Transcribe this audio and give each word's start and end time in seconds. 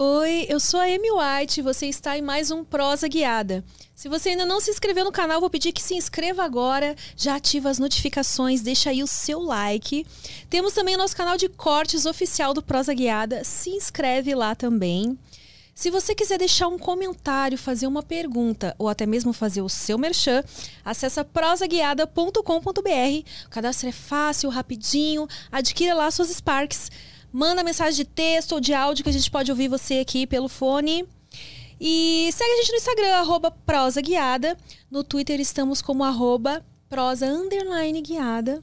Oi, 0.00 0.46
eu 0.48 0.60
sou 0.60 0.78
a 0.78 0.84
Amy 0.84 1.10
White 1.10 1.58
e 1.58 1.62
você 1.62 1.86
está 1.86 2.16
em 2.16 2.22
mais 2.22 2.52
um 2.52 2.62
Prosa 2.62 3.08
Guiada. 3.08 3.64
Se 3.96 4.08
você 4.08 4.28
ainda 4.28 4.46
não 4.46 4.60
se 4.60 4.70
inscreveu 4.70 5.04
no 5.04 5.10
canal, 5.10 5.40
vou 5.40 5.50
pedir 5.50 5.72
que 5.72 5.82
se 5.82 5.96
inscreva 5.96 6.44
agora, 6.44 6.94
já 7.16 7.34
ativa 7.34 7.68
as 7.68 7.80
notificações, 7.80 8.60
deixa 8.60 8.90
aí 8.90 9.02
o 9.02 9.08
seu 9.08 9.40
like. 9.40 10.06
Temos 10.48 10.72
também 10.72 10.94
o 10.94 10.98
nosso 10.98 11.16
canal 11.16 11.36
de 11.36 11.48
cortes 11.48 12.06
oficial 12.06 12.54
do 12.54 12.62
Prosa 12.62 12.94
Guiada, 12.94 13.42
se 13.42 13.70
inscreve 13.70 14.36
lá 14.36 14.54
também. 14.54 15.18
Se 15.74 15.90
você 15.90 16.14
quiser 16.14 16.38
deixar 16.38 16.68
um 16.68 16.78
comentário, 16.78 17.58
fazer 17.58 17.88
uma 17.88 18.02
pergunta 18.02 18.76
ou 18.78 18.88
até 18.88 19.04
mesmo 19.04 19.32
fazer 19.32 19.62
o 19.62 19.68
seu 19.68 19.98
merchan, 19.98 20.44
acessa 20.84 21.24
prosaguiada.com.br. 21.24 22.40
O 23.46 23.48
cadastro 23.50 23.88
é 23.88 23.92
fácil, 23.92 24.48
rapidinho, 24.48 25.26
adquira 25.50 25.92
lá 25.92 26.08
suas 26.08 26.30
Sparks. 26.30 26.88
Manda 27.32 27.62
mensagem 27.62 28.04
de 28.04 28.04
texto 28.04 28.52
ou 28.52 28.60
de 28.60 28.72
áudio 28.72 29.04
que 29.04 29.10
a 29.10 29.12
gente 29.12 29.30
pode 29.30 29.50
ouvir 29.50 29.68
você 29.68 29.98
aqui 30.00 30.26
pelo 30.26 30.48
fone. 30.48 31.06
E 31.80 32.30
segue 32.32 32.50
a 32.50 32.56
gente 32.56 32.70
no 32.72 32.78
Instagram, 32.78 33.14
arroba 33.14 33.50
prosa 33.50 34.00
guiada. 34.00 34.56
No 34.90 35.04
Twitter 35.04 35.38
estamos 35.40 35.80
como 35.80 36.02
arroba 36.02 36.64
prosa 36.88 37.26
underline 37.26 38.00
guiada. 38.00 38.62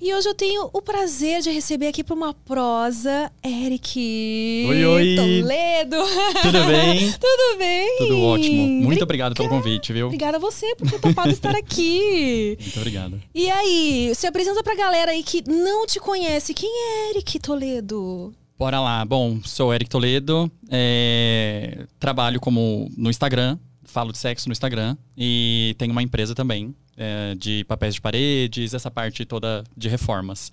E 0.00 0.12
hoje 0.14 0.28
eu 0.28 0.34
tenho 0.34 0.68
o 0.72 0.82
prazer 0.82 1.42
de 1.42 1.50
receber 1.50 1.88
aqui 1.88 2.02
para 2.02 2.14
uma 2.14 2.34
prosa 2.34 3.30
Eric 3.44 4.66
Oi, 4.68 4.84
oi. 4.84 5.16
Toledo. 5.16 5.96
Tudo 6.42 6.64
bem? 6.66 7.12
Tudo 7.18 7.58
bem? 7.58 7.98
Tudo 7.98 8.20
ótimo. 8.20 8.66
Muito 8.66 9.02
obrigado 9.02 9.34
pelo 9.34 9.48
convite, 9.48 9.92
viu? 9.92 10.06
Obrigada 10.06 10.36
a 10.36 10.40
você 10.40 10.74
por 10.76 10.90
ter 10.90 11.00
topado 11.00 11.30
estar 11.30 11.54
aqui. 11.54 12.56
Muito 12.60 12.78
obrigado. 12.78 13.22
E 13.34 13.50
aí, 13.50 14.12
se 14.14 14.26
apresenta 14.26 14.62
pra 14.62 14.74
galera 14.74 15.12
aí 15.12 15.22
que 15.22 15.42
não 15.48 15.86
te 15.86 16.00
conhece. 16.00 16.54
Quem 16.54 16.70
é 16.70 17.10
Eric 17.10 17.38
Toledo? 17.38 18.32
Bora 18.58 18.80
lá. 18.80 19.04
Bom, 19.04 19.40
sou 19.44 19.74
Eric 19.74 19.90
Toledo, 19.90 20.50
é, 20.70 21.84
trabalho 21.98 22.38
como 22.40 22.88
no 22.96 23.10
Instagram, 23.10 23.58
falo 23.92 24.10
de 24.10 24.18
sexo 24.18 24.48
no 24.48 24.52
Instagram 24.52 24.96
e 25.16 25.74
tenho 25.78 25.92
uma 25.92 26.02
empresa 26.02 26.34
também 26.34 26.74
é, 26.96 27.34
de 27.34 27.64
papéis 27.64 27.94
de 27.94 28.00
paredes, 28.00 28.74
essa 28.74 28.90
parte 28.90 29.24
toda 29.24 29.62
de 29.76 29.88
reformas. 29.88 30.50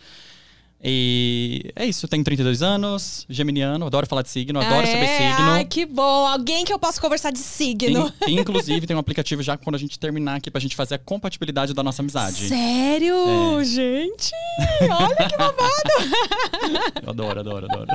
E 0.82 1.72
é 1.76 1.86
isso, 1.86 2.08
tenho 2.08 2.24
32 2.24 2.62
anos, 2.64 3.26
geminiano, 3.30 3.86
adoro 3.86 4.08
falar 4.08 4.22
de 4.22 4.30
signo, 4.30 4.62
adoro 4.62 4.82
Ah, 4.82 4.86
saber 4.86 5.04
é? 5.06 5.18
signo. 5.36 5.50
Ai, 5.52 5.66
que 5.66 5.86
bom. 5.86 6.26
Alguém 6.26 6.64
que 6.64 6.72
eu 6.72 6.80
posso 6.80 7.02
conversar 7.02 7.32
de 7.32 7.40
signo. 7.40 8.12
In- 8.26 8.36
inclusive, 8.40 8.88
tem 8.88 8.96
um 8.96 9.00
aplicativo 9.02 9.44
já 9.44 9.58
quando 9.58 9.76
a 9.76 9.78
gente 9.78 10.00
terminar 10.00 10.36
aqui 10.38 10.50
pra 10.50 10.62
gente 10.62 10.78
fazer 10.78 10.96
a 10.96 10.98
compatibilidade 10.98 11.74
da 11.74 11.84
nossa 11.84 12.02
amizade. 12.02 12.48
Sério? 12.48 13.14
É. 13.60 13.64
Gente, 13.66 14.32
olha 14.84 15.28
que 15.28 15.36
babado. 15.38 15.70
Eu 17.04 17.10
adoro, 17.10 17.40
adoro, 17.42 17.66
adoro. 17.70 17.88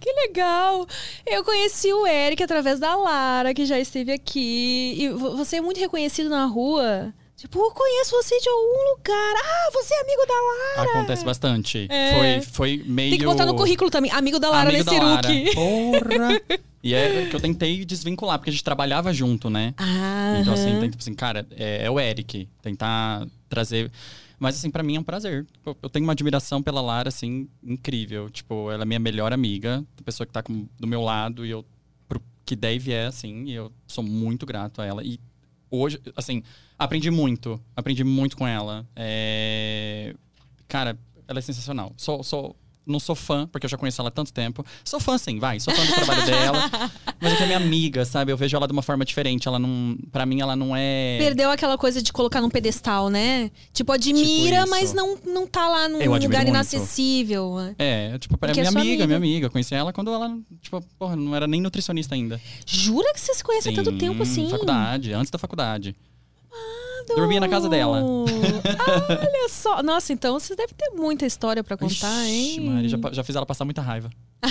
que 0.00 0.10
legal. 0.26 0.86
Eu 1.26 1.44
conheci 1.44 1.92
o 1.92 2.06
Eric 2.06 2.42
através 2.42 2.78
da 2.80 2.94
Lara, 2.96 3.52
que 3.52 3.66
já 3.66 3.78
esteve 3.78 4.10
aqui. 4.10 4.94
E 4.98 5.08
vo- 5.10 5.36
você 5.36 5.56
é 5.56 5.60
muito 5.60 5.78
reconhecido 5.78 6.30
na 6.30 6.46
rua. 6.46 7.12
Tipo, 7.42 7.58
eu 7.58 7.70
conheço 7.72 8.12
você 8.12 8.38
de 8.38 8.48
algum 8.48 8.90
lugar. 8.94 9.34
Ah, 9.44 9.70
você 9.72 9.92
é 9.92 10.00
amigo 10.00 10.22
da 10.28 10.34
Lara. 10.78 10.90
Acontece 10.90 11.24
bastante. 11.24 11.88
É. 11.90 12.14
Foi, 12.14 12.40
foi 12.52 12.82
meio. 12.86 13.10
Tem 13.10 13.18
que 13.18 13.24
botar 13.24 13.44
no 13.44 13.56
currículo 13.56 13.90
também. 13.90 14.12
Amigo 14.12 14.38
da 14.38 14.48
Lara 14.48 14.70
Amigo 14.70 14.84
da 14.84 14.92
Lara. 15.02 15.28
Porra! 15.52 16.40
E 16.84 16.94
é 16.94 17.26
que 17.30 17.36
eu 17.36 17.40
tentei 17.40 17.84
desvincular, 17.84 18.38
porque 18.38 18.50
a 18.50 18.52
gente 18.52 18.64
trabalhava 18.64 19.12
junto, 19.12 19.48
né? 19.48 19.72
Ah, 19.76 20.38
Então, 20.40 20.52
assim, 20.52 20.80
tem, 20.80 20.90
tipo 20.90 21.00
assim, 21.00 21.14
cara, 21.14 21.46
é, 21.52 21.84
é 21.84 21.90
o 21.90 21.98
Eric. 22.00 22.48
Tentar 22.60 23.24
trazer. 23.48 23.88
Mas, 24.36 24.56
assim, 24.56 24.68
pra 24.68 24.82
mim 24.82 24.96
é 24.96 24.98
um 25.00 25.04
prazer. 25.04 25.46
Eu, 25.64 25.76
eu 25.80 25.88
tenho 25.88 26.04
uma 26.04 26.12
admiração 26.12 26.60
pela 26.60 26.80
Lara, 26.80 27.08
assim, 27.08 27.48
incrível. 27.62 28.28
Tipo, 28.30 28.68
ela 28.72 28.82
é 28.82 28.84
minha 28.84 28.98
melhor 28.98 29.32
amiga, 29.32 29.84
a 29.96 30.02
pessoa 30.02 30.26
que 30.26 30.32
tá 30.32 30.42
com- 30.42 30.66
do 30.80 30.86
meu 30.88 31.00
lado 31.02 31.46
e 31.46 31.50
eu, 31.50 31.64
pro 32.08 32.20
que 32.44 32.56
deve 32.56 32.92
é, 32.92 33.06
assim, 33.06 33.44
e 33.44 33.54
eu 33.54 33.70
sou 33.86 34.02
muito 34.02 34.44
grato 34.44 34.82
a 34.82 34.84
ela. 34.84 35.04
E 35.04 35.20
hoje, 35.70 36.00
assim, 36.16 36.42
aprendi 36.84 37.10
muito. 37.10 37.60
Aprendi 37.76 38.04
muito 38.04 38.36
com 38.36 38.46
ela. 38.46 38.86
É... 38.96 40.14
Cara, 40.68 40.98
ela 41.26 41.38
é 41.38 41.42
sensacional. 41.42 41.92
Sou, 41.96 42.22
sou, 42.22 42.56
não 42.86 42.98
sou 42.98 43.14
fã, 43.14 43.46
porque 43.46 43.66
eu 43.66 43.70
já 43.70 43.76
conheço 43.76 44.00
ela 44.00 44.08
há 44.08 44.12
tanto 44.12 44.32
tempo. 44.32 44.64
Sou 44.84 44.98
fã, 44.98 45.16
sim, 45.16 45.38
vai. 45.38 45.60
Sou 45.60 45.72
fã 45.72 45.84
do 45.84 45.92
trabalho 45.92 46.26
dela. 46.26 46.70
Mas 47.20 47.32
é 47.34 47.36
que 47.36 47.42
é 47.44 47.46
minha 47.46 47.58
amiga, 47.58 48.04
sabe? 48.04 48.32
Eu 48.32 48.36
vejo 48.36 48.56
ela 48.56 48.66
de 48.66 48.72
uma 48.72 48.82
forma 48.82 49.04
diferente. 49.04 49.46
Ela 49.46 49.58
não. 49.58 49.96
Pra 50.10 50.26
mim, 50.26 50.40
ela 50.40 50.56
não 50.56 50.74
é. 50.76 51.18
Perdeu 51.18 51.50
aquela 51.50 51.78
coisa 51.78 52.02
de 52.02 52.12
colocar 52.12 52.40
num 52.40 52.50
pedestal, 52.50 53.08
né? 53.08 53.50
Tipo, 53.72 53.92
admira, 53.92 54.58
Tipo 54.58 54.70
mas 54.70 54.92
não, 54.92 55.16
não 55.24 55.46
tá 55.46 55.68
lá 55.68 55.88
num 55.88 55.98
lugar 55.98 56.18
muito. 56.18 56.48
inacessível. 56.48 57.56
É, 57.78 58.18
tipo, 58.18 58.36
é 58.42 58.52
minha 58.52 58.68
amiga, 58.68 58.80
amiga. 58.80 59.06
minha 59.06 59.16
amiga. 59.18 59.46
Eu 59.46 59.50
conheci 59.50 59.74
ela 59.74 59.92
quando 59.92 60.10
ela, 60.12 60.36
tipo, 60.60 60.80
porra, 60.98 61.14
não 61.14 61.34
era 61.34 61.46
nem 61.46 61.60
nutricionista 61.60 62.14
ainda. 62.14 62.40
Jura 62.66 63.12
que 63.14 63.20
você 63.20 63.34
se 63.34 63.44
conhece 63.44 63.68
há 63.68 63.72
tanto 63.72 63.92
tempo 63.96 64.22
assim? 64.22 64.50
Faculdade, 64.50 65.12
antes 65.12 65.30
da 65.30 65.38
faculdade. 65.38 65.94
Dormia 67.16 67.40
na 67.40 67.48
casa 67.48 67.68
dela. 67.68 68.02
Olha 68.02 69.48
só. 69.48 69.82
Nossa, 69.82 70.12
então 70.12 70.38
você 70.38 70.54
deve 70.54 70.72
ter 70.74 70.90
muita 70.90 71.26
história 71.26 71.62
pra 71.64 71.76
contar, 71.76 72.26
Ixi, 72.26 72.60
hein? 72.60 72.70
Maria, 72.70 72.88
já, 72.88 72.98
já 73.12 73.24
fiz 73.24 73.34
ela 73.36 73.44
passar 73.46 73.64
muita 73.64 73.82
raiva. 73.82 74.10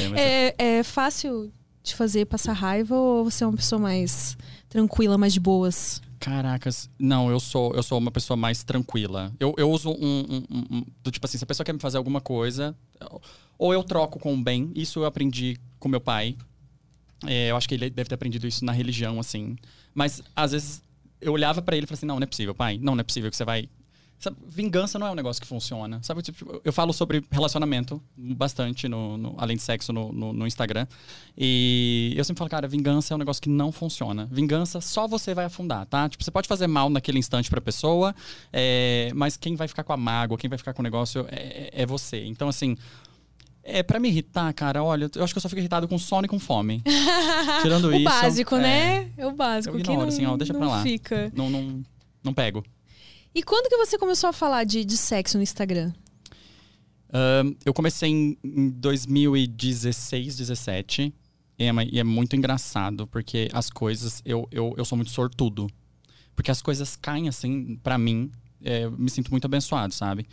É, 0.00 0.08
mas 0.08 0.20
é, 0.20 0.54
é 0.58 0.82
fácil 0.82 1.52
de 1.82 1.94
fazer 1.94 2.26
passar 2.26 2.52
raiva 2.52 2.94
ou 2.94 3.24
você 3.24 3.44
é 3.44 3.46
uma 3.46 3.56
pessoa 3.56 3.80
mais 3.80 4.36
tranquila, 4.68 5.18
mais 5.18 5.32
de 5.32 5.40
boas? 5.40 6.00
Caracas, 6.20 6.88
não, 6.98 7.28
eu 7.30 7.40
sou, 7.40 7.74
eu 7.74 7.82
sou 7.82 7.98
uma 7.98 8.10
pessoa 8.10 8.36
mais 8.36 8.62
tranquila. 8.62 9.32
Eu, 9.40 9.54
eu 9.58 9.68
uso 9.70 9.90
um, 9.90 9.94
um- 10.30 10.44
um- 10.50 10.76
um- 10.78 10.84
do 11.02 11.10
tipo 11.10 11.26
assim, 11.26 11.36
se 11.36 11.44
a 11.44 11.46
pessoa 11.46 11.64
quer 11.64 11.72
me 11.72 11.80
fazer 11.80 11.96
alguma 11.98 12.20
coisa, 12.20 12.74
ou 13.58 13.72
eu 13.74 13.82
troco 13.82 14.18
com 14.20 14.32
o 14.34 14.40
bem. 14.42 14.70
Isso 14.74 15.00
eu 15.00 15.04
aprendi 15.04 15.56
com 15.80 15.88
meu 15.88 16.00
pai. 16.00 16.36
É, 17.26 17.50
eu 17.50 17.56
acho 17.56 17.68
que 17.68 17.74
ele 17.74 17.90
deve 17.90 18.08
ter 18.08 18.14
aprendido 18.14 18.46
isso 18.46 18.64
na 18.64 18.72
religião, 18.72 19.18
assim. 19.20 19.56
Mas 19.94 20.22
às 20.34 20.52
vezes 20.52 20.82
eu 21.20 21.32
olhava 21.32 21.62
pra 21.62 21.76
ele 21.76 21.84
e 21.84 21.86
falava 21.86 21.98
assim: 21.98 22.06
não, 22.06 22.16
não 22.16 22.24
é 22.24 22.26
possível, 22.26 22.54
pai. 22.54 22.78
Não, 22.80 22.94
não 22.94 23.00
é 23.00 23.04
possível 23.04 23.30
que 23.30 23.36
você 23.36 23.44
vai. 23.44 23.68
Sabe, 24.18 24.36
vingança 24.46 25.00
não 25.00 25.06
é 25.08 25.10
um 25.10 25.16
negócio 25.16 25.42
que 25.42 25.48
funciona. 25.48 25.98
Sabe, 26.00 26.22
tipo, 26.22 26.60
eu 26.64 26.72
falo 26.72 26.92
sobre 26.92 27.24
relacionamento 27.28 28.00
bastante, 28.16 28.86
no, 28.86 29.16
no- 29.16 29.34
além 29.36 29.56
de 29.56 29.62
sexo, 29.64 29.92
no, 29.92 30.12
no- 30.12 30.32
no 30.32 30.46
Instagram. 30.46 30.86
E 31.36 32.14
eu 32.16 32.22
sempre 32.22 32.38
falo, 32.38 32.48
cara, 32.48 32.68
vingança 32.68 33.12
é 33.12 33.16
um 33.16 33.18
negócio 33.18 33.42
que 33.42 33.48
não 33.48 33.72
funciona. 33.72 34.28
Vingança 34.30 34.80
só 34.80 35.08
você 35.08 35.34
vai 35.34 35.46
afundar, 35.46 35.86
tá? 35.86 36.08
Tipo, 36.08 36.22
você 36.22 36.30
pode 36.30 36.46
fazer 36.46 36.68
mal 36.68 36.88
naquele 36.88 37.18
instante 37.18 37.50
pra 37.50 37.60
pessoa, 37.60 38.14
é, 38.52 39.10
mas 39.12 39.36
quem 39.36 39.56
vai 39.56 39.66
ficar 39.66 39.82
com 39.82 39.92
a 39.92 39.96
mágoa, 39.96 40.38
quem 40.38 40.48
vai 40.48 40.56
ficar 40.58 40.72
com 40.72 40.82
o 40.82 40.84
negócio 40.84 41.26
é, 41.28 41.70
é 41.72 41.84
você. 41.86 42.24
Então, 42.24 42.48
assim. 42.48 42.76
É, 43.64 43.82
pra 43.82 44.00
me 44.00 44.08
irritar, 44.08 44.52
cara, 44.54 44.82
olha, 44.82 45.08
eu 45.14 45.22
acho 45.22 45.32
que 45.32 45.38
eu 45.38 45.42
só 45.42 45.48
fico 45.48 45.60
irritado 45.60 45.86
com 45.86 45.96
sono 45.96 46.24
e 46.24 46.28
com 46.28 46.38
fome. 46.38 46.82
Tirando 47.62 47.86
o 47.86 47.94
isso. 47.94 48.04
básico, 48.04 48.56
é, 48.56 48.60
né? 48.60 49.10
É 49.16 49.26
o 49.26 49.32
básico. 49.32 49.76
Eu 49.76 49.80
ignoro, 49.80 50.00
não, 50.00 50.08
assim, 50.08 50.26
ó, 50.26 50.36
deixa 50.36 50.52
não 50.52 50.60
pra 50.60 50.68
lá. 50.68 50.82
fica. 50.82 51.32
Não, 51.34 51.48
não, 51.48 51.82
não 52.24 52.34
pego. 52.34 52.64
E 53.34 53.42
quando 53.42 53.68
que 53.68 53.76
você 53.76 53.96
começou 53.96 54.28
a 54.28 54.32
falar 54.32 54.64
de, 54.64 54.84
de 54.84 54.96
sexo 54.96 55.36
no 55.36 55.42
Instagram? 55.42 55.92
Ahn, 57.12 57.54
eu 57.64 57.72
comecei 57.72 58.10
em, 58.10 58.38
em 58.42 58.70
2016, 58.70 60.36
17. 60.36 61.14
E 61.58 61.64
é, 61.64 61.70
e 61.90 62.00
é 62.00 62.04
muito 62.04 62.34
engraçado, 62.34 63.06
porque 63.06 63.48
as 63.52 63.70
coisas. 63.70 64.20
Eu, 64.24 64.48
eu, 64.50 64.74
eu 64.76 64.84
sou 64.84 64.96
muito 64.96 65.10
sortudo. 65.12 65.68
Porque 66.34 66.50
as 66.50 66.62
coisas 66.62 66.96
caem 66.96 67.28
assim, 67.28 67.78
pra 67.82 67.96
mim. 67.96 68.30
é, 68.64 68.84
eu 68.84 68.92
me 68.92 69.10
sinto 69.10 69.30
muito 69.30 69.44
abençoado, 69.44 69.92
sabe? 69.94 70.26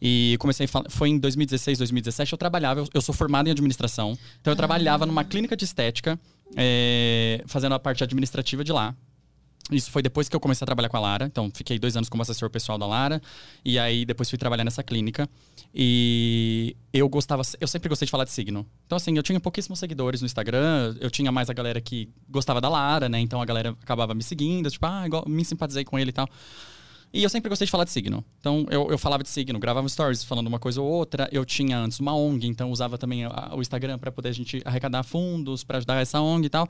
E 0.00 0.36
comecei 0.38 0.66
falar. 0.66 0.90
Foi 0.90 1.08
em 1.08 1.18
2016, 1.18 1.78
2017, 1.78 2.32
eu 2.32 2.38
trabalhava. 2.38 2.80
Eu, 2.80 2.88
eu 2.94 3.00
sou 3.00 3.14
formado 3.14 3.48
em 3.48 3.50
administração. 3.50 4.16
Então 4.40 4.52
eu 4.52 4.56
trabalhava 4.56 5.06
numa 5.06 5.24
clínica 5.24 5.56
de 5.56 5.64
estética, 5.64 6.18
é, 6.56 7.42
fazendo 7.46 7.74
a 7.74 7.78
parte 7.78 8.04
administrativa 8.04 8.62
de 8.62 8.72
lá. 8.72 8.94
Isso 9.70 9.90
foi 9.90 10.00
depois 10.00 10.28
que 10.28 10.36
eu 10.36 10.38
comecei 10.38 10.64
a 10.64 10.66
trabalhar 10.66 10.88
com 10.88 10.96
a 10.96 11.00
Lara. 11.00 11.26
Então, 11.26 11.50
fiquei 11.52 11.78
dois 11.78 11.96
anos 11.96 12.08
como 12.08 12.22
assessor 12.22 12.48
pessoal 12.48 12.78
da 12.78 12.86
Lara. 12.86 13.20
E 13.64 13.78
aí, 13.78 14.04
depois 14.04 14.30
fui 14.30 14.38
trabalhar 14.38 14.62
nessa 14.62 14.82
clínica. 14.82 15.28
E 15.74 16.76
eu 16.92 17.08
gostava... 17.08 17.42
Eu 17.60 17.66
sempre 17.66 17.88
gostei 17.88 18.06
de 18.06 18.10
falar 18.10 18.24
de 18.24 18.30
signo. 18.30 18.64
Então, 18.86 18.94
assim, 18.94 19.16
eu 19.16 19.24
tinha 19.24 19.40
pouquíssimos 19.40 19.80
seguidores 19.80 20.20
no 20.20 20.26
Instagram. 20.26 20.96
Eu 21.00 21.10
tinha 21.10 21.32
mais 21.32 21.50
a 21.50 21.52
galera 21.52 21.80
que 21.80 22.08
gostava 22.28 22.60
da 22.60 22.68
Lara, 22.68 23.08
né? 23.08 23.18
Então, 23.18 23.42
a 23.42 23.44
galera 23.44 23.76
acabava 23.82 24.14
me 24.14 24.22
seguindo. 24.22 24.70
Tipo, 24.70 24.86
ah, 24.86 25.04
igual, 25.04 25.24
me 25.26 25.44
simpatizei 25.44 25.84
com 25.84 25.98
ele 25.98 26.10
e 26.10 26.12
tal. 26.12 26.28
E 27.16 27.22
eu 27.22 27.30
sempre 27.30 27.48
gostei 27.48 27.64
de 27.64 27.70
falar 27.70 27.84
de 27.84 27.90
signo. 27.90 28.22
Então, 28.40 28.66
eu, 28.70 28.90
eu 28.90 28.98
falava 28.98 29.22
de 29.22 29.28
signo, 29.30 29.58
gravava 29.58 29.88
stories 29.88 30.22
falando 30.22 30.48
uma 30.48 30.58
coisa 30.58 30.80
ou 30.82 30.86
outra. 30.86 31.28
Eu 31.32 31.44
tinha 31.44 31.78
antes 31.78 31.98
uma 31.98 32.14
ONG, 32.14 32.46
então 32.46 32.70
usava 32.70 32.98
também 32.98 33.24
a- 33.24 33.52
o 33.56 33.60
Instagram 33.62 33.98
para 33.98 34.12
poder 34.12 34.28
a 34.28 34.32
gente 34.32 34.60
arrecadar 34.64 35.02
fundos 35.02 35.64
para 35.64 35.78
ajudar 35.78 35.96
essa 36.00 36.20
ONG 36.20 36.46
e 36.46 36.50
tal. 36.50 36.68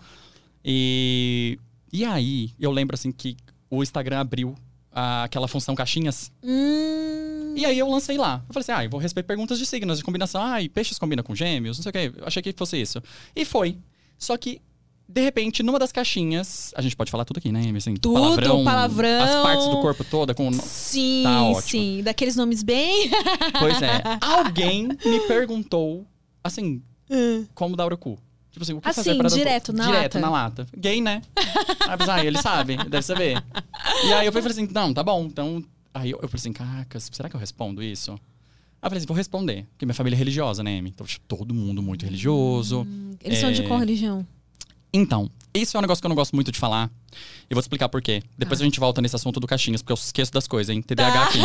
E, 0.64 1.58
e 1.92 2.04
aí, 2.04 2.50
eu 2.60 2.70
lembro 2.70 2.94
assim 2.94 3.10
que 3.10 3.36
o 3.70 3.82
Instagram 3.82 4.20
abriu 4.20 4.54
a- 4.92 5.24
aquela 5.24 5.48
função 5.48 5.74
caixinhas. 5.74 6.30
Hum. 6.42 7.54
E 7.56 7.64
aí 7.64 7.78
eu 7.78 7.88
lancei 7.88 8.16
lá. 8.18 8.42
Eu 8.48 8.52
falei 8.54 8.62
assim: 8.62 8.72
ah, 8.72 8.84
eu 8.84 8.90
vou 8.90 9.00
receber 9.00 9.22
perguntas 9.22 9.58
de 9.58 9.66
signos, 9.66 9.98
de 9.98 10.04
combinação. 10.04 10.42
Ah, 10.42 10.60
e 10.62 10.68
peixes 10.68 10.98
combina 10.98 11.22
com 11.22 11.34
gêmeos, 11.34 11.78
não 11.78 11.82
sei 11.82 11.90
o 11.90 11.92
quê. 11.92 12.12
Eu 12.16 12.26
achei 12.26 12.42
que 12.42 12.52
fosse 12.52 12.80
isso. 12.80 13.02
E 13.34 13.44
foi. 13.44 13.78
Só 14.18 14.36
que 14.36 14.60
de 15.08 15.20
repente, 15.22 15.62
numa 15.62 15.78
das 15.78 15.92
caixinhas. 15.92 16.72
A 16.76 16.82
gente 16.82 16.96
pode 16.96 17.10
falar 17.10 17.24
tudo 17.24 17.38
aqui, 17.38 17.52
né? 17.52 17.62
Assim, 17.76 17.94
Tudo, 17.94 18.14
palavrão, 18.20 18.64
palavrão. 18.64 19.22
As 19.22 19.42
partes 19.42 19.66
do 19.68 19.80
corpo 19.80 20.04
toda 20.04 20.34
com. 20.34 20.52
Sim, 20.52 21.22
Tá 21.24 21.60
sim. 21.62 22.02
Daqueles 22.02 22.36
nomes 22.36 22.62
bem. 22.62 23.10
Pois 23.58 23.80
é. 23.82 24.02
Alguém 24.20 24.88
me 24.88 25.20
perguntou, 25.28 26.04
assim, 26.42 26.82
como 27.54 27.76
dar 27.76 27.92
o 27.92 27.96
cu. 27.96 28.18
Tipo 28.50 28.62
assim, 28.64 28.72
o 28.72 28.80
que 28.80 28.92
fazer 28.92 29.10
Assim, 29.10 29.18
dar 29.18 29.26
o 29.26 29.30
cu? 29.30 29.36
direto, 29.36 29.72
na 29.72 29.86
Direto, 29.86 30.14
lata. 30.14 30.20
na 30.20 30.30
lata. 30.30 30.66
Gay, 30.76 31.00
né? 31.00 31.20
Ah, 32.08 32.24
ele 32.24 32.40
sabe, 32.40 32.76
deve 32.88 33.02
saber. 33.02 33.42
E 34.06 34.12
aí 34.14 34.26
eu 34.26 34.32
falei 34.32 34.48
assim, 34.48 34.68
não, 34.72 34.92
tá 34.94 35.02
bom. 35.04 35.24
Então, 35.26 35.62
aí 35.92 36.10
eu, 36.10 36.18
eu 36.22 36.28
falei 36.28 36.40
assim, 36.40 36.52
caracas, 36.52 37.08
será 37.12 37.28
que 37.28 37.36
eu 37.36 37.40
respondo 37.40 37.82
isso? 37.82 38.12
Aí 38.12 38.18
eu 38.82 38.90
falei 38.90 38.98
assim, 38.98 39.06
vou 39.06 39.16
responder. 39.16 39.66
Porque 39.72 39.84
minha 39.84 39.94
família 39.94 40.16
é 40.16 40.18
religiosa, 40.18 40.62
né, 40.62 40.78
Amy? 40.78 40.88
Então, 40.88 41.06
tipo, 41.06 41.24
todo 41.28 41.52
mundo 41.54 41.82
muito 41.82 42.04
religioso. 42.06 42.86
Eles 43.22 43.38
são 43.38 43.52
de 43.52 43.62
É. 43.62 43.66
qual 43.68 43.78
religião? 43.78 44.26
Então, 44.96 45.30
isso 45.54 45.76
é 45.76 45.78
um 45.78 45.82
negócio 45.82 46.00
que 46.00 46.06
eu 46.06 46.08
não 46.08 46.16
gosto 46.16 46.34
muito 46.34 46.50
de 46.50 46.58
falar. 46.58 46.90
E 47.50 47.54
vou 47.54 47.62
te 47.62 47.64
explicar 47.64 47.88
por 47.88 48.00
quê. 48.02 48.22
Depois 48.36 48.60
Ah. 48.60 48.62
a 48.62 48.66
gente 48.66 48.80
volta 48.80 49.00
nesse 49.00 49.14
assunto 49.16 49.38
do 49.40 49.46
Caixinhas, 49.46 49.80
porque 49.82 49.92
eu 49.92 49.96
esqueço 49.96 50.32
das 50.32 50.46
coisas, 50.46 50.74
hein? 50.74 50.82
TDAH 50.82 51.12
Tá. 51.12 51.24
aqui. 51.28 51.38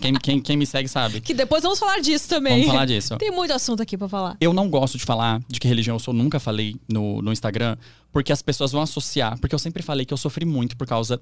Quem, 0.00 0.14
quem, 0.14 0.40
quem 0.40 0.56
me 0.56 0.66
segue 0.66 0.88
sabe. 0.88 1.20
Que 1.20 1.34
depois 1.34 1.62
vamos 1.62 1.78
falar 1.78 1.98
disso 2.00 2.28
também. 2.28 2.54
Vamos 2.60 2.72
falar 2.72 2.86
disso. 2.86 3.16
Tem 3.18 3.30
muito 3.30 3.52
assunto 3.52 3.82
aqui 3.82 3.96
pra 3.98 4.08
falar. 4.08 4.36
Eu 4.40 4.52
não 4.52 4.68
gosto 4.70 4.96
de 4.98 5.04
falar 5.04 5.40
de 5.48 5.60
que 5.60 5.68
religião 5.68 5.96
eu 5.96 6.00
sou, 6.00 6.14
nunca 6.14 6.38
falei 6.40 6.76
no, 6.88 7.20
no 7.22 7.32
Instagram, 7.32 7.76
porque 8.12 8.32
as 8.32 8.42
pessoas 8.42 8.72
vão 8.72 8.82
associar. 8.82 9.38
Porque 9.38 9.54
eu 9.54 9.58
sempre 9.58 9.82
falei 9.82 10.04
que 10.06 10.12
eu 10.14 10.18
sofri 10.18 10.44
muito 10.44 10.76
por 10.76 10.86
causa 10.86 11.20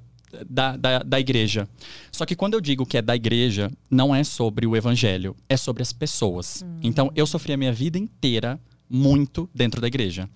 da, 0.48 0.76
da, 0.76 0.98
da 1.00 1.20
igreja. 1.20 1.68
Só 2.12 2.24
que 2.24 2.36
quando 2.36 2.54
eu 2.54 2.60
digo 2.60 2.86
que 2.86 2.96
é 2.96 3.02
da 3.02 3.16
igreja, 3.16 3.70
não 3.90 4.14
é 4.14 4.22
sobre 4.24 4.66
o 4.66 4.76
evangelho, 4.76 5.34
é 5.48 5.56
sobre 5.56 5.82
as 5.82 5.92
pessoas. 5.92 6.64
Então 6.82 7.10
eu 7.16 7.26
sofri 7.26 7.52
a 7.52 7.56
minha 7.56 7.72
vida 7.72 7.98
inteira 7.98 8.58
muito 8.88 9.48
dentro 9.54 9.80
da 9.80 9.86
igreja. 9.86 10.28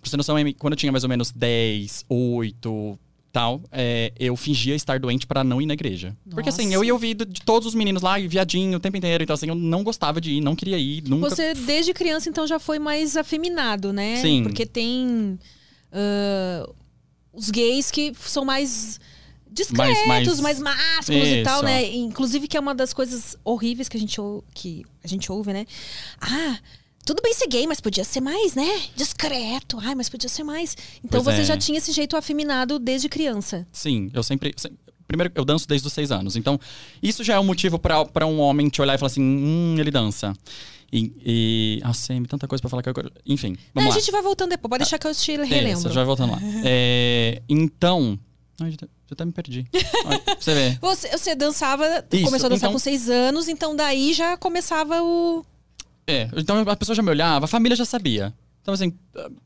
Pra 0.00 0.08
você 0.08 0.10
ter 0.12 0.16
noção, 0.16 0.36
quando 0.58 0.72
eu 0.72 0.76
tinha 0.76 0.90
mais 0.92 1.04
ou 1.04 1.10
menos 1.10 1.30
10, 1.30 2.04
8, 2.08 2.98
tal, 3.32 3.60
é, 3.70 4.12
eu 4.18 4.34
fingia 4.36 4.74
estar 4.74 4.98
doente 4.98 5.26
pra 5.26 5.44
não 5.44 5.60
ir 5.62 5.66
na 5.66 5.74
igreja. 5.74 6.16
Porque 6.30 6.48
assim, 6.48 6.64
Nossa. 6.64 6.74
eu 6.74 6.84
ia 6.84 6.92
ouvir 6.92 7.14
de 7.14 7.42
todos 7.42 7.68
os 7.68 7.74
meninos 7.74 8.02
lá, 8.02 8.18
e 8.18 8.26
viadinho 8.26 8.76
o 8.78 8.80
tempo 8.80 8.96
inteiro. 8.96 9.22
Então 9.22 9.34
assim, 9.34 9.48
eu 9.48 9.54
não 9.54 9.84
gostava 9.84 10.20
de 10.20 10.32
ir, 10.32 10.40
não 10.40 10.56
queria 10.56 10.78
ir, 10.78 11.02
nunca. 11.08 11.28
Você, 11.30 11.54
desde 11.54 11.92
criança, 11.92 12.28
então, 12.28 12.46
já 12.46 12.58
foi 12.58 12.78
mais 12.78 13.16
afeminado, 13.16 13.92
né? 13.92 14.16
Sim. 14.20 14.42
Porque 14.42 14.66
tem 14.66 15.38
ah, 15.92 16.68
os 17.32 17.50
gays 17.50 17.90
que 17.90 18.12
são 18.18 18.44
mais 18.44 18.98
discretos, 19.52 20.06
Mais- 20.06 20.38
mais, 20.40 20.40
mais- 20.40 20.60
másculos 20.60 21.28
e 21.28 21.42
tal, 21.42 21.56
Isso. 21.56 21.64
né? 21.64 21.94
Inclusive, 21.94 22.48
que 22.48 22.56
é 22.56 22.60
uma 22.60 22.74
das 22.74 22.92
coisas 22.92 23.36
horríveis 23.44 23.88
que 23.88 23.96
a 23.96 24.00
gente, 24.00 24.16
que 24.54 24.84
a 25.04 25.08
gente 25.08 25.30
ouve, 25.30 25.52
né? 25.52 25.66
Ah, 26.20 26.58
tudo 27.04 27.22
bem 27.22 27.34
ser 27.34 27.46
gay, 27.48 27.66
mas 27.66 27.80
podia 27.80 28.04
ser 28.04 28.20
mais, 28.20 28.54
né? 28.54 28.80
Discreto. 28.96 29.78
Ai, 29.80 29.94
mas 29.94 30.08
podia 30.08 30.28
ser 30.28 30.44
mais. 30.44 30.76
Então 31.04 31.22
Pois 31.22 31.36
você 31.36 31.42
é. 31.42 31.44
já 31.44 31.56
tinha 31.56 31.78
esse 31.78 31.92
jeito 31.92 32.16
afeminado 32.16 32.78
desde 32.78 33.08
criança. 33.08 33.66
Sim, 33.72 34.10
eu 34.14 34.22
sempre. 34.22 34.54
se- 34.56 34.70
Primeiro, 35.06 35.32
eu 35.34 35.44
danço 35.44 35.66
desde 35.66 35.84
os 35.88 35.92
seis 35.92 36.12
anos. 36.12 36.36
Então, 36.36 36.58
isso 37.02 37.24
já 37.24 37.34
é 37.34 37.40
um 37.40 37.44
motivo 37.44 37.80
pra 37.80 38.04
pra 38.04 38.26
um 38.26 38.38
homem 38.38 38.68
te 38.68 38.80
olhar 38.80 38.94
e 38.94 38.98
falar 38.98 39.08
assim: 39.10 39.20
hum, 39.20 39.74
ele 39.78 39.90
dança. 39.90 40.32
E. 40.92 41.12
e 41.24 41.80
nossa, 41.84 42.12
Amy, 42.12 42.26
tanta 42.28 42.46
coisa 42.46 42.60
pra 42.60 42.68
falar 42.70 42.82
que 42.82 42.90
eu. 42.90 42.94
Enfim, 43.26 43.54
É, 43.54 43.58
vamos 43.74 43.90
a 43.90 43.94
lá. 43.94 44.00
gente 44.00 44.10
vai 44.12 44.22
voltando 44.22 44.50
depois. 44.50 44.70
Pode 44.70 44.82
deixar 44.84 44.98
que 44.98 45.06
eu 45.08 45.14
te 45.14 45.32
Isso, 45.32 45.42
relembro. 45.44 45.88
já 45.88 45.94
vai 45.94 46.04
voltando 46.04 46.30
lá. 46.32 46.38
É, 46.64 47.42
então. 47.48 48.16
Ai, 48.60 48.70
já 48.72 48.76
já 48.82 49.14
até 49.14 49.24
me 49.24 49.32
perdi. 49.32 49.66
Olha, 50.04 50.22
você 50.38 50.54
ver. 50.54 50.78
Você, 50.80 51.08
você 51.08 51.34
dançava, 51.34 52.04
Isso, 52.12 52.24
começou 52.26 52.46
a 52.46 52.48
dançar 52.50 52.68
então- 52.68 52.72
com 52.72 52.78
seis 52.78 53.08
anos, 53.10 53.48
então 53.48 53.74
daí 53.74 54.12
já 54.12 54.36
começava 54.36 55.02
o. 55.02 55.44
É, 56.10 56.30
então 56.36 56.58
a 56.68 56.76
pessoa 56.76 56.94
já 56.96 57.02
me 57.02 57.10
olhava, 57.10 57.44
a 57.44 57.48
família 57.48 57.76
já 57.76 57.84
sabia. 57.84 58.34
Então, 58.62 58.74
assim, 58.74 58.92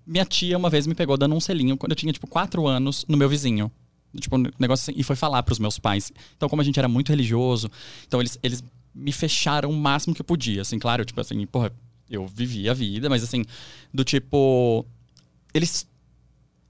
minha 0.07 0.25
tia 0.25 0.57
uma 0.59 0.69
vez 0.69 0.87
me 0.87 0.95
pegou 0.95 1.17
dando 1.17 1.35
um 1.35 1.41
selinho 1.41 1.77
quando 1.77 1.93
eu 1.93 1.97
tinha, 1.97 2.13
tipo, 2.13 2.27
quatro 2.27 2.67
anos 2.67 3.05
no 3.09 3.17
meu 3.17 3.29
vizinho. 3.29 3.71
Tipo, 4.19 4.37
um 4.37 4.45
negócio 4.59 4.91
assim, 4.91 4.99
e 4.99 5.03
foi 5.03 5.17
falar 5.17 5.43
pros 5.43 5.59
meus 5.59 5.79
pais. 5.79 6.13
Então, 6.37 6.49
como 6.49 6.63
a 6.63 6.65
gente 6.65 6.79
era 6.79 6.89
muito 6.89 7.11
religioso, 7.11 7.71
então 8.07 8.21
eles, 8.21 8.39
eles 8.43 8.63
me 8.95 9.13
fecharam 9.13 9.71
o 9.71 9.77
máximo 9.77 10.15
que 10.15 10.21
eu 10.21 10.25
podia. 10.25 10.63
Assim, 10.63 10.79
claro, 10.79 11.05
tipo 11.05 11.21
assim, 11.21 11.45
porra, 11.47 11.73
eu 12.09 12.27
vivia 12.27 12.71
a 12.71 12.75
vida, 12.75 13.09
mas 13.09 13.23
assim, 13.23 13.45
do 13.93 14.05
tipo. 14.05 14.85
Eles 15.53 15.87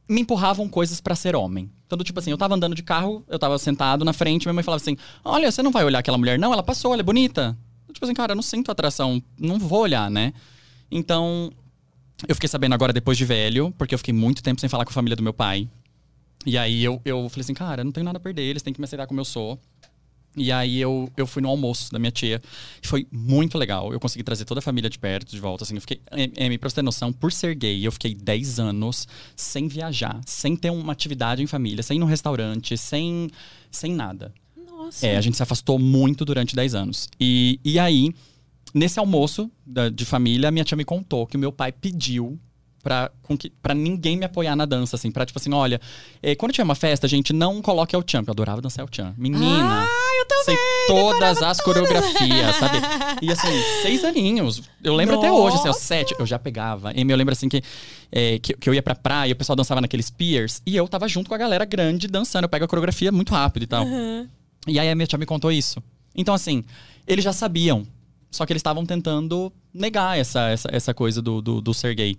me 0.09 0.21
empurravam 0.21 0.69
coisas 0.69 1.01
pra 1.01 1.15
ser 1.15 1.35
homem. 1.35 1.71
Então, 1.87 1.97
do 1.97 2.05
tipo 2.05 2.19
assim, 2.19 2.31
eu 2.31 2.39
tava 2.39 2.55
andando 2.55 2.75
de 2.75 2.83
carro, 2.83 3.25
eu 3.29 3.39
tava 3.39 3.59
sentado 3.59 4.05
na 4.05 4.13
frente, 4.13 4.47
minha 4.47 4.55
mãe 4.55 4.65
falava 4.65 4.83
assim: 4.83 4.97
Olha, 5.25 5.51
você 5.51 5.63
não 5.63 5.71
vai 5.71 5.85
olhar 5.85 5.99
aquela 5.99 6.19
mulher, 6.19 6.39
não? 6.39 6.53
Ela 6.53 6.63
passou, 6.63 6.93
ela 6.93 7.01
é 7.01 7.05
bonita. 7.05 7.57
Tipo 7.95 8.05
assim, 8.05 8.15
cara, 8.15 8.33
eu 8.33 8.37
não 8.37 8.43
sinto 8.43 8.71
atração, 8.71 9.23
não 9.39 9.59
vou 9.59 9.81
olhar, 9.81 10.11
né? 10.11 10.35
Então, 10.91 11.51
eu 12.29 12.35
fiquei 12.35 12.49
sabendo 12.49 12.75
agora 12.75 12.93
depois 12.93 13.17
de 13.17 13.25
velho, 13.25 13.73
porque 13.79 13.95
eu 13.95 13.99
fiquei 13.99 14.13
muito 14.13 14.43
tempo 14.43 14.61
sem 14.61 14.69
falar 14.69 14.85
com 14.85 14.91
a 14.91 14.95
família 14.95 15.17
do 15.17 15.23
meu 15.23 15.33
pai. 15.33 15.69
E 16.45 16.59
aí 16.59 16.85
eu, 16.85 17.01
eu 17.05 17.29
falei 17.29 17.41
assim, 17.41 17.55
cara, 17.55 17.83
não 17.83 17.93
tenho 17.93 18.05
nada 18.05 18.19
a 18.19 18.21
perder, 18.21 18.43
eles 18.43 18.63
têm 18.63 18.73
que 18.73 18.81
me 18.81 18.85
aceitar 18.85 19.07
como 19.07 19.21
eu 19.21 19.25
sou. 19.25 19.59
E 20.37 20.51
aí 20.51 20.81
eu, 20.81 21.09
eu 21.17 21.27
fui 21.27 21.41
no 21.41 21.49
almoço 21.49 21.93
da 21.93 21.99
minha 21.99 22.11
tia. 22.11 22.43
E 22.83 22.87
foi 22.87 23.07
muito 23.11 23.57
legal. 23.57 23.93
Eu 23.93 24.01
consegui 24.01 24.25
trazer 24.25 24.45
toda 24.45 24.59
a 24.59 24.63
família 24.63 24.91
de 24.91 24.99
perto, 24.99 25.31
de 25.31 25.41
volta. 25.41 25.63
Assim, 25.63 25.77
eu 25.77 25.81
fiquei. 25.81 26.01
Amy, 26.39 26.59
pra 26.59 26.69
você 26.69 26.77
ter 26.77 26.83
noção, 26.83 27.13
por 27.13 27.33
ser 27.33 27.55
gay, 27.55 27.87
eu 27.87 27.93
fiquei 27.93 28.15
10 28.15 28.59
anos 28.59 29.07
sem 29.37 29.69
viajar, 29.69 30.21
sem 30.27 30.57
ter 30.57 30.71
uma 30.71 30.93
atividade 30.93 31.43
em 31.43 31.47
família, 31.47 31.83
sem 31.83 31.97
ir 31.97 32.01
num 32.01 32.07
restaurante, 32.07 32.77
sem, 32.77 33.31
sem 33.71 33.93
nada. 33.93 34.33
Nossa. 34.85 35.07
É, 35.07 35.17
a 35.17 35.21
gente 35.21 35.37
se 35.37 35.43
afastou 35.43 35.79
muito 35.79 36.25
durante 36.25 36.55
10 36.55 36.75
anos. 36.75 37.09
E, 37.21 37.59
e 37.65 37.79
aí, 37.79 38.13
nesse 38.75 38.99
almoço 38.99 39.51
da- 39.65 39.89
de 39.89 40.05
família, 40.05 40.49
a 40.49 40.53
minha 40.53 40.65
tia 40.65 40.77
me 40.77 40.85
contou 40.85 41.27
que 41.27 41.37
o 41.37 41.41
meu 41.41 41.53
pai 41.53 41.73
pediu 41.73 42.39
pra, 42.83 43.11
com 43.23 43.35
que, 43.35 43.49
pra 43.63 43.73
ninguém 43.73 44.15
me 44.15 44.27
apoiar 44.27 44.55
na 44.55 44.67
dança, 44.67 44.97
assim. 44.97 45.11
Pra, 45.11 45.25
tipo 45.25 45.39
assim, 45.39 45.51
olha, 45.55 45.81
eh, 46.23 46.35
quando 46.35 46.53
tiver 46.53 46.65
uma 46.65 46.75
festa, 46.75 47.09
gente, 47.09 47.33
não 47.33 47.63
coloque 47.63 47.97
El 47.97 48.03
Chan. 48.07 48.19
porque 48.19 48.29
Eu 48.31 48.35
adorava 48.35 48.61
dançar 48.61 48.85
El 48.85 48.89
Chan. 48.93 49.15
Menina, 49.17 49.85
Ah, 49.85 50.19
eu 50.21 50.27
também. 50.27 50.45
sei 50.45 50.57
todas 50.87 51.43
as 51.43 51.61
coreografias, 51.63 52.57
sabe? 52.57 52.77
E 53.23 53.33
assim, 53.33 53.49
seis 53.81 54.05
aninhos. 54.05 54.61
Eu 54.83 54.95
lembro 54.95 55.17
até 55.17 55.33
hoje, 55.33 55.57
assim, 55.57 55.69
Nossa! 55.69 55.81
sete, 55.81 56.15
eu 56.19 56.27
já 56.27 56.39
pegava. 56.39 56.93
E 56.95 57.01
eu 57.11 57.17
lembro 57.17 57.33
assim 57.33 57.49
que, 57.49 57.63
é, 58.13 58.39
que, 58.39 58.53
que 58.53 58.69
eu 58.69 58.75
ia 58.75 58.83
pra 58.83 58.95
praia, 58.95 59.33
o 59.33 59.37
pessoal 59.37 59.57
dançava 59.57 59.81
naqueles 59.81 60.11
piers, 60.11 60.61
e 60.67 60.77
eu 60.77 60.87
tava 60.87 61.09
junto 61.09 61.29
com 61.31 61.35
a 61.35 61.39
galera 61.39 61.65
grande 61.65 62.07
dançando. 62.07 62.45
Eu 62.45 62.49
pego 62.51 62.67
a 62.67 62.69
coreografia 62.69 63.11
muito 63.11 63.33
rápido 63.33 63.63
e 63.63 63.67
tal. 63.67 63.87
Uhum. 63.87 64.29
E 64.67 64.79
aí 64.79 64.89
a 64.91 64.95
minha 64.95 65.07
tia 65.07 65.19
me 65.19 65.27
contou 65.27 65.53
isso. 65.53 65.83
Então, 66.15 66.35
assim, 66.35 66.65
eles 67.07 67.25
já 67.25 67.33
sabiam. 67.33 67.87
Só 68.31 68.45
que 68.45 68.53
eles 68.53 68.61
estavam 68.61 68.85
tentando 68.85 69.53
negar 69.73 70.19
essa, 70.19 70.49
essa, 70.49 70.69
essa 70.73 70.95
coisa 70.95 71.23
do, 71.23 71.41
do, 71.41 71.61
do 71.61 71.73
ser 71.73 71.95
gay. 71.95 72.17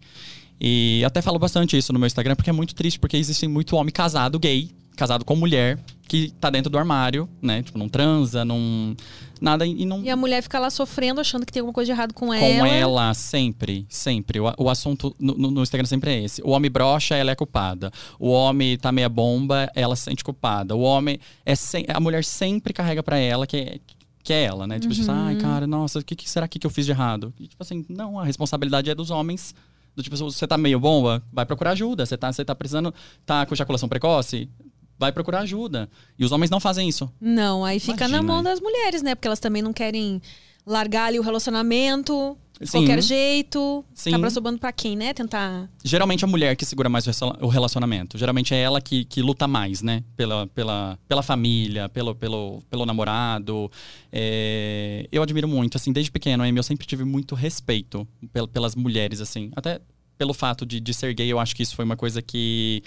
E 0.60 1.04
até 1.06 1.22
falo 1.22 1.38
bastante 1.38 1.78
isso 1.78 1.92
no 1.92 2.00
meu 2.00 2.08
Instagram, 2.08 2.36
porque 2.36 2.50
é 2.50 2.54
muito 2.54 2.74
triste, 2.74 3.00
porque 3.00 3.18
existe 3.18 3.48
muito 3.48 3.76
homem 3.76 3.92
casado 3.92 4.40
gay, 4.40 4.72
casado 4.96 5.26
com 5.26 5.36
mulher, 5.36 5.78
que 6.08 6.32
tá 6.40 6.50
dentro 6.50 6.70
do 6.70 6.78
armário, 6.78 7.28
né? 7.42 7.64
Tipo, 7.64 7.78
não 7.78 7.90
transa, 7.90 8.46
não. 8.46 8.96
Nada 9.42 9.66
e 9.66 9.86
não. 9.86 10.02
E 10.04 10.10
a 10.10 10.16
mulher 10.16 10.42
fica 10.42 10.58
lá 10.60 10.70
sofrendo, 10.70 11.20
achando 11.20 11.46
que 11.46 11.52
tem 11.52 11.60
alguma 11.60 11.74
coisa 11.74 11.88
de 11.88 11.92
errado 11.92 12.14
com, 12.14 12.28
Com 12.28 12.34
ela. 12.34 12.68
ela, 12.68 13.14
sempre, 13.14 13.86
sempre. 13.90 14.40
O, 14.40 14.46
o 14.58 14.70
assunto 14.70 15.14
no, 15.20 15.34
no- 15.36 15.62
Instagram 15.62 15.86
sempre 15.88 16.12
é 16.12 16.24
esse. 16.24 16.42
O 16.42 16.52
homem 16.52 16.72
brocha, 16.72 17.16
ela 17.16 17.32
é 17.32 17.36
culpada. 17.36 17.92
O 18.20 18.30
homem 18.30 18.78
tá 18.78 18.92
meia 18.92 19.10
bomba, 19.10 19.70
ela 19.76 19.96
se 19.96 20.04
sente 20.04 20.24
culpada. 20.24 20.76
O 20.76 20.82
homem 20.82 21.20
é 21.46 21.54
sem, 21.56 21.86
a 21.90 22.00
mulher 22.00 22.24
sempre 22.24 22.72
carrega 22.74 23.04
pra 23.04 23.18
ela 23.18 23.46
que 23.46 23.58
é, 23.58 23.80
que 24.24 24.32
é 24.32 24.44
ela, 24.44 24.66
né? 24.66 24.80
Tipo, 24.80 24.94
tipo, 24.94 25.12
Uhum. 25.12 25.26
ai, 25.28 25.36
cara, 25.36 25.68
nossa, 25.68 26.00
o 26.00 26.04
que, 26.04 26.16
que 26.16 26.30
será 26.30 26.48
que, 26.48 26.58
que 26.58 26.66
eu 26.66 26.72
fiz 26.72 26.86
de 26.86 26.92
errado? 26.92 27.34
E, 27.40 27.48
tipo 27.48 27.62
assim, 27.62 27.84
não, 27.90 28.18
a 28.18 28.24
responsabilidade 28.24 28.90
é 28.90 28.96
dos 28.96 29.12
homens. 29.12 29.54
Do 29.96 30.04
tipo, 30.04 30.16
você 30.18 30.46
tá 30.48 30.58
meio 30.58 30.78
bomba, 30.80 31.24
vai 31.32 31.46
procurar 31.46 31.72
ajuda. 31.72 32.06
Você 32.06 32.18
tá, 32.18 32.32
você 32.32 32.44
tá 32.44 32.54
precisando, 32.56 32.94
tá 33.26 33.46
com 33.46 33.54
ejaculação 33.54 33.88
precoce, 33.88 34.50
vai 34.98 35.12
procurar 35.12 35.40
ajuda. 35.42 35.90
E 36.18 36.24
os 36.26 36.32
homens 36.32 36.50
não 36.50 36.60
fazem 36.60 36.88
isso. 36.88 37.12
Não, 37.20 37.64
aí 37.66 37.80
fica 37.80 38.08
na 38.08 38.18
Imagina, 38.18 38.24
mão 38.24 38.38
hein? 38.38 38.44
das 38.44 38.60
mulheres, 38.60 39.02
né? 39.02 39.16
Porque 39.16 39.28
elas 39.28 39.40
também 39.40 39.62
não 39.62 39.74
querem 39.74 40.22
largar 40.66 41.06
ali 41.08 41.20
o 41.20 41.22
relacionamento 41.22 42.36
de 42.60 42.66
Sim. 42.68 42.80
qualquer 42.80 43.02
jeito. 43.04 43.84
Sim. 43.94 44.12
Acaba 44.12 44.30
sobrando 44.30 44.58
pra 44.58 44.72
quem, 44.72 44.96
né? 44.96 45.14
Tentar. 45.14 45.70
Geralmente 45.84 46.24
é 46.24 46.28
a 46.28 46.30
mulher 46.32 46.56
que 46.56 46.66
segura 46.66 46.88
mais 46.90 47.04
o 47.06 47.08
relaciona- 47.08 47.38
o 47.42 47.48
relacionamento. 47.48 48.18
Geralmente 48.18 48.54
é 48.54 48.62
ela 48.62 48.80
que, 48.82 49.04
que 49.06 49.22
luta 49.22 49.48
mais, 49.48 49.82
né? 49.82 50.04
Pela, 50.16 50.48
pela, 50.48 50.98
pela 51.08 51.22
família, 51.22 51.90
pelo, 51.90 52.16
pelo, 52.16 52.62
pelo 52.70 52.86
namorado. 52.86 53.70
É, 54.12 55.08
Eu 55.12 55.22
admiro 55.22 55.48
muito, 55.48 55.76
assim, 55.78 55.92
desde 55.92 56.12
pequeno, 56.12 56.44
Amy, 56.44 56.58
eu 56.58 56.64
sempre 56.64 56.88
tive 56.88 57.04
muito 57.04 57.36
respeito 57.36 58.08
pel- 58.34 58.48
pelas 58.48 58.76
mulheres, 58.76 59.20
assim. 59.22 59.52
Até 59.56 59.80
pelo 60.18 60.34
fato 60.34 60.66
de, 60.66 60.80
de 60.80 60.94
ser 60.94 61.14
gay, 61.14 61.28
eu 61.32 61.40
acho 61.40 61.54
que 61.56 61.62
isso 61.62 61.76
foi 61.76 61.84
uma 61.86 61.98
coisa 61.98 62.22
que, 62.22 62.82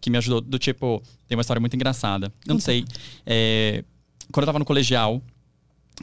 que 0.00 0.10
me 0.10 0.16
ajudou. 0.18 0.40
Do 0.40 0.58
tipo, 0.58 1.02
tem 1.28 1.36
uma 1.36 1.42
história 1.42 1.60
muito 1.60 1.74
engraçada. 1.74 2.32
Eu 2.46 2.54
não 2.54 2.60
sei. 2.60 2.84
é, 3.26 3.84
Quando 4.32 4.44
eu 4.44 4.46
tava 4.46 4.58
no 4.58 4.64
colegial, 4.64 5.20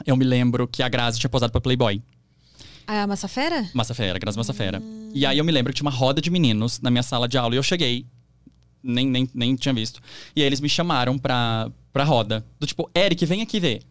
eu 0.06 0.16
me 0.16 0.24
lembro 0.24 0.66
que 0.68 0.82
a 0.82 0.88
Grazi 0.88 1.18
tinha 1.18 1.30
posado 1.30 1.50
pra 1.52 1.60
Playboy. 1.60 2.02
A 2.86 3.06
Massa 3.06 3.28
Fera? 3.28 3.68
Massa 3.74 3.94
Fera, 3.94 4.18
Grazi 4.18 4.38
Massa 4.38 4.54
Fera. 4.54 4.82
E 5.12 5.26
aí 5.26 5.36
eu 5.36 5.44
me 5.44 5.52
lembro 5.52 5.72
que 5.72 5.76
tinha 5.76 5.88
uma 5.90 5.94
roda 5.96 6.20
de 6.20 6.30
meninos 6.30 6.80
na 6.80 6.90
minha 6.90 7.02
sala 7.02 7.28
de 7.28 7.36
aula 7.36 7.54
e 7.54 7.58
eu 7.58 7.62
cheguei, 7.62 8.06
nem, 8.82 9.06
nem, 9.06 9.28
nem 9.34 9.54
tinha 9.56 9.74
visto. 9.74 10.00
E 10.34 10.40
aí 10.40 10.46
eles 10.46 10.60
me 10.60 10.68
chamaram 10.68 11.18
pra, 11.18 11.70
pra 11.92 12.04
roda. 12.04 12.44
Do 12.58 12.66
tipo, 12.66 12.90
Eric, 12.96 13.26
vem 13.26 13.42
aqui 13.42 13.60
ver. 13.60 13.82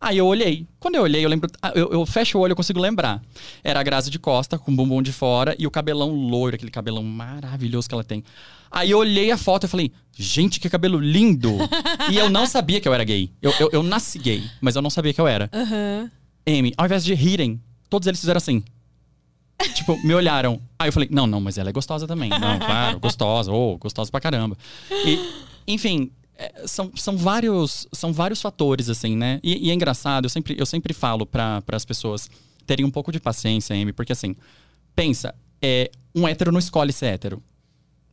Aí 0.00 0.18
eu 0.18 0.26
olhei. 0.26 0.66
Quando 0.80 0.96
eu 0.96 1.02
olhei, 1.02 1.24
eu 1.24 1.28
lembro. 1.28 1.48
ah, 1.62 1.72
Eu, 1.74 1.90
eu 1.92 2.04
fecho 2.04 2.36
o 2.36 2.40
olho, 2.40 2.52
eu 2.52 2.56
consigo 2.56 2.80
lembrar. 2.80 3.22
Era 3.62 3.78
a 3.80 3.82
Grazi 3.82 4.10
de 4.10 4.18
costa, 4.18 4.58
com 4.58 4.72
o 4.72 4.74
bumbum 4.74 5.00
de 5.00 5.12
fora 5.12 5.54
e 5.58 5.66
o 5.66 5.70
cabelão 5.70 6.10
loiro, 6.10 6.56
aquele 6.56 6.70
cabelão 6.70 7.02
maravilhoso 7.04 7.88
que 7.88 7.94
ela 7.94 8.04
tem. 8.04 8.22
Aí 8.74 8.90
eu 8.90 8.98
olhei 8.98 9.30
a 9.30 9.38
foto 9.38 9.66
e 9.66 9.68
falei, 9.68 9.92
gente, 10.16 10.58
que 10.58 10.68
cabelo 10.68 10.98
lindo! 10.98 11.56
e 12.10 12.18
eu 12.18 12.28
não 12.28 12.44
sabia 12.44 12.80
que 12.80 12.88
eu 12.88 12.92
era 12.92 13.04
gay. 13.04 13.30
Eu, 13.40 13.54
eu, 13.60 13.70
eu 13.72 13.82
nasci 13.84 14.18
gay, 14.18 14.42
mas 14.60 14.74
eu 14.74 14.82
não 14.82 14.90
sabia 14.90 15.14
que 15.14 15.20
eu 15.20 15.28
era. 15.28 15.48
Aham. 15.52 16.10
Amy, 16.44 16.74
ao 16.76 16.84
invés 16.84 17.04
de 17.04 17.14
rirem, 17.14 17.62
todos 17.88 18.08
eles 18.08 18.18
fizeram 18.18 18.38
assim. 18.38 18.64
Tipo, 19.74 19.96
me 20.04 20.12
olharam. 20.12 20.60
Aí 20.76 20.88
eu 20.88 20.92
falei, 20.92 21.08
não, 21.10 21.24
não, 21.24 21.40
mas 21.40 21.56
ela 21.56 21.70
é 21.70 21.72
gostosa 21.72 22.04
também. 22.08 22.28
Não, 22.28 22.58
claro, 22.58 22.98
gostosa, 22.98 23.52
ou 23.52 23.74
oh, 23.74 23.78
gostosa 23.78 24.10
pra 24.10 24.20
caramba. 24.20 24.58
E, 24.90 25.20
enfim, 25.68 26.10
é, 26.36 26.66
são, 26.66 26.90
são, 26.96 27.16
vários, 27.16 27.86
são 27.92 28.12
vários 28.12 28.42
fatores, 28.42 28.90
assim, 28.90 29.16
né? 29.16 29.38
E, 29.40 29.68
e 29.68 29.70
é 29.70 29.74
engraçado, 29.74 30.24
eu 30.24 30.30
sempre, 30.30 30.56
eu 30.58 30.66
sempre 30.66 30.92
falo 30.92 31.24
para 31.24 31.62
as 31.68 31.84
pessoas 31.84 32.28
terem 32.66 32.84
um 32.84 32.90
pouco 32.90 33.12
de 33.12 33.20
paciência, 33.20 33.76
Amy, 33.76 33.92
porque 33.92 34.12
assim, 34.12 34.34
pensa, 34.96 35.32
é, 35.62 35.92
um 36.12 36.26
hétero 36.26 36.50
não 36.50 36.58
escolhe 36.58 36.92
ser 36.92 37.06
hétero. 37.06 37.40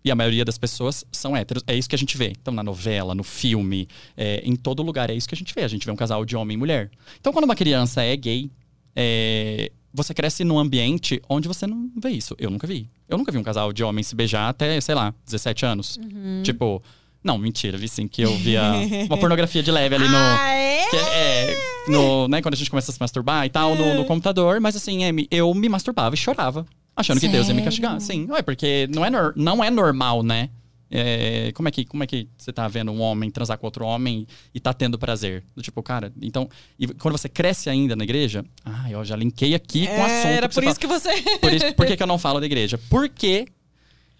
E 0.03 0.11
a 0.11 0.15
maioria 0.15 0.43
das 0.43 0.57
pessoas 0.57 1.05
são 1.11 1.35
héteros. 1.35 1.63
É 1.67 1.75
isso 1.75 1.87
que 1.87 1.95
a 1.95 1.97
gente 1.97 2.17
vê. 2.17 2.33
Então, 2.39 2.53
na 2.53 2.63
novela, 2.63 3.13
no 3.13 3.23
filme, 3.23 3.87
é, 4.17 4.41
em 4.43 4.55
todo 4.55 4.81
lugar, 4.81 5.09
é 5.09 5.13
isso 5.13 5.27
que 5.27 5.35
a 5.35 5.37
gente 5.37 5.53
vê. 5.53 5.63
A 5.63 5.67
gente 5.67 5.85
vê 5.85 5.91
um 5.91 5.95
casal 5.95 6.25
de 6.25 6.35
homem 6.35 6.55
e 6.55 6.57
mulher. 6.57 6.89
Então, 7.19 7.31
quando 7.31 7.45
uma 7.45 7.55
criança 7.55 8.01
é 8.01 8.15
gay, 8.15 8.49
é, 8.95 9.71
você 9.93 10.13
cresce 10.13 10.43
num 10.43 10.57
ambiente 10.57 11.21
onde 11.29 11.47
você 11.47 11.67
não 11.67 11.91
vê 12.01 12.09
isso. 12.09 12.35
Eu 12.39 12.49
nunca 12.49 12.65
vi. 12.65 12.89
Eu 13.07 13.17
nunca 13.17 13.31
vi 13.31 13.37
um 13.37 13.43
casal 13.43 13.71
de 13.71 13.83
homem 13.83 14.03
se 14.03 14.15
beijar 14.15 14.49
até, 14.49 14.79
sei 14.81 14.95
lá, 14.95 15.13
17 15.25 15.65
anos. 15.65 15.97
Uhum. 15.97 16.41
Tipo, 16.43 16.81
não, 17.23 17.37
mentira, 17.37 17.77
vi 17.77 17.87
sim 17.87 18.07
que 18.07 18.21
eu 18.21 18.35
via 18.37 18.63
uma 19.05 19.17
pornografia 19.19 19.61
de 19.61 19.69
leve 19.69 19.95
ali 19.95 20.07
no. 20.07 20.17
Ah, 20.17 20.49
é? 20.49 20.89
Que 20.89 20.95
é, 20.95 21.57
no 21.87 22.27
né, 22.27 22.41
quando 22.41 22.55
a 22.55 22.57
gente 22.57 22.69
começa 22.69 22.91
a 22.91 22.93
se 22.93 22.99
masturbar 22.99 23.45
e 23.45 23.49
tal, 23.49 23.75
no, 23.75 23.93
no 23.93 24.05
computador, 24.05 24.59
mas 24.59 24.75
assim, 24.75 25.03
é, 25.03 25.11
eu 25.29 25.53
me 25.53 25.69
masturbava 25.69 26.15
e 26.15 26.17
chorava. 26.17 26.65
Achando 26.95 27.19
Sério? 27.19 27.31
que 27.31 27.37
Deus 27.37 27.47
ia 27.47 27.53
me 27.53 27.63
castigar. 27.63 27.99
Sim, 28.01 28.27
é 28.31 28.41
porque 28.41 28.87
não 28.93 29.05
é, 29.05 29.09
não 29.35 29.63
é 29.63 29.69
normal, 29.69 30.23
né? 30.23 30.49
É, 30.93 31.53
como, 31.53 31.69
é 31.69 31.71
que, 31.71 31.85
como 31.85 32.03
é 32.03 32.07
que 32.07 32.27
você 32.37 32.51
tá 32.51 32.67
vendo 32.67 32.91
um 32.91 32.99
homem 32.99 33.31
transar 33.31 33.57
com 33.57 33.65
outro 33.65 33.85
homem 33.85 34.27
e 34.53 34.59
tá 34.59 34.73
tendo 34.73 34.99
prazer? 34.99 35.41
Do 35.55 35.61
tipo, 35.61 35.81
cara, 35.81 36.11
então. 36.21 36.49
E 36.77 36.85
quando 36.85 37.17
você 37.17 37.29
cresce 37.29 37.69
ainda 37.69 37.95
na 37.95 38.03
igreja. 38.03 38.43
Ah, 38.65 38.91
eu 38.91 39.03
já 39.05 39.15
linkei 39.15 39.55
aqui 39.55 39.87
com 39.87 39.93
o 39.93 39.95
é, 39.95 40.01
assunto. 40.05 40.31
Era 40.31 40.49
por 40.49 40.63
isso 40.63 40.75
fala. 40.75 40.75
que 40.75 40.87
você. 40.87 41.37
Por, 41.39 41.53
isso, 41.53 41.73
por 41.75 41.85
que, 41.85 41.95
que 41.95 42.03
eu 42.03 42.07
não 42.07 42.19
falo 42.19 42.41
da 42.41 42.45
igreja? 42.45 42.77
Porque 42.89 43.47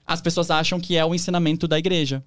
as 0.07 0.21
pessoas 0.21 0.49
acham 0.49 0.79
que 0.79 0.95
é 0.95 1.03
o 1.03 1.13
ensinamento 1.13 1.67
da 1.67 1.77
igreja. 1.77 2.23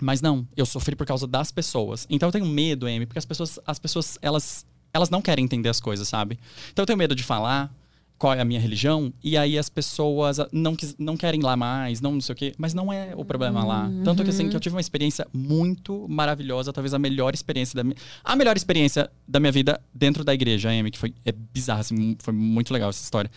Mas 0.00 0.20
não, 0.20 0.46
eu 0.56 0.64
sofri 0.64 0.94
por 0.94 1.04
causa 1.04 1.26
das 1.26 1.50
pessoas. 1.50 2.06
Então 2.08 2.28
eu 2.28 2.32
tenho 2.32 2.46
medo, 2.46 2.86
Amy, 2.86 3.06
porque 3.06 3.18
as 3.18 3.24
pessoas, 3.24 3.58
as 3.66 3.80
pessoas 3.80 4.16
elas, 4.22 4.64
elas 4.92 5.10
não 5.10 5.20
querem 5.20 5.44
entender 5.44 5.68
as 5.68 5.80
coisas, 5.80 6.06
sabe? 6.06 6.38
Então 6.72 6.84
eu 6.84 6.86
tenho 6.86 6.96
medo 6.96 7.16
de 7.16 7.24
falar 7.24 7.74
qual 8.18 8.34
é 8.34 8.40
a 8.40 8.44
minha 8.44 8.58
religião, 8.58 9.12
e 9.22 9.36
aí 9.36 9.56
as 9.56 9.68
pessoas 9.68 10.38
não, 10.50 10.76
não 10.98 11.16
querem 11.16 11.38
ir 11.38 11.44
lá 11.44 11.56
mais, 11.56 12.00
não, 12.00 12.12
não 12.12 12.20
sei 12.20 12.32
o 12.32 12.36
quê, 12.36 12.52
mas 12.58 12.74
não 12.74 12.92
é 12.92 13.12
o 13.16 13.24
problema 13.24 13.64
lá. 13.64 13.86
Uhum. 13.86 14.02
Tanto 14.02 14.24
que 14.24 14.30
assim, 14.30 14.48
que 14.48 14.56
eu 14.56 14.60
tive 14.60 14.74
uma 14.74 14.80
experiência 14.80 15.26
muito 15.32 16.04
maravilhosa, 16.08 16.72
talvez 16.72 16.92
a 16.92 16.98
melhor 16.98 17.32
experiência 17.32 17.76
da 17.76 17.84
minha. 17.84 17.94
A 18.24 18.34
melhor 18.34 18.56
experiência 18.56 19.08
da 19.26 19.38
minha 19.38 19.52
vida 19.52 19.80
dentro 19.94 20.24
da 20.24 20.34
igreja, 20.34 20.68
Amy, 20.68 20.90
que 20.90 20.98
foi 20.98 21.14
é 21.24 21.30
bizarra, 21.30 21.80
assim, 21.80 22.16
foi 22.18 22.34
muito 22.34 22.72
legal 22.72 22.90
essa 22.90 23.04
história. 23.04 23.30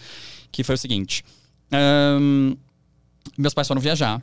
Que 0.51 0.63
foi 0.63 0.73
o 0.73 0.77
seguinte. 0.77 1.23
Um, 1.71 2.55
meus 3.37 3.53
pais 3.53 3.67
foram 3.67 3.79
viajar. 3.79 4.21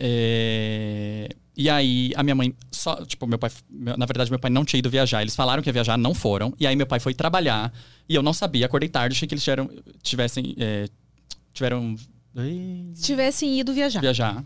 É, 0.00 1.28
e 1.56 1.68
aí, 1.68 2.12
a 2.16 2.22
minha 2.22 2.34
mãe, 2.34 2.54
só, 2.70 3.04
tipo, 3.04 3.26
meu 3.26 3.38
pai, 3.38 3.50
na 3.70 4.06
verdade, 4.06 4.30
meu 4.30 4.38
pai 4.38 4.50
não 4.50 4.64
tinha 4.64 4.78
ido 4.78 4.88
viajar. 4.88 5.20
Eles 5.20 5.34
falaram 5.34 5.62
que 5.62 5.68
ia 5.68 5.72
viajar, 5.72 5.98
não 5.98 6.14
foram. 6.14 6.54
E 6.58 6.66
aí, 6.66 6.76
meu 6.76 6.86
pai 6.86 7.00
foi 7.00 7.12
trabalhar. 7.12 7.72
E 8.08 8.14
eu 8.14 8.22
não 8.22 8.32
sabia, 8.32 8.66
acordei 8.66 8.88
tarde, 8.88 9.14
achei 9.14 9.28
que 9.28 9.34
eles 9.34 9.44
tiveram, 9.44 9.68
tivessem. 10.02 10.54
É, 10.58 10.88
tiveram. 11.52 11.96
Tivessem 13.00 13.58
ido 13.58 13.72
viajar. 13.72 14.00
Viajar. 14.00 14.44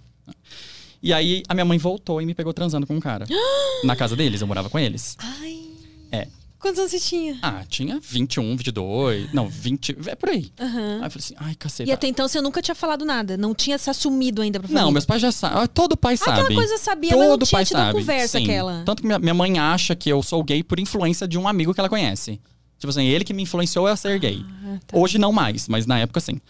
E 1.03 1.13
aí, 1.13 1.43
a 1.49 1.55
minha 1.55 1.67
mãe 1.67 1.77
voltou 1.77 2.21
e 2.21 2.27
me 2.27 2.35
pegou 2.35 2.55
transando 2.55 2.87
com 2.87 2.97
um 2.97 3.01
cara. 3.01 3.27
na 3.85 3.95
casa 3.95 4.17
deles, 4.17 4.41
eu 4.41 4.47
morava 4.47 4.71
com 4.71 4.79
eles. 4.79 5.17
Ai. 5.19 5.63
É. 6.11 6.29
Quantos 6.65 6.79
anos 6.79 6.93
você 6.93 6.99
tinha? 6.99 7.39
Ah, 7.43 7.63
tinha 7.69 8.01
21, 8.01 8.57
22. 8.57 9.35
Não, 9.35 9.47
20. 9.51 9.99
É 10.07 10.15
por 10.15 10.31
aí. 10.31 10.51
Uhum. 10.59 10.95
Aí 10.95 11.05
eu 11.05 11.11
falei 11.11 11.19
assim, 11.19 11.35
ai, 11.37 11.55
cacete. 11.55 11.91
E 11.91 11.93
até 11.93 12.07
então 12.07 12.27
você 12.27 12.41
nunca 12.41 12.63
tinha 12.63 12.75
falado 12.75 13.05
nada? 13.05 13.37
Não 13.37 13.55
tinha 13.55 13.77
se 13.77 13.91
assumido 13.91 14.41
ainda 14.41 14.59
pra 14.59 14.67
família? 14.67 14.83
Não, 14.83 14.91
meus 14.91 15.05
pais 15.05 15.21
já 15.21 15.31
sabem. 15.31 15.59
Ah, 15.59 15.67
todo 15.67 15.95
pai 15.95 16.17
sabe. 16.17 16.41
Aquela 16.41 16.55
coisa 16.55 16.79
sabia, 16.79 17.11
Todo 17.11 17.19
mas 17.19 17.29
não 17.29 17.39
tinha 17.41 17.51
pai 17.51 17.65
tido 17.67 17.77
sabe. 17.77 17.93
conversa 17.93 18.39
Sim. 18.39 18.45
aquela. 18.45 18.83
Tanto 18.87 19.03
que 19.03 19.19
minha, 19.19 19.35
mãe 19.35 19.59
acha 19.59 19.95
que 19.95 20.09
eu 20.09 20.23
sou 20.23 20.43
gay 20.43 20.63
por 20.63 20.81
influência 20.81 21.29
de 21.29 21.37
um 21.37 21.47
amigo 21.47 21.75
que 21.75 21.81
ela 21.81 21.91
conhece. 21.91 22.41
Tipo 22.79 22.89
assim, 22.89 23.05
ele 23.05 23.27
que 23.27 23.35
me 23.35 23.43
influenciou 23.43 23.87
a 23.87 23.95
ser 23.95 24.19
gay. 24.19 24.43
Ah, 24.65 24.79
tá. 24.87 24.97
Hoje 24.97 25.19
não 25.19 25.33
mais, 25.33 25.69
mas 25.69 25.85
na 25.85 25.99
época 25.99 26.19
sim. 26.19 26.41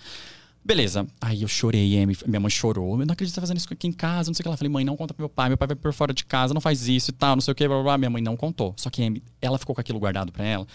Beleza. 0.65 1.07
Aí 1.21 1.43
eu 1.43 1.49
chorei, 1.49 2.07
minha 2.27 2.41
mãe 2.41 2.51
chorou. 2.51 3.01
Eu 3.01 3.07
não 3.07 3.13
acredito 3.13 3.19
que 3.19 3.27
você 3.27 3.35
tá 3.35 3.41
fazendo 3.43 3.59
isso 3.59 3.69
aqui 3.71 3.87
em 3.87 3.93
casa, 3.93 4.31
não 4.31 4.35
sei 4.35 4.41
o 4.41 4.45
que. 4.45 4.49
Ela 4.49 4.57
falei, 4.57 4.73
mãe, 4.73 4.85
não 4.85 4.97
conta 4.97 5.13
pro 5.13 5.23
meu 5.23 5.29
pai. 5.29 5.49
Meu 5.49 5.59
pai 5.59 5.69
vai 5.69 5.77
por 5.77 5.93
fora 5.93 6.15
de 6.15 6.25
casa, 6.25 6.55
não 6.55 6.61
faz 6.61 6.89
isso 6.89 7.11
e 7.11 7.13
tal, 7.13 7.37
não 7.37 7.43
sei 7.43 7.53
o 7.53 7.55
que, 7.55 7.67
blá, 7.69 7.77
blá, 7.77 7.85
blá. 7.85 7.99
Minha 7.99 8.11
mãe 8.11 8.23
não 8.23 8.37
contou. 8.37 8.73
Só 8.77 8.89
que 8.89 9.23
ela 9.43 9.59
ficou 9.59 9.75
com 9.75 9.81
aquilo 9.81 9.99
guardado 9.99 10.33
pra 10.33 10.45
ela 10.45 10.67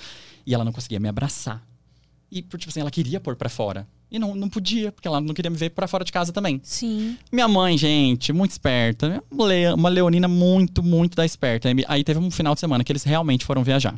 e 0.46 0.54
ela 0.54 0.64
não 0.64 0.72
conseguia 0.72 1.00
me 1.00 1.08
abraçar. 1.10 1.66
E, 2.32 2.44
tipo 2.44 2.70
assim, 2.70 2.82
ela 2.82 2.92
queria 2.92 3.20
pôr 3.20 3.36
pra 3.36 3.50
fora. 3.50 3.88
E 4.12 4.20
não, 4.20 4.36
não 4.36 4.48
podia, 4.50 4.92
porque 4.92 5.08
ela 5.08 5.20
não 5.20 5.34
queria 5.34 5.50
me 5.50 5.58
ver 5.58 5.72
pra 5.72 5.88
fora 5.88 6.04
de 6.04 6.12
casa 6.12 6.32
também. 6.32 6.60
Sim. 6.64 7.18
Minha 7.32 7.48
mãe, 7.48 7.76
gente, 7.76 8.32
muito 8.32 8.52
esperta. 8.52 9.24
Uma 9.32 9.90
leonina 9.90 10.28
muito, 10.28 10.84
muito 10.84 11.16
da 11.16 11.26
esperta. 11.26 11.70
Aí 11.88 12.04
teve 12.04 12.20
um 12.20 12.30
final 12.30 12.54
de 12.54 12.60
semana 12.60 12.84
que 12.84 12.92
eles 12.92 13.04
realmente 13.04 13.46
foram 13.46 13.64
viajar 13.64 13.96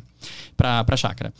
pra, 0.56 0.82
pra 0.84 0.96
chácara. 0.96 1.32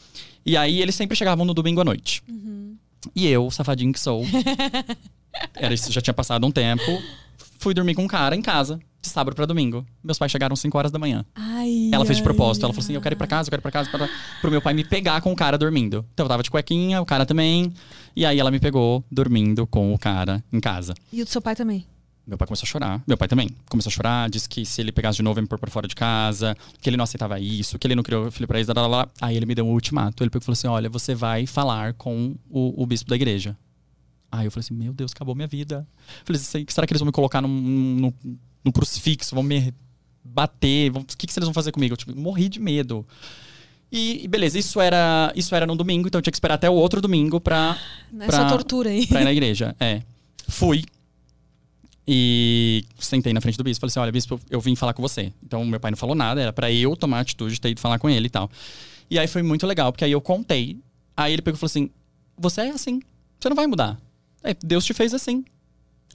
E 0.44 0.56
aí 0.56 0.80
eles 0.82 0.94
sempre 0.94 1.16
chegavam 1.16 1.44
no 1.46 1.54
domingo 1.54 1.80
à 1.80 1.84
noite. 1.84 2.22
Uhum. 2.28 2.76
E 3.14 3.26
eu, 3.26 3.50
safadinho 3.50 3.92
que 3.92 4.00
sou, 4.00 4.24
era 5.56 5.74
isso, 5.74 5.90
já 5.90 6.00
tinha 6.00 6.14
passado 6.14 6.46
um 6.46 6.50
tempo, 6.50 7.02
fui 7.58 7.74
dormir 7.74 7.94
com 7.94 8.04
um 8.04 8.08
cara 8.08 8.36
em 8.36 8.42
casa, 8.42 8.78
de 9.00 9.08
sábado 9.08 9.34
para 9.34 9.46
domingo. 9.46 9.84
Meus 10.02 10.18
pais 10.18 10.30
chegaram 10.30 10.54
5 10.54 10.78
horas 10.78 10.92
da 10.92 10.98
manhã. 10.98 11.24
Ai, 11.34 11.90
ela 11.92 12.04
fez 12.04 12.18
de 12.18 12.22
propósito, 12.22 12.62
ai, 12.62 12.66
ela 12.68 12.74
falou 12.74 12.84
assim: 12.84 12.94
"Eu 12.94 13.00
quero 13.00 13.14
ir 13.14 13.18
para 13.18 13.26
casa, 13.26 13.48
eu 13.48 13.50
quero 13.50 13.60
ir 13.60 13.62
para 13.62 13.72
casa 13.72 13.90
para 13.90 14.08
pro 14.40 14.50
meu 14.50 14.62
pai 14.62 14.74
me 14.74 14.84
pegar 14.84 15.20
com 15.20 15.32
o 15.32 15.36
cara 15.36 15.58
dormindo". 15.58 16.04
Então 16.14 16.24
eu 16.24 16.28
tava 16.28 16.42
de 16.42 16.50
cuequinha, 16.50 17.02
o 17.02 17.06
cara 17.06 17.26
também, 17.26 17.72
e 18.14 18.24
aí 18.24 18.38
ela 18.38 18.50
me 18.50 18.60
pegou 18.60 19.04
dormindo 19.10 19.66
com 19.66 19.92
o 19.92 19.98
cara 19.98 20.42
em 20.52 20.60
casa. 20.60 20.94
E 21.12 21.20
o 21.20 21.24
do 21.24 21.30
seu 21.30 21.42
pai 21.42 21.56
também? 21.56 21.84
Meu 22.26 22.38
pai 22.38 22.46
começou 22.46 22.66
a 22.66 22.70
chorar. 22.70 23.02
Meu 23.06 23.16
pai 23.16 23.26
também 23.26 23.50
começou 23.68 23.90
a 23.90 23.92
chorar. 23.92 24.30
Disse 24.30 24.48
que 24.48 24.64
se 24.64 24.80
ele 24.80 24.92
pegasse 24.92 25.16
de 25.16 25.22
novo, 25.22 25.38
ia 25.38 25.42
me 25.42 25.48
pôr 25.48 25.58
pra 25.58 25.70
fora 25.70 25.88
de 25.88 25.94
casa. 25.94 26.56
Que 26.80 26.88
ele 26.88 26.96
não 26.96 27.02
aceitava 27.02 27.38
isso. 27.40 27.78
Que 27.78 27.86
ele 27.86 27.96
não 27.96 28.02
criou 28.02 28.30
filho 28.30 28.46
pra 28.46 28.60
isso. 28.60 28.72
Blá, 28.72 28.86
blá, 28.86 29.04
blá. 29.04 29.08
Aí 29.20 29.36
ele 29.36 29.44
me 29.44 29.54
deu 29.54 29.66
um 29.66 29.72
ultimato. 29.72 30.22
Ele 30.22 30.30
falou 30.30 30.52
assim: 30.52 30.68
Olha, 30.68 30.88
você 30.88 31.14
vai 31.14 31.46
falar 31.46 31.94
com 31.94 32.36
o, 32.48 32.82
o 32.82 32.86
bispo 32.86 33.10
da 33.10 33.16
igreja. 33.16 33.56
Aí 34.30 34.46
eu 34.46 34.52
falei 34.52 34.64
assim: 34.64 34.74
Meu 34.74 34.92
Deus, 34.92 35.12
acabou 35.12 35.34
minha 35.34 35.48
vida. 35.48 35.86
falei 36.24 36.40
assim: 36.40 36.64
Será 36.68 36.86
que 36.86 36.92
eles 36.92 37.00
vão 37.00 37.06
me 37.06 37.12
colocar 37.12 37.42
no, 37.42 37.48
no 37.48 38.72
crucifixo? 38.72 39.34
Vão 39.34 39.42
me 39.42 39.74
bater? 40.22 40.92
O 40.96 41.04
que, 41.04 41.26
que 41.26 41.38
eles 41.38 41.46
vão 41.46 41.54
fazer 41.54 41.72
comigo? 41.72 41.94
Eu 41.94 41.96
tipo, 41.96 42.16
morri 42.16 42.48
de 42.48 42.60
medo. 42.60 43.04
E, 43.90 44.26
beleza, 44.26 44.58
isso 44.58 44.80
era, 44.80 45.30
isso 45.36 45.54
era 45.54 45.66
no 45.66 45.76
domingo, 45.76 46.08
então 46.08 46.18
eu 46.18 46.22
tinha 46.22 46.32
que 46.32 46.36
esperar 46.36 46.54
até 46.54 46.70
o 46.70 46.72
outro 46.72 46.98
domingo 46.98 47.38
pra. 47.38 47.76
Nessa 48.10 48.38
pra, 48.38 48.48
tortura 48.48 48.88
aí. 48.88 49.06
Pra 49.06 49.20
ir 49.20 49.24
na 49.24 49.32
igreja. 49.32 49.76
É. 49.78 50.00
Fui. 50.48 50.84
E 52.06 52.84
sentei 52.98 53.32
na 53.32 53.40
frente 53.40 53.56
do 53.56 53.64
bispo 53.64 53.78
e 53.78 53.80
falei 53.80 53.90
assim: 53.92 54.00
olha, 54.00 54.12
bispo, 54.12 54.40
eu 54.50 54.60
vim 54.60 54.74
falar 54.74 54.92
com 54.92 55.02
você. 55.02 55.32
Então 55.42 55.64
meu 55.64 55.78
pai 55.78 55.90
não 55.92 55.98
falou 55.98 56.14
nada, 56.14 56.40
era 56.40 56.52
para 56.52 56.70
eu 56.70 56.96
tomar 56.96 57.18
a 57.18 57.20
atitude 57.20 57.54
de 57.54 57.60
ter 57.60 57.70
ido 57.70 57.80
falar 57.80 57.98
com 57.98 58.10
ele 58.10 58.26
e 58.26 58.30
tal. 58.30 58.50
E 59.08 59.18
aí 59.18 59.26
foi 59.26 59.42
muito 59.42 59.66
legal, 59.66 59.92
porque 59.92 60.04
aí 60.04 60.12
eu 60.12 60.20
contei. 60.20 60.78
Aí 61.16 61.32
ele 61.32 61.42
pegou 61.42 61.56
e 61.56 61.60
falou 61.60 61.70
assim: 61.70 61.90
você 62.36 62.62
é 62.62 62.70
assim, 62.70 63.00
você 63.38 63.48
não 63.48 63.56
vai 63.56 63.66
mudar. 63.66 64.00
É, 64.42 64.54
Deus 64.54 64.84
te 64.84 64.92
fez 64.92 65.14
assim. 65.14 65.44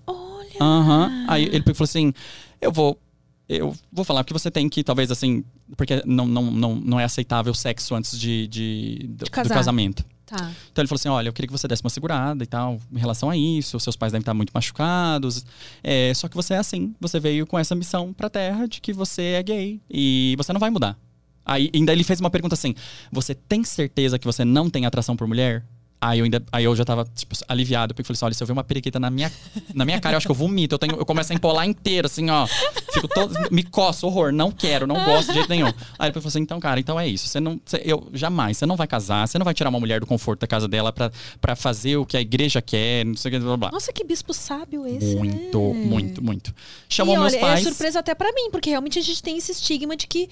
Olha! 0.05 0.61
Uhum. 0.61 1.25
Aí 1.27 1.43
ele 1.43 1.59
pegou 1.59 1.71
e 1.71 1.75
falou 1.75 1.89
assim: 1.89 2.13
eu 2.59 2.71
vou. 2.71 2.99
Eu 3.47 3.73
vou 3.89 4.03
falar 4.03 4.25
que 4.25 4.33
você 4.33 4.51
tem 4.51 4.67
que, 4.67 4.83
talvez 4.83 5.09
assim, 5.09 5.41
porque 5.77 6.03
não, 6.05 6.27
não, 6.27 6.51
não, 6.51 6.75
não 6.75 6.99
é 6.99 7.05
aceitável 7.05 7.53
sexo 7.53 7.95
antes 7.95 8.19
de, 8.19 8.45
de, 8.45 8.97
de 8.99 9.07
do, 9.07 9.23
do 9.23 9.31
casamento. 9.31 10.03
Tá. 10.27 10.51
Então 10.71 10.81
ele 10.81 10.89
falou 10.89 10.97
assim: 10.99 11.07
olha, 11.07 11.29
eu 11.29 11.33
queria 11.33 11.47
que 11.47 11.57
você 11.57 11.67
desse 11.69 11.81
uma 11.81 11.89
segurada 11.89 12.43
e 12.43 12.47
tal, 12.47 12.77
em 12.91 12.99
relação 12.99 13.29
a 13.29 13.37
isso. 13.37 13.79
Seus 13.79 13.95
pais 13.95 14.11
devem 14.11 14.21
estar 14.21 14.33
muito 14.33 14.51
machucados. 14.53 15.45
É, 15.81 16.13
só 16.13 16.27
que 16.27 16.35
você 16.35 16.53
é 16.53 16.57
assim. 16.57 16.93
Você 16.99 17.17
veio 17.17 17.47
com 17.47 17.57
essa 17.57 17.73
missão 17.73 18.13
pra 18.13 18.29
terra 18.29 18.67
de 18.67 18.81
que 18.81 18.91
você 18.91 19.21
é 19.21 19.43
gay. 19.43 19.81
E 19.89 20.35
você 20.37 20.51
não 20.51 20.59
vai 20.59 20.69
mudar. 20.69 20.97
Aí 21.45 21.71
ainda 21.73 21.93
ele 21.93 22.03
fez 22.03 22.19
uma 22.19 22.29
pergunta 22.29 22.55
assim: 22.55 22.75
Você 23.09 23.33
tem 23.33 23.63
certeza 23.63 24.19
que 24.19 24.25
você 24.25 24.43
não 24.43 24.69
tem 24.69 24.85
atração 24.85 25.15
por 25.15 25.25
mulher? 25.25 25.65
Aí 25.99 26.19
eu, 26.19 26.25
ainda, 26.25 26.43
aí 26.51 26.63
eu 26.63 26.75
já 26.75 26.85
tava, 26.85 27.05
tipo, 27.15 27.35
aliviado. 27.47 27.93
Porque 27.93 28.03
eu 28.03 28.05
falei 28.05 28.17
assim: 28.17 28.25
olha, 28.25 28.33
se 28.35 28.43
eu 28.43 28.47
ver 28.47 28.53
uma 28.53 28.63
periquita 28.63 28.99
na 28.99 29.09
minha, 29.09 29.31
na 29.73 29.83
minha 29.83 29.99
cara, 29.99 30.13
eu 30.13 30.17
acho 30.17 30.27
que 30.27 30.31
eu 30.31 30.35
vomito. 30.35 30.75
Eu, 30.75 30.79
tenho, 30.79 30.95
eu 30.95 31.05
começo 31.05 31.33
a 31.33 31.35
empolar 31.35 31.65
inteiro, 31.65 32.05
assim, 32.05 32.29
ó. 32.29 32.45
Fico 32.93 33.07
todo. 33.07 33.33
Me 33.51 33.63
coço, 33.63 34.05
horror. 34.05 34.31
Não 34.31 34.51
quero, 34.51 34.85
não 34.85 35.03
gosto 35.03 35.29
de 35.29 35.33
jeito 35.35 35.49
nenhum. 35.49 35.73
Aí 35.97 36.07
ele 36.07 36.13
falou 36.13 36.27
assim: 36.27 36.39
então, 36.39 36.59
cara, 36.59 36.79
então 36.79 36.99
é 36.99 37.07
isso. 37.07 37.27
Você 37.27 37.39
não. 37.39 37.59
Você, 37.65 37.81
eu 37.83 38.07
jamais, 38.13 38.57
você 38.57 38.65
não 38.67 38.75
vai 38.75 38.85
casar, 38.85 39.27
você 39.27 39.39
não 39.39 39.43
vai 39.43 39.55
tirar 39.55 39.69
uma 39.71 39.79
mulher 39.79 39.99
do 39.99 40.05
conforto 40.05 40.41
da 40.41 40.47
casa 40.47 40.67
dela 40.67 40.93
pra, 40.93 41.11
pra 41.41 41.55
fazer 41.55 41.97
o 41.97 42.05
que 42.05 42.15
a 42.15 42.21
igreja 42.21 42.61
quer, 42.61 43.03
não 43.03 43.15
sei 43.15 43.29
o 43.29 43.33
que, 43.33 43.39
blá 43.39 43.57
blá. 43.57 43.71
Nossa, 43.71 43.91
que 43.91 44.03
bispo 44.03 44.33
sábio 44.33 44.85
esse. 44.85 45.15
Muito, 45.15 45.59
né? 45.59 45.85
muito, 45.85 46.23
muito. 46.23 46.53
Chamou 46.87 47.15
e, 47.15 47.19
meus 47.19 47.33
olha, 47.33 47.41
pais. 47.41 47.61
É 47.61 47.63
surpresa 47.63 47.99
até 47.99 48.13
pra 48.13 48.31
mim, 48.33 48.51
porque 48.51 48.69
realmente 48.69 48.99
a 48.99 49.01
gente 49.01 49.23
tem 49.23 49.35
esse 49.37 49.51
estigma 49.51 49.97
de 49.97 50.05
que 50.05 50.29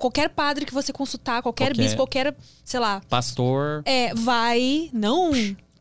qualquer 0.00 0.30
padre 0.30 0.64
que 0.64 0.74
você 0.74 0.92
consultar, 0.92 1.42
qualquer, 1.42 1.66
Qualquer- 1.68 1.82
bispo, 1.82 1.96
qualquer, 1.96 2.36
sei 2.64 2.80
lá, 2.80 3.00
Pastor 3.08 3.82
é, 3.84 4.12
vai. 4.14 4.90
Não. 4.92 5.30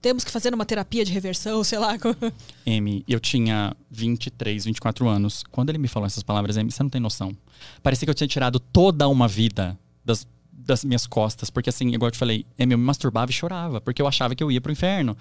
Temos 0.02 0.24
que 0.24 0.32
fazer 0.32 0.54
uma 0.54 0.66
terapia 0.66 1.04
de 1.04 1.12
reversão, 1.12 1.62
sei 1.64 1.78
lá. 1.80 1.98
M, 2.66 3.04
eu 3.08 3.20
tinha 3.20 3.76
23, 3.92 4.64
24 4.66 5.08
anos. 5.10 5.44
Quando 5.52 5.70
ele 5.70 5.78
me 5.78 5.88
falou 5.90 6.08
essas 6.08 6.24
palavras, 6.24 6.56
M, 6.56 6.72
você 6.72 6.82
não 6.84 6.90
tem 6.90 7.02
noção. 7.02 7.36
Parecia 7.84 8.06
que 8.06 8.10
eu 8.10 8.14
tinha 8.16 8.28
tirado 8.28 8.60
toda 8.62 9.08
uma 9.10 9.28
vida 9.28 9.78
das, 10.06 10.26
das 10.54 10.86
minhas 10.86 11.06
costas. 11.06 11.50
Porque, 11.50 11.70
assim, 11.70 11.90
igual 11.90 12.08
eu 12.08 12.12
te 12.14 12.18
falei, 12.18 12.46
eu 12.58 12.66
me 12.66 12.78
masturbava 12.78 13.30
e 13.30 13.34
chorava, 13.34 13.82
porque 13.82 14.02
eu 14.02 14.08
achava 14.08 14.36
que 14.36 14.42
eu 14.44 14.50
ia 14.50 14.62
pro 14.62 14.72
inferno. 14.72 15.18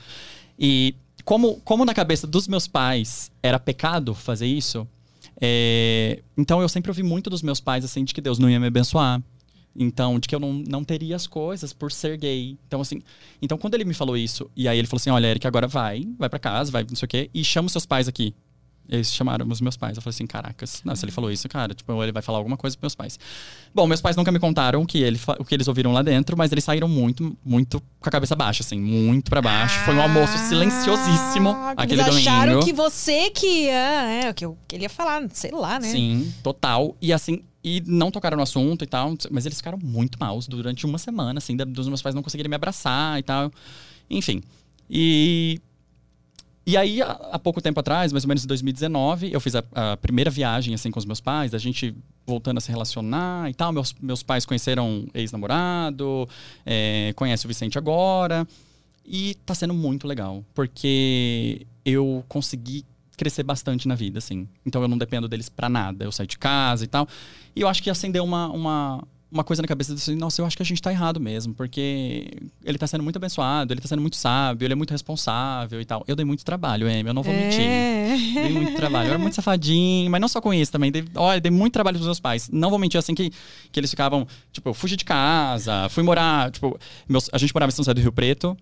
E 0.56 0.94
como, 1.24 1.56
como 1.64 1.84
na 1.84 1.92
cabeça 1.92 2.24
dos 2.24 2.46
meus 2.46 2.68
pais 2.68 3.32
era 3.42 3.58
pecado 3.58 4.14
fazer 4.14 4.46
isso, 4.46 4.86
é, 5.40 6.22
então 6.36 6.60
eu 6.60 6.68
sempre 6.68 6.90
ouvi 6.90 7.02
muito 7.02 7.30
dos 7.30 7.42
meus 7.42 7.60
pais, 7.60 7.84
assim, 7.84 8.04
de 8.04 8.12
que 8.12 8.20
Deus 8.20 8.38
não 8.38 8.50
ia 8.50 8.58
me 8.58 8.66
abençoar. 8.66 9.22
Então, 9.80 10.18
de 10.18 10.26
que 10.26 10.34
eu 10.34 10.40
não, 10.40 10.54
não 10.54 10.82
teria 10.82 11.14
as 11.14 11.26
coisas 11.26 11.72
por 11.72 11.92
ser 11.92 12.16
gay. 12.18 12.56
Então, 12.66 12.80
assim, 12.80 13.00
então 13.40 13.56
quando 13.56 13.74
ele 13.74 13.84
me 13.84 13.94
falou 13.94 14.16
isso, 14.16 14.50
e 14.56 14.66
aí 14.66 14.76
ele 14.76 14.88
falou 14.88 14.98
assim: 14.98 15.10
olha, 15.10 15.28
Eric, 15.28 15.46
agora 15.46 15.68
vai, 15.68 16.02
vai 16.18 16.28
para 16.28 16.38
casa, 16.38 16.72
vai, 16.72 16.84
não 16.88 16.96
sei 16.96 17.06
o 17.06 17.08
quê, 17.08 17.30
e 17.32 17.44
chama 17.44 17.66
os 17.66 17.72
seus 17.72 17.86
pais 17.86 18.08
aqui. 18.08 18.34
Eles 18.88 19.12
chamaram 19.12 19.46
os 19.46 19.60
meus 19.60 19.76
pais. 19.76 19.96
Eu 19.96 20.02
falei 20.02 20.14
assim, 20.14 20.26
caracas. 20.26 20.80
Não, 20.84 20.96
se 20.96 21.04
ele 21.04 21.12
falou 21.12 21.30
isso, 21.30 21.46
cara, 21.48 21.74
tipo, 21.74 22.02
ele 22.02 22.10
vai 22.12 22.22
falar 22.22 22.38
alguma 22.38 22.56
coisa 22.56 22.74
pros 22.76 22.82
meus 22.82 22.94
pais. 22.94 23.18
Bom, 23.74 23.86
meus 23.86 24.00
pais 24.00 24.16
nunca 24.16 24.32
me 24.32 24.38
contaram 24.38 24.80
o 24.80 24.86
que, 24.86 24.98
ele, 25.02 25.20
o 25.38 25.44
que 25.44 25.54
eles 25.54 25.68
ouviram 25.68 25.92
lá 25.92 26.00
dentro, 26.02 26.36
mas 26.38 26.50
eles 26.52 26.64
saíram 26.64 26.88
muito, 26.88 27.36
muito 27.44 27.80
com 28.00 28.08
a 28.08 28.10
cabeça 28.10 28.34
baixa, 28.34 28.62
assim, 28.62 28.80
muito 28.80 29.28
para 29.30 29.42
baixo. 29.42 29.78
Foi 29.84 29.94
um 29.94 30.00
almoço 30.00 30.32
Ah, 30.34 30.48
silenciosíssimo 30.48 31.50
aquele 31.76 32.00
Eles 32.00 32.16
acharam 32.16 32.52
domingo. 32.54 32.64
que 32.64 32.72
você 32.72 33.30
que 33.30 33.64
ia, 33.64 33.72
é, 34.28 34.32
que 34.32 34.44
eu 34.44 34.56
que 34.66 34.76
ele 34.76 34.84
ia 34.84 34.88
falar, 34.90 35.22
sei 35.32 35.50
lá, 35.50 35.78
né? 35.78 35.88
Sim, 35.88 36.32
total. 36.42 36.96
E 37.02 37.12
assim, 37.12 37.42
e 37.62 37.82
não 37.86 38.10
tocaram 38.10 38.36
no 38.38 38.42
assunto 38.42 38.84
e 38.84 38.86
tal, 38.86 39.14
mas 39.30 39.44
eles 39.44 39.58
ficaram 39.58 39.78
muito 39.82 40.16
maus 40.18 40.48
durante 40.48 40.86
uma 40.86 40.96
semana, 40.96 41.36
assim, 41.38 41.54
dos 41.56 41.88
meus 41.88 42.00
pais 42.00 42.14
não 42.14 42.22
conseguirem 42.22 42.48
me 42.48 42.56
abraçar 42.56 43.18
e 43.18 43.22
tal. 43.22 43.50
Enfim. 44.08 44.42
E. 44.88 45.60
E 46.68 46.76
aí, 46.76 47.00
há 47.00 47.38
pouco 47.38 47.62
tempo 47.62 47.80
atrás, 47.80 48.12
mais 48.12 48.24
ou 48.24 48.28
menos 48.28 48.44
em 48.44 48.46
2019, 48.46 49.32
eu 49.32 49.40
fiz 49.40 49.54
a, 49.54 49.64
a 49.72 49.96
primeira 49.96 50.30
viagem, 50.30 50.74
assim, 50.74 50.90
com 50.90 50.98
os 50.98 51.06
meus 51.06 51.18
pais, 51.18 51.54
a 51.54 51.58
gente 51.58 51.96
voltando 52.26 52.58
a 52.58 52.60
se 52.60 52.70
relacionar 52.70 53.48
e 53.48 53.54
tal. 53.54 53.72
Meus, 53.72 53.94
meus 53.98 54.22
pais 54.22 54.44
conheceram 54.44 55.08
ex-namorado, 55.14 56.28
é, 56.66 57.14
conhece 57.16 57.46
o 57.46 57.48
Vicente 57.48 57.78
agora. 57.78 58.46
E 59.02 59.34
tá 59.46 59.54
sendo 59.54 59.72
muito 59.72 60.06
legal, 60.06 60.44
porque 60.52 61.66
eu 61.86 62.22
consegui 62.28 62.84
crescer 63.16 63.44
bastante 63.44 63.88
na 63.88 63.94
vida, 63.94 64.18
assim. 64.18 64.46
Então 64.66 64.82
eu 64.82 64.88
não 64.88 64.98
dependo 64.98 65.26
deles 65.26 65.48
pra 65.48 65.70
nada. 65.70 66.04
Eu 66.04 66.12
saio 66.12 66.26
de 66.26 66.36
casa 66.36 66.84
e 66.84 66.86
tal. 66.86 67.08
E 67.56 67.62
eu 67.62 67.68
acho 67.68 67.82
que 67.82 67.88
acendeu 67.88 68.22
uma, 68.22 68.46
uma, 68.50 69.08
uma 69.30 69.44
coisa 69.44 69.60
na 69.60 69.68
cabeça 69.68 69.92
assim, 69.92 70.14
nossa, 70.16 70.40
eu 70.40 70.46
acho 70.46 70.56
que 70.56 70.62
a 70.62 70.66
gente 70.66 70.80
tá 70.80 70.90
errado 70.90 71.20
mesmo, 71.20 71.54
porque 71.54 72.30
ele 72.64 72.78
tá 72.78 72.86
sendo 72.86 73.04
muito 73.04 73.16
abençoado, 73.16 73.72
ele 73.72 73.80
tá 73.80 73.86
sendo 73.86 74.00
muito 74.00 74.16
sábio, 74.16 74.64
ele 74.64 74.72
é 74.72 74.76
muito 74.76 74.90
responsável 74.90 75.80
e 75.80 75.84
tal. 75.84 76.02
Eu 76.08 76.16
dei 76.16 76.24
muito 76.24 76.44
trabalho, 76.44 76.86
Amy, 76.86 77.06
eu 77.06 77.14
não 77.14 77.22
vou 77.22 77.34
mentir. 77.34 77.60
É. 77.60 78.16
Dei 78.16 78.50
muito 78.50 78.74
trabalho. 78.74 79.08
Eu 79.08 79.10
era 79.10 79.18
muito 79.18 79.34
safadinho, 79.34 80.10
mas 80.10 80.20
não 80.20 80.28
só 80.28 80.40
com 80.40 80.52
isso 80.52 80.72
também. 80.72 80.90
Dei, 80.90 81.04
olha, 81.14 81.40
dei 81.40 81.50
muito 81.50 81.74
trabalho 81.74 81.96
pros 81.96 82.06
meus 82.06 82.20
pais. 82.20 82.48
Não 82.50 82.70
vou 82.70 82.78
mentir 82.78 82.98
assim 82.98 83.14
que, 83.14 83.30
que 83.70 83.78
eles 83.78 83.90
ficavam, 83.90 84.26
tipo, 84.50 84.70
eu 84.70 84.74
fugi 84.74 84.96
de 84.96 85.04
casa, 85.04 85.88
fui 85.90 86.02
morar, 86.02 86.50
tipo, 86.50 86.78
meus, 87.06 87.28
a 87.32 87.38
gente 87.38 87.54
morava 87.54 87.70
em 87.70 87.74
São 87.74 87.82
José 87.82 87.94
do 87.94 88.00
Rio 88.00 88.12
Preto. 88.12 88.56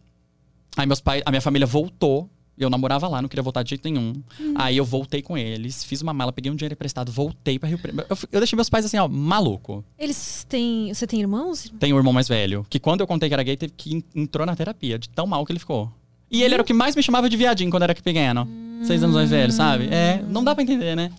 Aí 0.77 0.87
meus 0.87 1.01
pais, 1.01 1.23
a 1.25 1.31
minha 1.31 1.41
família 1.41 1.67
voltou. 1.67 2.29
Eu 2.59 2.71
namorava 2.71 3.07
lá, 3.07 3.21
não 3.21 3.29
queria 3.29 3.43
voltar 3.43 3.63
de 3.63 3.71
jeito 3.71 3.85
nenhum. 3.85 4.15
Aí 4.55 4.77
eu 4.77 4.85
voltei 4.85 5.21
com 5.21 5.37
eles, 5.37 5.85
fiz 5.85 6.01
uma 6.01 6.15
mala, 6.15 6.33
peguei 6.33 6.51
um 6.51 6.57
dinheiro 6.57 6.73
emprestado, 6.73 7.13
voltei 7.13 7.59
pra 7.59 7.69
Rio 7.69 7.79
Preto. 7.79 7.99
Eu, 8.09 8.17
eu 8.33 8.41
deixei 8.41 8.57
meus 8.57 8.71
pais 8.71 8.85
assim, 8.85 8.97
ó, 8.99 9.07
maluco. 9.07 9.85
Eles 9.99 10.47
têm. 10.49 10.93
Você 10.93 11.07
tem 11.07 11.21
irmãos? 11.21 11.71
Tem 11.79 11.93
um 11.93 11.97
irmão 11.97 12.13
mais 12.13 12.29
velho, 12.29 12.67
que 12.71 12.79
quando 12.79 13.01
eu 13.01 13.07
contei 13.07 13.29
que 13.29 13.35
era 13.35 13.43
gay, 13.43 13.57
teve 13.57 13.73
que 13.77 14.05
entrou 14.15 14.47
na 14.47 14.57
terapia, 14.57 14.99
de 14.99 15.09
tão 15.09 15.27
mal 15.27 15.45
que 15.45 15.53
ele 15.53 15.59
ficou. 15.59 15.93
E 16.31 16.43
ele 16.43 16.55
era 16.55 16.63
o 16.63 16.67
que 16.67 16.73
mais 16.73 16.97
me 16.97 17.03
chamava 17.03 17.29
de 17.29 17.37
viadinho 17.37 17.71
quando 17.71 17.85
era 17.85 17.95
pequeno. 17.95 18.49
Seis 18.83 19.03
anos 19.03 19.15
mais 19.17 19.31
velho, 19.31 19.53
sabe? 19.53 19.89
É, 19.91 20.23
não 20.29 20.43
dá 20.45 20.55
pra 20.55 20.63
entender, 20.63 20.95
né? 20.97 21.11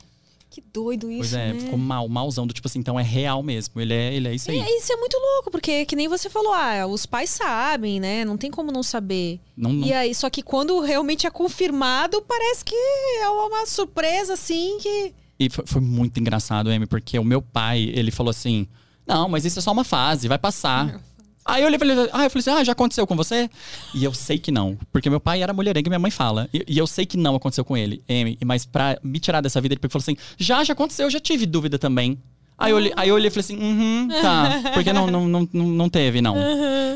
Que 0.50 0.62
doido 0.74 1.12
isso. 1.12 1.20
Pois 1.20 1.34
é, 1.34 1.54
né? 1.54 1.60
ficou 1.60 1.78
mal, 1.78 2.08
malzão, 2.08 2.48
do 2.48 2.54
tipo 2.54 2.68
assim, 2.68 2.80
então 2.80 3.00
é 3.00 3.04
real 3.04 3.44
mesmo. 3.44 3.80
Ele 3.80 3.94
é, 3.94 4.14
ele 4.14 4.28
é 4.30 4.34
isso 4.36 4.50
aí. 4.50 4.58
É, 4.60 4.78
isso 4.78 4.92
é 4.92 4.96
muito 4.96 5.16
louco, 5.18 5.52
porque 5.52 5.86
que 5.86 5.96
nem 5.96 6.08
você 6.08 6.30
falou, 6.30 6.54
ah, 6.54 6.88
os 6.88 7.06
pais 7.06 7.30
sabem, 7.30 8.00
né? 8.00 8.24
Não 8.26 8.38
tem 8.38 8.50
como 8.50 8.72
não 8.72 8.82
saber. 8.82 9.40
Não, 9.56 9.72
não- 9.74 9.88
E 9.88 9.94
aí, 9.94 10.16
só 10.16 10.30
que 10.30 10.42
quando 10.42 10.80
realmente 10.80 11.28
é 11.28 11.30
confirmado, 11.30 12.22
parece 12.28 12.64
que 12.66 12.76
é 13.22 13.30
uma 13.30 13.66
surpresa, 13.66 14.34
assim, 14.34 14.78
que. 14.82 15.14
E 15.40 15.50
foi, 15.50 15.66
foi 15.68 15.82
muito 15.82 16.20
engraçado, 16.20 16.70
Amy, 16.70 16.88
porque 16.88 17.20
o 17.20 17.24
meu 17.24 17.42
pai, 17.42 17.92
ele 17.94 18.10
falou 18.10 18.32
assim: 18.32 18.68
Não, 19.06 19.30
mas 19.30 19.46
isso 19.46 19.60
é 19.60 19.62
só 19.62 19.72
uma 19.72 19.84
fase, 19.84 20.28
vai 20.28 20.40
passar. 20.40 21.00
Aí 21.48 21.64
eu 21.64 21.70
ele, 21.70 21.78
ah, 22.12 22.26
eu 22.26 22.30
falei 22.30 22.40
assim: 22.40 22.50
Ah, 22.50 22.64
já 22.64 22.74
aconteceu 22.74 23.08
com 23.08 23.16
você? 23.16 23.50
E 23.94 24.04
eu 24.04 24.14
sei 24.14 24.38
que 24.38 24.52
não. 24.52 24.78
Porque 24.92 25.10
meu 25.10 25.20
pai 25.20 25.42
era 25.42 25.54
mulherengo 25.54 25.88
e 25.88 25.90
minha 25.90 26.00
mãe 26.00 26.12
fala. 26.12 26.50
E, 26.54 26.66
e 26.68 26.78
eu 26.78 26.86
sei 26.86 27.06
que 27.06 27.16
não 27.16 27.36
aconteceu 27.36 27.64
com 27.64 27.78
ele, 27.78 28.04
Amy. 28.10 28.38
Mas 28.46 28.66
pra 28.66 29.00
me 29.02 29.20
tirar 29.20 29.40
dessa 29.40 29.62
vida, 29.62 29.74
ele 29.74 29.90
falou 29.90 30.02
assim: 30.02 30.18
Já, 30.38 30.64
já 30.64 30.74
aconteceu, 30.74 31.06
eu 31.06 31.10
já 31.10 31.20
tive 31.20 31.46
dúvida 31.46 31.80
também. 31.80 32.22
Aí 32.60 32.72
eu, 32.72 32.78
olhei- 32.78 32.94
aí 32.96 33.10
eu 33.10 33.14
olhei 33.16 33.28
e 33.28 33.30
falei 33.30 33.42
assim, 33.42 33.56
uhum, 33.58 34.08
tá. 34.20 34.72
Porque 34.74 34.92
não, 34.92 35.06
não, 35.06 35.28
não, 35.28 35.48
não, 35.54 35.90
teve, 35.90 36.22
não. 36.22 36.36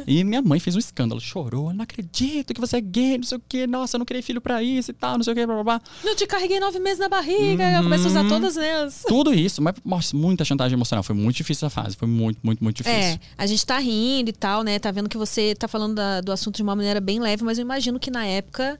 E 0.07 0.23
minha 0.23 0.41
mãe 0.41 0.59
fez 0.59 0.75
um 0.75 0.79
escândalo, 0.79 1.21
chorou, 1.21 1.69
"Eu 1.69 1.75
não 1.75 1.83
acredito 1.83 2.51
que 2.51 2.59
você 2.59 2.77
é 2.77 2.81
gay, 2.81 3.17
não 3.19 3.23
sei 3.23 3.37
o 3.37 3.41
quê, 3.47 3.67
nossa, 3.67 3.95
eu 3.95 3.99
não 3.99 4.05
criei 4.05 4.23
filho 4.23 4.41
pra 4.41 4.63
isso 4.63 4.89
e 4.89 4.93
tal, 4.95 5.17
não 5.17 5.23
sei 5.23 5.33
o 5.33 5.35
quê, 5.35 5.45
blá 5.45 5.55
blá 5.61 5.63
blá. 5.63 5.81
Eu 6.03 6.15
te 6.15 6.25
carreguei 6.25 6.59
nove 6.59 6.79
meses 6.79 6.97
na 6.97 7.07
barriga, 7.07 7.63
eu 7.73 7.83
começo 7.83 8.05
a 8.05 8.07
usar 8.07 8.27
todas 8.27 8.57
elas. 8.57 9.03
Tudo 9.07 9.31
isso, 9.33 9.61
mas 9.61 9.75
nossa, 9.85 10.17
muita 10.17 10.43
chantagem 10.43 10.75
emocional. 10.75 11.03
Foi 11.03 11.15
muito 11.15 11.35
difícil 11.37 11.67
essa 11.67 11.81
fase. 11.81 11.95
Foi 11.95 12.07
muito, 12.07 12.39
muito, 12.41 12.63
muito 12.63 12.77
difícil. 12.77 12.99
É, 12.99 13.19
a 13.37 13.45
gente 13.45 13.63
tá 13.63 13.77
rindo 13.77 14.31
e 14.31 14.33
tal, 14.33 14.63
né? 14.63 14.79
Tá 14.79 14.89
vendo 14.89 15.07
que 15.07 15.17
você 15.17 15.53
tá 15.53 15.67
falando 15.67 15.93
da- 15.93 16.21
do 16.21 16.31
assunto 16.31 16.55
de 16.55 16.63
uma 16.63 16.75
maneira 16.75 16.99
bem 16.99 17.19
leve, 17.19 17.43
mas 17.43 17.59
eu 17.59 17.61
imagino 17.61 17.99
que 17.99 18.09
na 18.09 18.25
época 18.25 18.79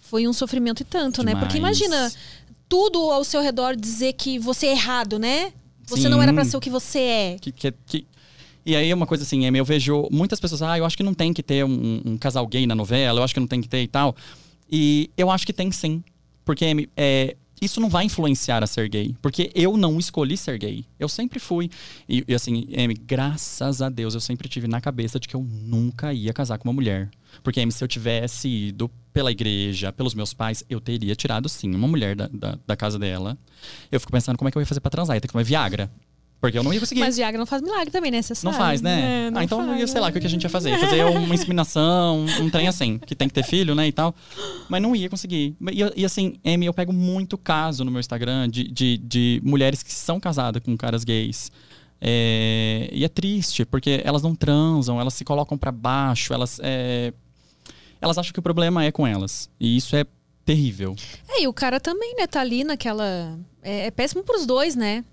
foi 0.00 0.26
um 0.26 0.32
sofrimento 0.32 0.80
e 0.80 0.84
tanto, 0.84 1.22
né? 1.22 1.36
Porque 1.36 1.54
Demais. 1.54 1.78
imagina 1.80 2.12
tudo 2.68 2.98
ao 3.12 3.22
seu 3.22 3.40
redor 3.40 3.76
dizer 3.76 4.14
que 4.14 4.38
você 4.38 4.66
é 4.66 4.72
errado, 4.72 5.16
né? 5.18 5.52
Você 5.90 6.08
não 6.08 6.22
era 6.22 6.32
pra 6.32 6.44
Sim. 6.44 6.50
ser 6.52 6.56
o 6.56 6.60
que 6.60 6.70
você 6.70 6.98
é. 6.98 7.36
Que, 7.40 7.52
que, 7.52 7.72
que- 7.86 8.06
E 8.64 8.76
aí, 8.76 8.92
uma 8.94 9.06
coisa 9.06 9.24
assim, 9.24 9.46
Amy, 9.46 9.58
eu 9.58 9.64
vejo 9.64 10.08
muitas 10.10 10.38
pessoas, 10.40 10.62
ah, 10.62 10.76
eu 10.78 10.84
acho 10.84 10.96
que 10.96 11.02
não 11.02 11.14
tem 11.14 11.32
que 11.32 11.42
ter 11.42 11.64
um, 11.64 12.00
um 12.04 12.16
casal 12.18 12.46
gay 12.46 12.66
na 12.66 12.74
novela, 12.74 13.20
eu 13.20 13.24
acho 13.24 13.34
que 13.34 13.40
não 13.40 13.46
tem 13.46 13.60
que 13.60 13.68
ter 13.68 13.82
e 13.82 13.88
tal. 13.88 14.14
E 14.70 15.10
eu 15.16 15.30
acho 15.30 15.44
que 15.46 15.52
tem 15.52 15.70
sim. 15.72 16.02
Porque, 16.44 16.64
Amy, 16.64 16.88
é, 16.96 17.36
isso 17.60 17.80
não 17.80 17.88
vai 17.88 18.04
influenciar 18.04 18.62
a 18.62 18.66
ser 18.66 18.88
gay. 18.88 19.14
Porque 19.20 19.50
eu 19.54 19.76
não 19.76 19.98
escolhi 19.98 20.36
ser 20.36 20.58
gay. 20.58 20.84
Eu 20.98 21.08
sempre 21.08 21.38
fui. 21.38 21.70
E, 22.08 22.24
e 22.26 22.34
assim, 22.34 22.66
Amy, 22.76 22.94
graças 22.94 23.82
a 23.82 23.88
Deus, 23.88 24.14
eu 24.14 24.20
sempre 24.20 24.48
tive 24.48 24.66
na 24.68 24.80
cabeça 24.80 25.18
de 25.20 25.26
que 25.28 25.34
eu 25.36 25.42
nunca 25.42 26.12
ia 26.12 26.32
casar 26.32 26.58
com 26.58 26.68
uma 26.68 26.74
mulher. 26.74 27.10
Porque, 27.42 27.70
se 27.70 27.82
eu 27.82 27.88
tivesse 27.88 28.48
ido 28.48 28.90
pela 29.12 29.30
igreja, 29.30 29.92
pelos 29.92 30.14
meus 30.14 30.32
pais, 30.32 30.64
eu 30.68 30.80
teria 30.80 31.14
tirado 31.14 31.48
sim 31.48 31.74
uma 31.74 31.88
mulher 31.88 32.14
da, 32.14 32.28
da, 32.28 32.58
da 32.66 32.76
casa 32.76 32.98
dela. 32.98 33.36
Eu 33.90 33.98
fico 33.98 34.12
pensando 34.12 34.36
como 34.36 34.48
é 34.48 34.52
que 34.52 34.58
eu 34.58 34.62
ia 34.62 34.66
fazer 34.66 34.80
pra 34.80 34.90
transar. 34.90 35.16
Ia 35.16 35.20
ter 35.20 35.28
que 35.28 35.32
tomar 35.32 35.44
Viagra. 35.44 35.90
Porque 36.40 36.56
eu 36.56 36.62
não 36.62 36.72
ia 36.72 36.80
conseguir. 36.80 37.00
Mas 37.00 37.16
Viagra 37.16 37.38
não 37.38 37.44
faz 37.44 37.60
milagre 37.60 37.90
também, 37.90 38.10
né? 38.10 38.22
Você 38.22 38.34
Não 38.44 38.52
faz, 38.52 38.80
né? 38.80 39.26
É, 39.26 39.30
não 39.30 39.40
ah, 39.40 39.44
então 39.44 39.66
faz, 39.66 39.80
eu 39.80 39.86
sei 39.86 40.00
lá 40.00 40.08
o 40.08 40.12
que 40.12 40.20
né? 40.20 40.26
a 40.26 40.28
gente 40.28 40.42
ia 40.42 40.48
fazer. 40.48 40.78
Fazer 40.78 41.04
uma 41.04 41.34
inseminação, 41.34 42.24
um 42.40 42.48
trem 42.48 42.66
assim, 42.66 42.98
que 42.98 43.14
tem 43.14 43.28
que 43.28 43.34
ter 43.34 43.42
filho, 43.42 43.74
né, 43.74 43.86
e 43.86 43.92
tal. 43.92 44.14
Mas 44.66 44.80
não 44.80 44.96
ia 44.96 45.10
conseguir. 45.10 45.54
E, 45.70 46.00
e 46.00 46.04
assim, 46.04 46.36
Amy, 46.44 46.64
eu 46.64 46.72
pego 46.72 46.94
muito 46.94 47.36
caso 47.36 47.84
no 47.84 47.90
meu 47.90 48.00
Instagram 48.00 48.48
de, 48.48 48.64
de, 48.64 48.96
de 48.96 49.42
mulheres 49.44 49.82
que 49.82 49.92
são 49.92 50.18
casadas 50.18 50.62
com 50.62 50.74
caras 50.78 51.04
gays. 51.04 51.52
É, 52.00 52.88
e 52.92 53.04
é 53.04 53.08
triste, 53.08 53.64
porque 53.64 54.00
elas 54.04 54.22
não 54.22 54.34
transam, 54.34 55.00
elas 55.00 55.14
se 55.14 55.24
colocam 55.24 55.58
pra 55.58 55.70
baixo, 55.70 56.32
elas... 56.32 56.58
é, 56.62 57.12
elas 58.00 58.16
acham 58.16 58.32
que 58.32 58.38
o 58.38 58.42
problema 58.42 58.84
é 58.84 58.90
com 58.90 59.06
elas. 59.06 59.50
E 59.60 59.76
isso 59.76 59.94
é 59.94 60.06
terrível. 60.44 60.96
É, 61.28 61.42
e 61.42 61.48
o 61.48 61.52
cara 61.52 61.78
também, 61.78 62.14
né? 62.16 62.26
Tá 62.26 62.40
ali 62.40 62.64
naquela. 62.64 63.38
É, 63.62 63.86
é 63.86 63.90
péssimo 63.90 64.24
pros 64.24 64.46
dois, 64.46 64.74
né? 64.74 65.04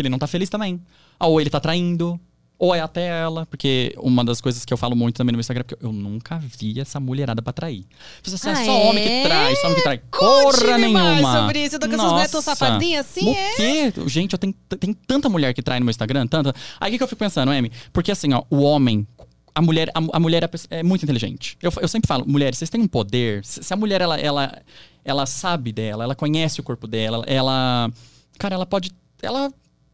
que 0.00 0.02
ele 0.02 0.08
não 0.08 0.18
tá 0.18 0.26
feliz 0.26 0.48
também. 0.48 0.80
Ah, 1.18 1.26
ou 1.26 1.40
ele 1.40 1.50
tá 1.50 1.60
traindo, 1.60 2.18
ou 2.60 2.74
é 2.74 2.80
até 2.80 3.06
ela, 3.06 3.46
porque 3.46 3.94
uma 3.96 4.22
das 4.22 4.38
coisas 4.38 4.66
que 4.66 4.72
eu 4.72 4.76
falo 4.76 4.94
muito 4.94 5.16
também 5.16 5.32
no 5.32 5.38
meu 5.38 5.40
Instagram, 5.40 5.62
é 5.62 5.64
porque 5.64 5.82
eu 5.82 5.92
nunca 5.94 6.38
vi 6.38 6.78
essa 6.78 7.00
mulherada 7.00 7.40
pra 7.40 7.54
trair. 7.54 7.86
Você 8.22 8.34
assim, 8.34 8.50
Ah, 8.50 8.62
é 8.62 8.66
só 8.66 8.72
é? 8.72 8.84
homem 8.90 9.02
que 9.02 9.22
trai, 9.22 9.56
só 9.56 9.66
homem 9.66 9.76
que 9.76 9.82
trai. 9.82 10.00
Mais 10.20 10.78
nenhuma. 10.78 11.40
sobre 11.40 11.64
isso. 11.64 11.76
Eu 11.76 11.80
tô 11.80 11.88
com 11.88 11.94
essas 11.94 12.10
mulheres 12.10 12.30
tão 12.30 12.42
safadinhas 12.42 13.06
assim, 13.06 13.30
o 13.30 13.34
é? 13.34 13.54
quê? 13.56 13.92
Gente, 14.06 14.34
eu 14.34 14.38
tenho, 14.38 14.52
tem 14.78 14.92
tanta 14.92 15.30
mulher 15.30 15.54
que 15.54 15.62
trai 15.62 15.78
no 15.80 15.86
meu 15.86 15.90
Instagram, 15.90 16.26
tanta. 16.26 16.54
Aí 16.78 16.90
o 16.90 16.92
que, 16.92 16.98
que 16.98 17.02
eu 17.02 17.08
fico 17.08 17.18
pensando, 17.18 17.50
Amy? 17.50 17.72
Porque 17.94 18.12
assim, 18.12 18.30
ó, 18.34 18.42
o 18.50 18.60
homem. 18.60 19.06
A 19.54 19.62
mulher, 19.62 19.90
a, 19.94 20.16
a 20.16 20.20
mulher 20.20 20.44
é, 20.44 20.78
é 20.78 20.82
muito 20.82 21.02
inteligente. 21.02 21.56
Eu, 21.62 21.72
eu 21.80 21.88
sempre 21.88 22.06
falo, 22.06 22.24
mulheres, 22.28 22.58
vocês 22.58 22.68
têm 22.68 22.80
um 22.82 22.86
poder. 22.86 23.42
Se, 23.42 23.62
se 23.62 23.72
a 23.72 23.76
mulher, 23.76 24.02
ela, 24.02 24.18
ela, 24.20 24.62
ela 25.02 25.24
sabe 25.24 25.72
dela, 25.72 26.04
ela 26.04 26.14
conhece 26.14 26.60
o 26.60 26.62
corpo 26.62 26.86
dela, 26.86 27.24
ela. 27.26 27.90
Cara, 28.38 28.54
ela 28.54 28.66
pode. 28.66 28.92
Ela 29.22 29.50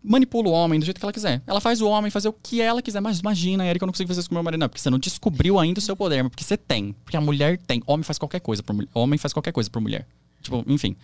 manipula 0.07 0.49
o 0.49 0.53
homem 0.53 0.79
do 0.79 0.85
jeito 0.85 0.99
que 0.99 1.05
ela 1.05 1.13
quiser. 1.13 1.43
Ela 1.47 1.61
faz 1.61 1.81
o 1.81 1.89
homem 1.89 2.11
fazer 2.11 2.29
o 2.29 2.33
que 2.33 2.61
ela 2.61 2.81
quiser. 2.81 3.01
Mas 3.01 3.19
imagina, 3.19 3.67
Erika, 3.67 3.85
eu 3.85 3.87
não 3.87 3.93
consigo 3.93 4.09
fazer 4.09 4.21
isso 4.21 4.29
com 4.29 4.35
meu 4.35 4.43
marido. 4.45 4.61
Não, 4.61 4.69
porque 4.69 4.81
você 4.81 4.91
não 4.91 4.99
descobriu 4.99 5.59
ainda 5.59 5.79
o 5.79 5.83
seu 5.83 5.97
poder, 5.97 6.23
mas 6.23 6.31
porque 6.31 6.45
você 6.45 6.57
tem. 6.57 6.95
Porque 7.05 7.17
a 7.17 7.21
mulher 7.21 7.59
tem. 7.67 7.83
Homem 7.87 8.05
faz 8.05 8.19
qualquer 8.19 8.41
coisa 8.41 8.63
por 8.63 8.73
mulher. 8.75 8.89
Homem 8.95 9.19
faz 9.19 9.33
qualquer 9.33 9.53
coisa 9.53 9.69
por 9.69 9.81
mulher. 9.83 10.07
Tipo, 10.41 10.65
enfim. 10.69 10.95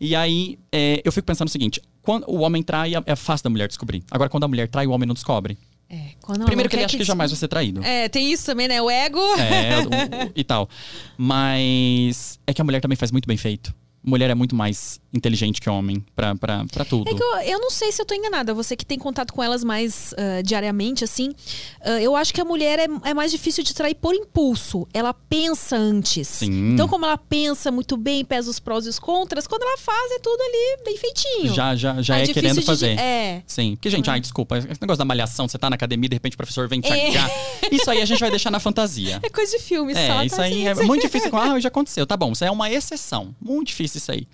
E 0.00 0.16
aí, 0.16 0.58
é, 0.72 1.00
eu 1.04 1.12
fico 1.12 1.24
pensando 1.26 1.46
o 1.48 1.50
seguinte: 1.50 1.80
quando 2.02 2.24
o 2.28 2.40
homem 2.40 2.62
trai, 2.62 2.92
é- 3.06 3.16
fácil 3.16 3.44
da 3.44 3.50
mulher 3.50 3.68
descobrir. 3.68 4.02
Agora, 4.10 4.28
quando 4.28 4.44
a 4.44 4.48
mulher 4.48 4.68
trai, 4.68 4.86
o 4.86 4.90
homem 4.90 5.06
não 5.06 5.14
descobre. 5.14 5.56
É. 5.88 6.12
Primeiro 6.46 6.70
que 6.70 6.74
ele 6.76 6.84
acha 6.84 6.96
que 6.96 7.04
jamais 7.04 7.30
vai 7.30 7.38
ser 7.38 7.48
traído. 7.48 7.84
É, 7.84 8.08
tem 8.08 8.32
isso 8.32 8.46
também, 8.46 8.66
né? 8.66 8.80
O 8.80 8.90
ego. 8.90 9.20
É, 9.36 9.78
o- 9.80 10.26
o- 10.28 10.32
e 10.34 10.42
tal. 10.42 10.68
Mas 11.18 12.38
é 12.46 12.52
que 12.54 12.60
a 12.60 12.64
mulher 12.64 12.80
também 12.80 12.96
faz 12.96 13.10
muito 13.12 13.26
bem 13.26 13.36
feito. 13.36 13.74
Mulher 14.04 14.30
é 14.30 14.34
muito 14.34 14.56
mais 14.56 15.00
inteligente 15.12 15.60
que 15.60 15.68
homem 15.68 16.04
pra, 16.16 16.34
pra, 16.34 16.64
pra 16.64 16.84
tudo. 16.84 17.08
É 17.08 17.14
que 17.14 17.22
eu, 17.22 17.54
eu 17.54 17.60
não 17.60 17.70
sei 17.70 17.92
se 17.92 18.00
eu 18.00 18.06
tô 18.06 18.14
enganada. 18.14 18.54
Você 18.54 18.74
que 18.74 18.84
tem 18.84 18.98
contato 18.98 19.32
com 19.32 19.42
elas 19.42 19.62
mais 19.62 20.12
uh, 20.12 20.42
diariamente, 20.42 21.04
assim. 21.04 21.30
Uh, 21.84 21.98
eu 22.00 22.16
acho 22.16 22.32
que 22.32 22.40
a 22.40 22.44
mulher 22.44 22.78
é, 22.78 22.86
é, 23.04 23.14
mais 23.14 23.30
difícil 23.30 23.62
de 23.62 23.74
trair 23.74 23.94
por 23.94 24.14
impulso. 24.14 24.88
Ela 24.92 25.12
pensa 25.12 25.76
antes. 25.76 26.26
Sim. 26.28 26.72
Então, 26.72 26.88
como 26.88 27.04
ela 27.04 27.18
pensa 27.18 27.70
muito 27.70 27.96
bem, 27.96 28.24
pesa 28.24 28.50
os 28.50 28.58
prós 28.58 28.86
e 28.86 28.88
os 28.88 28.98
contras, 28.98 29.46
quando 29.46 29.62
ela 29.62 29.76
faz, 29.78 30.12
é 30.12 30.18
tudo 30.18 30.40
ali 30.40 30.84
bem 30.84 30.96
feitinho. 30.96 31.54
Já, 31.54 31.76
já, 31.76 32.00
já 32.00 32.18
é, 32.18 32.24
é 32.24 32.26
querendo 32.28 32.62
fazer. 32.62 32.96
De, 32.96 33.00
é. 33.00 33.42
Sim. 33.46 33.76
Porque, 33.76 33.90
gente, 33.90 34.08
ai, 34.08 34.20
desculpa, 34.20 34.58
esse 34.58 34.80
negócio 34.80 34.98
da 34.98 35.04
malhação, 35.04 35.46
você 35.46 35.58
tá 35.58 35.68
na 35.68 35.76
academia 35.76 36.08
de 36.08 36.16
repente 36.16 36.34
o 36.34 36.36
professor 36.36 36.68
vem 36.68 36.80
te 36.80 36.92
é. 36.92 37.12
Isso 37.70 37.90
aí 37.90 38.00
a 38.00 38.04
gente 38.04 38.20
vai 38.20 38.30
deixar 38.30 38.50
na 38.50 38.60
fantasia. 38.60 39.20
É 39.22 39.28
coisa 39.28 39.56
de 39.56 39.62
filme, 39.62 39.92
é. 39.92 40.26
Isso 40.26 40.36
tá 40.36 40.42
aí 40.42 40.66
é 40.66 40.74
muito 40.74 41.02
difícil. 41.02 41.30
Ah, 41.36 41.58
já 41.58 41.68
aconteceu. 41.68 42.06
Tá 42.06 42.16
bom, 42.16 42.32
isso 42.32 42.44
é 42.44 42.50
uma 42.50 42.70
exceção. 42.70 43.34
Muito 43.40 43.68
difícil 43.92 43.98
isso 43.98 44.12
aí. 44.12 44.26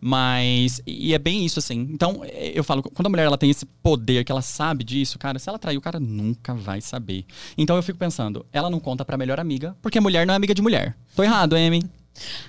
Mas. 0.00 0.82
E 0.86 1.14
é 1.14 1.18
bem 1.18 1.44
isso, 1.44 1.58
assim. 1.58 1.86
Então, 1.90 2.22
eu 2.24 2.64
falo, 2.64 2.82
quando 2.82 3.06
a 3.06 3.10
mulher 3.10 3.24
ela 3.24 3.38
tem 3.38 3.50
esse 3.50 3.64
poder, 3.64 4.24
que 4.24 4.32
ela 4.32 4.42
sabe 4.42 4.82
disso, 4.82 5.18
cara, 5.18 5.38
se 5.38 5.48
ela 5.48 5.58
trair, 5.58 5.76
o 5.76 5.80
cara 5.80 6.00
nunca 6.00 6.54
vai 6.54 6.80
saber. 6.80 7.24
Então 7.56 7.76
eu 7.76 7.82
fico 7.82 7.98
pensando, 7.98 8.44
ela 8.52 8.68
não 8.68 8.80
conta 8.80 9.04
pra 9.04 9.16
melhor 9.16 9.38
amiga, 9.38 9.76
porque 9.80 10.00
mulher 10.00 10.26
não 10.26 10.34
é 10.34 10.36
amiga 10.36 10.54
de 10.54 10.62
mulher. 10.62 10.96
Tô 11.14 11.22
errado, 11.22 11.54
Amy? 11.54 11.84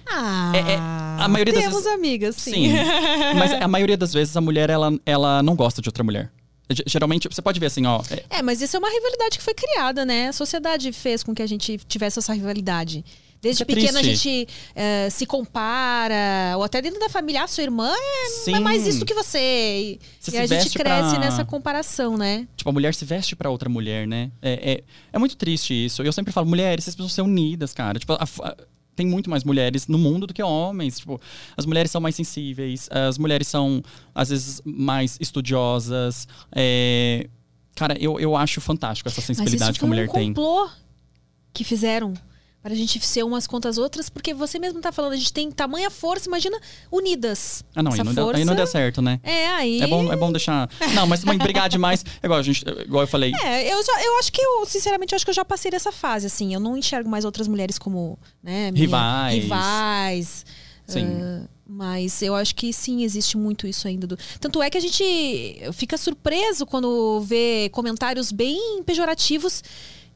Ah, 0.05 0.51
é, 0.53 0.73
é, 0.73 0.77
a 0.77 1.27
maioria 1.29 1.53
temos 1.53 1.73
das 1.73 1.83
vezes, 1.83 1.93
amigas, 1.93 2.35
sim. 2.35 2.51
sim. 2.51 2.73
mas 3.37 3.53
a 3.53 3.67
maioria 3.67 3.95
das 3.95 4.11
vezes 4.13 4.35
a 4.35 4.41
mulher, 4.41 4.69
ela, 4.69 4.91
ela 5.05 5.43
não 5.43 5.55
gosta 5.55 5.81
de 5.81 5.87
outra 5.87 6.03
mulher. 6.03 6.31
Geralmente, 6.87 7.29
você 7.29 7.41
pode 7.41 7.59
ver 7.59 7.67
assim, 7.67 7.85
ó. 7.85 8.01
É... 8.09 8.39
é, 8.39 8.41
mas 8.41 8.61
isso 8.61 8.75
é 8.75 8.79
uma 8.79 8.89
rivalidade 8.89 9.37
que 9.37 9.43
foi 9.43 9.53
criada, 9.53 10.03
né? 10.05 10.29
A 10.29 10.33
sociedade 10.33 10.91
fez 10.91 11.21
com 11.21 11.35
que 11.35 11.41
a 11.41 11.47
gente 11.47 11.77
tivesse 11.87 12.19
essa 12.19 12.33
rivalidade. 12.33 13.05
Desde 13.43 13.61
é 13.61 13.65
pequena 13.65 13.99
a 13.99 14.03
gente 14.03 14.47
uh, 14.47 15.11
se 15.11 15.25
compara, 15.25 16.55
ou 16.55 16.63
até 16.63 16.81
dentro 16.81 16.97
da 16.97 17.09
família, 17.09 17.43
ah, 17.43 17.47
sua 17.47 17.63
irmã 17.63 17.91
é, 17.91 18.51
é 18.51 18.59
mais 18.61 18.87
isso 18.87 18.99
do 19.01 19.05
que 19.05 19.13
você. 19.13 19.99
você 20.17 20.37
e 20.37 20.39
a 20.39 20.45
gente 20.45 20.69
cresce 20.69 21.15
pra... 21.15 21.19
nessa 21.19 21.43
comparação, 21.43 22.17
né? 22.17 22.47
Tipo, 22.55 22.69
a 22.69 22.73
mulher 22.73 22.95
se 22.95 23.03
veste 23.03 23.35
para 23.35 23.49
outra 23.49 23.67
mulher, 23.67 24.07
né? 24.07 24.31
É, 24.41 24.71
é, 24.71 24.83
é, 25.11 25.19
muito 25.19 25.35
triste 25.35 25.73
isso. 25.73 26.01
Eu 26.01 26.13
sempre 26.13 26.31
falo, 26.31 26.47
mulheres, 26.47 26.85
vocês 26.85 26.95
precisam 26.95 27.13
ser 27.13 27.21
unidas, 27.21 27.73
cara. 27.73 27.99
Tipo, 27.99 28.13
a, 28.13 28.23
a, 28.23 28.55
tem 28.95 29.05
muito 29.05 29.29
mais 29.29 29.43
mulheres 29.43 29.87
no 29.87 29.97
mundo 29.97 30.25
do 30.25 30.33
que 30.33 30.41
homens. 30.41 30.99
Tipo, 30.99 31.19
as 31.57 31.65
mulheres 31.65 31.91
são 31.91 31.99
mais 31.99 32.15
sensíveis, 32.15 32.87
as 32.89 33.17
mulheres 33.17 33.49
são, 33.49 33.83
às 34.15 34.29
vezes, 34.29 34.61
mais 34.63 35.17
estudiosas. 35.19 36.29
É... 36.55 37.27
Cara, 37.75 37.97
eu, 37.99 38.17
eu 38.21 38.37
acho 38.37 38.61
fantástico 38.61 39.09
essa 39.09 39.19
sensibilidade 39.19 39.77
que 39.77 39.83
a 39.83 39.87
mulher 39.89 40.07
um 40.07 40.13
tem. 40.13 40.33
que 41.51 41.65
fizeram 41.65 42.13
para 42.63 42.71
a 42.71 42.75
gente 42.77 43.05
ser 43.05 43.23
umas 43.23 43.45
contra 43.45 43.69
as 43.69 43.77
outras, 43.77 44.09
porque 44.09 44.33
você 44.33 44.57
mesmo 44.57 44.79
tá 44.79 44.89
falando, 44.89 45.11
a 45.11 45.17
gente 45.17 45.33
tem 45.33 45.51
tamanha 45.51 45.89
força, 45.89 46.29
imagina 46.29 46.57
unidas. 46.89 47.61
Ah, 47.75 47.83
não, 47.83 47.91
aí 47.91 47.97
não, 47.97 48.05
força... 48.05 48.21
deu, 48.21 48.35
aí 48.37 48.45
não 48.45 48.55
deu 48.55 48.65
certo, 48.65 49.01
né? 49.01 49.19
É, 49.21 49.47
aí. 49.49 49.81
É 49.81 49.87
bom, 49.87 50.13
é 50.13 50.15
bom 50.15 50.31
deixar. 50.31 50.69
Não, 50.95 51.05
mas 51.05 51.19
também 51.19 51.37
brigar 51.37 51.67
demais. 51.67 52.05
É 52.21 52.25
igual, 52.25 52.39
a 52.39 52.43
gente, 52.43 52.63
igual 52.85 53.03
eu 53.03 53.07
falei. 53.07 53.33
É, 53.43 53.73
eu, 53.73 53.83
já, 53.83 54.03
eu 54.05 54.17
acho 54.17 54.31
que 54.31 54.41
eu, 54.41 54.65
sinceramente, 54.65 55.11
eu 55.11 55.17
acho 55.17 55.25
que 55.25 55.29
eu 55.29 55.35
já 55.35 55.43
passei 55.43 55.69
dessa 55.69 55.91
fase, 55.91 56.27
assim. 56.27 56.53
Eu 56.53 56.59
não 56.61 56.77
enxergo 56.77 57.09
mais 57.09 57.25
outras 57.25 57.49
mulheres 57.49 57.77
como, 57.77 58.17
né? 58.41 58.71
Rivais. 58.73 59.43
Rivais. 59.43 60.45
Sim. 60.87 61.05
Uh, 61.05 61.49
mas 61.67 62.21
eu 62.21 62.33
acho 62.33 62.55
que 62.55 62.71
sim, 62.71 63.03
existe 63.03 63.35
muito 63.37 63.67
isso 63.67 63.89
ainda. 63.89 64.07
Do... 64.07 64.17
Tanto 64.39 64.61
é 64.61 64.69
que 64.69 64.77
a 64.77 64.81
gente 64.81 65.03
fica 65.73 65.97
surpreso 65.97 66.65
quando 66.65 67.19
vê 67.21 67.69
comentários 67.73 68.31
bem 68.31 68.81
pejorativos 68.85 69.61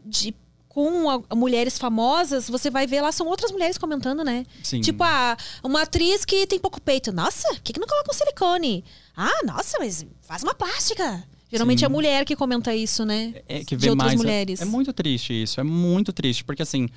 de 0.06 0.34
com 0.78 1.10
a, 1.10 1.36
mulheres 1.36 1.80
famosas, 1.80 2.48
você 2.48 2.70
vai 2.70 2.86
ver 2.86 3.02
lá, 3.02 3.12
são 3.12 3.26
outras 3.26 3.52
mulheres 3.52 3.80
comentando, 3.80 4.24
né? 4.24 4.46
Sim. 4.62 4.80
Tipo, 4.80 5.04
a, 5.04 5.36
uma 5.64 5.82
atriz 5.82 6.24
que 6.24 6.46
tem 6.46 6.60
pouco 6.60 6.80
peito. 6.80 7.12
Nossa, 7.12 7.48
por 7.48 7.62
que, 7.62 7.74
que 7.74 7.80
não 7.80 7.88
coloca 7.88 8.12
um 8.12 8.14
silicone? 8.14 8.84
Ah, 9.16 9.44
nossa, 9.44 9.80
mas 9.80 10.06
faz 10.22 10.44
uma 10.44 10.54
plástica. 10.54 11.24
Geralmente 11.52 11.80
Sim. 11.80 11.86
é 11.86 11.88
a 11.88 11.90
mulher 11.90 12.26
que 12.26 12.36
comenta 12.36 12.76
isso, 12.76 13.04
né? 13.06 13.34
É, 13.50 13.62
é 13.62 13.66
que 13.66 13.76
vê 13.76 13.88
de 13.88 13.90
outras 13.90 14.10
mais, 14.10 14.20
mulheres. 14.20 14.62
É, 14.62 14.66
é, 14.66 14.68
muito 14.68 14.94
triste 14.94 15.34
isso, 15.42 15.60
é 15.60 15.64
muito 15.64 16.14
triste. 16.14 16.44
Porque 16.44 16.62
assim, 16.62 16.88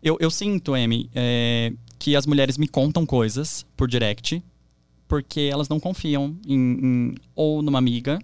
eu, 0.00 0.16
eu 0.20 0.30
sinto, 0.30 0.72
Amy, 0.72 1.10
é, 1.12 1.72
que 1.98 2.14
as 2.14 2.24
mulheres 2.24 2.56
me 2.56 2.68
contam 2.68 3.04
coisas 3.04 3.66
por 3.76 3.88
direct, 3.88 4.40
porque 5.08 5.40
elas 5.40 5.68
não 5.68 5.80
confiam 5.80 6.38
em, 6.46 6.56
em 6.56 7.14
ou 7.34 7.62
numa 7.62 7.78
amiga. 7.78 8.20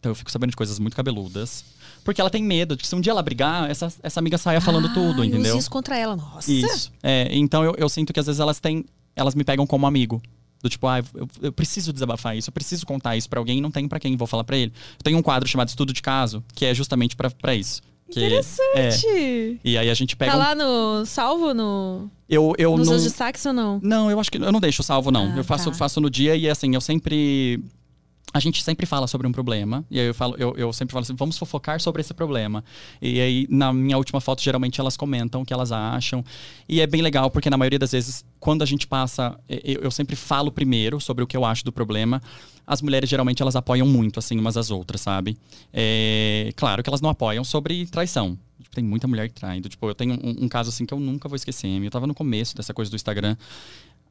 Então 0.00 0.10
eu 0.10 0.16
fico 0.16 0.32
sabendo 0.32 0.50
de 0.50 0.56
coisas 0.56 0.80
muito 0.80 0.96
cabeludas 0.96 1.64
porque 2.04 2.20
ela 2.20 2.30
tem 2.30 2.42
medo 2.42 2.76
de 2.76 2.82
que 2.82 2.88
se 2.88 2.94
um 2.94 3.00
dia 3.00 3.12
ela 3.12 3.22
brigar, 3.22 3.70
essa, 3.70 3.92
essa 4.02 4.20
amiga 4.20 4.36
saia 4.38 4.60
falando 4.60 4.88
ah, 4.88 4.94
tudo, 4.94 5.24
entendeu? 5.24 5.56
isso 5.56 5.70
contra 5.70 5.96
ela, 5.96 6.16
nossa. 6.16 6.50
Isso. 6.50 6.92
É, 7.02 7.28
então 7.30 7.64
eu, 7.64 7.74
eu 7.78 7.88
sinto 7.88 8.12
que 8.12 8.20
às 8.20 8.26
vezes 8.26 8.40
elas 8.40 8.60
têm. 8.60 8.84
Elas 9.14 9.34
me 9.34 9.44
pegam 9.44 9.66
como 9.66 9.86
amigo. 9.86 10.20
Do 10.62 10.68
tipo, 10.68 10.86
ah, 10.86 11.02
eu, 11.14 11.28
eu 11.42 11.52
preciso 11.52 11.92
desabafar 11.92 12.36
isso, 12.36 12.48
eu 12.48 12.52
preciso 12.52 12.86
contar 12.86 13.16
isso 13.16 13.28
para 13.28 13.40
alguém 13.40 13.58
e 13.58 13.60
não 13.60 13.70
tenho 13.70 13.88
para 13.88 13.98
quem 13.98 14.16
vou 14.16 14.28
falar 14.28 14.44
para 14.44 14.56
ele. 14.56 14.72
Eu 14.92 15.02
tenho 15.02 15.18
um 15.18 15.22
quadro 15.22 15.48
chamado 15.48 15.68
Estudo 15.68 15.92
de 15.92 16.00
Caso, 16.00 16.42
que 16.54 16.64
é 16.64 16.72
justamente 16.72 17.16
para 17.16 17.54
isso. 17.54 17.82
Que, 18.08 18.26
Interessante! 18.26 19.06
É, 19.06 19.56
e 19.64 19.78
aí 19.78 19.88
a 19.88 19.94
gente 19.94 20.14
pega. 20.14 20.32
Tá 20.32 20.38
lá 20.38 20.54
no 20.54 21.04
salvo 21.06 21.54
no. 21.54 22.10
Eu, 22.28 22.52
eu 22.58 22.76
Nos 22.76 22.88
não... 22.88 22.96
destaques 22.96 23.44
ou 23.46 23.52
não? 23.52 23.80
Não, 23.82 24.10
eu 24.10 24.20
acho 24.20 24.30
que 24.30 24.38
eu 24.38 24.52
não 24.52 24.60
deixo 24.60 24.82
salvo, 24.82 25.10
não. 25.10 25.32
Ah, 25.32 25.38
eu 25.38 25.44
faço, 25.44 25.70
tá. 25.70 25.76
faço 25.76 26.00
no 26.00 26.10
dia 26.10 26.36
e 26.36 26.48
assim, 26.48 26.74
eu 26.74 26.80
sempre 26.80 27.62
a 28.34 28.40
gente 28.40 28.62
sempre 28.62 28.86
fala 28.86 29.06
sobre 29.06 29.26
um 29.26 29.32
problema, 29.32 29.84
e 29.90 30.00
aí 30.00 30.06
eu, 30.06 30.14
falo, 30.14 30.34
eu, 30.38 30.54
eu 30.56 30.72
sempre 30.72 30.92
falo 30.92 31.02
assim, 31.02 31.14
vamos 31.14 31.36
fofocar 31.36 31.80
sobre 31.80 32.00
esse 32.00 32.14
problema. 32.14 32.64
E 33.00 33.20
aí, 33.20 33.46
na 33.50 33.72
minha 33.72 33.96
última 33.98 34.20
foto, 34.20 34.42
geralmente 34.42 34.80
elas 34.80 34.96
comentam 34.96 35.42
o 35.42 35.44
que 35.44 35.52
elas 35.52 35.70
acham. 35.70 36.24
E 36.66 36.80
é 36.80 36.86
bem 36.86 37.02
legal, 37.02 37.30
porque 37.30 37.50
na 37.50 37.58
maioria 37.58 37.78
das 37.78 37.92
vezes, 37.92 38.24
quando 38.40 38.62
a 38.62 38.66
gente 38.66 38.86
passa, 38.86 39.38
eu, 39.48 39.82
eu 39.82 39.90
sempre 39.90 40.16
falo 40.16 40.50
primeiro 40.50 40.98
sobre 40.98 41.22
o 41.22 41.26
que 41.26 41.36
eu 41.36 41.44
acho 41.44 41.62
do 41.62 41.70
problema. 41.70 42.22
As 42.66 42.80
mulheres, 42.80 43.10
geralmente, 43.10 43.42
elas 43.42 43.54
apoiam 43.54 43.86
muito, 43.86 44.18
assim, 44.18 44.38
umas 44.38 44.56
às 44.56 44.70
outras, 44.70 45.02
sabe? 45.02 45.36
É, 45.72 46.52
claro 46.56 46.82
que 46.82 46.88
elas 46.88 47.02
não 47.02 47.10
apoiam 47.10 47.44
sobre 47.44 47.84
traição. 47.86 48.38
Tipo, 48.62 48.74
tem 48.74 48.84
muita 48.84 49.06
mulher 49.06 49.30
traindo. 49.30 49.68
Tipo, 49.68 49.88
eu 49.88 49.94
tenho 49.94 50.14
um, 50.14 50.44
um, 50.44 50.48
caso, 50.48 50.70
assim, 50.70 50.86
que 50.86 50.94
eu 50.94 51.00
nunca 51.00 51.28
vou 51.28 51.36
esquecer. 51.36 51.68
Eu 51.68 51.90
tava 51.90 52.06
no 52.06 52.14
começo 52.14 52.56
dessa 52.56 52.72
coisa 52.72 52.90
do 52.90 52.94
Instagram. 52.94 53.36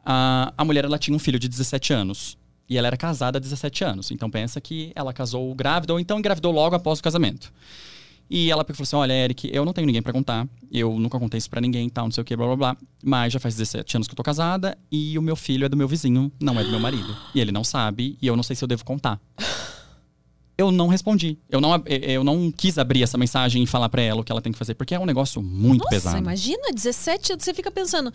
A, 0.06 0.54
a 0.56 0.66
mulher, 0.66 0.86
ela 0.86 1.00
tinha 1.00 1.16
um 1.16 1.20
filho 1.20 1.40
de 1.40 1.48
17 1.48 1.94
anos. 1.94 2.38
E 2.70 2.78
ela 2.78 2.88
era 2.88 2.98
casada 2.98 3.38
há 3.38 3.42
17 3.42 3.84
anos. 3.84 4.12
Então 4.12 4.30
pensa 4.30 4.62
que 4.62 4.92
ela 4.96 5.14
casou 5.14 5.54
grávida 5.54 5.94
ou 5.94 6.00
então 6.00 6.18
engravidou 6.18 6.52
logo 6.52 6.76
após 6.76 7.00
o 7.00 7.04
casamento. 7.04 7.52
E 8.34 8.50
ela 8.50 8.64
falou 8.64 8.84
assim: 8.84 8.96
Olha, 8.96 9.12
Eric, 9.12 9.50
eu 9.52 9.66
não 9.66 9.74
tenho 9.74 9.86
ninguém 9.86 10.02
para 10.02 10.14
contar. 10.14 10.48
Eu 10.72 10.98
nunca 10.98 11.20
contei 11.20 11.38
isso 11.38 11.50
pra 11.50 11.60
ninguém 11.60 11.90
tal, 11.90 12.06
não 12.06 12.12
sei 12.14 12.22
o 12.22 12.26
que, 12.26 12.34
blá 12.34 12.48
blá 12.48 12.56
blá. 12.56 12.78
Mas 13.04 13.34
já 13.34 13.42
faz 13.42 13.56
17 13.56 13.98
anos 13.98 14.08
que 14.08 14.14
eu 14.14 14.16
tô 14.16 14.24
casada 14.24 14.78
e 14.90 15.20
o 15.20 15.22
meu 15.22 15.36
filho 15.36 15.66
é 15.66 15.70
do 15.70 15.76
meu 15.76 15.86
vizinho, 15.86 16.32
não 16.40 16.58
é 16.58 16.64
do 16.64 16.70
meu 16.70 16.80
marido. 16.80 17.14
E 17.36 17.42
ele 17.42 17.52
não 17.52 17.66
sabe 17.66 18.18
e 18.22 18.28
eu 18.28 18.38
não 18.38 18.44
sei 18.44 18.56
se 18.56 18.64
eu 18.64 18.70
devo 18.70 18.86
contar. 18.86 19.20
Eu 20.58 20.72
não 20.72 20.88
respondi. 20.88 21.40
Eu 21.50 21.60
não, 21.60 21.72
eu 21.86 22.24
não 22.24 22.52
quis 22.52 22.78
abrir 22.78 23.04
essa 23.04 23.18
mensagem 23.18 23.64
e 23.64 23.68
falar 23.68 23.90
para 23.90 24.02
ela 24.02 24.22
o 24.22 24.24
que 24.24 24.32
ela 24.32 24.42
tem 24.42 24.52
que 24.52 24.60
fazer, 24.60 24.76
porque 24.76 24.94
é 24.94 25.00
um 25.00 25.06
negócio 25.06 25.42
muito 25.42 25.80
Nossa, 25.80 25.90
pesado. 25.90 26.18
Imagina, 26.20 26.72
17 26.72 27.34
anos, 27.34 27.44
você 27.44 27.54
fica 27.54 27.72
pensando. 27.72 28.14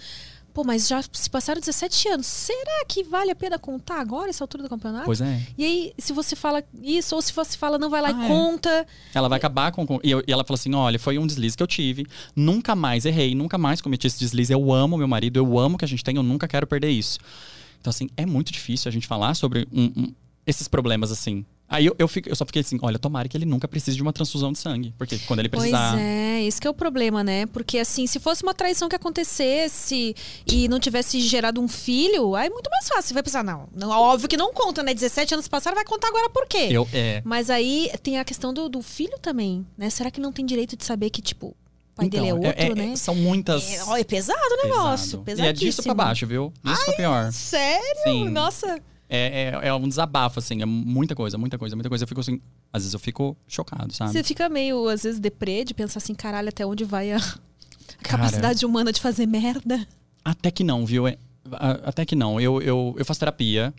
Pô, 0.57 0.65
mas 0.65 0.89
já 0.89 1.05
se 1.13 1.29
passaram 1.29 1.61
17 1.61 2.09
anos. 2.09 2.27
Será 2.27 2.87
que 2.89 3.03
vale 3.03 3.31
a 3.31 3.35
pena 3.35 3.59
contar 3.59 4.01
agora, 4.01 4.31
essa 4.31 4.43
altura 4.43 4.63
do 4.63 4.71
campeonato? 4.71 5.05
Pois 5.05 5.21
é. 5.21 5.43
E 5.59 5.63
aí, 5.63 5.93
se 5.99 6.15
você 6.15 6.35
fala 6.35 6.65
isso, 6.83 7.15
ou 7.15 7.21
se 7.21 7.31
você 7.31 7.59
fala, 7.59 7.77
não 7.77 7.91
vai 7.91 8.01
lá 8.01 8.09
ah, 8.09 8.13
e 8.13 8.25
é. 8.25 8.27
conta. 8.27 8.87
Ela 9.13 9.29
vai 9.29 9.37
acabar 9.37 9.71
com. 9.71 10.01
E, 10.03 10.11
eu, 10.11 10.25
e, 10.27 10.33
ela 10.33 10.43
falou 10.45 10.55
assim: 10.55 10.75
olha, 10.75 10.99
foi 10.99 11.19
um 11.19 11.27
deslize 11.27 11.55
que 11.55 11.63
eu 11.63 11.67
tive. 11.67 12.07
Nunca 12.35 12.75
mais 12.75 13.05
errei, 13.05 13.35
nunca 13.35 13.59
mais 13.59 13.83
cometi 13.83 14.07
esse 14.07 14.19
deslize. 14.19 14.51
Eu 14.51 14.73
amo 14.73 14.97
meu 14.97 15.07
marido, 15.07 15.39
eu 15.39 15.59
amo 15.59 15.75
o 15.75 15.79
que 15.79 15.85
a 15.85 15.89
gente 15.89 16.03
tem, 16.03 16.17
eu 16.17 16.23
nunca 16.23 16.49
quero 16.49 16.67
perder 16.67 16.89
isso. 16.89 17.19
Então, 17.79 17.91
assim, 17.91 18.09
é 18.17 18.25
muito 18.25 18.51
difícil 18.51 18.89
a 18.89 18.93
gente 18.93 19.07
falar 19.07 19.35
sobre 19.35 19.69
um, 19.71 19.93
um, 19.95 20.15
esses 20.47 20.69
problemas, 20.69 21.13
assim. 21.13 21.45
Aí 21.69 21.85
eu, 21.85 21.97
eu, 21.99 22.07
fico, 22.07 22.29
eu, 22.29 22.37
só 22.37 22.47
fiquei 22.47 22.61
assim, 22.61 22.79
olha, 22.81 22.99
tomara 22.99 23.29
que 23.29 23.37
ele 23.37 23.45
nunca 23.45 23.67
precise 23.67 23.97
de 23.97 24.03
uma 24.03 24.13
transfusão 24.13 24.53
de 24.53 24.59
sangue. 24.59 24.95
Porque 24.97 25.19
quando 25.21 25.41
ele 25.41 25.49
precisar. 25.49 25.93
Pois 25.93 26.03
é, 26.03 26.43
isso 26.43 26.61
que 26.61 26.67
é 26.67 26.71
o 26.71 26.75
problema, 26.75 27.25
né? 27.25 27.47
Porque 27.47 27.79
assim, 27.79 28.07
se 28.07 28.21
fosse 28.21 28.45
uma 28.45 28.55
traição 28.55 28.89
que 28.89 28.95
acontecesse 28.95 30.15
e 30.47 30.69
não 30.69 30.79
tivesse 30.79 31.21
gerado 31.21 31.61
um 31.61 31.67
filho, 31.67 32.37
aí 32.37 32.47
é 32.47 32.51
muito 32.51 32.71
mais 32.71 32.89
fácil. 32.89 33.09
Você 33.09 33.15
vai 33.15 33.23
pensar, 33.23 33.43
não, 33.43 33.69
não 33.75 33.91
óbvio 33.91 34.29
que 34.29 34.37
não 34.37 34.53
conta, 34.53 34.83
né? 34.83 34.95
17 34.95 35.35
anos 35.35 35.49
passaram, 35.49 35.75
vai 35.75 35.85
contar 35.85 36.09
agora 36.09 36.31
por 36.31 36.47
quê? 36.47 36.69
Eu, 36.71 36.89
é. 36.93 37.21
Mas 37.25 37.51
aí 37.51 37.91
tem 38.03 38.19
a 38.19 38.25
questão 38.25 38.55
do, 38.55 38.69
do 38.69 38.81
filho 38.81 39.19
também, 39.21 39.67
né? 39.77 39.91
Será 39.91 40.11
que 40.11 40.21
não 40.21 40.33
tem 40.33 40.47
direito 40.47 40.77
de 40.77 40.85
saber 40.85 41.11
que, 41.11 41.21
tipo, 41.21 41.49
o 41.49 41.55
pai 41.97 42.07
então, 42.07 42.21
dele 42.21 42.31
é 42.31 42.35
outro, 42.35 42.63
é, 42.63 42.67
é, 42.67 42.75
né? 42.75 42.97
São 42.97 43.15
muitas. 43.15 43.89
É, 43.89 44.01
é 44.01 44.05
pesado 44.05 44.39
o 44.39 44.69
negócio. 44.69 45.19
Pesado. 45.23 45.47
E 45.47 45.51
é 45.51 45.53
disso 45.53 45.83
pra 45.83 45.95
baixo, 45.95 46.27
viu? 46.29 46.53
Isso 46.65 46.85
Ai, 46.87 46.95
é 46.95 46.97
pior. 46.97 47.33
Sério? 47.33 48.03
Sim. 48.05 48.29
Nossa. 48.29 48.81
É, 49.09 49.61
é, 49.63 49.69
é, 49.69 49.75
um 49.75 49.89
desabafo, 49.89 50.39
assim, 50.41 50.63
é 50.63 50.67
muita 50.67 51.15
coisa, 51.15 51.39
muita 51.39 51.57
coisa, 51.57 51.77
muita 51.77 51.89
coisa. 51.89 52.05
Eu 52.05 52.09
fico 52.09 52.21
assim, 52.21 52.41
às 52.73 52.83
vezes 52.83 52.93
eu 52.93 52.99
fico 52.99 53.37
chocado, 53.47 53.93
sabe? 53.93 54.13
Você 54.13 54.23
fica 54.23 54.49
meio, 54.49 54.89
às 54.89 55.05
vezes, 55.05 55.21
deprê 55.21 55.65
de 55.65 55.75
pensar 55.75 55.99
assim, 55.99 56.15
caralho, 56.15 56.49
até 56.49 56.67
onde 56.67 56.85
vai 56.85 57.13
a, 57.13 57.17
a 57.17 58.03
capacidade 58.03 58.67
humana 58.67 58.93
de 58.93 59.01
fazer 59.01 59.27
merda? 59.27 59.87
Até 60.25 60.51
que 60.51 60.65
não, 60.65 60.85
viu? 60.85 61.07
É, 61.07 61.17
até 61.85 62.05
que 62.05 62.17
não. 62.17 62.41
Eu, 62.41 62.61
eu, 62.61 62.95
eu 62.99 63.05
faço 63.05 63.21
terapia. 63.21 63.73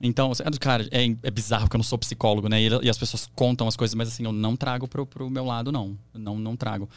Então, 0.00 0.32
cara, 0.60 0.86
é, 0.90 1.04
é 1.22 1.30
bizarro 1.30 1.64
porque 1.64 1.76
eu 1.76 1.78
não 1.78 1.84
sou 1.84 1.98
psicólogo, 1.98 2.48
né? 2.48 2.60
E, 2.60 2.68
e, 2.82 2.88
as 2.88 2.98
pessoas 2.98 3.28
contam 3.34 3.68
as 3.68 3.76
coisas, 3.76 3.94
mas 3.94 4.08
assim, 4.08 4.24
eu 4.24 4.32
não 4.32 4.56
trago 4.56 4.88
pro, 4.88 5.06
pro 5.06 5.28
meu 5.28 5.44
lado, 5.44 5.70
não. 5.70 5.96
Não, 6.14 6.38
não 6.38 6.56
trago. 6.56 6.88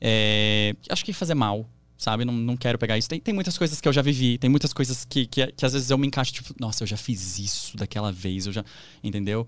É, 0.00 0.74
acho 0.90 1.04
que 1.04 1.12
fazer 1.12 1.34
mal 1.34 1.66
sabe? 1.96 2.24
Não, 2.24 2.32
não 2.32 2.56
quero 2.56 2.78
pegar 2.78 2.98
isso. 2.98 3.08
Tem, 3.08 3.20
tem 3.20 3.34
muitas 3.34 3.56
coisas 3.56 3.80
que 3.80 3.88
eu 3.88 3.92
já 3.92 4.02
vivi, 4.02 4.38
tem 4.38 4.50
muitas 4.50 4.72
coisas 4.72 5.04
que, 5.04 5.26
que, 5.26 5.46
que 5.52 5.64
às 5.64 5.72
vezes 5.72 5.90
eu 5.90 5.98
me 5.98 6.06
encaixo, 6.06 6.32
tipo, 6.32 6.54
nossa, 6.58 6.82
eu 6.82 6.86
já 6.86 6.96
fiz 6.96 7.38
isso 7.38 7.76
daquela 7.76 8.12
vez, 8.12 8.46
eu 8.46 8.52
já. 8.52 8.64
Entendeu? 9.02 9.46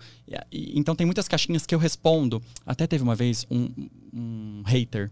E, 0.51 0.79
então 0.79 0.95
tem 0.95 1.07
muitas 1.07 1.29
caixinhas 1.29 1.67
que 1.67 1.75
eu 1.75 1.79
respondo. 1.79 2.43
Até 2.65 2.87
teve 2.87 3.03
uma 3.03 3.15
vez 3.15 3.47
um, 3.51 3.69
um 4.13 4.63
hater 4.67 5.11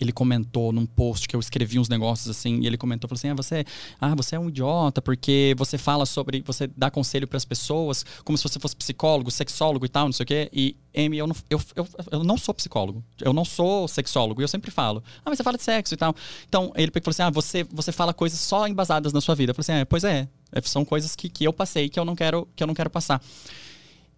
ele 0.00 0.12
comentou 0.12 0.72
num 0.72 0.84
post 0.84 1.26
que 1.26 1.34
eu 1.34 1.40
escrevi 1.40 1.78
uns 1.78 1.88
negócios 1.88 2.28
assim, 2.28 2.60
e 2.60 2.66
ele 2.66 2.76
comentou, 2.76 3.08
falou 3.08 3.18
assim: 3.18 3.28
"Ah, 3.28 3.34
você, 3.34 3.64
ah, 4.00 4.14
você 4.14 4.36
é 4.36 4.38
um 4.38 4.48
idiota 4.48 5.00
porque 5.00 5.54
você 5.56 5.78
fala 5.78 6.04
sobre, 6.04 6.42
você 6.42 6.66
dá 6.66 6.90
conselho 6.90 7.26
para 7.26 7.36
as 7.36 7.44
pessoas 7.44 8.04
como 8.24 8.36
se 8.36 8.44
você 8.44 8.58
fosse 8.60 8.76
psicólogo, 8.76 9.30
sexólogo 9.30 9.86
e 9.86 9.88
tal, 9.88 10.06
não 10.06 10.12
sei 10.12 10.24
o 10.24 10.26
quê". 10.26 10.50
E 10.52 10.76
Amy, 10.96 11.18
eu 11.18 11.26
não, 11.26 11.36
eu, 11.48 11.60
eu, 11.74 11.88
eu 12.12 12.24
não 12.24 12.36
sou 12.36 12.52
psicólogo. 12.54 13.02
Eu 13.20 13.32
não 13.32 13.44
sou 13.44 13.88
sexólogo, 13.88 14.40
e 14.40 14.44
eu 14.44 14.48
sempre 14.48 14.70
falo: 14.70 15.02
"Ah, 15.20 15.30
mas 15.30 15.38
você 15.38 15.44
fala 15.44 15.56
de 15.56 15.62
sexo 15.64 15.94
e 15.94 15.96
tal". 15.96 16.14
Então, 16.48 16.72
ele 16.76 16.90
falou 16.90 17.10
assim: 17.10 17.22
"Ah, 17.22 17.30
você 17.30 17.64
você 17.70 17.92
fala 17.92 18.12
coisas 18.12 18.38
só 18.38 18.66
embasadas 18.68 19.12
na 19.12 19.20
sua 19.20 19.34
vida". 19.34 19.50
Eu 19.50 19.54
falei 19.54 19.64
assim: 19.64 19.80
"É, 19.80 19.84
pois 19.84 20.04
é, 20.04 20.28
é 20.52 20.60
são 20.62 20.84
coisas 20.84 21.16
que, 21.16 21.28
que 21.28 21.44
eu 21.44 21.52
passei 21.52 21.88
que 21.88 21.98
eu 21.98 22.04
não 22.04 22.14
quero 22.14 22.46
que 22.54 22.62
eu 22.62 22.66
não 22.66 22.74
quero 22.74 22.90
passar". 22.90 23.22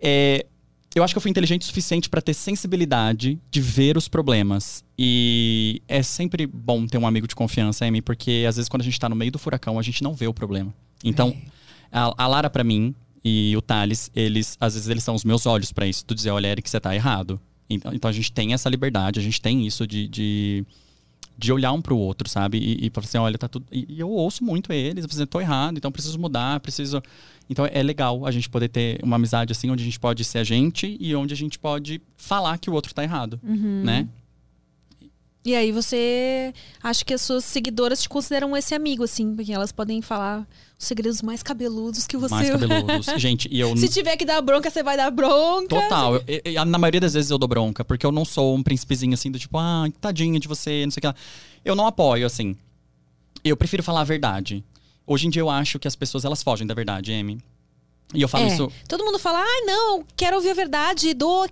É, 0.02 0.46
eu 0.94 1.04
acho 1.04 1.14
que 1.14 1.18
eu 1.18 1.22
fui 1.22 1.30
inteligente 1.30 1.62
o 1.62 1.64
suficiente 1.64 2.08
para 2.08 2.20
ter 2.20 2.34
sensibilidade 2.34 3.38
de 3.50 3.60
ver 3.60 3.96
os 3.96 4.08
problemas. 4.08 4.84
E 4.98 5.80
é 5.86 6.02
sempre 6.02 6.46
bom 6.46 6.86
ter 6.86 6.98
um 6.98 7.06
amigo 7.06 7.28
de 7.28 7.34
confiança, 7.34 7.84
Amy, 7.84 8.02
porque 8.02 8.44
às 8.48 8.56
vezes 8.56 8.68
quando 8.68 8.82
a 8.82 8.84
gente 8.84 8.98
tá 8.98 9.08
no 9.08 9.14
meio 9.14 9.30
do 9.30 9.38
furacão, 9.38 9.78
a 9.78 9.82
gente 9.82 10.02
não 10.02 10.14
vê 10.14 10.26
o 10.26 10.34
problema. 10.34 10.74
Então, 11.04 11.28
é. 11.28 11.48
a, 11.92 12.12
a, 12.16 12.26
Lara 12.26 12.50
para 12.50 12.64
mim 12.64 12.94
e 13.24 13.56
o 13.56 13.62
Thales, 13.62 14.10
eles 14.16 14.56
às 14.60 14.74
vezes 14.74 14.88
eles 14.88 15.04
são 15.04 15.14
os 15.14 15.24
meus 15.24 15.46
olhos 15.46 15.72
para 15.72 15.86
isso. 15.86 16.04
Tu 16.04 16.14
dizer, 16.14 16.30
olha, 16.30 16.48
Eric, 16.48 16.68
você 16.68 16.80
tá 16.80 16.94
errado. 16.94 17.40
Então, 17.68 17.94
então 17.94 18.08
a 18.08 18.12
gente 18.12 18.32
tem 18.32 18.52
essa 18.52 18.68
liberdade, 18.68 19.20
a 19.20 19.22
gente 19.22 19.40
tem 19.40 19.64
isso 19.64 19.86
de, 19.86 20.08
de 20.08 20.66
de 21.40 21.52
olhar 21.52 21.72
um 21.72 21.80
pro 21.80 21.96
outro, 21.96 22.28
sabe? 22.28 22.58
E, 22.58 22.86
e 22.86 22.90
falar 22.90 23.06
assim, 23.06 23.18
olha, 23.18 23.38
tá 23.38 23.48
tudo. 23.48 23.64
E, 23.72 23.98
eu 23.98 24.10
ouço 24.10 24.44
muito 24.44 24.72
eles, 24.72 25.18
eu 25.18 25.26
tô 25.26 25.40
errado, 25.40 25.78
então 25.78 25.90
preciso 25.90 26.18
mudar, 26.18 26.60
preciso. 26.60 27.02
Então 27.48 27.66
é 27.66 27.82
legal 27.82 28.26
a 28.26 28.30
gente 28.30 28.48
poder 28.48 28.68
ter 28.68 29.00
uma 29.02 29.16
amizade 29.16 29.50
assim, 29.50 29.70
onde 29.70 29.82
a 29.82 29.86
gente 29.86 29.98
pode 29.98 30.22
ser 30.22 30.38
a 30.38 30.44
gente 30.44 30.96
e 31.00 31.16
onde 31.16 31.32
a 31.32 31.36
gente 31.36 31.58
pode 31.58 32.00
falar 32.16 32.58
que 32.58 32.68
o 32.68 32.74
outro 32.74 32.94
tá 32.94 33.02
errado, 33.02 33.40
uhum. 33.42 33.82
né? 33.82 34.06
E 35.42 35.54
aí 35.54 35.72
você 35.72 36.52
acha 36.82 37.02
que 37.02 37.14
as 37.14 37.22
suas 37.22 37.44
seguidoras 37.44 38.02
te 38.02 38.08
consideram 38.08 38.54
esse 38.54 38.74
amigo, 38.74 39.04
assim, 39.04 39.34
porque 39.34 39.50
elas 39.50 39.72
podem 39.72 40.02
falar 40.02 40.46
os 40.78 40.86
segredos 40.86 41.22
mais 41.22 41.42
cabeludos 41.42 42.06
que 42.06 42.16
você. 42.16 42.34
Mais 42.34 42.50
cabeludos. 42.52 43.06
Gente, 43.16 43.48
e 43.50 43.58
eu. 43.58 43.74
Se 43.74 43.88
tiver 43.88 44.18
que 44.18 44.26
dar 44.26 44.42
bronca, 44.42 44.70
você 44.70 44.82
vai 44.82 44.98
dar 44.98 45.10
bronca. 45.10 45.68
Total. 45.68 46.16
Eu, 46.26 46.40
eu, 46.44 46.64
na 46.66 46.78
maioria 46.78 47.00
das 47.00 47.14
vezes 47.14 47.30
eu 47.30 47.38
dou 47.38 47.48
bronca, 47.48 47.82
porque 47.82 48.04
eu 48.04 48.12
não 48.12 48.24
sou 48.24 48.54
um 48.54 48.62
príncipezinho 48.62 49.14
assim, 49.14 49.30
do 49.30 49.38
tipo, 49.38 49.56
ah, 49.56 49.86
tadinha 49.98 50.38
de 50.38 50.46
você, 50.46 50.84
não 50.84 50.90
sei 50.90 50.98
o 50.98 51.02
que 51.02 51.06
lá. 51.06 51.14
Eu 51.64 51.74
não 51.74 51.86
apoio, 51.86 52.26
assim. 52.26 52.54
Eu 53.42 53.56
prefiro 53.56 53.82
falar 53.82 54.02
a 54.02 54.04
verdade. 54.04 54.62
Hoje 55.06 55.26
em 55.26 55.30
dia 55.30 55.40
eu 55.40 55.48
acho 55.48 55.78
que 55.78 55.88
as 55.88 55.96
pessoas 55.96 56.26
elas 56.26 56.42
fogem 56.42 56.66
da 56.66 56.74
verdade, 56.74 57.12
Amy. 57.12 57.38
E 58.14 58.20
eu 58.20 58.28
falo 58.28 58.44
é, 58.44 58.48
isso. 58.48 58.70
Todo 58.88 59.04
mundo 59.04 59.18
fala, 59.18 59.40
ah, 59.40 59.64
não, 59.64 60.04
quero 60.16 60.36
ouvir 60.36 60.50
a 60.50 60.54
verdade, 60.54 61.14
dou 61.14 61.48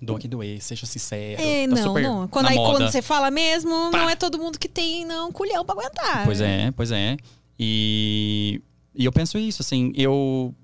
doa 0.00 0.18
que 0.18 0.28
doer, 0.28 0.60
seja 0.62 0.86
sincero. 0.86 1.40
É, 1.40 1.66
tá 1.66 1.74
não, 1.74 1.94
não. 1.94 2.28
Quando, 2.28 2.46
aí, 2.46 2.56
quando 2.56 2.90
você 2.90 3.02
fala 3.02 3.30
mesmo, 3.30 3.90
Pá. 3.90 3.98
não 3.98 4.10
é 4.10 4.16
todo 4.16 4.38
mundo 4.38 4.58
que 4.58 4.68
tem, 4.68 5.04
não, 5.04 5.32
culhão 5.32 5.64
pra 5.64 5.74
aguentar. 5.74 6.24
Pois 6.24 6.40
é, 6.40 6.70
pois 6.72 6.90
é. 6.90 7.16
E, 7.58 8.60
e 8.94 9.04
eu 9.04 9.12
penso 9.12 9.38
isso, 9.38 9.62
assim, 9.62 9.92
eu. 9.96 10.54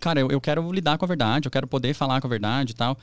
Cara, 0.00 0.20
eu, 0.20 0.28
eu 0.28 0.40
quero 0.40 0.72
lidar 0.72 0.96
com 0.96 1.04
a 1.04 1.08
verdade, 1.08 1.46
eu 1.46 1.50
quero 1.50 1.66
poder 1.66 1.94
falar 1.94 2.20
com 2.20 2.26
a 2.26 2.30
verdade 2.30 2.72
e 2.72 2.74
tal. 2.74 2.96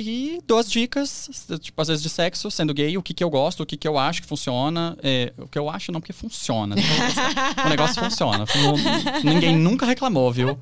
E 0.00 0.40
dou 0.46 0.58
as 0.58 0.70
dicas, 0.70 1.28
tipo, 1.58 1.82
às 1.82 1.88
vezes 1.88 2.00
de 2.00 2.08
sexo, 2.08 2.48
sendo 2.52 2.72
gay, 2.72 2.96
o 2.96 3.02
que, 3.02 3.12
que 3.12 3.24
eu 3.24 3.28
gosto, 3.28 3.64
o 3.64 3.66
que, 3.66 3.76
que 3.76 3.88
eu 3.88 3.98
acho 3.98 4.22
que 4.22 4.28
funciona. 4.28 4.96
É, 5.02 5.32
o 5.36 5.48
que 5.48 5.58
eu 5.58 5.68
acho 5.68 5.90
não, 5.90 6.00
porque 6.00 6.12
funciona. 6.12 6.76
o 7.66 7.68
negócio 7.68 8.00
funciona. 8.00 8.44
Ninguém 9.24 9.56
nunca 9.56 9.84
reclamou, 9.84 10.32
viu? 10.32 10.56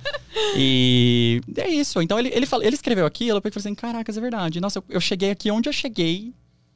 E 0.56 1.42
é 1.54 1.68
isso. 1.68 2.00
Então 2.00 2.18
ele, 2.18 2.30
ele, 2.32 2.46
ele 2.62 2.74
escreveu 2.74 3.04
aquilo, 3.04 3.36
eu 3.36 3.42
falei 3.42 3.52
assim: 3.56 3.74
caracas, 3.74 4.16
é 4.16 4.20
verdade. 4.22 4.58
Nossa, 4.58 4.78
eu, 4.78 4.84
eu 4.88 5.00
cheguei 5.02 5.30
aqui 5.30 5.50
onde 5.50 5.68
eu 5.68 5.72
cheguei 5.72 6.32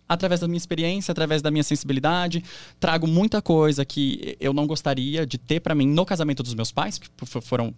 através 0.07 0.41
da 0.41 0.47
minha 0.47 0.59
experiência, 0.59 1.13
através 1.13 1.41
da 1.41 1.51
minha 1.51 1.65
sensibilidade. 1.65 2.45
Trago 2.79 3.07
muita 3.07 3.41
coisa 3.41 3.87
que 3.87 4.37
eu 4.39 4.53
não 4.53 4.67
gostaria 4.67 5.25
de 5.25 5.39
ter 5.39 5.61
para 5.61 5.75
mim 5.75 5.87
no 5.87 6.05
casamento 6.05 6.43
dos 6.43 6.53
meus 6.53 6.71
pais, 6.71 6.99
que 6.99 7.09
foram 7.41 7.75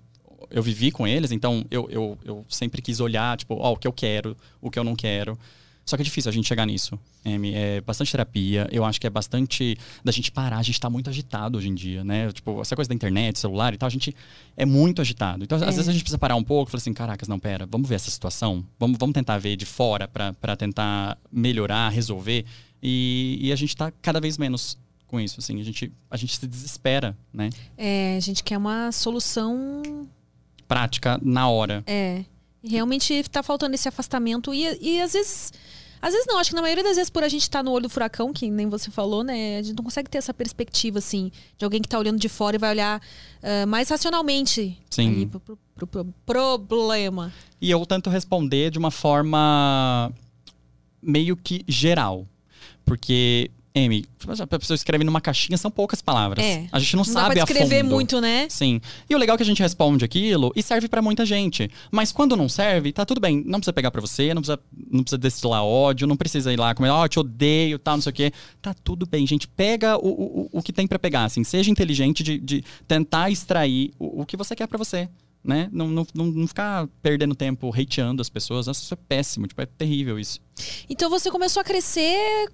eu 0.52 0.62
vivi 0.62 0.90
com 0.90 1.06
eles, 1.06 1.32
então 1.32 1.64
eu, 1.70 1.88
eu, 1.90 2.18
eu 2.24 2.44
sempre 2.48 2.80
quis 2.80 3.00
olhar, 3.00 3.36
tipo, 3.36 3.54
ó, 3.54 3.70
oh, 3.70 3.72
o 3.72 3.76
que 3.76 3.86
eu 3.86 3.92
quero, 3.92 4.36
o 4.60 4.70
que 4.70 4.78
eu 4.78 4.84
não 4.84 4.94
quero. 4.94 5.38
Só 5.84 5.96
que 5.96 6.02
é 6.02 6.04
difícil 6.04 6.28
a 6.28 6.32
gente 6.32 6.46
chegar 6.46 6.64
nisso. 6.64 6.98
É, 7.24 7.76
é 7.76 7.80
bastante 7.80 8.12
terapia. 8.12 8.68
Eu 8.70 8.84
acho 8.84 9.00
que 9.00 9.06
é 9.06 9.10
bastante 9.10 9.76
da 10.04 10.12
gente 10.12 10.30
parar. 10.30 10.58
A 10.58 10.62
gente 10.62 10.76
está 10.76 10.88
muito 10.88 11.10
agitado 11.10 11.58
hoje 11.58 11.68
em 11.68 11.74
dia, 11.74 12.04
né? 12.04 12.30
Tipo, 12.30 12.60
essa 12.60 12.76
coisa 12.76 12.88
da 12.88 12.94
internet, 12.94 13.38
celular 13.38 13.74
e 13.74 13.76
tal, 13.76 13.88
a 13.88 13.90
gente 13.90 14.14
é 14.56 14.64
muito 14.64 15.00
agitado. 15.00 15.42
Então, 15.42 15.58
é. 15.58 15.68
às 15.68 15.74
vezes 15.74 15.88
a 15.88 15.92
gente 15.92 16.02
precisa 16.02 16.18
parar 16.18 16.36
um 16.36 16.44
pouco 16.44 16.70
e 16.70 16.72
falar 16.72 16.80
assim: 16.80 16.92
caracas, 16.92 17.26
não, 17.26 17.38
pera, 17.38 17.66
vamos 17.66 17.88
ver 17.88 17.96
essa 17.96 18.10
situação. 18.10 18.64
Vamos, 18.78 18.96
vamos 18.98 19.12
tentar 19.12 19.38
ver 19.38 19.56
de 19.56 19.66
fora 19.66 20.06
para 20.06 20.56
tentar 20.56 21.18
melhorar, 21.32 21.88
resolver. 21.88 22.44
E, 22.80 23.38
e 23.40 23.52
a 23.52 23.56
gente 23.56 23.70
está 23.70 23.90
cada 23.90 24.20
vez 24.20 24.38
menos 24.38 24.78
com 25.08 25.20
isso, 25.20 25.40
assim. 25.40 25.60
A 25.60 25.64
gente, 25.64 25.92
a 26.10 26.16
gente 26.16 26.36
se 26.36 26.46
desespera, 26.46 27.16
né? 27.32 27.50
É, 27.76 28.16
a 28.16 28.20
gente 28.20 28.44
quer 28.44 28.56
uma 28.56 28.92
solução 28.92 30.08
prática 30.72 31.20
na 31.22 31.48
hora. 31.48 31.84
É. 31.86 32.24
Realmente 32.64 33.12
está 33.12 33.42
faltando 33.42 33.74
esse 33.74 33.86
afastamento. 33.88 34.54
E, 34.54 34.78
e 34.80 35.00
às 35.00 35.12
vezes. 35.12 35.52
Às 36.00 36.12
vezes 36.12 36.26
não, 36.26 36.36
acho 36.38 36.50
que 36.50 36.56
na 36.56 36.62
maioria 36.62 36.82
das 36.82 36.96
vezes 36.96 37.08
por 37.08 37.22
a 37.22 37.28
gente 37.28 37.42
estar 37.42 37.60
tá 37.60 37.62
no 37.62 37.70
olho 37.70 37.84
do 37.84 37.88
furacão, 37.88 38.32
que 38.32 38.50
nem 38.50 38.68
você 38.68 38.90
falou, 38.90 39.22
né? 39.22 39.58
A 39.58 39.62
gente 39.62 39.76
não 39.76 39.84
consegue 39.84 40.10
ter 40.10 40.18
essa 40.18 40.34
perspectiva, 40.34 40.98
assim, 40.98 41.30
de 41.56 41.64
alguém 41.64 41.80
que 41.80 41.86
está 41.86 41.96
olhando 41.96 42.18
de 42.18 42.28
fora 42.28 42.56
e 42.56 42.58
vai 42.58 42.70
olhar 42.70 43.00
uh, 43.40 43.68
mais 43.68 43.88
racionalmente 43.88 44.76
Sim. 44.90 45.28
Pro, 45.28 45.38
pro, 45.38 45.58
pro, 45.86 46.58
problema. 46.58 47.32
E 47.60 47.70
eu 47.70 47.86
tento 47.86 48.10
responder 48.10 48.72
de 48.72 48.80
uma 48.80 48.90
forma 48.90 50.12
meio 51.00 51.36
que 51.36 51.64
geral. 51.68 52.26
Porque 52.84 53.48
M, 53.74 54.04
a 54.50 54.58
pessoa 54.58 54.74
escreve 54.74 55.02
numa 55.02 55.20
caixinha, 55.20 55.56
são 55.56 55.70
poucas 55.70 56.02
palavras. 56.02 56.44
É. 56.44 56.66
A 56.70 56.78
gente 56.78 56.94
não, 56.94 57.04
não 57.04 57.12
sabe 57.12 57.34
dá 57.34 57.46
pra 57.46 57.54
escrever 57.54 57.82
muito, 57.82 58.20
né? 58.20 58.46
Sim. 58.50 58.80
E 59.08 59.14
o 59.14 59.18
legal 59.18 59.34
é 59.34 59.36
que 59.38 59.42
a 59.42 59.46
gente 59.46 59.62
responde 59.62 60.04
aquilo 60.04 60.52
e 60.54 60.62
serve 60.62 60.88
para 60.88 61.00
muita 61.00 61.24
gente. 61.24 61.70
Mas 61.90 62.12
quando 62.12 62.36
não 62.36 62.48
serve, 62.48 62.92
tá 62.92 63.06
tudo 63.06 63.20
bem. 63.20 63.42
Não 63.46 63.58
precisa 63.58 63.72
pegar 63.72 63.90
para 63.90 64.00
você, 64.00 64.34
não 64.34 64.42
precisa, 64.42 64.60
não 64.90 65.02
precisa 65.02 65.18
destilar 65.18 65.64
ódio, 65.64 66.06
não 66.06 66.16
precisa 66.16 66.52
ir 66.52 66.58
lá 66.58 66.74
como, 66.74 66.88
ó, 66.88 67.02
oh, 67.02 67.08
te 67.08 67.18
odeio, 67.18 67.78
tal, 67.78 67.96
não 67.96 68.02
sei 68.02 68.10
o 68.10 68.14
quê. 68.14 68.32
Tá 68.60 68.74
tudo 68.74 69.06
bem, 69.06 69.26
gente. 69.26 69.48
Pega 69.48 69.96
o, 69.96 70.08
o, 70.08 70.48
o 70.52 70.62
que 70.62 70.72
tem 70.72 70.86
para 70.86 70.98
pegar, 70.98 71.24
assim. 71.24 71.42
Seja 71.42 71.70
inteligente 71.70 72.22
de, 72.22 72.38
de 72.38 72.64
tentar 72.86 73.30
extrair 73.30 73.92
o, 73.98 74.22
o 74.22 74.26
que 74.26 74.36
você 74.36 74.54
quer 74.54 74.66
para 74.66 74.78
você 74.78 75.08
né? 75.44 75.68
Não, 75.72 75.88
não, 75.88 76.06
não, 76.14 76.46
ficar 76.46 76.86
perdendo 77.02 77.34
tempo 77.34 77.72
hateando 77.74 78.22
as 78.22 78.28
pessoas. 78.28 78.66
Nossa, 78.66 78.80
isso 78.80 78.94
é 78.94 78.96
péssimo, 78.96 79.46
tipo, 79.46 79.60
é 79.60 79.66
terrível 79.66 80.18
isso. 80.18 80.40
Então 80.88 81.10
você 81.10 81.30
começou 81.30 81.60
a 81.60 81.64
crescer 81.64 82.48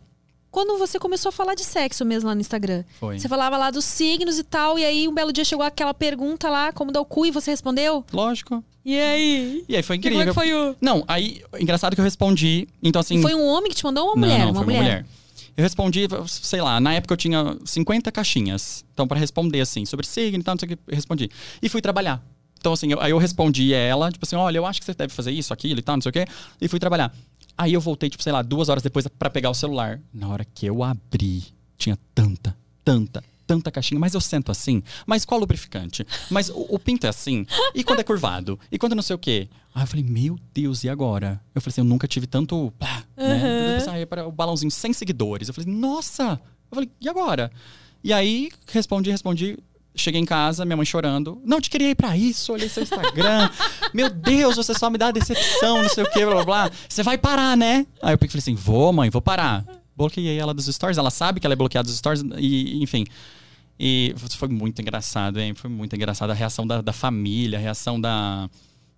quando 0.50 0.78
você 0.78 0.98
começou 0.98 1.28
a 1.30 1.32
falar 1.32 1.54
de 1.54 1.64
sexo 1.64 2.04
mesmo 2.04 2.28
lá 2.28 2.34
no 2.34 2.40
Instagram. 2.40 2.84
Foi. 2.98 3.18
Você 3.18 3.28
falava 3.28 3.56
lá 3.56 3.70
dos 3.70 3.84
signos 3.84 4.38
e 4.38 4.44
tal, 4.44 4.78
e 4.78 4.84
aí 4.84 5.08
um 5.08 5.14
belo 5.14 5.32
dia 5.32 5.44
chegou 5.44 5.64
aquela 5.64 5.94
pergunta 5.94 6.48
lá, 6.48 6.72
como 6.72 6.90
dá 6.92 7.00
o 7.00 7.04
cu, 7.04 7.26
e 7.26 7.30
você 7.30 7.50
respondeu? 7.50 8.04
Lógico. 8.12 8.62
E 8.84 8.98
aí? 8.98 9.64
E 9.68 9.76
aí 9.76 9.82
foi 9.82 9.96
incrível. 9.96 10.20
E 10.20 10.24
como 10.24 10.30
é 10.30 10.32
que 10.32 10.52
foi 10.52 10.54
o... 10.54 10.76
Não, 10.80 11.04
aí, 11.06 11.42
engraçado 11.60 11.94
que 11.94 12.00
eu 12.00 12.04
respondi, 12.04 12.66
então 12.82 13.00
assim... 13.00 13.18
E 13.18 13.22
foi 13.22 13.34
um 13.34 13.44
homem 13.46 13.70
que 13.70 13.76
te 13.76 13.84
mandou 13.84 14.04
ou 14.04 14.10
uma 14.14 14.16
mulher? 14.16 14.38
Não, 14.38 14.50
uma 14.50 14.54
foi 14.54 14.64
mulher. 14.64 14.78
uma 14.78 14.84
mulher. 14.84 15.06
Eu 15.58 15.62
respondi, 15.62 16.06
sei 16.28 16.62
lá, 16.62 16.78
na 16.80 16.94
época 16.94 17.12
eu 17.12 17.16
tinha 17.16 17.56
50 17.64 18.12
caixinhas. 18.12 18.84
Então, 18.94 19.08
para 19.08 19.18
responder, 19.18 19.60
assim, 19.60 19.84
sobre 19.84 20.06
signo 20.06 20.38
e 20.38 20.42
tal, 20.44 20.54
não 20.54 20.60
sei 20.60 20.66
o 20.66 20.76
que, 20.76 20.82
eu 20.86 20.94
respondi. 20.94 21.28
E 21.60 21.68
fui 21.68 21.82
trabalhar. 21.82 22.24
Então, 22.60 22.72
assim, 22.72 22.92
eu, 22.92 23.00
aí 23.00 23.10
eu 23.10 23.18
respondi 23.18 23.74
ela, 23.74 24.10
tipo 24.10 24.24
assim, 24.24 24.36
olha, 24.36 24.58
eu 24.58 24.64
acho 24.64 24.80
que 24.80 24.86
você 24.86 24.94
deve 24.94 25.12
fazer 25.12 25.32
isso, 25.32 25.52
aquilo 25.52 25.80
e 25.80 25.82
tal, 25.82 25.96
não 25.96 26.02
sei 26.02 26.10
o 26.10 26.12
quê. 26.12 26.26
E 26.60 26.68
fui 26.68 26.78
trabalhar. 26.78 27.12
Aí 27.58 27.72
eu 27.72 27.80
voltei, 27.80 28.08
tipo, 28.08 28.22
sei 28.22 28.32
lá, 28.32 28.40
duas 28.40 28.68
horas 28.68 28.84
depois 28.84 29.08
para 29.08 29.28
pegar 29.28 29.50
o 29.50 29.54
celular. 29.54 30.00
Na 30.14 30.28
hora 30.28 30.44
que 30.44 30.64
eu 30.64 30.84
abri, 30.84 31.42
tinha 31.76 31.98
tanta, 32.14 32.56
tanta, 32.84 33.24
tanta 33.48 33.68
caixinha, 33.72 33.98
mas 33.98 34.14
eu 34.14 34.20
sento 34.20 34.52
assim. 34.52 34.80
Mas 35.04 35.24
qual 35.24 35.40
lubrificante? 35.40 36.06
Mas 36.30 36.50
o, 36.50 36.66
o, 36.68 36.78
pinto 36.78 37.04
é 37.06 37.08
assim? 37.08 37.44
E 37.74 37.82
quando 37.82 37.98
é 37.98 38.04
curvado? 38.04 38.60
E 38.70 38.78
quando 38.78 38.94
não 38.94 39.02
sei 39.02 39.16
o 39.16 39.18
quê? 39.18 39.48
Aí 39.74 39.82
eu 39.82 39.86
falei, 39.88 40.04
meu 40.04 40.38
Deus, 40.54 40.84
e 40.84 40.88
agora? 40.88 41.40
Eu 41.52 41.60
falei 41.60 41.72
assim, 41.72 41.80
eu 41.80 41.84
nunca 41.84 42.06
tive 42.06 42.28
tanto. 42.28 42.72
Pá, 42.78 43.02
uhum. 43.16 43.26
né? 43.26 43.66
Depois, 43.66 43.88
aí 43.88 44.06
para 44.06 44.24
o 44.24 44.30
balãozinho 44.30 44.70
sem 44.70 44.92
seguidores. 44.92 45.48
Eu 45.48 45.54
falei, 45.54 45.68
nossa! 45.72 46.40
Eu 46.70 46.74
falei, 46.76 46.90
e 47.00 47.08
agora? 47.08 47.50
E 48.04 48.12
aí, 48.12 48.50
respondi, 48.68 49.10
respondi. 49.10 49.58
Cheguei 50.00 50.20
em 50.20 50.24
casa, 50.24 50.64
minha 50.64 50.76
mãe 50.76 50.86
chorando. 50.86 51.40
Não, 51.44 51.60
te 51.60 51.68
queria 51.68 51.90
ir 51.90 51.94
pra 51.94 52.16
isso, 52.16 52.52
olhei 52.52 52.68
seu 52.68 52.82
Instagram. 52.82 53.50
Meu 53.92 54.08
Deus, 54.08 54.56
você 54.56 54.74
só 54.74 54.88
me 54.90 54.98
dá 54.98 55.10
decepção, 55.10 55.82
não 55.82 55.88
sei 55.88 56.04
o 56.04 56.10
que, 56.10 56.24
blá 56.24 56.34
blá 56.36 56.44
blá. 56.44 56.70
Você 56.88 57.02
vai 57.02 57.18
parar, 57.18 57.56
né? 57.56 57.86
Aí 58.02 58.14
eu 58.14 58.18
falei 58.18 58.30
assim: 58.36 58.54
vou, 58.54 58.92
mãe, 58.92 59.10
vou 59.10 59.22
parar. 59.22 59.64
Bloqueei 59.96 60.38
ela 60.38 60.54
dos 60.54 60.66
stories, 60.66 60.96
ela 60.96 61.10
sabe 61.10 61.40
que 61.40 61.46
ela 61.46 61.54
é 61.54 61.56
bloqueada 61.56 61.86
dos 61.86 61.96
stories, 61.96 62.24
e 62.38 62.82
enfim. 62.82 63.04
E 63.78 64.14
foi 64.36 64.48
muito 64.48 64.80
engraçado, 64.82 65.38
hein? 65.38 65.54
Foi 65.54 65.70
muito 65.70 65.94
engraçado 65.94 66.30
a 66.30 66.34
reação 66.34 66.66
da, 66.66 66.80
da 66.80 66.92
família, 66.92 67.58
a 67.58 67.62
reação 67.62 68.00
da, 68.00 68.50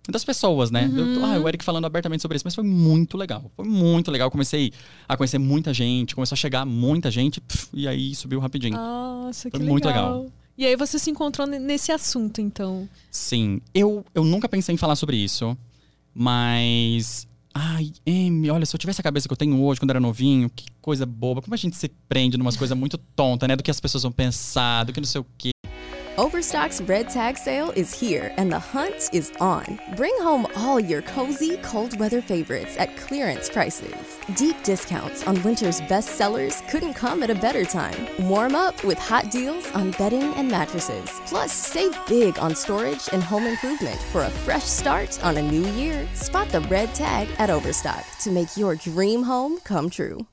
das 0.09 0.23
pessoas, 0.23 0.71
né? 0.71 0.89
Eu, 0.91 1.23
ah, 1.23 1.39
o 1.39 1.47
Eric 1.47 1.63
falando 1.63 1.85
abertamente 1.85 2.21
sobre 2.21 2.35
isso, 2.35 2.45
mas 2.45 2.55
foi 2.55 2.63
muito 2.63 3.15
legal. 3.15 3.51
Foi 3.55 3.65
muito 3.65 4.09
legal. 4.09 4.31
Comecei 4.31 4.73
a 5.07 5.15
conhecer 5.15 5.37
muita 5.37 5.73
gente, 5.73 6.15
começou 6.15 6.35
a 6.35 6.37
chegar 6.37 6.65
muita 6.65 7.11
gente, 7.11 7.39
pf, 7.39 7.67
e 7.73 7.87
aí 7.87 8.15
subiu 8.15 8.39
rapidinho. 8.39 8.75
Nossa, 8.75 9.51
que 9.51 9.57
Foi 9.57 9.65
muito 9.65 9.87
legal. 9.87 10.25
E 10.61 10.65
aí 10.67 10.75
você 10.75 10.99
se 10.99 11.09
encontrou 11.09 11.47
nesse 11.47 11.91
assunto, 11.91 12.39
então. 12.39 12.87
Sim, 13.09 13.61
eu, 13.73 14.05
eu 14.13 14.23
nunca 14.23 14.47
pensei 14.47 14.75
em 14.75 14.77
falar 14.77 14.95
sobre 14.95 15.17
isso, 15.17 15.57
mas. 16.13 17.25
Ai, 17.51 17.91
Amy, 18.07 18.47
olha, 18.51 18.63
se 18.63 18.75
eu 18.75 18.79
tivesse 18.79 19.01
a 19.01 19.03
cabeça 19.03 19.27
que 19.27 19.33
eu 19.33 19.37
tenho 19.37 19.59
hoje, 19.59 19.79
quando 19.79 19.89
era 19.89 19.99
novinho, 19.99 20.51
que 20.51 20.65
coisa 20.79 21.03
boba. 21.03 21.41
Como 21.41 21.55
a 21.55 21.57
gente 21.57 21.75
se 21.75 21.89
prende 22.07 22.37
numas 22.37 22.55
coisas 22.55 22.77
muito 22.77 22.99
tontas, 22.99 23.49
né? 23.49 23.55
Do 23.55 23.63
que 23.63 23.71
as 23.71 23.79
pessoas 23.79 24.03
vão 24.03 24.11
pensar, 24.11 24.83
do 24.83 24.93
que 24.93 24.99
não 24.99 25.07
sei 25.07 25.21
o 25.21 25.25
quê. 25.35 25.49
Overstock's 26.17 26.81
red 26.81 27.09
tag 27.09 27.37
sale 27.37 27.71
is 27.71 27.97
here 27.97 28.33
and 28.35 28.51
the 28.51 28.59
hunt 28.59 29.09
is 29.13 29.31
on. 29.39 29.79
Bring 29.95 30.13
home 30.19 30.45
all 30.57 30.77
your 30.77 31.01
cozy, 31.03 31.55
cold 31.63 31.97
weather 31.99 32.21
favorites 32.21 32.75
at 32.77 32.97
clearance 32.97 33.49
prices. 33.49 34.19
Deep 34.35 34.61
discounts 34.63 35.25
on 35.25 35.41
winter's 35.41 35.79
best 35.81 36.17
sellers 36.17 36.61
couldn't 36.69 36.95
come 36.95 37.23
at 37.23 37.29
a 37.29 37.35
better 37.35 37.63
time. 37.63 38.07
Warm 38.27 38.55
up 38.55 38.83
with 38.83 38.97
hot 38.97 39.31
deals 39.31 39.71
on 39.71 39.91
bedding 39.91 40.33
and 40.33 40.51
mattresses. 40.51 41.21
Plus, 41.27 41.53
save 41.53 41.97
big 42.07 42.37
on 42.39 42.55
storage 42.55 43.07
and 43.13 43.23
home 43.23 43.47
improvement 43.47 43.99
for 44.11 44.23
a 44.23 44.29
fresh 44.29 44.65
start 44.65 45.23
on 45.23 45.37
a 45.37 45.41
new 45.41 45.65
year. 45.71 46.05
Spot 46.13 46.49
the 46.49 46.61
red 46.61 46.93
tag 46.93 47.29
at 47.37 47.49
Overstock 47.49 48.03
to 48.19 48.31
make 48.31 48.57
your 48.57 48.75
dream 48.75 49.23
home 49.23 49.59
come 49.61 49.89
true. 49.89 50.27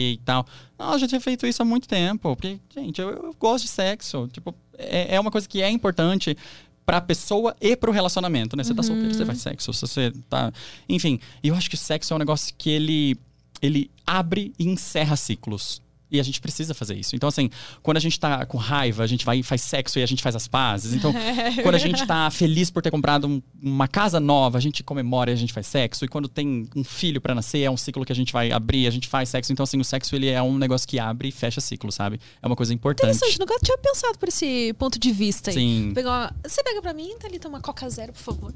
e 0.00 0.18
tal. 0.18 0.46
Não, 0.78 0.92
eu 0.92 0.98
já 0.98 1.08
tinha 1.08 1.20
feito 1.20 1.46
isso 1.46 1.62
há 1.62 1.64
muito 1.64 1.88
tempo. 1.88 2.34
Porque, 2.36 2.60
gente, 2.68 3.00
eu, 3.00 3.10
eu 3.10 3.34
gosto 3.38 3.64
de 3.64 3.70
sexo. 3.70 4.28
Tipo, 4.28 4.54
é, 4.78 5.16
é 5.16 5.20
uma 5.20 5.30
coisa 5.30 5.48
que 5.48 5.62
é 5.62 5.70
importante 5.70 6.36
pra 6.84 7.00
pessoa 7.00 7.54
e 7.60 7.76
pro 7.76 7.90
relacionamento, 7.90 8.56
né? 8.56 8.62
Você 8.62 8.74
tá 8.74 8.82
solteiro, 8.82 9.12
você 9.12 9.26
faz 9.26 9.40
sexo. 9.40 9.72
Se 9.72 9.80
você 9.80 10.12
tá. 10.30 10.52
Enfim, 10.88 11.18
eu 11.42 11.54
acho 11.54 11.68
que 11.68 11.74
o 11.74 11.78
sexo 11.78 12.12
é 12.12 12.16
um 12.16 12.18
negócio 12.18 12.54
que 12.56 12.70
ele, 12.70 13.18
ele 13.60 13.90
abre 14.06 14.52
e 14.58 14.68
encerra 14.68 15.16
ciclos. 15.16 15.82
E 16.08 16.20
a 16.20 16.22
gente 16.22 16.40
precisa 16.40 16.72
fazer 16.72 16.94
isso. 16.94 17.16
Então, 17.16 17.28
assim, 17.28 17.50
quando 17.82 17.96
a 17.96 18.00
gente 18.00 18.18
tá 18.20 18.46
com 18.46 18.56
raiva, 18.56 19.02
a 19.02 19.06
gente 19.08 19.24
vai 19.24 19.38
e 19.38 19.42
faz 19.42 19.60
sexo 19.62 19.98
e 19.98 20.02
a 20.04 20.06
gente 20.06 20.22
faz 20.22 20.36
as 20.36 20.46
pazes. 20.46 20.94
Então, 20.94 21.12
quando 21.64 21.74
a 21.74 21.78
gente 21.78 22.06
tá 22.06 22.30
feliz 22.30 22.70
por 22.70 22.80
ter 22.80 22.92
comprado 22.92 23.26
um- 23.26 23.42
uma 23.60 23.88
casa 23.88 24.20
nova, 24.20 24.56
a 24.56 24.60
gente 24.60 24.84
comemora 24.84 25.32
e 25.32 25.34
a 25.34 25.36
gente 25.36 25.52
faz 25.52 25.66
sexo. 25.66 26.04
E 26.04 26.08
quando 26.08 26.28
tem 26.28 26.68
um 26.76 26.84
filho 26.84 27.20
pra 27.20 27.34
nascer, 27.34 27.62
é 27.62 27.70
um 27.70 27.76
ciclo 27.76 28.04
que 28.04 28.12
a 28.12 28.14
gente 28.14 28.32
vai 28.32 28.52
abrir, 28.52 28.86
a 28.86 28.90
gente 28.90 29.08
faz 29.08 29.28
sexo. 29.30 29.52
Então, 29.52 29.64
assim, 29.64 29.80
o 29.80 29.84
sexo 29.84 30.14
ele 30.14 30.28
é 30.28 30.40
um 30.40 30.56
negócio 30.56 30.86
que 30.86 30.96
abre 31.00 31.26
e 31.28 31.32
fecha 31.32 31.60
ciclo, 31.60 31.90
sabe? 31.90 32.20
É 32.40 32.46
uma 32.46 32.54
coisa 32.54 32.72
importante. 32.72 33.16
Interessante, 33.16 33.40
nunca 33.40 33.58
tinha 33.60 33.76
pensado 33.76 34.16
por 34.16 34.28
esse 34.28 34.72
ponto 34.78 35.00
de 35.00 35.10
vista 35.10 35.50
aí. 35.50 35.54
Sim. 35.56 35.90
Pegar 35.92 36.10
uma- 36.10 36.36
Você 36.46 36.62
pega 36.62 36.80
pra 36.80 36.94
mim, 36.94 37.16
Thalita, 37.18 37.48
uma 37.48 37.60
Coca 37.60 37.90
Zero, 37.90 38.12
por 38.12 38.22
favor. 38.22 38.54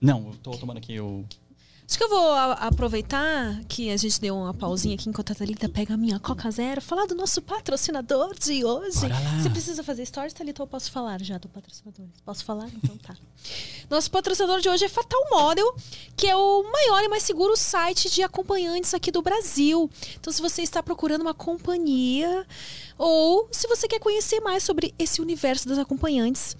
Não, 0.00 0.28
eu 0.28 0.34
tô 0.42 0.50
tomando 0.52 0.76
aqui 0.78 1.00
o. 1.00 1.24
Acho 1.88 1.98
que 1.98 2.02
eu 2.02 2.08
vou 2.08 2.32
aproveitar 2.32 3.60
que 3.68 3.90
a 3.90 3.96
gente 3.96 4.20
deu 4.20 4.36
uma 4.36 4.52
pausinha 4.52 4.96
aqui 4.96 5.08
enquanto 5.08 5.30
a 5.30 5.36
Thalita 5.36 5.68
pega 5.68 5.94
a 5.94 5.96
minha 5.96 6.18
Coca 6.18 6.50
Zero, 6.50 6.80
falar 6.80 7.06
do 7.06 7.14
nosso 7.14 7.40
patrocinador 7.40 8.34
de 8.36 8.64
hoje. 8.64 9.06
Você 9.40 9.48
precisa 9.50 9.84
fazer 9.84 10.04
stories, 10.04 10.32
Thalita, 10.32 10.62
ou 10.62 10.66
eu 10.66 10.68
posso 10.68 10.90
falar 10.90 11.22
já 11.22 11.38
do 11.38 11.48
patrocinador? 11.48 12.06
Posso 12.24 12.44
falar? 12.44 12.68
Então 12.74 12.96
tá. 12.98 13.14
Nosso 13.88 14.10
patrocinador 14.10 14.60
de 14.60 14.68
hoje 14.68 14.84
é 14.84 14.88
Fatal 14.88 15.20
Model, 15.30 15.76
que 16.16 16.26
é 16.26 16.34
o 16.34 16.64
maior 16.64 17.04
e 17.04 17.08
mais 17.08 17.22
seguro 17.22 17.56
site 17.56 18.10
de 18.10 18.20
acompanhantes 18.20 18.92
aqui 18.92 19.12
do 19.12 19.22
Brasil. 19.22 19.88
Então, 20.18 20.32
se 20.32 20.42
você 20.42 20.62
está 20.62 20.82
procurando 20.82 21.22
uma 21.22 21.34
companhia 21.34 22.44
ou 22.98 23.48
se 23.52 23.68
você 23.68 23.86
quer 23.86 24.00
conhecer 24.00 24.40
mais 24.40 24.64
sobre 24.64 24.92
esse 24.98 25.20
universo 25.20 25.68
das 25.68 25.78
acompanhantes, 25.78 26.56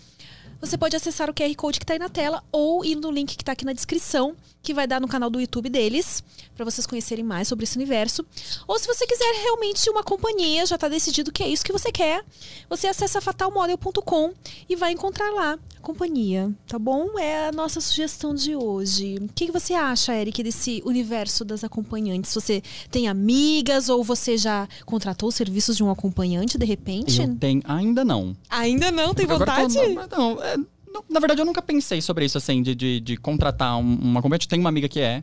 você 0.60 0.76
pode 0.78 0.96
acessar 0.96 1.28
o 1.30 1.34
QR 1.34 1.54
Code 1.56 1.78
que 1.78 1.84
está 1.84 1.92
aí 1.94 1.98
na 1.98 2.08
tela 2.08 2.42
ou 2.50 2.84
ir 2.84 2.96
no 2.96 3.10
link 3.10 3.36
que 3.36 3.42
está 3.42 3.52
aqui 3.52 3.64
na 3.64 3.72
descrição, 3.72 4.34
que 4.62 4.74
vai 4.74 4.86
dar 4.86 5.00
no 5.00 5.06
canal 5.06 5.30
do 5.30 5.40
YouTube 5.40 5.68
deles, 5.68 6.24
para 6.56 6.64
vocês 6.64 6.86
conhecerem 6.86 7.24
mais 7.24 7.46
sobre 7.46 7.64
esse 7.64 7.76
universo. 7.76 8.24
Ou 8.66 8.78
se 8.78 8.86
você 8.86 9.06
quiser 9.06 9.32
realmente 9.42 9.88
uma 9.88 10.02
companhia, 10.02 10.66
já 10.66 10.74
está 10.74 10.88
decidido 10.88 11.30
que 11.30 11.42
é 11.42 11.48
isso 11.48 11.64
que 11.64 11.72
você 11.72 11.92
quer, 11.92 12.24
você 12.68 12.88
acessa 12.88 13.20
fatalmodel.com 13.20 14.32
e 14.68 14.74
vai 14.74 14.92
encontrar 14.92 15.30
lá 15.32 15.58
a 15.76 15.80
companhia, 15.80 16.52
tá 16.66 16.78
bom? 16.80 17.16
É 17.18 17.48
a 17.48 17.52
nossa 17.52 17.80
sugestão 17.80 18.34
de 18.34 18.56
hoje. 18.56 19.16
O 19.20 19.28
que, 19.32 19.52
você 19.52 19.72
acha, 19.74 20.12
Eric, 20.14 20.42
desse 20.42 20.82
universo 20.84 21.44
das 21.44 21.62
acompanhantes? 21.62 22.34
Você 22.34 22.60
tem 22.90 23.06
amigas 23.06 23.88
ou 23.88 24.02
você 24.02 24.36
já 24.36 24.68
contratou 24.84 25.28
os 25.28 25.34
serviços 25.36 25.76
de 25.76 25.84
um 25.84 25.90
acompanhante 25.90 26.58
de 26.58 26.66
repente? 26.66 27.20
Eu 27.22 27.36
tenho. 27.36 27.62
Ainda 27.66 28.04
não. 28.04 28.36
Ainda 28.50 28.90
não, 28.90 29.14
tem 29.14 29.26
Agora 29.26 29.44
eu 29.62 29.68
tô- 29.68 29.68
vontade? 29.68 29.94
não, 29.94 30.34
não, 30.34 30.42
é, 30.42 30.55
não, 30.96 31.04
na 31.10 31.20
verdade, 31.20 31.40
eu 31.40 31.44
nunca 31.46 31.60
pensei 31.62 32.00
sobre 32.00 32.24
isso, 32.24 32.38
assim, 32.38 32.62
de, 32.62 32.74
de, 32.74 33.00
de 33.00 33.16
contratar 33.16 33.76
um- 33.78 33.94
uma 34.00 34.20
acompanhante. 34.20 34.48
Tenho 34.48 34.60
uma 34.60 34.68
amiga 34.70 34.88
que 34.88 35.00
é. 35.00 35.20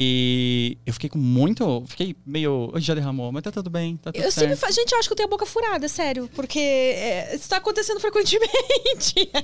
E 0.00 0.76
eu 0.86 0.92
fiquei 0.92 1.08
com 1.10 1.18
muito. 1.18 1.82
Fiquei 1.86 2.14
meio. 2.24 2.70
"Oi, 2.72 2.80
Já 2.80 2.94
derramou, 2.94 3.32
mas 3.32 3.42
tá 3.42 3.50
tudo 3.50 3.70
bem, 3.70 3.96
tá 3.96 4.12
tudo 4.12 4.22
Eu 4.22 4.30
certo. 4.30 4.56
sempre. 4.56 4.72
Gente, 4.72 4.92
eu 4.92 4.98
acho 4.98 5.08
que 5.08 5.12
eu 5.12 5.16
tenho 5.16 5.26
a 5.28 5.30
boca 5.30 5.46
furada, 5.46 5.88
sério. 5.88 6.28
Porque 6.34 6.58
é, 6.58 7.34
isso 7.34 7.48
tá 7.48 7.56
acontecendo 7.56 7.98
frequentemente. 8.00 9.14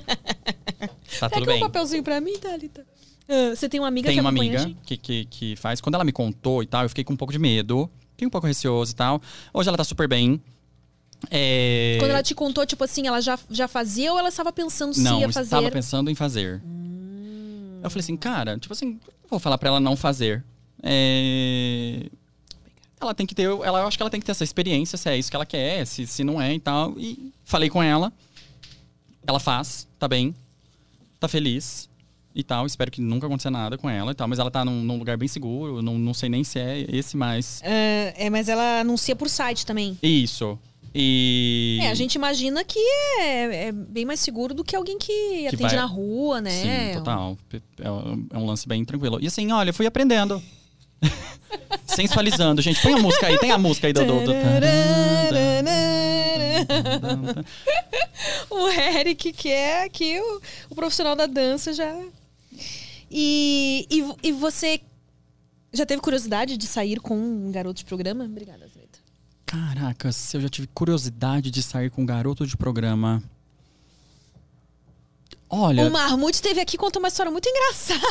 Tá 1.19 1.29
tudo 1.29 1.43
um 1.43 1.45
bem. 1.45 1.59
papelzinho 1.61 2.03
pra 2.03 2.19
mim, 2.19 2.37
Thalita. 2.37 2.85
Ah, 3.27 3.55
você 3.55 3.69
tem 3.69 3.79
uma 3.79 3.87
amiga 3.87 4.07
Tem 4.07 4.15
que 4.17 4.19
uma 4.21 4.29
amiga 4.29 4.69
que, 4.85 4.97
que, 4.97 5.25
que 5.25 5.55
faz. 5.55 5.79
Quando 5.79 5.95
ela 5.95 6.03
me 6.03 6.11
contou 6.11 6.61
e 6.61 6.67
tal, 6.67 6.83
eu 6.83 6.89
fiquei 6.89 7.03
com 7.03 7.13
um 7.13 7.17
pouco 7.17 7.31
de 7.31 7.39
medo. 7.39 7.89
Fiquei 8.11 8.27
um 8.27 8.29
pouco 8.29 8.45
receoso 8.45 8.91
e 8.91 8.95
tal. 8.95 9.21
Hoje 9.53 9.67
ela 9.69 9.77
tá 9.77 9.83
super 9.83 10.07
bem. 10.07 10.41
É... 11.31 11.97
Quando 11.99 12.11
ela 12.11 12.23
te 12.23 12.35
contou, 12.35 12.65
tipo 12.65 12.83
assim, 12.83 13.07
ela 13.07 13.21
já, 13.21 13.37
já 13.49 13.67
fazia 13.67 14.11
ou 14.11 14.19
ela 14.19 14.29
estava 14.29 14.51
pensando 14.51 14.93
se 14.93 15.01
Não, 15.01 15.19
ia 15.19 15.25
eu 15.25 15.31
fazer? 15.31 15.45
estava 15.45 15.71
pensando 15.71 16.09
em 16.11 16.15
fazer. 16.15 16.61
Hum. 16.65 17.79
Eu 17.83 17.89
falei 17.89 18.01
assim, 18.01 18.17
cara, 18.17 18.57
tipo 18.57 18.73
assim, 18.73 18.99
eu 19.23 19.29
vou 19.29 19.39
falar 19.39 19.57
pra 19.57 19.69
ela 19.69 19.79
não 19.79 19.95
fazer. 19.95 20.43
É, 20.83 22.05
Ela 23.01 23.13
tem 23.13 23.25
que 23.25 23.33
ter, 23.35 23.43
ela, 23.43 23.79
eu 23.79 23.87
acho 23.87 23.97
que 23.97 24.03
ela 24.03 24.09
tem 24.09 24.19
que 24.19 24.25
ter 24.25 24.31
essa 24.31 24.43
experiência, 24.43 24.97
se 24.97 25.09
é 25.09 25.17
isso 25.17 25.29
que 25.29 25.35
ela 25.35 25.45
quer, 25.45 25.85
se, 25.85 26.05
se 26.05 26.23
não 26.23 26.41
é 26.41 26.53
e 26.53 26.59
tal. 26.59 26.93
E 26.97 27.31
falei 27.43 27.69
com 27.69 27.81
ela. 27.81 28.11
Ela 29.27 29.39
faz, 29.39 29.87
tá 29.97 30.07
bem, 30.07 30.35
tá 31.19 31.27
feliz 31.27 31.89
e 32.35 32.43
tal. 32.43 32.65
Espero 32.65 32.91
que 32.91 33.01
nunca 33.01 33.25
aconteça 33.25 33.49
nada 33.49 33.77
com 33.77 33.89
ela 33.89 34.11
e 34.11 34.15
tal. 34.15 34.27
Mas 34.27 34.37
ela 34.39 34.51
tá 34.51 34.63
num, 34.63 34.83
num 34.83 34.97
lugar 34.97 35.17
bem 35.17 35.27
seguro, 35.27 35.81
não, 35.81 35.97
não 35.97 36.13
sei 36.13 36.29
nem 36.29 36.43
se 36.43 36.59
é 36.59 36.85
esse 36.89 37.17
mais. 37.17 37.61
É, 37.63 38.13
é, 38.17 38.29
mas 38.29 38.47
ela 38.47 38.81
anuncia 38.81 39.15
por 39.15 39.29
site 39.29 39.65
também. 39.65 39.97
Isso. 40.03 40.59
E. 40.97 41.77
É, 41.81 41.89
a 41.89 41.93
gente 41.93 42.15
imagina 42.15 42.63
que 42.63 42.79
é, 43.19 43.67
é 43.67 43.71
bem 43.73 44.05
mais 44.05 44.21
seguro 44.21 44.53
do 44.53 44.63
que 44.63 44.73
alguém 44.73 44.97
que, 44.97 45.45
atende 45.45 45.63
vai- 45.63 45.75
na 45.75 45.85
rua, 45.85 46.39
né? 46.39 46.51
Sim, 46.93 46.99
total. 46.99 47.37
É 47.81 47.91
um, 47.91 48.27
é 48.31 48.37
um 48.37 48.45
lance 48.45 48.65
bem 48.65 48.85
tranquilo. 48.85 49.19
E 49.21 49.27
assim, 49.27 49.51
olha, 49.51 49.71
eu 49.71 49.73
fui 49.73 49.85
aprendendo. 49.85 50.41
Sensualizando, 51.85 52.61
gente. 52.61 52.81
Põe 52.81 52.93
a 52.93 52.97
música 52.97 53.27
aí, 53.27 53.37
tem 53.37 53.51
a 53.51 53.57
música 53.57 53.87
aí 53.87 53.93
do. 53.93 54.05
do, 54.05 54.21
do... 54.21 54.31
o 58.49 58.69
Eric, 58.69 59.33
que 59.33 59.49
é 59.49 59.83
aqui 59.83 60.17
o, 60.19 60.41
o 60.69 60.75
profissional 60.75 61.15
da 61.15 61.25
dança, 61.25 61.73
já. 61.73 61.93
E, 63.11 63.85
e, 63.89 64.29
e 64.29 64.31
você 64.31 64.79
já 65.73 65.85
teve 65.85 66.01
curiosidade 66.01 66.55
de 66.55 66.65
sair 66.65 67.01
com 67.01 67.17
um 67.17 67.51
garoto 67.51 67.79
de 67.79 67.85
programa? 67.85 68.23
Obrigada, 68.23 68.65
Zeta. 68.67 68.84
Caraca, 69.55 70.11
se 70.11 70.35
eu 70.35 70.41
já 70.41 70.49
tive 70.49 70.67
curiosidade 70.67 71.49
de 71.49 71.63
sair 71.63 71.89
com 71.89 72.01
um 72.01 72.05
garoto 72.05 72.45
de 72.45 72.57
programa. 72.57 73.23
Olha, 75.49 75.87
O 75.87 75.91
Marmude 75.91 76.35
esteve 76.35 76.59
aqui 76.59 76.75
e 76.75 76.77
contou 76.77 76.99
uma 77.01 77.07
história 77.07 77.31
muito 77.31 77.47
engraçada. 77.47 78.01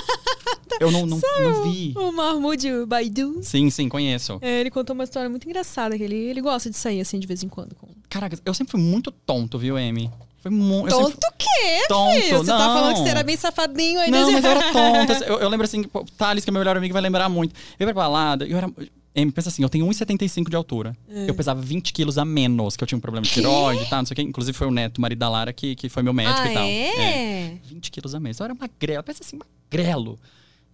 eu 0.80 0.90
não, 0.90 1.04
não, 1.04 1.20
não 1.20 1.64
vi. 1.64 1.92
O 1.96 2.12
Marmude 2.12 2.72
o 2.72 2.86
Baidu. 2.86 3.40
Sim, 3.42 3.68
sim, 3.68 3.88
conheço. 3.88 4.38
É, 4.40 4.60
ele 4.60 4.70
contou 4.70 4.94
uma 4.94 5.04
história 5.04 5.28
muito 5.28 5.46
engraçada, 5.46 5.98
que 5.98 6.02
ele, 6.02 6.16
ele 6.16 6.40
gosta 6.40 6.70
de 6.70 6.76
sair 6.78 7.00
assim 7.00 7.18
de 7.18 7.26
vez 7.26 7.42
em 7.42 7.48
quando. 7.48 7.74
Com... 7.74 7.88
Caraca, 8.08 8.38
eu 8.44 8.54
sempre 8.54 8.70
fui 8.70 8.80
muito 8.80 9.10
tonto, 9.10 9.58
viu, 9.58 9.76
Amy? 9.76 10.10
Foi 10.40 10.50
muito. 10.50 10.88
Tonto 10.88 11.14
o 11.16 11.32
quê, 11.36 11.86
Tonto, 11.88 12.20
filho? 12.20 12.38
Você 12.38 12.46
tá 12.46 12.58
não. 12.58 12.74
falando 12.74 12.94
que 12.94 13.00
você 13.00 13.08
era 13.08 13.22
bem 13.22 13.36
safadinho 13.36 14.00
aí. 14.00 14.10
Não, 14.10 14.26
né? 14.26 14.32
mas 14.32 14.44
eu 14.44 14.50
era 14.50 14.72
tonta. 14.72 15.24
Eu, 15.26 15.40
eu 15.40 15.48
lembro 15.48 15.64
assim, 15.64 15.82
Thales, 16.16 16.44
que 16.44 16.50
é 16.50 16.52
meu 16.52 16.60
melhor 16.60 16.76
amigo, 16.76 16.92
vai 16.92 17.02
lembrar 17.02 17.28
muito. 17.28 17.54
Eu 17.78 17.86
ia 17.86 17.94
pra 17.94 18.02
balada, 18.02 18.46
eu 18.46 18.56
era. 18.56 18.70
Amy, 19.16 19.30
pensa 19.30 19.48
assim, 19.48 19.62
eu 19.62 19.68
tenho 19.68 19.86
1,75 19.86 20.50
de 20.50 20.56
altura. 20.56 20.96
É. 21.08 21.30
Eu 21.30 21.34
pesava 21.34 21.60
20 21.60 21.92
quilos 21.92 22.18
a 22.18 22.24
menos, 22.24 22.76
que 22.76 22.82
eu 22.82 22.86
tinha 22.88 22.98
um 22.98 23.00
problema 23.00 23.24
de 23.24 23.30
tiroide 23.30 23.84
e 23.84 23.86
tal, 23.86 24.00
não 24.00 24.06
sei 24.06 24.14
o 24.14 24.16
quê. 24.16 24.22
Inclusive 24.22 24.56
foi 24.56 24.66
o 24.66 24.72
neto, 24.72 24.98
o 24.98 25.00
marido 25.00 25.18
da 25.18 25.28
Lara, 25.28 25.52
que, 25.52 25.76
que 25.76 25.88
foi 25.88 26.02
meu 26.02 26.12
médico 26.12 26.40
ah, 26.40 26.50
e 26.50 26.54
tal. 26.54 26.64
é? 26.64 27.58
20 27.64 27.90
quilos 27.92 28.14
a 28.14 28.20
menos. 28.20 28.40
Eu 28.40 28.44
era 28.44 28.54
magrelo, 28.54 29.02
pensa 29.04 29.22
assim, 29.22 29.38
magrelo. 29.38 30.18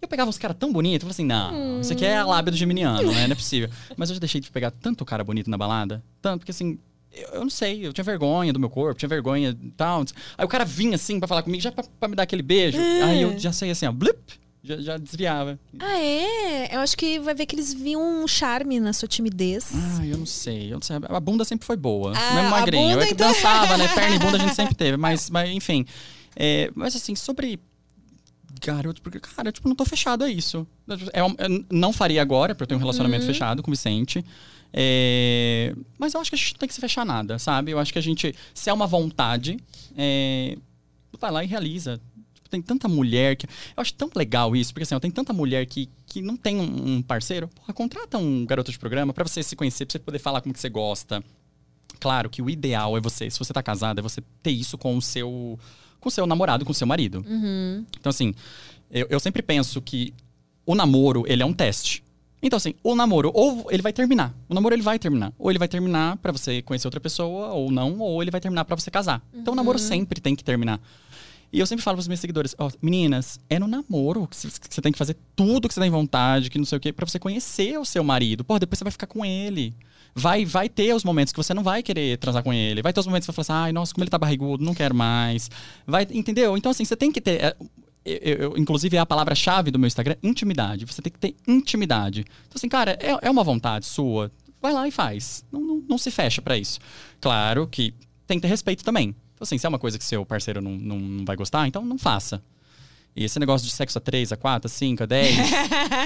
Eu 0.01 0.09
pegava 0.09 0.31
uns 0.31 0.39
caras 0.39 0.57
tão 0.59 0.73
bonitos, 0.73 1.07
eu 1.07 1.13
falei 1.13 1.13
assim, 1.13 1.27
não, 1.27 1.81
isso 1.83 1.93
aqui 1.93 2.07
é 2.07 2.17
a 2.17 2.25
lábia 2.25 2.51
do 2.51 2.57
geminiano, 2.57 3.13
né? 3.13 3.27
Não 3.27 3.33
é 3.33 3.35
possível. 3.35 3.69
Mas 3.99 4.09
eu 4.09 4.15
já 4.15 4.21
deixei 4.21 4.41
de 4.41 4.51
pegar 4.51 4.71
tanto 4.71 5.05
cara 5.05 5.23
bonito 5.23 5.51
na 5.51 5.59
balada, 5.59 6.03
tanto, 6.23 6.39
porque 6.41 6.53
assim, 6.53 6.79
eu, 7.13 7.41
não 7.41 7.51
sei, 7.51 7.87
eu 7.87 7.93
tinha 7.93 8.03
vergonha 8.03 8.51
do 8.51 8.59
meu 8.59 8.71
corpo, 8.71 8.99
tinha 8.99 9.09
vergonha 9.09 9.51
e 9.51 9.71
tal. 9.73 10.03
Aí 10.39 10.45
o 10.45 10.49
cara 10.49 10.65
vinha 10.65 10.95
assim 10.95 11.19
pra 11.19 11.29
falar 11.29 11.43
comigo, 11.43 11.63
já 11.63 11.71
pra, 11.71 11.85
pra 11.99 12.09
me 12.09 12.15
dar 12.15 12.23
aquele 12.23 12.43
beijo. 12.43 12.79
Aí 13.05 13.21
eu 13.21 13.39
já 13.39 13.53
saía 13.53 13.73
assim, 13.73 13.87
ó, 13.87 13.93
blip, 13.93 14.41
já, 14.63 14.77
já 14.81 14.97
desviava. 14.99 15.59
Ah, 15.79 15.99
é? 15.99 16.75
Eu 16.75 16.81
acho 16.81 16.97
que 16.97 17.19
vai 17.19 17.35
ver 17.35 17.47
que 17.47 17.55
eles 17.55 17.73
viam 17.73 18.23
um 18.23 18.29
charme 18.29 18.79
na 18.81 18.93
sua 18.93 19.09
timidez. 19.09 19.73
Ah, 19.75 20.07
eu 20.07 20.19
não 20.19 20.27
sei, 20.27 20.67
eu 20.69 20.75
não 20.77 20.83
sei. 20.83 20.97
A 21.09 21.21
bunda 21.21 21.45
sempre 21.45 21.67
foi 21.67 21.77
boa. 21.77 22.13
Ah, 22.17 22.35
mesmo 22.35 22.51
magrinho. 22.51 22.89
bunda, 22.91 23.03
eu 23.05 23.07
que 23.09 23.15
então- 23.15 23.29
dançava, 23.33 23.77
né? 23.77 23.89
Perna 23.89 24.17
e 24.17 24.19
bunda 24.19 24.37
a 24.37 24.41
gente 24.41 24.55
sempre 24.57 24.75
teve. 24.75 24.97
Mas, 24.97 25.31
mas 25.31 25.49
enfim. 25.51 25.85
É, 26.37 26.71
mas 26.75 26.95
assim, 26.95 27.15
sobre 27.15 27.59
garoto, 28.63 29.01
porque, 29.01 29.19
cara, 29.19 29.51
tipo, 29.51 29.67
não 29.69 29.75
tô 29.75 29.85
fechado 29.87 30.23
a 30.25 30.31
isso. 30.31 30.67
É, 31.13 31.25
um- 31.25 31.35
eu 31.39 31.65
não 31.71 31.93
faria 31.93 32.21
agora, 32.21 32.55
porque 32.55 32.65
eu 32.65 32.67
tenho 32.69 32.79
um 32.79 32.83
relacionamento 32.83 33.25
fechado 33.25 33.63
com 33.63 33.71
o 33.71 33.75
Vicente. 33.75 34.23
É, 34.73 35.75
mas 35.99 36.15
eu 36.15 36.21
acho 36.21 36.31
que 36.31 36.35
a 36.37 36.39
gente 36.39 36.53
não 36.55 36.59
tem 36.59 36.69
que 36.69 36.75
se 36.75 36.81
fechar 36.81 37.05
nada, 37.05 37.39
sabe? 37.39 37.71
Eu 37.73 37.79
acho 37.79 37.93
que 37.93 37.99
a 37.99 38.03
gente, 38.03 38.35
se 38.55 38.71
é 38.71 38.73
uma 38.73 38.87
vontade, 38.87 39.57
é, 39.97 40.57
vai 41.19 41.31
lá 41.31 41.43
e 41.43 41.47
realiza. 41.47 42.01
Tem 42.51 42.61
tanta 42.61 42.89
mulher 42.89 43.37
que. 43.37 43.47
Eu 43.47 43.81
acho 43.81 43.95
tão 43.95 44.11
legal 44.15 44.57
isso, 44.57 44.73
porque 44.73 44.83
assim, 44.83 44.95
ó, 44.95 45.01
tem 45.01 45.11
tanta 45.11 45.33
mulher 45.33 45.65
que, 45.67 45.89
que 46.07 46.21
não 46.21 46.37
tem 46.37 46.59
um, 46.59 47.01
parceiro. 47.01 47.49
Porra, 47.49 47.73
contrata 47.73 48.19
um 48.19 48.45
garoto 48.45 48.73
de 48.73 48.79
programa 48.79 49.13
pra 49.15 49.27
você 49.27 49.43
se 49.43 49.55
conhecer, 49.55 49.87
pra 49.87 49.93
você 49.93 49.99
poder 49.99 50.19
falar 50.19 50.41
como 50.41 50.53
que 50.53 50.61
você 50.61 50.69
gosta. 50.69 51.23
Claro 52.01 52.29
que 52.29 52.43
o 52.43 52.51
ideal 52.51 52.97
é 52.97 53.01
você, 53.01 53.31
se 53.31 53.39
você 53.39 53.53
tá 53.53 53.63
casado, 53.63 53.99
é 53.99 54.03
você 54.03 54.23
ter 54.43 54.51
isso 54.51 54.77
com 54.77 54.97
o 54.97 55.03
seu, 55.03 55.59
com 56.01 56.09
o 56.09 56.13
seu 56.13 56.27
namorado, 56.27 56.65
com 56.65 56.73
o 56.73 56.75
seu 56.75 56.87
marido. 56.87 57.25
Então, 57.99 58.11
assim, 58.11 58.35
eu, 58.91 59.07
eu 59.11 59.21
sempre 59.21 59.43
penso 59.43 59.81
que 59.81 60.13
o 60.67 60.75
namoro, 60.75 61.25
ele 61.27 61.43
é 61.43 61.47
um 61.47 61.53
teste. 61.53 62.03
Então, 62.43 62.57
assim, 62.57 62.75
o 62.83 62.95
namoro, 62.95 63.31
ou 63.35 63.67
ele 63.71 63.83
vai 63.83 63.93
terminar. 63.93 64.35
O 64.49 64.55
namoro, 64.55 64.75
ele 64.75 64.83
vai 64.83 64.99
terminar. 64.99 65.33
Ou 65.39 65.51
ele 65.51 65.59
vai 65.59 65.69
terminar 65.69 66.17
pra 66.17 66.33
você 66.33 66.63
conhecer 66.63 66.87
outra 66.87 67.01
pessoa, 67.01 67.49
ou 67.49 67.71
não, 67.71 67.99
ou 67.99 68.23
ele 68.23 68.31
vai 68.31 68.41
terminar 68.41 68.65
pra 68.65 68.75
você 68.75 68.91
casar. 68.91 69.23
Então, 69.35 69.53
o 69.53 69.57
namoro 69.57 69.79
sempre 69.79 70.21
tem 70.21 70.35
que 70.35 70.43
terminar. 70.43 70.81
E 71.53 71.59
eu 71.59 71.67
sempre 71.67 71.83
falo 71.85 71.97
pros 71.97 72.07
meus 72.07 72.21
seguidores, 72.21 72.55
meninas, 72.81 73.41
é 73.49 73.59
no 73.59 73.67
namoro 73.67 74.27
que 74.29 74.37
você 74.37 74.81
tem 74.81 74.93
que 74.93 74.99
fazer 74.99 75.17
tudo 75.35 75.67
que 75.67 75.75
você 75.75 75.81
tem 75.81 75.91
vontade, 75.91 76.49
que 76.49 76.59
não 76.59 76.65
sei 76.65 76.79
o 76.79 76.81
quê, 76.81 76.93
pra 76.93 77.05
você 77.07 77.19
conhecer 77.19 77.77
o 77.79 77.85
seu 77.85 78.05
marido. 78.05 78.45
Pô, 78.45 78.59
depois 78.59 78.79
você 78.79 78.85
vai 78.85 78.93
ficar 78.93 79.09
com 79.09 79.25
ele. 79.25 79.75
Vai, 80.15 80.45
vai 80.45 80.69
ter 80.69 80.95
os 80.95 81.03
momentos 81.05 81.33
que 81.33 81.37
você 81.37 81.53
não 81.53 81.63
vai 81.65 81.83
querer 81.83 82.19
transar 82.19 82.43
com 82.45 82.53
ele. 82.53 82.83
Vai 82.83 82.93
ter 82.93 83.01
os 83.01 83.07
momentos 83.07 83.27
que 83.27 83.33
você 83.33 83.37
vai 83.37 83.45
falar 83.45 83.59
assim, 83.61 83.65
ai, 83.67 83.73
nossa, 83.73 83.93
como 83.93 84.05
ele 84.05 84.11
tá 84.11 84.19
barrigudo, 84.19 84.65
não 84.65 84.75
quero 84.75 84.95
mais. 84.95 85.51
Vai, 85.87 86.07
entendeu? 86.13 86.57
Então, 86.57 86.71
assim, 86.71 86.85
você 86.85 86.97
tem 86.97 87.11
que 87.11 87.21
ter. 87.21 87.41
é, 87.43 87.57
eu- 88.05 88.37
eu- 88.39 88.57
inclusive, 88.57 88.97
é 88.97 89.01
a 89.01 89.07
palavra-chave 89.07 89.71
do 89.71 89.79
meu 89.79 89.87
Instagram, 89.89 90.17
intimidade. 90.23 90.85
Você 90.87 91.03
tem 91.03 91.13
que 91.13 91.19
ter 91.19 91.35
intimidade. 91.47 92.21
Então, 92.21 92.55
assim, 92.57 92.69
cara, 92.69 92.97
é, 93.01 93.27
é 93.27 93.31
uma 93.31 93.45
vontade 93.45 93.87
sua. 93.87 94.31
Vai 94.63 94.73
lá 94.73 94.87
e 94.87 94.91
faz. 94.91 95.45
Não, 95.51 95.61
não, 95.61 95.85
não 95.89 95.99
se 95.99 96.11
fecha 96.11 96.41
pra 96.43 96.57
isso. 96.57 96.79
Claro 97.21 97.67
que 97.67 97.93
tem 98.27 98.39
que 98.39 98.43
ter 98.43 98.49
respeito 98.49 98.85
também. 98.85 99.15
Então, 99.41 99.47
assim, 99.47 99.57
se 99.57 99.65
é 99.65 99.69
uma 99.71 99.79
coisa 99.79 99.99
que 99.99 100.05
seu 100.05 100.27
parceiro 100.27 100.61
não, 100.61 100.73
não, 100.73 100.99
não 100.99 101.25
vai 101.25 101.35
gostar, 101.35 101.67
então 101.67 101.83
não 101.83 101.97
faça. 101.97 102.43
E 103.17 103.25
esse 103.25 103.39
negócio 103.39 103.67
de 103.67 103.73
sexo 103.73 103.97
a 103.97 104.01
3, 104.01 104.33
a 104.33 104.37
4, 104.37 104.67
a 104.67 104.69
5, 104.69 105.03
a 105.03 105.07
10 105.07 105.37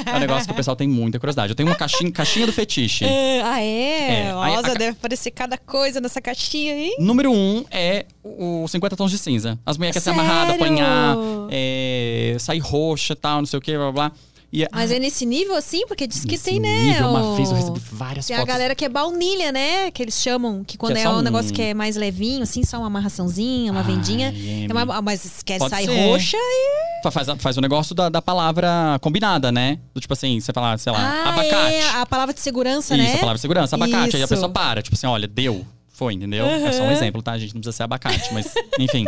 é 0.07 0.15
um 0.15 0.21
negócio 0.21 0.47
que 0.47 0.53
o 0.53 0.55
pessoal 0.55 0.77
tem 0.77 0.87
muita 0.87 1.19
curiosidade. 1.19 1.51
Eu 1.51 1.57
tenho 1.57 1.69
uma 1.69 1.75
caixinha, 1.75 2.13
caixinha 2.13 2.47
do 2.47 2.53
fetiche. 2.53 3.05
É, 3.15 3.43
ah, 3.43 3.61
é? 3.61 4.21
É, 4.21 4.33
Nossa, 4.33 4.71
a 4.71 4.75
deve 4.75 4.91
aparecer 4.91 5.33
cada 5.33 5.59
coisa 5.59 6.01
nessa 6.01 6.21
caixinha 6.21 6.75
aí. 6.75 6.97
Número 7.01 7.33
um 7.33 7.65
é 7.73 8.07
o 8.23 8.67
50 8.69 8.97
tons 8.97 9.11
de 9.11 9.19
cinza. 9.19 9.59
As 9.67 9.77
mulheres 9.77 10.01
querem 10.01 10.17
ser 10.17 10.21
amarradas, 10.23 10.55
apanhar, 10.55 11.17
é, 11.51 12.37
sair 12.39 12.61
roxa 12.61 13.15
e 13.15 13.17
tal, 13.17 13.39
não 13.39 13.47
sei 13.47 13.59
o 13.59 13.63
que, 13.63 13.77
blá 13.77 13.91
blá. 13.91 14.11
blá. 14.11 14.13
E, 14.57 14.69
Mas 14.73 14.93
é 14.93 15.01
nesse 15.01 15.27
nível 15.27 15.57
assim? 15.57 15.85
Porque 15.89 16.07
diz 16.07 16.25
que 16.25 16.39
tem, 16.39 16.61
né? 16.61 16.83
nível, 16.85 17.09
Uma 17.11 17.23
o- 17.25 17.35
vez 17.35 17.51
eu 17.51 17.57
recebi 17.57 17.81
várias 17.91 18.25
Tem 18.27 18.37
a 18.37 18.39
fotos. 18.39 18.55
galera 18.55 18.73
que 18.77 18.85
é 18.85 18.89
baunilha, 18.89 19.51
né? 19.51 19.91
Que 19.91 20.01
eles 20.01 20.15
chamam, 20.23 20.63
que 20.63 20.79
quando 20.79 20.93
Que 20.95 21.01
é 21.01 21.03
é, 21.03 21.09
um 21.09 21.21
negócio 21.23 21.53
que 21.53 21.61
é 21.61 21.75
mais 21.75 21.97
levinho, 21.97 22.45
assim, 22.45 22.63
só 22.65 22.79
uma 22.79 22.87
amarraçãozinha, 22.87 23.73
uma 23.73 23.81
Ai, 23.81 23.87
vendinha. 23.87 24.29
Amy. 24.29 24.69
É 24.71 24.73
uma- 24.73 25.03
mas 25.03 25.43
quer 25.45 25.59
Pode 25.59 25.71
sair 25.71 25.87
ser. 25.87 26.07
roxa 26.07 26.37
e. 26.39 27.03
Fa- 27.03 27.11
Faz, 27.11 27.29
faz 27.39 27.57
o 27.57 27.61
negócio 27.61 27.95
da, 27.97 28.09
da 28.09 28.23
palavra 28.23 28.97
combinada, 29.01 29.51
né? 29.51 29.81
Do 29.93 30.01
tipo 30.01 30.13
assim, 30.13 30.39
você 30.39 30.53
fala, 30.53 30.79
sei 30.79 30.93
lá, 30.93 31.01
Ah, 31.01 31.29
abacate. 31.31 31.75
é 31.75 31.89
a 31.91 32.07
palavra 32.07 32.33
de 32.33 32.41
segurança, 32.41 32.95
Isso, 32.97 33.05
né? 33.05 33.15
a 33.15 33.19
palavra 33.19 33.35
de 33.35 33.41
segurança, 33.41 33.75
abacate. 33.75 34.15
Aí 34.17 34.23
a 34.23 34.25
Isso. 34.25 34.29
pessoa 34.35 34.49
para, 34.49 34.81
tipo 34.83 34.95
assim, 34.95 35.07
olha, 35.09 35.27
deu. 35.27 35.67
Foi, 35.89 36.15
entendeu? 36.15 36.47
É 36.47 36.71
só 36.73 36.83
um 36.83 36.87
Uhum. 36.87 36.93
exemplo, 36.93 37.23
tá? 37.23 37.33
A 37.33 37.39
gente 37.39 37.55
não 37.55 37.61
precisa 37.61 37.77
ser 37.77 37.83
abacate, 37.83 38.33
mas, 38.33 38.53
enfim. 38.79 39.05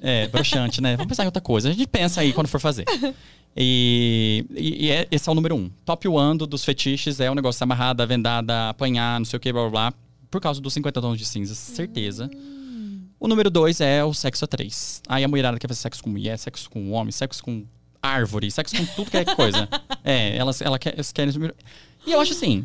É, 0.00 0.28
broxante, 0.28 0.80
né? 0.80 0.96
Vamos 0.96 1.08
pensar 1.08 1.24
em 1.24 1.26
outra 1.26 1.42
coisa. 1.42 1.68
A 1.68 1.72
gente 1.72 1.86
pensa 1.88 2.20
aí 2.20 2.32
quando 2.32 2.46
for 2.46 2.60
fazer. 2.60 2.84
E, 3.60 4.44
e- 4.54 4.86
e 4.86 4.90
é- 4.90 5.08
esse 5.10 5.28
é 5.28 5.32
o 5.32 5.34
número 5.34 5.56
um. 5.56 5.68
Top 5.84 6.06
one 6.06 6.38
do- 6.38 6.46
dos 6.46 6.64
fetiches 6.64 7.18
é 7.18 7.28
o 7.28 7.34
negócio 7.34 7.62
amarrada, 7.64 8.06
vendada, 8.06 8.68
apanhar, 8.68 9.18
não 9.18 9.24
sei 9.24 9.36
o 9.36 9.40
que, 9.40 9.52
blá 9.52 9.62
blá 9.62 9.70
blá. 9.90 9.94
Por 10.30 10.40
causa 10.40 10.60
dos 10.60 10.72
50 10.74 11.00
tons 11.00 11.18
de 11.18 11.26
cinza, 11.26 11.54
certeza. 11.54 12.30
O 13.18 13.26
número 13.26 13.50
dois 13.50 13.80
é 13.80 14.04
o 14.04 14.14
sexo 14.14 14.44
a 14.44 14.48
três. 14.48 15.02
Aí 15.08 15.24
a 15.24 15.28
mulherada 15.28 15.58
quer 15.58 15.66
fazer 15.66 15.80
sexo 15.80 16.02
com 16.04 16.10
mulher, 16.10 16.38
sexo 16.38 16.70
com 16.70 16.92
homem, 16.92 17.10
sexo 17.10 17.42
com 17.42 17.64
árvore, 18.00 18.48
sexo 18.50 18.76
com 18.76 18.86
tudo 18.94 19.10
que 19.10 19.16
é 19.16 19.24
coisa. 19.24 19.68
é, 20.04 20.36
elas, 20.36 20.60
ela 20.62 20.78
quer, 20.78 20.94
elas 20.94 21.10
querem. 21.10 21.34
E 22.06 22.12
eu 22.12 22.20
acho 22.20 22.32
assim, 22.32 22.64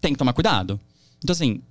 tem 0.00 0.12
que 0.12 0.18
tomar 0.18 0.34
cuidado. 0.34 0.78
Então, 1.22 1.32
assim, 1.32 1.62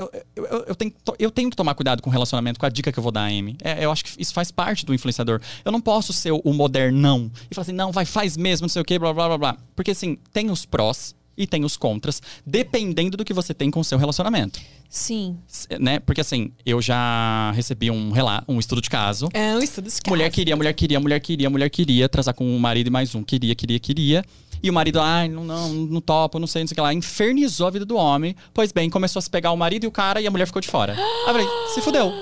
eu, 0.00 0.10
eu, 0.36 0.64
eu- 0.68 0.74
tenho, 0.74 0.92
eu 1.18 1.30
tenho 1.30 1.50
que 1.50 1.56
tomar 1.56 1.74
cuidado 1.74 2.02
com 2.02 2.08
o 2.10 2.12
relacionamento, 2.12 2.58
com 2.58 2.66
a 2.66 2.68
dica 2.68 2.90
que 2.92 2.98
eu 2.98 3.02
vou 3.02 3.12
dar, 3.12 3.24
Amy. 3.24 3.56
É, 3.62 3.84
eu 3.84 3.90
acho 3.90 4.04
que 4.04 4.20
isso 4.20 4.32
faz 4.32 4.50
parte 4.50 4.84
do 4.86 4.94
influenciador. 4.94 5.40
Eu 5.64 5.70
não 5.72 5.80
posso 5.80 6.12
ser 6.12 6.32
o 6.32 6.52
modernão 6.52 7.30
e 7.50 7.54
falar 7.54 7.62
assim, 7.62 7.72
não, 7.72 7.92
vai, 7.92 8.04
faz 8.04 8.36
mesmo, 8.36 8.64
não 8.64 8.68
sei 8.68 8.82
o 8.82 8.84
quê, 8.84 8.98
blá, 8.98 9.12
blá, 9.12 9.28
blá, 9.28 9.38
blá. 9.38 9.56
Porque, 9.76 9.90
assim, 9.90 10.16
tem 10.32 10.50
os 10.50 10.64
prós 10.64 11.14
e 11.42 11.46
tem 11.46 11.64
os 11.64 11.76
contras, 11.76 12.20
dependendo 12.44 13.16
do 13.16 13.24
que 13.24 13.32
você 13.32 13.54
tem 13.54 13.70
com 13.70 13.80
o 13.80 13.84
seu 13.84 13.96
relacionamento. 13.98 14.60
Sim. 14.88 15.38
S- 15.48 15.68
Né? 15.78 15.98
Porque, 16.00 16.20
assim, 16.20 16.52
eu 16.66 16.82
já 16.82 17.50
recebi 17.52 17.90
um 17.90 18.10
relato, 18.10 18.44
um 18.50 18.58
estudo 18.58 18.80
de 18.82 18.90
caso. 18.90 19.28
É 19.32 19.54
um 19.54 19.60
estudo 19.62 19.84
de 19.88 19.90
caso. 19.92 20.02
Mulher 20.08 20.30
queria, 20.30 20.56
mulher 20.56 20.72
queria, 20.74 21.00
mulher 21.00 21.20
queria, 21.20 21.48
mulher 21.50 21.70
queria 21.70 22.08
transar 22.08 22.34
com 22.34 22.56
o 22.56 22.60
marido 22.60 22.88
e 22.88 22.90
mais 22.90 23.14
um. 23.14 23.22
Queria, 23.22 23.54
queria, 23.54 23.78
queria. 23.78 24.24
E 24.62 24.68
o 24.68 24.72
marido, 24.72 25.00
ai, 25.00 25.28
não, 25.28 25.44
não, 25.44 25.70
não 25.72 26.00
topo, 26.00 26.38
não 26.38 26.46
sei, 26.46 26.62
não 26.62 26.68
sei 26.68 26.74
o 26.74 26.76
que 26.76 26.80
lá. 26.82 26.92
Infernizou 26.92 27.66
a 27.66 27.70
vida 27.70 27.84
do 27.86 27.96
homem. 27.96 28.36
Pois 28.52 28.72
bem, 28.72 28.90
começou 28.90 29.18
a 29.20 29.22
se 29.22 29.30
pegar 29.30 29.52
o 29.52 29.56
marido 29.56 29.84
e 29.84 29.86
o 29.86 29.90
cara 29.90 30.20
e 30.20 30.26
a 30.26 30.30
mulher 30.30 30.44
ficou 30.46 30.60
de 30.60 30.68
fora. 30.68 30.92
Aí 30.94 31.00
eu 31.00 31.26
falei, 31.32 31.46
se 31.72 31.80
fudeu. 31.80 32.12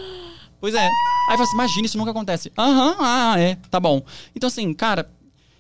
Pois 0.60 0.74
é. 0.74 0.78
Aí 0.86 0.88
eu 0.88 1.30
falei 1.30 1.42
assim, 1.44 1.54
imagina, 1.54 1.86
isso 1.86 1.98
nunca 1.98 2.10
acontece. 2.10 2.52
Aham, 2.56 2.96
ah, 3.00 3.34
é, 3.40 3.56
tá 3.70 3.80
bom. 3.80 4.02
Então 4.36 4.46
assim, 4.46 4.72
cara, 4.74 5.10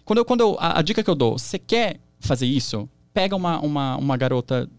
quando 0.04 0.18
eu, 0.18 0.24
quando 0.24 0.40
eu, 0.42 0.56
a, 0.60 0.78
a 0.78 0.82
dica 0.82 1.02
que 1.02 1.10
eu 1.10 1.14
dou, 1.14 1.38
você 1.38 1.58
quer 1.58 1.98
fazer 2.20 2.46
isso? 2.46 2.88
Pega 3.18 3.34
uma, 3.34 3.58
uma, 3.58 3.96
uma 3.96 4.16
garota 4.16 4.70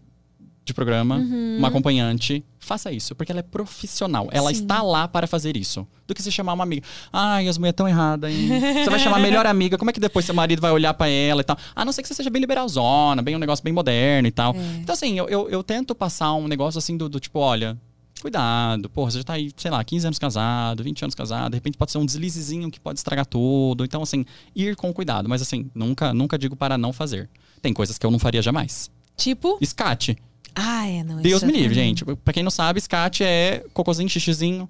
de 0.64 0.72
programa, 0.72 1.16
uma 1.58 1.68
acompanhante, 1.68 2.42
faça 2.58 2.90
isso, 2.90 3.14
porque 3.14 3.30
ela 3.30 3.40
é 3.40 3.42
profissional. 3.42 4.28
Ela 4.32 4.48
Sim. 4.54 4.62
está 4.62 4.80
lá 4.80 5.06
para 5.06 5.26
fazer 5.26 5.58
isso. 5.58 5.86
Do 6.06 6.14
que 6.14 6.22
você 6.22 6.30
chamar 6.30 6.54
uma 6.54 6.64
amiga. 6.64 6.86
Ai, 7.12 7.48
as 7.48 7.58
mulheres 7.58 7.76
tão 7.76 7.86
erradas, 7.86 8.32
hein? 8.32 8.48
Você 8.82 8.88
vai 8.88 8.98
chamar 8.98 9.18
a 9.18 9.20
melhor 9.20 9.44
amiga, 9.44 9.76
como 9.76 9.90
é 9.90 9.92
que 9.92 10.00
depois 10.00 10.24
seu 10.24 10.34
marido 10.34 10.58
vai 10.58 10.70
olhar 10.70 10.94
para 10.94 11.08
ela 11.08 11.42
e 11.42 11.44
tal? 11.44 11.58
A 11.76 11.84
não 11.84 11.92
ser 11.92 12.00
que 12.00 12.08
você 12.08 12.14
seja 12.14 12.30
bem 12.30 12.40
liberalzona, 12.40 13.20
bem 13.20 13.36
um 13.36 13.38
negócio 13.38 13.62
bem 13.62 13.74
moderno 13.74 14.26
e 14.26 14.30
tal. 14.30 14.56
Então, 14.80 14.94
assim, 14.94 15.18
eu, 15.18 15.28
eu, 15.28 15.50
eu 15.50 15.62
tento 15.62 15.94
passar 15.94 16.32
um 16.32 16.48
negócio 16.48 16.78
assim 16.78 16.96
do, 16.96 17.10
do 17.10 17.20
tipo, 17.20 17.38
olha. 17.40 17.76
Cuidado, 18.22 18.90
porra, 18.90 19.10
você 19.10 19.18
já 19.18 19.24
tá 19.24 19.32
aí, 19.34 19.50
sei 19.56 19.70
lá, 19.70 19.82
15 19.82 20.06
anos 20.06 20.18
casado, 20.18 20.82
20 20.82 21.04
anos 21.04 21.14
casado, 21.14 21.52
de 21.52 21.56
repente 21.56 21.78
pode 21.78 21.90
ser 21.90 21.96
um 21.96 22.04
deslizezinho 22.04 22.70
que 22.70 22.78
pode 22.78 22.98
estragar 22.98 23.24
tudo. 23.24 23.84
Então, 23.84 24.02
assim, 24.02 24.24
ir 24.54 24.76
com 24.76 24.92
cuidado. 24.92 25.28
Mas, 25.28 25.40
assim, 25.40 25.70
nunca, 25.74 26.12
nunca 26.12 26.38
digo 26.38 26.54
para 26.54 26.76
não 26.76 26.92
fazer. 26.92 27.30
Tem 27.62 27.72
coisas 27.72 27.98
que 27.98 28.06
eu 28.06 28.10
não 28.10 28.18
faria 28.18 28.42
jamais. 28.42 28.90
Tipo. 29.16 29.58
Escate. 29.60 30.16
Ah, 30.54 30.86
é, 30.86 31.04
não. 31.04 31.16
Deus 31.20 31.42
isso 31.42 31.46
me 31.46 31.52
é 31.52 31.56
livre, 31.56 31.68
mim. 31.70 31.74
gente. 31.74 32.04
Pra 32.04 32.32
quem 32.32 32.42
não 32.42 32.50
sabe, 32.50 32.78
escate 32.78 33.22
é 33.22 33.64
cocôzinho, 33.72 34.08
xixizinho. 34.08 34.68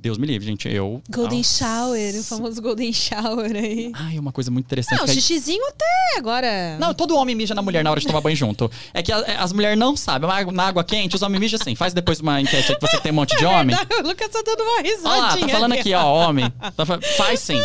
Deus 0.00 0.16
me 0.16 0.26
livre, 0.26 0.46
gente. 0.46 0.66
Eu. 0.68 1.02
Golden 1.10 1.38
Nossa. 1.38 1.58
Shower, 1.58 2.14
o 2.18 2.24
famoso 2.24 2.62
Golden 2.62 2.90
Shower 2.92 3.52
aí. 3.54 3.92
Ai, 3.94 4.16
é 4.16 4.20
uma 4.20 4.32
coisa 4.32 4.50
muito 4.50 4.64
interessante. 4.64 4.98
Não, 4.98 5.04
que 5.04 5.10
aí- 5.10 5.16
xixizinho 5.20 5.62
até 5.68 6.18
agora. 6.18 6.78
Não, 6.78 6.94
todo 6.94 7.14
homem 7.16 7.34
mija 7.34 7.54
na 7.54 7.60
mulher 7.60 7.84
na 7.84 7.90
hora 7.90 8.00
de 8.00 8.06
tomar 8.06 8.20
banho 8.22 8.34
junto. 8.36 8.70
É 8.94 9.02
que 9.02 9.12
a- 9.12 9.42
as 9.42 9.52
mulheres 9.52 9.78
não 9.78 9.94
sabem. 9.96 10.28
Na 10.54 10.64
água- 10.68 10.82
quente, 10.84 11.14
os 11.16 11.22
homens 11.22 11.38
mijam 11.40 11.58
assim. 11.60 11.74
Faz 11.74 11.92
depois 11.92 12.18
uma 12.20 12.40
enquete 12.40 12.72
aí 12.72 12.78
que 12.78 12.86
você 12.86 12.98
tem 12.98 13.12
um 13.12 13.14
monte 13.16 13.36
de 13.36 13.44
homem. 13.46 13.76
O 13.76 14.06
Lucas 14.08 14.28
tá 14.28 14.42
dando 14.44 14.62
uma 14.62 14.80
risadinha. 14.80 15.10
Olha 15.12 15.20
lá, 15.22 15.36
tá 15.36 15.48
falando 15.48 15.72
ali. 15.72 15.80
aqui, 15.80 15.94
ó, 15.94 16.14
homem. 16.14 16.50
Tá 16.76 16.86
fa- 16.86 17.00
Faz 17.16 17.40
sim. 17.40 17.60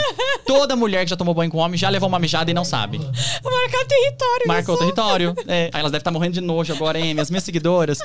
Toda 0.45 0.75
mulher 0.75 1.05
que 1.05 1.09
já 1.11 1.15
tomou 1.15 1.33
banho 1.33 1.49
com 1.49 1.57
homem 1.59 1.77
já 1.77 1.89
levou 1.89 2.09
uma 2.09 2.19
mijada 2.19 2.51
e 2.51 2.53
não 2.53 2.65
sabe. 2.65 2.97
Marcar 2.99 3.85
território. 3.87 4.47
Marcou 4.47 4.75
o 4.75 4.77
território. 4.77 5.33
É, 5.47 5.69
aí 5.71 5.79
elas 5.79 5.91
devem 5.91 6.01
estar 6.01 6.11
morrendo 6.11 6.33
de 6.33 6.41
nojo 6.41 6.73
agora, 6.73 6.99
hein? 6.99 7.17
As 7.19 7.29
minhas 7.29 7.43
seguidoras. 7.43 7.99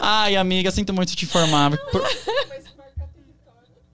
Ai, 0.00 0.36
amiga, 0.36 0.70
sinto 0.70 0.92
muito 0.94 1.14
te 1.14 1.24
informar. 1.24 1.76
Por- 1.90 2.02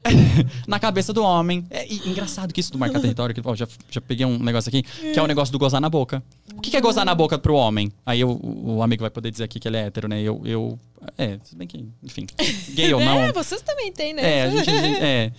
Na 0.66 0.78
cabeça 0.80 1.12
do 1.12 1.22
homem. 1.22 1.64
É 1.70 1.86
engraçado 1.92 2.53
que 2.55 2.61
isso 2.61 2.72
do 2.72 2.78
marcar 2.78 3.01
território, 3.03 3.34
que 3.34 3.40
ó, 3.44 3.55
já, 3.55 3.66
já 3.90 4.01
peguei 4.01 4.24
um 4.26 4.38
negócio 4.38 4.68
aqui, 4.68 4.82
que 4.82 5.18
é 5.18 5.22
o 5.22 5.26
negócio 5.26 5.53
do 5.53 5.59
gozar 5.59 5.80
na 5.80 5.88
boca. 5.90 6.22
O 6.57 6.61
que 6.61 6.70
que 6.70 6.76
é 6.76 6.80
gozar 6.80 7.05
na 7.05 7.14
boca 7.14 7.38
pro 7.38 7.55
homem? 7.55 7.92
Aí 8.05 8.20
eu- 8.20 8.30
o, 8.30 8.76
o 8.76 8.82
amigo 8.82 9.03
vai 9.03 9.11
poder 9.11 9.30
dizer 9.30 9.44
aqui 9.44 9.61
que 9.61 9.68
ele 9.68 9.76
é 9.76 9.86
hétero, 9.86 10.09
né? 10.09 10.20
Eu. 10.22 10.40
eu 10.44 10.78
é, 11.16 11.38
se 11.44 11.55
bem 11.57 11.66
que, 11.66 11.84
enfim. 12.03 12.26
Gay 12.70 12.92
ou 12.94 13.01
não. 13.05 13.18
É, 13.18 13.32
vocês 13.32 13.62
também 13.62 13.92
têm, 13.92 14.12
né? 14.14 14.38
É, 14.38 14.42
a 14.44 14.51
gente, 14.51 14.70
a 14.70 14.82
gente- 14.82 15.01
é. 15.01 15.32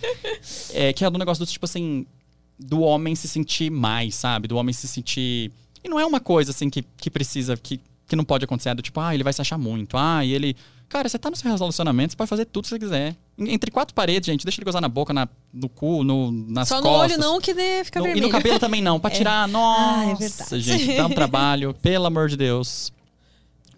É 0.74 0.93
que 0.93 1.03
é 1.05 1.09
do 1.09 1.18
negócio 1.18 1.43
do 1.45 1.49
tipo 1.51 1.66
assim, 1.66 2.05
do 2.59 2.82
homem 2.82 3.16
se 3.16 3.28
sentir 3.28 3.70
mais, 3.72 4.16
sabe? 4.16 4.47
Do 4.47 4.57
homem 4.57 4.74
se 4.74 4.88
sentir. 4.88 5.51
E 5.84 5.89
não 5.89 5.99
é 5.99 6.05
uma 6.05 6.20
coisa 6.20 6.51
assim 6.51 6.70
que, 6.70 6.84
que 6.97 7.09
precisa, 7.09 7.57
que, 7.57 7.80
que 8.07 8.16
não 8.16 8.24
pode 8.24 8.45
acontecer, 8.45 8.70
é 8.70 8.76
do 8.76 8.82
tipo, 8.84 8.99
ah, 8.99 9.14
ele 9.14 9.24
vai 9.24 9.34
se 9.34 9.41
achar 9.41 9.57
muito, 9.57 9.97
ah, 9.97 10.24
e 10.24 10.32
ele. 10.34 10.55
Cara, 10.88 11.07
você 11.07 11.18
tá 11.18 11.30
no 11.30 11.36
seu 11.38 11.49
relacionamento, 11.49 12.12
você 12.12 12.18
pode 12.18 12.30
fazer 12.30 12.45
tudo 12.45 12.64
que 12.66 12.70
você 12.70 12.78
quiser. 12.80 13.16
En- 13.42 13.50
Entre 13.54 13.72
quatro 13.72 13.94
paredes, 13.96 14.26
gente, 14.28 14.46
deixa 14.46 14.60
ele 14.60 14.66
gozar 14.66 14.82
na 14.82 14.88
boca, 14.88 15.14
na, 15.14 15.28
no 15.54 15.68
cu, 15.68 16.04
no, 16.04 16.32
nas 16.32 16.68
Só 16.68 16.78
no 16.78 16.84
costas. 16.84 17.12
olho 17.14 17.20
não, 17.22 17.42
que 17.42 17.54
fica 17.84 18.00
No- 18.00 18.06
e 18.06 18.10
vermelho. 18.10 18.28
no 18.28 18.32
cabelo 18.32 18.60
também 18.60 18.82
não, 18.82 19.00
pra 19.00 19.10
tirar. 19.10 19.48
Nossa, 19.48 20.46
Ah, 20.50 20.56
é 20.56 20.60
gente, 20.60 20.96
dá 20.96 21.06
um 21.08 21.10
trabalho, 21.10 21.74
pelo 21.82 22.06
amor 22.06 22.30
de 22.30 22.38
Deus. 22.38 22.92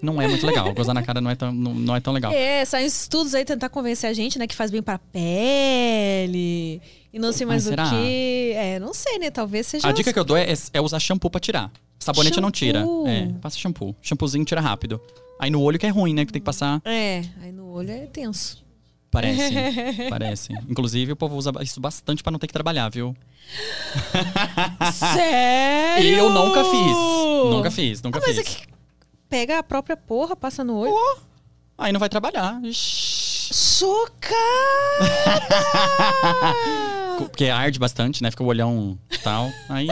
não 0.02 0.22
é 0.22 0.28
muito 0.28 0.46
legal. 0.46 0.74
Gozar 0.74 0.94
na 0.94 1.02
cara 1.02 1.22
não 1.22 1.32
é 1.32 1.36
tão, 1.36 1.52
não, 1.52 1.74
não 1.74 1.96
é 1.96 2.00
tão 2.02 2.12
legal. 2.12 2.32
É, 2.34 2.66
saem 2.66 2.86
estudos 2.86 3.34
aí 3.34 3.46
tentar 3.46 3.70
convencer 3.70 4.10
a 4.10 4.14
gente, 4.14 4.38
né, 4.38 4.46
que 4.48 4.56
faz 4.56 4.70
bem 4.70 4.82
pra 4.82 5.00
pele. 5.00 6.82
E 7.14 7.20
não 7.20 7.32
sei 7.32 7.46
mais 7.46 7.68
Mas 7.68 7.74
o 7.74 7.90
que. 7.96 8.54
É, 8.56 8.80
não 8.80 8.94
sei, 8.94 9.20
né? 9.20 9.30
Talvez 9.30 9.68
seja. 9.68 9.88
A 9.88 9.92
dica 9.92 10.12
que 10.12 10.18
eu 10.18 10.24
dou 10.24 10.36
é, 10.36 10.48
é 10.74 10.82
usar 10.82 11.00
shampoo 11.00 11.30
pra 11.30 11.40
tirar. 11.40 11.72
Sabonete 12.00 12.42
não 12.42 12.50
tira. 12.52 12.80
Shampoo. 12.82 13.08
É, 13.08 13.28
passa 13.40 13.58
shampoo. 13.58 13.96
Shampoozinho 14.02 14.44
tira 14.44 14.60
rápido. 14.60 15.00
Aí 15.40 15.50
no 15.52 15.62
olho 15.62 15.78
que 15.78 15.86
é 15.86 15.90
ruim, 15.90 16.14
né? 16.14 16.26
Que 16.26 16.34
tem 16.34 16.42
que 16.42 16.46
passar. 16.46 16.82
É, 16.84 17.22
aí 17.42 17.52
no 17.52 17.68
olho 17.72 17.92
é 17.92 18.08
tenso. 18.08 18.63
Parece. 19.14 19.54
parece. 20.10 20.54
Inclusive, 20.68 21.12
o 21.12 21.16
povo 21.16 21.36
usa 21.38 21.52
isso 21.62 21.80
bastante 21.80 22.24
pra 22.24 22.32
não 22.32 22.40
ter 22.40 22.48
que 22.48 22.54
trabalhar, 22.54 22.90
viu? 22.90 23.16
Sério? 24.92 26.18
Eu 26.18 26.30
nunca 26.32 26.64
fiz. 26.66 26.98
Nunca 27.52 27.70
fiz, 27.72 28.02
nunca 28.02 28.18
Ah, 28.18 28.22
mas 28.26 28.36
fiz. 28.36 28.40
é 28.40 28.44
que 28.44 28.68
pega 29.30 29.60
a 29.60 29.64
própria 29.64 29.96
porra, 29.96 30.36
passa 30.36 30.64
no 30.64 30.78
olho. 30.78 30.94
Aí 31.78 31.94
não 31.94 32.00
vai 32.00 32.10
trabalhar. 32.10 32.60
Chocada! 32.72 34.34
Porque 37.20 37.46
arde 37.46 37.78
bastante, 37.78 38.24
né? 38.24 38.32
Fica 38.32 38.44
o 38.44 38.48
olhão 38.48 38.98
tal. 39.24 39.48
Aí 39.70 39.88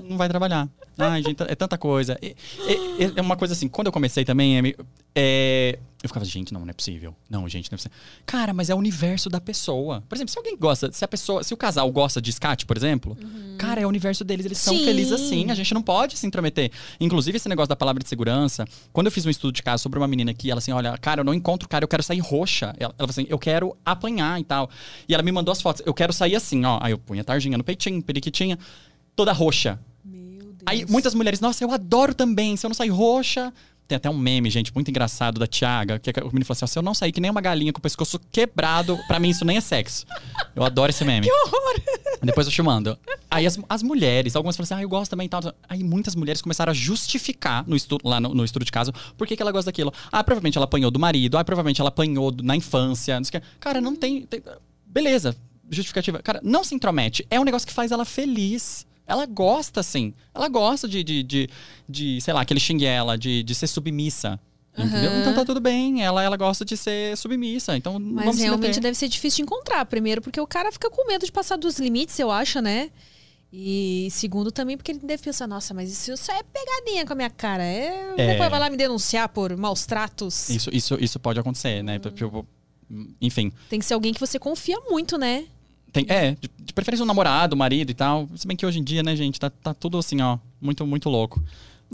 não 0.00 0.16
vai 0.16 0.28
trabalhar. 0.30 0.66
Ai, 0.98 1.22
gente, 1.22 1.42
é 1.42 1.54
tanta 1.54 1.78
coisa. 1.78 2.18
E- 2.22 2.34
e- 2.68 3.12
É 3.16 3.20
uma 3.20 3.36
coisa 3.36 3.54
assim, 3.54 3.68
quando 3.68 3.86
eu 3.86 3.92
comecei 3.92 4.24
também, 4.24 4.58
é, 4.58 4.74
é, 5.14 5.78
eu 6.02 6.08
ficava, 6.08 6.24
gente, 6.24 6.52
não, 6.52 6.60
não 6.62 6.70
é 6.70 6.72
possível. 6.72 7.14
Não, 7.28 7.48
gente, 7.48 7.70
não 7.70 7.76
é 7.76 7.78
possível. 7.78 7.96
Cara, 8.26 8.52
mas 8.52 8.68
é 8.70 8.74
o 8.74 8.78
universo 8.78 9.28
da 9.30 9.40
pessoa. 9.40 10.02
Por 10.08 10.14
exemplo, 10.16 10.32
se 10.32 10.38
alguém 10.38 10.56
gosta, 10.56 10.90
se 10.92 11.04
a 11.04 11.08
pessoa, 11.08 11.42
se 11.42 11.52
o 11.54 11.56
casal 11.56 11.90
gosta 11.90 12.20
de 12.20 12.30
skate, 12.30 12.66
por 12.66 12.76
exemplo, 12.76 13.16
cara, 13.58 13.80
é 13.80 13.86
o 13.86 13.88
universo 13.88 14.22
deles, 14.24 14.44
eles 14.46 14.58
são 14.58 14.76
Sim. 14.76 14.84
felizes 14.84 15.12
assim. 15.12 15.50
A 15.50 15.54
gente 15.54 15.72
não 15.74 15.82
pode 15.82 16.16
se 16.18 16.26
intrometer. 16.26 16.70
Inclusive, 17.00 17.36
esse 17.36 17.48
negócio 17.48 17.68
da 17.68 17.76
palavra 17.76 18.02
de 18.02 18.08
segurança, 18.08 18.64
quando 18.92 19.06
eu 19.06 19.12
fiz 19.12 19.24
um 19.26 19.30
estudo 19.30 19.52
de 19.54 19.62
caso 19.62 19.82
sobre 19.82 19.98
uma 19.98 20.08
menina 20.08 20.32
que 20.34 20.50
ela 20.50 20.58
assim, 20.58 20.72
olha, 20.72 20.96
cara, 20.98 21.20
eu 21.20 21.24
não 21.24 21.34
encontro 21.34 21.66
o 21.66 21.68
cara, 21.68 21.84
eu 21.84 21.88
quero 21.88 22.02
sair 22.02 22.20
roxa. 22.20 22.74
Ela, 22.78 22.94
ela 22.98 23.08
falou 23.08 23.10
assim, 23.10 23.26
eu 23.28 23.38
quero 23.38 23.76
apanhar 23.84 24.40
e 24.40 24.44
tal. 24.44 24.68
E 25.08 25.14
ela 25.14 25.22
me 25.22 25.32
mandou 25.32 25.52
as 25.52 25.60
fotos, 25.62 25.82
eu 25.86 25.94
quero 25.94 26.12
sair 26.12 26.36
assim, 26.36 26.64
ó. 26.64 26.78
Aí 26.82 26.92
eu 26.92 26.98
punha 26.98 27.22
tarjinha 27.24 27.56
no 27.56 27.64
peitinho, 27.64 28.02
periquitinha, 28.02 28.58
toda 29.16 29.32
roxa. 29.32 29.78
Aí 30.66 30.84
muitas 30.88 31.14
mulheres, 31.14 31.40
nossa, 31.40 31.62
eu 31.64 31.70
adoro 31.70 32.14
também, 32.14 32.56
se 32.56 32.64
eu 32.66 32.68
não 32.68 32.74
sair 32.74 32.90
roxa. 32.90 33.52
Tem 33.88 33.96
até 33.96 34.08
um 34.08 34.16
meme, 34.16 34.48
gente, 34.48 34.72
muito 34.72 34.88
engraçado 34.88 35.38
da 35.40 35.46
Tiaga, 35.46 35.98
que 35.98 36.08
o 36.20 36.26
menino 36.28 36.44
falou 36.44 36.56
assim: 36.62 36.66
se 36.72 36.78
eu 36.78 36.82
não 36.82 36.94
sair 36.94 37.10
que 37.12 37.20
nem 37.20 37.30
uma 37.30 37.40
galinha 37.40 37.72
com 37.72 37.78
o 37.78 37.82
pescoço 37.82 38.18
quebrado, 38.30 38.96
pra 39.08 39.18
mim 39.18 39.28
isso 39.28 39.44
nem 39.44 39.56
é 39.56 39.60
sexo. 39.60 40.06
Eu 40.54 40.62
adoro 40.62 40.90
esse 40.90 41.04
meme. 41.04 41.26
Que 41.28 41.32
horror! 41.32 41.80
Depois 42.22 42.46
eu 42.46 42.52
te 42.52 42.62
mando. 42.62 42.96
Aí 43.28 43.44
as, 43.44 43.58
as 43.68 43.82
mulheres, 43.82 44.36
algumas 44.36 44.56
falam 44.56 44.64
assim, 44.64 44.74
ah, 44.74 44.82
eu 44.82 44.88
gosto 44.88 45.10
também 45.10 45.26
e 45.26 45.28
tal. 45.28 45.40
Aí 45.68 45.82
muitas 45.82 46.14
mulheres 46.14 46.40
começaram 46.40 46.70
a 46.70 46.74
justificar 46.74 47.64
no 47.66 47.74
estudo, 47.74 48.08
lá 48.08 48.20
no, 48.20 48.32
no 48.32 48.44
estudo 48.44 48.64
de 48.64 48.70
caso 48.72 48.92
por 49.18 49.26
que, 49.26 49.34
que 49.36 49.42
ela 49.42 49.50
gosta 49.52 49.70
daquilo. 49.70 49.92
Ah, 50.10 50.22
provavelmente 50.22 50.56
ela 50.56 50.64
apanhou 50.64 50.90
do 50.90 51.00
marido, 51.00 51.36
ah, 51.36 51.44
provavelmente 51.44 51.80
ela 51.80 51.88
apanhou 51.88 52.30
do- 52.30 52.44
na 52.44 52.54
infância, 52.56 53.16
não 53.18 53.24
sei 53.24 53.38
o 53.38 53.40
que. 53.42 53.48
Cara, 53.58 53.80
não 53.80 53.96
tem, 53.96 54.22
tem- 54.26 54.40
Beleza, 54.86 55.36
justificativa. 55.68 56.20
Cara, 56.22 56.40
não 56.42 56.62
se 56.62 56.74
intromete. 56.74 57.26
É 57.28 57.38
um 57.40 57.44
negócio 57.44 57.66
que 57.66 57.74
faz 57.74 57.90
ela 57.90 58.04
feliz. 58.04 58.86
Ela 59.06 59.26
gosta, 59.26 59.80
assim. 59.80 60.12
Ela 60.34 60.48
gosta 60.48 60.88
de, 60.88 61.02
de, 61.02 61.22
de, 61.22 61.50
de, 61.88 62.20
sei 62.20 62.32
lá, 62.32 62.44
que 62.44 62.52
ele 62.52 62.60
xingue 62.60 62.84
ela, 62.84 63.16
de, 63.18 63.42
de 63.42 63.54
ser 63.54 63.66
submissa. 63.66 64.38
Entendeu? 64.76 65.10
Aham. 65.10 65.20
Então 65.20 65.34
tá 65.34 65.44
tudo 65.44 65.60
bem. 65.60 66.02
Ela, 66.02 66.22
ela 66.22 66.36
gosta 66.36 66.64
de 66.64 66.76
ser 66.76 67.16
submissa. 67.16 67.76
Então 67.76 67.98
Mas 67.98 68.36
se 68.36 68.42
realmente 68.42 68.68
meter. 68.68 68.80
deve 68.80 68.96
ser 68.96 69.08
difícil 69.08 69.36
de 69.38 69.42
encontrar. 69.42 69.84
Primeiro, 69.84 70.22
porque 70.22 70.40
o 70.40 70.46
cara 70.46 70.72
fica 70.72 70.88
com 70.88 71.06
medo 71.06 71.26
de 71.26 71.32
passar 71.32 71.56
dos 71.56 71.78
limites, 71.78 72.18
eu 72.18 72.30
acho, 72.30 72.60
né? 72.60 72.90
E 73.52 74.08
segundo, 74.10 74.50
também 74.50 74.78
porque 74.78 74.92
ele 74.92 75.00
deve 75.00 75.22
pensar, 75.22 75.46
nossa, 75.46 75.74
mas 75.74 75.92
isso, 75.92 76.10
isso 76.10 76.32
é 76.32 76.42
pegadinha 76.42 77.04
com 77.04 77.12
a 77.12 77.16
minha 77.16 77.28
cara. 77.28 77.62
É, 77.62 78.14
É. 78.16 78.26
Depois 78.32 78.50
vai 78.50 78.58
lá 78.58 78.70
me 78.70 78.78
denunciar 78.78 79.28
por 79.28 79.54
maus 79.58 79.84
tratos. 79.84 80.48
Isso, 80.48 80.70
isso, 80.72 80.96
isso 80.98 81.20
pode 81.20 81.38
acontecer, 81.38 81.82
né? 81.82 81.98
Tipo, 81.98 82.46
enfim. 83.20 83.52
Tem 83.68 83.78
que 83.78 83.84
ser 83.84 83.92
alguém 83.92 84.14
que 84.14 84.20
você 84.20 84.38
confia 84.38 84.78
muito, 84.88 85.18
né? 85.18 85.44
Tem, 85.92 86.06
é, 86.08 86.32
de, 86.40 86.50
de 86.58 86.72
preferência 86.72 87.04
um 87.04 87.06
namorado, 87.06 87.54
um 87.54 87.58
marido 87.58 87.90
e 87.90 87.94
tal. 87.94 88.28
Se 88.34 88.46
bem 88.46 88.56
que 88.56 88.64
hoje 88.64 88.78
em 88.78 88.84
dia, 88.84 89.02
né, 89.02 89.14
gente, 89.14 89.38
tá, 89.38 89.50
tá 89.50 89.74
tudo 89.74 89.98
assim, 89.98 90.20
ó, 90.22 90.38
muito, 90.60 90.86
muito 90.86 91.08
louco. 91.08 91.42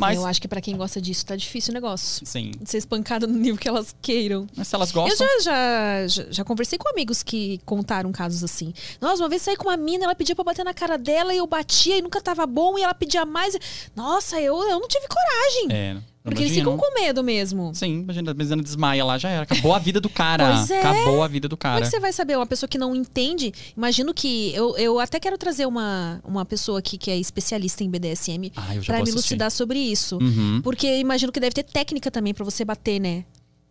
Mas, 0.01 0.17
Eu 0.17 0.25
acho 0.27 0.41
que 0.41 0.47
pra 0.47 0.61
quem 0.61 0.77
gosta 0.77 1.01
disso 1.01 1.27
tá 1.27 1.35
difícil 1.35 1.73
o 1.73 1.75
negócio. 1.75 2.25
sim. 2.25 2.53
De 2.61 2.71
ser 2.71 2.79
espancada 2.79 3.27
no 3.27 3.37
nível 3.37 3.59
que 3.59 3.69
elas 3.69 3.93
queiram. 4.01 4.47
Mas 4.57 4.69
se 4.69 4.75
elas 4.77 4.91
Eu 4.91 4.95
gostam. 5.03 5.27
já, 5.43 5.43
já, 5.43 6.07
já, 6.07 6.27
já 6.31 6.45
conversei 6.45 6.79
com 6.79 6.89
amigos 6.89 7.21
que 7.25 7.59
contaram 7.65 8.13
casos 8.13 8.45
assim. 8.45 8.73
Nossa, 9.01 9.21
uma 9.25 9.29
vez 9.29 9.43
saí 9.43 9.57
com 9.57 9.65
uma 9.69 9.77
mina, 9.77 10.05
ela 10.05 10.15
pedia 10.15 10.37
pra 10.37 10.45
bater 10.45 10.65
na 10.65 10.73
cara 10.73 10.97
dela 10.97 11.35
e 11.35 11.39
eu 11.39 11.47
batia 11.49 11.99
e 11.99 12.03
nunca 12.03 12.21
tava 12.21 12.47
bom 12.47 12.79
e 12.79 12.83
ela 12.83 12.95
pedia 12.95 13.25
mais. 13.27 13.59
Nossa, 13.97 14.41
eu, 14.41 14.57
eu 14.69 14.79
não 14.79 14.87
tive 14.87 15.05
coragem. 15.09 15.69
É, 15.73 15.97
porque 16.29 16.43
eles 16.45 16.55
ficam 16.55 16.77
com 16.77 16.95
medo 16.95 17.23
mesmo. 17.23 17.75
Sim, 17.75 18.01
imagina, 18.01 18.31
a 18.31 18.35
menina 18.35 18.63
desmaia 18.63 19.05
lá, 19.05 19.19
já 19.19 19.29
era. 19.29 19.43
Acabou 19.43 19.75
a 19.75 19.79
vida 19.79 20.01
do 20.01 20.09
cara. 20.09 20.49
Pois 20.59 20.71
é. 20.71 20.81
Acabou 20.81 21.23
a 21.23 21.29
vida 21.29 21.49
do 21.49 21.57
Como 21.57 21.73
cara. 21.73 21.81
é 21.81 21.83
que 21.83 21.91
você 21.91 22.01
vai 22.01 22.13
saber? 22.13 22.37
Uma 22.37 22.47
pessoa 22.47 22.69
que 22.69 22.79
não 22.79 22.95
entende. 22.95 23.53
Imagino 23.77 24.15
que. 24.15 24.53
Eu, 24.55 24.77
eu 24.77 24.99
até 24.99 25.21
quero 25.21 25.37
trazer 25.37 25.67
uma, 25.67 26.21
uma 26.25 26.45
pessoa 26.45 26.79
aqui 26.79 26.97
que 26.97 27.11
é 27.11 27.17
especialista 27.17 27.85
em 27.85 27.91
BDSM 27.91 28.53
Ah, 28.57 28.75
vou 28.87 29.05
me 29.05 29.11
elucidar 29.11 29.51
sobre 29.51 29.79
isso. 29.79 30.19
Uhum. 30.19 30.61
Porque 30.63 30.99
imagino 30.99 31.33
que 31.33 31.41
deve 31.41 31.55
ter 31.55 31.65
técnica 31.65 32.11
também 32.11 32.35
pra 32.35 32.45
você 32.45 32.65
bater, 32.65 33.01
né? 33.01 33.25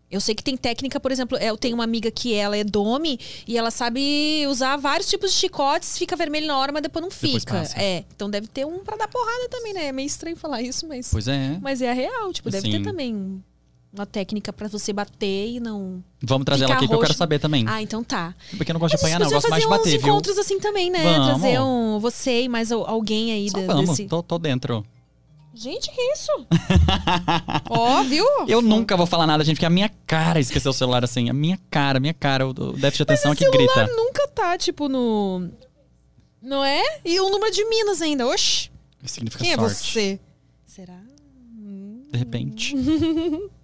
Eu 0.10 0.22
sei 0.22 0.34
que 0.34 0.42
tem 0.44 0.56
técnica, 0.56 1.00
por 1.02 1.12
exemplo, 1.12 1.38
eu 1.38 1.58
tenho 1.58 1.76
uma 1.76 1.84
amiga 1.84 2.10
que 2.10 2.34
ela 2.34 2.56
é 2.56 2.64
dome 2.64 3.20
e 3.46 3.58
ela 3.58 3.70
sabe 3.70 4.46
usar 4.48 4.78
vários 4.78 5.10
tipos 5.10 5.32
de 5.34 5.38
chicotes, 5.38 5.98
fica 5.98 6.16
vermelho 6.16 6.48
na 6.48 6.58
hora, 6.58 6.72
mas 6.72 6.82
depois 6.82 7.02
não 7.04 7.10
Depois 7.10 7.44
fica. 7.44 7.54
passa. 7.56 7.78
É, 7.78 8.06
então 8.16 8.30
deve 8.30 8.48
ter 8.48 8.66
um 8.66 8.80
pra 8.80 8.96
dar 8.96 9.10
porrada 9.10 9.50
também, 9.50 9.74
né? 9.74 9.88
É 9.88 9.92
meio 9.92 10.08
estranho 10.08 10.38
falar 10.38 10.62
isso, 10.62 10.88
mas 10.88 11.10
Pois 11.12 11.28
é. 11.28 11.58
mas 11.62 11.82
é 11.82 11.90
a 11.90 11.94
real, 11.94 12.32
tipo, 12.32 12.50
deve 12.50 12.66
Sim. 12.72 12.78
ter 12.78 12.84
também 12.84 13.44
uma 13.92 14.06
técnica 14.06 14.54
pra 14.54 14.70
você 14.70 14.94
bater 14.94 15.50
e 15.50 15.60
não. 15.60 16.02
Vamos 16.22 16.46
trazer 16.46 16.64
ela 16.66 16.76
aqui 16.76 16.88
que 16.88 16.94
eu 16.94 17.00
quero 17.00 17.10
roxo. 17.10 17.18
saber 17.18 17.40
também. 17.40 17.66
Ah, 17.68 17.82
então 17.82 18.02
tá. 18.02 18.34
Porque 18.56 18.72
eu 18.72 18.74
não 18.76 18.80
gosto 18.80 18.96
de 18.96 19.02
Mas 19.02 19.12
apanhar, 19.12 19.20
não. 19.20 19.28
Eu 19.28 19.32
gosto 19.34 19.50
mais 19.50 19.62
de 19.64 19.68
fazer 19.68 19.80
bater, 19.84 19.98
uns 19.98 20.02
viu? 20.04 20.14
encontros 20.14 20.38
assim 20.38 20.60
também, 20.60 20.90
né? 20.90 21.04
Vamos. 21.04 21.28
Trazer 21.42 21.60
um 21.60 22.00
você 22.00 22.44
e 22.44 22.48
mais 22.50 22.72
al- 22.72 22.88
alguém 22.88 23.34
aí 23.34 23.50
Só 23.50 23.60
da- 23.60 23.66
vamos, 23.74 23.90
desse. 23.90 24.06
tô, 24.06 24.24
tô 24.24 24.38
dentro. 24.40 24.86
Gente, 25.58 25.90
que 25.90 26.02
isso? 26.14 26.32
Ó, 27.68 28.04
viu? 28.04 28.24
Eu 28.48 28.62
nunca 28.62 28.96
vou 28.96 29.08
falar 29.08 29.26
nada, 29.26 29.44
gente, 29.44 29.56
porque 29.56 29.66
a 29.66 29.70
minha 29.72 29.90
cara 30.06 30.40
esqueceu 30.40 30.70
o 30.70 30.74
celular 30.74 31.04
assim. 31.04 31.30
A 31.30 31.34
minha 31.34 31.60
cara, 31.72 31.98
a 31.98 32.00
minha 32.00 32.14
cara, 32.14 32.46
o, 32.46 32.52
o 32.52 32.74
déficit 32.74 32.98
de 32.98 33.04
atenção 33.04 33.32
aqui 33.32 33.44
celular 33.44 33.58
grita. 33.86 33.96
nunca 33.96 34.28
tá, 34.28 34.56
tipo, 34.58 34.88
no. 34.88 35.50
Não 36.42 36.64
é? 36.64 37.00
E 37.04 37.20
o 37.20 37.30
número 37.30 37.52
de 37.52 37.66
Minas 37.66 38.02
ainda. 38.04 38.28
Oxi. 38.28 38.70
Significa 39.04 39.44
Quem 39.44 39.56
sorte. 39.56 39.66
é 39.66 39.74
você? 39.74 40.20
Será? 40.66 41.00
De 42.12 42.18
repente. 42.18 42.76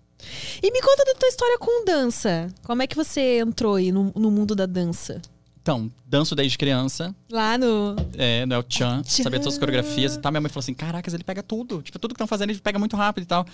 E 0.63 0.71
me 0.71 0.81
conta 0.81 1.03
da 1.03 1.15
tua 1.15 1.27
história 1.27 1.57
com 1.59 1.83
dança. 1.83 2.47
Como 2.63 2.81
é 2.81 2.87
que 2.87 2.95
você 2.95 3.39
entrou 3.39 3.75
aí 3.75 3.91
no, 3.91 4.09
no 4.15 4.31
mundo 4.31 4.55
da 4.55 4.65
dança? 4.65 5.21
Então, 5.63 5.89
danço 6.05 6.35
desde 6.35 6.57
criança. 6.57 7.15
Lá 7.31 7.57
no. 7.57 7.95
É, 8.17 8.45
no 8.45 8.53
El 8.53 8.65
Chan, 8.67 9.01
Chan. 9.05 9.23
sabia 9.23 9.39
todas 9.39 9.53
as 9.53 9.57
coreografias 9.59 10.15
e 10.15 10.19
tal. 10.19 10.29
Minha 10.29 10.41
mãe 10.41 10.49
falou 10.49 10.59
assim: 10.59 10.73
Caracas, 10.73 11.13
ele 11.13 11.23
pega 11.23 11.41
tudo. 11.41 11.81
Tipo, 11.81 11.97
tudo 11.97 12.11
que 12.11 12.17
estão 12.17 12.27
fazendo, 12.27 12.49
ele 12.49 12.59
pega 12.59 12.77
muito 12.77 12.97
rápido 12.97 13.23
e 13.23 13.27
tal. 13.27 13.45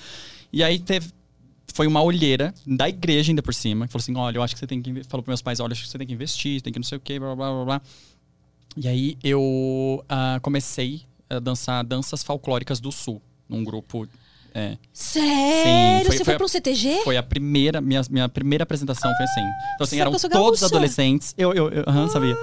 E 0.51 0.63
aí 0.63 0.79
teve. 0.79 1.11
Foi 1.71 1.85
uma 1.85 2.01
olheira 2.01 2.51
da 2.65 2.89
igreja 2.89 3.31
ainda 3.31 3.43
por 3.43 3.53
cima, 3.53 3.85
que 3.85 3.93
falou 3.93 4.01
assim: 4.01 4.15
olha, 4.17 4.39
eu 4.39 4.43
acho 4.43 4.55
que 4.55 4.59
você 4.59 4.65
tem 4.65 4.81
que. 4.81 4.89
inve-" 4.89 5.03
Falou 5.03 5.23
para 5.23 5.29
meus 5.29 5.41
pais: 5.43 5.59
olha, 5.59 5.71
acho 5.71 5.83
que 5.83 5.87
você 5.87 5.99
tem 5.99 6.07
que 6.07 6.13
investir, 6.13 6.61
tem 6.63 6.73
que 6.73 6.79
não 6.79 6.83
sei 6.83 6.97
o 6.97 7.01
quê, 7.01 7.19
blá 7.19 7.35
blá 7.35 7.51
blá 7.51 7.65
blá. 7.65 7.81
E 8.75 8.87
aí 8.87 9.15
eu 9.23 10.03
ah, 10.09 10.39
comecei 10.41 11.03
a 11.29 11.37
dançar 11.37 11.83
danças 11.85 12.23
folclóricas 12.23 12.79
do 12.79 12.91
sul, 12.91 13.21
num 13.47 13.63
grupo. 13.63 14.07
É, 14.53 14.77
Sério? 14.91 16.05
foi- 16.07 16.11
você 16.11 16.17
foi 16.17 16.25
foi 16.25 16.33
a- 16.33 16.37
pro 16.37 16.47
CTG? 16.49 17.01
foi 17.03 17.17
a 17.17 17.23
primeira, 17.23 17.79
minha, 17.81 18.01
minha 18.09 18.27
primeira 18.29 18.63
apresentação 18.63 19.13
foi 19.15 19.25
assim. 19.25 19.41
Então, 19.75 19.83
assim, 19.85 19.99
eram 19.99 20.11
todos 20.11 20.27
gaúcha? 20.29 20.65
adolescentes. 20.65 21.33
Eu, 21.37 21.53
eu, 21.53 21.69
eu 21.69 21.83
aham, 21.87 22.07
sabia. 22.09 22.35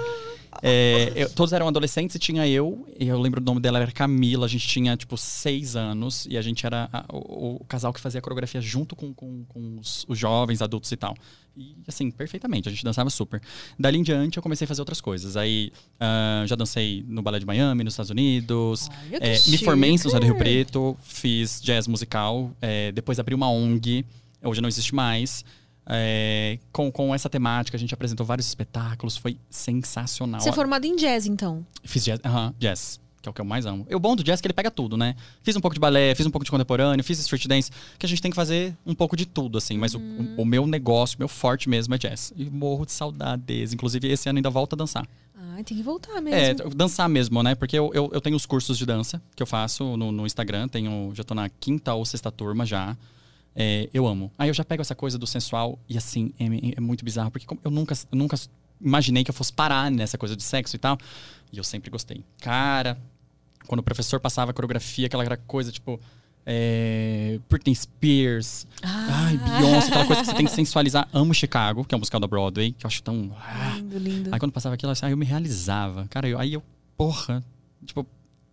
É, 0.62 1.12
eu- 1.14 1.30
todos 1.30 1.52
eram 1.52 1.68
adolescentes 1.68 2.16
e 2.16 2.18
tinha 2.18 2.46
eu. 2.48 2.86
E 2.98 3.06
eu 3.08 3.18
lembro 3.20 3.40
o 3.40 3.44
nome 3.44 3.60
dela 3.60 3.78
era 3.80 3.90
Camila. 3.92 4.46
A 4.46 4.48
gente 4.48 4.66
tinha, 4.66 4.96
tipo, 4.96 5.16
seis 5.16 5.76
anos. 5.76 6.26
E 6.30 6.36
a 6.36 6.42
gente 6.42 6.64
era 6.66 6.88
a- 6.92 7.04
o, 7.12 7.56
o 7.60 7.64
casal 7.64 7.92
que 7.92 8.00
fazia 8.00 8.18
a 8.18 8.22
coreografia 8.22 8.60
junto 8.60 8.94
com, 8.96 9.12
com, 9.14 9.44
com 9.48 9.78
os, 9.78 10.04
os 10.08 10.18
jovens, 10.18 10.62
adultos 10.62 10.90
e 10.92 10.96
tal. 10.96 11.14
E, 11.56 11.74
assim, 11.88 12.10
perfeitamente. 12.10 12.68
A 12.68 12.72
gente 12.72 12.84
dançava 12.84 13.08
super. 13.10 13.40
Dali 13.78 13.98
em 13.98 14.02
diante, 14.02 14.36
eu 14.36 14.42
comecei 14.42 14.64
a 14.64 14.68
fazer 14.68 14.80
outras 14.82 15.00
coisas. 15.00 15.36
Aí, 15.36 15.72
ah, 15.98 16.44
já 16.46 16.54
dancei 16.54 17.04
no 17.08 17.22
Balé 17.22 17.38
de 17.38 17.46
Miami, 17.46 17.82
nos 17.84 17.94
Estados 17.94 18.10
Unidos. 18.10 18.88
Que 19.08 19.16
É, 19.16 19.38
me 19.48 19.58
formei 19.58 19.90
em 19.90 19.98
São 19.98 20.10
José 20.10 20.20
do 20.20 20.26
Rio. 20.26 20.36
Preto, 20.36 20.96
fiz 21.02 21.60
jazz 21.62 21.86
musical, 21.88 22.50
é, 22.60 22.92
depois 22.92 23.18
abri 23.18 23.34
uma 23.34 23.50
ONG, 23.50 24.04
hoje 24.42 24.60
não 24.60 24.68
existe 24.68 24.94
mais. 24.94 25.44
É, 25.88 26.58
com, 26.72 26.90
com 26.90 27.14
essa 27.14 27.28
temática, 27.30 27.76
a 27.76 27.80
gente 27.80 27.94
apresentou 27.94 28.26
vários 28.26 28.46
espetáculos, 28.48 29.16
foi 29.16 29.38
sensacional. 29.48 30.40
Você 30.40 30.48
é 30.48 30.52
formado 30.52 30.84
em 30.84 30.96
jazz, 30.96 31.26
então. 31.26 31.64
Fiz 31.84 32.04
jazz, 32.04 32.18
aham, 32.24 32.52
jazz, 32.58 33.00
que 33.22 33.28
é 33.28 33.30
o 33.30 33.32
que 33.32 33.40
eu 33.40 33.44
mais 33.44 33.66
amo. 33.66 33.86
E 33.88 33.94
o 33.94 34.00
bom 34.00 34.16
do 34.16 34.24
jazz 34.24 34.40
é 34.40 34.42
que 34.42 34.46
ele 34.48 34.52
pega 34.54 34.70
tudo, 34.70 34.96
né? 34.96 35.14
Fiz 35.42 35.54
um 35.54 35.60
pouco 35.60 35.74
de 35.74 35.80
balé, 35.80 36.14
fiz 36.14 36.26
um 36.26 36.30
pouco 36.30 36.44
de 36.44 36.50
contemporâneo, 36.50 37.04
fiz 37.04 37.18
street 37.20 37.46
dance, 37.46 37.70
que 37.98 38.04
a 38.04 38.08
gente 38.08 38.20
tem 38.20 38.30
que 38.30 38.34
fazer 38.36 38.76
um 38.84 38.94
pouco 38.94 39.16
de 39.16 39.26
tudo, 39.26 39.58
assim. 39.58 39.78
Mas 39.78 39.94
o- 39.94 39.98
o, 40.00 40.42
o 40.42 40.44
meu 40.44 40.66
negócio, 40.66 41.16
meu 41.18 41.28
forte 41.28 41.68
mesmo 41.68 41.94
é 41.94 41.98
jazz. 41.98 42.32
E 42.36 42.50
morro 42.50 42.84
de 42.84 42.92
saudades. 42.92 43.72
Inclusive, 43.72 44.08
esse 44.08 44.28
ano 44.28 44.38
ainda 44.38 44.50
volto 44.50 44.72
a 44.72 44.76
dançar. 44.76 45.06
Ah, 45.38 45.62
tem 45.64 45.76
que 45.76 45.82
voltar 45.82 46.16
É, 46.18 46.20
mesmo. 46.20 46.70
dançar 46.70 47.08
mesmo, 47.08 47.42
né? 47.42 47.54
Porque 47.54 47.78
eu, 47.78 47.90
eu, 47.94 48.10
eu 48.12 48.20
tenho 48.20 48.34
os 48.36 48.44
cursos 48.44 48.76
de 48.76 48.84
dança 48.84 49.22
que 49.36 49.42
eu 49.42 49.46
faço 49.46 49.96
no, 49.96 50.10
no 50.10 50.26
Instagram. 50.26 50.66
Tenho, 50.68 51.12
já 51.14 51.22
tô 51.22 51.34
na 51.34 51.48
quinta 51.48 51.94
ou 51.94 52.04
sexta 52.04 52.30
turma 52.32 52.66
já. 52.66 52.96
É, 53.58 53.88
eu 53.94 54.06
amo. 54.06 54.30
Aí 54.36 54.48
eu 54.50 54.54
já 54.54 54.62
pego 54.62 54.82
essa 54.82 54.94
coisa 54.94 55.16
do 55.16 55.26
sensual 55.26 55.78
e 55.88 55.96
assim, 55.96 56.30
é, 56.38 56.44
é 56.76 56.80
muito 56.80 57.02
bizarro, 57.02 57.30
porque 57.30 57.46
eu 57.64 57.70
nunca, 57.70 57.94
eu 58.12 58.18
nunca 58.18 58.36
imaginei 58.78 59.24
que 59.24 59.30
eu 59.30 59.34
fosse 59.34 59.50
parar 59.52 59.90
nessa 59.90 60.18
coisa 60.18 60.36
de 60.36 60.42
sexo 60.42 60.76
e 60.76 60.78
tal. 60.78 60.98
E 61.50 61.56
eu 61.56 61.64
sempre 61.64 61.90
gostei. 61.90 62.22
Cara, 62.40 62.98
quando 63.66 63.80
o 63.80 63.82
professor 63.82 64.20
passava 64.20 64.50
a 64.50 64.54
coreografia, 64.54 65.06
aquela 65.06 65.36
coisa, 65.38 65.72
tipo. 65.72 65.98
É, 66.48 67.40
Britney 67.50 67.74
Spears, 67.74 68.68
Ah. 68.80 69.06
ai, 69.26 69.36
Beyoncé, 69.36 69.88
aquela 69.88 70.06
coisa 70.06 70.20
que 70.22 70.28
você 70.28 70.34
tem 70.34 70.46
que 70.46 70.52
sensualizar. 70.52 71.08
Amo 71.12 71.34
Chicago, 71.34 71.84
que 71.84 71.92
é 71.92 71.96
um 71.96 71.98
musical 71.98 72.20
da 72.20 72.28
Broadway, 72.28 72.70
que 72.70 72.86
eu 72.86 72.88
acho 72.88 73.02
tão. 73.02 73.34
ah. 73.36 73.74
Lindo, 73.76 73.98
lindo. 73.98 74.30
Aí 74.32 74.38
quando 74.38 74.52
passava 74.52 74.76
aquilo, 74.76 74.92
assim, 74.92 75.06
aí 75.06 75.12
eu 75.12 75.16
me 75.16 75.24
realizava. 75.26 76.06
Cara, 76.08 76.28
eu- 76.28 76.38
aí 76.38 76.52
eu, 76.52 76.62
porra, 76.96 77.42
tipo, 77.84 78.06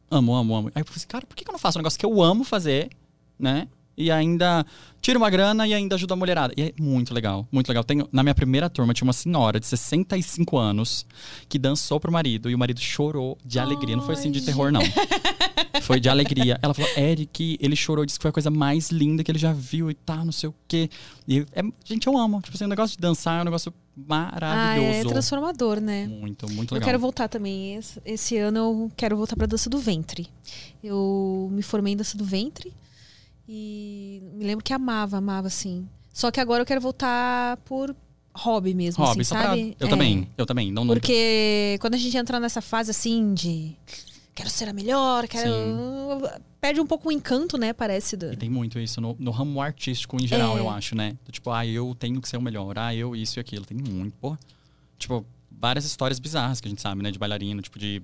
amo, 0.09 0.33
amo, 0.33 0.55
amo. 0.55 0.71
Aí 0.73 0.81
eu 0.81 0.85
falei 0.85 0.97
assim, 0.97 1.07
cara, 1.07 1.23
por 1.25 1.35
que 1.35 1.43
que 1.43 1.49
eu 1.51 1.53
não 1.53 1.59
faço 1.59 1.77
um 1.77 1.81
negócio 1.81 1.99
que 1.99 2.05
eu 2.05 2.19
amo 2.23 2.43
fazer, 2.43 2.89
né? 3.37 3.67
E 3.95 4.09
ainda 4.09 4.65
tiro 5.01 5.19
uma 5.19 5.29
grana 5.29 5.67
e 5.67 5.73
ainda 5.73 5.95
ajudo 5.95 6.13
a 6.13 6.15
mulherada. 6.15 6.53
E 6.57 6.61
é 6.63 6.73
muito 6.79 7.13
legal, 7.13 7.47
muito 7.51 7.67
legal. 7.67 7.83
Tenho, 7.83 8.07
na 8.11 8.23
minha 8.23 8.33
primeira 8.33 8.69
turma 8.69 8.93
tinha 8.93 9.05
uma 9.05 9.13
senhora 9.13 9.59
de 9.59 9.67
65 9.67 10.57
anos 10.57 11.05
que 11.47 11.59
dançou 11.59 11.99
pro 11.99 12.11
marido 12.11 12.49
e 12.49 12.55
o 12.55 12.57
marido 12.57 12.79
chorou 12.79 13.37
de 13.45 13.59
alegria. 13.59 13.95
Não 13.95 14.03
foi 14.03 14.15
assim 14.15 14.31
de 14.31 14.41
terror, 14.41 14.71
não. 14.71 14.81
Foi 15.81 15.99
de 15.99 16.07
alegria. 16.09 16.57
Ela 16.61 16.73
falou, 16.73 16.89
Eric, 16.97 17.57
ele 17.59 17.75
chorou, 17.75 18.05
disse 18.05 18.17
que 18.17 18.23
foi 18.23 18.29
a 18.29 18.33
coisa 18.33 18.49
mais 18.49 18.89
linda 18.91 19.23
que 19.23 19.29
ele 19.31 19.39
já 19.39 19.51
viu 19.53 19.91
e 19.91 19.93
tal, 19.93 20.23
não 20.25 20.31
sei 20.31 20.49
o 20.49 20.55
quê. 20.67 20.89
E, 21.27 21.45
é, 21.51 21.61
gente, 21.83 22.07
eu 22.07 22.17
amo. 22.17 22.41
Tipo 22.41 22.55
assim, 22.55 22.65
o 22.65 22.69
negócio 22.69 22.95
de 22.95 23.01
dançar 23.01 23.39
é 23.39 23.41
um 23.41 23.45
negócio 23.45 23.73
Ah, 24.09 24.31
maravilhoso. 24.33 25.07
é 25.09 25.11
transformador, 25.11 25.79
né? 25.81 26.07
Muito, 26.07 26.47
muito 26.51 26.71
Eu 26.73 26.75
legal. 26.75 26.87
quero 26.87 26.99
voltar 26.99 27.27
também. 27.27 27.75
Esse, 27.75 28.01
esse 28.05 28.37
ano 28.37 28.57
eu 28.57 28.91
quero 28.95 29.17
voltar 29.17 29.35
pra 29.35 29.45
dança 29.45 29.69
do 29.69 29.77
ventre. 29.77 30.27
Eu 30.83 31.49
me 31.51 31.61
formei 31.61 31.93
em 31.93 31.97
dança 31.97 32.17
do 32.17 32.23
ventre 32.25 32.71
e 33.47 34.21
me 34.33 34.45
lembro 34.45 34.63
que 34.63 34.73
amava, 34.73 35.17
amava, 35.17 35.47
assim. 35.47 35.87
Só 36.13 36.31
que 36.31 36.39
agora 36.39 36.61
eu 36.61 36.65
quero 36.65 36.79
voltar 36.81 37.57
por 37.65 37.95
hobby 38.35 38.73
mesmo, 38.73 39.03
Hobby, 39.03 39.21
assim, 39.21 39.29
só 39.29 39.35
pra... 39.35 39.45
sabe? 39.49 39.75
Eu 39.79 39.87
É, 39.87 39.89
também, 39.89 40.27
eu 40.37 40.45
também. 40.45 40.71
Não, 40.71 40.83
não... 40.85 40.93
Porque 40.93 41.77
quando 41.79 41.93
a 41.95 41.97
gente 41.97 42.15
entra 42.17 42.39
nessa 42.39 42.61
fase 42.61 42.89
assim 42.91 43.33
de 43.33 43.75
quero 44.33 44.49
ser 44.49 44.67
a 44.69 44.73
melhor, 44.73 45.27
quero. 45.27 45.51
Perde 46.59 46.79
um 46.79 46.85
pouco 46.87 47.09
o 47.09 47.11
encanto, 47.11 47.57
né? 47.57 47.73
Parece. 47.73 48.15
Do... 48.15 48.31
E 48.31 48.37
tem 48.37 48.49
muito 48.49 48.79
isso 48.79 49.01
no, 49.01 49.15
no 49.19 49.31
ramo 49.31 49.61
artístico 49.61 50.15
em 50.21 50.25
geral, 50.25 50.57
É. 50.57 50.59
eu 50.61 50.69
acho, 50.69 50.95
né? 50.95 51.15
Tipo, 51.29 51.51
ah, 51.51 51.65
eu 51.65 51.93
tenho 51.99 52.21
que 52.21 52.27
ser 52.29 52.37
o 52.37 52.41
melhor, 52.41 52.77
ah, 52.79 52.95
eu 52.95 53.15
isso 53.15 53.37
e 53.37 53.41
aquilo. 53.41 53.65
Tem 53.65 53.77
muito, 53.77 54.15
pô. 54.19 54.37
Tipo, 54.97 55.25
várias 55.51 55.83
histórias 55.85 56.19
bizarras 56.19 56.61
que 56.61 56.67
a 56.67 56.69
gente 56.69 56.81
sabe, 56.81 57.03
né? 57.03 57.11
De 57.11 57.19
bailarina, 57.19 57.61
tipo, 57.61 57.77
de. 57.77 58.01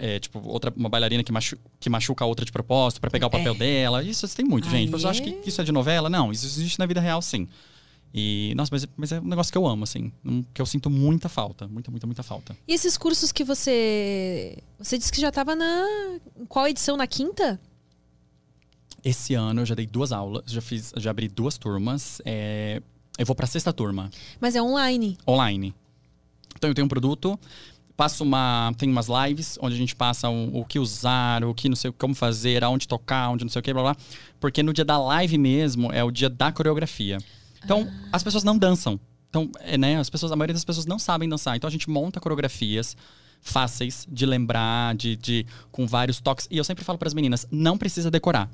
É, 0.00 0.18
tipo, 0.18 0.40
outra, 0.48 0.72
uma 0.76 0.88
bailarina 0.88 1.22
que, 1.22 1.32
machu, 1.32 1.56
que 1.80 1.90
machuca 1.90 2.24
a 2.24 2.26
outra 2.26 2.44
de 2.44 2.52
propósito 2.52 3.00
pra 3.00 3.10
pegar 3.10 3.26
o 3.26 3.30
papel 3.30 3.54
É. 3.54 3.58
dela. 3.58 4.02
Isso 4.02 4.26
tem 4.34 4.44
muito, 4.44 4.68
gente. 4.70 4.90
Mas 4.90 5.02
eu 5.04 5.10
acho 5.10 5.22
que 5.22 5.30
é- 5.30 5.40
isso 5.46 5.60
é 5.60 5.64
de 5.64 5.72
novela? 5.72 6.08
Não, 6.08 6.30
isso 6.32 6.46
existe 6.46 6.78
na 6.78 6.86
vida 6.86 7.00
real, 7.00 7.20
sim. 7.22 7.46
E, 8.14 8.52
nossa, 8.56 8.68
mas, 8.72 8.86
mas 8.96 9.10
é 9.12 9.20
um 9.20 9.24
negócio 9.24 9.50
que 9.50 9.56
eu 9.56 9.66
amo, 9.66 9.84
assim. 9.84 10.12
um- 10.24 10.42
Que 10.52 10.60
eu 10.60 10.66
sinto 10.66 10.90
muita 10.90 11.28
falta. 11.30 11.66
Muita, 11.66 11.90
muita, 11.90 12.06
muita 12.06 12.22
falta. 12.22 12.54
E 12.68 12.74
esses 12.74 12.96
cursos 12.98 13.32
que 13.32 13.42
você. 13.42 14.58
Você 14.78 14.98
disse 14.98 15.10
que 15.10 15.20
já 15.20 15.32
tava 15.32 15.54
na. 15.56 15.84
Qual 16.48 16.68
edição? 16.68 16.96
Na 16.96 17.06
quinta? 17.06 17.58
Esse 19.04 19.34
ano 19.34 19.62
eu 19.62 19.66
já 19.66 19.74
dei 19.74 19.86
duas 19.86 20.12
aulas, 20.12 20.44
já 20.46 20.60
fiz, 20.60 20.92
já 20.96 21.10
abri 21.10 21.26
duas 21.28 21.58
turmas. 21.58 22.20
é, 22.24 22.80
eu 23.18 23.26
vou 23.26 23.34
pra 23.34 23.46
sexta 23.46 23.72
turma. 23.72 24.10
Mas 24.40 24.54
é 24.54 24.62
online. 24.62 25.18
online. 25.26 25.74
Então 26.56 26.70
eu 26.70 26.74
tenho 26.74 26.84
um 26.84 26.88
produto, 26.88 27.38
passo 27.96 28.24
uma, 28.24 28.72
tem 28.76 28.88
umas 28.90 29.06
lives 29.08 29.58
onde 29.60 29.74
a 29.74 29.78
gente 29.78 29.94
passa 29.94 30.28
um- 30.28 30.50
o 30.56 30.64
que 30.64 30.78
usar, 30.78 31.44
o 31.44 31.54
que 31.54 31.68
não 31.68 31.76
sei 31.76 31.92
como 31.92 32.14
fazer, 32.14 32.64
aonde 32.64 32.88
tocar, 32.88 33.30
onde 33.30 33.44
não 33.44 33.50
sei 33.50 33.60
o 33.60 33.62
que, 33.62 33.72
blá 33.72 33.82
blá. 33.82 33.96
Porque 34.40 34.62
no 34.62 34.72
dia 34.72 34.84
da 34.84 34.98
live 34.98 35.38
mesmo 35.38 35.92
é 35.92 36.02
o 36.02 36.10
dia 36.10 36.28
da 36.28 36.50
coreografia. 36.50 37.18
Então 37.64 37.86
as 38.12 38.22
pessoas 38.22 38.44
não 38.44 38.56
dançam. 38.58 38.98
Então, 39.28 39.50
é, 39.60 39.78
né, 39.78 39.98
as 39.98 40.10
pessoas, 40.10 40.30
a 40.32 40.36
maioria 40.36 40.52
das 40.54 40.64
pessoas 40.64 40.84
não 40.84 40.98
sabem 40.98 41.28
dançar. 41.28 41.56
Então 41.56 41.68
a 41.68 41.70
gente 41.70 41.88
monta 41.88 42.20
coreografias 42.20 42.96
fáceis 43.40 44.06
de 44.10 44.24
lembrar, 44.26 44.94
de, 44.94 45.16
de 45.16 45.46
com 45.70 45.86
vários 45.86 46.20
toques. 46.20 46.46
E 46.50 46.56
eu 46.58 46.64
sempre 46.64 46.84
falo 46.84 46.98
para 46.98 47.08
as 47.08 47.14
meninas, 47.14 47.46
não 47.50 47.76
precisa 47.78 48.10
decorar. 48.10 48.50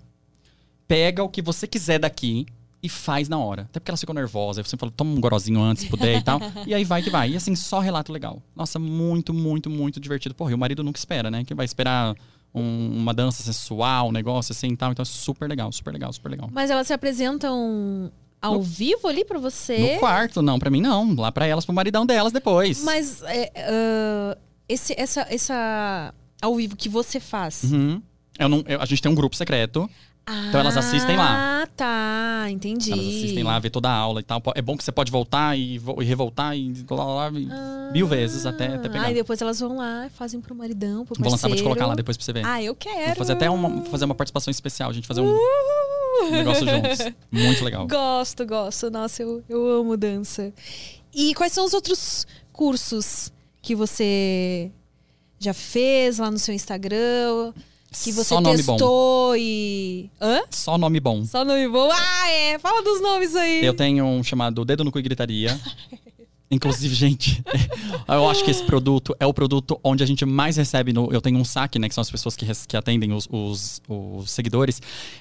Pega 0.86 1.22
o 1.22 1.28
que 1.28 1.42
você 1.42 1.66
quiser 1.66 1.98
daqui 1.98 2.46
e 2.82 2.88
faz 2.88 3.28
na 3.28 3.38
hora. 3.38 3.62
Até 3.62 3.80
porque 3.80 3.90
elas 3.90 4.00
ficam 4.00 4.14
nervosas. 4.14 4.58
Eu 4.58 4.64
sempre 4.70 4.80
falo, 4.86 4.92
toma 4.92 5.10
um 5.12 5.20
gorozinho 5.20 5.60
antes, 5.60 5.84
se 5.84 5.88
puder 5.90 6.18
e 6.18 6.22
tal. 6.22 6.38
E 6.66 6.72
aí 6.74 6.84
vai 6.84 7.02
que 7.02 7.10
vai. 7.10 7.30
E 7.30 7.36
assim, 7.36 7.54
só 7.56 7.80
relato 7.80 8.12
legal. 8.12 8.40
Nossa, 8.54 8.78
muito, 8.78 9.34
muito, 9.34 9.68
muito 9.68 9.98
divertido. 9.98 10.34
Porra, 10.34 10.52
e 10.52 10.54
o 10.54 10.58
marido 10.58 10.82
nunca 10.84 10.98
espera, 10.98 11.30
né? 11.30 11.44
Que 11.44 11.54
vai 11.54 11.64
esperar 11.66 12.14
um- 12.54 12.90
uma 12.96 13.12
dança 13.12 13.42
sensual, 13.42 14.08
um 14.08 14.12
negócio 14.12 14.52
assim 14.52 14.68
e 14.68 14.76
tal. 14.76 14.92
Então 14.92 15.02
é 15.02 15.06
super 15.06 15.48
legal, 15.48 15.70
super 15.72 15.92
legal, 15.92 16.12
super 16.12 16.28
legal. 16.30 16.48
Mas 16.52 16.70
elas 16.70 16.86
se 16.86 16.92
apresentam 16.92 18.10
ao 18.40 18.54
No- 18.54 18.62
vivo 18.62 19.08
ali 19.08 19.24
pra 19.24 19.38
você. 19.38 19.94
No 19.94 19.98
quarto, 19.98 20.40
não, 20.40 20.58
pra 20.58 20.70
mim 20.70 20.80
não. 20.80 21.14
Lá 21.16 21.32
pra 21.32 21.46
elas, 21.46 21.64
pro 21.64 21.74
maridão 21.74 22.06
delas 22.06 22.32
depois. 22.32 22.84
Mas 22.84 23.22
é, 23.22 23.50
ah, 23.56 24.38
esse, 24.68 24.94
essa, 24.96 25.26
essa 25.28 26.14
ao 26.40 26.54
vivo 26.54 26.76
que 26.76 26.88
você 26.88 27.18
faz. 27.18 27.64
Uhum. 27.64 28.00
Eu 28.38 28.48
não, 28.48 28.62
eu- 28.68 28.80
a 28.80 28.84
gente 28.86 29.02
tem 29.02 29.10
um 29.10 29.14
grupo 29.16 29.34
secreto. 29.34 29.90
Então 30.48 30.60
elas 30.60 30.76
assistem 30.76 31.16
lá. 31.16 31.62
Ah, 31.62 31.66
tá. 31.76 32.46
Entendi. 32.50 32.92
Elas 32.92 33.06
assistem 33.06 33.42
lá, 33.42 33.58
vê 33.58 33.70
toda 33.70 33.88
a 33.88 33.94
aula 33.94 34.20
e 34.20 34.22
tal. 34.22 34.42
É 34.54 34.62
bom 34.62 34.76
que 34.76 34.84
você 34.84 34.92
pode 34.92 35.10
voltar 35.10 35.56
e, 35.58 35.76
e 35.76 36.04
revoltar 36.04 36.56
e 36.56 36.74
lá, 36.90 37.04
lá, 37.04 37.14
lá, 37.28 37.30
e 37.38 37.92
mil 37.92 38.06
vezes 38.06 38.46
até, 38.46 38.74
até 38.74 38.88
pegar. 38.88 39.04
Ah, 39.06 39.10
e 39.10 39.14
depois 39.14 39.40
elas 39.40 39.60
vão 39.60 39.76
lá 39.76 40.06
e 40.06 40.10
fazem 40.10 40.40
pro 40.40 40.54
maridão, 40.54 41.04
pro 41.04 41.14
Vou 41.18 41.30
lançar, 41.30 41.48
vou 41.48 41.56
te 41.56 41.62
colocar 41.62 41.86
lá 41.86 41.94
depois 41.94 42.16
pra 42.16 42.24
você 42.24 42.32
ver. 42.32 42.44
Ah, 42.44 42.62
eu 42.62 42.74
quero. 42.74 43.06
Vou 43.06 43.16
fazer 43.16 43.32
até 43.32 43.48
uma, 43.48 43.82
fazer 43.84 44.04
uma 44.04 44.14
participação 44.14 44.50
especial, 44.50 44.90
a 44.90 44.92
gente 44.92 45.06
fazer 45.06 45.20
um 45.20 45.28
Uh! 45.34 46.30
negócio 46.30 46.66
juntos. 46.66 46.98
Muito 47.30 47.64
legal. 47.64 47.86
Gosto, 47.88 48.44
gosto. 48.44 48.90
Nossa, 48.90 49.22
eu, 49.22 49.42
eu 49.48 49.66
amo 49.80 49.96
dança. 49.96 50.52
E 51.14 51.34
quais 51.34 51.52
são 51.52 51.64
os 51.64 51.72
outros 51.72 52.26
cursos 52.52 53.32
que 53.62 53.74
você 53.74 54.70
já 55.38 55.54
fez 55.54 56.18
lá 56.18 56.30
no 56.30 56.38
seu 56.38 56.54
Instagram? 56.54 57.52
Que 57.90 58.12
você 58.12 58.34
Só 58.34 58.42
testou 58.42 59.34
e. 59.36 60.10
Hã? 60.20 60.42
Só 60.50 60.76
nome 60.76 61.00
bom. 61.00 61.24
Só 61.24 61.44
nome 61.44 61.66
bom? 61.68 61.88
Ah, 61.90 62.30
é! 62.30 62.58
Fala 62.58 62.82
dos 62.82 63.00
nomes 63.00 63.34
aí. 63.34 63.64
Eu 63.64 63.74
tenho 63.74 64.04
um 64.04 64.22
chamado 64.22 64.64
Dedo 64.64 64.84
no 64.84 64.92
Cu 64.92 64.98
e 64.98 65.02
Gritaria. 65.02 65.58
Inclusive, 66.50 66.94
gente, 66.94 67.42
eu 68.08 68.28
acho 68.30 68.42
que 68.42 68.50
esse 68.50 68.62
produto 68.62 69.14
é 69.20 69.26
o 69.26 69.34
produto 69.34 69.78
onde 69.84 70.02
a 70.02 70.06
gente 70.06 70.24
mais 70.24 70.56
recebe. 70.56 70.94
No, 70.94 71.12
eu 71.12 71.20
tenho 71.20 71.38
um 71.38 71.44
saque, 71.44 71.78
né? 71.78 71.88
Que 71.88 71.94
são 71.94 72.00
as 72.00 72.10
pessoas 72.10 72.34
que, 72.36 72.44
res- 72.46 72.64
que 72.64 72.74
atendem 72.74 73.12
os, 73.12 73.28
os, 73.30 73.82
os 73.86 74.30
seguidores. 74.30 74.80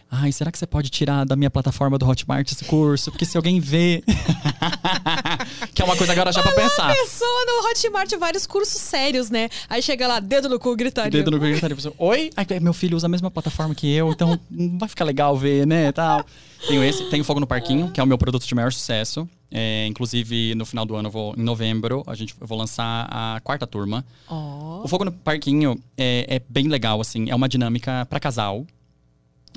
Ai, 0.09 0.31
será 0.31 0.51
que 0.51 0.57
você 0.57 0.65
pode 0.65 0.89
tirar 0.89 1.25
da 1.25 1.35
minha 1.35 1.49
plataforma 1.49 1.97
do 1.97 2.07
Hotmart 2.07 2.49
esse 2.49 2.63
curso? 2.63 3.11
Porque 3.11 3.25
se 3.25 3.35
alguém 3.35 3.59
vê. 3.59 4.01
que 5.73 5.81
é 5.81 5.85
uma 5.85 5.97
coisa 5.97 6.13
agora 6.13 6.31
já 6.31 6.41
pra 6.41 6.53
pensar. 6.53 6.93
Pessoa 6.93 7.45
no 7.45 7.69
Hotmart, 7.69 8.13
vários 8.17 8.47
cursos 8.47 8.79
sérios, 8.81 9.29
né? 9.29 9.49
Aí 9.69 9.81
chega 9.81 10.07
lá, 10.07 10.19
dedo 10.21 10.47
no 10.47 10.57
cu, 10.57 10.75
gritaria. 10.77 11.11
Dedo 11.11 11.31
no 11.31 11.39
cu 11.39 11.45
gritaria. 11.45 11.75
Pessoa, 11.75 11.93
Oi? 11.97 12.29
Ai, 12.37 12.45
meu 12.61 12.73
filho 12.73 12.95
usa 12.95 13.07
a 13.07 13.09
mesma 13.09 13.29
plataforma 13.29 13.75
que 13.75 13.91
eu, 13.91 14.11
então 14.11 14.39
não 14.49 14.77
vai 14.77 14.87
ficar 14.87 15.03
legal 15.03 15.35
ver, 15.37 15.67
né? 15.67 15.91
Tal. 15.91 16.25
Tenho 16.67 16.83
esse, 16.83 17.03
tenho 17.09 17.23
Fogo 17.23 17.39
no 17.41 17.47
Parquinho, 17.47 17.91
que 17.91 17.99
é 17.99 18.03
o 18.03 18.07
meu 18.07 18.17
produto 18.17 18.47
de 18.47 18.55
maior 18.55 18.71
sucesso. 18.71 19.27
É, 19.49 19.87
inclusive, 19.87 20.53
no 20.55 20.65
final 20.65 20.85
do 20.85 20.95
ano, 20.95 21.09
vou, 21.09 21.33
em 21.37 21.41
novembro, 21.41 22.03
a 22.05 22.13
gente, 22.15 22.35
eu 22.39 22.45
vou 22.45 22.57
lançar 22.57 23.07
a 23.09 23.39
quarta 23.41 23.65
turma. 23.65 24.05
Ó. 24.27 24.81
O 24.83 24.87
Fogo 24.87 25.05
no 25.05 25.11
Parquinho 25.11 25.81
é, 25.97 26.35
é 26.35 26.41
bem 26.49 26.67
legal, 26.67 26.99
assim. 26.99 27.29
É 27.29 27.35
uma 27.35 27.47
dinâmica 27.47 28.05
pra 28.09 28.19
casal. 28.19 28.65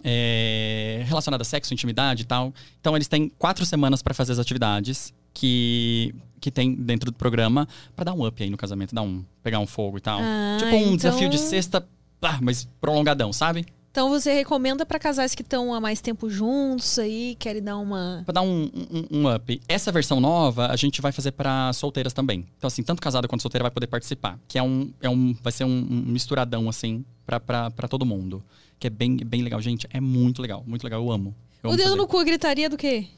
É, 0.02 1.02
relacionada 1.06 1.42
a 1.42 1.44
sexo, 1.44 1.74
intimidade 1.74 2.22
e 2.22 2.24
tal. 2.24 2.54
Então, 2.80 2.96
eles 2.96 3.08
têm 3.08 3.28
quatro 3.38 3.66
semanas 3.66 4.02
pra 4.02 4.14
fazer 4.14 4.32
as 4.32 4.38
atividades 4.38 5.12
que, 5.34 6.14
que 6.40 6.50
tem 6.50 6.74
dentro 6.74 7.10
do 7.10 7.16
programa 7.16 7.68
pra 7.94 8.04
dar 8.04 8.14
um 8.14 8.26
up 8.26 8.42
aí 8.42 8.48
no 8.48 8.56
casamento, 8.56 8.94
dar 8.94 9.02
um, 9.02 9.24
pegar 9.42 9.58
um 9.58 9.66
fogo 9.66 9.98
e 9.98 10.00
tal. 10.00 10.20
Ah, 10.22 10.56
tipo 10.58 10.74
um 10.74 10.78
então- 10.78 10.96
desafio 10.96 11.28
de 11.28 11.38
sexta, 11.38 11.86
ah, 12.22 12.38
mas 12.40 12.66
prolongadão, 12.80 13.32
sabe? 13.32 13.66
Então 13.90 14.08
você 14.08 14.32
recomenda 14.32 14.86
pra 14.86 15.00
casais 15.00 15.34
que 15.34 15.42
estão 15.42 15.74
há 15.74 15.80
mais 15.80 16.00
tempo 16.00 16.30
juntos 16.30 16.96
aí, 16.98 17.34
querem 17.38 17.60
dar 17.60 17.76
uma. 17.76 18.22
Pra 18.24 18.32
dar 18.32 18.42
um, 18.42 18.70
um, 18.72 19.18
um 19.18 19.34
up. 19.34 19.60
Essa 19.66 19.90
versão 19.90 20.20
nova 20.20 20.68
a 20.68 20.76
gente 20.76 21.00
vai 21.00 21.10
fazer 21.10 21.32
pra 21.32 21.72
solteiras 21.72 22.12
também. 22.12 22.46
Então, 22.56 22.68
assim, 22.68 22.84
tanto 22.84 23.02
casada 23.02 23.26
quanto 23.26 23.42
solteira 23.42 23.64
vai 23.64 23.70
poder 23.70 23.88
participar. 23.88 24.38
Que 24.46 24.58
é 24.58 24.62
um. 24.62 24.92
É 25.00 25.10
um 25.10 25.34
vai 25.42 25.52
ser 25.52 25.64
um, 25.64 25.86
um 25.90 26.04
misturadão, 26.06 26.68
assim, 26.68 27.04
pra 27.26 27.88
todo 27.88 28.06
mundo. 28.06 28.42
Que 28.78 28.86
é 28.86 28.90
bem, 28.90 29.16
bem 29.16 29.42
legal. 29.42 29.60
Gente, 29.60 29.88
é 29.90 30.00
muito 30.00 30.40
legal. 30.40 30.62
Muito 30.64 30.84
legal. 30.84 31.02
Eu 31.02 31.10
amo. 31.10 31.34
Eu 31.62 31.70
o 31.70 31.72
amo 31.72 31.76
dedo 31.76 31.88
fazer. 31.88 32.00
no 32.00 32.06
cu 32.06 32.24
gritaria 32.24 32.70
do 32.70 32.76
quê? 32.76 33.08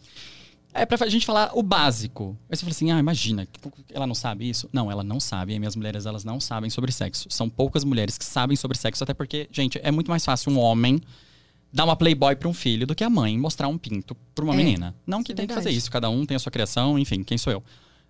É 0.75 0.87
pra 0.87 1.07
gente 1.09 1.27
falar 1.27 1.51
o 1.55 1.63
básico. 1.63 2.37
Aí 2.49 2.57
você 2.57 2.61
fala 2.61 2.71
assim, 2.71 2.91
ah, 2.91 2.99
imagina, 2.99 3.47
ela 3.91 4.07
não 4.07 4.15
sabe 4.15 4.49
isso? 4.49 4.69
Não, 4.73 4.91
ela 4.91 5.05
não 5.05 5.21
sabe. 5.21 5.53
E 5.53 5.59
minhas 5.59 5.77
mulheres, 5.77 6.07
elas 6.07 6.25
não 6.25 6.41
sabem 6.41 6.71
sobre 6.71 6.91
sexo. 6.91 7.29
São 7.31 7.49
poucas 7.49 7.85
mulheres 7.85 8.17
que 8.17 8.25
sabem 8.25 8.57
sobre 8.57 8.79
sexo, 8.79 9.05
até 9.05 9.13
porque, 9.13 9.49
gente, 9.53 9.79
é 9.83 9.91
muito 9.91 10.11
mais 10.11 10.25
fácil 10.25 10.51
um 10.51 10.59
homem 10.59 11.01
dar 11.73 11.85
uma 11.85 11.97
playboy 11.97 12.37
pra 12.37 12.49
um 12.49 12.55
filho 12.55 12.87
do 12.87 12.95
que 12.95 13.03
a 13.05 13.11
mãe 13.11 13.39
mostrar 13.39 13.69
um 13.69 13.79
pinto 13.79 14.15
pra 14.35 14.45
uma 14.45 14.55
É, 14.55 14.57
menina. 14.57 14.95
Não 15.07 15.23
que 15.23 15.33
é 15.33 15.35
tem 15.35 15.47
que 15.47 15.55
fazer 15.55 15.71
isso, 15.71 15.91
cada 15.91 16.09
um 16.11 16.25
tem 16.27 16.37
a 16.37 16.39
sua 16.39 16.53
criação, 16.53 16.99
enfim, 16.99 17.23
quem 17.25 17.39
sou 17.39 17.53
eu? 17.53 17.63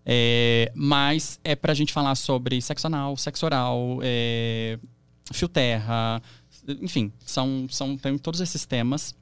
É, 0.04 0.72
mas 0.74 1.38
é 1.44 1.54
pra 1.54 1.72
gente 1.74 1.92
falar 1.92 2.16
sobre 2.16 2.60
sexo 2.60 2.88
anal, 2.88 3.16
sexo 3.16 3.46
oral, 3.46 4.00
é, 4.02 4.78
fio 5.32 5.48
terra, 5.48 6.20
enfim, 6.80 7.12
são, 7.24 7.66
são 7.70 7.96
tem 7.96 8.18
todos 8.18 8.40
esses 8.40 8.66
temas 8.66 9.14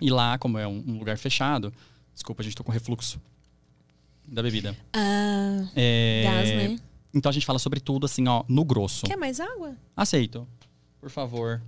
E 0.00 0.10
lá, 0.10 0.38
como 0.38 0.56
é 0.56 0.68
um, 0.68 0.84
um 0.86 0.98
lugar 0.98 1.18
fechado, 1.18 1.72
desculpa, 2.14 2.42
a 2.42 2.44
gente 2.44 2.54
tô 2.56 2.64
com 2.64 2.72
refluxo 2.72 3.20
da 4.26 4.42
bebida. 4.42 4.76
Ah, 4.92 5.66
É, 5.76 6.22
gás, 6.24 6.48
né? 6.50 6.78
Então 7.12 7.30
a 7.30 7.32
gente 7.32 7.46
fala 7.46 7.58
sobre 7.58 7.78
tudo 7.80 8.06
assim, 8.06 8.26
ó, 8.26 8.42
no 8.48 8.64
grosso. 8.64 9.06
Quer 9.06 9.16
mais 9.16 9.38
água? 9.40 9.76
Aceito. 9.96 10.46
Por 11.00 11.10
favor. 11.10 11.62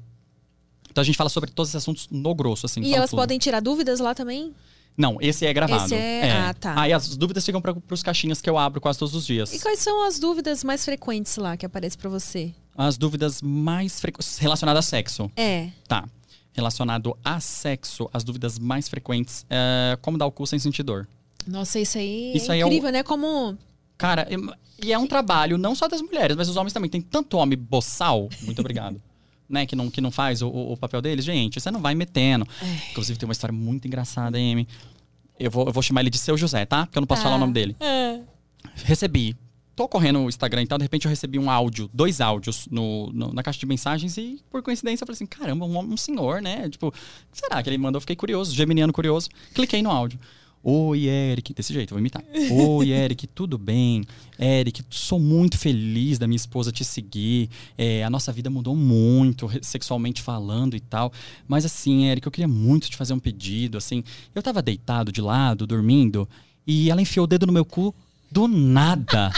Então 0.91 1.03
a 1.03 1.05
gente 1.05 1.17
fala 1.17 1.29
sobre 1.31 1.51
todos 1.51 1.69
esses 1.71 1.77
assuntos 1.77 2.09
no 2.11 2.35
grosso, 2.35 2.67
assim. 2.67 2.81
E 2.83 2.95
elas 2.95 3.11
tudo. 3.11 3.21
podem 3.21 3.39
tirar 3.39 3.61
dúvidas 3.61 4.01
lá 4.01 4.15
também? 4.15 4.55
Não, 4.97 5.19
esse 5.21 5.45
é 5.45 5.53
gravado. 5.53 5.85
Esse 5.85 5.95
é- 5.95 6.31
ah, 6.33 6.55
tá. 6.55 6.81
Aí 6.81 6.91
as 6.93 7.15
dúvidas 7.17 7.45
ficam 7.45 7.61
para 7.61 7.77
os 7.91 8.03
caixinhas 8.03 8.41
que 8.41 8.49
eu 8.49 8.57
abro 8.57 8.81
quase 8.81 8.99
todos 8.99 9.15
os 9.15 9.27
dias. 9.27 9.53
E 9.53 9.61
quais 9.61 9.79
são 9.81 10.07
as 10.07 10.19
dúvidas 10.19 10.65
mais 10.65 10.85
frequentes 10.87 11.37
lá 11.37 11.55
que 11.57 11.67
aparecem 11.67 11.99
pra 11.99 12.09
você? 12.09 12.55
As 12.75 12.97
dúvidas 12.97 13.43
mais 13.43 14.01
frequentes 14.01 14.39
relacionadas 14.39 14.87
a 14.87 14.89
sexo. 14.89 15.31
É. 15.37 15.69
Tá. 15.87 16.09
Relacionado 16.57 17.17
a 17.23 17.39
sexo, 17.39 18.09
as 18.15 18.25
dúvidas 18.25 18.59
mais 18.59 18.89
frequentes 18.89 19.45
é 19.51 19.99
como 20.01 20.17
dar 20.17 20.25
o 20.27 20.33
cu 20.33 20.47
sem 20.47 20.59
sentir 20.59 20.83
dor. 20.83 21.07
Nossa, 21.47 21.79
isso 21.79 21.99
aí 21.99 22.33
Isso 22.35 22.51
é 22.51 22.55
aí 22.55 22.61
é 22.61 22.65
o- 22.65 22.69
incrível, 22.69 22.91
né? 22.91 23.03
Como. 23.03 23.57
Cara, 23.99 24.27
e 24.83 24.93
é 24.93 24.99
um 24.99 25.07
trabalho 25.07 25.59
não 25.59 25.75
só 25.75 25.87
das 25.87 26.01
mulheres, 26.01 26.35
mas 26.37 26.49
os 26.49 26.57
homens 26.57 26.73
também. 26.73 26.89
Tem 26.91 27.01
tanto 27.03 27.37
homem 27.37 27.59
boçal, 27.59 28.29
muito 28.43 28.59
obrigado, 28.61 29.01
né? 29.49 29.67
Que 29.67 29.77
não, 29.77 29.91
que 29.91 30.01
não 30.01 30.11
faz 30.11 30.41
o, 30.43 30.49
o- 30.49 30.77
papel 30.77 31.03
deles. 31.03 31.25
Gente, 31.25 31.61
você 31.61 31.71
não 31.71 31.81
vai 31.81 31.95
metendo. 31.95 32.47
Inclusive, 32.91 33.19
tem 33.19 33.29
uma 33.29 33.33
história 33.33 33.55
muito 33.55 33.87
engraçada, 33.87 34.39
Amy. 34.39 34.67
Eu 35.39 35.51
vou, 35.51 35.67
eu 35.67 35.73
vou 35.73 35.83
chamar 35.83 36.01
ele 36.01 36.11
de 36.11 36.19
Seu 36.19 36.37
José, 36.39 36.65
tá? 36.65 36.87
Porque 36.87 36.97
eu 36.99 37.03
não 37.03 37.07
posso 37.07 37.21
Tá. 37.21 37.25
falar 37.29 37.37
o 37.37 37.41
nome 37.41 37.53
dele. 37.53 37.77
É. 37.81 38.21
Recebi. 38.85 39.37
Tô 39.77 39.87
correndo 39.87 40.21
o 40.21 40.29
Instagram 40.29 40.63
e 40.63 40.67
tal, 40.67 40.79
de 40.79 40.85
repente 40.85 41.05
eu 41.05 41.11
recebi 41.11 41.39
um 41.39 41.51
áudio, 41.51 41.91
dois 41.93 42.21
áudios 42.23 42.67
no, 42.71 43.13
no- 43.13 43.33
na 43.35 43.43
caixa 43.43 43.61
de 43.61 43.67
mensagens 43.67 44.17
e, 44.17 44.41
por 44.51 44.63
coincidência, 44.63 45.05
eu 45.05 45.07
falei 45.07 45.17
assim: 45.17 45.27
caramba, 45.27 45.67
um, 45.67 45.79
um 45.79 45.97
senhor, 45.99 46.41
né? 46.41 46.67
Tipo, 46.71 46.93
será 47.31 47.63
que 47.63 47.69
ele 47.69 47.77
mandou? 47.77 47.99
Eu 47.99 48.01
fiquei 48.01 48.17
curioso, 48.17 48.55
geminiano 48.55 48.91
curioso. 48.93 49.29
Cliquei 49.55 49.83
no 49.83 49.91
áudio. 49.91 50.19
Oi, 50.69 51.05
Eric. 51.05 51.53
Desse 51.55 51.73
jeito, 51.73 51.91
eu 51.91 51.95
vou 51.95 52.01
imitar. 52.01 52.25
Oi, 52.51 52.91
Eric, 52.91 53.27
tudo 53.29 53.57
bem? 53.59 54.03
Eric, 54.39 54.83
sou 54.91 55.21
muito 55.21 55.57
feliz 55.59 56.19
da 56.19 56.27
minha 56.27 56.37
esposa 56.37 56.73
te 56.73 56.83
seguir. 56.83 57.49
É, 57.79 58.03
a 58.03 58.09
nossa 58.11 58.33
vida 58.33 58.49
mudou 58.51 58.75
muito, 58.75 59.49
sexualmente 59.63 60.23
falando 60.23 60.75
e 60.75 60.81
tal. 60.81 61.13
Mas 61.47 61.65
assim, 61.67 62.07
Eric, 62.07 62.27
eu 62.27 62.33
queria 62.33 62.49
muito 62.49 62.89
te 62.91 62.97
fazer 62.97 63.13
um 63.13 63.19
pedido. 63.21 63.77
Assim, 63.79 64.03
eu 64.35 64.43
tava 64.43 64.61
deitado 64.63 65.13
de 65.13 65.21
lado, 65.21 65.67
dormindo, 65.69 66.27
e 66.67 66.91
ela 66.91 67.01
enfiou 67.01 67.25
o 67.25 67.27
dedo 67.29 67.47
no 67.47 67.53
meu 67.53 67.65
cu 67.65 67.95
do 68.31 68.49
nada. 68.49 69.33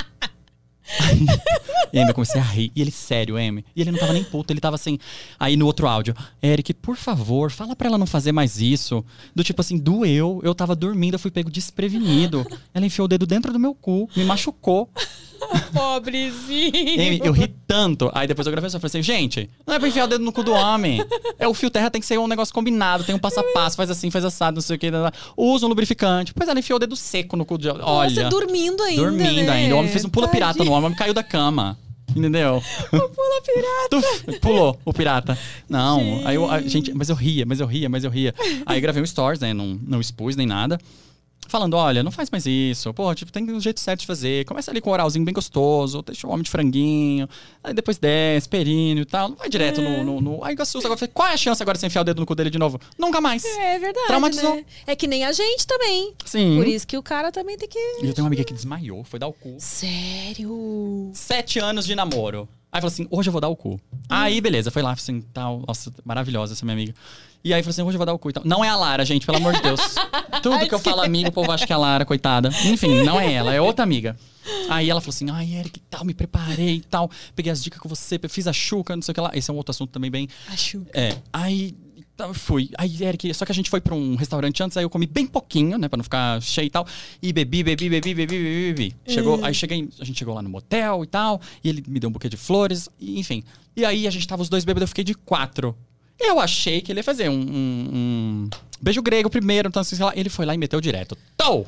E 1.93 1.99
eu 1.99 2.15
comecei 2.15 2.41
a 2.41 2.45
rir. 2.45 2.73
E 2.75 2.81
ele, 2.81 2.91
sério, 2.91 3.39
M. 3.39 3.65
E 3.75 3.81
ele 3.81 3.91
não 3.91 3.99
tava 3.99 4.13
nem 4.13 4.25
puto, 4.25 4.53
ele 4.53 4.61
tava 4.61 4.77
assim. 4.77 4.99
Aí 5.39 5.57
no 5.57 5.67
outro 5.67 5.87
áudio, 5.87 6.15
Eric, 6.43 6.75
por 6.75 6.97
favor, 6.97 7.51
fala 7.51 7.77
pra 7.77 7.89
ela 7.89 7.99
não 7.99 8.07
fazer 8.07 8.33
mais 8.33 8.61
isso. 8.61 9.05
Do 9.35 9.45
tipo 9.45 9.61
assim, 9.61 9.79
doeu, 9.79 10.41
eu 10.43 10.55
tava 10.55 10.75
dormindo, 10.75 11.15
eu 11.15 11.19
fui 11.19 11.31
pego 11.31 11.51
desprevenido. 11.51 12.47
Ela 12.73 12.87
enfiou 12.87 13.05
o 13.07 13.09
dedo 13.09 13.27
dentro 13.27 13.53
do 13.53 13.59
meu 13.59 13.75
cu, 13.75 14.09
me 14.17 14.25
machucou. 14.25 14.91
Pobrezinho. 15.73 17.25
Eu 17.25 17.33
ri 17.33 17.49
tanto. 17.67 18.11
Aí 18.15 18.27
depois 18.27 18.47
eu 18.47 18.51
gravei 18.51 18.69
e 18.69 18.73
falei 18.73 18.87
assim, 18.87 19.03
gente, 19.03 19.49
não 19.67 19.75
é 19.75 19.79
pra 19.79 19.89
enfiar 19.89 20.05
o 20.05 20.09
dedo 20.09 20.25
no 20.25 20.33
cu 20.33 20.43
do 20.43 20.53
homem. 20.53 21.05
É 21.39 21.47
o 21.47 21.55
fio 21.55 21.71
terra 21.71 21.91
tem 21.91 22.01
que 22.01 22.07
ser 22.07 22.19
um 22.19 22.27
negócio 22.27 22.53
combinado, 22.53 23.05
tem 23.05 23.15
um 23.15 23.19
passo 23.19 23.41
a 23.41 23.45
passo, 23.53 23.77
faz 23.77 23.91
assim, 23.91 24.11
faz 24.11 24.25
assado, 24.25 24.57
não 24.57 24.63
sei 24.63 24.77
o 24.77 24.79
que. 24.79 24.91
Usa 25.37 25.67
um 25.67 25.69
lubrificante. 25.69 26.35
Pois 26.35 26.49
ela 26.49 26.59
enfiou 26.59 26.77
o 26.77 26.81
dedo 26.81 26.97
seco 26.97 27.37
no 27.37 27.45
cu 27.45 27.59
de 27.59 27.69
Olha. 27.69 27.79
Nossa, 27.79 28.25
dormindo 28.25 28.83
ainda. 28.83 29.03
Dormindo 29.03 29.47
né? 29.47 29.53
ainda. 29.53 29.75
O 29.75 29.79
homem 29.79 29.91
fez 29.91 30.05
um 30.05 30.09
pula 30.09 30.29
pirata 30.29 30.65
no 30.65 30.71
homem, 30.71 30.83
o 30.83 30.87
homem 30.87 30.99
caiu 30.99 31.15
da 31.15 31.23
cama. 31.23 31.79
Entendeu? 32.17 32.63
Pula 32.91 33.43
pirata. 33.43 34.41
Pulou 34.41 34.79
o 34.85 34.93
pirata. 34.93 35.39
Não, 35.69 36.23
aí 36.25 36.37
eu, 36.37 36.51
a, 36.51 36.61
gente, 36.61 36.93
mas 36.95 37.09
eu 37.11 37.15
ria, 37.15 37.45
mas 37.47 37.61
eu 37.61 37.67
ria, 37.67 37.89
mas 37.89 38.03
eu 38.03 38.11
ria. 38.11 38.35
Aí 38.65 38.79
eu 38.79 38.83
gravei 38.83 39.03
um 39.03 39.07
stories, 39.07 39.41
né? 39.41 39.53
Não, 39.53 39.79
não 39.87 40.01
expus 40.01 40.35
nem 40.35 40.47
nada. 40.47 40.81
Falando, 41.49 41.75
olha, 41.75 42.03
não 42.03 42.11
faz 42.13 42.31
mais 42.31 42.45
isso. 42.47 42.93
Pô, 42.93 43.13
tipo, 43.15 43.33
tem 43.33 43.51
um 43.51 43.59
jeito 43.61 43.81
certo 43.81 44.01
de 44.01 44.07
fazer. 44.07 44.45
Começa 44.45 44.71
ali 44.71 44.81
com 44.81 44.91
um 44.91 44.93
oralzinho 44.93 45.25
bem 45.25 45.33
gostoso, 45.35 46.03
deixa 46.03 46.27
o 46.27 46.31
homem 46.31 46.43
de 46.43 46.51
franguinho. 46.51 47.27
Aí 47.65 47.73
depois 47.73 47.97
desce, 47.99 48.47
períneo 48.49 49.03
e 49.03 49.07
tal. 49.07 49.31
Não 49.31 49.37
vai 49.37 49.49
direto 49.49 49.81
no, 49.81 50.05
no, 50.05 50.21
no. 50.21 50.45
Aí 50.45 50.55
assusta 50.59 50.87
agora. 50.87 51.09
Qual 51.09 51.27
é 51.27 51.33
a 51.33 51.37
chance 51.37 51.63
agora 51.63 51.75
de 51.77 51.81
você 51.81 51.87
enfiar 51.87 52.03
o 52.03 52.05
dedo 52.05 52.21
no 52.21 52.27
cu 52.27 52.35
dele 52.35 52.51
de 52.51 52.59
novo? 52.59 52.79
Nunca 52.99 53.21
mais. 53.21 53.45
É 53.45 53.79
verdade. 53.79 54.07
Traumatizou. 54.09 54.57
né? 54.57 54.65
É 54.87 54.95
que 54.95 55.07
nem 55.07 55.25
a 55.25 55.33
gente 55.33 55.67
também. 55.67 56.13
Sim. 56.25 56.57
Por 56.57 56.67
isso 56.67 56.87
que 56.87 56.99
o 56.99 57.03
cara 57.03 57.33
também 57.33 57.57
tem 57.57 57.69
que. 57.69 57.79
Eu 57.79 58.13
tenho 58.13 58.25
uma 58.25 58.27
amiga 58.29 58.45
que 58.45 58.53
desmaiou, 58.53 59.03
foi 59.05 59.19
dar 59.19 59.29
o 59.29 59.33
cu. 59.33 59.57
Sério? 59.59 61.11
Sete 61.15 61.59
anos 61.59 61.87
de 61.87 61.95
namoro. 61.95 62.49
Aí 62.71 62.81
falou 62.81 62.93
assim, 62.93 63.07
hoje 63.11 63.29
eu 63.29 63.33
vou 63.33 63.41
dar 63.41 63.49
o 63.49 63.57
cu. 63.57 63.81
Aí, 64.09 64.41
beleza, 64.41 64.71
foi 64.71 64.83
lá, 64.83 64.93
assim, 64.93 65.23
tal. 65.33 65.63
Nossa, 65.67 65.93
maravilhosa 66.05 66.53
essa 66.53 66.65
minha 66.67 66.75
amiga. 66.75 66.95
E 67.43 67.55
aí 67.55 67.63
falou 67.63 67.71
assim, 67.71 67.83
hoje 67.83 67.95
eu 67.95 67.99
vou 67.99 68.07
dar 68.07 68.13
o 68.13 68.19
cu 68.19 68.31
e 68.31 68.33
tal. 68.33 68.43
Não 68.45 68.65
é 68.65 68.69
a 68.69 68.77
Lara, 68.77 69.05
gente, 69.05 69.25
pelo 69.25 69.39
amor 69.39 69.55
de 69.55 69.63
Deus. 69.63 69.81
Tudo 70.43 70.69
que 70.69 70.75
eu 70.75 70.79
falo 70.79 71.01
amigo, 71.01 71.31
o 71.31 71.33
povo 71.33 71.51
acha 71.51 71.67
que 71.67 71.73
é 71.73 71.77
a 71.77 71.79
Lara, 71.79 72.05
coitada. 72.05 72.51
Enfim, 72.65 73.03
não 73.05 73.19
é 73.19 73.33
ela, 73.33 73.55
é 73.55 73.61
outra 73.61 73.83
amiga. 73.83 74.17
Aí 74.69 74.91
ela 74.91 75.01
falou 75.01 75.15
assim, 75.15 75.31
ai, 75.31 75.55
Eric, 75.55 75.81
tal, 75.89 76.05
me 76.05 76.13
preparei 76.13 76.77
e 76.77 76.81
tal. 76.81 77.11
Peguei 77.35 77.51
as 77.51 77.63
dicas 77.63 77.81
com 77.81 77.89
você, 77.89 78.19
fiz 78.29 78.47
a 78.47 78.53
chuca, 78.53 78.95
não 78.95 79.03
sei 79.03 79.13
o 79.13 79.15
que 79.15 79.21
lá. 79.21 79.31
Esse 79.33 79.51
é 79.51 79.55
um 79.55 79.57
outro 79.57 79.71
assunto 79.71 79.91
também 79.91 80.11
bem... 80.11 80.29
Acho. 80.49 80.85
É, 80.93 81.17
aí 81.33 81.75
fui. 82.35 82.71
Aí, 82.77 83.03
Eric, 83.03 83.33
só 83.35 83.45
que 83.45 83.53
a 83.53 83.55
gente 83.55 83.71
foi 83.71 83.81
pra 83.81 83.95
um 83.95 84.15
restaurante 84.17 84.63
antes, 84.63 84.77
aí 84.77 84.85
eu 84.85 84.91
comi 84.91 85.07
bem 85.07 85.27
pouquinho, 85.27 85.79
né, 85.79 85.89
pra 85.89 85.97
não 85.97 86.05
ficar 86.05 86.41
cheio 86.43 86.67
e 86.67 86.71
tal. 86.71 86.87
E 87.23 87.33
bebi, 87.33 87.63
bebi, 87.63 87.89
bebi, 87.89 88.15
bebi, 88.15 88.27
bebi, 88.27 88.73
bebi. 88.75 88.97
Chegou, 89.07 89.45
aí 89.45 89.55
cheguei, 89.55 89.89
a 90.01 90.05
gente 90.05 90.19
chegou 90.19 90.35
lá 90.35 90.43
no 90.43 90.49
motel 90.49 91.05
e 91.05 91.07
tal, 91.07 91.41
e 91.63 91.69
ele 91.69 91.85
me 91.87 92.01
deu 92.01 92.09
um 92.11 92.13
buquê 92.13 92.29
de 92.29 92.37
flores, 92.37 92.89
e, 92.99 93.19
enfim. 93.21 93.43
E 93.77 93.85
aí 93.85 94.07
a 94.07 94.11
gente 94.11 94.27
tava 94.27 94.43
os 94.43 94.49
dois 94.49 94.65
bêbados, 94.65 94.83
eu 94.83 94.89
fiquei 94.89 95.05
de 95.05 95.15
quatro. 95.15 95.77
Eu 96.21 96.41
achei 96.41 96.81
que 96.81 96.91
ele 96.91 96.99
ia 97.01 97.05
fazer 97.05 97.29
um, 97.29 97.35
um- 97.41 97.89
um 97.95 98.49
beijo 98.83 99.01
grego 99.03 99.31
primeiro, 99.31 99.69
então 99.69 99.81
assim, 99.81 99.95
sei 99.95 100.05
lá. 100.05 100.13
Ele 100.17 100.29
foi 100.29 100.45
lá 100.45 100.55
e 100.55 100.59
meteu 100.59 100.81
direto. 100.81 101.17
Tô! 101.37 101.59
Meu 101.59 101.65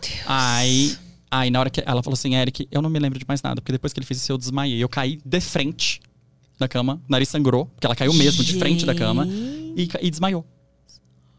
Deus. 0.00 0.20
Aí, 0.26 0.96
aí 1.28 1.50
na 1.50 1.58
hora 1.58 1.68
que 1.70 1.82
ela 1.84 2.00
falou 2.00 2.14
assim, 2.14 2.36
Eric, 2.36 2.68
eu 2.70 2.80
não 2.80 2.88
me 2.88 3.00
lembro 3.00 3.18
de 3.18 3.24
mais 3.26 3.42
nada, 3.42 3.60
porque 3.60 3.72
depois 3.72 3.92
que 3.92 3.98
ele 3.98 4.06
fez 4.06 4.20
isso 4.20 4.30
eu 4.30 4.38
desmaiei. 4.38 4.80
Eu 4.80 4.88
caí 4.88 5.18
de 5.24 5.40
frente 5.40 6.00
da 6.56 6.68
cama, 6.68 7.00
nariz 7.08 7.28
sangrou, 7.30 7.66
porque 7.66 7.86
ela 7.86 7.96
caiu 7.96 8.12
mesmo 8.12 8.44
de 8.44 8.56
frente 8.58 8.84
da 8.86 8.94
cama 8.94 9.26
e, 9.82 10.06
e 10.06 10.10
desmaiou. 10.10 10.44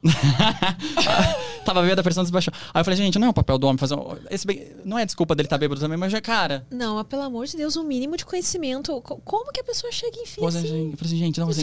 Tava 1.63 1.83
vendo 1.83 1.99
a 1.99 2.03
pressão 2.03 2.23
desbaixou. 2.23 2.51
Aí 2.73 2.81
eu 2.81 2.83
falei, 2.83 2.97
gente, 2.97 3.19
não 3.19 3.27
é 3.27 3.29
o 3.29 3.33
papel 3.33 3.57
do 3.59 3.67
homem 3.67 3.77
fazer 3.77 3.93
um... 3.95 4.15
Esse 4.31 4.47
bem- 4.47 4.67
Não 4.83 4.97
é 4.97 5.05
desculpa 5.05 5.35
dele 5.35 5.45
estar 5.45 5.57
bêbado 5.59 5.79
também, 5.79 5.97
mas 5.97 6.11
já, 6.11 6.19
cara... 6.19 6.65
Não, 6.71 6.95
mas 6.95 7.05
pelo 7.07 7.21
amor 7.21 7.45
de 7.45 7.55
Deus, 7.55 7.77
um 7.77 7.83
mínimo 7.83 8.17
de 8.17 8.25
conhecimento. 8.25 8.99
Co- 9.01 9.17
Como 9.23 9.51
que 9.51 9.61
a 9.61 9.63
pessoa 9.63 9.91
chega 9.91 10.17
e 10.17 10.23
Pois 10.37 10.55
é, 10.55 10.59
assim? 10.59 10.89
eu 10.91 10.97
falei 10.97 11.13
assim, 11.13 11.17
gente, 11.17 11.39
não, 11.39 11.49
assim, 11.49 11.61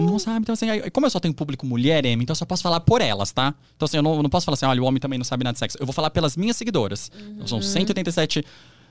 não 0.00 0.18
sabe. 0.18 0.40
Então, 0.40 0.52
assim, 0.52 0.68
aí, 0.68 0.90
como 0.90 1.06
eu 1.06 1.10
só 1.10 1.20
tenho 1.20 1.32
público 1.32 1.64
mulher, 1.64 2.04
Amy, 2.04 2.24
então 2.24 2.32
eu 2.32 2.36
só 2.36 2.44
posso 2.44 2.62
falar 2.62 2.80
por 2.80 3.00
elas, 3.00 3.30
tá? 3.32 3.54
Então, 3.76 3.86
assim, 3.86 3.96
eu 3.98 4.02
não, 4.02 4.16
eu 4.16 4.22
não 4.22 4.30
posso 4.30 4.44
falar 4.44 4.54
assim, 4.54 4.66
olha, 4.66 4.82
o 4.82 4.84
homem 4.84 5.00
também 5.00 5.18
não 5.18 5.24
sabe 5.24 5.44
nada 5.44 5.52
de 5.54 5.60
sexo. 5.60 5.78
Eu 5.78 5.86
vou 5.86 5.92
falar 5.92 6.10
pelas 6.10 6.36
minhas 6.36 6.56
seguidoras. 6.56 7.10
Então, 7.16 7.46
São 7.46 7.62
187 7.62 8.44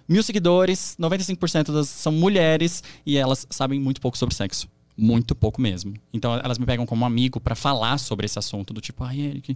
mil 0.08 0.24
seguidores, 0.24 0.96
95% 1.00 1.74
das 1.74 1.90
são 1.90 2.12
mulheres 2.14 2.82
e 3.06 3.18
elas 3.18 3.46
sabem 3.50 3.80
muito 3.80 4.00
pouco 4.00 4.18
sobre 4.18 4.34
sexo. 4.36 4.68
Muito 4.98 5.36
pouco 5.36 5.60
mesmo. 5.62 5.94
Então, 6.14 6.34
elas 6.36 6.58
me 6.58 6.66
pegam 6.66 6.86
como 6.86 7.04
amigo 7.06 7.40
pra 7.40 7.54
falar 7.56 7.98
sobre 7.98 8.26
esse 8.26 8.40
assunto, 8.40 8.74
do 8.74 8.80
tipo, 8.80 9.04
ai, 9.04 9.20
Eric. 9.20 9.56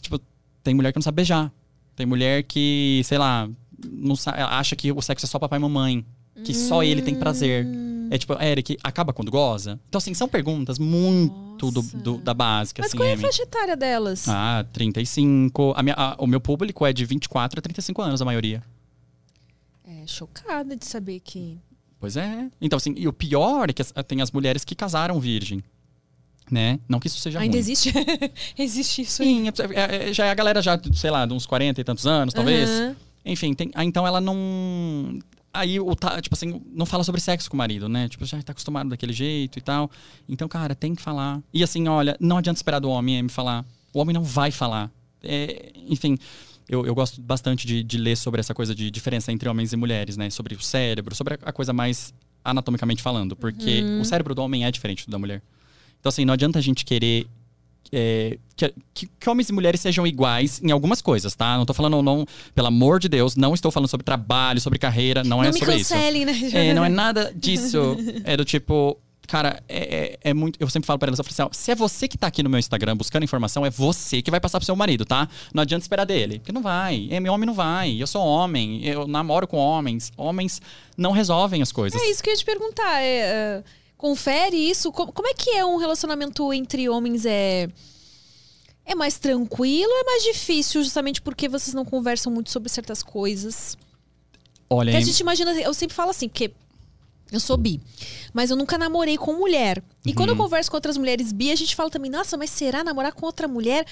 Tipo, 0.00 0.18
tem 0.62 0.74
mulher 0.74 0.92
que 0.92 0.96
não 0.98 1.02
sabe 1.02 1.16
beijar. 1.16 1.52
Tem 1.94 2.06
mulher 2.06 2.42
que, 2.44 3.02
sei 3.04 3.18
lá, 3.18 3.48
não 3.90 4.16
sa- 4.16 4.32
acha 4.58 4.74
que 4.74 4.90
o 4.90 5.02
sexo 5.02 5.26
é 5.26 5.28
só 5.28 5.38
papai 5.38 5.58
e 5.58 5.62
mamãe. 5.62 6.04
Que 6.44 6.54
só 6.54 6.82
ele 6.84 7.02
tem 7.02 7.14
prazer. 7.16 7.66
É 8.10 8.16
tipo, 8.16 8.32
Eric, 8.40 8.78
acaba 8.82 9.12
quando 9.12 9.30
goza? 9.30 9.78
Então, 9.88 9.98
assim, 9.98 10.14
são 10.14 10.28
perguntas 10.28 10.78
muito 10.78 11.70
do, 11.70 11.82
do- 11.82 12.18
da 12.18 12.32
básica, 12.32 12.80
Mas 12.80 12.90
assim, 12.90 12.96
qual 12.96 13.08
é 13.08 13.12
a 13.12 13.18
faixa 13.18 13.42
etária 13.42 13.76
delas? 13.76 14.26
Ah, 14.28 14.64
35. 14.72 15.74
A 15.76 15.82
minha, 15.82 15.94
a- 15.98 16.16
o 16.18 16.26
meu 16.26 16.40
público 16.40 16.86
é 16.86 16.92
de 16.92 17.04
24 17.04 17.58
a 17.58 17.62
35 17.62 18.00
anos, 18.00 18.22
a 18.22 18.24
maioria. 18.24 18.62
É 19.84 20.06
chocada 20.06 20.76
de 20.76 20.86
saber 20.86 21.20
que. 21.20 21.58
Pois 22.00 22.16
é. 22.16 22.48
Então, 22.60 22.76
assim, 22.76 22.94
e 22.96 23.08
o 23.08 23.12
pior 23.12 23.70
é 23.70 23.72
que 23.72 23.82
tem 24.04 24.22
as 24.22 24.30
mulheres 24.30 24.64
que 24.64 24.74
casaram 24.74 25.18
virgem. 25.18 25.62
Né? 26.50 26.78
Não 26.88 26.98
que 26.98 27.08
isso 27.08 27.20
seja 27.20 27.38
Ainda 27.40 27.52
ruim. 27.56 27.60
existe? 27.60 27.92
existe 28.58 29.02
isso 29.02 29.22
aí. 29.22 29.28
Sim, 29.28 29.48
é- 29.48 29.52
é- 29.80 30.08
é- 30.08 30.12
já 30.14 30.24
é 30.24 30.30
a 30.30 30.34
galera 30.34 30.62
já, 30.62 30.80
sei 30.94 31.10
lá, 31.10 31.26
de 31.26 31.34
uns 31.34 31.44
40 31.44 31.80
e 31.80 31.84
tantos 31.84 32.06
anos, 32.06 32.32
talvez. 32.32 32.70
Aham. 32.70 32.96
Enfim, 33.24 33.52
tem, 33.52 33.70
então 33.84 34.06
ela 34.06 34.20
não. 34.20 35.18
Aí, 35.52 35.78
o, 35.78 35.94
tipo 36.22 36.34
assim, 36.34 36.62
não 36.72 36.86
fala 36.86 37.04
sobre 37.04 37.20
sexo 37.20 37.50
com 37.50 37.56
o 37.56 37.58
marido, 37.58 37.88
né? 37.88 38.08
Tipo, 38.08 38.24
já 38.24 38.40
tá 38.42 38.52
acostumado 38.52 38.88
daquele 38.88 39.12
jeito 39.12 39.58
e 39.58 39.62
tal. 39.62 39.90
Então, 40.26 40.48
cara, 40.48 40.74
tem 40.74 40.94
que 40.94 41.02
falar. 41.02 41.42
E 41.52 41.62
assim, 41.62 41.86
olha, 41.88 42.16
não 42.20 42.38
adianta 42.38 42.58
esperar 42.58 42.78
do 42.78 42.88
homem 42.88 43.22
me 43.22 43.28
falar. 43.28 43.66
O 43.92 43.98
homem 44.00 44.14
não 44.14 44.22
vai 44.22 44.50
falar. 44.50 44.90
É, 45.22 45.72
enfim, 45.86 46.16
eu, 46.68 46.84
eu 46.86 46.94
gosto 46.94 47.20
bastante 47.20 47.66
de, 47.66 47.82
de 47.82 47.96
ler 47.98 48.16
sobre 48.16 48.40
essa 48.40 48.52
coisa 48.54 48.74
de 48.74 48.90
diferença 48.90 49.32
entre 49.32 49.48
homens 49.48 49.72
e 49.72 49.76
mulheres, 49.76 50.16
né? 50.16 50.28
Sobre 50.30 50.54
o 50.54 50.60
cérebro, 50.60 51.14
sobre 51.14 51.34
a, 51.34 51.38
a 51.42 51.52
coisa 51.52 51.72
mais 51.72 52.12
anatomicamente 52.44 53.02
falando. 53.02 53.34
Porque 53.36 53.82
o 54.00 54.04
cérebro 54.04 54.34
do 54.34 54.42
homem 54.42 54.64
é 54.64 54.70
diferente 54.70 55.06
do 55.06 55.10
da 55.12 55.18
mulher. 55.18 55.42
Então, 56.00 56.10
assim, 56.10 56.24
não 56.24 56.34
adianta 56.34 56.58
a 56.58 56.62
gente 56.62 56.84
querer 56.84 57.26
é, 57.90 58.38
que, 58.54 58.74
que- 58.92 59.08
que 59.18 59.30
homens 59.30 59.48
e 59.48 59.52
mulheres 59.52 59.80
sejam 59.80 60.06
iguais 60.06 60.60
em 60.62 60.70
algumas 60.70 61.00
coisas, 61.00 61.34
tá? 61.34 61.56
Não 61.56 61.64
tô 61.64 61.72
falando, 61.72 62.02
não, 62.02 62.26
pelo 62.54 62.66
amor 62.68 63.00
de 63.00 63.08
Deus, 63.08 63.34
não 63.34 63.54
estou 63.54 63.70
falando 63.70 63.88
sobre 63.88 64.04
trabalho, 64.04 64.60
sobre 64.60 64.78
carreira, 64.78 65.24
não, 65.24 65.42
é 65.42 65.46
Não 65.46 65.52
me 65.54 65.58
sobre 65.58 65.76
isso. 65.76 65.94
cancelem, 65.94 66.24
né? 66.26 66.38
É, 66.52 66.74
não 66.74 66.84
é 66.84 66.88
nada 66.90 67.32
disso. 67.34 67.96
É 68.24 68.36
do 68.36 68.44
tipo, 68.44 68.98
Cara, 69.28 69.62
é, 69.68 70.16
é, 70.22 70.30
é 70.30 70.34
muito. 70.34 70.58
Eu 70.58 70.70
sempre 70.70 70.86
falo 70.86 70.98
pra 70.98 71.08
elas, 71.08 71.18
eu 71.18 71.24
falo 71.24 71.32
assim, 71.34 71.42
ó, 71.42 71.50
se 71.52 71.70
é 71.70 71.74
você 71.74 72.08
que 72.08 72.16
tá 72.16 72.26
aqui 72.26 72.42
no 72.42 72.48
meu 72.48 72.58
Instagram 72.58 72.96
buscando 72.96 73.24
informação, 73.24 73.64
é 73.64 73.68
você 73.68 74.22
que 74.22 74.30
vai 74.30 74.40
passar 74.40 74.58
pro 74.58 74.64
seu 74.64 74.74
marido, 74.74 75.04
tá? 75.04 75.28
Não 75.52 75.60
adianta 75.60 75.84
esperar 75.84 76.06
dele. 76.06 76.38
Porque 76.38 76.50
não 76.50 76.62
vai. 76.62 77.08
É, 77.10 77.20
meu 77.20 77.34
homem 77.34 77.46
não 77.46 77.52
vai. 77.52 78.00
Eu 78.00 78.06
sou 78.06 78.24
homem. 78.24 78.82
Eu 78.82 79.06
namoro 79.06 79.46
com 79.46 79.58
homens. 79.58 80.10
Homens 80.16 80.62
não 80.96 81.12
resolvem 81.12 81.60
as 81.60 81.70
coisas. 81.70 82.00
É 82.00 82.10
isso 82.10 82.22
que 82.22 82.30
eu 82.30 82.32
ia 82.32 82.38
te 82.38 82.44
perguntar. 82.44 83.02
É, 83.02 83.18
é, 83.18 83.64
confere 83.98 84.56
isso. 84.56 84.90
Como, 84.90 85.12
como 85.12 85.28
é 85.28 85.34
que 85.34 85.50
é 85.50 85.62
um 85.62 85.76
relacionamento 85.76 86.50
entre 86.54 86.88
homens? 86.88 87.26
É. 87.26 87.68
É 88.86 88.94
mais 88.94 89.18
tranquilo 89.18 89.92
ou 89.92 90.00
é 90.00 90.04
mais 90.04 90.22
difícil, 90.22 90.82
justamente 90.82 91.20
porque 91.20 91.46
vocês 91.50 91.74
não 91.74 91.84
conversam 91.84 92.32
muito 92.32 92.50
sobre 92.50 92.70
certas 92.70 93.02
coisas? 93.02 93.76
Olha, 94.70 94.92
Porque 94.92 95.02
a 95.02 95.06
gente 95.06 95.20
imagina, 95.20 95.52
eu 95.60 95.74
sempre 95.74 95.94
falo 95.94 96.10
assim, 96.10 96.26
porque 96.26 96.50
eu 97.32 97.40
sou 97.40 97.56
bi, 97.56 97.80
mas 98.32 98.50
eu 98.50 98.56
nunca 98.56 98.78
namorei 98.78 99.16
com 99.18 99.32
mulher. 99.34 99.82
E 100.04 100.12
quando 100.14 100.30
eu 100.30 100.34
Uhum. 100.34 100.42
converso 100.42 100.70
com 100.70 100.76
outras 100.76 100.96
mulheres 100.96 101.32
bi, 101.32 101.50
a 101.50 101.56
gente 101.56 101.74
fala 101.76 101.90
também, 101.90 102.10
nossa, 102.10 102.36
mas 102.36 102.50
será 102.50 102.82
namorar 102.82 103.12
com 103.12 103.26
outra 103.26 103.46
mulher? 103.46 103.84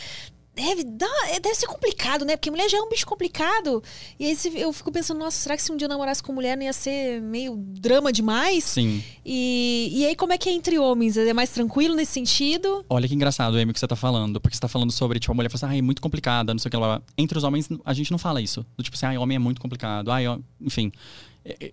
Deve, 0.55 0.85
dar, 0.85 1.07
é, 1.29 1.39
deve 1.39 1.55
ser 1.55 1.67
complicado, 1.67 2.25
né? 2.25 2.35
Porque 2.35 2.51
mulher 2.51 2.67
já 2.71 2.79
é 2.79 2.81
um 2.81 2.89
bicho 2.89 3.05
complicado. 3.07 3.83
E 4.19 4.25
aí 4.25 4.35
eu 4.55 4.73
fico 4.73 4.91
pensando, 4.91 5.19
nossa, 5.19 5.37
será 5.37 5.55
que 5.55 5.63
se 5.63 5.71
um 5.71 5.77
dia 5.77 5.85
eu 5.85 5.89
namorasse 5.91 6.23
com 6.23 6.33
mulher 6.33 6.57
não 6.57 6.65
ia 6.65 6.73
ser 6.73 7.21
meio 7.21 7.55
drama 7.59 8.11
demais? 8.11 8.65
sim. 8.65 9.05
E, 9.23 9.91
e 9.93 10.07
aí, 10.07 10.17
como 10.17 10.33
é 10.33 10.39
que 10.39 10.49
é 10.49 10.53
entre 10.53 10.79
homens? 10.79 11.19
É 11.19 11.35
mais 11.35 11.51
tranquilo 11.51 11.95
nesse 11.95 12.13
sentido? 12.13 12.87
Olha 12.89 13.07
que 13.07 13.15
engraçado, 13.15 13.59
Amy, 13.59 13.71
o 13.71 13.75
que 13.75 13.81
você 13.81 13.87
tá 13.87 13.97
falando. 13.97 14.41
Porque 14.41 14.57
você 14.57 14.61
tá 14.63 14.69
falando 14.69 14.93
sobre, 14.93 15.19
tipo, 15.21 15.31
a 15.31 15.35
mulher 15.35 15.51
fala 15.51 15.59
assim, 15.67 15.75
ai, 15.75 15.79
é 15.81 15.83
muito 15.83 16.01
complicada, 16.01 16.55
não 16.55 16.59
sei 16.59 16.69
o 16.69 16.71
que 16.71 16.77
lá. 16.79 17.03
Entre 17.19 17.37
os 17.37 17.45
homens, 17.45 17.69
a 17.85 17.93
gente 17.93 18.11
não 18.11 18.17
fala 18.19 18.41
isso. 18.41 18.65
Do 18.79 18.83
tipo 18.83 18.97
assim, 18.97 19.05
ai, 19.05 19.19
homem 19.19 19.37
é 19.37 19.39
muito 19.39 19.61
complicado. 19.61 20.11
Ai, 20.11 20.25
enfim. 20.59 20.91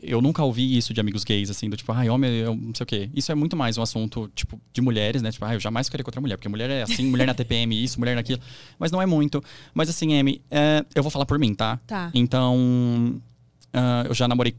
Eu 0.02 0.22
nunca 0.22 0.44
ouvi 0.44 0.78
isso 0.78 0.94
de 0.94 1.02
amigos 1.02 1.24
gays, 1.24 1.50
assim, 1.50 1.70
do 1.70 1.76
tipo, 1.76 1.92
ai, 1.92 2.10
homem 2.10 2.48
um 2.48 2.56
não 2.56 2.76
sei 2.76 2.84
o 2.84 2.88
quê. 2.88 3.10
Isso 3.14 3.32
é 3.32 3.36
muito 3.36 3.56
mais 3.56 3.78
um 3.78 3.82
assunto, 3.82 4.30
tipo, 4.36 4.60
de 4.72 4.82
mulheres, 4.82 5.22
né? 5.22 5.32
Tipo, 5.32 5.46
ai, 5.46 5.56
eu 5.56 5.60
jamais 5.60 5.88
ficaria 5.88 6.04
com 6.04 6.10
outra 6.10 6.22
mulher, 6.22 6.38
porque 6.38 6.48
mulher 6.50 6.70
é 6.70 6.84
assim, 6.84 7.06
mulher 7.08 7.26
na 7.26 7.34
TPM, 7.34 7.84
isso, 7.84 8.00
mulher 8.00 8.16
naquilo. 8.16 8.40
Mas 8.78 8.92
não 8.92 9.02
é 9.02 9.06
muito. 9.06 9.44
Mas 9.74 9.90
assim, 9.90 10.18
Amy, 10.20 10.42
é, 10.52 10.86
eu 10.94 11.02
vou 11.02 11.10
falar 11.12 11.26
por 11.26 11.40
mim, 11.40 11.54
tá? 11.56 11.80
Tá. 11.88 12.12
Então, 12.14 13.20
ah, 13.74 14.06
eu 14.08 14.14
já 14.14 14.28
namorei 14.28 14.56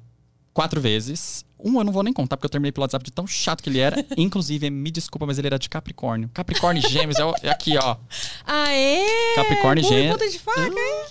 quatro 0.53 0.81
vezes. 0.81 1.45
Um 1.67 1.79
eu 1.79 1.85
não 1.85 1.93
vou 1.93 2.03
nem 2.03 2.12
contar, 2.12 2.37
porque 2.37 2.45
eu 2.47 2.51
terminei 2.51 2.73
pelo 2.73 2.83
WhatsApp 2.85 3.05
de 3.05 3.11
tão 3.11 3.27
chato 3.27 3.62
que 3.62 3.71
ele 3.71 3.79
era. 3.79 4.05
Inclusive, 4.19 4.69
me 4.69 4.91
desculpa, 4.91 5.25
mas 5.27 5.39
ele 5.39 5.47
era 5.47 5.59
de 5.59 5.69
Capricórnio. 5.69 6.29
Capricórnio 6.35 6.85
e 6.85 6.91
Gêmeos 6.91 7.19
é, 7.19 7.25
o- 7.25 7.35
é 7.43 7.49
aqui, 7.51 7.77
ó. 7.79 7.97
Aê! 8.45 9.35
Capricórnio 9.37 9.83
e 9.85 9.89
Gêmeos. 9.89 10.12
ponta 10.19 10.29
de 10.31 10.39
faca, 10.39 10.61
hein? 10.61 11.05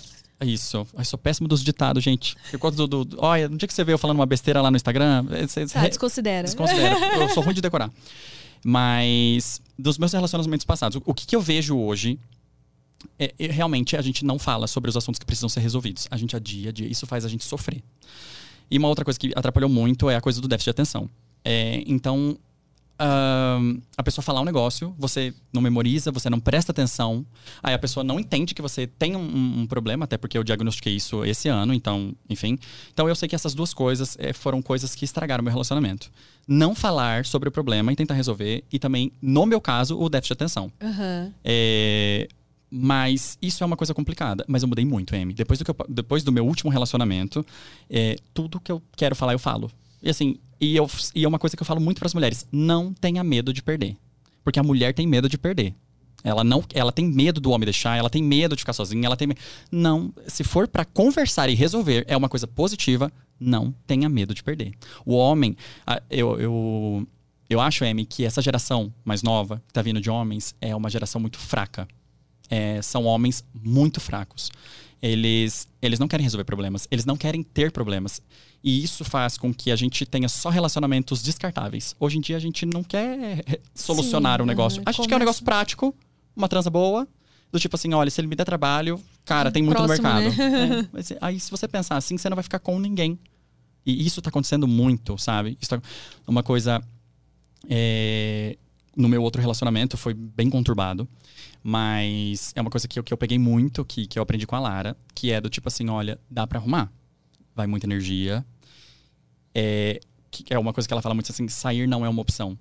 Isso. 0.44 0.86
Ai, 0.96 1.04
sou 1.04 1.18
péssimo 1.18 1.48
dos 1.48 1.62
ditados, 1.62 2.02
gente. 2.02 2.36
Eu 2.52 2.58
gosto 2.58 2.86
do, 2.86 3.04
do, 3.04 3.16
Olha, 3.20 3.48
no 3.48 3.56
dia 3.56 3.66
que 3.66 3.74
você 3.74 3.84
vê 3.84 3.92
eu 3.92 3.98
falando 3.98 4.18
uma 4.18 4.26
besteira 4.26 4.60
lá 4.60 4.70
no 4.70 4.76
Instagram, 4.76 5.26
eh, 5.30 5.46
você, 5.46 5.66
Tá, 5.66 5.88
desconsidera. 5.88 6.44
desconsidera. 6.44 6.96
eu 7.20 7.28
sou 7.30 7.42
ruim 7.42 7.54
de 7.54 7.60
decorar. 7.60 7.90
Mas, 8.64 9.60
dos 9.78 9.98
meus 9.98 10.12
relacionamentos 10.12 10.64
passados, 10.64 10.96
o, 10.96 11.02
o 11.04 11.14
que, 11.14 11.26
que 11.26 11.36
eu 11.36 11.40
vejo 11.40 11.76
hoje 11.76 12.18
é, 13.18 13.34
é, 13.38 13.46
realmente 13.48 13.96
a 13.96 14.02
gente 14.02 14.24
não 14.24 14.38
fala 14.38 14.66
sobre 14.66 14.88
os 14.88 14.96
assuntos 14.96 15.18
que 15.18 15.26
precisam 15.26 15.48
ser 15.48 15.60
resolvidos. 15.60 16.08
A 16.10 16.16
gente 16.16 16.34
adia, 16.34 16.70
adia. 16.70 16.86
Isso 16.86 17.06
faz 17.06 17.24
a 17.24 17.28
gente 17.28 17.44
sofrer. 17.44 17.82
E 18.70 18.78
uma 18.78 18.88
outra 18.88 19.04
coisa 19.04 19.18
que 19.18 19.32
atrapalhou 19.36 19.68
muito 19.68 20.08
é 20.08 20.16
a 20.16 20.20
coisa 20.20 20.40
do 20.40 20.48
déficit 20.48 20.66
de 20.66 20.70
atenção. 20.70 21.10
É, 21.44 21.82
então, 21.86 22.38
ahn, 22.98 23.78
a 23.96 24.02
pessoa 24.02 24.22
falar 24.22 24.40
um 24.40 24.44
negócio, 24.44 24.94
você 24.98 25.34
não 25.52 25.60
memoriza, 25.60 26.10
você 26.12 26.30
não 26.30 26.40
presta 26.40 26.72
atenção, 26.72 27.24
aí 27.62 27.74
a 27.74 27.78
pessoa 27.78 28.02
não 28.04 28.18
entende 28.20 28.54
que 28.54 28.62
você 28.62 28.86
tem 28.86 29.16
um, 29.16 29.60
um 29.60 29.66
problema, 29.66 30.04
até 30.04 30.16
porque 30.16 30.36
eu 30.38 30.44
diagnostiquei 30.44 30.94
isso 30.96 31.24
esse 31.24 31.48
ano, 31.48 31.74
então, 31.74 32.14
enfim. 32.28 32.58
Então 32.92 33.08
eu 33.08 33.14
sei 33.14 33.28
que 33.28 33.34
essas 33.34 33.54
duas 33.54 33.74
coisas 33.74 34.16
eh, 34.18 34.32
foram 34.32 34.60
coisas 34.62 34.94
que 34.94 35.04
estragaram 35.04 35.42
meu 35.42 35.52
relacionamento. 35.52 36.10
Não 36.46 36.74
falar 36.74 37.24
sobre 37.24 37.48
o 37.48 37.52
problema 37.52 37.92
e 37.92 37.96
tentar 37.96 38.14
resolver, 38.14 38.64
e 38.72 38.78
também, 38.78 39.10
no 39.20 39.46
meu 39.46 39.60
caso, 39.60 39.98
o 39.98 40.08
déficit 40.08 40.28
de 40.28 40.32
atenção. 40.44 40.70
Aham. 40.82 41.32
É, 41.44 42.28
mas 42.70 43.38
isso 43.40 43.62
é 43.62 43.66
uma 43.66 43.76
coisa 43.76 43.94
complicada. 43.94 44.44
Mas 44.48 44.62
eu 44.62 44.68
mudei 44.68 44.84
muito, 44.84 45.14
Amy. 45.14 45.32
Depois 45.32 45.58
do, 45.60 45.64
eu- 45.68 45.86
depois 45.88 46.24
do 46.24 46.32
meu 46.32 46.44
último 46.44 46.70
relacionamento, 46.70 47.44
é, 47.88 48.16
tudo 48.32 48.58
que 48.60 48.72
eu 48.72 48.82
quero 48.96 49.14
falar, 49.14 49.32
eu 49.32 49.38
falo. 49.38 49.70
E 50.04 50.10
assim, 50.10 50.36
e, 50.60 50.76
eu, 50.76 50.88
e 51.14 51.24
é 51.24 51.28
uma 51.28 51.38
coisa 51.38 51.56
que 51.56 51.62
eu 51.62 51.66
falo 51.66 51.80
muito 51.80 51.98
para 51.98 52.06
as 52.06 52.14
mulheres: 52.14 52.46
não 52.52 52.92
tenha 52.92 53.24
medo 53.24 53.52
de 53.52 53.62
perder. 53.62 53.96
Porque 54.44 54.58
a 54.58 54.62
mulher 54.62 54.92
tem 54.92 55.06
medo 55.06 55.28
de 55.28 55.38
perder. 55.38 55.74
Ela 56.22 56.42
não, 56.44 56.64
ela 56.72 56.90
tem 56.92 57.06
medo 57.06 57.40
do 57.40 57.50
homem 57.50 57.64
deixar, 57.66 57.96
ela 57.98 58.08
tem 58.08 58.22
medo 58.22 58.54
de 58.56 58.60
ficar 58.62 58.72
sozinha, 58.72 59.04
ela 59.06 59.16
tem 59.16 59.28
me- 59.28 59.36
não, 59.70 60.12
se 60.26 60.42
for 60.42 60.66
para 60.66 60.82
conversar 60.84 61.50
e 61.50 61.54
resolver, 61.54 62.02
é 62.08 62.16
uma 62.16 62.30
coisa 62.30 62.46
positiva, 62.46 63.12
não 63.38 63.74
tenha 63.86 64.08
medo 64.08 64.34
de 64.34 64.42
perder. 64.42 64.72
O 65.04 65.14
homem, 65.16 65.54
eu, 66.08 66.40
eu 66.40 67.06
eu 67.48 67.60
acho, 67.60 67.84
Amy, 67.84 68.06
que 68.06 68.24
essa 68.24 68.40
geração 68.40 68.92
mais 69.04 69.22
nova, 69.22 69.62
que 69.66 69.72
tá 69.72 69.82
vindo 69.82 70.00
de 70.00 70.08
homens, 70.08 70.54
é 70.62 70.74
uma 70.74 70.88
geração 70.88 71.20
muito 71.20 71.38
fraca. 71.38 71.86
É, 72.48 72.80
são 72.80 73.04
homens 73.04 73.44
muito 73.54 74.00
fracos. 74.00 74.50
Eles, 75.02 75.68
eles 75.82 75.98
não 75.98 76.08
querem 76.08 76.24
resolver 76.24 76.44
problemas, 76.44 76.88
eles 76.90 77.04
não 77.04 77.16
querem 77.18 77.42
ter 77.42 77.70
problemas. 77.70 78.22
E 78.66 78.82
isso 78.82 79.04
faz 79.04 79.36
com 79.36 79.52
que 79.52 79.70
a 79.70 79.76
gente 79.76 80.06
tenha 80.06 80.26
só 80.26 80.48
relacionamentos 80.48 81.22
descartáveis. 81.22 81.94
Hoje 82.00 82.16
em 82.16 82.20
dia 82.22 82.38
a 82.38 82.40
gente 82.40 82.64
não 82.64 82.82
quer 82.82 83.44
solucionar 83.74 84.38
Sim, 84.38 84.44
um 84.44 84.46
negócio. 84.46 84.82
A 84.86 84.90
gente 84.90 85.00
quer 85.00 85.02
um 85.02 85.04
começa- 85.04 85.18
negócio 85.18 85.44
prático, 85.44 85.94
uma 86.34 86.48
transa 86.48 86.70
boa, 86.70 87.06
do 87.52 87.60
tipo 87.60 87.76
assim, 87.76 87.92
olha, 87.92 88.10
se 88.10 88.18
ele 88.20 88.26
me 88.26 88.34
der 88.34 88.44
trabalho, 88.44 88.98
cara, 89.22 89.52
tem 89.52 89.62
muito 89.62 89.76
Próximo, 89.76 90.08
no 90.08 90.14
mercado. 90.14 90.36
né? 90.38 90.80
É, 90.84 90.88
mas 90.90 91.12
aí 91.20 91.38
se 91.38 91.50
você 91.50 91.68
pensar 91.68 91.98
assim, 91.98 92.16
você 92.16 92.30
não 92.30 92.34
vai 92.36 92.42
ficar 92.42 92.58
com 92.58 92.80
ninguém. 92.80 93.18
E 93.84 94.06
isso 94.06 94.22
tá 94.22 94.30
acontecendo 94.30 94.66
muito, 94.66 95.18
sabe? 95.18 95.58
Isso 95.60 95.68
tá 95.68 95.82
uma 96.26 96.42
coisa 96.42 96.82
é, 97.68 98.56
no 98.96 99.08
meu 99.10 99.22
outro 99.22 99.42
relacionamento 99.42 99.96
foi 99.98 100.14
bem 100.14 100.48
conturbado. 100.48 101.06
Mas 101.62 102.52
é 102.54 102.60
uma 102.60 102.70
coisa 102.70 102.86
que 102.88 102.98
eu, 102.98 103.04
que 103.04 103.12
eu 103.12 103.16
peguei 103.18 103.38
muito, 103.38 103.84
que, 103.84 104.06
que 104.06 104.18
eu 104.18 104.22
aprendi 104.22 104.46
com 104.46 104.56
a 104.56 104.60
Lara, 104.60 104.96
que 105.14 105.30
é 105.30 105.40
do 105.40 105.48
tipo 105.50 105.68
assim, 105.68 105.88
olha, 105.88 106.18
dá 106.30 106.46
pra 106.46 106.58
arrumar. 106.58 106.90
Vai 107.54 107.66
muita 107.66 107.86
energia. 107.86 108.44
É, 109.54 110.00
que 110.30 110.52
é 110.52 110.58
uma 110.58 110.72
coisa 110.72 110.86
que 110.88 110.92
ela 110.92 111.02
fala 111.02 111.14
muito 111.14 111.30
assim, 111.30 111.46
sair 111.48 111.86
não 111.86 112.04
é 112.04 112.08
uma 112.08 112.20
opção. 112.20 112.58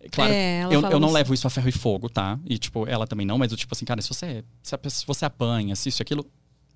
É 0.00 0.08
Claro, 0.08 0.32
É, 0.32 0.64
eu, 0.64 0.80
eu 0.82 1.00
não 1.00 1.10
levo 1.10 1.34
isso 1.34 1.46
a 1.46 1.50
ferro 1.50 1.68
e 1.68 1.72
fogo, 1.72 2.08
tá? 2.08 2.38
E, 2.46 2.58
tipo, 2.58 2.86
ela 2.86 3.06
também 3.06 3.26
não, 3.26 3.38
mas 3.38 3.50
do 3.50 3.56
tipo 3.56 3.74
assim, 3.74 3.84
cara, 3.84 4.00
se 4.00 4.08
você, 4.08 4.44
se, 4.62 5.06
você 5.06 5.24
apanha, 5.24 5.74
se 5.74 5.88
isso 5.88 6.00
e 6.00 6.04
aquilo, 6.04 6.24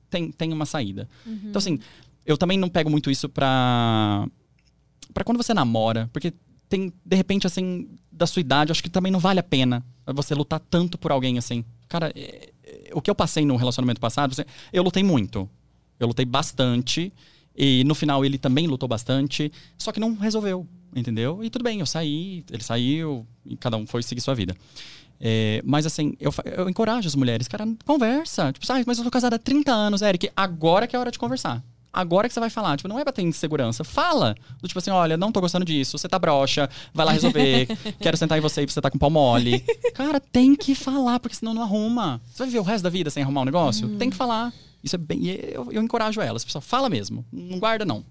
tem, 0.09 0.33
tem 0.33 0.53
uma 0.53 0.67
saída. 0.67 1.09
Uhum. 1.25 1.41
Então, 1.45 1.59
assim, 1.59 1.79
eu 2.27 2.37
também 2.37 2.59
não 2.59 2.69
pego 2.69 2.91
muito 2.91 3.11
isso 3.11 3.29
pra. 3.29 4.27
pra 5.15 5.25
quando 5.25 5.37
você 5.37 5.55
namora. 5.55 6.11
Porque 6.13 6.33
tem, 6.69 6.93
de 7.05 7.17
repente, 7.17 7.47
assim, 7.47 7.89
da 8.11 8.27
sua 8.27 8.41
idade, 8.41 8.71
eu 8.71 8.73
acho 8.73 8.83
que 8.83 8.91
também 8.91 9.13
não 9.13 9.21
vale 9.21 9.41
a 9.41 9.45
pena 9.45 9.85
você 10.07 10.35
lutar 10.35 10.61
tanto 10.61 10.99
por 10.99 11.13
alguém 11.13 11.39
assim. 11.39 11.65
Cara, 11.89 12.13
é- 12.15 12.51
é- 12.65 12.91
o 12.93 13.01
que 13.01 13.11
eu 13.11 13.15
passei 13.15 13.45
no 13.45 13.57
relacionamento 13.57 14.01
passado, 14.01 14.35
eu 14.73 14.83
lutei 14.83 15.03
muito. 15.03 15.49
Eu 15.99 16.09
lutei 16.09 16.25
bastante. 16.25 17.13
E 17.63 17.85
no 17.85 17.95
final 17.95 18.25
ele 18.25 18.39
também 18.39 18.67
lutou 18.67 18.89
bastante. 18.89 19.53
Só 19.77 19.93
que 19.93 20.01
não 20.01 20.15
resolveu, 20.15 20.67
entendeu? 20.97 21.45
E 21.45 21.51
tudo 21.51 21.63
bem, 21.63 21.81
eu 21.81 21.85
saí, 21.87 22.43
ele 22.51 22.63
saiu, 22.63 23.27
e 23.45 23.55
cada 23.55 23.77
um 23.77 23.87
foi 23.87 24.03
seguir 24.03 24.23
sua 24.23 24.35
vida. 24.35 24.57
É, 25.21 25.61
mas 25.63 25.85
assim, 25.85 26.15
eu, 26.19 26.33
eu 26.57 26.71
encorajo 26.71 27.07
as 27.07 27.15
mulheres, 27.15 27.47
cara, 27.47 27.69
conversa. 27.85 28.51
Tipo, 28.51 28.65
ah, 28.73 28.83
mas 28.87 28.97
eu 28.97 29.05
tô 29.05 29.11
casada 29.11 29.37
há 29.37 29.39
30 29.39 29.71
anos, 29.71 30.01
Eric. 30.01 30.31
Agora 30.35 30.87
que 30.87 30.97
é 30.97 30.99
a 30.99 31.01
hora 31.01 31.11
de 31.11 31.19
conversar. 31.19 31.63
Agora 31.93 32.29
que 32.29 32.33
você 32.33 32.41
vai 32.41 32.49
falar. 32.49 32.79
Tipo, 32.79 32.89
não 32.89 32.99
é 32.99 33.05
pra 33.05 33.13
ter 33.13 33.21
insegurança. 33.21 33.85
Fala. 33.85 34.35
Do 34.63 34.67
tipo 34.67 34.79
assim, 34.79 34.91
olha, 34.91 35.19
não 35.19 35.31
tô 35.31 35.43
gostando 35.43 35.65
disso. 35.67 35.99
Você 35.99 36.09
tá 36.09 36.19
broxa. 36.19 36.71
Vai 36.95 37.05
lá 37.05 37.13
resolver. 37.13 37.69
Quero 38.01 38.17
sentar 38.17 38.39
em 38.39 38.41
você 38.41 38.63
e 38.63 38.67
você 38.67 38.81
tá 38.81 38.91
com 38.91 38.97
pau 38.97 39.11
mole. 39.11 39.61
Cara, 39.93 40.19
tem 40.19 40.57
que 40.57 40.75
falar, 40.75 41.21
porque 41.21 41.37
senão 41.37 41.53
não 41.53 41.63
arruma. 41.63 42.23
Você 42.33 42.39
vai 42.39 42.47
viver 42.47 42.61
o 42.61 42.63
resto 42.63 42.85
da 42.85 42.91
vida 42.91 43.11
sem 43.11 43.23
arrumar 43.23 43.43
um 43.43 43.47
negócio? 43.47 43.87
Tem 43.99 44.09
que 44.09 44.17
falar. 44.17 44.51
Isso 44.83 44.97
é 44.97 44.99
bem. 44.99 45.27
Eu, 45.27 45.71
eu 45.73 45.83
encorajo 45.83 46.21
elas. 46.21 46.45
Pessoal, 46.45 46.63
fala 46.63 46.89
mesmo. 46.89 47.25
Não 47.33 47.59
guarda, 47.59 47.85
não. 47.85 48.05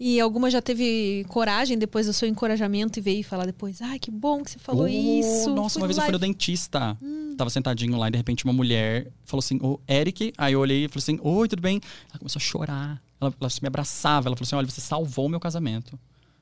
E 0.00 0.18
alguma 0.18 0.50
já 0.50 0.60
teve 0.60 1.24
coragem 1.28 1.78
depois 1.78 2.06
do 2.06 2.12
seu 2.12 2.28
encorajamento 2.28 2.98
e 2.98 3.02
veio 3.02 3.22
falar 3.22 3.46
depois, 3.46 3.80
ai, 3.80 3.98
que 3.98 4.10
bom 4.10 4.42
que 4.42 4.50
você 4.50 4.58
falou 4.58 4.84
Oh, 4.84 4.88
isso. 4.88 5.54
Nossa, 5.54 5.78
uma 5.78 5.86
vez 5.86 5.96
eu 5.96 6.00
lá 6.00 6.06
fui 6.06 6.12
no 6.12 6.18
dentista. 6.18 6.96
Tava 7.36 7.48
sentadinho 7.50 7.96
lá 7.96 8.08
e 8.08 8.10
de 8.10 8.16
repente 8.16 8.44
uma 8.44 8.52
mulher 8.52 9.06
falou 9.24 9.38
assim, 9.40 9.58
ô, 9.62 9.78
Eric. 9.88 10.32
Aí 10.36 10.52
eu 10.54 10.60
olhei 10.60 10.86
e 10.86 10.88
falei 10.88 10.98
assim, 11.02 11.18
oi, 11.22 11.46
tudo 11.48 11.62
bem? 11.62 11.80
Ela 12.10 12.18
começou 12.18 12.40
a 12.40 12.42
chorar. 12.42 13.02
Ela, 13.20 13.32
ela 13.40 13.50
me 13.62 13.68
abraçava. 13.68 14.28
Ela 14.28 14.36
falou 14.36 14.46
assim, 14.46 14.56
olha, 14.56 14.66
você 14.68 14.80
salvou 14.80 15.26
o 15.26 15.28
meu 15.28 15.38
casamento. 15.38 15.98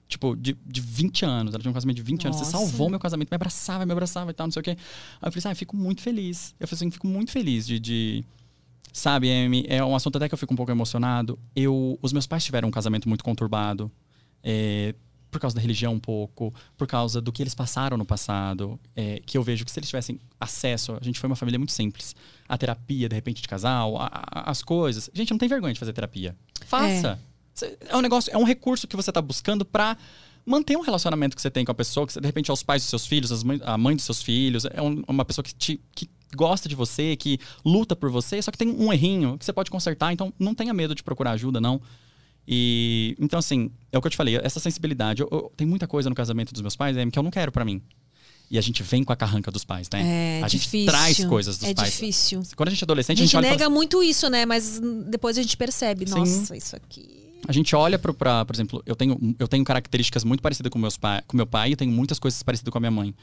Tipo, 0.08 0.34
de, 0.36 0.56
de 0.66 0.80
20 0.80 1.24
anos. 1.26 1.54
Ela 1.54 1.60
tinha 1.62 1.70
um 1.70 1.74
casamento 1.74 1.96
de 1.96 2.02
20 2.02 2.24
anos. 2.26 2.38
Você 2.38 2.44
Nossa. 2.44 2.56
salvou 2.58 2.88
meu 2.88 3.00
casamento. 3.00 3.28
Me 3.30 3.34
abraçava, 3.34 3.84
me 3.84 3.92
abraçava 3.92 4.30
e 4.30 4.34
tal, 4.34 4.46
não 4.46 4.52
sei 4.52 4.60
o 4.60 4.62
quê. 4.64 4.70
Aí 4.70 4.76
eu 4.76 5.30
falei 5.32 5.38
assim, 5.38 5.48
ah, 5.48 5.52
eu 5.52 5.56
fico 5.56 5.76
muito 5.76 6.00
feliz. 6.00 6.54
Eu 6.58 6.66
falei 6.66 6.76
assim, 6.78 6.90
fico 6.90 7.06
muito 7.06 7.30
feliz 7.30 7.66
de... 7.66 7.78
de- 7.78 8.24
Sabe, 8.92 9.30
Amy, 9.32 9.64
é 9.68 9.82
um 9.82 9.96
assunto 9.96 10.16
até 10.16 10.28
que 10.28 10.34
eu 10.34 10.38
fico 10.38 10.52
um 10.52 10.56
pouco 10.56 10.70
emocionado. 10.70 11.38
Eu, 11.56 11.98
os 12.02 12.12
meus 12.12 12.26
pais 12.26 12.44
tiveram 12.44 12.68
um 12.68 12.72
casamento 12.72 13.08
muito 13.08 13.24
conturbado. 13.24 13.90
é, 14.44 14.94
por 15.30 15.40
causa 15.40 15.56
da 15.56 15.62
religião 15.62 15.94
um 15.94 15.98
pouco, 15.98 16.52
por 16.76 16.86
causa 16.86 17.18
do 17.18 17.32
que 17.32 17.42
eles 17.42 17.54
passaram 17.54 17.96
no 17.96 18.04
passado, 18.04 18.78
é, 18.94 19.18
que 19.24 19.38
eu 19.38 19.42
vejo 19.42 19.64
que 19.64 19.70
se 19.70 19.78
eles 19.78 19.88
tivessem 19.88 20.20
acesso, 20.38 20.92
a 21.00 21.02
gente 21.02 21.18
foi 21.18 21.26
uma 21.26 21.36
família 21.36 21.58
muito 21.58 21.72
simples, 21.72 22.14
a 22.46 22.58
terapia, 22.58 23.08
de 23.08 23.14
repente, 23.14 23.40
de 23.40 23.48
casal, 23.48 23.96
a- 23.96 24.10
a- 24.12 24.50
as 24.50 24.62
coisas. 24.62 25.08
Gente, 25.14 25.30
não 25.30 25.38
tem 25.38 25.48
vergonha 25.48 25.72
de 25.72 25.80
fazer 25.80 25.94
terapia. 25.94 26.36
Faça. 26.66 27.18
É 27.88 27.96
um 27.96 28.02
negócio, 28.02 28.30
é 28.30 28.36
um 28.36 28.44
recurso 28.44 28.86
que 28.86 28.94
você 28.94 29.10
tá 29.10 29.22
buscando 29.22 29.64
pra 29.64 29.96
manter 30.44 30.76
um 30.76 30.82
relacionamento 30.82 31.34
que 31.34 31.40
você 31.40 31.50
tem 31.50 31.64
com 31.64 31.72
a 31.72 31.74
pessoa, 31.74 32.06
que 32.06 32.20
de 32.20 32.26
repente 32.26 32.50
é 32.50 32.52
os 32.52 32.62
pais 32.62 32.82
dos 32.82 32.90
seus 32.90 33.06
filhos, 33.06 33.42
mãe, 33.42 33.58
a 33.64 33.78
mãe 33.78 33.96
dos 33.96 34.04
seus 34.04 34.20
filhos, 34.22 34.66
é 34.66 34.82
um, 34.82 35.02
uma 35.08 35.24
pessoa 35.24 35.42
que, 35.42 35.54
te, 35.54 35.80
que 35.94 36.10
gosta 36.36 36.68
de 36.68 36.74
você, 36.74 37.16
que 37.16 37.38
luta 37.64 37.94
por 37.94 38.10
você, 38.10 38.40
só 38.40 38.50
que 38.50 38.58
tem 38.58 38.68
um 38.68 38.92
errinho 38.92 39.38
que 39.38 39.44
você 39.44 39.52
pode 39.52 39.70
consertar, 39.70 40.12
então 40.12 40.32
não 40.38 40.54
tenha 40.54 40.72
medo 40.72 40.94
de 40.94 41.02
procurar 41.02 41.32
ajuda, 41.32 41.60
não. 41.60 41.80
E 42.46 43.16
então, 43.20 43.38
assim, 43.38 43.70
é 43.90 43.98
o 43.98 44.00
que 44.00 44.06
eu 44.06 44.10
te 44.10 44.16
falei, 44.16 44.36
essa 44.42 44.58
sensibilidade. 44.58 45.22
Eu, 45.22 45.28
eu, 45.30 45.52
tem 45.56 45.66
muita 45.66 45.86
coisa 45.86 46.08
no 46.08 46.14
casamento 46.14 46.52
dos 46.52 46.62
meus 46.62 46.76
pais 46.76 46.96
é, 46.96 47.06
que 47.08 47.18
eu 47.18 47.22
não 47.22 47.30
quero 47.30 47.52
para 47.52 47.64
mim. 47.64 47.80
E 48.50 48.58
a 48.58 48.60
gente 48.60 48.82
vem 48.82 49.02
com 49.02 49.12
a 49.12 49.16
carranca 49.16 49.50
dos 49.50 49.64
pais, 49.64 49.88
né? 49.90 50.40
É 50.40 50.42
a 50.42 50.48
gente 50.48 50.62
difícil. 50.62 50.86
traz 50.86 51.24
coisas 51.24 51.56
dos 51.56 51.68
é 51.70 51.74
pais. 51.74 51.88
É 51.88 51.90
difícil. 51.90 52.42
Quando 52.54 52.68
a 52.68 52.70
gente 52.72 52.82
é 52.82 52.84
adolescente, 52.84 53.18
a 53.18 53.24
gente, 53.24 53.36
a 53.36 53.40
gente 53.40 53.50
nega 53.50 53.64
olha 53.64 53.70
muito 53.70 54.02
isso, 54.02 54.28
né? 54.28 54.44
Mas 54.44 54.78
depois 55.06 55.38
a 55.38 55.42
gente 55.42 55.56
percebe, 55.56 56.06
Sim. 56.06 56.18
nossa, 56.18 56.54
isso 56.54 56.76
aqui. 56.76 57.31
A 57.46 57.52
gente 57.52 57.74
olha 57.74 57.98
para, 57.98 58.44
por 58.44 58.54
exemplo, 58.54 58.82
eu 58.86 58.94
tenho, 58.94 59.34
eu 59.38 59.48
tenho 59.48 59.64
características 59.64 60.22
muito 60.22 60.40
parecidas 60.40 60.70
com, 60.70 60.78
meus 60.78 60.96
pai, 60.96 61.22
com 61.26 61.36
meu 61.36 61.46
pai 61.46 61.72
e 61.72 61.76
tenho 61.76 61.90
muitas 61.90 62.18
coisas 62.18 62.40
parecidas 62.42 62.70
com 62.70 62.78
a 62.78 62.80
minha 62.80 62.90
mãe. 62.90 63.14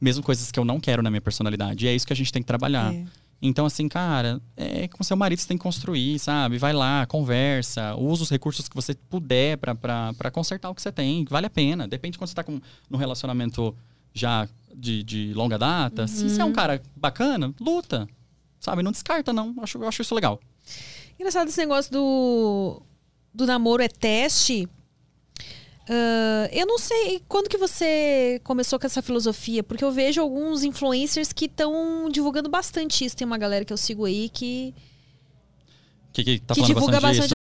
Mesmo 0.00 0.22
coisas 0.22 0.50
que 0.50 0.58
eu 0.58 0.64
não 0.64 0.78
quero 0.78 1.02
na 1.02 1.10
minha 1.10 1.20
personalidade. 1.20 1.86
E 1.86 1.88
é 1.88 1.94
isso 1.94 2.06
que 2.06 2.12
a 2.12 2.16
gente 2.16 2.32
tem 2.32 2.42
que 2.42 2.46
trabalhar. 2.46 2.92
É. 2.92 3.04
Então, 3.40 3.66
assim, 3.66 3.88
cara, 3.88 4.40
é 4.56 4.86
com 4.88 5.02
seu 5.02 5.16
marido 5.16 5.40
você 5.40 5.48
tem 5.48 5.56
que 5.56 5.62
construir, 5.62 6.18
sabe? 6.18 6.58
Vai 6.58 6.72
lá, 6.72 7.06
conversa, 7.06 7.96
usa 7.96 8.22
os 8.22 8.30
recursos 8.30 8.68
que 8.68 8.76
você 8.76 8.94
puder 8.94 9.56
para 9.56 10.30
consertar 10.30 10.70
o 10.70 10.74
que 10.74 10.82
você 10.82 10.92
tem. 10.92 11.24
Vale 11.28 11.46
a 11.46 11.50
pena. 11.50 11.88
Depende 11.88 12.12
de 12.12 12.18
quando 12.18 12.28
você 12.28 12.34
tá 12.34 12.44
com, 12.44 12.60
num 12.88 12.98
relacionamento 12.98 13.74
já 14.14 14.46
de, 14.74 15.02
de 15.02 15.32
longa 15.34 15.58
data. 15.58 16.02
Uhum. 16.02 16.08
Se 16.08 16.28
você 16.28 16.40
é 16.40 16.44
um 16.44 16.52
cara 16.52 16.80
bacana, 16.94 17.52
luta. 17.60 18.06
Sabe? 18.60 18.82
Não 18.82 18.92
descarta, 18.92 19.32
não. 19.32 19.54
Eu 19.56 19.62
acho, 19.64 19.78
eu 19.78 19.88
acho 19.88 20.02
isso 20.02 20.14
legal. 20.14 20.38
Engraçado 21.18 21.48
esse 21.48 21.58
negócio 21.58 21.90
do, 21.90 22.82
do 23.34 23.46
namoro 23.46 23.82
é 23.82 23.88
teste. 23.88 24.68
Uh, 25.82 26.46
eu 26.52 26.64
não 26.64 26.78
sei 26.78 27.20
quando 27.28 27.48
que 27.48 27.58
você 27.58 28.40
começou 28.44 28.78
com 28.78 28.86
essa 28.86 29.02
filosofia, 29.02 29.62
porque 29.62 29.84
eu 29.84 29.90
vejo 29.90 30.20
alguns 30.20 30.62
influencers 30.62 31.32
que 31.32 31.46
estão 31.46 32.08
divulgando 32.10 32.48
bastante 32.48 33.04
isso. 33.04 33.16
Tem 33.16 33.26
uma 33.26 33.38
galera 33.38 33.64
que 33.64 33.72
eu 33.72 33.76
sigo 33.76 34.04
aí 34.04 34.28
que. 34.28 34.74
Que, 36.12 36.22
que, 36.22 36.40
tá 36.40 36.54
que 36.54 36.62
divulga 36.62 37.00
bastante, 37.00 37.30
bastante. 37.30 37.41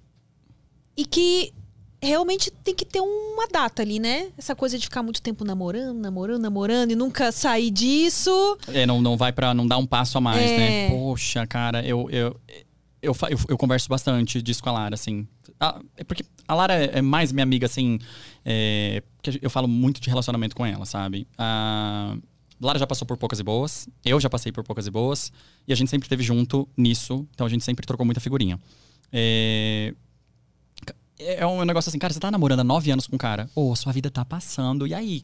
E 0.97 1.05
que 1.05 1.53
realmente 2.01 2.49
tem 2.49 2.73
que 2.73 2.83
ter 2.85 2.99
uma 2.99 3.47
data 3.47 3.81
ali, 3.81 3.99
né? 3.99 4.29
Essa 4.37 4.55
coisa 4.55 4.77
de 4.77 4.85
ficar 4.85 5.03
muito 5.03 5.21
tempo 5.21 5.43
namorando, 5.45 5.97
namorando, 5.99 6.41
namorando 6.41 6.91
e 6.91 6.95
nunca 6.95 7.31
sair 7.31 7.69
disso. 7.69 8.57
É, 8.69 8.85
não, 8.85 9.01
não 9.01 9.15
vai 9.15 9.31
para 9.31 9.53
não 9.53 9.67
dar 9.67 9.77
um 9.77 9.85
passo 9.85 10.17
a 10.17 10.21
mais, 10.21 10.41
É. 10.49 10.57
né? 10.57 10.89
Poxa, 10.89 11.45
cara, 11.45 11.85
eu, 11.85 12.09
eu, 12.09 12.39
eu, 13.01 13.15
eu, 13.29 13.39
eu 13.49 13.57
converso 13.57 13.87
bastante 13.87 14.41
disso 14.41 14.63
com 14.63 14.69
a 14.69 14.73
Lara, 14.73 14.95
assim. 14.95 15.27
Ah, 15.59 15.79
é 15.95 16.03
porque 16.03 16.25
a 16.47 16.55
Lara 16.55 16.73
é 16.73 16.97
é 16.97 17.01
mais 17.03 17.31
minha 17.31 17.43
amiga, 17.43 17.67
assim. 17.67 17.99
É, 18.43 19.03
porque 19.21 19.39
eu 19.39 19.49
falo 19.51 19.67
muito 19.67 20.01
de 20.01 20.09
relacionamento 20.09 20.55
com 20.55 20.65
ela, 20.65 20.85
sabe? 20.85 21.27
A 21.37 22.17
Lara 22.59 22.79
já 22.79 22.87
passou 22.87 23.07
por 23.07 23.15
poucas 23.17 23.39
e 23.39 23.43
boas, 23.43 23.87
eu 24.03 24.19
já 24.19 24.27
passei 24.29 24.51
por 24.51 24.63
poucas 24.63 24.87
e 24.87 24.91
boas, 24.91 25.31
e 25.67 25.73
a 25.73 25.75
gente 25.75 25.89
sempre 25.89 26.05
esteve 26.07 26.23
junto 26.23 26.67
nisso, 26.75 27.27
então 27.33 27.45
a 27.45 27.49
gente 27.49 27.63
sempre 27.63 27.85
trocou 27.85 28.05
muita 28.05 28.19
figurinha. 28.19 28.59
É, 29.11 29.93
é 31.23 31.45
um 31.45 31.63
negócio 31.65 31.89
assim, 31.89 31.99
cara, 31.99 32.13
você 32.13 32.19
tá 32.19 32.29
namorando 32.31 32.59
há 32.61 32.63
nove 32.63 32.91
anos 32.91 33.07
com 33.07 33.15
um 33.15 33.19
cara, 33.19 33.49
ô, 33.55 33.75
sua 33.75 33.91
vida 33.93 34.09
tá 34.09 34.23
passando, 34.25 34.85
e 34.87 34.93
aí? 34.93 35.23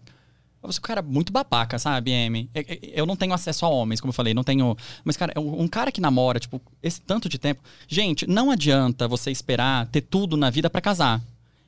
Você 0.64 0.80
é 0.80 0.82
um 0.82 0.84
cara 0.84 1.02
muito 1.02 1.32
babaca, 1.32 1.78
sabe, 1.80 2.12
M? 2.12 2.50
É- 2.54 2.60
é- 2.60 2.80
Eu 3.00 3.06
não 3.06 3.16
tenho 3.16 3.34
acesso 3.34 3.66
a 3.66 3.70
homens, 3.70 4.02
como 4.02 4.10
eu 4.10 4.14
falei, 4.14 4.34
não 4.34 4.44
tenho. 4.44 4.76
Mas, 5.06 5.16
cara, 5.16 5.32
é 5.36 5.40
um 5.40 5.68
cara 5.68 5.92
que 5.92 6.02
namora, 6.02 6.40
tipo, 6.40 6.60
esse 6.82 7.00
tanto 7.00 7.30
de 7.30 7.38
tempo. 7.38 7.62
Gente, 7.88 8.28
não 8.28 8.50
adianta 8.52 9.08
você 9.08 9.32
esperar 9.32 9.86
ter 9.88 10.02
tudo 10.02 10.36
na 10.36 10.50
vida 10.50 10.70
pra 10.70 10.82
casar. 10.82 11.22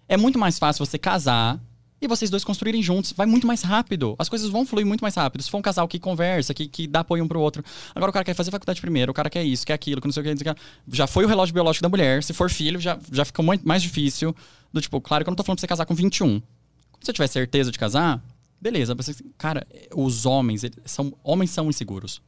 É 0.08 0.18
muito 0.18 0.40
mais 0.40 0.58
fácil 0.58 0.86
você 0.86 0.98
casar 0.98 1.60
e 2.02 2.08
vocês 2.08 2.32
dois 2.32 2.44
construírem 2.44 2.82
juntos. 2.82 3.12
Vai 3.14 3.26
muito 3.26 3.46
mais 3.46 3.62
rápido. 3.62 4.16
As 4.18 4.30
coisas 4.30 4.50
vão 4.50 4.66
fluir 4.66 4.86
muito 4.86 5.02
mais 5.02 5.16
rápido. 5.16 5.44
Se 5.44 5.50
for 5.50 5.58
um 5.58 5.62
casal 5.62 5.88
que 5.88 6.00
conversa, 6.00 6.54
que, 6.54 6.68
que 6.68 6.88
dá 6.88 7.02
apoio 7.02 7.24
um 7.24 7.28
pro 7.28 7.40
outro. 7.40 7.64
Agora 7.94 8.10
o 8.10 8.14
cara 8.14 8.24
quer 8.24 8.34
fazer 8.34 8.52
faculdade 8.52 8.80
primeiro, 8.80 9.12
o 9.12 9.14
cara 9.14 9.30
quer 9.30 9.44
isso, 9.44 9.66
quer 9.66 9.74
aquilo, 9.74 10.00
que 10.00 10.08
não 10.08 10.14
sei 10.14 10.24
o 10.24 10.38
que. 10.38 10.56
Já 10.92 11.08
foi 11.08 11.26
o 11.26 11.28
relógio 11.28 11.54
biológico 11.54 11.84
da 11.84 11.90
mulher. 11.90 12.24
Se 12.24 12.34
for 12.34 12.50
filho, 12.50 12.80
já, 12.80 12.98
já 13.12 13.26
fica 13.26 13.42
muito 13.44 13.68
mais 13.68 13.82
difícil. 13.82 14.36
Do 14.72 14.80
tipo, 14.82 15.02
claro 15.02 15.24
que 15.24 15.30
eu 15.30 15.32
não 15.32 15.36
tô 15.36 15.44
falando 15.44 15.58
pra 15.58 15.62
você 15.62 15.68
casar 15.68 15.86
com 15.86 15.94
21. 15.94 16.40
Quando 16.40 17.06
você 17.06 17.14
tiver 17.14 17.28
certeza 17.28 17.72
de 17.72 17.78
casar, 17.78 18.24
beleza. 18.62 18.96
Você, 18.96 19.16
cara, 19.38 19.68
os 19.96 20.26
homens, 20.26 20.64
eles 20.64 20.78
são, 20.86 21.14
homens 21.24 21.50
são 21.50 21.70
inseguros. 21.70 22.22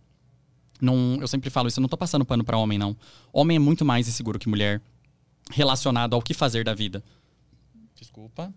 Não, 0.82 1.19
eu 1.22 1.28
sempre 1.28 1.49
falo 1.51 1.67
isso, 1.67 1.80
eu 1.80 1.82
não 1.82 1.89
tô 1.89 1.97
passando 1.97 2.26
pano 2.26 2.43
pra 2.43 2.57
homem, 2.57 2.78
não. 2.78 2.97
Homem 3.32 3.57
é 3.57 3.59
muito 3.59 3.86
mais 3.86 4.07
inseguro 4.07 4.39
que 4.39 4.49
mulher 4.49 4.82
relacionado 5.51 6.15
ao 6.15 6.22
que 6.22 6.34
fazer 6.34 6.63
da 6.63 6.74
vida. 6.74 7.03
Desculpa. 7.95 8.51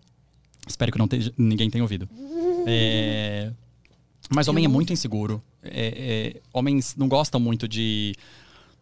Espero 0.67 0.91
que 0.91 0.97
não 0.97 1.07
tenha- 1.07 1.31
ninguém 1.37 1.69
tenha 1.69 1.83
ouvido. 1.83 2.07
É, 2.67 3.51
mas 4.33 4.47
homem 4.47 4.65
é 4.65 4.67
muito 4.67 4.91
inseguro. 4.91 5.39
É, 5.61 6.33
é, 6.35 6.41
homens 6.51 6.95
não 6.97 7.07
gostam 7.07 7.39
muito 7.39 7.67
de, 7.67 8.15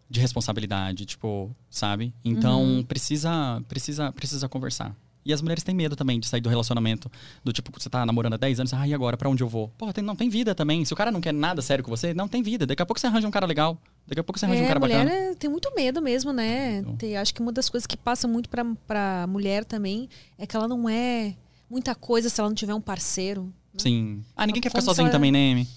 de 0.10 0.22
responsabilidade, 0.22 1.06
tipo, 1.06 1.54
sabe? 1.70 2.14
Então 2.24 2.86
precisa, 2.88 3.62
precisa, 3.68 4.10
precisa 4.14 4.48
conversar. 4.48 4.96
E 5.26 5.34
as 5.34 5.42
mulheres 5.42 5.64
têm 5.64 5.76
medo 5.76 5.96
também 5.98 6.18
de 6.18 6.28
sair 6.28 6.40
do 6.40 6.48
relacionamento. 6.50 7.12
Do 7.44 7.52
tipo, 7.52 7.72
você 7.78 7.90
tá 7.90 8.06
namorando 8.06 8.34
há 8.34 8.38
10 8.38 8.60
anos, 8.62 8.74
ah, 8.74 8.88
e 8.88 8.94
agora? 8.94 9.18
Pra 9.18 9.30
onde 9.30 9.44
eu 9.44 9.48
vou? 9.50 9.70
Pô, 9.78 9.92
tem, 9.92 10.02
não 10.04 10.16
tem 10.16 10.30
vida 10.30 10.54
também. 10.56 10.84
Se 10.86 10.94
o 10.94 10.96
cara 10.98 11.12
não 11.12 11.20
quer 11.20 11.34
nada 11.34 11.62
sério 11.62 11.84
com 11.84 11.90
você, 11.92 12.14
não 12.14 12.28
tem 12.30 12.42
vida. 12.42 12.66
Daqui 12.66 12.82
a 12.82 12.86
pouco 12.86 13.00
você 13.00 13.08
arranja 13.08 13.28
um 13.28 13.32
cara 13.32 13.46
legal. 13.46 13.78
Daqui 14.08 14.20
a 14.22 14.24
pouco 14.24 14.40
você 14.40 14.46
arranja 14.46 14.62
um 14.62 14.66
É, 14.66 14.68
cara 14.68 14.80
mulher 14.80 15.06
bacana. 15.06 15.26
é- 15.32 15.36
tem 15.36 15.50
muito 15.50 15.70
medo 15.76 16.02
mesmo, 16.02 16.32
né? 16.32 16.78
Então. 16.80 16.96
Tem- 16.98 17.18
acho 17.18 17.34
que 17.34 17.42
uma 17.42 17.52
das 17.52 17.70
coisas 17.70 17.86
que 17.88 17.96
passa 17.98 18.28
muito 18.30 18.48
pra, 18.50 18.66
pra 18.88 19.26
mulher 19.28 19.64
também 19.66 20.08
é 20.38 20.46
que 20.48 20.56
ela 20.56 20.68
não 20.70 20.90
é 20.90 21.36
muita 21.74 21.94
coisa 21.96 22.30
se 22.30 22.40
ela 22.40 22.50
não 22.50 22.56
tiver 22.56 22.74
um 22.74 22.80
parceiro. 22.82 23.52
Sim. 23.78 24.24
Ah, 24.36 24.46
ninguém 24.46 24.62
quer 24.62 24.70
ficar 24.70 24.82
sozinho 24.82 25.08
só- 25.08 25.12
também, 25.12 25.32
né, 25.32 25.52
Amy? 25.52 25.68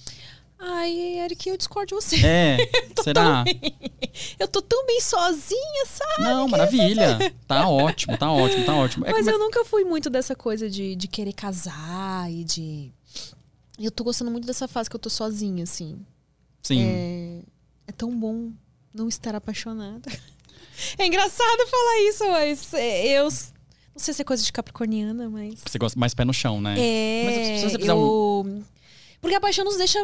Ai, 0.59 0.93
Eric, 1.21 1.49
eu 1.49 1.57
discordo 1.57 1.89
de 1.89 1.95
você. 1.95 2.17
É, 2.25 2.57
será? 3.03 3.45
Eu 4.39 4.49
tô 4.49 4.63
tão 4.63 4.87
bem 4.87 5.01
sozinha, 5.01 5.87
sabe? 5.87 6.23
Não, 6.23 6.49
maravilha. 6.49 7.35
Tá 7.47 7.69
ótimo, 7.69 8.17
tá 8.17 8.31
ótimo, 8.31 8.65
tá 8.65 8.75
ótimo. 8.75 9.07
É, 9.07 9.13
Mas 9.13 9.27
mas- 9.27 9.35
eu 9.35 9.39
nunca 9.39 9.65
fui 9.65 9.85
muito 9.85 10.09
dessa 10.09 10.35
coisa 10.35 10.69
de, 10.71 10.95
de 10.97 11.09
querer 11.09 11.33
casar 11.33 12.31
e 12.31 12.45
de. 12.45 12.93
Eu 13.79 13.91
tô 13.91 14.05
gostando 14.05 14.31
muito 14.31 14.47
dessa 14.47 14.67
fase 14.67 14.89
que 14.89 14.97
eu 14.97 15.01
tô 15.01 15.11
sozinha, 15.11 15.65
assim. 15.65 15.99
Sim. 16.63 16.83
É, 16.83 17.41
é 17.89 17.93
tão 17.93 18.19
bom 18.19 18.51
não 18.95 19.09
estar 19.09 19.35
apaixonada. 19.35 20.11
É 20.99 21.07
engraçado 21.07 21.67
falar 21.71 22.03
isso, 22.03 22.29
mas 22.29 22.75
é, 22.75 23.07
eu. 23.19 23.29
Não 23.97 24.01
sei 24.01 24.13
se 24.13 24.21
é 24.21 24.25
coisa 24.27 24.43
de 24.45 24.53
capricorniana, 24.53 25.31
mas. 25.31 25.55
Você 25.67 25.79
gosta 25.79 25.99
mais 25.99 26.13
pé 26.13 26.23
no 26.25 26.35
chão, 26.35 26.61
né? 26.61 26.75
É. 26.79 27.23
Mas 27.25 27.61
se 27.61 27.71
você 27.71 27.79
fizer 27.79 27.93
eu... 27.93 28.63
Porque 29.23 29.35
a 29.35 29.41
paixão 29.41 29.65
nos 29.65 29.77
deixa 29.79 29.99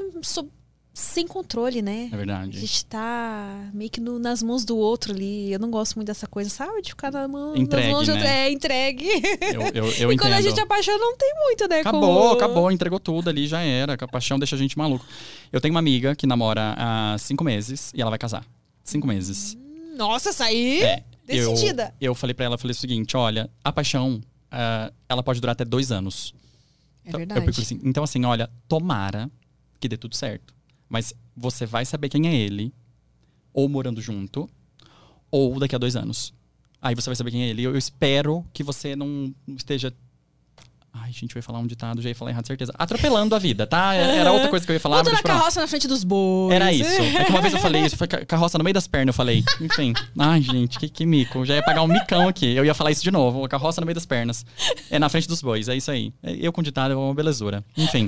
sem 0.95 1.26
controle, 1.26 1.80
né? 1.80 2.09
É 2.11 2.14
A 2.14 2.16
verdade. 2.18 2.59
gente 2.61 2.84
tá 2.86 3.70
meio 3.72 3.90
que 3.90 3.99
no- 4.01 4.18
nas 4.18 4.43
mãos 4.43 4.62
do 4.64 4.76
outro 4.76 5.12
ali. 5.12 5.51
Eu 5.53 5.59
não 5.59 5.70
gosto 5.70 5.95
muito 5.97 6.07
dessa 6.09 6.26
coisa, 6.26 6.51
sabe? 6.51 6.82
De 6.82 6.90
ficar 6.90 7.11
na 7.11 7.26
mão, 7.26 7.57
Entregue, 7.57 7.86
nas 7.88 7.93
mãos 7.97 8.05
de 8.05 8.11
outro. 8.11 8.24
né? 8.26 8.47
É, 8.49 8.51
entregue. 8.51 9.07
Eu, 9.40 9.62
eu, 9.74 9.93
eu 9.93 10.12
e 10.12 10.14
entendo. 10.14 10.18
quando 10.20 10.32
a 10.34 10.40
gente 10.40 10.61
apaixona, 10.61 10.99
não 10.99 11.16
tem 11.16 11.32
muito, 11.47 11.68
né? 11.68 11.80
Acabou, 11.80 12.01
como- 12.01 12.32
acabou, 12.34 12.70
entregou 12.72 12.99
tudo 13.01 13.28
ali, 13.30 13.47
já 13.47 13.61
era. 13.61 13.95
A 13.95 14.09
paixão 14.09 14.38
deixa 14.38 14.55
a 14.57 14.59
gente 14.59 14.76
maluco. 14.76 15.05
Eu 15.53 15.61
tenho 15.61 15.72
uma 15.72 15.80
amiga 15.80 16.14
que 16.16 16.26
namora 16.26 16.74
há 16.78 17.16
cinco 17.18 17.43
meses 17.45 17.90
e 17.95 18.01
ela 18.01 18.11
vai 18.11 18.18
casar. 18.18 18.45
Cinco 18.84 19.07
meses. 19.07 19.57
Nossa, 19.97 20.30
essa 20.30 20.45
aí. 20.45 20.82
É. 20.82 21.05
Eu, 21.36 21.52
Decidida. 21.52 21.94
eu 22.00 22.14
falei 22.14 22.34
pra 22.34 22.44
ela, 22.46 22.54
eu 22.54 22.58
falei 22.58 22.72
o 22.72 22.78
seguinte, 22.78 23.16
olha, 23.16 23.50
a 23.64 23.72
paixão, 23.72 24.20
ah, 24.50 24.92
ela 25.08 25.22
pode 25.22 25.40
durar 25.40 25.52
até 25.52 25.64
dois 25.64 25.90
anos. 25.92 26.34
É 27.04 27.08
Então, 27.08 27.18
verdade. 27.18 27.40
Eu 27.40 27.52
fico 27.52 27.60
assim, 27.60 27.80
então 27.84 28.04
assim, 28.04 28.24
olha, 28.24 28.50
tomara 28.68 29.30
que 29.80 29.88
dê 29.88 29.96
tudo 29.96 30.14
certo. 30.16 30.54
Mas 30.88 31.12
você 31.36 31.64
vai 31.66 31.84
saber 31.84 32.08
quem 32.08 32.28
é 32.28 32.34
ele, 32.34 32.72
ou 33.52 33.68
morando 33.68 34.00
junto, 34.00 34.48
ou 35.30 35.58
daqui 35.58 35.74
a 35.74 35.78
dois 35.78 35.96
anos. 35.96 36.32
Aí 36.80 36.94
você 36.94 37.08
vai 37.08 37.16
saber 37.16 37.30
quem 37.30 37.44
é 37.44 37.48
ele. 37.48 37.62
Eu 37.62 37.76
espero 37.76 38.44
que 38.52 38.62
você 38.62 38.94
não 38.94 39.34
esteja 39.56 39.92
Ai, 40.95 41.11
gente, 41.11 41.34
eu 41.34 41.38
ia 41.38 41.43
falar 41.43 41.59
um 41.59 41.66
ditado, 41.66 42.03
já 42.03 42.11
ia 42.11 42.14
falar 42.14 42.32
errado, 42.32 42.47
certeza. 42.47 42.70
Atropelando 42.78 43.34
a 43.34 43.38
vida, 43.38 43.66
tá? 43.66 43.95
Era 43.95 44.30
outra 44.30 44.49
coisa 44.49 44.64
que 44.64 44.70
eu 44.70 44.74
ia 44.74 44.80
falar. 44.80 44.97
Bota 44.99 45.11
mas 45.11 45.12
na 45.12 45.16
deixa 45.16 45.22
pra 45.22 45.32
lá. 45.34 45.40
carroça 45.40 45.61
na 45.62 45.66
frente 45.66 45.88
dos 45.88 46.05
bois. 46.05 46.55
Era 46.55 46.70
isso. 46.72 46.90
É 47.03 47.24
que 47.24 47.30
uma 47.30 47.40
vez 47.40 47.55
eu 47.55 47.61
falei 47.61 47.82
isso, 47.82 47.97
foi 47.97 48.07
ca- 48.07 48.24
carroça 48.26 48.59
no 48.59 48.64
meio 48.64 48.74
das 48.74 48.86
pernas, 48.86 49.09
eu 49.09 49.14
falei. 49.16 49.43
Enfim. 49.61 49.95
Ai, 50.18 50.43
gente, 50.43 50.78
que, 50.78 50.88
que 50.90 51.07
mico. 51.07 51.47
Já 51.47 51.55
ia 51.55 51.62
pagar 51.62 51.82
um 51.82 51.86
micão 51.88 52.28
aqui. 52.28 52.55
Eu 52.55 52.64
ia 52.64 52.74
falar 52.74 52.90
isso 52.90 53.03
de 53.03 53.11
novo. 53.11 53.49
Carroça 53.49 53.80
no 53.80 53.86
meio 53.86 53.95
das 53.95 54.05
pernas. 54.05 54.45
É 54.90 54.99
na 54.99 55.09
frente 55.09 55.26
dos 55.26 55.40
bois, 55.40 55.66
é 55.68 55.74
isso 55.76 55.90
aí. 55.90 56.12
É, 56.22 56.36
Eu 56.38 56.53
com 56.53 56.62
ditado 56.62 56.93
é 56.93 56.97
uma 56.97 57.14
belezura. 57.14 57.64
Enfim. 57.76 58.07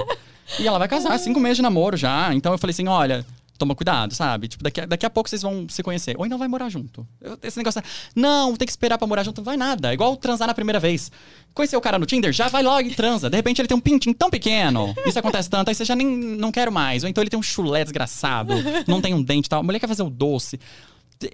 E 0.58 0.66
ela 0.68 0.78
vai 0.78 0.86
casar, 0.86 1.18
cinco 1.18 1.40
meses 1.40 1.56
de 1.56 1.62
namoro 1.62 1.96
já. 1.96 2.34
Então 2.34 2.52
eu 2.52 2.58
falei 2.58 2.72
assim: 2.72 2.86
olha. 2.86 3.24
Toma 3.56 3.74
cuidado, 3.74 4.14
sabe? 4.14 4.48
Tipo, 4.48 4.64
daqui 4.64 4.80
a, 4.80 4.86
daqui 4.86 5.06
a 5.06 5.10
pouco 5.10 5.30
vocês 5.30 5.42
vão 5.42 5.68
se 5.68 5.82
conhecer. 5.82 6.16
Ou 6.16 6.24
ainda 6.24 6.36
vai 6.36 6.48
morar 6.48 6.68
junto. 6.68 7.06
Esse 7.42 7.56
negócio. 7.56 7.80
Não, 8.14 8.56
tem 8.56 8.66
que 8.66 8.72
esperar 8.72 8.98
pra 8.98 9.06
morar 9.06 9.22
junto. 9.22 9.38
Não 9.38 9.44
vai 9.44 9.56
nada. 9.56 9.90
É 9.90 9.94
igual 9.94 10.16
transar 10.16 10.48
na 10.48 10.54
primeira 10.54 10.80
vez. 10.80 11.10
Conheceu 11.52 11.78
o 11.78 11.82
cara 11.82 11.98
no 11.98 12.04
Tinder? 12.04 12.32
Já 12.32 12.48
vai 12.48 12.62
logo 12.64 12.88
e 12.88 12.94
transa. 12.94 13.30
De 13.30 13.36
repente 13.36 13.60
ele 13.60 13.68
tem 13.68 13.76
um 13.76 13.80
pintinho 13.80 14.14
tão 14.14 14.28
pequeno. 14.28 14.92
Isso 15.06 15.18
acontece 15.18 15.48
tanto. 15.48 15.68
Aí 15.68 15.74
você 15.74 15.84
já 15.84 15.94
nem 15.94 16.06
não 16.06 16.50
quero 16.50 16.72
mais. 16.72 17.04
Ou 17.04 17.08
então 17.08 17.22
ele 17.22 17.30
tem 17.30 17.38
um 17.38 17.42
chulé 17.42 17.84
desgraçado. 17.84 18.52
Não 18.88 19.00
tem 19.00 19.14
um 19.14 19.22
dente 19.22 19.46
e 19.46 19.50
tal. 19.50 19.60
A 19.60 19.62
mulher 19.62 19.78
quer 19.78 19.88
fazer 19.88 20.02
o 20.02 20.10
doce. 20.10 20.58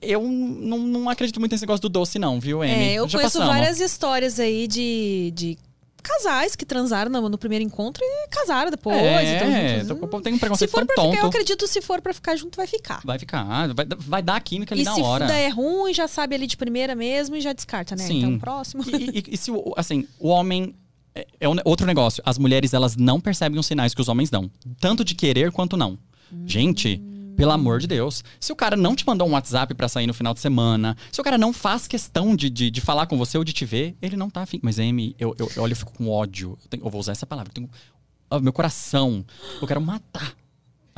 Eu 0.03 0.23
não, 0.23 0.79
não 0.79 1.09
acredito 1.09 1.41
muito 1.41 1.53
nesse 1.53 1.63
negócio 1.63 1.81
do 1.81 1.89
doce, 1.89 2.19
não, 2.19 2.39
viu, 2.39 2.63
Amy? 2.63 2.71
É, 2.71 2.93
eu 2.95 3.09
Já 3.09 3.19
conheço 3.19 3.39
passamos. 3.39 3.59
várias 3.61 3.81
histórias 3.81 4.39
aí 4.39 4.69
de, 4.69 5.33
de 5.35 5.59
casais 6.01 6.55
que 6.57 6.65
transaram 6.65 7.11
no, 7.11 7.29
no 7.29 7.39
primeiro 7.39 7.65
encontro 7.65 8.03
e 8.05 8.29
casaram 8.29 8.71
depois. 8.71 8.97
É, 8.97 9.37
então, 9.37 9.97
juntos. 9.97 10.05
o 10.05 10.09
povo 10.09 10.23
tem 10.23 10.33
um 10.33 10.37
se 10.37 10.41
preconceito 10.41 10.71
for 10.71 10.79
tão 10.79 10.87
pra 10.87 10.95
ficar, 10.97 11.07
eu 11.17 11.21
tonto. 11.23 11.27
acredito 11.29 11.67
se 11.67 11.81
for 11.81 12.01
pra 12.01 12.13
ficar 12.15 12.37
junto, 12.37 12.57
vai 12.57 12.67
ficar. 12.67 13.01
Vai 13.05 13.19
ficar. 13.19 13.73
Vai, 13.75 13.87
vai 13.99 14.23
dar 14.23 14.37
a 14.37 14.41
química 14.41 14.75
ali 14.75 14.83
E 14.83 14.85
na 14.85 14.95
se 14.95 15.01
hora. 15.03 15.27
der 15.27 15.49
ruim, 15.51 15.93
já 15.95 16.07
sabe 16.09 16.35
ali 16.35 16.47
de 16.47 16.57
primeira 16.57 16.95
mesmo 16.95 17.37
e 17.37 17.41
já 17.41 17.53
descarta, 17.53 17.95
né? 17.97 18.05
Sim. 18.05 18.19
Então, 18.19 18.39
próximo. 18.39 18.83
E, 18.89 19.19
e- 19.19 19.25
e 19.35 19.37
se, 19.37 19.51
assim, 19.77 20.07
o 20.19 20.29
homem. 20.29 20.75
É, 21.15 21.27
é 21.41 21.49
outro 21.65 21.87
negócio. 21.87 22.23
As 22.25 22.39
mulheres, 22.39 22.73
elas 22.73 22.95
não 22.97 23.21
percebem 23.21 23.59
os 23.59 23.67
sinais 23.67 23.93
que 23.95 24.01
os 24.01 24.09
homens 24.09 24.31
dão. 24.31 24.49
Tanto 24.81 25.05
de 25.05 25.15
querer 25.15 25.51
quanto 25.51 25.77
não. 25.77 25.99
Gente, 26.47 27.03
pelo 27.41 27.53
amor 27.53 27.81
de 27.81 27.87
Deus. 27.87 28.23
Se 28.39 28.53
o 28.53 28.57
cara 28.57 28.77
não 28.77 28.95
te 28.95 29.07
mandou 29.07 29.27
um 29.27 29.33
WhatsApp 29.33 29.73
pra 29.75 29.89
sair 29.89 30.07
no 30.07 30.13
final 30.13 30.35
de 30.35 30.41
semana, 30.41 30.97
se 31.11 31.21
o 31.21 31.25
cara 31.25 31.39
não 31.39 31.53
faz 31.53 31.89
questão 31.89 32.37
de, 32.37 32.51
de, 32.51 32.71
de 32.71 32.81
falar 32.81 33.07
com 33.07 33.17
você 33.17 33.39
ou 33.39 33.45
de 33.45 33.53
te 33.53 33.65
ver, 33.65 33.97
ele 34.03 34.17
não 34.17 34.29
tá 34.29 34.43
afim. 34.43 34.61
Mas, 34.63 34.79
Amy, 34.79 35.17
eu, 35.19 35.35
eu, 35.39 35.51
eu 35.57 35.63
olho 35.63 35.73
e 35.73 35.75
fico 35.75 35.93
com 35.93 36.09
ódio. 36.11 36.59
Eu, 36.63 36.69
tenho- 36.69 36.85
eu 36.85 36.91
vou 36.91 37.01
usar 37.01 37.13
essa 37.13 37.25
palavra. 37.27 37.51
Eu 37.51 37.55
tenho, 37.55 38.43
meu 38.43 38.53
coração. 38.53 39.25
Eu 39.61 39.67
quero 39.67 39.81
matar. 39.81 40.35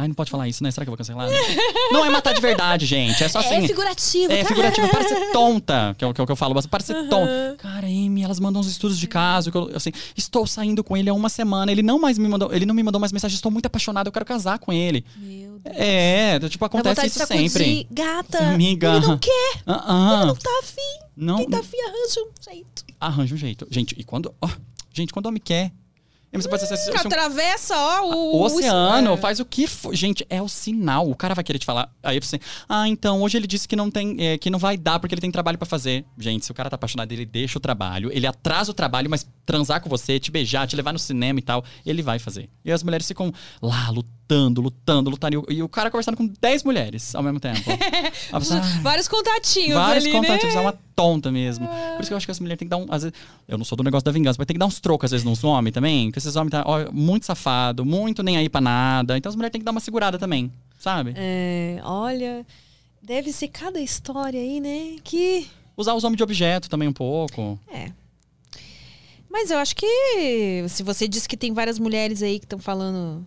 Ai, 0.03 0.09
não 0.09 0.15
pode 0.17 0.31
falar 0.33 0.49
isso, 0.49 0.65
né? 0.65 0.71
Será 0.73 0.85
que 0.85 0.89
eu 0.89 0.93
vou 0.93 0.99
cancelar? 0.99 1.29
não 1.93 2.05
é 2.05 2.11
matar 2.11 2.35
de 2.35 2.41
verdade, 2.41 2.87
gente. 2.87 3.23
É 3.23 3.29
só 3.29 3.39
assim. 3.39 3.55
é 3.55 3.67
figurativo, 3.69 4.33
É 4.33 4.45
figurativo, 4.45 4.89
para 4.89 5.07
ser 5.07 5.31
tonta, 5.31 5.95
que 5.97 6.05
é 6.05 6.09
o 6.09 6.13
que 6.13 6.21
eu, 6.21 6.35
falo, 6.35 6.61
para 6.69 6.83
ser 6.83 7.09
tonta. 7.09 7.55
Cara, 7.59 7.87
Amy, 7.87 8.25
elas 8.25 8.41
mandam 8.41 8.61
uns 8.61 8.67
estudos 8.67 8.99
de 8.99 9.07
caso, 9.07 9.53
que 9.53 9.57
eu, 9.57 9.71
assim, 9.77 9.93
estou 10.17 10.45
saindo 10.45 10.83
com 10.83 10.97
ele 10.97 11.09
há 11.09 11.15
uma 11.15 11.29
semana, 11.29 11.71
ele 11.71 11.83
não 11.83 12.01
mais 12.01 12.19
me 12.19 12.29
mandou, 12.29 12.53
ele 12.53 12.67
não 12.67 12.75
me 12.75 12.83
mandou 12.83 13.01
mais 13.01 13.13
mensagem, 13.13 13.37
estou 13.37 13.53
muito 13.53 13.67
apaixonada, 13.67 14.09
eu 14.09 14.13
quero 14.13 14.25
casar 14.25 14.59
com 14.59 14.73
ele. 14.73 15.05
Meu 15.17 15.61
Deus. 15.61 15.77
É, 15.77 16.41
tipo, 16.49 16.65
acontece 16.65 17.07
isso 17.07 17.19
sacudir. 17.21 17.49
sempre. 17.49 17.87
Gata, 17.89 18.39
amiga. 18.49 18.97
ele 18.97 19.07
não 19.07 19.19
quer, 19.19 19.63
Ah, 19.65 19.85
ah. 19.87 20.17
ele 20.17 20.27
não 20.27 20.35
tá 20.35 20.51
afim. 20.63 21.03
Não, 21.17 21.37
Quem 21.37 21.51
tá 21.51 21.59
afim 21.61 21.77
arranja 21.81 22.21
um 22.21 22.43
jeito. 22.53 22.85
arranja 22.99 23.35
um 23.35 23.39
jeito. 23.39 23.69
Gente, 23.71 23.95
e 23.97 24.03
quando, 24.03 24.35
ó, 24.43 24.49
gente, 24.93 25.13
quando 25.13 25.27
o 25.27 25.29
homem 25.29 25.41
quer, 25.45 25.71
você 26.41 26.49
pode 26.49 26.67
ser, 26.67 26.77
se- 26.77 26.85
se 26.85 26.91
um- 26.91 26.97
Atravessa, 26.97 27.77
ó, 27.77 28.07
o... 28.07 28.37
O 28.37 28.43
oceano 28.45 29.13
é. 29.13 29.17
faz 29.19 29.39
o 29.39 29.45
que 29.45 29.67
for. 29.67 29.95
Gente, 29.95 30.25
é 30.31 30.41
o 30.41 30.49
sinal. 30.49 31.11
O 31.11 31.15
cara 31.15 31.35
vai 31.35 31.45
querer 31.45 31.59
te 31.59 31.67
falar. 31.67 31.91
Aí 32.03 32.19
você. 32.19 32.41
Ah, 32.69 32.89
então, 32.89 33.21
hoje 33.21 33.37
ele 33.37 33.47
disse 33.47 33.69
que 33.69 33.77
não 33.77 33.91
tem. 33.91 34.17
é, 34.19 34.39
que 34.39 34.49
não 34.49 34.59
vai 34.59 34.77
dar 34.79 34.99
porque 34.99 35.15
ele 35.15 35.21
tem 35.21 35.31
trabalho 35.31 35.59
pra 35.59 35.67
fazer. 35.67 36.05
Gente, 36.19 36.45
se 36.47 36.51
o 36.51 36.55
cara 36.55 36.71
tá 36.71 36.77
apaixonado, 36.77 37.13
ele 37.13 37.27
deixa 37.27 37.59
o 37.59 37.61
trabalho, 37.61 38.11
ele 38.13 38.27
atrasa 38.27 38.71
o 38.71 38.75
trabalho, 38.75 39.11
mas 39.11 39.27
transar 39.45 39.81
com 39.83 39.91
você, 39.91 40.19
te 40.19 40.31
beijar, 40.31 40.67
te 40.67 40.75
levar 40.77 40.93
no 40.93 40.99
cinema 40.99 41.39
e 41.39 41.43
tal, 41.43 41.63
ele 41.85 42.01
vai 42.01 42.19
fazer. 42.19 42.49
E 42.65 42.73
as 42.73 42.83
mulheres 42.83 43.07
ficam 43.07 43.31
lá, 43.61 43.91
lutando, 43.91 44.22
lutando, 44.61 45.11
lutando. 45.11 45.35
E 45.35 45.39
o, 45.39 45.45
e 45.59 45.63
o 45.63 45.69
cara 45.69 45.91
conversando 45.91 46.17
com 46.17 46.27
10 46.27 46.65
mulheres 46.65 47.15
ao 47.15 47.23
mesmo 47.23 47.41
tempo. 47.41 47.61
Ah, 48.33 48.39
Vários 48.83 49.09
contatinhos 49.09 49.75
Vários 49.75 50.05
ali, 50.05 50.13
contatos, 50.13 50.55
né? 50.55 50.55
é 50.55 50.61
uma 50.61 50.73
tonta 50.95 51.31
mesmo. 51.31 51.67
Por 51.67 52.01
isso 52.01 52.09
que 52.09 52.13
eu 52.13 52.17
acho 52.17 52.27
que 52.27 52.31
as 52.31 52.41
mulheres 52.41 52.59
têm 52.59 52.67
que 52.67 52.71
dar 52.71 52.77
um. 52.77 52.87
Às 52.89 53.03
vezes, 53.03 53.19
eu 53.47 53.59
não 53.59 53.65
sou 53.65 53.77
do 53.77 53.85
negócio 53.85 54.05
da 54.05 54.13
vingança, 54.13 54.37
mas 54.39 54.47
tem 54.47 54.55
que 54.55 54.59
dar 54.59 54.67
uns 54.67 54.81
trocos, 54.81 55.07
às 55.07 55.11
vezes, 55.11 55.25
nos 55.25 55.43
homens 55.45 55.73
também. 55.73 56.07
Porque 56.07 56.19
esses 56.19 56.37
homens 56.37 56.51
tá 56.51 56.63
ó, 56.67 56.91
muito 56.93 57.27
safado, 57.27 57.85
muito 57.85 58.23
nem 58.23 58.37
aí 58.37 58.49
pra 58.49 58.61
nada. 58.61 59.17
Então 59.17 59.31
as 59.31 59.37
mulheres 59.37 59.53
têm 59.53 59.61
que 59.61 59.65
dar 59.65 59.73
uma 59.73 59.81
segurada 59.81 60.19
também, 60.19 60.53
sabe? 60.79 61.15
É, 61.17 61.81
olha, 61.85 62.47
deve 63.03 63.33
ser 63.33 63.49
cada 63.49 63.81
história 63.81 64.41
aí, 64.41 64.61
né? 64.61 64.97
Que. 65.03 65.47
Usar 65.77 65.95
os 65.95 66.05
homens 66.05 66.17
de 66.19 66.23
objeto 66.23 66.69
também 66.69 66.89
um 66.89 66.93
pouco. 66.93 67.59
É. 67.73 67.91
Mas 69.31 69.51
eu 69.51 69.59
acho 69.59 69.75
que 69.75 70.67
se 70.69 70.83
você 70.83 71.09
disse 71.09 71.27
que 71.27 71.39
tem 71.39 71.53
várias 71.55 71.79
mulheres 71.79 72.23
aí 72.23 72.39
que 72.39 72.45
estão 72.45 72.59
falando. 72.59 73.27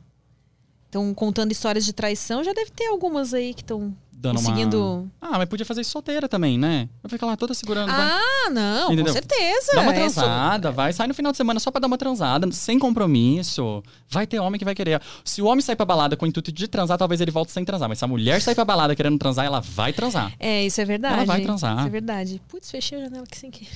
Estão 0.95 1.13
contando 1.13 1.51
histórias 1.51 1.83
de 1.83 1.91
traição, 1.91 2.41
já 2.41 2.53
deve 2.53 2.71
ter 2.71 2.85
algumas 2.87 3.33
aí 3.33 3.53
que 3.53 3.61
estão 3.61 3.93
conseguindo. 4.33 4.81
uma. 4.81 5.11
Ah, 5.19 5.37
mas 5.37 5.49
podia 5.49 5.65
fazer 5.65 5.81
isso 5.81 5.91
solteira 5.91 6.29
também, 6.29 6.57
né? 6.57 6.87
Vai 7.03 7.09
ficar 7.09 7.25
lá 7.25 7.35
toda 7.35 7.53
segurando. 7.53 7.91
vai. 7.91 7.99
Ah, 8.01 8.49
não, 8.49 8.85
Entendeu? 8.93 9.07
com 9.07 9.11
certeza. 9.11 9.71
Dá 9.75 9.81
uma 9.81 9.91
É 9.93 10.07
so- 10.09 10.21
transada, 10.21 10.71
vai, 10.71 10.93
sai 10.93 11.05
no 11.07 11.13
final 11.13 11.33
de 11.33 11.37
semana 11.37 11.59
só 11.59 11.69
pra 11.69 11.81
dar 11.81 11.87
uma 11.87 11.97
transada, 11.97 12.49
sem 12.53 12.79
compromisso. 12.79 13.83
Vai 14.09 14.25
ter 14.25 14.39
homem 14.39 14.57
que 14.57 14.63
vai 14.63 14.73
querer. 14.73 15.01
Se 15.25 15.41
o 15.41 15.47
homem 15.47 15.61
sair 15.61 15.75
pra 15.75 15.85
balada 15.85 16.15
com 16.15 16.23
o 16.23 16.29
intuito 16.29 16.49
de 16.49 16.65
transar, 16.65 16.97
talvez 16.97 17.19
ele 17.19 17.29
volte 17.29 17.51
sem 17.51 17.65
transar. 17.65 17.89
Mas 17.89 17.99
se 17.99 18.05
a 18.05 18.07
mulher 18.07 18.41
sair 18.41 18.55
pra 18.55 18.63
balada 18.63 18.95
querendo 18.95 19.19
transar, 19.19 19.45
ela 19.45 19.59
vai 19.59 19.91
transar. 19.91 20.31
É, 20.39 20.63
isso 20.65 20.79
é 20.79 20.85
verdade. 20.85 21.15
Ela 21.15 21.25
vai 21.25 21.41
transar. 21.41 21.77
Isso 21.79 21.87
é 21.87 21.89
verdade. 21.89 22.41
Putz, 22.47 22.71
fechei 22.71 22.99
a 22.99 23.03
janela 23.03 23.23
aqui 23.29 23.37
sem 23.37 23.51
querer. 23.51 23.69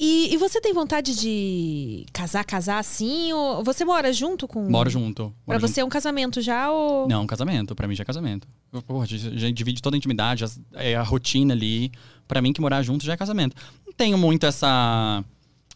E, 0.00 0.32
e 0.32 0.36
você 0.36 0.60
tem 0.60 0.72
vontade 0.72 1.18
de 1.18 2.06
casar, 2.12 2.44
casar 2.44 2.78
assim? 2.78 3.32
Ou 3.32 3.64
você 3.64 3.84
mora 3.84 4.12
junto 4.12 4.46
com. 4.46 4.68
Moro 4.70 4.88
junto. 4.88 5.34
Pra 5.44 5.54
moro 5.54 5.60
junto. 5.60 5.74
você 5.74 5.80
é 5.80 5.84
um 5.84 5.88
casamento 5.88 6.40
já 6.40 6.70
ou. 6.70 7.08
Não, 7.08 7.26
casamento. 7.26 7.74
Pra 7.74 7.88
mim 7.88 7.94
já 7.96 8.02
é 8.02 8.04
casamento. 8.04 8.46
Porra, 8.86 9.04
a 9.04 9.06
gente 9.06 9.36
já 9.38 9.50
divide 9.50 9.82
toda 9.82 9.96
a 9.96 9.98
intimidade, 9.98 10.44
as- 10.44 10.60
é 10.74 10.94
a 10.94 11.02
rotina 11.02 11.52
ali. 11.52 11.90
Pra 12.28 12.40
mim, 12.40 12.52
que 12.52 12.60
morar 12.60 12.82
junto 12.82 13.04
já 13.04 13.14
é 13.14 13.16
casamento. 13.16 13.56
Não 13.86 13.92
tenho 13.92 14.16
muito 14.18 14.44
essa 14.46 15.24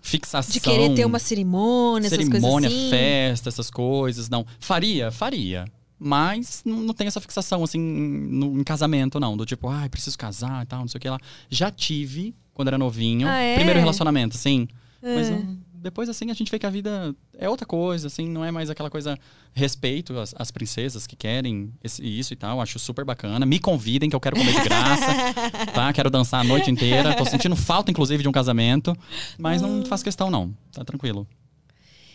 fixação. 0.03 0.53
De 0.53 0.61
querer 0.61 0.95
ter 0.95 1.05
uma 1.05 1.19
cerimônia, 1.19 2.07
essas 2.07 2.19
cerimônia, 2.25 2.69
coisas 2.69 2.85
assim. 2.87 2.91
festa, 2.91 3.49
essas 3.49 3.71
coisas. 3.71 4.29
Não. 4.29 4.47
Faria? 4.61 5.11
Faria. 5.11 5.65
Mas 5.99 6.63
não, 6.65 6.79
não 6.79 6.93
tem 6.95 7.07
essa 7.07 7.21
fixação, 7.21 7.63
assim, 7.63 7.79
no, 7.81 8.59
em 8.61 8.65
casamento, 8.65 9.19
não. 9.21 9.37
Do 9.37 9.47
tipo, 9.47 9.69
ai, 9.69 9.89
preciso 9.89 10.19
casar 10.19 10.63
e 10.65 10.67
tal, 10.67 10.81
não 10.81 10.89
sei 10.89 10.99
o 10.99 11.01
que 11.01 11.09
lá. 11.09 11.19
Já 11.49 11.71
tive, 11.71 12.35
quando 12.55 12.69
era 12.69 12.79
novinho. 12.79 13.27
Ah, 13.29 13.39
é? 13.39 13.55
Primeiro 13.57 13.81
relacionamento, 13.81 14.37
sim. 14.37 14.69
Mas 15.03 15.29
É. 15.29 15.33
hum, 15.33 15.59
depois, 15.75 16.09
assim, 16.09 16.31
a 16.31 16.35
gente 16.35 16.49
vê 16.51 16.59
que 16.61 16.67
a 16.67 16.71
vida 16.71 17.13
é 17.37 17.49
outra 17.49 17.67
coisa, 17.67 18.07
assim, 18.07 18.29
não 18.29 18.45
é 18.45 18.53
mais 18.53 18.71
aquela 18.71 18.89
coisa 18.89 19.19
respeito 19.53 20.15
às 20.37 20.51
princesas 20.53 21.07
que 21.09 21.17
querem 21.17 21.73
esse- 21.83 22.03
isso 22.05 22.33
e 22.33 22.37
tal. 22.37 22.61
Acho 22.61 22.79
super 22.79 23.05
bacana. 23.05 23.45
Me 23.45 23.59
convidem, 23.59 24.09
que 24.09 24.15
eu 24.15 24.21
quero 24.21 24.37
comer 24.37 24.53
de 24.55 24.63
graça, 24.63 25.07
tá? 25.75 25.93
Quero 25.93 26.09
dançar 26.09 26.41
a 26.41 26.45
noite 26.45 26.71
inteira. 26.71 27.15
Tô 27.17 27.25
sentindo 27.25 27.57
falta, 27.57 27.91
inclusive, 27.91 28.23
de 28.23 28.29
um 28.29 28.33
casamento. 28.33 28.97
Mas 29.37 29.61
Ah. 29.63 29.67
não 29.67 29.85
faço 29.85 30.05
questão, 30.05 30.31
não. 30.31 30.55
Tá 30.73 30.85
tranquilo. 30.85 31.27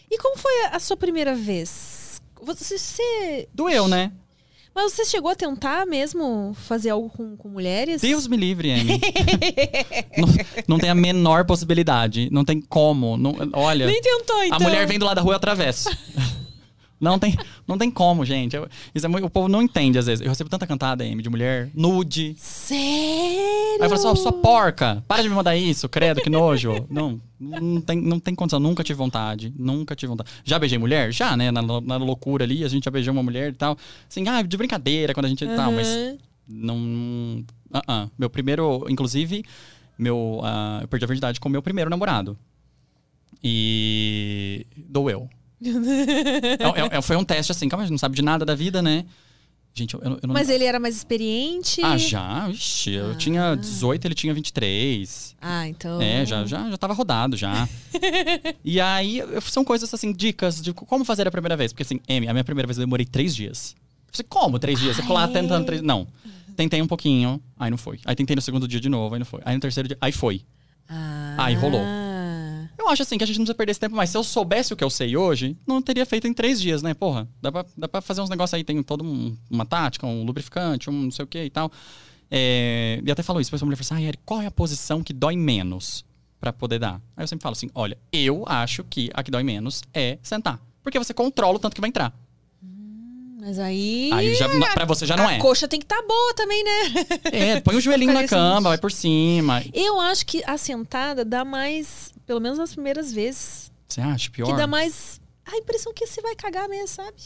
E 0.10 0.18
como 0.18 0.38
foi 0.38 0.68
a- 0.72 0.80
sua 0.80 0.96
primeira 0.96 1.36
vez? 1.36 2.22
Você- 2.42 3.50
Doeu, 3.54 3.88
né? 3.90 4.14
Mas 4.78 4.94
você 4.94 5.06
chegou 5.06 5.32
a 5.32 5.36
tentar 5.36 5.88
mesmo 5.88 6.54
fazer 6.54 6.92
algo 6.92 7.10
com, 7.10 7.36
com 7.36 7.50
mulheres? 7.50 8.00
Deus 8.00 8.28
me 8.28 8.38
livre, 8.38 8.72
Amy. 8.72 9.02
não, 10.16 10.28
não 10.68 10.78
tem 10.78 10.88
a 10.88 10.94
menor 10.94 11.46
possibilidade. 11.46 12.30
Não 12.32 12.46
tem 12.46 12.62
como. 12.62 13.18
Não- 13.18 13.36
olha, 13.54 13.88
Nem 13.88 14.00
tentou, 14.00 14.44
então. 14.44 14.58
a 14.58 14.60
mulher 14.60 14.86
vem 14.86 15.00
do 15.00 15.06
lado 15.06 15.16
da 15.16 15.24
rua 15.24 15.34
e 15.34 15.36
atravessa. 15.36 15.90
Não 17.02 17.18
tem, 17.18 17.36
não 17.68 17.76
tem 17.76 17.90
como, 17.90 18.24
gente. 18.24 18.56
Eu- 18.56 18.68
isso 18.94 19.04
é 19.06 19.10
muito- 19.10 19.26
o 19.26 19.30
povo 19.32 19.48
não 19.48 19.64
entende, 19.64 19.98
às 19.98 20.06
vezes. 20.06 20.24
Eu 20.24 20.30
recebo 20.30 20.48
tanta 20.48 20.68
cantada, 20.68 21.04
Amy, 21.04 21.24
de 21.24 21.30
mulher 21.30 21.72
nude. 21.74 22.36
Sério? 22.38 22.84
Aí 22.84 23.78
eu 23.82 23.90
falo 23.90 23.94
assim, 23.96 24.08
ó, 24.08 24.16
sua 24.16 24.34
porca, 24.34 25.04
para 25.08 25.24
de 25.24 25.30
me 25.30 25.34
mandar 25.34 25.56
isso, 25.58 25.90
credo, 25.90 26.22
que 26.22 26.30
nojo. 26.30 26.86
Não, 26.88 27.20
não 27.40 27.82
tem, 27.82 28.02
não 28.02 28.20
tem 28.20 28.34
condição, 28.34 28.60
nunca 28.60 28.84
tive 28.84 28.98
vontade, 28.98 29.54
nunca 29.58 29.96
tive 29.96 30.10
vontade. 30.10 30.30
Já 30.44 30.58
beijei 30.58 30.78
mulher? 30.78 31.12
Já, 31.12 31.38
né, 31.38 31.52
na, 31.52 31.62
na 31.62 31.98
loucura 31.98 32.44
ali, 32.44 32.64
a 32.64 32.68
gente 32.68 32.86
já 32.86 32.92
beijou 32.92 33.14
uma 33.14 33.24
mulher 33.24 33.52
e 33.52 33.56
tal. 33.56 33.78
Assim, 34.10 34.28
ah, 34.28 34.42
de 34.42 34.58
brincadeira, 34.58 35.14
quando 35.14 35.26
a 35.28 35.30
gente 35.30 35.46
tal, 35.46 35.72
mas 35.72 35.88
não... 36.48 37.44
ah, 37.74 37.82
ah. 37.88 38.10
Meu 38.18 38.30
primeiro, 38.30 38.86
inclusive, 38.90 39.44
meu, 39.98 40.42
ah, 40.44 40.80
eu 40.82 40.88
perdi 40.88 41.06
a 41.06 41.08
virgindade 41.08 41.40
com 41.40 41.48
o 41.48 41.52
meu 41.52 41.62
primeiro 41.62 41.90
namorado. 41.90 42.38
E 43.44 44.66
doeu. 44.76 45.30
É- 45.68 46.96
é- 46.96 46.98
é- 46.98 47.02
foi 47.02 47.16
um 47.16 47.24
teste 47.24 47.52
assim, 47.52 47.68
calma, 47.68 47.84
a 47.84 47.86
gente 47.86 47.92
não 47.94 47.98
sabe 47.98 48.16
de 48.16 48.22
nada 48.22 48.46
da 48.46 48.54
vida, 48.56 48.82
né? 48.82 49.06
Gente, 49.78 49.94
eu, 49.94 50.02
eu 50.02 50.20
não... 50.24 50.34
Mas 50.34 50.50
ele 50.50 50.64
era 50.64 50.80
mais 50.80 50.96
experiente? 50.96 51.82
Ah, 51.84 51.98
já? 51.98 52.50
Ixi, 52.50 52.94
eu 52.94 53.16
tinha 53.16 53.54
18, 53.56 54.06
ele 54.06 54.16
tinha 54.16 54.34
23. 54.34 55.36
Ah, 55.40 55.68
então. 55.68 56.02
É, 56.02 56.26
já, 56.26 56.44
já, 56.46 56.68
já 56.70 56.78
tava 56.78 56.94
rodado 56.94 57.38
já. 57.38 57.70
e 58.66 58.82
aí, 58.82 59.22
são 59.44 59.64
coisas 59.64 59.94
assim, 59.94 60.12
dicas 60.12 60.60
de 60.62 60.74
como 60.74 61.06
fazer 61.06 61.28
a 61.28 61.32
primeira 61.32 61.56
vez. 61.56 61.72
Porque 61.72 61.84
assim, 61.84 62.00
Amy, 62.10 62.28
a 62.28 62.34
minha 62.34 62.44
primeira 62.44 62.66
vez 62.66 62.78
eu 62.78 62.86
demorei 62.86 63.06
três 63.06 63.36
dias. 63.36 63.76
Falei, 64.12 64.26
como 64.28 64.58
três 64.58 64.80
dias? 64.80 64.96
Você 64.96 65.02
ficou 65.04 65.16
lá 65.16 65.26
Ah, 65.26 65.28
tentando 65.28 65.66
três... 65.66 65.82
Não. 65.84 66.08
Tentei 66.56 66.82
um 66.82 66.88
pouquinho, 66.88 67.40
aí 67.60 67.70
não 67.70 67.78
foi. 67.78 68.00
Aí 68.04 68.16
tentei 68.16 68.36
no 68.36 68.42
segundo 68.42 68.68
dia 68.68 68.80
de 68.80 68.90
novo, 68.90 69.14
aí 69.14 69.20
não 69.20 69.26
foi. 69.28 69.42
Aí 69.46 69.54
no 69.54 69.62
terceiro 69.62 69.88
dia, 69.88 69.98
aí 70.02 70.12
foi. 70.12 70.42
Ah. 70.90 71.36
Aí 71.38 71.54
rolou. 71.54 71.82
Eu 72.88 72.92
acho 72.94 73.02
assim 73.02 73.18
que 73.18 73.24
a 73.26 73.28
gente 73.28 73.38
não 73.38 73.44
precisa 73.44 73.58
perder 73.58 73.72
esse 73.72 73.80
tempo, 73.82 73.96
mas 73.98 74.10
se 74.10 74.18
eu 74.18 74.24
soubesse 74.24 74.72
o 74.72 74.76
que 74.78 74.84
eu 74.84 74.90
sei 74.90 75.18
hoje, 75.18 75.58
não 75.68 75.82
teria 75.82 76.06
feito 76.06 76.26
em 76.26 76.34
três 76.34 76.60
dias, 76.62 76.82
né? 76.82 76.94
Porra, 76.94 77.28
dá 77.42 77.52
pra, 77.52 77.66
dá 77.78 77.86
pra 77.86 78.00
fazer 78.00 78.22
uns 78.22 78.30
negócios 78.30 78.54
aí, 78.54 78.64
tem 78.64 78.82
toda 78.82 79.04
um, 79.04 79.36
uma 79.50 79.66
tática, 79.66 80.08
um 80.08 80.24
lubrificante, 80.24 80.90
um 80.90 80.94
não 80.94 81.12
sei 81.12 81.26
o 81.26 81.28
que 81.28 81.44
e 81.44 81.50
tal. 81.50 81.70
É, 82.32 83.02
e 83.06 83.12
até 83.12 83.22
falou 83.22 83.42
isso, 83.42 83.50
depois 83.50 83.62
a 83.62 83.66
mulher 83.66 83.76
falou 83.76 83.98
assim, 83.98 84.06
ah, 84.06 84.08
Eric, 84.08 84.24
qual 84.26 84.42
é 84.42 84.46
a 84.46 84.52
posição 84.52 85.04
que 85.04 85.12
dói 85.12 85.36
menos 85.36 86.06
pra 86.40 86.54
poder 86.54 86.80
dar? 86.80 87.02
Aí 87.18 87.24
eu 87.24 87.28
sempre 87.28 87.44
falo 87.44 87.54
assim, 87.54 87.70
olha, 87.76 87.98
eu 88.10 88.46
acho 88.48 88.86
que 88.86 89.10
a 89.14 89.22
que 89.22 89.32
dói 89.32 89.44
menos 89.44 89.84
é 89.94 90.18
sentar. 90.24 90.58
Porque 90.82 90.98
você 90.98 91.14
controla 91.14 91.58
o 91.58 91.60
tanto 91.60 91.76
que 91.76 91.82
vai 91.82 91.90
entrar. 91.90 92.14
Mas 93.40 93.60
aí. 93.60 94.10
Aí 94.14 94.34
já, 94.34 94.48
pra 94.74 94.86
você 94.86 95.06
já 95.06 95.16
não 95.16 95.28
a 95.28 95.34
é. 95.34 95.38
coxa 95.38 95.68
tem 95.68 95.80
que 95.80 95.86
estar 95.86 96.02
boa 96.02 96.34
também, 96.34 96.64
né? 96.64 96.72
É, 97.32 97.60
põe 97.62 97.76
o 97.76 97.82
joelhinho 97.82 98.12
na 98.14 98.26
cama, 98.28 98.60
um- 98.60 98.64
vai 98.72 98.78
por 98.80 98.92
cima. 98.92 99.64
Eu 99.74 100.00
acho 100.02 100.26
que 100.26 100.42
a 100.48 100.58
sentada 100.58 101.24
dá 101.24 101.46
mais, 101.46 102.12
pelo 102.26 102.40
menos 102.40 102.58
nas 102.58 102.74
primeiras 102.74 103.14
vezes, 103.14 103.72
Você 103.88 104.02
acha 104.02 104.32
pior? 104.32 104.48
que 104.48 104.54
dá 104.58 104.66
mais 104.66 105.22
a 105.46 105.56
impressão 105.56 105.94
que 105.94 106.08
você 106.08 106.20
vai 106.22 106.36
cagar 106.36 106.68
mesmo, 106.68 106.88
sabe? 106.88 107.18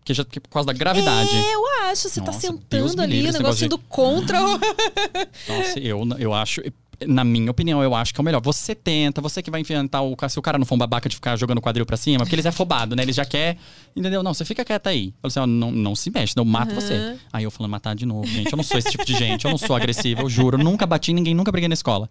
Porque 0.00 0.12
já, 0.12 0.22
porque 0.22 0.38
por 0.38 0.50
causa 0.50 0.66
da 0.66 0.74
gravidade. 0.74 1.34
É, 1.34 1.54
eu 1.54 1.62
acho. 1.84 2.10
Você 2.10 2.20
tá 2.20 2.26
Nossa, 2.26 2.40
Deus 2.68 2.90
sentando 2.92 2.96
me 2.98 3.02
ali, 3.04 3.20
o 3.20 3.24
negócio 3.32 3.38
negócio 3.42 3.64
indo 3.64 3.78
contra. 3.78 4.38
o- 4.46 4.58
Nossa, 5.48 5.78
eu, 5.80 6.06
eu 6.18 6.34
acho. 6.34 6.60
Na 7.06 7.24
minha 7.24 7.50
opinião, 7.50 7.82
eu 7.82 7.94
acho 7.94 8.12
que 8.14 8.20
é 8.20 8.22
o 8.22 8.24
melhor. 8.24 8.40
Você 8.42 8.74
tenta, 8.74 9.20
você 9.20 9.42
que 9.42 9.50
vai 9.50 9.60
enfrentar 9.60 10.00
o 10.02 10.14
cara. 10.16 10.28
Se 10.30 10.38
o 10.38 10.42
cara 10.42 10.58
não 10.58 10.64
for 10.66 10.74
um 10.74 10.78
babaca 10.78 11.08
de 11.08 11.14
ficar 11.16 11.36
jogando 11.36 11.58
o 11.58 11.62
quadril 11.62 11.84
pra 11.86 11.96
cima, 11.96 12.18
porque 12.24 12.34
eles 12.34 12.46
é 12.46 12.48
afobado, 12.48 12.94
né? 12.96 13.02
Eles 13.02 13.16
já 13.16 13.24
quer. 13.24 13.56
Entendeu? 13.96 14.22
Não, 14.22 14.32
você 14.34 14.44
fica 14.44 14.64
quieta 14.64 14.90
aí. 14.90 15.12
Fala 15.22 15.28
assim, 15.28 15.40
ó, 15.40 15.46
não, 15.46 15.70
não 15.70 15.94
se 15.94 16.10
mexe, 16.10 16.34
não 16.36 16.44
mata 16.44 16.74
Uhum. 16.74 16.80
você. 16.80 17.16
Aí 17.32 17.44
eu 17.44 17.50
falando, 17.50 17.70
matar 17.70 17.94
de 17.94 18.04
novo, 18.06 18.26
gente. 18.26 18.52
Eu 18.52 18.56
não 18.56 18.64
sou 18.64 18.78
esse 18.78 18.90
tipo 18.90 19.04
de 19.04 19.14
gente, 19.14 19.44
eu 19.44 19.50
não 19.50 19.58
sou 19.58 19.74
agressivo, 19.76 20.22
eu 20.22 20.28
juro. 20.30 20.58
Eu 20.58 20.64
nunca 20.64 20.86
bati 20.86 21.10
em 21.12 21.14
ninguém, 21.14 21.34
nunca 21.34 21.50
briguei 21.52 21.68
na 21.68 21.74
escola. 21.74 22.08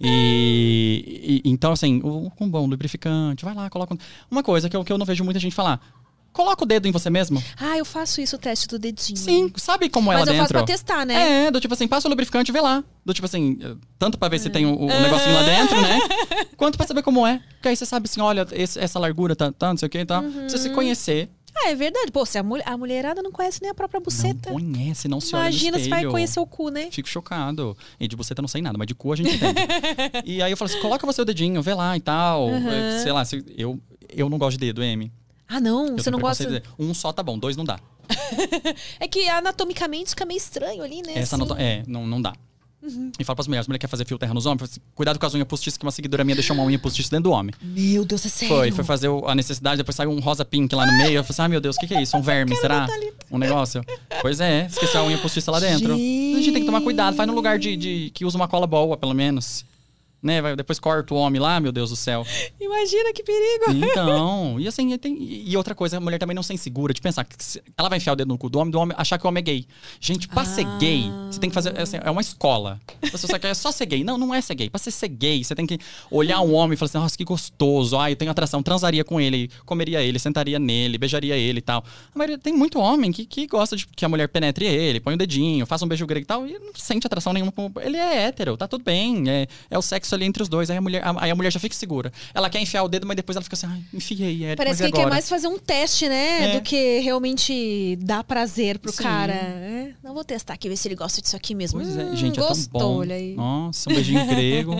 E, 0.00 1.42
e- 1.44 1.50
então, 1.50 1.72
assim, 1.72 2.00
o- 2.02 2.30
com 2.30 2.44
um 2.44 2.50
bom 2.50 2.66
lubrificante, 2.66 3.44
vai 3.44 3.54
lá, 3.54 3.68
coloca. 3.70 3.94
um- 3.94 3.98
Uma 4.30 4.42
coisa 4.42 4.68
que 4.68 4.76
eu, 4.76 4.84
que 4.84 4.92
eu 4.92 4.98
não 4.98 5.06
vejo 5.06 5.24
muita 5.24 5.40
gente 5.40 5.54
falar. 5.54 5.80
Coloca 6.36 6.64
o 6.64 6.66
dedo 6.66 6.86
em 6.86 6.92
você 6.92 7.08
mesmo. 7.08 7.42
Ah, 7.58 7.78
eu 7.78 7.84
faço 7.86 8.20
isso, 8.20 8.36
o 8.36 8.38
teste 8.38 8.68
do 8.68 8.78
dedinho. 8.78 9.16
Sim, 9.16 9.50
sabe 9.56 9.88
como 9.88 10.12
é 10.12 10.16
Mas 10.16 10.26
lá 10.26 10.32
eu 10.34 10.36
faço 10.38 10.52
dentro? 10.52 10.66
pra 10.66 10.74
testar, 10.74 11.06
né? 11.06 11.46
É, 11.46 11.50
do 11.50 11.58
tipo 11.58 11.72
assim, 11.72 11.88
passa 11.88 12.06
o 12.06 12.10
lubrificante 12.10 12.50
e 12.50 12.52
vê 12.52 12.60
lá. 12.60 12.84
Do 13.06 13.14
tipo 13.14 13.24
assim, 13.24 13.58
eh, 13.62 13.74
tanto 13.98 14.18
pra 14.18 14.28
ver 14.28 14.38
se 14.38 14.50
tem 14.50 14.66
o, 14.66 14.76
o 14.78 14.86
negocinho 14.86 15.34
lá 15.34 15.42
dentro, 15.42 15.80
né? 15.80 15.98
Quanto 16.58 16.76
pra 16.76 16.86
saber 16.86 17.02
como 17.02 17.26
é. 17.26 17.40
Porque 17.54 17.68
aí 17.68 17.76
você 17.76 17.86
sabe 17.86 18.06
assim, 18.06 18.20
olha, 18.20 18.46
esse- 18.52 18.78
essa 18.78 18.98
largura 18.98 19.34
tá, 19.34 19.50
tá, 19.50 19.70
não 19.70 19.78
sei 19.78 19.86
o 19.86 19.88
que 19.90 19.96
e 19.98 20.04
tal. 20.04 20.22
Pra 20.22 20.42
Você 20.46 20.58
se 20.58 20.68
conhecer. 20.68 21.30
Ah, 21.56 21.70
é 21.70 21.74
verdade. 21.74 22.12
Pô, 22.12 22.26
se 22.26 22.36
a, 22.36 22.42
mul- 22.42 22.60
a 22.66 22.76
mulherada 22.76 23.22
não 23.22 23.32
conhece 23.32 23.62
nem 23.62 23.70
a 23.70 23.74
própria 23.74 23.98
buceta. 23.98 24.50
Não 24.52 24.60
conhece, 24.60 25.08
não 25.08 25.22
se 25.22 25.30
Imagina 25.30 25.70
olha 25.76 25.78
no 25.78 25.84
se 25.84 25.88
vai 25.88 26.04
conhecer 26.04 26.38
o 26.38 26.46
cu, 26.46 26.68
né? 26.68 26.88
Fico 26.90 27.08
chocado. 27.08 27.74
E 27.98 28.06
de 28.06 28.14
buceta 28.14 28.42
não 28.42 28.48
sei 28.48 28.60
nada, 28.60 28.76
mas 28.76 28.86
de 28.86 28.94
cu 28.94 29.10
a 29.10 29.16
gente 29.16 29.34
entende. 29.34 29.54
e 30.26 30.42
aí 30.42 30.50
eu 30.52 30.56
falo 30.58 30.70
assim, 30.70 30.80
coloca 30.82 31.06
você 31.06 31.22
o 31.22 31.24
dedinho, 31.24 31.62
vê 31.62 31.72
lá 31.72 31.96
e 31.96 32.00
tal. 32.00 32.50
Eh, 32.50 32.98
Sei 33.02 33.10
lá, 33.10 33.22
eu, 33.56 33.80
eu 34.10 34.28
não 34.28 34.36
gosto 34.36 34.58
de 34.58 34.66
dedo, 34.66 34.82
M. 34.82 35.10
Ah, 35.48 35.60
não, 35.60 35.88
Eu 35.88 35.98
você 35.98 36.10
não 36.10 36.18
gosta. 36.18 36.44
de. 36.46 36.62
Um 36.78 36.92
só 36.92 37.12
tá 37.12 37.22
bom, 37.22 37.38
dois 37.38 37.56
não 37.56 37.64
dá. 37.64 37.78
É 39.00 39.06
que 39.08 39.28
anatomicamente 39.28 40.10
fica 40.10 40.24
meio 40.24 40.38
estranho 40.38 40.82
ali, 40.82 41.02
né? 41.02 41.12
Essa 41.16 41.36
assim. 41.36 41.54
é, 41.58 41.82
não, 41.86 42.06
não 42.06 42.20
dá. 42.20 42.32
E 43.18 43.24
fala 43.24 43.34
pras 43.34 43.48
mulheres, 43.48 43.64
as 43.64 43.68
mulheres 43.68 43.80
querem 43.80 43.90
fazer 43.90 44.04
fio 44.06 44.16
terra 44.16 44.32
nos 44.32 44.46
homens, 44.46 44.62
assim, 44.70 44.80
cuidado 44.94 45.18
com 45.18 45.26
as 45.26 45.34
unhas 45.34 45.48
postiças, 45.48 45.76
que 45.76 45.84
uma 45.84 45.90
seguidora 45.90 46.22
minha 46.22 46.36
deixou 46.36 46.54
uma 46.54 46.64
unha 46.64 46.78
postiça 46.78 47.10
dentro 47.10 47.24
do 47.24 47.30
homem. 47.32 47.52
Meu 47.60 48.04
Deus, 48.04 48.24
é 48.26 48.28
sério. 48.28 48.54
Foi, 48.54 48.70
foi 48.70 48.84
fazer 48.84 49.08
o- 49.08 49.26
a 49.26 49.34
necessidade, 49.34 49.78
depois 49.78 49.96
saiu 49.96 50.10
um 50.10 50.20
rosa 50.20 50.44
pink 50.44 50.72
lá 50.72 50.86
no 50.86 50.92
meio. 50.96 51.14
Eu 51.16 51.24
falei 51.24 51.30
assim, 51.30 51.42
ah, 51.42 51.48
meu 51.48 51.60
Deus, 51.60 51.74
o 51.76 51.80
que, 51.80 51.86
que 51.88 51.94
é 51.94 52.02
isso? 52.02 52.16
Um 52.16 52.22
verme, 52.22 52.54
será? 52.56 52.86
Um 53.28 53.38
negócio? 53.38 53.84
Pois 54.22 54.38
é, 54.40 54.66
esqueceu 54.66 55.00
a 55.00 55.04
unha 55.04 55.18
postiça 55.18 55.50
lá 55.50 55.58
dentro. 55.58 55.94
A 55.94 55.96
gente 55.96 56.52
tem 56.52 56.60
que 56.60 56.66
tomar 56.66 56.80
cuidado, 56.80 57.16
faz 57.16 57.26
num 57.26 57.34
lugar 57.34 57.58
de, 57.58 57.76
de- 57.76 58.10
que 58.14 58.24
usa 58.24 58.36
uma 58.36 58.46
cola 58.46 58.68
boa, 58.68 58.96
pelo 58.96 59.14
menos. 59.14 59.64
Né? 60.26 60.42
Vai, 60.42 60.56
depois 60.56 60.78
corta 60.78 61.14
o 61.14 61.16
homem 61.16 61.40
lá, 61.40 61.60
meu 61.60 61.70
Deus 61.72 61.90
do 61.90 61.96
céu. 61.96 62.26
Imagina 62.60 63.12
que 63.12 63.22
perigo. 63.22 63.86
Então, 63.86 64.56
e 64.60 64.66
assim, 64.66 64.92
e 64.92 64.98
tem- 64.98 65.16
e 65.46 65.56
outra 65.56 65.74
coisa, 65.74 65.96
a 65.96 66.00
mulher 66.00 66.18
também 66.18 66.34
não 66.34 66.42
se 66.42 66.52
insegura 66.52 66.92
de 66.92 67.00
pensar 67.00 67.24
que 67.24 67.36
ela 67.78 67.88
vai 67.88 67.98
enfiar 67.98 68.12
o 68.12 68.16
dedo 68.16 68.28
no 68.28 68.36
cu 68.38 68.50
do 68.50 68.58
homem, 68.58 68.70
do 68.70 68.78
homem 68.78 68.94
achar 68.98 69.18
que 69.18 69.24
o 69.26 69.28
homem 69.28 69.40
é 69.40 69.44
gay. 69.44 69.66
Gente, 70.00 70.26
pra 70.28 70.44
ser 70.44 70.64
gay, 70.78 71.04
você 71.30 71.38
tem 71.38 71.48
que 71.48 71.54
fazer, 71.54 71.78
assim, 71.80 71.98
é 72.02 72.10
uma 72.10 72.20
escola. 72.20 72.80
Você 73.12 73.26
só 73.26 73.38
quer 73.38 73.54
só 73.54 73.70
ser 73.70 73.86
gay. 73.86 74.02
Não, 74.04 74.18
não 74.18 74.34
é 74.34 74.40
ser 74.40 74.54
gay. 74.54 74.68
Pra 74.68 74.78
você 74.78 74.90
ser 74.90 75.08
gay, 75.08 75.44
você 75.44 75.54
tem 75.54 75.66
que 75.66 75.78
olhar 76.10 76.40
um 76.40 76.52
homem 76.54 76.74
e 76.74 76.76
falar 76.76 76.86
assim, 76.88 76.98
nossa, 76.98 77.16
que 77.16 77.24
gostoso, 77.24 77.96
ai, 77.96 78.12
eu 78.12 78.16
tenho 78.16 78.30
atração, 78.30 78.62
transaria 78.62 79.04
com 79.04 79.20
ele, 79.20 79.48
comeria 79.64 80.02
ele, 80.02 80.18
sentaria 80.18 80.58
nele, 80.58 80.98
beijaria 80.98 81.36
ele 81.36 81.58
e 81.58 81.62
tal. 81.62 81.84
A 82.14 82.18
maioria, 82.18 82.38
tem 82.38 82.52
muito 82.52 82.78
homem 82.78 83.12
que, 83.12 83.24
que 83.24 83.46
gosta 83.46 83.76
de 83.76 83.86
que 83.86 84.04
a 84.04 84.08
mulher 84.08 84.28
penetre 84.28 84.64
ele, 84.64 84.98
põe 84.98 85.14
o 85.14 85.16
dedinho, 85.16 85.66
faça 85.66 85.84
um 85.84 85.88
beijo 85.88 86.06
grego 86.06 86.24
e 86.24 86.26
tal, 86.26 86.46
e 86.46 86.58
não 86.58 86.72
sente 86.74 87.06
atração 87.06 87.32
nenhuma. 87.32 87.52
Ele 87.80 87.96
é 87.96 88.24
hétero, 88.24 88.56
tá 88.56 88.66
tudo 88.66 88.82
bem, 88.82 89.28
é, 89.30 89.46
é 89.70 89.78
o 89.78 89.82
sexo 89.82 90.15
ali 90.16 90.24
entre 90.26 90.42
os 90.42 90.48
dois, 90.48 90.68
aí 90.70 90.76
a 90.76 90.80
mulher, 90.80 91.02
aí 91.18 91.30
a 91.30 91.34
mulher 91.34 91.52
já 91.52 91.60
fica 91.60 91.74
segura. 91.74 92.12
Ela 92.34 92.50
quer 92.50 92.60
enfiar 92.60 92.82
o 92.82 92.88
dedo, 92.88 93.06
mas 93.06 93.16
depois 93.16 93.36
ela 93.36 93.42
fica 93.44 93.54
assim, 93.54 93.66
ai, 93.68 93.82
enfiei, 93.94 94.44
Érico, 94.44 94.56
Parece 94.56 94.82
que 94.84 94.90
quer 94.92 95.06
mais 95.06 95.28
fazer 95.28 95.46
um 95.48 95.58
teste, 95.58 96.08
né? 96.08 96.50
É. 96.50 96.58
Do 96.58 96.62
que 96.62 96.98
realmente 97.00 97.96
dar 98.00 98.24
prazer 98.24 98.78
pro 98.78 98.90
Sim. 98.92 99.02
cara. 99.02 99.32
É, 99.34 99.92
Não 100.02 100.12
vou 100.14 100.24
testar 100.24 100.54
aqui, 100.54 100.68
ver 100.68 100.76
se 100.76 100.88
ele 100.88 100.94
gosta 100.96 101.20
disso 101.22 101.36
aqui 101.36 101.54
mesmo. 101.54 101.80
Pois 101.80 101.96
é, 101.96 102.04
Hum, 102.04 102.16
gente, 102.16 102.38
gostou, 102.40 102.80
é 102.80 102.82
tão 102.82 102.90
bom. 102.92 102.98
olha 103.00 103.14
aí. 103.14 103.34
Nossa, 103.34 103.90
um 103.90 103.94
beijinho 103.94 104.24
grego. 104.26 104.72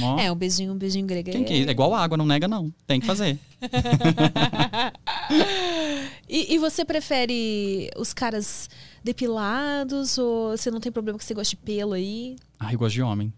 Ó, 0.00 0.18
É, 0.20 0.30
um 0.30 0.36
beijinho, 0.36 0.72
um 0.72 0.76
beijinho 0.78 1.04
grego. 1.06 1.30
Quem 1.32 1.42
que 1.42 1.52
é? 1.52 1.56
É 1.66 1.70
igual 1.70 1.92
água, 1.94 2.16
não 2.16 2.24
nega 2.24 2.46
não. 2.46 2.72
Tem 2.86 3.00
que 3.00 3.06
fazer. 3.06 3.38
E, 6.28 6.54
e 6.54 6.58
você 6.58 6.84
prefere 6.84 7.90
os 7.96 8.12
caras 8.12 8.68
depilados 9.02 10.16
ou 10.16 10.56
você 10.56 10.70
não 10.70 10.78
tem 10.80 10.92
problema 10.92 11.18
que 11.18 11.24
você 11.24 11.34
gosta 11.34 11.50
de 11.50 11.56
pelo 11.56 11.92
aí? 11.92 12.36
Ai, 12.58 12.74
eu 12.74 12.78
gosto 12.78 12.94
de 12.94 13.02
homem. 13.02 13.32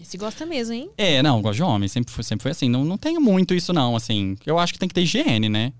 Esse 0.00 0.16
gosta 0.16 0.46
mesmo, 0.46 0.72
hein? 0.72 0.90
É, 0.96 1.22
não, 1.22 1.42
gosto 1.42 1.56
de 1.56 1.62
homem. 1.62 1.88
Sempre 1.88 2.12
foi, 2.12 2.24
sempre 2.24 2.42
foi 2.42 2.52
assim. 2.52 2.68
Não, 2.68 2.84
não 2.84 2.96
tenho 2.96 3.20
muito 3.20 3.54
isso, 3.54 3.72
não, 3.72 3.94
assim. 3.94 4.36
Eu 4.46 4.58
acho 4.58 4.72
que 4.72 4.78
tem 4.78 4.88
que 4.88 4.94
ter 4.94 5.02
higiene, 5.02 5.48
né? 5.48 5.72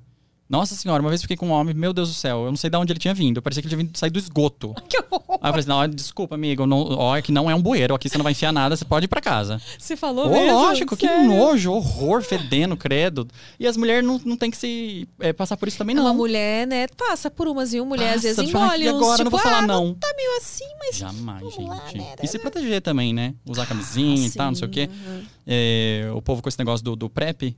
Nossa 0.50 0.74
senhora, 0.74 1.00
uma 1.00 1.08
vez 1.10 1.20
eu 1.20 1.22
fiquei 1.22 1.36
com 1.36 1.46
um 1.46 1.52
homem, 1.52 1.72
meu 1.72 1.92
Deus 1.92 2.08
do 2.08 2.14
céu, 2.14 2.40
eu 2.40 2.48
não 2.50 2.56
sei 2.56 2.68
de 2.68 2.76
onde 2.76 2.92
ele 2.92 2.98
tinha 2.98 3.14
vindo. 3.14 3.40
Parecia 3.40 3.62
que 3.62 3.68
ele 3.68 3.76
tinha 3.76 3.86
vindo 3.86 3.96
sair 3.96 4.10
do 4.10 4.18
esgoto. 4.18 4.74
Que 4.90 4.98
horror. 4.98 5.38
Aí 5.40 5.48
eu 5.48 5.52
falei 5.52 5.60
assim, 5.60 5.68
não, 5.68 5.88
desculpa, 5.88 6.34
amigo, 6.34 6.66
não, 6.66 6.82
ó, 6.98 7.16
é 7.16 7.22
que 7.22 7.30
não 7.30 7.48
é 7.48 7.54
um 7.54 7.62
bueiro, 7.62 7.94
aqui 7.94 8.08
você 8.08 8.18
não 8.18 8.24
vai 8.24 8.32
enfiar 8.32 8.52
nada, 8.52 8.76
você 8.76 8.84
pode 8.84 9.04
ir 9.04 9.08
pra 9.08 9.20
casa. 9.20 9.62
Você 9.78 9.96
falou 9.96 10.26
Ô, 10.26 10.30
mesmo? 10.30 10.52
lógico, 10.52 10.96
que 10.96 11.06
Sério? 11.06 11.28
nojo, 11.28 11.72
horror, 11.72 12.20
fedendo, 12.22 12.76
credo. 12.76 13.28
E 13.60 13.66
as 13.66 13.76
mulheres 13.76 14.04
não, 14.04 14.20
não 14.24 14.36
tem 14.36 14.50
que 14.50 14.56
se 14.56 15.08
é, 15.20 15.32
passar 15.32 15.56
por 15.56 15.68
isso 15.68 15.78
também, 15.78 15.94
não. 15.94 16.02
Uma 16.02 16.12
mulher, 16.12 16.66
né, 16.66 16.88
passa 16.88 17.30
por 17.30 17.46
umas, 17.46 17.70
viu? 17.70 17.86
Mulher 17.86 18.14
às 18.14 18.22
vezes 18.22 18.36
Passa, 18.38 18.50
fala, 18.50 18.76
engole 18.76 18.84
"E 18.84 18.90
uns, 18.90 18.96
agora? 18.96 19.12
tipo, 19.18 19.24
não 19.24 19.30
vou 19.30 19.40
falar 19.40 19.58
ah, 19.58 19.66
não. 19.66 19.94
tá 19.94 20.12
meio 20.16 20.36
assim, 20.38 20.64
mas... 20.80 20.96
Jamais, 20.96 21.42
gente. 21.54 21.68
lá, 21.68 21.84
né? 21.94 22.14
E 22.20 22.26
se 22.26 22.38
proteger 22.40 22.82
também, 22.82 23.14
né? 23.14 23.34
Usar 23.48 23.66
camisinha 23.66 24.26
e 24.26 24.30
tal, 24.32 24.48
não 24.48 24.56
sei 24.56 24.66
o 24.66 24.70
quê. 24.70 24.90
Aham. 25.06 25.22
É, 25.46 26.10
o 26.12 26.20
povo 26.20 26.42
com 26.42 26.48
esse 26.48 26.58
negócio 26.58 26.84
do, 26.84 26.96
do 26.96 27.08
PrEP 27.08 27.56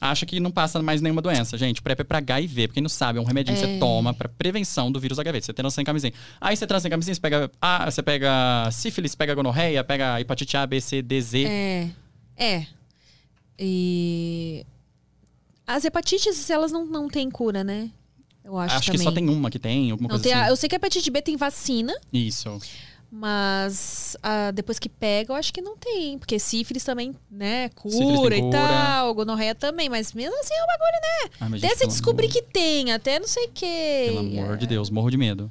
acha 0.00 0.24
que 0.26 0.38
não 0.40 0.50
passa 0.50 0.80
mais 0.82 1.00
nenhuma 1.00 1.20
doença. 1.22 1.56
Gente, 1.58 1.80
PrEP 1.82 2.00
é 2.00 2.04
pra 2.04 2.18
HIV, 2.18 2.68
pra 2.68 2.74
quem 2.74 2.82
não 2.82 2.88
sabe, 2.88 3.18
é 3.18 3.22
um 3.22 3.24
remedinho 3.24 3.56
que 3.56 3.64
É. 3.64 3.66
você 3.74 3.78
toma 3.78 4.12
pra 4.14 4.28
prevenção 4.28 4.90
do 4.92 4.98
vírus 5.00 5.18
HIV. 5.18 5.40
Você 5.42 5.52
transa 5.52 5.74
sem 5.76 5.84
camisinha. 5.84 6.12
Aí 6.40 6.56
você 6.56 6.66
transa 6.66 6.82
sem 6.82 6.90
camisinha, 6.90 7.14
você 7.14 7.20
pega, 7.20 7.50
ah, 7.60 7.90
você 7.90 8.02
pega 8.02 8.68
sífilis, 8.72 9.14
pega 9.14 9.34
gonorreia, 9.34 9.82
pega 9.84 10.20
hepatite 10.20 10.56
A, 10.56 10.66
B, 10.66 10.80
C, 10.80 11.02
D, 11.02 11.20
Z. 11.20 11.44
É. 11.46 11.88
É. 12.36 12.66
E. 13.58 14.64
As 15.66 15.84
hepatites, 15.84 16.48
elas 16.48 16.72
não, 16.72 16.86
não 16.86 17.08
têm 17.08 17.30
cura, 17.30 17.62
né? 17.62 17.90
Eu 18.44 18.56
acho, 18.56 18.76
Acho 18.76 18.90
que 18.92 18.98
só 18.98 19.12
tem 19.12 19.28
uma 19.28 19.50
que 19.50 19.58
tem, 19.58 19.90
alguma 19.90 20.08
Não, 20.08 20.14
coisa 20.16 20.22
tem 20.24 20.32
a- 20.32 20.42
assim. 20.42 20.50
eu 20.50 20.56
sei 20.56 20.68
que 20.70 20.74
a 20.74 20.78
hepatite 20.78 21.10
B 21.10 21.20
tem 21.20 21.36
vacina, 21.36 21.92
Isso. 22.10 22.58
Mas 23.10 24.16
ah, 24.22 24.50
depois 24.50 24.78
que 24.78 24.88
pega, 24.88 25.32
eu 25.32 25.36
acho 25.36 25.52
que 25.52 25.60
não 25.60 25.76
tem. 25.76 26.18
Porque 26.18 26.38
sífilis 26.38 26.84
também, 26.84 27.14
né? 27.30 27.68
Cura 27.70 28.36
e 28.36 28.40
cura. 28.42 28.58
tal, 28.58 29.14
gonorreia 29.14 29.54
também. 29.54 29.88
Mas 29.88 30.12
mesmo 30.12 30.38
assim 30.40 30.54
é 30.54 30.62
um 30.62 30.66
bagulho, 30.66 31.00
né? 31.02 31.30
Mas, 31.50 31.64
Até 31.64 31.68
gente, 31.68 31.70
você 31.72 31.78
pelo 31.80 31.90
descobrir 31.92 32.26
amor- 32.26 32.34
que 32.34 32.42
tem, 32.42 32.92
até 32.92 33.18
não 33.18 33.26
sei 33.28 33.46
o 33.46 33.50
quê. 33.52 34.04
Pelo 34.08 34.18
amor 34.20 34.56
de 34.56 34.66
Deus, 34.66 34.90
morro 34.90 35.10
de 35.10 35.16
medo. 35.16 35.50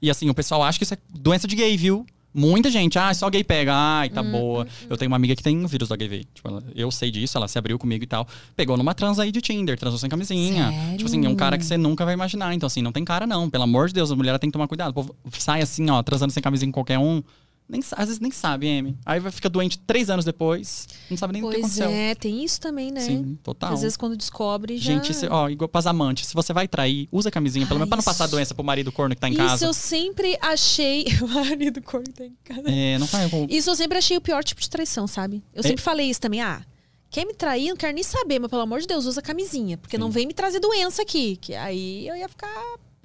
E 0.00 0.10
assim, 0.10 0.28
o 0.28 0.34
pessoal 0.34 0.62
acha 0.62 0.78
que 0.78 0.84
isso 0.84 0.94
é 0.94 0.98
doença 1.08 1.46
de 1.48 1.56
gay, 1.56 1.76
viu? 1.76 2.04
Muita 2.36 2.70
gente, 2.70 2.98
ah, 2.98 3.12
só 3.14 3.30
gay 3.30 3.42
pega, 3.42 3.72
ai, 3.74 4.08
Hum, 4.08 4.10
tá 4.10 4.22
boa. 4.22 4.66
Eu 4.90 4.96
tenho 4.96 5.10
uma 5.10 5.16
amiga 5.16 5.34
que 5.34 5.42
tem 5.42 5.64
o 5.64 5.66
vírus 5.66 5.88
do 5.88 5.94
HIV. 5.94 6.24
Tipo, 6.34 6.48
ela- 6.48 6.62
eu 6.74 6.90
sei 6.90 7.10
disso, 7.10 7.36
ela 7.38 7.48
se 7.48 7.58
abriu 7.58 7.78
comigo 7.78 8.04
e 8.04 8.06
tal. 8.06 8.28
Pegou 8.54 8.76
numa 8.76 8.92
trans 8.94 9.18
aí 9.18 9.32
de 9.32 9.40
Tinder, 9.40 9.78
transou 9.78 9.98
sem 9.98 10.10
camisinha. 10.10 10.70
Sério? 10.70 10.96
Tipo 10.98 11.08
assim, 11.08 11.24
é 11.24 11.28
um 11.28 11.34
cara 11.34 11.56
que 11.56 11.64
você 11.64 11.76
nunca 11.78 12.04
vai 12.04 12.12
imaginar. 12.14 12.52
Então, 12.54 12.66
assim, 12.66 12.82
não 12.82 12.92
tem 12.92 13.04
cara, 13.04 13.26
não. 13.26 13.48
Pelo 13.48 13.64
amor 13.64 13.88
de 13.88 13.94
Deus, 13.94 14.10
a 14.12 14.16
mulher 14.16 14.38
tem 14.38 14.50
que 14.50 14.52
tomar 14.52 14.68
cuidado. 14.68 14.90
O 14.90 14.94
povo 14.94 15.14
sai 15.30 15.62
assim, 15.62 15.88
ó, 15.90 16.02
transando 16.02 16.32
sem 16.32 16.42
camisinha 16.42 16.68
com 16.70 16.74
qualquer 16.74 16.98
um. 16.98 17.22
Nem, 17.68 17.80
às 17.92 18.06
vezes 18.06 18.20
nem 18.20 18.30
sabe, 18.30 18.66
M. 18.68 18.96
Aí 19.04 19.18
vai 19.18 19.32
ficar 19.32 19.48
doente 19.48 19.76
três 19.80 20.08
anos 20.08 20.24
depois, 20.24 20.86
não 21.10 21.16
sabe 21.16 21.32
nem 21.32 21.42
o 21.42 21.46
que 21.48 21.54
Pois 21.60 21.64
aconteceu. 21.64 21.88
é, 21.90 22.14
tem 22.14 22.44
isso 22.44 22.60
também, 22.60 22.92
né? 22.92 23.00
Sim, 23.00 23.36
total. 23.42 23.72
Às 23.74 23.82
vezes 23.82 23.96
quando 23.96 24.16
descobre 24.16 24.78
já... 24.78 24.92
Gente, 24.92 25.12
se, 25.12 25.26
ó, 25.26 25.48
igual 25.48 25.68
pras 25.68 25.84
amantes, 25.86 26.28
se 26.28 26.34
você 26.34 26.52
vai 26.52 26.68
trair, 26.68 27.08
usa 27.10 27.28
camisinha, 27.28 27.66
pelo 27.66 27.78
Ah, 27.78 27.80
menos 27.80 27.88
pra 27.88 27.96
não 27.96 28.04
passar 28.04 28.26
isso. 28.26 28.30
doença 28.36 28.54
pro 28.54 28.62
marido 28.62 28.92
corno 28.92 29.14
que 29.16 29.20
tá 29.20 29.28
em 29.28 29.32
Isso 29.32 29.40
casa. 29.42 29.66
eu 29.66 29.74
sempre 29.74 30.38
achei... 30.40 31.06
Marido 31.28 31.82
corno 31.82 32.06
tá 32.12 32.24
em 32.24 32.36
casa. 32.44 32.70
É, 32.70 32.98
não 32.98 33.06
faz. 33.08 33.28
com- 33.30 33.46
Isso 33.50 33.68
eu 33.68 33.74
sempre 33.74 33.98
achei 33.98 34.16
o 34.16 34.20
pior 34.20 34.44
tipo 34.44 34.60
de 34.60 34.70
traição, 34.70 35.06
sabe? 35.08 35.42
Eu 35.52 35.60
É. 35.60 35.62
sempre 35.66 35.82
falei 35.82 36.08
isso 36.08 36.20
também. 36.20 36.40
Ah, 36.40 36.62
quer 37.10 37.24
me 37.26 37.34
trair? 37.34 37.68
Não 37.70 37.76
quero 37.76 37.94
nem 37.94 38.04
saber, 38.04 38.38
mas 38.38 38.48
pelo 38.48 38.62
amor 38.62 38.80
de 38.80 38.86
Deus, 38.86 39.06
usa 39.06 39.20
camisinha. 39.20 39.76
Porque 39.76 39.98
não 39.98 40.06
Sim. 40.06 40.12
vem 40.12 40.26
me 40.28 40.34
trazer 40.34 40.60
doença 40.60 41.02
aqui. 41.02 41.36
Que 41.36 41.54
aí 41.56 42.06
eu 42.06 42.14
ia 42.14 42.28
ficar 42.28 42.48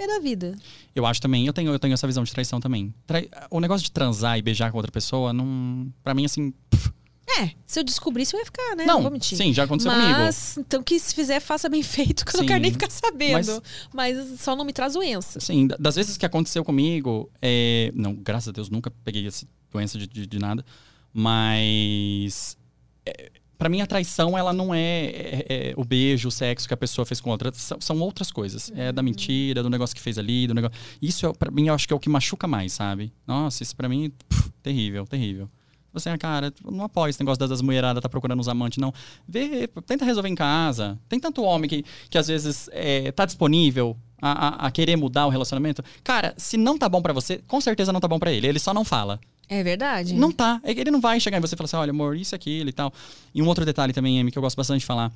pé 0.01 0.07
da 0.07 0.19
vida. 0.19 0.55
Eu 0.95 1.05
acho 1.05 1.21
também, 1.21 1.45
eu 1.45 1.53
tenho, 1.53 1.71
eu 1.71 1.79
tenho 1.79 1.93
essa 1.93 2.07
visão 2.07 2.23
de 2.23 2.31
traição 2.31 2.59
também. 2.59 2.93
Trai- 3.05 3.29
O 3.49 3.59
negócio 3.59 3.83
de 3.83 3.91
transar 3.91 4.37
e 4.37 4.41
beijar 4.41 4.71
com 4.71 4.77
outra 4.77 4.91
pessoa, 4.91 5.31
não. 5.33 5.91
Pra 6.03 6.13
mim, 6.13 6.25
assim. 6.25 6.51
pff, 6.69 6.91
É, 7.39 7.51
se 7.65 7.79
eu 7.79 7.83
descobrisse, 7.83 8.35
eu 8.35 8.39
ia 8.39 8.45
ficar, 8.45 8.75
né? 8.75 8.83
Não, 8.85 9.01
vou 9.01 9.09
mentir. 9.11 9.37
sim, 9.37 9.53
já 9.53 9.63
aconteceu 9.63 9.89
comigo. 9.91 10.09
Mas, 10.19 10.57
então 10.57 10.83
que 10.83 10.99
se 10.99 11.15
fizer, 11.15 11.39
faça 11.39 11.69
bem 11.69 11.81
feito, 11.83 12.25
que 12.25 12.31
eu 12.31 12.39
não 12.39 12.43
Sim, 12.43 12.47
quero 12.47 12.61
nem 12.61 12.71
ficar 12.71 12.89
sabendo. 12.91 13.61
mas- 13.93 14.17
Mas, 14.17 14.39
só 14.41 14.55
não 14.55 14.65
me 14.65 14.73
traz 14.73 14.93
doença. 14.93 15.39
Da- 15.67 15.77
das 15.79 15.95
vezes 15.95 16.17
que 16.17 16.25
aconteceu 16.25 16.63
comigo, 16.65 17.29
é, 17.41 17.89
não, 17.95 18.13
graças 18.13 18.49
a 18.49 18.51
Deus, 18.51 18.69
nunca 18.69 18.91
peguei 19.05 19.25
essa 19.27 19.45
doença 19.71 19.97
de, 19.97 20.07
de, 20.07 20.27
de 20.27 20.39
nada, 20.39 20.65
mas 21.13 22.57
é, 23.05 23.31
para 23.61 23.69
mim 23.69 23.79
a 23.79 23.85
traição 23.85 24.35
ela 24.35 24.51
não 24.51 24.73
é, 24.73 24.79
é- 25.05 25.45
é 25.49 25.73
o 25.77 25.83
beijo, 25.83 26.29
o 26.29 26.31
sexo 26.31 26.67
que 26.67 26.73
a 26.73 26.77
pessoa 26.77 27.05
fez 27.05 27.21
com 27.21 27.29
outra, 27.29 27.51
são, 27.53 27.79
são 27.79 27.99
outras 27.99 28.31
coisas. 28.31 28.71
É 28.75 28.91
da 28.91 29.03
mentira, 29.03 29.61
do 29.61 29.69
negócio 29.69 29.95
que 29.95 30.01
fez 30.01 30.17
ali, 30.17 30.47
do 30.47 30.55
negócio. 30.55 30.75
Isso 30.99 31.27
é, 31.27 31.31
para 31.31 31.51
mim 31.51 31.67
eu 31.67 31.75
acho 31.75 31.87
que 31.87 31.93
é 31.93 31.95
o 31.95 31.99
que 31.99 32.09
machuca 32.09 32.47
mais, 32.47 32.73
sabe? 32.73 33.13
Nossa, 33.27 33.61
isso 33.61 33.75
pra 33.75 33.87
mim 33.87 34.11
pff, 34.27 34.49
terrível, 34.63 35.05
terrível. 35.05 35.47
Você, 35.93 36.09
ah, 36.09 36.17
cara, 36.17 36.51
não 36.65 36.85
apoio 36.85 37.11
esse 37.11 37.19
negócio 37.19 37.37
das, 37.39 37.51
das 37.51 37.61
mulheradas 37.61 38.01
tá 38.01 38.09
procurando 38.09 38.39
os 38.39 38.47
amantes, 38.47 38.79
não. 38.79 38.91
Vê, 39.27 39.67
tenta 39.85 40.05
resolver 40.05 40.29
em 40.29 40.33
casa. 40.35 40.97
Tem 41.07 41.19
tanto 41.19 41.43
homem 41.43 41.69
que, 41.69 41.85
que 42.09 42.17
às 42.17 42.27
vezes 42.29 42.67
é, 42.71 43.11
tá 43.11 43.25
disponível 43.25 43.95
a, 44.19 44.47
a- 44.47 44.67
a 44.67 44.71
querer 44.71 44.95
mudar 44.95 45.27
o 45.27 45.29
relacionamento. 45.29 45.83
Cara, 46.03 46.33
se 46.35 46.57
não 46.57 46.79
tá 46.79 46.89
bom 46.89 46.99
pra 46.99 47.13
você, 47.13 47.43
com 47.47 47.61
certeza 47.61 47.93
não 47.93 47.99
tá 47.99 48.07
bom 48.07 48.17
pra 48.17 48.31
ele. 48.31 48.47
Ele 48.47 48.57
só 48.57 48.73
não 48.73 48.83
fala. 48.83 49.19
É 49.51 49.61
verdade? 49.61 50.13
Não 50.13 50.31
tá. 50.31 50.61
É 50.63 50.71
Ele 50.71 50.89
não 50.89 51.01
vai 51.01 51.19
chegar 51.19 51.37
em 51.37 51.41
você 51.41 51.55
e 51.55 51.57
falar 51.57 51.65
assim, 51.65 51.75
olha, 51.75 51.89
amor, 51.89 52.15
isso, 52.15 52.33
aquilo 52.33 52.69
e 52.69 52.71
tal. 52.71 52.93
E 53.35 53.41
um 53.41 53.47
outro 53.47 53.65
detalhe 53.65 53.91
também, 53.91 54.17
Amy, 54.17 54.31
que 54.31 54.37
eu 54.37 54.41
gosto 54.41 54.55
bastante 54.55 54.79
de 54.79 54.85
falar. 54.85 55.11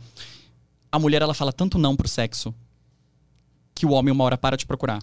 A 0.91 0.99
mulher, 0.99 1.21
ela 1.21 1.33
fala 1.33 1.53
tanto 1.53 1.77
não 1.77 1.95
pro 1.95 2.05
sexo 2.05 2.53
que 3.73 3.85
o 3.85 3.91
homem 3.91 4.11
uma 4.11 4.25
hora 4.25 4.37
para 4.37 4.57
de 4.57 4.65
procurar. 4.65 5.01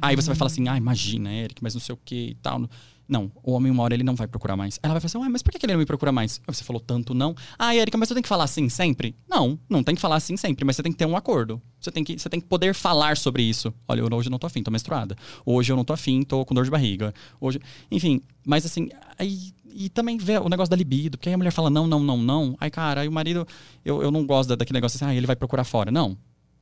Aí 0.00 0.16
você 0.16 0.28
vai 0.28 0.36
falar 0.36 0.50
assim, 0.50 0.66
ah, 0.66 0.78
imagina, 0.78 1.30
Eric, 1.30 1.62
mas 1.62 1.74
não 1.74 1.80
sei 1.80 1.94
o 1.94 1.98
que 2.02 2.30
e 2.30 2.34
tal. 2.36 2.66
Não, 3.06 3.30
o 3.42 3.52
homem 3.52 3.70
uma 3.70 3.82
hora 3.82 3.92
ele 3.94 4.02
não 4.02 4.14
vai 4.14 4.26
procurar 4.26 4.56
mais. 4.56 4.78
Ela 4.82 4.94
vai 4.94 5.00
falar 5.00 5.08
assim, 5.08 5.18
ué, 5.18 5.28
mas 5.28 5.42
por 5.42 5.52
que 5.52 5.64
ele 5.66 5.72
não 5.74 5.80
me 5.80 5.84
procura 5.86 6.10
mais? 6.10 6.40
Você 6.46 6.64
falou 6.64 6.80
tanto 6.80 7.12
não. 7.14 7.34
Ah, 7.58 7.74
Erika, 7.76 7.98
mas 7.98 8.08
você 8.08 8.14
tem 8.14 8.22
que 8.22 8.28
falar 8.28 8.44
assim 8.44 8.68
sempre? 8.68 9.14
Não, 9.28 9.58
não 9.68 9.82
tem 9.82 9.94
que 9.94 10.00
falar 10.00 10.16
assim 10.16 10.36
sempre, 10.36 10.64
mas 10.64 10.76
você 10.76 10.82
tem 10.82 10.90
que 10.92 10.96
ter 10.98 11.06
um 11.06 11.16
acordo. 11.16 11.60
Você 11.78 11.90
tem 11.90 12.02
que, 12.02 12.18
você 12.18 12.28
tem 12.30 12.40
que 12.40 12.46
poder 12.46 12.74
falar 12.74 13.16
sobre 13.16 13.42
isso. 13.42 13.72
Olha, 13.86 14.00
eu, 14.00 14.08
hoje 14.10 14.28
eu 14.28 14.30
não 14.30 14.38
tô 14.38 14.46
afim, 14.46 14.62
tô 14.62 14.70
menstruada. 14.70 15.16
Hoje 15.44 15.70
eu 15.70 15.76
não 15.76 15.84
tô 15.84 15.92
afim, 15.92 16.22
tô 16.22 16.44
com 16.46 16.54
dor 16.54 16.64
de 16.64 16.70
barriga. 16.70 17.12
Hoje, 17.40 17.60
enfim, 17.90 18.22
mas 18.44 18.64
assim, 18.64 18.88
aí 19.18 19.52
e 19.76 19.88
também 19.88 20.16
ver 20.16 20.40
o 20.40 20.48
negócio 20.48 20.70
da 20.70 20.76
libido, 20.76 21.18
porque 21.18 21.28
aí 21.28 21.34
a 21.34 21.36
mulher 21.38 21.50
fala 21.50 21.68
não, 21.68 21.86
não, 21.86 21.98
não, 22.00 22.16
não. 22.16 22.56
Aí, 22.60 22.70
cara, 22.70 23.00
aí 23.02 23.08
o 23.08 23.12
marido, 23.12 23.46
eu, 23.84 24.00
eu 24.02 24.10
não 24.10 24.24
gosto 24.24 24.48
da- 24.50 24.54
daquele 24.54 24.76
negócio 24.76 24.96
assim, 24.96 25.04
ah, 25.04 25.14
ele 25.14 25.26
vai 25.26 25.34
procurar 25.36 25.64
fora. 25.64 25.90
Não. 25.90 26.16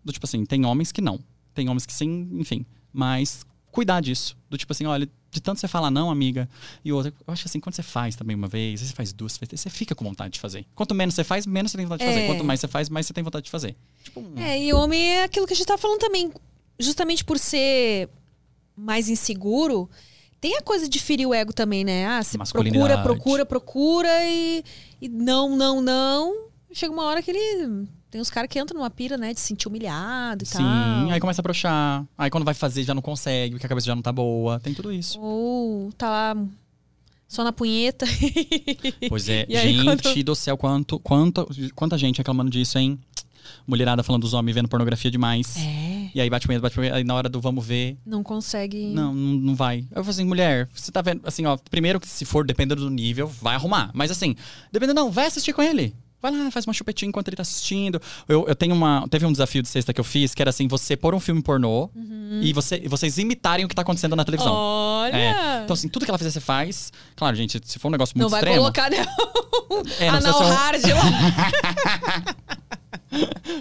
Do 0.04 0.12
tipo 0.12 0.24
assim, 0.26 0.44
tem 0.46 0.64
homens 0.64 0.90
que 0.90 1.00
não. 1.02 1.20
Tem 1.54 1.68
homens 1.68 1.84
que 1.86 1.92
sim, 1.92 2.28
enfim. 2.32 2.64
Mas 2.92 3.44
cuidar 3.72 4.00
disso. 4.00 4.36
Do 4.48 4.56
tipo 4.56 4.72
assim, 4.72 4.86
olha, 4.86 5.08
de 5.30 5.40
tanto 5.40 5.58
você 5.60 5.66
falar 5.66 5.90
não, 5.90 6.10
amiga, 6.10 6.48
e 6.84 6.92
outra, 6.92 7.12
eu 7.26 7.32
acho 7.32 7.42
que 7.42 7.48
assim, 7.48 7.58
quando 7.58 7.74
você 7.74 7.82
faz 7.82 8.14
também 8.14 8.36
uma 8.36 8.46
vez, 8.46 8.80
você 8.80 8.92
faz 8.94 9.12
duas, 9.12 9.32
você 9.36 9.56
você 9.56 9.68
fica 9.70 9.94
com 9.94 10.04
vontade 10.04 10.34
de 10.34 10.38
fazer. 10.40 10.64
Quanto 10.74 10.94
menos 10.94 11.14
você 11.16 11.24
faz, 11.24 11.46
menos 11.46 11.72
você 11.72 11.78
tem 11.78 11.86
vontade 11.86 12.04
de 12.04 12.08
É. 12.08 12.12
fazer. 12.20 12.26
Quanto 12.28 12.44
mais 12.44 12.60
você 12.60 12.68
faz, 12.68 12.88
mais 12.88 13.06
você 13.06 13.12
tem 13.12 13.24
vontade 13.24 13.46
de 13.46 13.50
fazer. 13.50 13.74
Tipo, 14.04 14.20
um- 14.20 14.38
É, 14.38 14.62
e 14.62 14.72
o 14.72 14.76
homem 14.78 15.00
é 15.00 15.24
aquilo 15.24 15.46
que 15.46 15.54
a 15.54 15.56
gente 15.56 15.66
tá 15.66 15.76
falando 15.78 15.98
também. 15.98 16.30
Justamente 16.78 17.24
por 17.24 17.38
ser 17.38 18.08
mais 18.76 19.08
inseguro, 19.08 19.88
tem 20.40 20.56
a 20.56 20.60
coisa 20.62 20.88
de 20.88 20.98
ferir 20.98 21.26
o 21.26 21.32
ego 21.34 21.52
também, 21.52 21.82
né? 21.84 22.06
Ah, 22.06 22.22
você 22.22 22.36
procura, 22.36 22.98
procura, 23.02 23.46
procura 23.46 24.08
e, 24.28 24.62
e 25.00 25.08
não, 25.08 25.56
não, 25.56 25.80
não. 25.80 26.46
Chega 26.72 26.92
uma 26.92 27.04
hora 27.04 27.22
que 27.22 27.30
ele. 27.30 27.86
Tem 28.12 28.20
uns 28.20 28.28
caras 28.28 28.48
que 28.50 28.60
entram 28.60 28.78
numa 28.78 28.90
pira, 28.90 29.16
né? 29.16 29.32
De 29.32 29.40
se 29.40 29.46
sentir 29.46 29.66
humilhado 29.68 30.44
e 30.44 30.46
Sim, 30.46 30.58
tal. 30.58 31.10
aí 31.10 31.18
começa 31.18 31.40
a 31.40 31.42
broxar. 31.42 32.04
Aí 32.16 32.30
quando 32.30 32.44
vai 32.44 32.52
fazer 32.52 32.84
já 32.84 32.92
não 32.94 33.00
consegue, 33.00 33.54
porque 33.54 33.64
a 33.64 33.68
cabeça 33.70 33.86
já 33.86 33.94
não 33.94 34.02
tá 34.02 34.12
boa. 34.12 34.60
Tem 34.60 34.74
tudo 34.74 34.92
isso. 34.92 35.18
Ou 35.18 35.90
tá 35.96 36.10
lá 36.10 36.36
só 37.26 37.42
na 37.42 37.52
punheta. 37.52 38.04
Pois 39.08 39.28
é, 39.30 39.46
E 39.48 39.56
gente 39.56 39.82
quando- 39.82 40.24
do 40.24 40.34
céu, 40.34 40.58
quanto, 40.58 40.98
quanto, 41.00 41.48
quanta 41.74 41.96
gente 41.96 42.18
reclamando 42.18 42.50
disso, 42.50 42.78
hein? 42.78 42.98
Mulherada 43.66 44.02
falando 44.02 44.22
dos 44.22 44.34
homens 44.34 44.54
vendo 44.54 44.68
pornografia 44.68 45.10
demais. 45.10 45.56
É. 45.56 46.10
E 46.14 46.20
aí 46.20 46.28
bate 46.28 46.46
punheta, 46.46 46.62
bate 46.62 46.74
punheta, 46.74 46.96
aí 46.96 47.04
na 47.04 47.14
hora 47.14 47.28
do 47.30 47.40
vamos 47.40 47.64
ver, 47.66 47.96
Não 48.04 48.22
consegue. 48.22 48.86
não, 48.92 49.14
não, 49.14 49.32
não 49.40 49.54
vai. 49.54 49.80
Eu 49.90 50.04
falo 50.04 50.10
assim, 50.10 50.24
mulher, 50.26 50.68
você 50.74 50.92
tá 50.92 51.00
vendo, 51.00 51.22
assim, 51.24 51.46
ó, 51.46 51.56
primeiro 51.70 51.98
que 51.98 52.06
se 52.06 52.24
for, 52.26 52.44
dependendo 52.46 52.82
do 52.82 52.90
nível, 52.90 53.26
vai 53.26 53.54
arrumar. 53.54 53.90
Mas 53.94 54.10
assim, 54.10 54.36
dependendo, 54.70 55.00
não, 55.00 55.10
vai 55.10 55.26
assistir 55.26 55.52
com 55.54 55.62
ele. 55.62 55.94
Vai 56.22 56.30
lá, 56.30 56.50
faz 56.52 56.64
uma 56.66 56.72
chupetinha 56.72 57.08
enquanto 57.08 57.26
ele 57.28 57.36
tá 57.36 57.42
assistindo. 57.42 58.00
Eu, 58.28 58.46
eu 58.46 58.54
tenho 58.54 58.74
uma. 58.74 59.04
Teve 59.10 59.26
um 59.26 59.32
desafio 59.32 59.60
de 59.60 59.68
sexta 59.68 59.92
que 59.92 60.00
eu 60.00 60.04
fiz, 60.04 60.32
que 60.34 60.40
era 60.40 60.50
assim, 60.50 60.68
você 60.68 60.96
pôr 60.96 61.14
um 61.14 61.20
filme 61.20 61.42
pornô 61.42 61.90
e 62.40 62.52
você, 62.52 62.80
vocês 62.88 63.18
imitarem 63.18 63.64
o 63.64 63.68
que 63.68 63.74
tá 63.74 63.82
acontecendo 63.82 64.14
na 64.14 64.24
televisão. 64.24 64.52
Olha! 64.54 65.16
É. 65.16 65.62
Então, 65.64 65.74
assim, 65.74 65.88
tudo 65.88 66.04
que 66.04 66.10
ela 66.10 66.18
fizer, 66.18 66.30
você 66.30 66.40
faz. 66.40 66.92
Claro, 67.16 67.34
gente, 67.34 67.60
se 67.64 67.78
for 67.78 67.88
um 67.88 67.90
negócio 67.90 68.14
muito 68.16 68.22
não 68.24 68.30
vai 68.30 68.40
extremo. 68.40 68.58
colocar 68.60 68.88
né? 68.90 69.04
É, 69.98 70.10
não 70.12 70.18
anal 70.30 70.42
um- 70.42 70.48
hard 70.54 70.82
lá. 70.84 71.02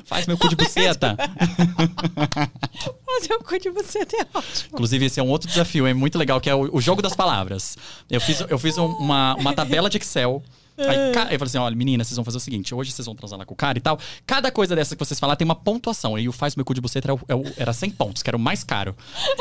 Faz 0.05 0.25
meu 0.27 0.37
cu 0.37 0.47
de 0.47 0.55
buceta. 0.55 1.15
Fazer 3.05 3.33
o 3.33 3.43
cu 3.43 3.59
de 3.59 3.69
você 3.69 3.99
é 3.99 4.21
ótimo. 4.33 4.69
Inclusive, 4.73 5.05
esse 5.05 5.19
é 5.19 5.23
um 5.23 5.27
outro 5.29 5.47
desafio, 5.49 5.85
é 5.85 5.93
muito 5.93 6.17
legal, 6.17 6.39
que 6.39 6.49
é 6.49 6.55
o, 6.55 6.77
o 6.77 6.81
jogo 6.81 7.01
das 7.01 7.13
palavras. 7.15 7.77
Eu 8.09 8.21
fiz, 8.21 8.39
eu 8.47 8.57
fiz 8.57 8.77
um- 8.77 8.85
uma, 8.85 9.35
uma 9.35 9.53
tabela 9.53 9.89
de 9.89 9.97
Excel. 9.97 10.41
Aí, 10.77 11.11
ca- 11.13 11.23
eu 11.25 11.37
falei 11.37 11.43
assim: 11.43 11.57
olha, 11.57 11.75
meninas, 11.75 12.07
vocês 12.07 12.15
vão 12.15 12.25
fazer 12.25 12.37
o 12.37 12.39
seguinte: 12.39 12.73
hoje 12.73 12.91
vocês 12.91 13.05
vão 13.05 13.15
transar 13.15 13.37
lá 13.37 13.45
com 13.45 13.53
o 13.53 13.57
cara 13.57 13.77
e 13.77 13.81
tal. 13.81 13.99
Cada 14.25 14.51
coisa 14.51 14.75
dessa 14.75 14.95
que 14.95 14.99
vocês 15.05 15.19
falar 15.19 15.35
tem 15.35 15.45
uma 15.45 15.53
pontuação. 15.55 16.17
E 16.17 16.27
o 16.27 16.31
faz 16.31 16.55
meu 16.55 16.65
cu 16.65 16.73
de 16.73 16.81
buceta 16.81 17.07
era, 17.07 17.13
o- 17.15 17.19
é 17.27 17.35
o- 17.35 17.53
era 17.57 17.71
100 17.73 17.91
pontos, 17.91 18.23
que 18.23 18.29
era 18.29 18.37
o 18.37 18.39
mais 18.39 18.63
caro. 18.63 18.95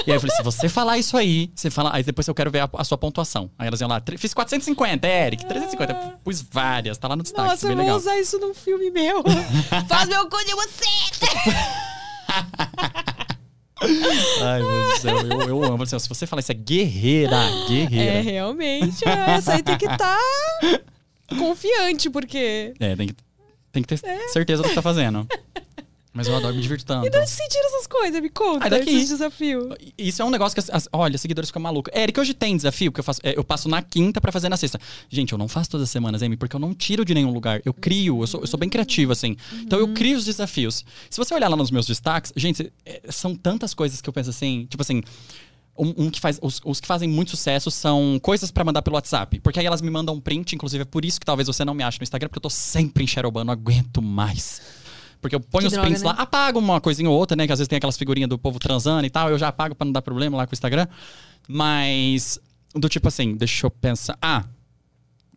E 0.07 0.11
aí 0.11 0.17
eu 0.17 0.21
falei: 0.21 0.35
se 0.37 0.43
você 0.43 0.69
falar 0.69 0.99
isso 0.99 1.17
aí, 1.17 1.51
você 1.55 1.71
fala. 1.71 1.91
Aí 1.95 2.03
depois 2.03 2.27
eu 2.29 2.35
quero 2.35 2.51
ver 2.51 2.61
a, 2.61 2.71
a 2.75 2.85
sua 2.85 2.99
pontuação. 2.99 3.51
Aí 3.59 3.69
elas 3.69 3.81
iam 3.81 3.89
lá: 3.89 4.01
"Tre- 4.01 4.19
fiz 4.19 4.35
450, 4.35 5.07
Eric, 5.09 5.47
350. 5.47 5.93
Eu 5.93 6.11
Pus 6.25 6.43
várias, 6.43 6.99
tá 6.99 7.09
lá 7.09 7.17
no 7.17 7.23
destaque, 7.23 7.49
Nossa, 7.49 7.63
bem 7.67 7.71
eu 7.73 7.77
vou 7.77 7.85
legal. 7.87 7.99
usar 7.99 8.19
isso 8.19 8.39
num 8.39 8.53
filme 8.55 8.91
meu. 8.91 9.23
Faz 9.89 10.09
meu 10.09 10.29
cu 10.29 10.37
de 10.45 10.55
você! 10.55 10.85
Ai, 14.43 14.61
meu 14.63 14.71
Deus 14.71 14.93
do 14.95 15.01
céu, 15.01 15.19
eu, 15.21 15.41
eu 15.49 15.65
amo. 15.65 15.83
Assim, 15.83 15.97
ó, 15.97 15.99
se 15.99 16.09
você 16.09 16.27
falar 16.27 16.41
isso 16.41 16.53
é 16.53 16.55
guerreira, 16.55 17.39
guerreira. 17.67 18.13
É, 18.13 18.21
realmente. 18.21 19.09
Essa 19.09 19.55
aí 19.55 19.63
tem 19.63 19.79
que 19.79 19.87
estar 19.87 20.19
confiante, 21.39 22.11
porque. 22.11 22.75
É, 22.79 22.97
tem 22.97 23.09
que, 23.09 23.15
tem 23.73 23.83
que 23.83 23.89
ter 23.97 23.99
certeza 24.31 24.63
do 24.63 24.69
que 24.69 24.75
tá 24.75 24.83
fazendo. 24.83 25.27
Mas 26.13 26.27
eu 26.27 26.35
adoro 26.37 26.53
me 26.57 26.61
divertir 26.61 26.85
tanto. 26.85 27.07
E 27.07 27.11
de 27.11 27.17
onde 27.17 27.31
você 27.31 27.47
tira 27.47 27.65
essas 27.69 27.87
coisas? 27.87 28.21
Me 28.21 28.29
conta. 28.31 28.65
Ai, 28.65 28.71
daqui. 28.71 28.91
Esses 28.91 29.11
desafios. 29.11 29.73
Isso 29.97 30.21
é 30.21 30.25
um 30.25 30.31
negócio 30.31 30.55
que, 30.55 30.59
as, 30.61 30.69
as- 30.69 30.89
olha, 30.93 31.17
seguidores 31.17 31.51
ficam 31.51 31.63
malucos. 31.63 31.93
Eric, 31.97 32.19
hoje 32.19 32.35
tem 32.35 32.57
desafio, 32.57 32.91
que 32.91 32.99
eu 32.99 33.05
faço. 33.05 33.21
é, 33.23 33.39
eu 33.39 33.45
passo 33.45 33.69
na 33.69 33.81
quinta 33.81 34.21
pra 34.21 34.33
fazer 34.33 34.49
na 34.49 34.57
sexta. 34.57 34.81
Gente, 35.09 35.31
eu 35.31 35.39
não 35.39 35.47
faço 35.47 35.71
todas 35.71 35.85
as 35.85 35.91
semanas, 35.91 36.21
Amy, 36.21 36.37
porque 36.37 36.57
eu 36.57 36.59
não 36.61 36.75
tiro 36.75 37.05
de 37.05 37.15
nenhum 37.15 37.31
lugar. 37.33 37.63
Eu 37.65 37.73
crio, 37.73 38.21
eu 38.23 38.27
sou, 38.27 38.41
eu 38.41 38.47
sou 38.49 38.59
bem 38.59 38.69
criativo, 38.69 39.13
assim. 39.13 39.37
Então 39.61 39.79
eu 39.79 39.95
crio 39.95 40.19
os 40.19 40.25
desafios. 40.25 40.85
Se 41.09 41.17
você 41.17 41.33
olhar 41.33 41.47
lá 41.47 41.57
nos 41.57 41.71
meus 41.71 41.87
destaques, 41.87 42.33
gente, 42.35 42.73
é, 42.85 43.03
são 43.09 43.37
tantas 43.37 43.73
coisas 43.73 44.01
que 44.03 44.09
eu 44.09 44.13
penso 44.13 44.31
assim, 44.31 44.67
tipo 44.69 44.83
assim. 44.83 45.03
Um, 45.77 46.07
um 46.07 46.11
que 46.11 46.21
faz, 46.21 46.39
os, 46.43 46.61
os 46.65 46.81
que 46.81 46.87
fazem 46.87 47.09
muito 47.09 47.31
sucesso 47.31 47.71
são 47.71 48.19
coisas 48.23 48.51
pra 48.51 48.65
mandar 48.65 48.83
pelo 48.83 48.97
WhatsApp. 48.97 49.41
Porque 49.41 49.59
aí 49.59 49.67
elas 49.67 49.81
me 49.81 49.91
mandam 49.91 50.15
um 50.15 50.21
print, 50.21 50.55
inclusive 50.55 50.83
é 50.83 50.85
por 50.85 51.05
isso 51.05 51.19
que 51.19 51.25
talvez 51.25 51.47
você 51.47 51.65
não 51.65 51.73
me 51.73 51.83
ache 51.83 51.99
no 51.99 52.03
Instagram, 52.03 52.29
porque 52.29 52.39
eu 52.39 52.43
tô 52.43 52.51
sempre 52.51 53.05
em 53.05 53.07
Shadowban, 53.07 53.45
não 53.45 53.53
aguento 53.53 54.03
mais. 54.03 54.61
Porque 55.21 55.35
eu 55.35 55.41
ponho 55.41 55.63
Que 55.63 55.67
os 55.69 55.73
droga, 55.73 55.87
prints 55.87 56.03
né? 56.03 56.09
lá, 56.09 56.15
apago 56.15 56.59
uma 56.59 56.81
coisinha 56.81 57.09
ou 57.09 57.17
outra, 57.17 57.37
né? 57.37 57.47
Que 57.47 57.53
às 57.53 57.59
vezes 57.59 57.69
tem 57.69 57.77
aquelas 57.77 57.97
figurinhas 57.97 58.29
do 58.29 58.39
povo 58.39 58.59
transando 58.59 59.07
e 59.07 59.11
tal, 59.11 59.31
eu 59.31 59.39
já 59.39 59.49
apago 59.49 59.75
pra 59.75 59.85
não 59.85 59.93
dar 59.93 60.03
problema 60.03 60.37
lá 60.37 60.47
com 60.47 60.53
o 60.53 60.55
Instagram. 60.55 60.87
Mas, 61.49 62.39
do 62.75 62.89
tipo 62.89 63.09
assim, 63.09 63.35
deixa 63.37 63.67
eu 63.67 63.71
pensar. 63.71 64.19
Ah! 64.21 64.45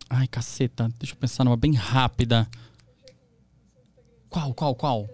Ai, 0.10 0.28
caceta, 0.28 0.90
deixa 1.00 1.14
eu 1.14 1.18
pensar 1.18 1.44
numa 1.44 1.58
bem 1.58 1.74
rápida. 1.74 2.48
Qual, 4.30 4.54
qual, 4.54 4.76
qual? 4.76 5.10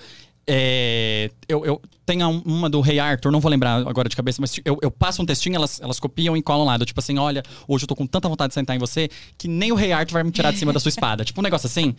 É, 0.46 1.30
eu, 1.48 1.64
eu 1.64 1.80
tenho 2.04 2.26
um- 2.28 2.42
uma 2.44 2.68
do 2.68 2.80
Rei 2.80 2.98
Arthur, 2.98 3.30
não 3.30 3.40
vou 3.40 3.48
lembrar 3.50 3.86
agora 3.86 4.08
de 4.08 4.16
cabeça, 4.16 4.38
mas 4.40 4.56
eu, 4.64 4.76
eu 4.82 4.90
passo 4.90 5.22
um 5.22 5.26
textinho, 5.26 5.54
elas, 5.54 5.80
elas 5.80 6.00
copiam 6.00 6.36
e 6.36 6.42
colam 6.42 6.66
lá. 6.66 6.76
do 6.76 6.84
Tipo 6.84 6.98
assim, 7.00 7.18
olha, 7.18 7.42
hoje 7.68 7.84
eu 7.84 7.88
tô 7.88 7.94
com 7.94 8.06
tanta 8.06 8.28
vontade 8.28 8.48
de 8.50 8.54
sentar 8.54 8.74
em 8.74 8.78
você 8.78 9.08
que 9.38 9.46
nem 9.46 9.70
o 9.70 9.74
Rei 9.76 9.92
Arthur 9.92 10.14
vai 10.14 10.24
me 10.24 10.32
tirar 10.32 10.50
de 10.52 10.58
cima 10.58 10.72
da 10.72 10.80
sua 10.80 10.88
espada. 10.88 11.24
Tipo 11.24 11.40
um 11.40 11.44
negócio 11.44 11.66
assim. 11.66 11.94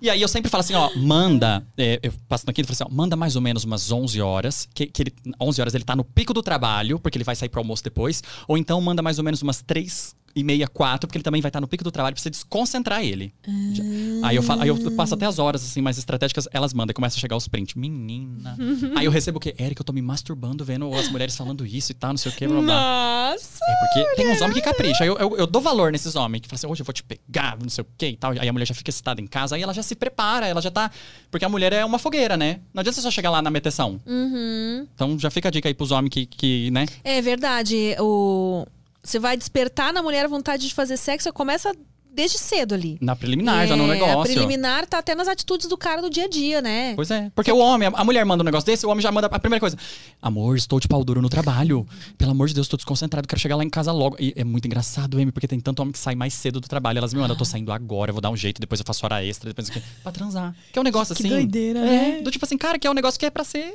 E 0.00 0.10
aí 0.10 0.20
eu 0.20 0.26
sempre 0.26 0.50
falo 0.50 0.62
assim, 0.62 0.74
ó, 0.74 0.90
manda. 0.96 1.64
é, 1.78 2.00
eu 2.02 2.12
passo 2.28 2.44
na 2.44 2.52
quinta 2.52 2.70
e 2.70 2.74
falo 2.74 2.86
assim, 2.88 2.92
ó, 2.92 2.96
manda 2.96 3.14
mais 3.16 3.36
ou 3.36 3.40
menos 3.42 3.62
umas 3.64 3.90
11 3.92 4.20
horas, 4.20 4.68
que, 4.74 4.86
que 4.86 5.02
ele, 5.04 5.14
11 5.40 5.60
horas 5.60 5.74
ele 5.74 5.84
tá 5.84 5.94
no 5.94 6.02
pico 6.02 6.34
do 6.34 6.42
trabalho, 6.42 6.98
porque 6.98 7.16
ele 7.16 7.24
vai 7.24 7.36
sair 7.36 7.48
pro 7.48 7.60
almoço 7.60 7.84
depois. 7.84 8.20
Ou 8.48 8.58
então 8.58 8.80
manda 8.80 9.00
mais 9.00 9.18
ou 9.18 9.24
menos 9.24 9.40
umas 9.42 9.62
três 9.62 10.14
e 10.34 10.42
meia, 10.42 10.66
quatro, 10.66 11.06
porque 11.06 11.18
ele 11.18 11.22
também 11.24 11.40
vai 11.40 11.48
estar 11.50 11.60
no 11.60 11.68
pico 11.68 11.84
do 11.84 11.90
trabalho 11.90 12.14
pra 12.14 12.22
você 12.22 12.30
desconcentrar 12.30 13.02
ele. 13.04 13.32
Já- 13.72 13.82
Aí, 14.28 14.36
eu 14.36 14.42
falo, 14.42 14.62
aí 14.62 14.68
eu 14.68 14.90
passo 14.92 15.14
até 15.14 15.26
as 15.26 15.38
horas, 15.38 15.62
assim, 15.64 15.80
mais 15.80 15.98
estratégicas, 15.98 16.48
elas 16.52 16.72
mandam 16.72 16.92
e 16.92 16.94
começa 16.94 17.16
a 17.16 17.20
chegar 17.20 17.36
os 17.36 17.48
prints. 17.48 17.74
Menina. 17.74 18.56
aí 18.96 19.04
eu 19.04 19.10
recebo 19.10 19.38
o 19.38 19.40
quê? 19.40 19.54
Eric, 19.58 19.80
eu 19.80 19.84
tô 19.84 19.92
me 19.92 20.00
masturbando 20.02 20.64
vendo 20.64 20.92
as 20.94 21.10
mulheres 21.10 21.36
falando 21.36 21.66
isso 21.66 21.92
e 21.92 21.94
tal, 21.94 22.10
não 22.10 22.16
sei 22.18 22.30
o 22.32 22.34
quê, 22.34 22.46
blá, 22.48 22.60
blá. 22.60 23.30
Nossa! 23.32 23.58
É 23.64 23.74
porque 23.80 24.14
tem 24.16 24.30
uns 24.32 24.40
homens 24.40 24.54
que 24.54 24.62
capricham. 24.62 25.02
Aí 25.02 25.08
Eu, 25.08 25.18
eu, 25.18 25.36
eu 25.38 25.46
dou 25.46 25.60
valor 25.60 25.90
nesses 25.92 26.14
homens 26.16 26.40
que 26.42 26.48
falam 26.48 26.56
assim, 26.56 26.66
hoje 26.66 26.82
eu 26.82 26.86
vou 26.86 26.92
te 26.92 27.02
pegar, 27.02 27.58
não 27.60 27.68
sei 27.68 27.82
o 27.82 27.86
quê 27.98 28.08
e 28.10 28.16
tal. 28.16 28.32
Aí 28.32 28.48
a 28.48 28.52
mulher 28.52 28.66
já 28.66 28.74
fica 28.74 28.90
excitada 28.90 29.20
em 29.20 29.26
casa, 29.26 29.56
aí 29.56 29.62
ela 29.62 29.74
já 29.74 29.82
se 29.82 29.94
prepara, 29.94 30.46
ela 30.46 30.60
já 30.62 30.70
tá. 30.70 30.90
Porque 31.30 31.44
a 31.44 31.48
mulher 31.48 31.72
é 31.72 31.84
uma 31.84 31.98
fogueira, 31.98 32.36
né? 32.36 32.60
Não 32.72 32.80
adianta 32.80 32.94
você 32.96 33.02
só 33.02 33.10
chegar 33.10 33.30
lá 33.30 33.42
na 33.42 33.50
meteção. 33.50 34.00
Uhum. 34.06 34.86
Então 34.94 35.18
já 35.18 35.30
fica 35.30 35.48
a 35.48 35.50
dica 35.50 35.68
aí 35.68 35.74
pros 35.74 35.90
homens 35.90 36.10
que, 36.10 36.26
que 36.26 36.70
né? 36.70 36.86
É 37.04 37.20
verdade. 37.20 37.96
O... 38.00 38.66
Você 39.02 39.18
vai 39.18 39.36
despertar 39.36 39.92
na 39.92 40.02
mulher 40.02 40.24
a 40.24 40.28
vontade 40.28 40.66
de 40.68 40.74
fazer 40.74 40.96
sexo, 40.96 41.32
começa 41.32 41.72
desde 42.14 42.36
cedo 42.36 42.74
ali. 42.74 42.98
Na 43.00 43.16
preliminar, 43.16 43.66
já 43.66 43.74
no 43.74 43.84
É, 43.84 43.94
negócio. 43.94 44.20
A 44.20 44.22
preliminar 44.24 44.86
tá 44.86 44.98
até 44.98 45.14
nas 45.14 45.26
atitudes 45.26 45.66
do 45.66 45.78
cara 45.78 46.02
do 46.02 46.10
dia 46.10 46.26
a 46.26 46.28
dia, 46.28 46.60
né? 46.60 46.92
Pois 46.94 47.10
é. 47.10 47.32
Porque 47.34 47.50
o 47.50 47.56
homem, 47.56 47.90
a 47.90 48.04
mulher 48.04 48.22
manda 48.26 48.42
um 48.42 48.44
negócio 48.44 48.66
desse, 48.66 48.84
o 48.84 48.90
homem 48.90 49.02
já 49.02 49.10
manda 49.10 49.28
a 49.28 49.38
primeira 49.38 49.58
coisa. 49.60 49.78
Amor, 50.20 50.56
estou 50.56 50.78
de 50.78 50.86
pau 50.86 51.02
duro 51.02 51.22
no 51.22 51.30
trabalho. 51.30 51.86
Pelo 52.18 52.32
amor 52.32 52.48
de 52.48 52.54
Deus, 52.54 52.66
estou 52.66 52.76
desconcentrado, 52.76 53.26
quero 53.26 53.40
chegar 53.40 53.56
lá 53.56 53.64
em 53.64 53.70
casa 53.70 53.90
logo. 53.92 54.16
E 54.20 54.34
é 54.36 54.44
muito 54.44 54.66
engraçado, 54.66 55.16
Amy, 55.16 55.32
porque 55.32 55.48
tem 55.48 55.58
tanto 55.58 55.80
homem 55.80 55.90
que 55.92 55.98
sai 55.98 56.14
mais 56.14 56.34
cedo 56.34 56.60
do 56.60 56.68
trabalho. 56.68 56.98
Elas 56.98 57.14
me 57.14 57.18
mandam, 57.20 57.34
eu 57.34 57.38
tô 57.38 57.46
saindo 57.46 57.72
agora, 57.72 58.10
eu 58.10 58.14
vou 58.14 58.20
dar 58.20 58.30
um 58.30 58.36
jeito, 58.36 58.60
depois 58.60 58.78
eu 58.78 58.84
faço 58.86 59.04
hora 59.06 59.24
extra, 59.24 59.48
depois 59.48 59.68
eu... 59.74 59.82
Pra 60.02 60.12
transar. 60.12 60.54
Que 60.70 60.78
é 60.78 60.82
um 60.82 60.84
negócio 60.84 61.14
Que 61.16 61.22
assim. 61.22 61.30
doideira, 61.30 61.78
é, 61.80 61.82
né? 62.16 62.20
Do 62.20 62.30
tipo 62.30 62.44
assim, 62.44 62.58
cara, 62.58 62.78
que 62.78 62.86
é 62.86 62.90
um 62.90 62.94
negócio 62.94 63.18
que 63.18 63.24
é 63.24 63.30
pra 63.30 63.42
ser. 63.42 63.74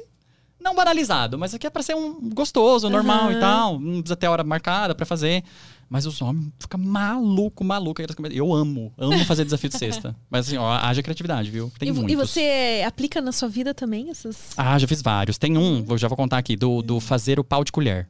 Não 0.60 0.76
banalizado, 0.76 1.38
mas 1.38 1.54
aqui 1.54 1.68
é 1.68 1.70
pra 1.70 1.84
ser 1.84 1.96
um 1.96 2.30
gostoso, 2.34 2.90
normal 2.90 3.32
e 3.32 3.40
tal. 3.40 3.80
Não 3.80 4.00
precisa 4.02 4.16
ter 4.16 4.28
hora 4.28 4.44
marcada 4.44 4.94
pra 4.96 5.06
fazer. 5.06 5.44
Mas 5.90 6.06
os 6.06 6.22
homens 6.22 6.52
ficam 6.60 6.78
maluco, 6.80 7.64
maluco. 7.64 8.02
Eu 8.32 8.54
amo, 8.54 8.92
amo 8.98 9.24
fazer 9.24 9.46
desafio 9.46 9.70
de 9.70 9.78
sexta. 9.78 10.14
Mas 10.30 10.48
assim, 10.48 10.58
ó, 10.58 10.70
haja 10.70 11.02
criatividade, 11.02 11.50
viu? 11.50 11.72
Tem 11.80 11.88
E, 11.88 11.92
muitos. 11.94 12.12
e 12.12 12.16
você 12.16 12.84
aplica 12.86 13.22
na 13.22 13.32
sua 13.32 13.48
vida 13.48 13.74
também 13.74 14.10
essas. 14.10 14.50
Ah, 14.58 14.78
já 14.78 14.86
fiz 14.86 15.02
vários. 15.02 15.38
Tem 15.38 15.58
um, 15.58 15.86
eu 15.88 15.98
já 15.98 16.10
vou 16.10 16.18
contar 16.18 16.40
aqui, 16.40 16.58
do, 16.58 16.82
do 16.82 17.00
fazer 17.00 17.40
o 17.40 17.44
pau 17.44 17.64
de 17.64 17.72
colher. 17.72 18.10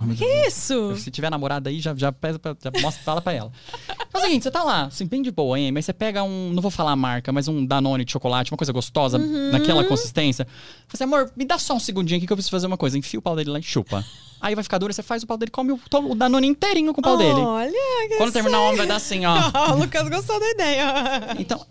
Como 0.00 0.14
Que 0.16 0.24
isso? 0.46 0.96
Se 0.96 1.10
tiver 1.10 1.30
namorada 1.30 1.68
aí, 1.68 1.78
já, 1.78 1.94
já, 1.94 2.10
pesa 2.10 2.38
pra- 2.38 2.56
já 2.58 2.70
mostra, 2.80 3.02
fala 3.04 3.20
pra 3.20 3.34
ela. 3.34 3.52
É 4.14 4.16
o 4.16 4.20
seguinte, 4.22 4.44
você 4.44 4.50
tá 4.50 4.62
lá, 4.64 4.84
assim, 4.86 5.04
bem 5.04 5.20
de 5.20 5.30
boa, 5.30 5.60
hein? 5.60 5.70
Mas 5.70 5.84
você 5.84 5.92
pega 5.92 6.22
um, 6.22 6.50
não 6.54 6.62
vou 6.62 6.70
falar 6.70 6.92
a 6.92 6.96
marca, 6.96 7.30
mas 7.30 7.48
um 7.48 7.66
Danone 7.66 8.02
de 8.02 8.12
chocolate, 8.12 8.50
uma 8.50 8.56
coisa 8.56 8.72
gostosa, 8.72 9.18
Uhum. 9.18 9.50
naquela 9.52 9.84
consistência. 9.84 10.46
Você, 10.88 11.04
amor, 11.04 11.30
me 11.36 11.44
dá 11.44 11.58
só 11.58 11.74
um 11.74 11.78
segundinho 11.78 12.16
aqui 12.16 12.26
que 12.26 12.32
eu 12.32 12.36
preciso 12.36 12.50
fazer 12.50 12.66
uma 12.66 12.78
coisa. 12.78 12.96
Enfia 12.96 13.18
o 13.18 13.22
pau 13.22 13.36
dele 13.36 13.50
lá 13.50 13.58
e 13.58 13.62
chupa. 13.62 14.02
Aí 14.40 14.54
vai 14.54 14.64
ficar 14.64 14.78
duro, 14.78 14.90
você 14.90 15.02
faz 15.02 15.22
o 15.22 15.26
pau 15.26 15.36
dele, 15.36 15.50
come 15.50 15.70
o, 15.72 15.78
o 16.10 16.14
Danone 16.14 16.46
inteirinho 16.46 16.94
com 16.94 17.02
o 17.02 17.04
pau 17.04 17.18
dele. 17.18 17.38
Olha, 17.38 17.70
que 18.08 18.16
Quando 18.16 18.32
terminar 18.32 18.58
o 18.58 18.64
homem 18.64 18.78
vai 18.78 18.86
dar 18.86 18.96
assim, 18.96 19.26
ó. 19.26 19.34
o 19.74 19.76
Lucas 19.76 20.08
gostou 20.08 20.40
da 20.40 20.50
ideia. 20.50 21.36
Então. 21.38 21.62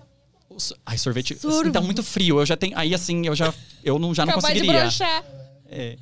Ai, 0.85 0.99
sorvete. 0.99 1.35
Sorvete. 1.39 1.69
Então, 1.69 1.81
muito 1.83 2.03
frio. 2.03 2.39
Eu 2.39 2.45
já 2.45 2.55
tenho. 2.55 2.77
Aí, 2.77 2.93
assim, 2.93 3.25
eu 3.25 3.33
já. 3.33 3.51
Eu 3.83 3.97
não, 3.97 4.13
já 4.13 4.23
não 4.25 4.35
de 4.35 4.41
conseguiria. 4.41 4.81
broxar. 4.81 5.23
É. 5.67 5.97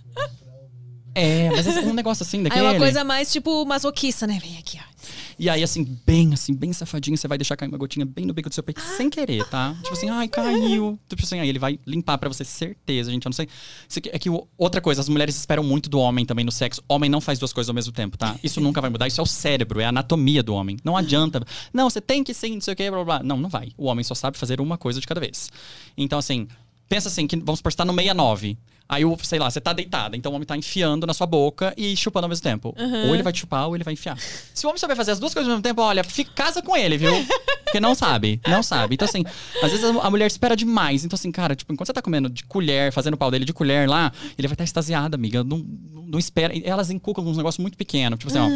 É, 1.19 1.49
mas 1.49 1.65
é 1.65 1.81
um 1.81 1.93
negócio 1.93 2.23
assim 2.23 2.37
Aí 2.39 2.43
daquele. 2.43 2.65
é 2.65 2.69
uma 2.69 2.77
coisa 2.77 3.03
mais 3.03 3.31
tipo 3.31 3.65
masoquista, 3.65 4.27
né? 4.27 4.39
Vem 4.41 4.57
aqui, 4.57 4.77
ó. 4.79 4.97
E 5.39 5.49
aí, 5.51 5.63
assim, 5.63 5.83
bem 6.05 6.33
assim, 6.33 6.53
bem 6.53 6.73
safadinho, 6.73 7.15
você 7.15 7.27
vai 7.27 7.37
deixar 7.37 7.55
cair 7.55 7.69
uma 7.69 7.77
gotinha 7.77 8.05
bem 8.05 8.25
no 8.25 8.33
bico 8.33 8.49
do 8.49 8.55
seu 8.55 8.63
peito, 8.63 8.81
sem 8.81 9.07
querer, 9.07 9.45
tá? 9.45 9.75
Tipo 9.83 9.93
assim, 9.93 10.09
ai, 10.09 10.27
caiu. 10.27 10.97
Tipo 11.07 11.23
assim, 11.23 11.39
aí 11.39 11.47
ele 11.47 11.59
vai 11.59 11.79
limpar 11.85 12.17
pra 12.17 12.27
você, 12.27 12.43
certeza, 12.43 13.11
gente. 13.11 13.25
Eu 13.25 13.29
não 13.29 13.33
sei. 13.33 13.47
É 14.11 14.17
que 14.17 14.29
outra 14.57 14.81
coisa, 14.81 14.99
as 14.99 15.07
mulheres 15.07 15.35
esperam 15.35 15.63
muito 15.63 15.89
do 15.89 15.99
homem 15.99 16.25
também 16.25 16.43
no 16.43 16.51
sexo. 16.51 16.83
Homem 16.89 17.07
não 17.07 17.21
faz 17.21 17.37
duas 17.37 17.53
coisas 17.53 17.69
ao 17.69 17.75
mesmo 17.75 17.93
tempo, 17.93 18.17
tá? 18.17 18.35
Isso 18.43 18.59
nunca 18.59 18.81
vai 18.81 18.89
mudar. 18.89 19.07
Isso 19.07 19.21
é 19.21 19.23
o 19.23 19.27
cérebro, 19.27 19.79
é 19.79 19.85
a 19.85 19.89
anatomia 19.89 20.41
do 20.41 20.55
homem. 20.55 20.77
Não 20.83 20.97
adianta. 20.97 21.45
Não, 21.71 21.87
você 21.87 22.01
tem 22.01 22.23
que 22.23 22.33
sim, 22.33 22.55
não 22.55 22.61
sei 22.61 22.73
o 22.73 22.77
que, 22.77 22.89
blá 22.89 23.03
blá 23.03 23.19
blá. 23.19 23.23
Não, 23.23 23.37
não 23.37 23.49
vai. 23.49 23.69
O 23.77 23.85
homem 23.85 24.03
só 24.03 24.15
sabe 24.15 24.37
fazer 24.37 24.59
uma 24.59 24.77
coisa 24.77 24.99
de 24.99 25.05
cada 25.05 25.21
vez. 25.21 25.51
Então, 25.95 26.17
assim, 26.17 26.47
pensa 26.89 27.09
assim, 27.09 27.27
que 27.27 27.35
vamos 27.37 27.59
supor, 27.59 27.71
você 27.71 27.77
tá 27.77 27.85
no 27.85 27.93
69. 27.93 28.57
Aí, 28.89 29.03
o, 29.03 29.17
sei 29.21 29.37
lá, 29.37 29.49
você 29.49 29.59
tá 29.59 29.73
deitada, 29.73 30.15
então 30.15 30.31
o 30.31 30.35
homem 30.35 30.45
tá 30.45 30.55
enfiando 30.55 31.05
na 31.05 31.13
sua 31.13 31.27
boca 31.27 31.73
e 31.75 31.95
chupando 31.97 32.25
ao 32.25 32.29
mesmo 32.29 32.43
tempo. 32.43 32.73
Ou 33.07 33.13
ele 33.13 33.23
vai 33.23 33.33
te 33.33 33.39
chupar 33.39 33.67
ou 33.67 33.75
ele 33.75 33.83
vai 33.83 33.93
enfiar. 33.93 34.17
Se 34.53 34.65
o 34.65 34.69
homem 34.69 34.79
souber 34.79 34.95
fazer 34.95 35.11
as 35.11 35.19
duas 35.19 35.33
coisas 35.33 35.49
ao 35.49 35.55
mesmo 35.55 35.63
tempo, 35.63 35.81
olha, 35.81 36.03
fica, 36.03 36.31
casa 36.33 36.61
com 36.61 36.75
ele, 36.75 36.97
viu? 36.97 37.11
Porque 37.65 37.79
não 37.81 37.93
sabe, 37.93 38.39
não 38.47 38.63
sabe. 38.63 38.95
Então, 38.95 39.05
assim, 39.05 39.25
às 39.61 39.71
vezes 39.71 39.83
a, 39.83 40.09
mulher 40.09 40.27
espera 40.27 40.55
demais. 40.55 41.03
Então, 41.03 41.15
assim, 41.15 41.31
cara, 41.31 41.55
tipo, 41.55 41.73
enquanto 41.73 41.87
você 41.87 41.93
tá 41.93 42.01
comendo 42.01 42.29
de 42.29 42.43
colher, 42.45 42.93
fazendo 42.93 43.15
o 43.15 43.17
pau 43.17 43.29
dele 43.29 43.43
de 43.43 43.53
colher 43.53 43.89
lá, 43.89 44.11
ele 44.37 44.47
vai 44.47 44.53
estar 44.53 44.63
extasiado, 44.63 45.15
amiga. 45.15 45.43
Não, 45.43 45.65
não, 46.05 46.17
espera. 46.17 46.53
Elas 46.63 46.89
inculcam 46.89 47.25
uns 47.25 47.35
negócios 47.35 47.61
muito 47.61 47.77
pequenos. 47.77 48.17
Tipo 48.17 48.31
assim, 48.31 48.39
ó. 48.39 48.47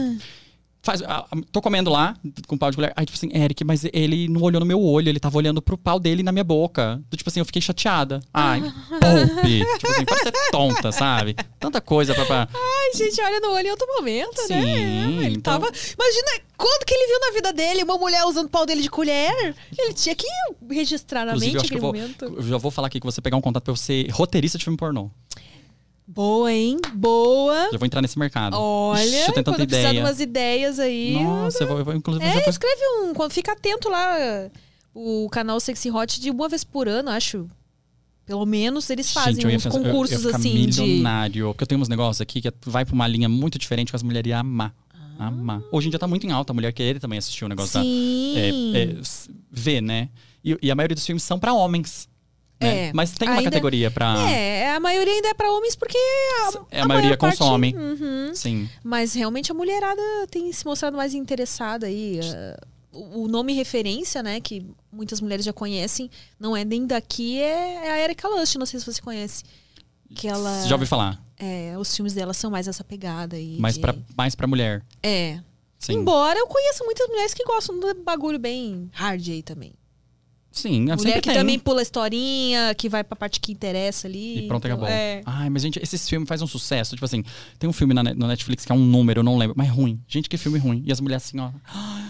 Faz, 0.83 0.99
ah, 1.03 1.27
tô 1.51 1.61
comendo 1.61 1.91
lá, 1.91 2.15
com 2.47 2.57
pau 2.57 2.71
de 2.71 2.75
colher. 2.75 2.91
Aí, 2.95 3.05
tipo 3.05 3.15
assim, 3.15 3.29
Eric, 3.37 3.63
mas 3.63 3.85
ele 3.93 4.27
não 4.27 4.41
olhou 4.41 4.59
no 4.59 4.65
meu 4.65 4.81
olho, 4.81 5.09
ele 5.09 5.19
tava 5.19 5.37
olhando 5.37 5.61
pro 5.61 5.77
pau 5.77 5.99
dele 5.99 6.23
na 6.23 6.31
minha 6.31 6.43
boca. 6.43 6.99
Tipo 7.15 7.29
assim, 7.29 7.39
eu 7.39 7.45
fiquei 7.45 7.61
chateada. 7.61 8.19
Ai, 8.33 8.61
poupe. 8.89 9.63
tipo 9.77 9.91
assim, 9.91 10.05
pode 10.05 10.21
ser 10.23 10.33
tonta, 10.51 10.91
sabe? 10.91 11.35
Tanta 11.59 11.79
coisa 11.79 12.15
pra. 12.15 12.25
pra... 12.25 12.49
Ai, 12.51 12.97
gente, 12.97 13.21
olha 13.21 13.39
no 13.39 13.51
olho 13.51 13.67
em 13.67 13.71
outro 13.71 13.85
momento, 13.95 14.41
Sim, 14.41 14.55
né? 14.55 15.25
Ele 15.25 15.35
então- 15.35 15.59
tava. 15.59 15.67
Imagina 15.67 16.41
quando 16.57 16.85
que 16.85 16.93
ele 16.95 17.07
viu 17.07 17.19
na 17.19 17.31
vida 17.35 17.53
dele 17.53 17.83
uma 17.83 17.97
mulher 17.99 18.23
usando 18.25 18.47
o 18.47 18.49
pau 18.49 18.65
dele 18.65 18.81
de 18.81 18.89
colher. 18.89 19.55
Ele 19.77 19.93
tinha 19.93 20.15
que 20.15 20.25
registrar 20.69 21.25
na 21.25 21.33
Inclusive, 21.33 21.53
mente 21.57 21.67
que 21.67 21.73
eu 21.75 21.77
aquele 21.77 21.81
vou. 21.81 21.93
momento. 21.93 22.25
Eu 22.37 22.41
já 22.43 22.57
vou 22.57 22.71
falar 22.71 22.87
aqui 22.87 22.99
que 22.99 23.05
você 23.05 23.21
pegar 23.21 23.37
um 23.37 23.41
contato 23.41 23.63
pra 23.65 23.75
você 23.75 24.07
roteirista 24.11 24.57
de 24.57 24.63
filme 24.63 24.77
pornô. 24.77 25.11
Boa, 26.07 26.51
hein? 26.51 26.77
Boa. 26.93 27.69
Já 27.71 27.77
vou 27.77 27.85
entrar 27.85 28.01
nesse 28.01 28.19
mercado. 28.19 28.55
Olha, 28.57 29.01
Ixi, 29.03 29.15
eu 29.15 29.21
tenho 29.25 29.33
tanta 29.35 29.51
quando 29.51 29.67
precisar 29.67 29.89
de 29.89 29.95
ideia. 29.95 30.05
umas 30.05 30.19
ideias 30.19 30.79
aí. 30.79 31.13
Nossa, 31.23 31.63
eu 31.63 31.67
vou, 31.67 31.77
eu 31.79 31.85
vou 31.85 31.93
inclusive 31.95 32.25
É, 32.25 32.49
escreve 32.49 32.81
um. 33.03 33.29
Fica 33.29 33.53
atento 33.53 33.89
lá. 33.89 34.15
O 34.93 35.29
canal 35.31 35.59
Sexy 35.59 35.89
Hot 35.89 36.19
de 36.19 36.29
uma 36.29 36.49
vez 36.49 36.63
por 36.63 36.87
ano, 36.87 37.09
acho. 37.09 37.47
Pelo 38.25 38.45
menos 38.45 38.89
eles 38.89 39.11
fazem 39.11 39.35
Gente, 39.35 39.45
eu 39.45 39.57
uns 39.57 39.65
eu- 39.65 39.71
concursos 39.71 40.23
eu 40.23 40.31
ficar 40.31 40.37
assim 40.37 40.67
de. 40.69 40.81
milionário. 40.81 41.47
Porque 41.49 41.63
eu 41.63 41.67
tenho 41.67 41.81
uns 41.81 41.87
negócios 41.89 42.19
aqui 42.21 42.41
que 42.41 42.47
é- 42.49 42.53
vai 42.65 42.83
pra 42.85 42.93
uma 42.93 43.07
linha 43.07 43.29
muito 43.29 43.57
diferente 43.57 43.89
que 43.91 43.95
as 43.95 44.03
mulheres 44.03 44.29
iam 44.29 44.39
amar. 44.39 44.73
Amar. 45.17 45.61
Hoje 45.71 45.87
em 45.87 45.89
dia 45.91 45.99
tá 45.99 46.07
muito 46.07 46.25
em 46.25 46.31
alta 46.31 46.51
a 46.51 46.55
mulher 46.55 46.73
querer 46.73 46.99
também 46.99 47.19
assistir 47.19 47.45
o 47.45 47.47
negócio 47.47 47.73
da. 47.75 47.79
Ah. 47.79 47.83
Sim. 47.83 48.33
É, 48.37 48.49
é, 48.79 48.99
s- 48.99 49.29
ver, 49.51 49.79
né? 49.81 50.09
E, 50.43 50.57
e 50.61 50.71
a 50.71 50.75
maioria 50.75 50.95
dos 50.95 51.05
filmes 51.05 51.23
são 51.23 51.37
pra 51.39 51.53
homens. 51.53 52.09
Né? 52.61 52.87
É. 52.89 52.93
Mas 52.93 53.11
tem 53.11 53.27
uma 53.27 53.37
Ainda- 53.37 53.49
categoria 53.51 53.89
pra. 53.91 54.15
É, 54.31 54.73
a 54.75 54.79
maioria 54.79 55.13
ainda 55.13 55.29
é 55.29 55.33
pra 55.33 55.51
homens 55.51 55.75
porque 55.75 55.97
a, 55.97 56.51
É, 56.71 56.81
a 56.81 56.87
maioria 56.87 57.09
maior 57.09 57.17
parte- 57.17 57.37
consome. 57.39 57.75
Uhum. 57.75 58.31
Sim. 58.35 58.69
Mas 58.83 59.13
realmente 59.13 59.51
a 59.51 59.55
mulherada 59.55 60.01
tem 60.29 60.51
se 60.51 60.65
mostrado 60.65 60.95
mais 60.97 61.13
interessada 61.13 61.87
aí. 61.87 62.19
eh, 62.23 62.57
o 62.93 63.27
nome 63.27 63.53
referência, 63.53 64.21
né, 64.21 64.41
que 64.41 64.65
muitas 64.91 65.21
mulheres 65.21 65.45
já 65.45 65.53
conhecem, 65.53 66.09
não 66.39 66.55
é 66.57 66.65
nem 66.65 66.85
daqui, 66.85 67.39
é, 67.39 67.85
é 67.85 67.91
a 67.91 67.99
Erika 68.03 68.27
Lust, 68.27 68.57
não 68.57 68.65
sei 68.65 68.79
se 68.81 68.85
você 68.85 69.01
conhece. 69.01 69.43
Que 70.13 70.27
ela. 70.27 70.65
Já 70.67 70.75
ouvi 70.75 70.85
falar. 70.85 71.21
É, 71.39 71.73
os 71.79 71.95
filmes 71.95 72.13
dela 72.13 72.33
são 72.33 72.51
mais 72.51 72.67
essa 72.67 72.83
pegada 72.83 73.37
aí. 73.37 73.57
Mais, 73.59 73.75
de- 73.75 73.81
pra, 73.81 73.95
mais 74.15 74.35
pra 74.35 74.45
mulher. 74.45 74.83
É. 75.01 75.39
Sim. 75.79 75.93
Embora 75.93 76.37
eu 76.37 76.45
conheça 76.47 76.83
muitas 76.83 77.07
mulheres 77.07 77.33
que 77.33 77.43
gostam 77.45 77.79
do 77.79 77.93
bagulho 78.03 78.37
bem 78.37 78.89
hard 78.93 79.25
aí 79.29 79.41
também. 79.41 79.73
Sim, 80.51 80.81
Mulher 80.81 81.21
que 81.21 81.29
tem. 81.29 81.33
também 81.37 81.57
pula 81.57 81.79
a 81.79 81.83
historinha, 81.83 82.75
que 82.75 82.89
vai 82.89 83.03
pra 83.03 83.15
parte 83.15 83.39
que 83.39 83.51
interessa 83.53 84.07
ali. 84.07 84.39
E 84.39 84.47
pronto, 84.47 84.65
acabou. 84.65 84.87
É. 84.87 85.21
Ai, 85.25 85.49
mas 85.49 85.61
gente, 85.61 85.79
esses 85.81 86.07
filmes 86.09 86.27
fazem 86.27 86.43
um 86.43 86.47
sucesso. 86.47 86.93
Tipo 86.95 87.05
assim, 87.05 87.23
tem 87.57 87.69
um 87.69 87.73
filme 87.73 87.93
na, 87.93 88.03
no 88.03 88.27
Netflix 88.27 88.65
que 88.65 88.71
é 88.71 88.75
um 88.75 88.79
número, 88.79 89.19
eu 89.19 89.23
não 89.23 89.37
lembro, 89.37 89.55
mas 89.57 89.67
é 89.67 89.71
ruim. 89.71 89.99
Gente, 90.07 90.27
que 90.27 90.37
filme 90.37 90.59
ruim. 90.59 90.83
E 90.85 90.91
as 90.91 90.99
mulheres 90.99 91.23
assim, 91.25 91.39
ó. 91.39 91.49
Ah, 91.73 92.09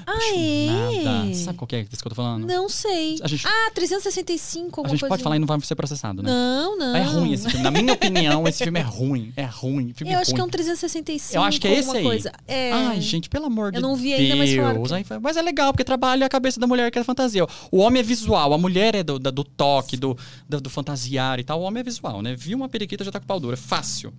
é? 1.30 1.34
Sabe 1.34 1.58
qual 1.58 1.68
que 1.68 1.76
é 1.76 1.82
isso 1.82 2.02
que 2.02 2.08
eu 2.08 2.10
tô 2.10 2.16
falando? 2.16 2.46
Não 2.48 2.68
sei. 2.70 3.18
A 3.22 3.28
gente- 3.28 3.46
Ah, 3.48 3.72
365, 3.74 4.66
A 4.66 4.68
alguma 4.82 4.90
gente 4.90 5.00
coisa. 5.02 5.10
pode 5.10 5.24
falar 5.24 5.36
e 5.36 5.40
não 5.40 5.48
vai 5.48 5.60
ser 5.62 5.76
processado, 5.76 6.22
né? 6.24 6.30
Não, 6.30 6.78
não. 6.78 6.96
É 6.96 7.04
ruim 7.04 7.34
esse 7.34 7.48
filme. 7.50 7.64
Na 7.64 7.72
minha 7.72 7.94
opinião, 7.94 8.48
esse 8.48 8.64
filme 8.64 8.80
é 8.80 8.84
ruim. 8.84 9.34
É 9.36 9.46
ruim. 9.46 9.94
Filme 9.96 10.14
Eu 10.14 10.20
acho 10.20 10.32
ruim. 10.32 10.36
que 10.36 10.42
é 10.42 10.44
um 10.44 10.50
365. 10.50 11.36
Eu 11.38 11.44
acho 11.44 11.60
que 11.62 11.68
é 11.68 11.80
esse 11.80 11.96
aí. 11.98 12.04
Coisa. 12.04 12.32
É. 12.48 12.72
Ai, 12.72 13.02
gente, 13.02 13.30
pelo 13.30 13.46
amor 13.46 13.72
de 13.72 13.78
Eu 13.78 13.82
Deus. 13.82 13.92
não 13.94 13.96
vi 14.02 14.14
ainda, 14.14 14.36
mas 14.36 14.56
falaram 14.56 14.84
que- 14.84 15.20
mas 15.22 15.38
é 15.38 15.42
legal, 15.42 15.72
porque 15.74 15.84
trabalha 15.84 16.26
a 16.26 16.30
cabeça 16.30 16.60
da 16.60 16.68
mulher 16.68 16.90
que 16.92 16.98
é 17.00 17.04
fantasia. 17.04 17.46
O 17.72 17.78
homem 17.78 18.00
é 18.00 18.04
visual, 18.04 18.31
a 18.36 18.58
mulher 18.58 18.96
é 18.96 19.04
do, 19.04 19.18
da- 19.20 19.32
do 19.32 19.44
toque, 19.44 19.96
do, 19.98 20.18
do, 20.48 20.62
do 20.62 20.70
fantasiar 20.70 21.40
e 21.40 21.44
tal. 21.44 21.60
O 21.62 21.64
homem 21.64 21.82
é 21.82 21.84
visual, 21.84 22.22
né? 22.22 22.36
Viu 22.36 22.58
uma 22.58 22.70
periquita, 22.70 23.04
já 23.04 23.12
tá 23.12 23.20
com 23.20 23.26
pau 23.26 23.40
dura. 23.40 23.56
Fácil. 23.58 24.14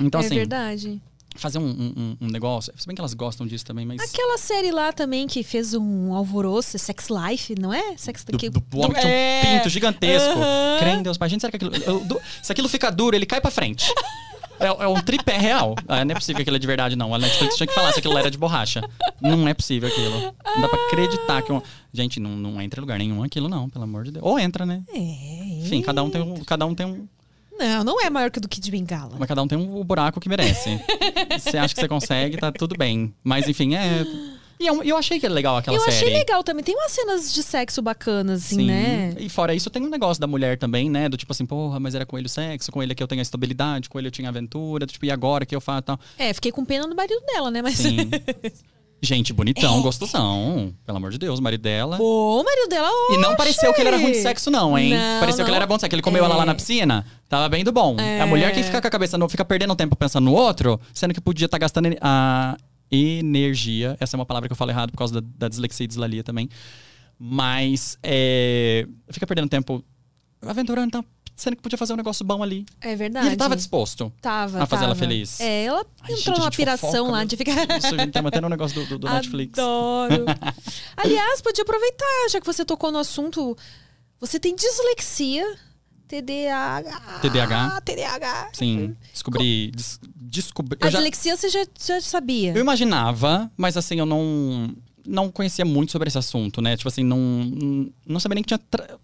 Então, 0.00 0.20
é 0.20 0.24
assim, 0.24 0.34
verdade. 0.36 1.00
fazer 1.36 1.58
um, 1.58 1.66
um- 1.68 2.16
um- 2.20 2.28
negócio. 2.28 2.72
Se 2.78 2.86
bem 2.86 2.94
que 2.94 3.00
elas 3.00 3.12
gostam 3.12 3.46
disso 3.46 3.64
também, 3.64 3.84
mas. 3.84 4.00
Aquela 4.00 4.38
série 4.38 4.70
lá 4.72 4.92
também 4.92 5.26
que 5.26 5.42
fez 5.42 5.74
um 5.74 6.14
alvoroço, 6.14 6.78
Sex 6.78 7.08
Life, 7.10 7.54
não 7.60 7.74
é? 7.74 7.96
Sex 7.98 8.24
Do, 8.24 8.38
que- 8.38 8.48
do 8.48 8.62
homem 8.78 8.92
que 8.94 9.00
tinha 9.00 9.12
um 9.12 9.16
É. 9.16 9.56
pinto 9.58 9.68
gigantesco. 9.68 10.30
Aham. 10.38 10.76
Crê 10.78 10.90
em 10.92 11.02
Deus, 11.02 11.18
mas 11.18 11.30
gente, 11.30 11.42
será 11.42 11.50
que 11.50 11.56
aquilo. 11.56 11.74
eu- 11.84 12.04
do- 12.04 12.20
se 12.42 12.50
aquilo 12.52 12.68
fica 12.68 12.90
duro, 12.90 13.14
ele 13.14 13.26
cai 13.26 13.40
pra 13.40 13.50
frente. 13.50 13.92
É, 14.58 14.66
é 14.66 14.88
um 14.88 15.00
tripé 15.00 15.36
real. 15.36 15.74
Ah, 15.86 16.04
não 16.04 16.12
é 16.12 16.14
possível 16.14 16.36
que 16.36 16.42
aquilo 16.42 16.56
é 16.56 16.58
de 16.58 16.66
verdade, 16.66 16.96
não. 16.96 17.14
A 17.14 17.18
Netflix 17.18 17.56
tinha 17.56 17.66
que 17.66 17.74
falar 17.74 17.92
se 17.92 17.98
aquilo 17.98 18.16
era 18.16 18.30
de 18.30 18.38
borracha. 18.38 18.82
Não 19.20 19.46
é 19.46 19.54
possível 19.54 19.88
aquilo. 19.88 20.34
Não 20.54 20.62
dá 20.62 20.68
pra 20.68 20.86
acreditar 20.86 21.42
que. 21.42 21.52
Um... 21.52 21.60
Gente, 21.92 22.20
não, 22.20 22.30
não 22.30 22.60
entra 22.60 22.80
em 22.80 22.82
lugar 22.82 22.98
nenhum 22.98 23.22
aquilo, 23.22 23.48
não, 23.48 23.68
pelo 23.68 23.84
amor 23.84 24.04
de 24.04 24.12
Deus. 24.12 24.24
Ou 24.24 24.38
entra, 24.38 24.64
né? 24.66 24.82
É. 24.92 25.62
Enfim, 25.62 25.82
cada 25.82 26.02
um 26.02 26.10
tem 26.10 26.22
um. 26.22 26.44
Cada 26.44 26.66
um 26.66 26.74
tem 26.74 26.86
um 26.86 27.06
Não, 27.58 27.84
não 27.84 28.00
é 28.00 28.10
maior 28.10 28.30
que 28.30 28.38
o 28.38 28.40
do 28.40 28.48
Kid 28.48 28.70
Bengala. 28.70 29.16
Mas 29.18 29.28
cada 29.28 29.42
um 29.42 29.48
tem 29.48 29.58
um 29.58 29.84
buraco 29.84 30.20
que 30.20 30.28
merece. 30.28 30.80
você 31.38 31.58
acha 31.58 31.74
que 31.74 31.80
você 31.80 31.88
consegue, 31.88 32.36
tá 32.36 32.52
tudo 32.52 32.76
bem. 32.76 33.14
Mas 33.22 33.48
enfim, 33.48 33.74
é. 33.74 34.04
E 34.58 34.66
eu, 34.66 34.82
eu 34.82 34.96
achei 34.96 35.20
que 35.20 35.26
era 35.26 35.34
legal 35.34 35.56
aquela 35.56 35.76
Eu 35.76 35.80
série. 35.80 35.96
achei 35.96 36.10
legal 36.12 36.42
também. 36.42 36.64
Tem 36.64 36.74
umas 36.74 36.90
cenas 36.92 37.32
de 37.32 37.42
sexo 37.42 37.82
bacanas, 37.82 38.44
assim, 38.46 38.64
né? 38.66 39.14
E 39.18 39.28
fora 39.28 39.54
isso, 39.54 39.68
tem 39.68 39.82
um 39.82 39.88
negócio 39.90 40.20
da 40.20 40.26
mulher 40.26 40.58
também, 40.58 40.88
né? 40.88 41.08
Do 41.08 41.16
tipo 41.16 41.32
assim, 41.32 41.44
porra, 41.44 41.78
mas 41.78 41.94
era 41.94 42.06
com 42.06 42.16
ele 42.16 42.26
o 42.26 42.30
sexo, 42.30 42.72
com 42.72 42.82
ele 42.82 42.94
que 42.94 43.02
eu 43.02 43.06
tenho 43.08 43.20
a 43.20 43.22
estabilidade, 43.22 43.88
com 43.90 43.98
ele 43.98 44.08
eu 44.08 44.12
tinha 44.12 44.28
aventura, 44.28 44.86
tipo, 44.86 45.04
e 45.04 45.10
agora 45.10 45.44
que 45.44 45.54
eu 45.54 45.60
faço 45.60 45.80
e 45.80 45.82
tal. 45.82 46.00
É, 46.18 46.32
fiquei 46.32 46.50
com 46.50 46.64
pena 46.64 46.86
do 46.88 46.96
marido 46.96 47.20
dela, 47.26 47.50
né? 47.50 47.60
Mas. 47.60 47.74
Sim. 47.76 48.10
Gente, 49.02 49.30
bonitão, 49.30 49.82
gostosão. 49.82 50.72
Pelo 50.86 50.96
amor 50.96 51.10
de 51.10 51.18
Deus, 51.18 51.38
o 51.38 51.42
marido 51.42 51.60
dela. 51.60 51.98
Pô, 51.98 52.40
o 52.40 52.44
marido 52.44 52.66
dela, 52.68 52.88
E 53.10 53.18
não 53.18 53.36
pareceu 53.36 53.72
que 53.74 53.80
ele 53.82 53.88
era 53.88 53.98
ruim 53.98 54.10
de 54.12 54.22
sexo, 54.22 54.50
não, 54.50 54.76
hein? 54.76 54.94
Não, 54.94 55.20
pareceu 55.20 55.44
que 55.44 55.50
ele 55.50 55.50
não. 55.50 55.56
era 55.56 55.66
bom 55.66 55.76
de 55.76 55.82
sexo. 55.82 55.94
Ele 55.94 56.02
comeu 56.02 56.24
ela 56.24 56.34
lá 56.34 56.44
É. 56.44 56.46
na 56.46 56.54
piscina, 56.54 57.04
tava 57.28 57.46
bem 57.50 57.62
do 57.62 57.70
bom. 57.70 57.94
É. 58.00 58.22
A 58.22 58.26
mulher 58.26 58.54
que 58.54 58.62
fica 58.62 58.80
com 58.80 58.86
a 58.88 58.90
cabeça, 58.90 59.18
no, 59.18 59.28
fica 59.28 59.44
perdendo 59.44 59.76
tempo 59.76 59.94
pensando 59.94 60.24
no 60.24 60.32
outro, 60.32 60.80
sendo 60.94 61.12
que 61.12 61.20
podia 61.20 61.44
estar 61.44 61.58
gastando 61.58 61.86
ener- 61.86 61.98
a 62.00 62.56
energia. 62.90 63.96
Essa 64.00 64.16
é 64.16 64.18
uma 64.18 64.26
palavra 64.26 64.48
que 64.48 64.52
eu 64.52 64.56
falo 64.56 64.70
errado 64.70 64.90
por 64.90 64.98
causa 64.98 65.20
da, 65.20 65.28
da 65.36 65.48
dislexia 65.48 65.84
e 65.84 65.86
dislalia 65.88 66.22
também. 66.24 66.48
Mas 67.18 67.98
é, 68.02 68.86
fica 69.10 69.26
perdendo 69.26 69.48
tempo 69.48 69.82
aventurando, 70.42 70.86
então, 70.88 71.04
sendo 71.34 71.56
que 71.56 71.62
podia 71.62 71.78
fazer 71.78 71.92
um 71.94 71.96
negócio 71.96 72.24
bom 72.24 72.42
ali. 72.42 72.66
É 72.80 72.92
E 72.92 72.96
verdade. 72.96 73.26
ele 73.28 73.36
tava 73.36 73.56
disposto. 73.56 74.12
Tava, 74.20 74.62
a 74.62 74.66
fazer 74.66 74.84
ela 74.84 74.94
tava. 74.94 75.06
feliz. 75.06 75.40
É, 75.40 75.64
ela 75.64 75.78
Ai, 76.02 76.12
entrou 76.12 76.16
gente, 76.16 76.30
a 76.30 76.38
numa 76.38 76.50
piração 76.50 76.90
fofoca, 76.90 77.10
lá 77.10 77.24
de 77.24 77.36
ficar. 77.36 77.52
Isso, 77.78 77.94
a 77.94 77.98
gente 77.98 78.12
tá 78.12 78.22
mantendo 78.22 78.46
um 78.46 78.50
negócio 78.50 78.80
do, 78.82 78.86
do- 78.90 78.98
do 78.98 79.08
Netflix. 79.10 79.58
Adoro. 79.58 80.24
Aliás, 80.96 81.40
podia 81.40 81.62
aproveitar, 81.62 82.28
já 82.30 82.38
que 82.40 82.46
você 82.46 82.64
tocou 82.64 82.92
no 82.92 82.98
assunto. 82.98 83.56
Você 84.20 84.38
tem 84.40 84.54
dislexia, 84.54 85.44
TDAH. 86.08 87.18
TDAH. 87.20 87.80
TDAH. 87.82 88.48
Sim, 88.52 88.96
descobri. 89.12 89.70
des- 89.74 90.00
descobri 90.14 90.78
A 90.80 90.86
já- 90.90 90.98
dislexia 90.98 91.36
você 91.36 91.48
já, 91.48 91.64
já 91.84 92.00
sabia. 92.00 92.52
Eu 92.52 92.60
imaginava, 92.60 93.50
mas 93.56 93.76
assim, 93.76 93.98
eu 93.98 94.06
não 94.06 94.74
não 95.08 95.30
conhecia 95.30 95.64
muito 95.64 95.92
sobre 95.92 96.08
esse 96.08 96.18
assunto, 96.18 96.60
né? 96.60 96.76
Tipo 96.76 96.88
assim, 96.88 97.04
não 97.04 97.88
não 98.06 98.18
sabia 98.20 98.34
nem 98.34 98.42
que 98.42 98.48
tinha 98.48 98.58
tra- 98.58 98.98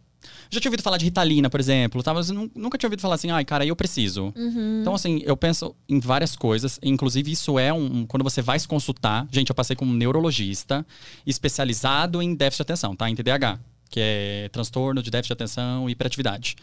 já 0.51 0.61
tinha 0.61 0.69
ouvido 0.69 0.83
falar 0.83 0.99
de 0.99 1.05
Ritalina, 1.07 1.49
por 1.49 1.59
exemplo, 1.59 2.03
tá? 2.03 2.13
mas 2.13 2.29
nunca 2.29 2.77
tinha 2.77 2.87
ouvido 2.87 3.01
falar 3.01 3.15
assim, 3.15 3.31
ai, 3.31 3.43
cara, 3.45 3.65
eu 3.65 3.75
preciso. 3.75 4.35
Então, 4.83 4.95
assim, 4.95 5.23
eu 5.25 5.35
penso 5.35 5.75
em 5.89 5.99
várias 5.99 6.37
coisas, 6.37 6.79
inclusive 6.83 7.33
isso 7.33 7.59
é 7.59 7.73
um. 7.73 8.05
Quando 8.05 8.23
você 8.23 8.43
vai 8.43 8.59
se 8.59 8.69
consultar, 8.69 9.27
gente, 9.33 9.49
eu 9.49 9.55
passei 9.55 9.75
com 9.75 9.87
um 9.87 9.93
neurologista 9.95 10.85
especializado 11.27 12.21
em 12.23 12.35
déficit 12.35 12.59
de 12.59 12.63
atenção, 12.73 12.95
tá? 12.95 13.09
Em 13.09 13.15
TDAH, 13.17 13.59
que 13.89 13.99
é 14.01 14.49
transtorno 14.53 15.03
de 15.03 15.11
déficit 15.11 15.29
de 15.31 15.33
atenção 15.33 15.89
e 15.89 15.93
hiperatividade. 15.93 16.57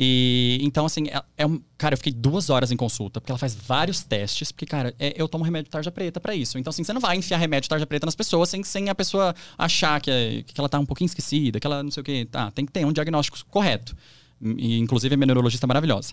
E 0.00 0.60
então, 0.62 0.86
assim, 0.86 1.08
é, 1.08 1.20
é 1.38 1.46
um. 1.46 1.60
Cara, 1.76 1.94
eu 1.94 1.96
fiquei 1.96 2.12
duas 2.12 2.50
horas 2.50 2.70
em 2.70 2.76
consulta, 2.76 3.20
porque 3.20 3.32
ela 3.32 3.38
faz 3.38 3.52
vários 3.56 4.04
testes, 4.04 4.52
porque, 4.52 4.64
cara, 4.64 4.94
é- 4.96 5.12
eu 5.20 5.26
tomo 5.28 5.42
remédio 5.42 5.68
tarja 5.72 5.90
preta 5.90 6.20
pra 6.20 6.36
isso. 6.36 6.56
Então, 6.56 6.70
assim, 6.70 6.84
você 6.84 6.92
não 6.92 7.00
vai 7.00 7.16
enfiar 7.16 7.36
remédio 7.38 7.68
tarja 7.68 7.84
preta 7.84 8.06
nas 8.06 8.14
pessoas 8.14 8.48
sem, 8.48 8.62
sem 8.62 8.88
a 8.88 8.94
pessoa 8.94 9.34
achar 9.56 10.00
que, 10.00 10.08
é- 10.08 10.42
que 10.46 10.54
ela 10.58 10.68
tá 10.68 10.78
um 10.78 10.86
pouquinho 10.86 11.06
esquecida, 11.06 11.58
que 11.58 11.66
ela 11.66 11.82
não 11.82 11.90
sei 11.90 12.00
o 12.00 12.04
quê. 12.04 12.28
Tá, 12.30 12.48
tem 12.52 12.64
que 12.64 12.70
ter 12.70 12.86
um 12.86 12.92
diagnóstico 12.92 13.38
correto. 13.50 13.96
E, 14.40 14.78
inclusive, 14.78 15.12
a 15.14 15.16
minha 15.16 15.26
neurologista 15.26 15.66
é 15.66 15.68
maravilhosa. 15.68 16.12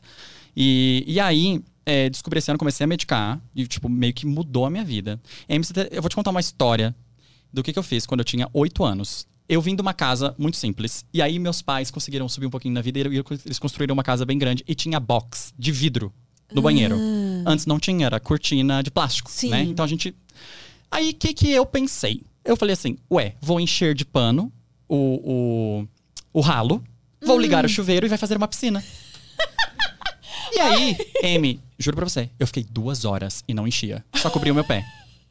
E, 0.58 1.04
e 1.06 1.20
aí, 1.20 1.62
é, 1.86 2.10
descobri 2.10 2.40
esse 2.40 2.50
ano, 2.50 2.58
comecei 2.58 2.84
a 2.86 2.88
medicar, 2.88 3.40
e, 3.56 3.68
tipo, 3.68 3.88
meio 3.88 4.16
que 4.16 4.26
mudou 4.26 4.66
a 4.66 4.70
minha 4.72 4.84
vida. 4.84 5.22
Eu 5.92 6.02
vou 6.02 6.10
te 6.10 6.16
contar 6.16 6.32
uma 6.32 6.40
história 6.40 6.96
do 7.54 7.62
que, 7.62 7.72
que 7.72 7.78
eu 7.78 7.84
fiz 7.84 8.08
quando 8.08 8.22
eu 8.22 8.26
tinha 8.26 8.50
oito 8.52 8.84
anos. 8.84 9.28
Eu 9.48 9.62
vim 9.62 9.76
de 9.76 9.82
uma 9.82 9.94
casa 9.94 10.34
muito 10.38 10.58
simples. 10.58 11.06
E 11.14 11.22
aí 11.22 11.38
meus 11.38 11.62
pais 11.62 11.92
conseguiram 11.92 12.28
subir 12.28 12.48
um 12.48 12.50
pouquinho 12.50 12.74
na 12.74 12.82
vida 12.82 13.00
e 13.00 13.24
eles 13.46 13.60
construíram 13.60 13.94
uma 13.94 14.04
casa 14.04 14.26
bem 14.26 14.38
grande. 14.38 14.64
E 14.68 14.74
tinha 14.74 15.00
box 15.00 15.54
de 15.58 15.72
vidro 15.72 16.12
no 16.52 16.62
banheiro. 16.62 16.98
Antes 17.46 17.66
não 17.66 17.80
tinha, 17.80 18.06
era 18.06 18.20
cortina 18.20 18.82
de 18.82 18.90
plástico, 18.90 19.30
Sim. 19.32 19.50
né? 19.50 19.62
Então 19.64 19.86
a 19.86 19.88
gente... 19.88 20.16
Aí 20.90 21.10
o 21.10 21.14
que, 21.14 21.34
que 21.34 21.52
eu 21.52 21.66
pensei? 21.66 22.24
Eu 22.44 22.56
falei 22.56 22.74
assim, 22.74 22.98
ué, 23.12 23.36
vou 23.42 23.60
encher 23.60 23.94
de 23.94 24.06
pano 24.06 24.52
o, 24.88 25.86
o, 26.34 26.40
o 26.40 26.42
ralo, 26.42 26.84
vou 27.22 27.40
ligar 27.40 27.66
o 27.66 27.70
chuveiro 27.70 28.06
e 28.06 28.10
vai 28.10 28.18
fazer 28.18 28.38
uma 28.38 28.48
piscina. 28.48 28.84
E 30.54 30.60
aí, 30.60 30.98
Amy, 31.36 31.60
juro 31.78 31.98
pra 31.98 32.08
você, 32.08 32.30
eu 32.40 32.48
fiquei 32.48 32.64
duas 32.64 33.04
horas 33.04 33.44
e 33.48 33.54
não 33.54 33.68
enchia. 33.68 34.06
Só 34.16 34.30
cobria 34.30 34.54
o 34.54 34.56
meu 34.56 34.64
pé. 34.64 34.86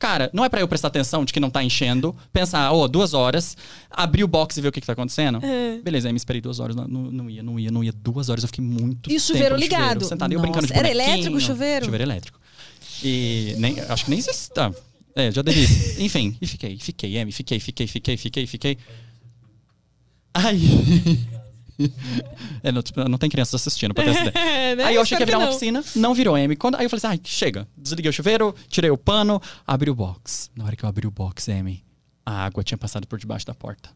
Cara, 0.05 0.28
não 0.35 0.44
é 0.44 0.51
pra 0.51 0.60
eu 0.60 0.68
prestar 0.68 0.89
atenção 0.89 1.24
de 1.24 1.32
que 1.32 1.40
não 1.40 1.48
tá 1.48 1.64
enchendo, 1.64 2.14
pensar, 2.31 2.70
ô, 2.72 2.86
duas 2.86 3.14
horas, 3.14 3.56
abrir 3.90 4.22
o 4.22 4.28
box 4.28 4.59
e 4.59 4.60
ver 4.60 4.68
o 4.68 4.72
que, 4.72 4.78
que 4.78 4.86
tá 4.86 4.93
acontecendo. 4.93 5.43
É. 5.43 5.81
Beleza, 5.82 6.09
aí 6.09 6.12
me 6.12 6.18
esperei 6.18 6.43
duas 6.43 6.60
horas, 6.60 6.76
não, 6.76 6.86
não, 6.86 7.31
ia, 7.31 7.43
não 7.43 7.59
ia, 7.59 7.70
não 7.70 7.82
ia. 7.82 7.90
Duas 7.90 8.28
horas 8.28 8.44
eu 8.44 8.48
fiquei 8.48 8.62
muito 8.62 9.10
E 9.10 9.16
o 9.16 9.20
chuveiro 9.20 9.56
ligado? 9.56 10.05
Sentado, 10.05 10.31
e 10.31 10.35
eu 10.35 10.40
Nossa, 10.40 10.52
brincando 10.52 10.66
de 10.70 10.78
era 10.78 10.90
elétrico 10.90 11.39
o 11.39 11.40
chuveiro? 11.40 11.86
Chuveiro 11.86 12.05
elétrico. 12.05 12.39
E 13.02 13.55
nem, 13.56 13.81
acho 13.81 14.05
que 14.05 14.10
nem 14.10 14.18
existe. 14.18 14.51
Tá. 14.51 14.70
É, 15.16 15.31
já 15.31 15.40
devia. 15.40 15.66
Enfim, 16.05 16.36
e 16.39 16.47
fiquei, 16.47 16.76
fiquei, 16.78 17.18
Amy, 17.18 17.32
fiquei, 17.32 17.59
fiquei, 17.59 17.86
fiquei, 17.86 18.16
fiquei, 18.18 18.47
fiquei. 18.47 18.78
Ai. 20.35 20.60
É, 22.62 22.72
não, 22.72 22.82
tipo, 22.82 23.06
não 23.09 23.18
tem 23.18 23.28
crianças 23.28 23.55
assistindo 23.55 23.92
pra 23.92 24.05
ter 24.05 24.10
essa 24.10 24.24
ideia. 24.24 24.76
Né? 24.76 24.84
Aí 24.84 24.94
eu 24.94 25.02
achei 25.02 25.16
que 25.16 25.22
ia 25.22 25.26
virar 25.26 25.38
uma 25.38 25.46
não. 25.46 25.52
piscina, 25.52 25.84
não 25.94 26.14
virou 26.14 26.36
M. 26.36 26.56
Quando, 26.56 26.76
aí 26.76 26.86
eu 26.86 26.90
falei 26.90 26.98
assim, 26.98 27.06
ai, 27.06 27.20
chega. 27.22 27.68
Desliguei 27.76 28.09
o 28.09 28.12
chuveiro, 28.12 28.55
tirei 28.68 28.90
o 28.90 28.96
pano, 28.96 29.40
abri 29.66 29.90
o 29.90 29.94
box. 29.94 30.51
Na 30.56 30.64
hora 30.64 30.74
que 30.74 30.84
eu 30.84 30.88
abri 30.88 31.06
o 31.06 31.10
box, 31.10 31.48
M, 31.48 31.84
a 32.24 32.44
água 32.44 32.62
tinha 32.62 32.78
passado 32.78 33.06
por 33.06 33.18
debaixo 33.18 33.46
da 33.46 33.55
porta. 33.55 33.90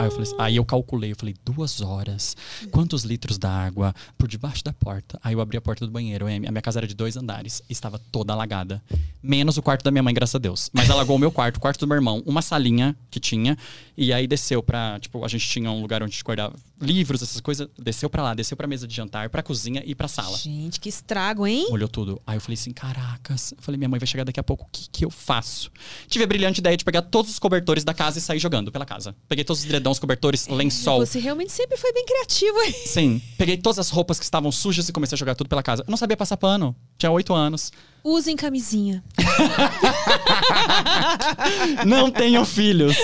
Aí 0.00 0.06
eu 0.06 0.10
falei 0.10 0.28
aí 0.38 0.56
eu 0.56 0.64
calculei, 0.64 1.12
eu 1.12 1.16
falei, 1.16 1.34
duas 1.44 1.80
horas, 1.80 2.36
quantos 2.70 3.04
litros 3.04 3.38
d'água 3.38 3.94
por 4.16 4.28
debaixo 4.28 4.64
da 4.64 4.72
porta? 4.72 5.18
Aí 5.22 5.34
eu 5.34 5.40
abri 5.40 5.56
a 5.56 5.60
porta 5.60 5.86
do 5.86 5.92
banheiro. 5.92 6.26
A 6.26 6.38
minha 6.38 6.62
casa 6.62 6.80
era 6.80 6.86
de 6.86 6.94
dois 6.94 7.16
andares, 7.16 7.62
estava 7.68 7.98
toda 7.98 8.32
alagada. 8.32 8.82
Menos 9.22 9.56
o 9.56 9.62
quarto 9.62 9.82
da 9.84 9.90
minha 9.90 10.02
mãe, 10.02 10.14
graças 10.14 10.34
a 10.34 10.38
Deus. 10.38 10.70
Mas 10.72 10.90
alagou 10.90 11.16
o 11.16 11.18
meu 11.18 11.30
quarto, 11.30 11.56
o 11.56 11.60
quarto 11.60 11.80
do 11.80 11.86
meu 11.86 11.96
irmão, 11.96 12.22
uma 12.26 12.42
salinha 12.42 12.96
que 13.10 13.20
tinha, 13.20 13.56
e 13.96 14.12
aí 14.12 14.26
desceu 14.26 14.62
pra, 14.62 14.98
tipo, 15.00 15.24
a 15.24 15.28
gente 15.28 15.48
tinha 15.48 15.70
um 15.70 15.80
lugar 15.80 16.02
onde 16.02 16.10
a 16.10 16.14
gente 16.14 16.24
guardava 16.24 16.54
livros, 16.80 17.22
essas 17.22 17.40
coisas, 17.40 17.68
desceu 17.76 18.08
pra 18.08 18.22
lá, 18.22 18.34
desceu 18.34 18.56
pra 18.56 18.66
mesa 18.66 18.86
de 18.86 18.94
jantar, 18.94 19.28
pra 19.28 19.42
cozinha 19.42 19.82
e 19.84 19.94
pra 19.94 20.06
sala. 20.06 20.36
Gente, 20.36 20.78
que 20.78 20.88
estrago, 20.88 21.46
hein? 21.46 21.66
Olhou 21.70 21.88
tudo. 21.88 22.20
Aí 22.26 22.36
eu 22.36 22.40
falei 22.40 22.54
assim, 22.54 22.72
caracas. 22.72 23.52
Eu 23.52 23.58
falei, 23.60 23.76
minha 23.76 23.88
mãe 23.88 23.98
vai 23.98 24.06
chegar 24.06 24.24
daqui 24.24 24.38
a 24.38 24.42
pouco, 24.42 24.64
o 24.64 24.68
que, 24.70 24.88
que 24.90 25.04
eu 25.04 25.10
faço? 25.10 25.70
Tive 26.06 26.24
a 26.24 26.26
brilhante 26.26 26.60
ideia 26.60 26.76
de 26.76 26.84
pegar 26.84 27.02
todos 27.02 27.30
os 27.32 27.38
cobertores 27.38 27.67
da 27.84 27.94
casa 27.94 28.18
e 28.18 28.20
sair 28.20 28.38
jogando 28.38 28.72
pela 28.72 28.86
casa. 28.86 29.14
Peguei 29.28 29.44
todos 29.44 29.60
os 29.60 29.66
edredons, 29.66 29.98
cobertores, 29.98 30.48
lençol. 30.48 31.00
Você 31.00 31.18
realmente 31.18 31.52
sempre 31.52 31.76
foi 31.76 31.92
bem 31.92 32.04
criativo, 32.04 32.60
hein? 32.62 32.74
Sim. 32.86 33.22
Peguei 33.36 33.56
todas 33.56 33.78
as 33.78 33.90
roupas 33.90 34.18
que 34.18 34.24
estavam 34.24 34.50
sujas 34.50 34.88
e 34.88 34.92
comecei 34.92 35.16
a 35.16 35.18
jogar 35.18 35.34
tudo 35.34 35.48
pela 35.48 35.62
casa. 35.62 35.82
Eu 35.86 35.90
não 35.90 35.96
sabia 35.96 36.16
passar 36.16 36.36
pano. 36.36 36.74
Tinha 36.96 37.10
oito 37.10 37.34
anos. 37.34 37.70
Usem 38.02 38.36
camisinha. 38.36 39.04
não 41.86 42.10
tenham 42.10 42.44
filhos. 42.44 42.96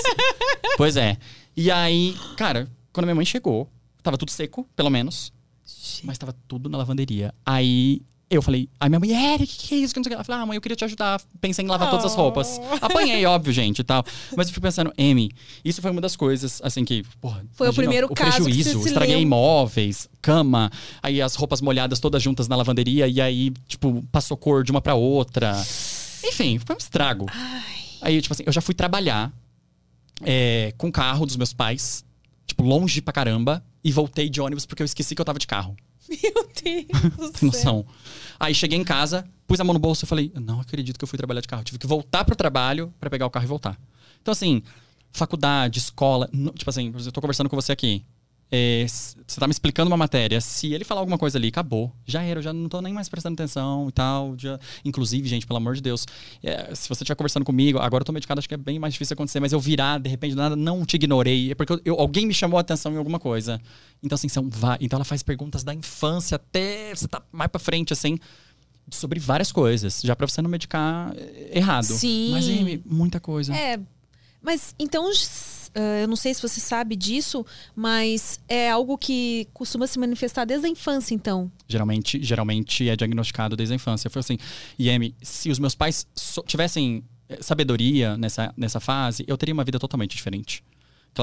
Pois 0.77 0.97
é. 0.97 1.17
E 1.57 1.71
aí, 1.71 2.17
cara, 2.37 2.69
quando 2.93 3.07
minha 3.07 3.15
mãe 3.15 3.25
chegou, 3.25 3.69
tava 4.03 4.17
tudo 4.17 4.31
seco, 4.31 4.67
pelo 4.75 4.91
menos. 4.91 5.33
Mas 6.03 6.19
tava 6.19 6.35
tudo 6.47 6.69
na 6.69 6.79
lavanderia. 6.79 7.35
Aí 7.45 8.03
eu 8.31 8.43
falei, 8.43 8.69
aí 8.81 8.89
minha 8.89 8.99
mãe, 8.99 9.35
Eric, 9.35 9.47
que 9.47 9.69
que 9.69 9.75
é 9.75 9.79
isso? 9.79 9.95
Que 9.95 10.01
não 10.01 10.05
sei 10.05 10.11
o 10.11 10.13
que. 10.13 10.15
Ela 10.15 10.25
falou, 10.25 10.43
ah, 10.43 10.47
mãe, 10.47 10.57
eu 10.57 10.61
queria 10.61 10.77
te 10.77 10.85
ajudar. 10.85 11.21
Pensei 11.41 11.65
em 11.65 11.69
lavar 11.69 11.91
todas 11.91 12.07
as 12.07 12.15
roupas. 12.15 12.61
Apanhei, 12.81 13.25
óbvio, 13.27 13.53
gente 13.53 13.81
e 13.81 13.85
tal. 13.85 14.05
Mas 14.37 14.49
eu 14.49 14.55
fui 14.55 14.63
pensando, 14.63 14.93
Amy, 14.99 15.31
isso 15.65 15.81
foi 15.83 15.91
uma 15.91 16.01
das 16.01 16.17
coisas, 16.17 16.61
assim, 16.65 16.85
que, 16.85 17.05
porra. 17.21 17.45
Foi 17.53 17.67
o 17.67 17.69
imagina 17.69 17.83
primeiro 17.83 18.07
o 18.11 18.15
caso 18.15 18.45
prejuízo. 18.45 18.87
estraguei 18.87 19.21
imóveis, 19.21 20.09
cama, 20.23 20.71
aí 21.03 21.21
as 21.21 21.35
roupas 21.35 21.61
molhadas 21.61 22.01
todas 22.01 22.23
juntas 22.23 22.49
na 22.49 22.57
lavanderia, 22.57 23.07
e 23.07 23.21
aí, 23.21 23.53
tipo, 23.69 24.03
passou 24.11 24.37
cor 24.37 24.65
de 24.65 24.71
uma 24.71 24.81
pra 24.81 24.95
outra. 24.95 25.53
Enfim, 26.25 26.59
foi 26.59 26.75
um 26.75 26.79
estrago. 26.79 27.27
Aí, 28.01 28.21
tipo 28.21 28.33
assim, 28.33 28.43
eu 28.47 28.53
já 28.53 28.61
fui 28.61 28.75
trabalhar 28.75 29.33
é, 30.23 30.73
com 30.79 30.89
o 30.89 30.93
carro 30.93 31.27
dos 31.27 31.37
meus 31.37 31.53
pais, 31.53 32.05
tipo, 32.47 32.63
longe 32.63 33.01
pra 33.01 33.13
caramba, 33.13 33.63
e 33.83 33.93
voltei 33.93 34.31
de 34.31 34.41
ônibus 34.41 34.65
porque 34.65 34.83
eu 34.83 34.87
esqueci 34.87 35.15
que 35.15 35.21
eu 35.21 35.25
tava 35.25 35.39
de 35.39 35.47
carro. 35.47 35.77
Meu 36.09 36.49
Deus 36.63 37.31
Tem 37.39 37.49
noção? 37.49 37.87
Aí 38.39 38.55
cheguei 38.55 38.79
em 38.79 38.85
casa, 38.85 39.27
pus 39.47 39.61
a 39.61 39.65
mão 39.65 39.75
no 39.75 39.81
bolso 39.81 40.05
e 40.05 40.09
falei, 40.09 40.33
"Eu 40.35 40.41
não 40.41 40.61
acredito 40.61 40.99
que 40.99 41.05
eu 41.05 41.09
fui 41.09 41.17
trabalhar 41.17 41.41
de 41.41 41.49
carro. 41.49 41.65
Tive 41.65 41.79
que 41.79 41.87
voltar 41.87 42.25
pro 42.25 42.37
trabalho 42.37 42.93
pra 43.01 43.11
pegar 43.11 43.27
o 43.27 43.31
carro 43.31 43.45
e 43.45 43.49
voltar. 43.49 43.79
Então, 44.21 44.33
assim, 44.33 44.63
faculdade, 45.13 45.79
escola, 45.79 46.29
tipo 46.55 46.69
assim, 46.69 46.93
eu 47.05 47.13
tô 47.13 47.21
conversando 47.21 47.49
com 47.49 47.57
você 47.57 47.73
aqui. 47.73 48.05
É, 48.51 48.85
você 48.87 49.41
tá 49.41 49.47
me 49.49 49.51
explicando 49.51 49.91
uma 49.91 49.97
matéria. 49.97 50.41
Se 50.41 50.73
ele 50.73 50.85
falar 50.85 51.01
alguma 51.01 51.19
coisa 51.19 51.39
ali, 51.39 51.49
acabou. 51.49 51.93
Já 52.07 52.23
era, 52.23 52.39
eu 52.39 52.43
já 52.43 52.53
não 52.53 52.69
tô 52.69 52.81
nem 52.81 52.93
mais 52.93 53.09
prestando 53.09 53.35
atenção 53.35 53.89
e 53.89 53.93
tal. 53.93 54.35
Já... 54.39 54.59
Inclusive, 54.85 55.27
gente, 55.29 55.47
pelo 55.47 55.57
amor 55.57 55.75
de 55.75 55.81
Deus, 55.81 56.07
é, 56.43 56.73
se 56.75 56.89
você 56.89 57.03
estiver 57.03 57.17
conversando 57.17 57.45
comigo, 57.45 57.79
agora 57.79 58.03
eu 58.03 58.07
tô 58.07 58.13
medicado, 58.13 58.39
acho 58.39 58.49
que 58.49 58.55
é 58.55 58.59
bem 58.59 58.79
mais 58.79 58.93
difícil 58.95 59.15
acontecer, 59.15 59.41
mas 59.41 59.53
eu 59.53 59.59
virar, 59.59 59.99
de 59.99 60.09
repente, 60.09 60.37
nada, 60.37 60.55
não 60.55 60.85
te 60.85 60.95
ignorei. 60.95 61.51
É 61.51 61.55
porque 61.55 61.73
eu- 61.73 61.81
eu- 61.85 62.01
alguém 62.01 62.27
me 62.27 62.35
chamou 62.35 62.59
a 62.59 62.61
atenção 62.61 62.93
em 62.93 62.97
alguma 62.97 63.19
coisa. 63.19 63.61
Então, 64.03 64.15
assim, 64.15 64.29
são 64.29 64.49
então 64.81 64.97
ela 64.99 65.05
faz 65.05 65.23
perguntas 65.23 65.65
da 65.65 65.75
infância 65.75 66.37
até 66.37 66.95
você 66.95 67.09
tá 67.09 67.23
mais 67.33 67.51
pra 67.51 67.59
frente, 67.59 67.93
assim, 67.93 68.19
sobre 68.91 69.19
várias 69.19 69.51
coisas. 69.51 70.01
Já 70.05 70.15
pra 70.15 70.29
você 70.29 70.41
não 70.43 70.51
medicar 70.51 71.13
eh, 71.17 71.59
errado. 71.59 71.87
Sim. 71.87 72.31
Mas, 72.31 72.47
Amy, 72.47 72.83
muita 72.85 73.19
coisa. 73.19 73.53
É, 73.57 73.81
mas 74.43 74.75
então 74.79 75.11
ah, 75.75 76.01
eu 76.03 76.09
não 76.09 76.17
sei 76.17 76.33
se 76.35 76.41
você 76.41 76.61
sabe 76.61 76.97
disso, 76.97 77.45
mas 77.75 78.41
é 78.49 78.71
algo 78.71 78.97
que 78.97 79.47
costuma 79.53 79.87
se 79.87 79.99
manifestar 79.99 80.45
desde 80.45 80.67
a 80.67 80.71
infância, 80.71 81.15
então. 81.15 81.51
Geralmente, 81.69 82.23
geralmente 82.23 82.89
é 82.89 82.97
diagnosticado 82.97 83.57
desde 83.57 83.73
a 83.73 83.77
infância. 83.77 84.09
Foi 84.11 84.21
assim, 84.21 84.39
Yemi, 84.81 85.15
se 85.23 85.51
os 85.51 85.59
meus 85.59 85.75
pais 85.75 86.07
so- 86.15 86.43
tivessem 86.47 87.03
eh, 87.29 87.39
sabedoria 87.41 88.17
nessa, 88.17 88.53
nessa 88.57 88.81
fase, 88.81 89.25
eu 89.27 89.37
teria 89.37 89.53
uma 89.55 89.65
vida 89.65 89.79
totalmente 89.79 90.15
diferente. 90.17 90.63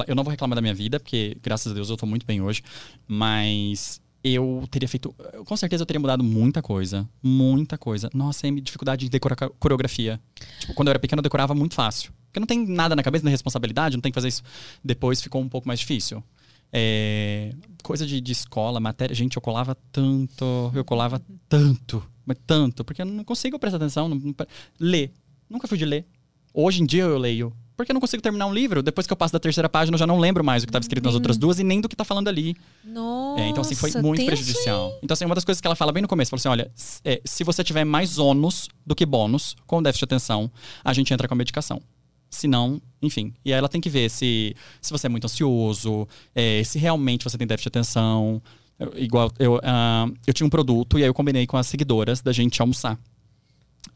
Eu 0.06 0.14
não 0.14 0.24
vou 0.24 0.30
reclamar 0.30 0.56
da 0.56 0.62
minha 0.62 0.72
vida, 0.74 0.98
porque 0.98 1.36
graças 1.42 1.70
a 1.70 1.74
Deus 1.74 1.90
eu 1.90 1.96
tô 1.98 2.06
muito 2.06 2.24
bem 2.24 2.40
hoje, 2.40 2.62
mas 3.06 4.00
eu 4.22 4.66
teria 4.70 4.88
feito. 4.88 5.14
Com 5.44 5.56
certeza 5.56 5.82
eu 5.82 5.86
teria 5.86 6.00
mudado 6.00 6.22
muita 6.22 6.62
coisa. 6.62 7.08
Muita 7.22 7.76
coisa. 7.76 8.08
Nossa, 8.14 8.46
Amy, 8.46 8.60
dificuldade 8.60 9.06
de 9.06 9.10
decorar 9.10 9.36
coreografia. 9.58 10.20
Tipo, 10.60 10.74
quando 10.74 10.88
eu 10.88 10.92
era 10.92 10.98
pequeno 10.98 11.20
eu 11.20 11.24
decorava 11.24 11.54
muito 11.54 11.74
fácil. 11.74 12.12
Porque 12.26 12.40
não 12.40 12.46
tem 12.46 12.66
nada 12.66 12.96
na 12.96 13.02
cabeça, 13.02 13.22
não 13.22 13.28
tem 13.28 13.34
responsabilidade, 13.34 13.96
não 13.96 14.00
tem 14.00 14.12
que 14.12 14.14
fazer 14.14 14.28
isso. 14.28 14.42
Depois 14.82 15.20
ficou 15.20 15.40
um 15.40 15.48
pouco 15.48 15.66
mais 15.66 15.80
difícil. 15.80 16.22
É, 16.72 17.52
coisa 17.82 18.06
de, 18.06 18.20
de 18.20 18.32
escola, 18.32 18.80
matéria. 18.80 19.14
Gente, 19.14 19.36
eu 19.36 19.42
colava 19.42 19.76
tanto, 19.90 20.72
eu 20.74 20.84
colava 20.84 21.20
tanto, 21.48 22.02
mas 22.24 22.38
tanto, 22.46 22.82
porque 22.82 23.02
eu 23.02 23.06
não 23.06 23.24
consigo 23.24 23.58
prestar 23.58 23.76
atenção, 23.76 24.08
não, 24.08 24.16
não, 24.16 24.34
ler. 24.80 25.12
Nunca 25.50 25.68
fui 25.68 25.76
de 25.76 25.84
ler. 25.84 26.06
Hoje 26.54 26.82
em 26.82 26.86
dia 26.86 27.02
eu 27.02 27.18
leio. 27.18 27.52
Porque 27.76 27.90
eu 27.90 27.94
não 27.94 28.00
consigo 28.00 28.22
terminar 28.22 28.46
um 28.46 28.52
livro. 28.52 28.82
Depois 28.82 29.06
que 29.06 29.12
eu 29.12 29.16
passo 29.16 29.32
da 29.32 29.38
terceira 29.40 29.68
página, 29.68 29.94
eu 29.94 29.98
já 29.98 30.06
não 30.06 30.18
lembro 30.18 30.44
mais 30.44 30.62
o 30.62 30.66
que 30.66 30.70
estava 30.70 30.82
escrito 30.82 31.04
nas 31.04 31.14
outras 31.14 31.36
duas 31.38 31.58
e 31.58 31.64
nem 31.64 31.80
do 31.80 31.88
que 31.88 31.96
tá 31.96 32.04
falando 32.04 32.28
ali. 32.28 32.54
Nossa, 32.84 33.40
É, 33.42 33.48
então, 33.48 33.60
assim, 33.62 33.74
foi 33.74 33.90
muito 34.02 34.18
prejudicial. 34.26 34.92
Então, 35.02 35.14
assim, 35.14 35.24
uma 35.24 35.34
das 35.34 35.44
coisas 35.44 35.60
que 35.60 35.66
ela 35.66 35.74
fala 35.74 35.90
bem 35.92 36.02
no 36.02 36.08
começo, 36.08 36.30
falou 36.30 36.38
assim: 36.40 36.48
olha, 36.48 36.70
é, 37.04 37.20
se 37.24 37.42
você 37.44 37.64
tiver 37.64 37.84
mais 37.84 38.18
ônus 38.18 38.68
do 38.86 38.94
que 38.94 39.06
bônus 39.06 39.56
com 39.66 39.82
déficit 39.82 40.00
de 40.00 40.04
atenção, 40.14 40.50
a 40.84 40.92
gente 40.92 41.12
entra 41.14 41.26
com 41.26 41.34
a 41.34 41.36
medicação. 41.36 41.80
Se 42.30 42.46
não, 42.48 42.80
enfim. 43.02 43.32
E 43.44 43.52
aí 43.52 43.58
ela 43.58 43.68
tem 43.68 43.80
que 43.80 43.90
ver 43.90 44.08
se, 44.10 44.54
se 44.80 44.90
você 44.90 45.06
é 45.06 45.10
muito 45.10 45.24
ansioso, 45.24 46.08
é, 46.34 46.62
se 46.64 46.78
realmente 46.78 47.24
você 47.24 47.36
tem 47.36 47.46
déficit 47.46 47.70
de 47.70 47.78
atenção. 47.78 48.40
Eu- 48.78 48.92
igual, 48.96 49.30
eu, 49.38 49.60
ah, 49.62 50.08
eu 50.26 50.32
tinha 50.32 50.46
um 50.46 50.50
produto 50.50 50.98
e 50.98 51.02
aí 51.02 51.08
eu 51.08 51.14
combinei 51.14 51.46
com 51.46 51.56
as 51.56 51.66
seguidoras 51.66 52.20
da 52.22 52.32
gente 52.32 52.60
almoçar. 52.60 52.98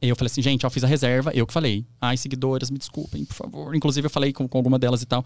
Eu 0.00 0.14
falei 0.16 0.26
assim, 0.30 0.42
gente, 0.42 0.64
eu 0.64 0.70
fiz 0.70 0.84
a 0.84 0.86
reserva, 0.86 1.30
eu 1.34 1.46
que 1.46 1.52
falei. 1.52 1.86
Ai, 2.00 2.16
seguidoras, 2.16 2.70
me 2.70 2.78
desculpem, 2.78 3.24
por 3.24 3.34
favor. 3.34 3.74
Inclusive, 3.74 4.06
eu 4.06 4.10
falei 4.10 4.32
com, 4.32 4.46
com 4.48 4.58
alguma 4.58 4.78
delas 4.78 5.02
e 5.02 5.06
tal. 5.06 5.24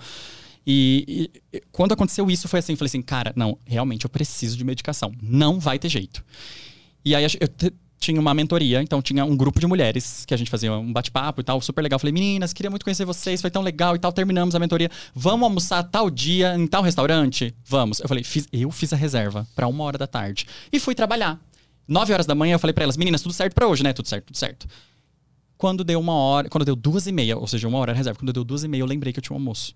E, 0.66 1.30
e- 1.52 1.62
quando 1.72 1.92
aconteceu 1.92 2.30
isso, 2.30 2.46
foi 2.48 2.58
assim, 2.60 2.76
falei 2.76 2.88
assim, 2.88 3.02
cara, 3.02 3.32
não, 3.34 3.58
realmente 3.66 4.04
eu 4.04 4.10
preciso 4.10 4.56
de 4.56 4.64
medicação. 4.64 5.12
Não 5.22 5.58
vai 5.58 5.78
ter 5.78 5.88
jeito. 5.88 6.22
E 7.04 7.14
aí 7.14 7.24
eu 7.24 7.30
tinha 7.98 8.18
uma 8.20 8.32
mentoria, 8.32 8.82
então 8.82 9.02
tinha 9.02 9.24
um 9.24 9.36
grupo 9.36 9.60
de 9.60 9.66
mulheres 9.66 10.24
que 10.26 10.32
a 10.32 10.36
gente 10.36 10.50
fazia 10.50 10.72
um 10.72 10.90
bate-papo 10.92 11.40
e 11.40 11.44
tal, 11.44 11.60
super 11.60 11.82
legal. 11.82 11.98
Falei, 11.98 12.12
meninas, 12.12 12.52
queria 12.52 12.70
muito 12.70 12.84
conhecer 12.84 13.04
vocês, 13.04 13.40
foi 13.40 13.50
tão 13.50 13.62
legal 13.62 13.94
e 13.96 13.98
tal. 13.98 14.12
Terminamos 14.12 14.54
a 14.54 14.58
mentoria. 14.58 14.90
Vamos 15.14 15.44
almoçar 15.44 15.82
tal 15.82 16.08
dia 16.10 16.54
em 16.54 16.66
tal 16.66 16.82
restaurante? 16.82 17.54
Vamos. 17.64 18.00
Eu 18.00 18.08
falei, 18.08 18.22
fiz- 18.24 18.48
eu 18.52 18.70
fiz 18.70 18.92
a 18.92 18.96
reserva 18.96 19.46
pra 19.54 19.66
uma 19.66 19.84
hora 19.84 19.98
da 19.98 20.06
tarde. 20.06 20.46
E 20.72 20.78
fui 20.78 20.94
trabalhar. 20.94 21.38
Nove 21.86 22.12
horas 22.12 22.26
da 22.26 22.34
manhã 22.34 22.54
eu 22.54 22.58
falei 22.58 22.72
pra 22.72 22.84
elas, 22.84 22.96
meninas, 22.96 23.22
tudo 23.22 23.32
certo 23.32 23.54
pra 23.54 23.66
hoje, 23.66 23.82
né? 23.82 23.92
Tudo 23.92 24.08
certo, 24.08 24.26
tudo 24.26 24.36
certo. 24.36 24.66
Quando 25.56 25.84
deu 25.84 26.00
uma 26.00 26.14
hora, 26.14 26.48
quando 26.48 26.64
deu 26.64 26.76
duas 26.76 27.06
e 27.06 27.12
meia, 27.12 27.36
ou 27.36 27.46
seja, 27.46 27.68
uma 27.68 27.78
hora 27.78 27.92
reserva, 27.92 28.18
quando 28.18 28.32
deu 28.32 28.44
duas 28.44 28.64
e 28.64 28.68
meia, 28.68 28.82
eu 28.82 28.86
lembrei 28.86 29.12
que 29.12 29.18
eu 29.18 29.22
tinha 29.22 29.34
um 29.34 29.40
almoço. 29.40 29.74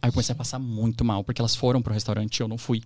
Aí 0.00 0.08
eu 0.08 0.12
comecei 0.12 0.32
a 0.32 0.36
passar 0.36 0.58
muito 0.58 1.04
mal, 1.04 1.24
porque 1.24 1.40
elas 1.40 1.54
foram 1.54 1.82
pro 1.82 1.92
restaurante 1.92 2.38
e 2.38 2.42
eu 2.42 2.48
não 2.48 2.56
fui. 2.56 2.82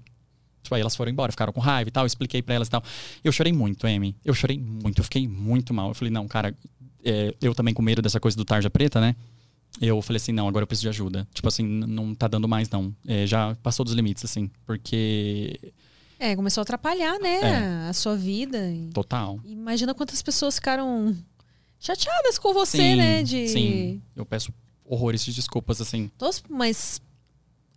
Tipo, 0.62 0.74
aí 0.74 0.80
elas 0.80 0.94
foram 0.94 1.10
embora, 1.10 1.32
ficaram 1.32 1.52
com 1.52 1.60
raiva 1.60 1.88
e 1.88 1.92
tal, 1.92 2.05
eu 2.05 2.06
expliquei 2.06 2.42
pra 2.42 2.55
elas 2.55 2.68
e 2.68 2.70
tal. 2.70 2.82
Eu 3.22 3.32
chorei 3.32 3.52
muito, 3.52 3.86
Amy. 3.86 4.16
Eu 4.24 4.34
chorei 4.34 4.59
muito, 4.59 4.98
eu 4.98 5.05
fiquei 5.05 5.26
muito 5.26 5.72
mal. 5.72 5.88
Eu 5.88 5.94
falei, 5.94 6.12
não, 6.12 6.26
cara, 6.26 6.55
é, 7.05 7.34
eu 7.40 7.55
também 7.55 7.72
com 7.72 7.82
medo 7.82 8.02
dessa 8.02 8.20
coisa 8.20 8.36
do 8.36 8.44
tarja 8.44 8.68
preta, 8.68 9.01
né? 9.01 9.14
Eu 9.80 10.02
falei 10.02 10.16
assim, 10.16 10.32
não, 10.32 10.48
agora 10.48 10.64
eu 10.64 10.66
preciso 10.66 10.84
de 10.84 10.88
ajuda. 10.88 11.28
Tipo 11.32 11.48
assim, 11.48 11.64
não 11.64 12.14
tá 12.14 12.26
dando 12.26 12.48
mais, 12.48 12.68
não. 12.68 12.94
É, 13.06 13.26
já 13.26 13.55
passou 13.62 13.84
dos 13.84 13.94
limites, 13.94 14.24
assim. 14.24 14.51
Porque. 14.66 15.72
É, 16.20 16.36
começou 16.36 16.60
a 16.60 16.64
atrapalhar, 16.64 17.18
né, 17.18 17.40
É. 17.40 17.88
a 17.88 17.92
sua 17.94 18.14
vida. 18.14 18.59
Total. 18.92 19.40
Imagina 19.42 19.94
quantas 19.94 20.20
pessoas 20.20 20.56
ficaram 20.56 21.16
chateadas 21.78 22.38
com 22.38 22.52
você, 22.52 22.76
sim, 22.76 22.97
né? 22.97 23.22
De... 23.22 23.48
Sim. 23.48 24.02
Eu 24.14 24.26
peço 24.26 24.52
horrores 24.84 25.24
de 25.24 25.32
desculpas, 25.32 25.80
assim. 25.80 26.10
Nossa, 26.20 26.42
mas 26.48 27.01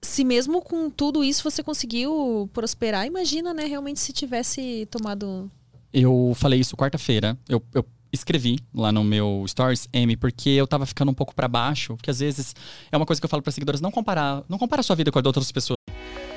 se 0.02 0.26
mesmo 0.26 0.62
com 0.62 0.90
tudo 0.90 1.24
isso 1.24 1.42
você 1.50 1.64
conseguiu 1.64 2.50
prosperar, 2.52 3.06
imagina, 3.08 3.54
né? 3.54 3.66
Realmente 3.66 4.02
se 4.02 4.12
tivesse 4.12 4.86
tomado. 4.92 5.50
Eu 5.94 6.34
falei 6.36 6.60
isso 6.60 6.76
quarta-feira. 6.76 7.38
Eu, 7.48 7.64
eu 7.74 7.86
escrevi 8.12 8.60
lá 8.74 8.92
no 8.92 9.04
meu 9.06 9.46
stories, 9.48 9.88
M, 9.94 10.18
porque 10.18 10.50
eu 10.50 10.68
tava 10.68 10.86
ficando 10.86 11.12
um 11.12 11.14
pouco 11.16 11.34
pra 11.34 11.48
baixo, 11.48 11.96
porque 11.96 12.10
às 12.12 12.20
vezes 12.20 12.54
é 12.92 12.98
uma 12.98 13.06
coisa 13.06 13.22
que 13.22 13.26
eu 13.26 13.30
falo 13.30 13.42
para 13.42 13.52
seguidoras, 13.54 13.80
não 13.80 13.90
comparar, 13.92 14.44
não 14.50 14.58
compara 14.58 14.82
a 14.82 14.84
sua 14.84 14.96
vida 14.98 15.12
com 15.12 15.20
a 15.20 15.22
de 15.22 15.28
outras 15.30 15.50
pessoas. 15.52 15.78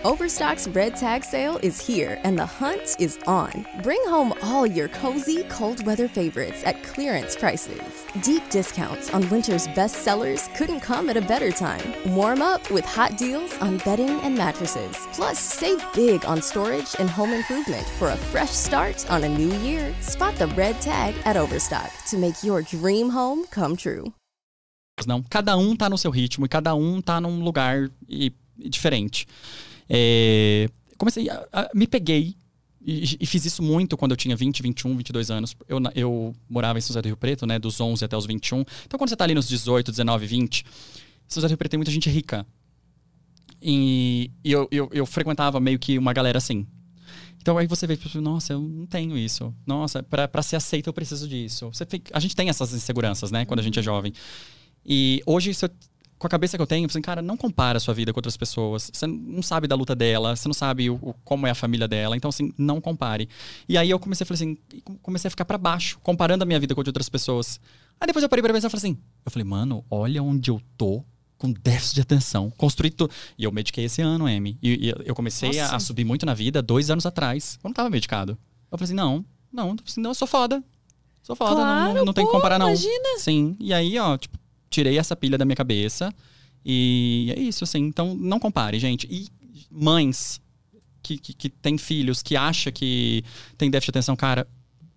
Overstock's 0.06 0.68
Red 0.68 0.94
Tag 0.94 1.24
Sale 1.24 1.58
is 1.64 1.84
here 1.84 2.20
and 2.22 2.38
the 2.38 2.46
hunt 2.46 2.94
is 3.00 3.18
on. 3.26 3.66
Bring 3.82 4.00
home 4.04 4.32
all 4.40 4.64
your 4.64 4.86
cozy, 4.86 5.42
cold 5.48 5.84
weather 5.84 6.06
favorites 6.06 6.62
at 6.64 6.80
clearance 6.84 7.34
prices. 7.34 8.06
Deep 8.22 8.48
discounts 8.48 9.12
on 9.12 9.28
winter's 9.30 9.66
best 9.74 10.04
sellers 10.04 10.48
couldn't 10.54 10.78
come 10.78 11.10
at 11.10 11.16
a 11.16 11.20
better 11.20 11.50
time. 11.50 11.82
Warm 12.14 12.40
up 12.40 12.70
with 12.70 12.84
hot 12.84 13.18
deals 13.18 13.52
on 13.58 13.78
bedding 13.78 14.20
and 14.20 14.38
mattresses. 14.38 14.96
Plus, 15.12 15.40
save 15.40 15.84
big 15.92 16.24
on 16.24 16.40
storage 16.40 16.94
and 17.00 17.10
home 17.10 17.32
improvement 17.32 17.84
for 17.98 18.10
a 18.10 18.16
fresh 18.16 18.52
start 18.52 19.10
on 19.10 19.24
a 19.24 19.28
new 19.28 19.52
year. 19.58 19.92
Spot 20.02 20.36
the 20.36 20.46
red 20.54 20.80
tag 20.80 21.16
at 21.24 21.36
Overstock 21.36 21.90
to 22.10 22.16
make 22.16 22.44
your 22.44 22.62
dream 22.62 23.10
home 23.10 23.44
come 23.50 23.74
true. 23.74 24.12
Não, 25.04 25.20
cada 25.28 25.56
um 25.56 25.74
tá 25.74 25.90
no 25.90 25.98
seu 25.98 26.12
ritmo 26.12 26.46
e 26.46 26.48
cada 26.48 26.76
um 26.76 27.02
tá 27.02 27.20
num 27.20 27.42
lugar 27.42 27.90
e- 28.08 28.32
e 28.56 28.68
diferente. 28.68 29.26
É, 29.88 30.68
comecei 30.98 31.28
a, 31.30 31.46
a- 31.52 31.70
me 31.74 31.86
peguei 31.86 32.36
e, 32.84 33.16
e 33.20 33.26
fiz 33.26 33.44
isso 33.44 33.62
muito 33.62 33.96
quando 33.96 34.12
eu 34.12 34.16
tinha 34.16 34.36
20, 34.36 34.62
21, 34.62 34.96
22 34.96 35.30
anos. 35.30 35.56
Eu, 35.68 35.78
eu 35.94 36.34
morava 36.48 36.78
em 36.78 36.80
São 36.82 36.88
José 36.88 37.02
do 37.02 37.06
Rio 37.06 37.16
Preto, 37.16 37.46
né, 37.46 37.58
dos 37.58 37.80
11 37.80 38.04
até 38.04 38.16
os 38.16 38.26
21. 38.26 38.64
Então 38.86 38.98
quando 38.98 39.08
você 39.10 39.16
tá 39.16 39.24
ali 39.24 39.34
nos 39.34 39.48
18, 39.48 39.90
19, 39.90 40.26
20, 40.26 40.64
São 41.28 41.40
José 41.40 41.48
do 41.48 41.50
Rio 41.50 41.58
Preto 41.58 41.70
tem 41.72 41.78
muita 41.78 41.90
gente 41.90 42.08
rica. 42.10 42.46
E, 43.60 44.30
e 44.44 44.52
eu, 44.52 44.68
eu, 44.70 44.88
eu 44.92 45.06
frequentava 45.06 45.58
meio 45.58 45.78
que 45.78 45.98
uma 45.98 46.12
galera 46.12 46.38
assim. 46.38 46.66
Então 47.40 47.56
aí 47.58 47.66
você 47.66 47.86
vê, 47.86 47.96
tipo, 47.96 48.20
nossa, 48.20 48.52
eu 48.52 48.60
não 48.60 48.86
tenho 48.86 49.16
isso. 49.16 49.54
Nossa, 49.66 50.02
pra 50.02 50.42
ser 50.42 50.56
aceito 50.56 50.88
eu 50.88 50.92
preciso 50.92 51.28
disso. 51.28 51.70
Fica- 51.88 52.10
a 52.16 52.20
gente 52.20 52.34
tem 52.36 52.48
essas 52.48 52.72
inseguranças, 52.74 53.30
né, 53.30 53.44
quando 53.44 53.60
a 53.60 53.62
gente 53.62 53.78
é 53.78 53.82
jovem. 53.82 54.12
E 54.84 55.22
hoje, 55.26 55.54
se 55.54 55.64
eu- 55.64 55.70
com 56.18 56.26
a 56.26 56.30
cabeça 56.30 56.56
que 56.56 56.62
eu 56.62 56.66
tenho, 56.66 56.86
assim, 56.86 57.00
cara, 57.02 57.20
não 57.20 57.36
compara 57.36 57.76
a 57.76 57.80
sua 57.80 57.92
vida 57.92 58.12
com 58.12 58.18
outras 58.18 58.36
pessoas. 58.36 58.90
Você 58.92 59.06
não 59.06 59.42
sabe 59.42 59.66
da 59.68 59.74
luta 59.76 59.94
dela, 59.94 60.34
você 60.34 60.48
não 60.48 60.54
sabe 60.54 60.88
o, 60.88 60.94
o- 60.96 61.14
como 61.24 61.46
é 61.46 61.50
a 61.50 61.54
família 61.54 61.86
dela. 61.86 62.16
Então, 62.16 62.28
assim, 62.28 62.52
não 62.56 62.80
compare. 62.80 63.28
E 63.68 63.76
aí 63.76 63.90
eu 63.90 63.98
comecei 63.98 64.24
a 64.24 64.26
falar 64.26 64.36
assim, 64.36 64.56
com- 64.82 64.96
comecei 64.98 65.28
a 65.28 65.30
ficar 65.30 65.44
pra 65.44 65.58
baixo, 65.58 65.98
comparando 66.02 66.42
a 66.42 66.46
minha 66.46 66.58
vida 66.58 66.74
com 66.74 66.80
a 66.80 66.84
de 66.84 66.88
outras 66.90 67.08
pessoas. 67.08 67.60
Aí 68.00 68.06
depois 68.06 68.22
eu 68.22 68.28
parei 68.28 68.42
pra 68.42 68.52
pensar 68.52 68.68
e 68.68 68.70
falei 68.70 68.90
assim, 68.92 68.98
eu 69.24 69.30
falei, 69.30 69.44
mano, 69.46 69.84
olha 69.90 70.22
onde 70.22 70.50
eu 70.50 70.60
tô 70.76 71.02
com 71.38 71.52
déficit 71.52 71.96
de 71.96 72.00
atenção. 72.00 72.50
Construí 72.56 72.90
tudo. 72.90 73.12
E 73.36 73.44
eu 73.44 73.52
mediquei 73.52 73.84
esse 73.84 74.00
ano, 74.00 74.26
Amy. 74.26 74.58
E, 74.62 74.88
e 74.88 74.94
eu 75.04 75.14
comecei 75.14 75.58
a, 75.60 75.76
a 75.76 75.78
subir 75.78 76.04
muito 76.04 76.24
na 76.24 76.32
vida 76.32 76.62
dois 76.62 76.88
anos 76.90 77.04
atrás. 77.04 77.58
Eu 77.62 77.68
não 77.68 77.74
tava 77.74 77.90
medicado. 77.90 78.38
Eu 78.72 78.78
falei 78.78 78.84
assim, 78.86 78.94
não, 78.94 79.22
não, 79.52 79.76
não 79.98 80.10
eu 80.10 80.14
sou 80.14 80.26
foda. 80.26 80.64
Sou 81.22 81.36
foda, 81.36 81.56
não- 81.56 81.58
não, 81.60 81.90
Claro, 81.92 82.04
não 82.06 82.12
tem 82.14 82.24
que 82.24 82.30
pô, 82.30 82.36
comparar, 82.38 82.58
não. 82.58 82.68
imagina. 82.68 83.18
Sim. 83.18 83.54
E 83.60 83.74
aí, 83.74 83.98
ó, 83.98 84.16
tipo, 84.16 84.38
tirei 84.70 84.98
essa 84.98 85.16
pilha 85.16 85.38
da 85.38 85.44
minha 85.44 85.56
cabeça. 85.56 86.12
E 86.64 87.32
é 87.36 87.40
isso, 87.40 87.64
assim. 87.64 87.78
Então, 87.78 88.14
não 88.14 88.38
compare, 88.40 88.78
gente. 88.78 89.06
E 89.10 89.28
mães 89.70 90.40
que, 91.02 91.16
que, 91.18 91.32
que 91.32 91.48
têm 91.48 91.78
filhos, 91.78 92.22
que 92.22 92.36
acham 92.36 92.72
que 92.72 93.22
tem 93.56 93.70
déficit 93.70 93.92
de 93.92 93.98
atenção, 93.98 94.16
cara, 94.16 94.46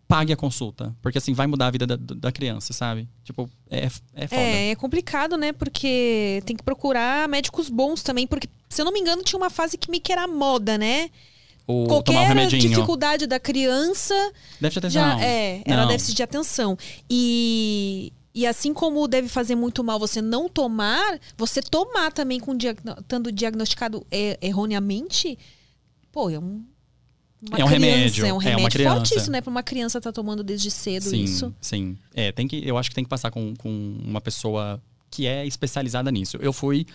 pague 0.08 0.34
a 0.34 0.36
consulta. 0.36 0.96
Porque, 1.02 1.20
assim, 1.20 1.34
vai 1.34 1.46
mudar 1.46 1.68
a 1.68 1.72
vida 1.72 1.86
da, 1.86 1.96
da 1.96 2.32
criança, 2.32 2.74
sabe? 2.74 3.08
Tipo, 3.24 3.48
é, 3.70 3.86
é 4.16 4.28
foda. 4.28 4.42
É, 4.42 4.72
é 4.72 4.76
complicado, 4.76 5.38
né? 5.38 5.54
Porque 5.54 6.42
tem 6.46 6.56
que 6.56 6.64
procurar 6.64 7.30
médicos 7.30 7.70
bons 7.70 8.02
também, 8.02 8.26
porque, 8.26 8.50
se 8.68 8.82
eu 8.82 8.86
não 8.86 8.92
me 8.92 9.00
engano, 9.00 9.22
tinha 9.22 9.38
uma 9.38 9.52
fase 9.52 9.78
que 9.78 9.92
meio 9.92 10.02
que 10.02 10.12
era 10.12 10.28
moda, 10.28 10.78
né? 10.78 11.12
Um 11.68 11.86
Qualquer 11.86 12.48
dificuldade 12.48 13.28
da 13.28 13.40
criança 13.40 14.16
Déficit 14.60 14.82
de 14.90 14.98
atenção. 14.98 15.20
já 15.20 15.24
é, 15.24 15.62
era 15.64 15.82
Não. 15.84 15.88
déficit 15.88 16.16
de 16.16 16.24
atenção. 16.24 16.76
E, 17.08 18.12
e 18.42 18.48
assim 18.48 18.74
como 18.74 19.08
deve 19.08 19.28
fazer 19.28 19.56
muito 19.56 19.84
mal 19.84 20.00
você 20.00 20.22
não 20.22 20.48
tomar, 20.48 21.20
você 21.38 21.62
tomar 21.62 22.12
também 22.12 22.40
com 22.40 22.56
diagno- 22.56 22.96
estando 23.00 23.32
diagnosticado 23.32 24.06
e- 24.12 24.38
erroneamente, 24.42 25.38
pô, 26.12 26.30
é 26.30 26.40
um 26.40 26.64
É 27.42 27.46
um 27.64 27.68
criança, 27.68 27.70
remédio, 27.72 28.26
é 28.26 28.34
um 28.34 28.42
é 28.42 28.44
remédio 28.44 28.64
uma 28.64 28.70
criança. 28.70 28.96
fortíssimo, 28.96 29.32
né? 29.32 29.42
Pra 29.42 29.50
uma 29.52 29.64
criança 29.64 29.98
estar 29.98 30.12
tomando 30.12 30.44
desde 30.44 30.70
cedo 30.72 31.10
sim, 31.10 31.24
isso. 31.24 31.54
Sim, 31.62 31.98
é, 32.14 32.32
tem 32.32 32.48
que, 32.48 32.62
eu 32.68 32.78
acho 32.78 32.90
que 32.90 32.96
tem 32.96 33.04
que 33.04 33.10
passar 33.10 33.32
com, 33.32 33.54
com 33.56 33.70
uma 34.06 34.22
pessoa 34.22 34.82
que 35.12 35.26
é 35.26 35.46
especializada 35.46 36.12
nisso. 36.12 36.38
Eu 36.42 36.54
fui 36.54 36.86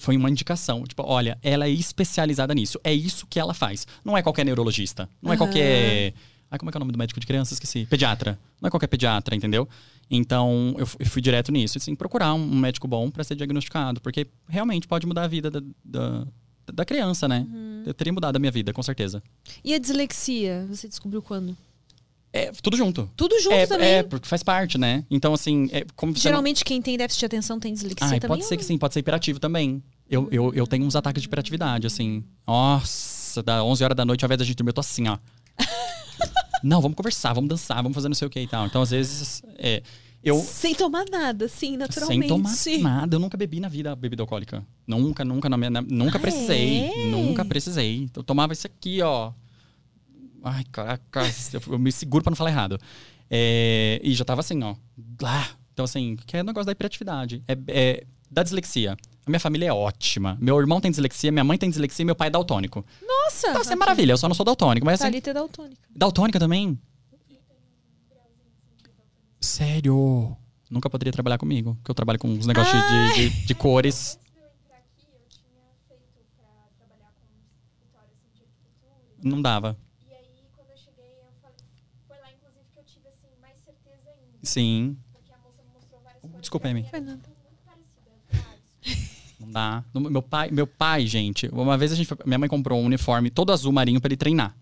foi 0.00 0.16
uma 0.16 0.30
indicação, 0.30 0.84
tipo, 0.84 1.02
olha, 1.04 1.36
ela 1.42 1.66
é 1.66 1.70
especializada 1.70 2.54
nisso, 2.54 2.80
é 2.82 2.94
isso 2.94 3.26
que 3.28 3.38
ela 3.38 3.52
faz. 3.52 3.86
Não 4.04 4.16
é 4.16 4.22
qualquer 4.22 4.44
neurologista, 4.44 5.08
não 5.20 5.30
é 5.32 5.34
Aham. 5.34 5.38
qualquer 5.38 6.14
Ai, 6.50 6.58
como 6.58 6.68
é 6.68 6.72
que 6.72 6.76
é 6.76 6.78
o 6.78 6.80
nome 6.80 6.92
do 6.92 6.98
médico 6.98 7.18
de 7.18 7.26
criança? 7.26 7.54
Esqueci. 7.54 7.86
Pediatra. 7.86 8.38
Não 8.60 8.66
é 8.68 8.70
qualquer 8.70 8.86
pediatra, 8.86 9.34
entendeu? 9.34 9.66
Então, 10.14 10.74
eu 10.78 10.86
fu- 10.86 10.96
eu 11.00 11.06
fui 11.06 11.22
direto 11.22 11.50
nisso, 11.50 11.78
assim, 11.78 11.94
procurar 11.94 12.34
um 12.34 12.54
médico 12.54 12.86
bom 12.86 13.10
pra 13.10 13.24
ser 13.24 13.34
diagnosticado, 13.34 13.98
porque 14.00 14.26
realmente 14.46 14.86
pode 14.86 15.06
mudar 15.06 15.22
a 15.24 15.26
vida 15.26 15.50
da, 15.50 15.62
da, 15.82 16.26
da 16.70 16.84
criança, 16.84 17.26
né? 17.26 17.46
Uhum. 17.50 17.82
Eu 17.86 17.94
teria 17.94 18.12
mudado 18.12 18.36
a 18.36 18.38
minha 18.38 18.52
vida, 18.52 18.74
com 18.74 18.82
certeza. 18.82 19.22
E 19.64 19.72
a 19.72 19.78
dislexia? 19.78 20.66
Você 20.68 20.86
descobriu 20.86 21.22
quando? 21.22 21.56
É, 22.30 22.50
tudo 22.62 22.76
junto. 22.76 23.10
Tudo 23.16 23.38
junto 23.40 23.54
é, 23.54 23.66
também. 23.66 23.88
é, 23.88 24.02
porque 24.02 24.28
faz 24.28 24.42
parte, 24.42 24.76
né? 24.76 25.04
Então, 25.10 25.32
assim, 25.32 25.68
é, 25.72 25.84
como 25.96 26.12
você 26.12 26.28
não- 26.28 26.32
Geralmente 26.32 26.62
quem 26.64 26.80
tem 26.82 26.96
déficit 26.98 27.20
de 27.20 27.26
atenção 27.26 27.58
tem 27.58 27.72
dislexia 27.72 28.06
Ai, 28.06 28.20
também? 28.20 28.36
pode 28.36 28.44
ser 28.48 28.56
que 28.58 28.64
sim, 28.64 28.76
pode 28.76 28.92
ser 28.94 29.00
hiperativo 29.00 29.40
também. 29.40 29.82
Eu, 30.08 30.28
eu, 30.30 30.52
eu 30.54 30.66
tenho 30.66 30.84
uns 30.84 30.94
ataques 30.94 31.22
de 31.22 31.26
hiperatividade, 31.26 31.86
assim. 31.86 32.22
Nossa, 32.46 33.42
da 33.42 33.64
11 33.64 33.82
horas 33.84 33.96
da 33.96 34.04
noite, 34.04 34.22
ao 34.24 34.26
invés 34.26 34.38
da 34.38 34.44
gente 34.44 34.56
dormir, 34.56 34.70
eu 34.70 34.74
tô 34.74 34.80
assim, 34.82 35.08
ó. 35.08 35.16
não, 36.62 36.80
vamos 36.80 36.96
conversar, 36.96 37.32
vamos 37.32 37.48
dançar, 37.48 37.82
vamos 37.82 37.94
fazer 37.94 38.08
não 38.08 38.14
sei 38.14 38.26
o 38.28 38.30
que 38.30 38.40
e 38.40 38.46
tal. 38.46 38.66
Então, 38.66 38.82
às 38.82 38.90
vezes, 38.90 39.42
é, 39.58 39.82
eu, 40.24 40.38
Sem 40.38 40.74
tomar 40.74 41.04
nada, 41.10 41.48
sim, 41.48 41.76
naturalmente. 41.76 42.28
sem 42.48 42.78
tomar 42.78 43.00
nada, 43.00 43.16
eu 43.16 43.20
nunca 43.20 43.36
bebi 43.36 43.58
na 43.60 43.68
vida 43.68 43.94
bebida 43.96 44.22
alcoólica. 44.22 44.64
Nunca, 44.86 45.24
nunca, 45.24 45.48
na 45.48 45.56
minha, 45.56 45.70
na- 45.70 45.82
nunca 45.82 46.18
Ah, 46.18 46.20
precisei. 46.20 46.84
é? 46.90 47.06
Nunca 47.10 47.44
precisei. 47.44 48.08
Eu 48.14 48.22
tomava 48.22 48.52
isso 48.52 48.66
aqui, 48.66 49.00
ó. 49.02 49.32
Ai, 50.44 50.64
caraca, 50.70 51.22
eu, 51.70 51.78
me 51.78 51.90
seguro 51.92 52.22
pra 52.24 52.30
não 52.30 52.36
falar 52.36 52.50
errado. 52.50 52.78
É, 53.30 54.00
e 54.02 54.12
já 54.14 54.24
tava 54.24 54.40
assim, 54.40 54.62
ó. 54.62 54.74
Então, 55.72 55.84
assim, 55.84 56.16
que 56.26 56.36
é 56.36 56.40
o 56.40 56.44
negócio 56.44 56.66
da 56.66 56.72
hiperatividade. 56.72 57.42
É, 57.48 57.56
é 57.68 58.04
da 58.30 58.42
dislexia. 58.42 58.96
A 59.24 59.30
minha 59.30 59.40
família 59.40 59.66
é 59.68 59.72
ótima. 59.72 60.36
Meu 60.40 60.58
irmão 60.58 60.80
tem 60.80 60.90
dislexia, 60.90 61.30
minha 61.30 61.44
mãe 61.44 61.56
tem 61.56 61.70
dislexia 61.70 62.02
e 62.02 62.06
meu 62.06 62.14
pai 62.16 62.26
é 62.28 62.30
daltônico. 62.30 62.84
Nossa! 63.06 63.48
Então, 63.48 63.60
assim, 63.62 63.72
é 63.72 63.76
maravilha. 63.76 64.12
Eu 64.12 64.18
só 64.18 64.28
não 64.28 64.34
sou 64.34 64.44
daltônico. 64.44 64.84
Mas, 64.84 65.00
assim, 65.00 65.10
Thalita 65.10 65.30
é 65.30 65.34
daltônica. 65.34 65.76
daltônica 65.94 66.38
também? 66.40 66.78
Sério? 69.46 70.36
Nunca 70.70 70.88
poderia 70.88 71.12
trabalhar 71.12 71.36
comigo. 71.38 71.74
Porque 71.76 71.90
eu 71.90 71.94
trabalho 71.94 72.18
com 72.18 72.28
uns 72.28 72.46
negócios 72.46 72.80
de, 73.14 73.30
de, 73.30 73.46
de 73.46 73.54
cores. 73.54 74.18
Antes 74.18 74.32
de 74.32 74.40
eu 74.40 74.46
entrar 74.46 74.76
aqui, 74.78 75.06
eu 75.12 75.20
tinha 75.28 75.62
feito 75.88 76.24
pra 76.36 76.46
trabalhar 76.78 77.12
com 77.12 77.26
escritório 77.68 78.08
de 78.34 78.42
arquitetura. 78.42 78.94
Não 79.22 79.42
dava. 79.42 79.76
E 80.08 80.12
aí, 80.14 80.24
quando 80.54 80.70
eu 80.70 80.76
cheguei, 80.76 81.04
eu 81.04 81.32
falei, 81.42 81.56
foi 82.06 82.16
lá, 82.18 82.28
inclusive, 82.32 82.64
que 82.72 82.78
eu 82.78 82.84
tive 82.84 83.08
assim, 83.08 83.28
mais 83.40 83.58
certeza 83.58 84.08
ainda. 84.10 84.38
Sim. 84.42 84.96
Porque 85.12 85.32
a 85.32 85.38
moça 85.38 85.62
me 85.62 85.72
mostrou 85.74 86.00
várias 86.02 86.22
coisas. 86.22 86.40
Desculpa, 86.40 86.68
Amy. 86.68 86.84
Foi 86.88 87.00
nada. 87.00 87.20
ah, 87.66 87.74
desculpa. 88.30 89.00
Não 89.40 89.50
dá. 89.50 89.84
Meu 89.92 90.22
pai, 90.22 90.50
meu 90.50 90.66
pai, 90.66 91.06
gente, 91.06 91.48
uma 91.52 91.76
vez 91.76 91.92
a 91.92 91.96
gente 91.96 92.06
foi- 92.06 92.16
minha 92.24 92.38
mãe 92.38 92.48
comprou 92.48 92.80
um 92.80 92.84
uniforme 92.86 93.28
todo 93.28 93.52
azul 93.52 93.72
marinho 93.72 94.00
pra 94.00 94.08
ele 94.08 94.16
treinar. 94.16 94.56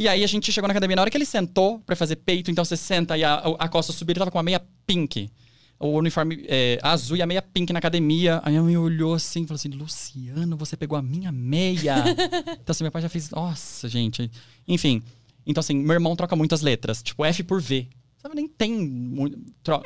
E 0.00 0.08
aí 0.08 0.24
a 0.24 0.26
gente 0.26 0.50
chegou 0.50 0.66
na 0.66 0.72
academia, 0.72 0.96
na 0.96 1.02
hora 1.02 1.10
que 1.10 1.16
ele 1.18 1.26
sentou 1.26 1.78
pra 1.80 1.94
fazer 1.94 2.16
peito, 2.16 2.50
então 2.50 2.64
você 2.64 2.74
senta 2.74 3.18
e 3.18 3.22
a, 3.22 3.34
a 3.34 3.68
costa 3.68 3.92
subir, 3.92 4.12
ele 4.12 4.18
tava 4.20 4.30
com 4.30 4.38
uma 4.38 4.42
meia 4.42 4.62
pink. 4.86 5.30
O 5.78 5.88
uniforme 5.88 6.42
é, 6.48 6.78
azul 6.82 7.18
e 7.18 7.22
a 7.22 7.26
meia 7.26 7.42
pink 7.42 7.70
na 7.70 7.80
academia. 7.80 8.40
Aí 8.42 8.56
a 8.56 8.62
mãe 8.62 8.78
olhou 8.78 9.12
assim 9.12 9.42
e 9.42 9.46
falou 9.46 9.56
assim: 9.56 9.68
Luciano, 9.68 10.56
você 10.56 10.74
pegou 10.74 10.96
a 10.96 11.02
minha 11.02 11.30
meia. 11.30 11.96
então, 12.62 12.72
assim, 12.72 12.82
meu 12.82 12.90
pai 12.90 13.02
já 13.02 13.10
fez. 13.10 13.28
Nossa, 13.28 13.90
gente. 13.90 14.30
Enfim. 14.66 15.02
Então, 15.46 15.60
assim, 15.60 15.74
meu 15.76 15.92
irmão 15.92 16.16
troca 16.16 16.34
muitas 16.34 16.62
letras, 16.62 17.02
tipo 17.02 17.22
F 17.22 17.42
por 17.42 17.60
V. 17.60 17.86
Sabe, 18.22 18.34
nem 18.34 18.48
tem 18.48 18.78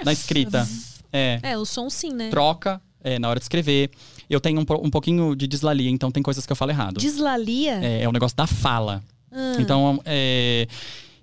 na 0.04 0.12
escrita. 0.12 0.64
É 1.12 1.40
É, 1.42 1.58
o 1.58 1.64
som 1.64 1.90
sim, 1.90 2.12
né? 2.12 2.30
troca 2.30 2.80
é, 3.02 3.18
na 3.18 3.28
hora 3.28 3.40
de 3.40 3.44
escrever. 3.46 3.90
Eu 4.30 4.40
tenho 4.40 4.60
um, 4.60 4.64
um 4.80 4.90
pouquinho 4.90 5.34
de 5.34 5.48
dislalia, 5.48 5.90
então 5.90 6.12
tem 6.12 6.22
coisas 6.22 6.46
que 6.46 6.52
eu 6.52 6.56
falo 6.56 6.70
errado. 6.70 7.00
Dislalia? 7.00 7.84
É, 7.84 8.02
é 8.04 8.08
o 8.08 8.12
negócio 8.12 8.36
da 8.36 8.46
fala. 8.46 9.02
Ah. 9.34 9.56
Então, 9.60 10.00
é, 10.04 10.66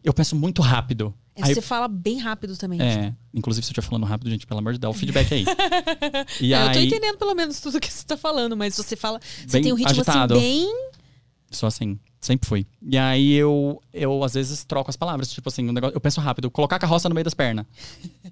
eu 0.03 0.13
penso 0.13 0.35
muito 0.35 0.61
rápido. 0.61 1.13
É, 1.35 1.45
Aí- 1.45 1.53
você 1.55 1.61
fala 1.61 1.87
bem 1.87 2.19
rápido 2.19 2.57
também. 2.57 2.81
é, 2.81 3.13
inclusive, 3.33 3.65
se 3.65 3.69
eu 3.69 3.71
estiver 3.71 3.87
falando 3.87 4.05
rápido, 4.05 4.29
gente, 4.29 4.45
pelo 4.45 4.59
amor 4.59 4.73
de 4.73 4.79
Deus, 4.79 4.91
dá 4.91 4.95
o 4.95 4.99
feedback 4.99 5.33
aí. 5.33 5.45
E 6.41 6.53
É, 6.53 6.61
eu 6.67 6.71
tô 6.73 6.79
aí, 6.79 6.85
entendendo 6.87 7.17
pelo 7.17 7.33
menos 7.33 7.59
tudo 7.61 7.79
que 7.79 7.91
você 7.91 8.05
tá 8.05 8.17
falando, 8.17 8.55
mas 8.57 8.75
você 8.75 8.95
fala. 8.95 9.19
Você 9.47 9.61
tem 9.61 9.71
um 9.71 9.75
ritmo 9.75 9.91
agitado. 10.01 10.33
assim 10.33 10.43
bem. 10.43 10.89
sou 11.49 11.67
assim, 11.67 11.97
sempre 12.19 12.47
fui. 12.47 12.67
E 12.81 12.97
aí 12.97 13.33
eu, 13.33 13.81
eu 13.93 14.23
às 14.25 14.33
vezes 14.33 14.63
troco 14.65 14.89
as 14.89 14.97
palavras, 14.97 15.31
tipo 15.31 15.47
assim, 15.49 15.67
um 15.69 15.71
negócio, 15.71 15.95
eu 15.95 16.01
penso 16.01 16.19
rápido, 16.21 16.51
colocar 16.51 16.75
a 16.75 16.79
carroça 16.79 17.07
no 17.09 17.15
meio 17.15 17.23
das 17.25 17.33
pernas. 17.33 17.65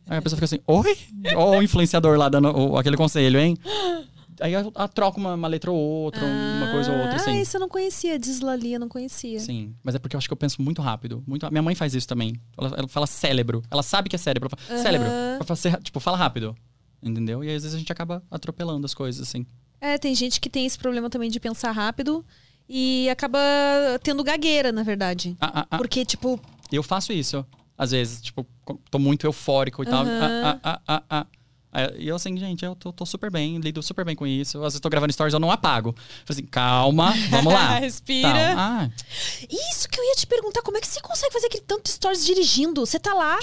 Aí 0.08 0.18
a 0.18 0.22
pessoa 0.22 0.36
fica 0.38 0.46
assim, 0.46 0.60
oi? 0.68 0.98
Ó 1.36 1.58
o 1.58 1.64
influenciador 1.64 2.18
lá 2.18 2.28
dando 2.30 2.50
o- 2.50 2.78
aquele 2.78 2.98
conselho, 2.98 3.40
hein? 3.40 3.58
Aí 4.42 4.54
eu, 4.54 4.72
eu 4.76 4.88
troco 4.90 5.20
uma, 5.20 5.34
uma 5.36 5.48
letra 5.48 5.72
ou 5.72 5.78
outra, 5.78 6.22
uma 6.26 6.72
coisa 6.72 6.92
ou 6.92 6.98
outra, 6.98 7.14
Ah, 7.14 7.16
assim. 7.18 7.38
esse 7.40 7.56
eu 7.56 7.60
não 7.60 7.70
conhecia. 7.70 8.18
Dislalia, 8.20 8.80
não 8.80 8.88
conhecia. 8.90 9.40
Sim, 9.40 9.74
mas 9.84 9.96
é 9.96 10.00
porque 10.00 10.16
eu 10.16 10.18
acho 10.18 10.28
que 10.28 10.34
eu 10.34 10.38
penso 10.38 10.62
muito 10.62 10.82
rápido. 10.82 11.24
Muito, 11.28 11.50
minha 11.52 11.62
mãe 11.62 11.76
faz 11.76 11.94
isso 11.94 12.08
também. 12.08 12.36
Ela, 12.58 12.74
ela 12.78 12.88
fala 12.88 13.08
cérebro. 13.08 13.62
Ela 13.70 13.84
sabe 13.84 14.10
que 14.10 14.16
é 14.16 14.20
cérebro. 14.20 14.50
Ela 14.52 14.58
fala. 14.68 14.82
Cérebro. 14.82 15.08
Ela 15.08 15.44
fala, 15.44 15.56
"Cê- 15.58 15.78
tipo, 15.82 16.00
fala 16.00 16.18
rápido. 16.18 16.56
Entendeu? 17.02 17.44
E 17.44 17.50
aí, 17.50 17.56
às 17.56 17.64
vezes 17.64 17.76
a 17.76 17.80
gente 17.80 17.92
acaba 17.92 18.22
atropelando 18.30 18.86
as 18.86 18.94
coisas, 18.94 19.22
assim. 19.28 19.46
É, 19.80 19.98
tem 19.98 20.14
gente 20.14 20.42
que 20.42 20.50
tem 20.50 20.66
esse 20.66 20.78
problema 20.78 21.10
também 21.10 21.30
de 21.30 21.40
pensar 21.40 21.72
rápido 21.72 22.26
e 22.68 23.10
acaba 23.10 23.40
tendo 24.04 24.24
gagueira, 24.24 24.72
na 24.72 24.84
verdade. 24.84 25.36
Ah, 25.40 25.62
ah, 25.62 25.68
ah, 25.72 25.78
Porque, 25.78 26.04
tipo, 26.06 26.40
Eu 26.72 26.84
faço 26.84 27.12
isso. 27.14 27.46
Às 27.78 27.92
vezes, 27.92 28.22
tipo, 28.22 28.46
tô 28.92 29.00
muito 29.00 29.26
eufórico 29.26 29.82
e 29.84 29.86
tal. 29.86 30.04
Ah, 30.06 30.10
ah, 30.54 30.60
ah, 30.64 30.82
ah, 30.88 31.04
ah. 31.22 31.28
E 31.98 32.08
eu 32.08 32.16
assim, 32.16 32.36
gente, 32.36 32.66
eu 32.66 32.76
tô, 32.76 32.92
tô 32.92 33.06
super 33.06 33.30
bem, 33.30 33.58
lido 33.60 33.82
super 33.84 34.04
bem 34.04 34.16
com 34.16 34.26
isso. 34.26 34.58
Às 34.58 34.74
vezes 34.74 34.80
tô 34.80 34.90
gravando 34.90 35.14
stories, 35.14 35.34
eu 35.34 35.40
não 35.40 35.52
apago. 35.52 35.94
Falei 36.26 36.42
assim, 36.42 36.46
calma, 36.46 37.14
vamos 37.30 37.54
lá. 37.54 37.78
Respira. 37.80 38.56
Tal. 38.56 38.58
Ah, 38.58 38.90
isso 39.72 39.88
que 39.88 40.00
eu 40.00 40.04
ia 40.04 40.16
te 40.16 40.26
perguntar, 40.26 40.64
como 40.64 40.78
é 40.78 40.82
que 40.82 40.88
você 40.88 41.00
consegue 41.00 41.32
fazer 41.32 41.46
aquele 41.46 41.64
tanto 41.64 41.84
de 41.84 41.90
stories 41.92 42.26
dirigindo? 42.26 42.84
Você 42.86 42.98
tá 43.00 43.14
lá 43.14 43.38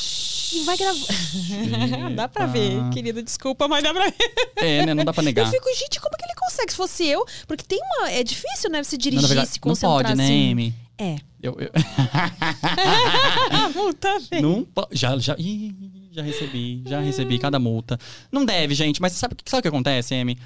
e 0.53 0.65
vai 0.65 0.77
gravar. 0.77 1.07
dá 2.17 2.29
pra 2.29 2.47
ver, 2.47 2.73
Eita. 2.73 2.91
querida, 2.93 3.23
desculpa, 3.23 3.69
mas 3.69 3.83
dá 3.85 3.95
pra 3.95 4.07
ver. 4.07 4.15
é, 4.57 4.87
né? 4.87 4.95
Não 4.95 5.05
dá 5.05 5.13
pra 5.13 5.23
Eu 5.23 5.27
negar. 5.27 5.49
fico, 5.51 5.69
gente, 5.77 6.01
como 6.01 6.17
que 6.17 6.25
ele 6.25 6.35
consegue? 6.35 6.73
Se 6.73 6.77
fosse 6.77 7.07
eu, 7.07 7.25
porque 7.47 7.63
tem 7.65 7.79
uma. 8.01 8.11
É 8.11 8.25
difícil, 8.25 8.71
né? 8.71 8.83
Você 8.83 8.97
Não, 8.97 9.03
dirigir, 9.03 9.23
na 9.23 9.29
verdade, 9.29 9.51
se 9.51 9.59
não 9.59 9.63
concentrar 9.71 9.93
pode, 10.03 10.15
né, 10.17 10.25
assim. 10.25 10.51
Amy? 10.53 10.75
É. 10.99 11.17
Eu, 11.43 11.55
eu... 11.61 11.71
Multa. 13.75 14.09
Não 14.41 14.65
po- 14.65 14.89
já, 14.91 15.17
já, 15.19 15.37
ih, 15.39 15.75
já 16.17 16.23
recebi, 16.23 16.83
já 16.87 17.01
recebi 17.01 17.39
cada 17.39 17.59
multa. 17.59 17.99
Não 18.33 18.45
deve, 18.45 18.75
gente, 18.75 19.03
mas 19.03 19.13
sabe, 19.13 19.37
sabe 19.45 19.61
o 19.61 19.63
que 19.63 19.69
acontece, 19.69 20.15
Amy? 20.15 20.39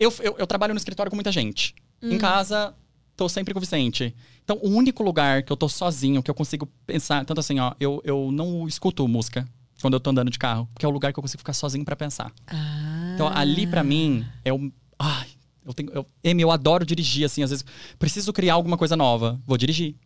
Eu, 0.00 0.12
eu, 0.20 0.36
eu 0.38 0.46
trabalho 0.46 0.72
no 0.72 0.78
escritório 0.78 1.10
com 1.10 1.16
muita 1.16 1.30
gente. 1.30 1.74
Em 2.02 2.16
casa, 2.16 2.74
tô 3.16 3.28
sempre 3.28 3.52
com 3.52 3.58
o 3.58 3.60
Vicente. 3.60 4.14
Então, 4.44 4.58
o 4.62 4.70
único 4.70 5.02
lugar 5.02 5.42
que 5.42 5.52
eu 5.52 5.56
tô 5.56 5.68
sozinho, 5.68 6.22
que 6.22 6.30
eu 6.30 6.34
consigo 6.34 6.66
pensar, 6.86 7.24
tanto 7.24 7.40
assim, 7.40 7.58
ó, 7.58 7.74
eu, 7.78 8.00
eu 8.04 8.30
não 8.32 8.66
escuto 8.66 9.06
música 9.06 9.46
quando 9.82 9.94
eu 9.94 10.00
tô 10.00 10.10
andando 10.10 10.30
de 10.30 10.38
carro, 10.38 10.68
porque 10.72 10.86
é 10.86 10.88
o 10.88 10.92
lugar 10.92 11.12
que 11.12 11.18
eu 11.18 11.22
consigo 11.22 11.38
ficar 11.38 11.52
sozinho 11.52 11.84
pra 11.84 11.96
pensar. 11.96 12.32
Ah. 12.46 13.12
Então, 13.14 13.28
ali 13.28 13.66
pra 13.66 13.84
mim, 13.84 14.24
é 14.44 14.52
o. 14.52 14.72
Ai, 14.98 15.28
eu 15.66 15.74
tenho. 15.74 15.90
Eu, 15.92 16.06
Amy, 16.24 16.42
eu 16.42 16.50
adoro 16.50 16.86
dirigir, 16.86 17.24
assim, 17.26 17.42
às 17.42 17.50
vezes. 17.50 17.64
Preciso 17.98 18.32
criar 18.32 18.54
alguma 18.54 18.78
coisa 18.78 18.96
nova. 18.96 19.38
Vou 19.46 19.58
dirigir. 19.58 19.96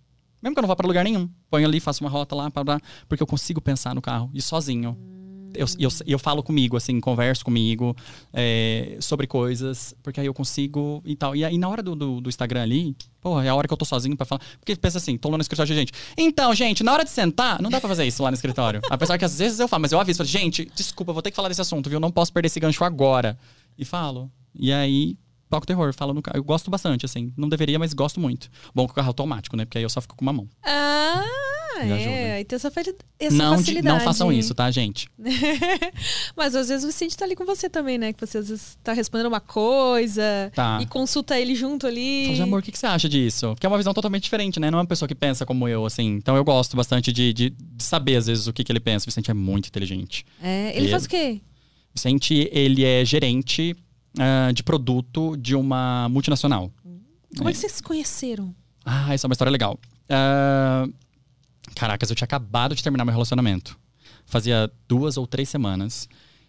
Mesmo 0.43 0.55
que 0.55 0.59
eu 0.59 0.63
não 0.63 0.69
vá 0.69 0.75
pra 0.75 0.87
lugar 0.87 1.05
nenhum. 1.05 1.29
Ponho 1.49 1.67
ali, 1.67 1.79
faço 1.79 2.03
uma 2.03 2.11
rota 2.11 2.35
lá, 2.35 2.51
pra, 2.51 2.81
porque 3.09 3.23
eu 3.23 3.27
consigo 3.27 3.61
pensar 3.61 3.95
no 3.95 4.03
carro. 4.03 4.31
E 4.35 4.43
sozinho. 4.43 4.99
Eu, 5.55 5.67
eu, 5.79 5.91
eu 6.07 6.19
falo 6.19 6.43
comigo, 6.43 6.79
assim, 6.79 6.99
converso 6.99 7.45
comigo 7.45 7.95
é, 8.33 8.97
sobre 9.01 9.27
coisas, 9.27 9.95
porque 10.03 10.19
aí 10.19 10.25
eu 10.25 10.33
consigo 10.33 11.03
e 11.05 11.15
tal. 11.15 11.37
E 11.37 11.45
aí, 11.45 11.59
na 11.59 11.69
hora 11.69 11.83
do, 11.83 11.95
do, 11.95 12.21
do 12.23 12.29
Instagram 12.31 12.63
ali, 12.63 12.97
porra, 13.21 13.45
é 13.45 13.51
a 13.51 13.55
hora 13.55 13.69
que 13.69 13.73
eu 13.75 13.77
tô 13.77 13.85
sozinho 13.85 14.17
pra 14.17 14.25
falar. 14.25 14.41
Porque 14.59 14.75
pensa 14.75 14.97
assim, 14.97 15.19
tô 15.19 15.29
lá 15.29 15.37
no 15.37 15.43
escritório 15.43 15.73
de 15.73 15.79
gente. 15.79 15.93
Então, 16.17 16.55
gente, 16.55 16.83
na 16.83 16.93
hora 16.93 17.05
de 17.05 17.11
sentar, 17.11 17.61
não 17.61 17.69
dá 17.69 17.79
pra 17.81 17.89
fazer 17.89 18.07
isso 18.07 18.23
lá 18.23 18.31
no 18.31 18.35
escritório. 18.35 18.81
Apesar 18.91 19.19
que 19.19 19.27
às 19.27 19.39
vezes 19.39 19.61
eu 19.61 19.69
falo, 19.69 19.83
mas 19.83 19.93
eu 19.93 20.01
aviso, 20.01 20.25
gente, 20.25 20.65
desculpa, 20.75 21.13
vou 21.13 21.21
ter 21.21 21.31
que 21.31 21.37
falar 21.37 21.49
desse 21.49 21.61
assunto, 21.61 21.91
viu? 21.91 22.01
Não 22.01 22.11
posso 22.11 22.33
perder 22.33 22.47
esse 22.47 22.59
gancho 22.59 22.83
agora. 22.83 23.39
E 23.77 23.85
falo. 23.85 24.31
E 24.55 24.73
aí, 24.73 25.17
toco 25.53 25.67
terror, 25.67 25.93
falo 25.95 26.15
no 26.15 26.23
carro. 26.23 26.39
Eu 26.39 26.45
gosto 26.45 26.71
bastante, 26.71 27.05
assim. 27.05 27.33
Não 27.37 27.49
deveria, 27.49 27.79
mas 27.79 27.93
gosto 27.93 28.19
muito. 28.19 28.49
Bom 28.75 28.87
que 28.87 28.93
o 28.93 28.95
carro 28.95 29.07
é 29.07 29.11
automático, 29.11 29.57
né? 29.57 29.65
Porque 29.67 29.77
aí 29.79 29.85
eu 29.85 29.91
só 29.91 30.01
fico 30.01 30.17
com 30.17 30.23
uma 30.25 30.33
mão. 30.33 30.49
Ah, 30.65 31.23
Me 31.85 31.91
é. 32.03 32.35
Aí 32.37 32.45
tem 32.45 32.57
essa, 32.57 32.71
fa- 32.71 32.81
essa 33.19 33.37
Não, 33.37 33.53
de- 33.57 33.59
facilidade. 33.63 33.97
não 33.99 34.05
façam 34.05 34.33
isso, 34.33 34.55
tá, 34.55 34.71
gente? 34.71 35.09
Mas 36.37 36.55
às 36.55 36.69
vezes 36.69 36.85
o 36.85 36.87
Vicente 36.87 37.17
tá 37.17 37.25
ali 37.25 37.35
com 37.37 37.45
você 37.45 37.69
também, 37.69 37.99
né? 37.99 38.13
Que 38.13 38.21
você 38.25 38.39
às 38.39 38.49
vezes 38.49 38.79
tá 38.83 38.93
respondendo 38.93 39.27
uma 39.27 39.41
coisa 39.41 40.51
Tá. 40.55 40.79
e 40.83 40.87
consulta 40.87 41.39
ele 41.39 41.55
junto 41.55 41.87
ali. 41.87 42.27
Falo, 42.29 42.43
amor, 42.45 42.61
o 42.61 42.63
que, 42.63 42.73
que 42.73 42.79
você 42.79 42.87
acha 42.87 43.09
disso? 43.09 43.49
Porque 43.55 43.67
é 43.67 43.69
uma 43.69 43.79
visão 43.79 43.93
totalmente 43.95 44.23
diferente, 44.25 44.59
né? 44.61 44.71
Não 44.71 44.79
é 44.79 44.83
uma 44.83 44.87
pessoa 44.89 45.07
que 45.09 45.15
pensa 45.15 45.45
como 45.45 45.69
eu, 45.69 45.85
assim. 45.85 46.15
Então 46.17 46.37
eu 46.37 46.45
gosto 46.45 46.77
bastante 46.77 47.13
de, 47.13 47.33
de, 47.33 47.51
de 47.51 47.83
saber, 47.85 48.17
às 48.17 48.27
vezes, 48.27 48.47
o 48.47 48.53
que, 48.53 48.65
que 48.65 48.73
ele 48.73 48.81
pensa. 48.81 49.05
O 49.05 49.11
Vicente 49.11 49.31
é 49.31 49.35
muito 49.35 49.69
inteligente. 49.69 50.25
É, 50.43 50.71
ele 50.71 50.87
Ele- 50.87 50.91
faz 50.91 51.05
o 51.05 51.09
quê? 51.09 51.41
Vicente, 51.95 52.49
ele 52.53 52.85
é 52.85 53.05
gerente 53.05 53.77
ah, 54.19 54.51
de 54.53 54.63
produto 54.63 55.37
de 55.37 55.55
uma 55.55 56.09
multinacional. 56.09 56.71
Como 57.37 57.49
é, 57.49 57.51
É. 57.51 57.55
que 57.55 57.59
vocês 57.59 57.73
se 57.73 57.83
conheceram? 57.83 58.55
Ah, 58.85 59.13
essa 59.15 59.27
é 59.27 59.29
uma 59.29 59.33
história 59.35 59.51
legal. 59.51 59.79
Ah, 60.09 60.87
caracas, 61.75 62.11
eu 62.11 62.17
tinha 62.17 62.25
acabado 62.27 62.75
de 62.75 62.83
terminar 62.83 63.05
meu 63.05 63.13
relacionamento. 63.13 63.79
Fazia 64.27 64.71
duas 64.89 65.17
ou 65.17 65.27
três 65.27 65.49
semanas. 65.49 66.09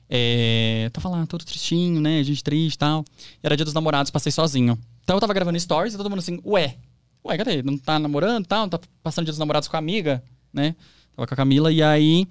É, 0.09 0.89
tava 0.93 1.09
lá, 1.09 1.25
todo 1.25 1.43
tristinho, 1.45 1.99
né? 2.01 2.21
Gente 2.23 2.43
triste 2.43 2.75
e 2.75 2.77
tal. 2.77 3.03
Era 3.41 3.55
dia 3.55 3.65
dos 3.65 3.73
namorados, 3.73 4.11
passei 4.11 4.31
sozinho. 4.31 4.77
Então 5.03 5.15
eu 5.15 5.19
tava 5.19 5.33
gravando 5.33 5.59
stories 5.59 5.93
e 5.93 5.97
todo 5.97 6.09
mundo 6.09 6.19
assim, 6.19 6.39
ué, 6.45 6.77
ué, 7.25 7.37
cadê? 7.37 7.63
Não 7.63 7.77
tá 7.77 7.97
namorando 7.97 8.43
e 8.45 8.47
tal? 8.47 8.61
Não 8.61 8.69
tá 8.69 8.79
passando 9.01 9.25
dia 9.25 9.31
dos 9.31 9.39
namorados 9.39 9.67
com 9.67 9.75
a 9.75 9.79
amiga, 9.79 10.23
né? 10.53 10.75
Tava 11.15 11.27
com 11.27 11.33
a 11.33 11.37
Camila 11.37 11.71
e 11.71 11.81
aí 11.81 12.27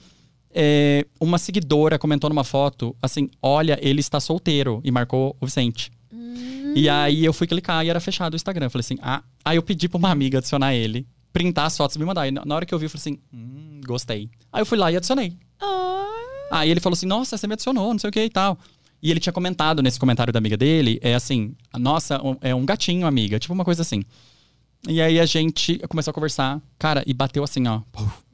é, 0.54 1.06
uma 1.20 1.38
seguidora 1.38 1.98
comentou 1.98 2.28
numa 2.30 2.44
foto 2.44 2.94
assim: 3.02 3.28
olha, 3.42 3.78
ele 3.82 4.00
está 4.00 4.20
solteiro 4.20 4.80
e 4.84 4.90
marcou 4.90 5.36
o 5.40 5.46
Vicente. 5.46 5.90
E 6.74 6.88
aí 6.88 7.24
eu 7.24 7.32
fui 7.32 7.46
clicar 7.46 7.84
e 7.84 7.90
era 7.90 8.00
fechado 8.00 8.32
o 8.32 8.36
Instagram. 8.36 8.66
Eu 8.66 8.70
falei 8.70 8.80
assim: 8.82 8.98
ah. 9.02 9.22
Aí 9.44 9.56
eu 9.56 9.62
pedi 9.62 9.88
pra 9.88 9.98
uma 9.98 10.10
amiga 10.10 10.38
adicionar 10.38 10.74
ele, 10.74 11.06
printar 11.32 11.66
as 11.66 11.76
fotos 11.76 11.96
e 11.96 11.98
me 11.98 12.04
mandar. 12.04 12.26
E 12.26 12.30
na 12.30 12.54
hora 12.54 12.64
que 12.64 12.72
eu 12.72 12.78
vi, 12.78 12.86
eu 12.86 12.90
falei 12.90 13.00
assim: 13.00 13.18
hum, 13.32 13.80
gostei. 13.86 14.30
Aí 14.52 14.62
eu 14.62 14.66
fui 14.66 14.78
lá 14.78 14.90
e 14.90 14.96
adicionei. 14.96 15.36
Ah, 15.60 16.08
Aí 16.52 16.70
ele 16.70 16.80
falou 16.80 16.94
assim: 16.94 17.06
Nossa, 17.06 17.36
você 17.36 17.46
me 17.46 17.54
adicionou, 17.54 17.92
não 17.92 17.98
sei 17.98 18.08
o 18.08 18.12
que 18.12 18.22
e 18.24 18.30
tal. 18.30 18.58
E 19.02 19.10
ele 19.10 19.18
tinha 19.18 19.32
comentado 19.32 19.82
nesse 19.82 19.98
comentário 19.98 20.32
da 20.32 20.38
amiga 20.38 20.56
dele: 20.56 20.98
É 21.02 21.14
assim, 21.14 21.54
nossa, 21.78 22.20
é 22.40 22.54
um 22.54 22.64
gatinho, 22.64 23.06
amiga. 23.06 23.38
Tipo 23.38 23.52
uma 23.54 23.64
coisa 23.64 23.82
assim. 23.82 24.02
E 24.88 25.00
aí 25.00 25.18
a 25.20 25.26
gente 25.26 25.78
começou 25.88 26.10
a 26.10 26.14
conversar, 26.14 26.60
cara, 26.78 27.02
e 27.06 27.14
bateu 27.14 27.44
assim, 27.44 27.66
ó. 27.68 27.80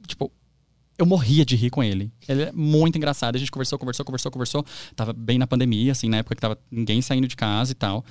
Tipo, 0.07 0.31
eu 0.99 1.05
morria 1.05 1.43
de 1.45 1.55
rir 1.55 1.69
com 1.69 1.81
ele. 1.83 2.11
Ele 2.27 2.43
é 2.43 2.51
muito 2.51 2.97
engraçado. 2.97 3.35
A 3.35 3.39
gente 3.39 3.49
conversou, 3.49 3.79
conversou, 3.79 4.05
conversou, 4.05 4.31
conversou. 4.31 4.65
Tava 4.95 5.13
bem 5.13 5.37
na 5.39 5.47
pandemia, 5.47 5.93
assim, 5.93 6.09
na 6.09 6.17
época 6.17 6.35
que 6.35 6.41
tava 6.41 6.57
ninguém 6.69 7.01
saindo 7.01 7.27
de 7.27 7.35
casa 7.35 7.71
e 7.71 7.75
tal. 7.75 8.03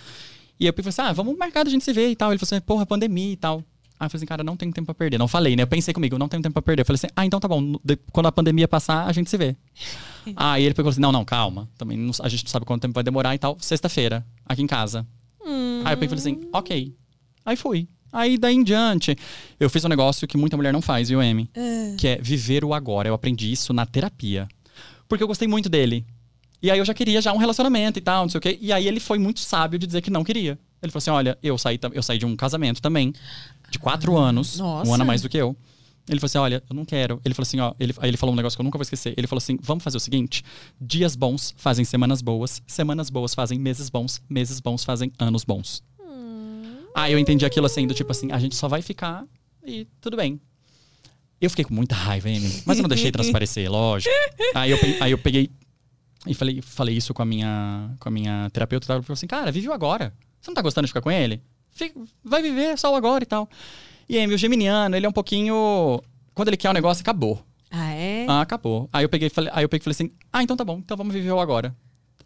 E 0.59 0.67
eu 0.67 0.73
falei 0.73 0.89
assim: 0.89 1.03
ah, 1.03 1.13
vamos 1.13 1.37
marcar 1.37 1.65
da 1.65 1.71
gente 1.71 1.85
se 1.85 1.93
ver 1.93 2.09
e 2.11 2.17
tal. 2.17 2.33
Ele 2.33 2.39
falou 2.39 2.57
assim: 2.57 2.65
porra, 2.65 2.85
pandemia 2.87 3.33
e 3.33 3.37
tal. 3.37 3.63
Aí 4.01 4.07
eu 4.07 4.11
falei 4.11 4.19
assim, 4.21 4.27
cara, 4.27 4.45
não 4.45 4.57
tenho 4.57 4.73
tempo 4.73 4.87
pra 4.87 4.95
perder. 4.95 5.19
Não 5.19 5.27
falei, 5.27 5.57
né? 5.57 5.65
Eu 5.65 5.67
pensei 5.67 5.93
comigo, 5.93 6.17
não 6.17 6.29
tenho 6.29 6.41
tempo 6.41 6.53
pra 6.53 6.63
perder. 6.63 6.83
Eu 6.83 6.87
falei 6.87 6.99
assim, 7.03 7.09
ah, 7.17 7.27
então 7.27 7.41
tá 7.41 7.49
bom. 7.49 7.75
Quando 8.13 8.27
a 8.27 8.33
pandemia 8.33 8.69
passar, 8.69 9.05
a 9.07 9.13
gente 9.13 9.29
se 9.29 9.37
vê. 9.37 9.57
Aí 10.37 10.63
ele 10.63 10.73
pegou 10.73 10.89
assim, 10.91 11.01
não, 11.01 11.11
não, 11.11 11.25
calma. 11.25 11.69
Também 11.77 11.99
não- 11.99 12.13
a 12.23 12.29
gente 12.29 12.45
não 12.45 12.51
sabe 12.51 12.65
quanto 12.65 12.83
tempo 12.83 12.95
vai 12.95 13.03
demorar 13.03 13.35
e 13.35 13.39
tal. 13.39 13.57
Sexta-feira, 13.61 14.25
aqui 14.47 14.63
em 14.63 14.69
casa. 14.69 15.05
Aí 15.85 15.95
eu 15.95 15.99
falei 15.99 16.15
assim, 16.15 16.49
ok. 16.53 16.95
Aí 17.45 17.57
fui. 17.57 17.89
Aí 18.13 18.39
daí 18.39 18.55
em 18.55 18.65
diante, 18.65 19.17
eu 19.61 19.69
fiz 19.69 19.85
um 19.85 19.89
negócio 19.89 20.27
que 20.27 20.37
muita 20.37 20.57
mulher 20.57 20.73
não 20.73 20.81
faz, 20.83 21.09
viu, 21.09 21.21
Amy? 21.21 21.51
Que 21.99 22.09
é 22.09 22.17
viver 22.17 22.65
o 22.65 22.73
agora. 22.73 23.09
Eu 23.09 23.15
aprendi 23.15 23.51
isso 23.53 23.73
na 23.73 23.85
terapia. 23.85 24.49
Porque 25.09 25.23
eu 25.23 25.29
gostei 25.29 25.49
muito 25.49 25.69
dele. 25.69 26.05
E 26.63 26.71
aí 26.71 26.79
eu 26.79 26.85
já 26.85 26.93
queria 26.93 27.21
já 27.21 27.33
um 27.33 27.37
relacionamento 27.37 27.99
e 27.99 28.03
tal, 28.03 28.23
não 28.25 28.29
sei 28.29 28.39
o 28.39 28.41
quê. 28.41 28.59
E 28.61 28.73
aí 28.73 28.89
ele 28.89 28.99
foi 28.99 29.19
muito 29.19 29.41
sábio 29.41 29.79
de 29.79 29.87
dizer 29.87 30.03
que 30.03 30.11
não 30.11 30.25
queria. 30.25 30.59
Ele 30.83 30.93
falou 30.93 30.99
assim: 30.99 31.11
olha, 31.11 31.39
eu 31.43 31.57
saí, 31.57 31.79
eu 31.93 32.03
saí 32.03 32.19
de 32.19 32.27
um 32.27 32.35
casamento 32.37 32.81
também, 32.83 33.13
de 33.71 33.79
quatro 33.79 34.17
anos, 34.17 34.59
nossa. 34.59 34.91
um 34.91 34.95
ano 34.95 35.03
a 35.03 35.07
mais 35.07 35.23
do 35.23 35.29
que 35.29 35.37
eu. 35.37 35.57
Ele 36.09 36.19
falou 36.19 36.27
assim: 36.27 36.39
olha, 36.39 36.63
eu 36.69 36.75
não 36.75 36.85
quero. 36.85 37.21
Ele 37.25 37.35
falou 37.35 37.47
assim: 37.47 37.61
ó, 37.61 37.75
ele, 37.79 37.95
aí 37.99 38.11
ele 38.11 38.17
falou 38.17 38.33
um 38.33 38.37
negócio 38.37 38.57
que 38.57 38.61
eu 38.61 38.65
nunca 38.65 38.79
vou 38.79 38.83
esquecer. 38.83 39.15
Ele 39.17 39.27
falou 39.27 39.39
assim: 39.39 39.59
vamos 39.61 39.85
fazer 39.85 39.97
o 39.97 40.01
seguinte: 40.01 40.45
dias 40.81 41.15
bons 41.15 41.55
fazem 41.57 41.85
semanas 41.85 42.23
boas, 42.23 42.63
semanas 42.67 43.11
boas 43.11 43.35
fazem 43.35 43.59
meses 43.59 43.89
bons, 43.89 44.21
meses 44.29 44.59
bons 44.61 44.85
fazem 44.85 45.13
anos 45.19 45.45
bons. 45.45 45.83
Aí 46.99 47.13
eu 47.13 47.19
entendi 47.19 47.45
aquilo 47.47 47.67
assim, 47.67 47.87
do 47.87 47.95
tipo 47.95 48.11
assim, 48.11 48.31
a 48.33 48.39
gente 48.39 48.57
só 48.57 48.67
vai 48.69 48.83
ficar 48.83 49.25
e 49.65 49.87
tudo 50.01 50.17
bem. 50.17 50.41
Eu 51.41 51.49
fiquei 51.51 51.65
com 51.65 51.73
muita 51.75 51.95
raiva, 51.95 52.29
Amy, 52.29 52.63
mas 52.67 52.79
eu 52.79 52.83
não 52.83 52.89
deixei 52.89 53.13
transparecer, 53.13 53.69
lógico. 53.71 54.13
Aí 54.55 54.71
eu, 54.73 54.79
pe- 54.79 54.97
aí 55.01 55.11
eu 55.13 55.19
peguei 55.19 55.51
e 56.27 56.35
falei, 56.35 56.61
falei 56.61 56.97
isso 56.97 57.15
com 57.15 57.23
a 57.23 57.25
minha, 57.25 57.95
com 58.01 58.09
a 58.09 58.13
minha 58.13 58.51
terapeuta. 58.53 58.87
tal. 58.87 58.97
Ela 58.97 59.03
falou 59.05 59.15
assim, 59.15 59.27
cara, 59.29 59.53
vive 59.53 59.69
o 59.69 59.73
agora. 59.73 60.13
Você 60.41 60.51
não 60.51 60.55
tá 60.55 60.63
gostando 60.63 60.87
de 60.87 60.91
ficar 60.91 61.01
com 61.01 61.11
ele? 61.13 61.41
Fica- 61.71 62.01
vai 62.25 62.43
viver 62.43 62.77
só 62.77 62.93
o 62.93 62.97
agora 62.97 63.23
e 63.23 63.27
tal. 63.27 63.49
E 64.09 64.19
Amy, 64.19 64.35
o 64.35 64.39
geminiano, 64.39 64.97
ele 64.97 65.07
é 65.07 65.09
um 65.09 65.13
pouquinho... 65.13 66.03
Quando 66.35 66.49
ele 66.49 66.57
quer 66.57 66.71
um 66.71 66.73
negócio, 66.73 67.03
acabou. 67.03 67.45
Ah, 67.71 67.93
é? 67.93 68.27
Ah, 68.29 68.41
acabou. 68.41 68.89
Aí 68.93 69.05
eu 69.05 69.09
peguei 69.09 69.27
e 69.29 69.31
falei, 69.31 69.51
aí 69.55 69.63
eu 69.65 69.69
peguei 69.69 69.83
e 69.83 69.85
falei 69.85 69.93
assim: 69.93 70.11
"Ah, 70.33 70.43
então 70.43 70.57
tá 70.57 70.65
bom. 70.65 70.79
Então 70.79 70.97
vamos 70.97 71.13
viver 71.13 71.31
o 71.33 71.41
agora". 71.41 71.77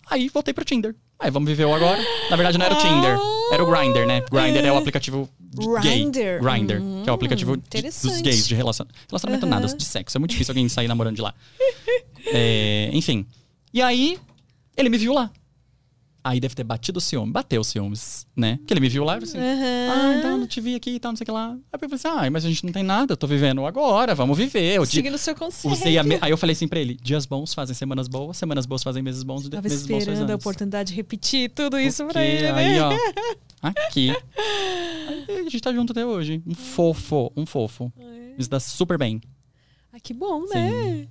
Aí 0.08 0.28
voltei 0.28 0.52
pro 0.54 0.64
Tinder. 0.64 0.94
Aí 1.22 1.30
vamos 1.30 1.48
viver 1.48 1.64
o 1.64 1.72
agora. 1.74 1.98
Na 2.28 2.36
verdade 2.36 2.58
não 2.58 2.66
era 2.66 2.74
o 2.74 2.78
Tinder, 2.78 3.16
era 3.52 3.62
o 3.62 3.66
Grindr, 3.70 4.04
né? 4.06 4.20
Grindr 4.30 4.66
é 4.66 4.72
o 4.72 4.76
aplicativo 4.76 5.28
gay. 5.80 6.02
Grindr. 6.04 6.40
Grindr, 6.42 7.02
que 7.04 7.08
é 7.08 7.12
o 7.12 7.14
aplicativo 7.14 7.56
de- 7.56 7.82
dos 7.82 8.20
gays 8.20 8.46
de 8.48 8.54
relacion... 8.56 8.84
relacionamento 9.08 9.46
nada, 9.46 9.68
de 9.68 9.84
sexo. 9.84 10.16
É 10.16 10.18
muito 10.18 10.32
difícil 10.32 10.50
alguém 10.52 10.68
sair 10.68 10.88
namorando 10.88 11.16
de 11.16 11.22
lá. 11.22 11.32
É, 12.34 12.88
enfim. 12.92 13.26
E 13.74 13.82
aí 13.82 14.16
ele 14.76 14.88
me 14.88 14.96
viu 14.96 15.12
lá. 15.12 15.28
Aí 16.24 16.38
deve 16.38 16.54
ter 16.54 16.62
batido 16.62 16.98
o 16.98 17.00
ciúme. 17.00 17.32
Bateu 17.32 17.60
o 17.62 17.64
ciúmes, 17.64 18.26
né? 18.36 18.56
Porque 18.58 18.72
ele 18.72 18.80
me 18.80 18.88
viu 18.88 19.02
lá 19.02 19.18
e 19.18 19.26
falou 19.26 19.44
assim: 19.44 19.60
Ah, 19.90 20.14
então 20.18 20.30
eu 20.30 20.38
não 20.38 20.46
te 20.46 20.60
vi 20.60 20.76
aqui 20.76 20.90
e 20.90 21.00
tal, 21.00 21.10
não 21.10 21.16
sei 21.16 21.24
o 21.24 21.26
que 21.26 21.32
lá. 21.32 21.50
Aí 21.50 21.58
eu 21.72 21.78
falei 21.88 21.94
assim: 21.96 22.08
Ah, 22.08 22.30
mas 22.30 22.44
a 22.44 22.48
gente 22.48 22.64
não 22.64 22.72
tem 22.72 22.84
nada, 22.84 23.12
eu 23.12 23.16
tô 23.16 23.26
vivendo 23.26 23.66
agora, 23.66 24.14
vamos 24.14 24.38
viver. 24.38 24.80
O 24.80 24.84
dia- 24.84 25.00
Seguindo 25.02 25.14
o 25.14 25.18
seu 25.18 25.34
conselho. 25.34 26.04
Me- 26.04 26.18
Aí 26.20 26.30
eu 26.30 26.38
falei 26.38 26.52
assim 26.54 26.68
pra 26.68 26.78
ele: 26.78 26.94
dias 27.02 27.26
bons 27.26 27.52
fazem 27.54 27.74
semanas 27.74 28.06
boas, 28.06 28.36
semanas 28.36 28.66
boas 28.66 28.84
fazem 28.84 29.02
meses 29.02 29.24
bons, 29.24 29.48
Tava 29.48 29.62
meses 29.62 29.84
bons 29.84 30.04
fazem 30.04 30.30
a 30.30 30.36
oportunidade 30.36 30.90
de 30.90 30.94
repetir 30.96 31.50
tudo 31.50 31.76
isso 31.80 32.04
Porque 32.04 32.12
pra 32.12 32.24
ele, 32.24 32.52
né? 32.52 32.52
Aí, 32.52 32.78
ó. 32.78 32.92
Aqui. 33.62 34.10
Aí 35.28 35.36
a 35.38 35.42
gente 35.42 35.60
tá 35.60 35.72
junto 35.72 35.90
até 35.92 36.04
hoje. 36.06 36.42
Um 36.46 36.54
fofo, 36.54 37.32
um 37.36 37.46
fofo. 37.46 37.92
Isso 38.38 38.48
dá 38.48 38.60
super 38.60 38.96
bem. 38.98 39.20
Ah, 39.92 39.98
que 40.00 40.14
bom, 40.14 40.44
né? 40.46 41.08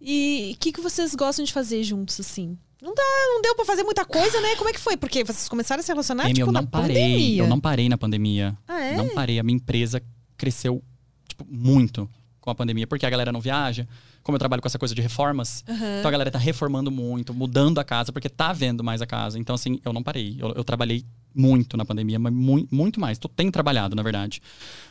E 0.00 0.52
o 0.54 0.58
que, 0.58 0.72
que 0.72 0.80
vocês 0.80 1.14
gostam 1.14 1.44
de 1.44 1.52
fazer 1.52 1.82
juntos, 1.84 2.18
assim? 2.20 2.58
Não 2.82 2.92
dá, 2.94 3.02
não 3.28 3.40
deu 3.42 3.54
pra 3.54 3.64
fazer 3.64 3.84
muita 3.84 4.04
coisa, 4.04 4.40
né? 4.40 4.56
Como 4.56 4.68
é 4.68 4.72
que 4.72 4.80
foi? 4.80 4.96
Porque 4.96 5.22
vocês 5.24 5.48
começaram 5.48 5.78
a 5.80 5.82
se 5.84 5.88
relacionar, 5.92 6.24
Amy, 6.24 6.34
tipo, 6.34 6.48
eu 6.48 6.52
na 6.52 6.62
não 6.62 6.66
parei. 6.66 6.88
pandemia. 6.96 7.42
Eu 7.44 7.46
não 7.48 7.60
parei 7.60 7.88
na 7.88 7.96
pandemia. 7.96 8.58
Ah, 8.66 8.80
é? 8.80 8.96
Não 8.96 9.08
parei. 9.10 9.38
A 9.38 9.42
minha 9.44 9.54
empresa 9.56 10.02
cresceu, 10.36 10.82
tipo, 11.28 11.46
muito 11.48 12.10
com 12.40 12.50
a 12.50 12.54
pandemia. 12.56 12.86
Porque 12.86 13.06
a 13.06 13.10
galera 13.10 13.30
não 13.30 13.40
viaja. 13.40 13.86
Como 14.24 14.34
eu 14.36 14.38
trabalho 14.40 14.60
com 14.62 14.68
essa 14.68 14.78
coisa 14.78 14.94
de 14.94 15.00
reformas, 15.02 15.64
então 15.68 16.08
a 16.08 16.10
galera 16.10 16.30
tá 16.30 16.38
reformando 16.38 16.90
muito, 16.92 17.34
mudando 17.34 17.78
a 17.78 17.84
casa, 17.84 18.12
porque 18.12 18.28
tá 18.28 18.52
vendo 18.52 18.82
mais 18.84 19.00
a 19.02 19.06
casa. 19.06 19.36
Então, 19.38 19.54
assim, 19.54 19.80
eu 19.84 19.92
não 19.92 20.00
parei. 20.02 20.36
Eu, 20.40 20.52
eu 20.54 20.62
trabalhei 20.64 21.04
muito 21.34 21.76
na 21.76 21.84
pandemia, 21.84 22.18
mas 22.20 22.32
mui- 22.32 22.68
muito 22.70 23.00
mais. 23.00 23.18
Tô, 23.18 23.28
tenho 23.28 23.50
trabalhado, 23.50 23.96
na 23.96 24.02
verdade. 24.02 24.40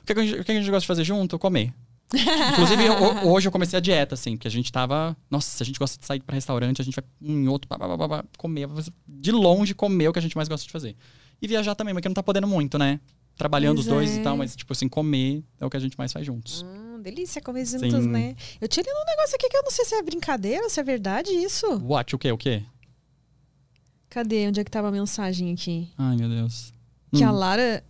O 0.02 0.06
que, 0.06 0.14
que 0.14 0.20
a 0.20 0.26
gente, 0.26 0.40
o 0.40 0.44
que 0.44 0.52
a 0.52 0.56
gente 0.56 0.66
gosta 0.70 0.82
de 0.82 0.88
fazer 0.88 1.04
junto? 1.06 1.38
Comer. 1.40 1.74
Inclusive, 2.14 2.86
eu- 2.86 2.94
ho- 2.94 3.32
hoje 3.34 3.48
eu 3.48 3.52
comecei 3.52 3.78
a 3.78 3.80
dieta, 3.80 4.16
assim, 4.16 4.36
porque 4.36 4.48
a 4.48 4.52
gente 4.52 4.72
tava. 4.72 5.16
Nossa, 5.30 5.64
a 5.64 5.66
gente 5.66 5.80
gosta 5.80 5.98
de 6.00 6.06
sair 6.06 6.20
pra 6.22 6.36
restaurante, 6.36 6.82
a 6.82 6.86
gente 6.86 6.96
vai 6.96 7.04
em 7.22 7.48
outro, 7.48 7.68
pá, 7.68 7.78
pá, 7.78 7.98
pá, 7.98 8.10
pá, 8.10 8.26
comer. 8.38 8.68
De 9.08 9.32
longe, 9.32 9.74
comer 9.74 10.10
o 10.10 10.14
que 10.14 10.20
a 10.20 10.22
gente 10.22 10.36
mais 10.36 10.50
gosta 10.50 10.66
de 10.66 10.72
fazer. 10.72 10.96
E 11.42 11.48
viajar 11.48 11.74
também, 11.76 11.94
mas 11.94 12.02
que 12.02 12.10
não 12.10 12.14
tá 12.14 12.22
podendo 12.24 12.48
muito, 12.48 12.78
né? 12.78 13.00
Trabalhando 13.38 13.76
Pois 13.78 13.88
os 13.88 13.92
dois 13.94 14.12
é. 14.12 14.20
e 14.20 14.24
tal, 14.24 14.36
mas, 14.38 14.56
tipo 14.56 14.72
assim, 14.74 14.88
comer 14.90 15.44
é 15.60 15.66
o 15.66 15.70
que 15.70 15.78
a 15.78 15.80
gente 15.80 15.98
mais 15.98 16.12
faz 16.12 16.26
juntos. 16.26 16.64
Hum, 16.68 17.02
delícia 17.02 17.42
comer 17.42 17.66
juntos, 17.66 18.04
Sim. 18.04 18.10
né? 18.10 18.36
Eu 18.60 18.68
tinha 18.68 18.84
lido 18.84 18.94
um 18.96 19.06
negócio 19.10 19.36
aqui 19.36 19.48
que 19.50 19.58
eu 19.58 19.64
não 19.64 19.72
sei 19.72 19.86
se 19.86 19.96
é 19.96 20.02
brincadeira, 20.04 20.70
se 20.70 20.80
é 20.80 20.84
verdade 20.84 21.30
isso. 21.32 21.66
What? 21.80 22.14
O 22.14 22.20
quê? 22.20 22.32
O 22.32 22.38
quê? 22.38 22.62
Cadê? 24.10 24.48
Onde 24.48 24.60
é 24.60 24.64
que 24.64 24.70
tava 24.72 24.90
a 24.90 24.92
mensagem 24.92 25.54
aqui? 25.54 25.90
Ai, 25.98 26.18
meu 26.18 26.28
Deus. 26.30 26.74
Que 27.16 27.24
Hum. 27.24 27.30
a 27.30 27.32
Lara 27.32 27.84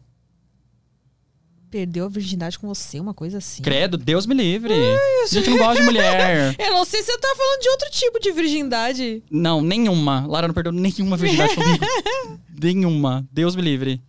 perdeu 1.72 2.06
a 2.06 2.10
virgindade 2.10 2.60
com 2.60 2.68
você, 2.68 2.99
uma 2.99 3.14
coisa 3.14 3.38
assim. 3.38 3.64
Credo, 3.64 3.98
Deus 3.98 4.26
me 4.26 4.35
livre. 4.35 4.73
a 4.73 5.27
gente 5.27 5.49
não 5.49 5.57
gosta 5.57 5.76
de 5.76 5.84
mulher. 5.84 6.53
Eu 6.60 6.73
não 6.73 6.84
sei 6.85 7.02
se 7.02 7.11
você 7.11 7.18
tá 7.18 7.34
falando 7.35 7.61
de 7.61 7.69
outro 7.69 7.89
tipo 7.91 8.19
de 8.19 8.31
virgindade. 8.34 9.23
Não, 9.31 9.61
nenhuma. 9.61 10.26
Lara 10.27 10.48
não 10.48 10.53
perdeu 10.53 10.73
nenhuma 10.73 11.15
virgindade 11.15 11.56
comigo. 11.56 11.85
nenhuma. 12.61 13.26
Deus 13.31 13.56
me 13.56 13.61
livre. 13.61 14.02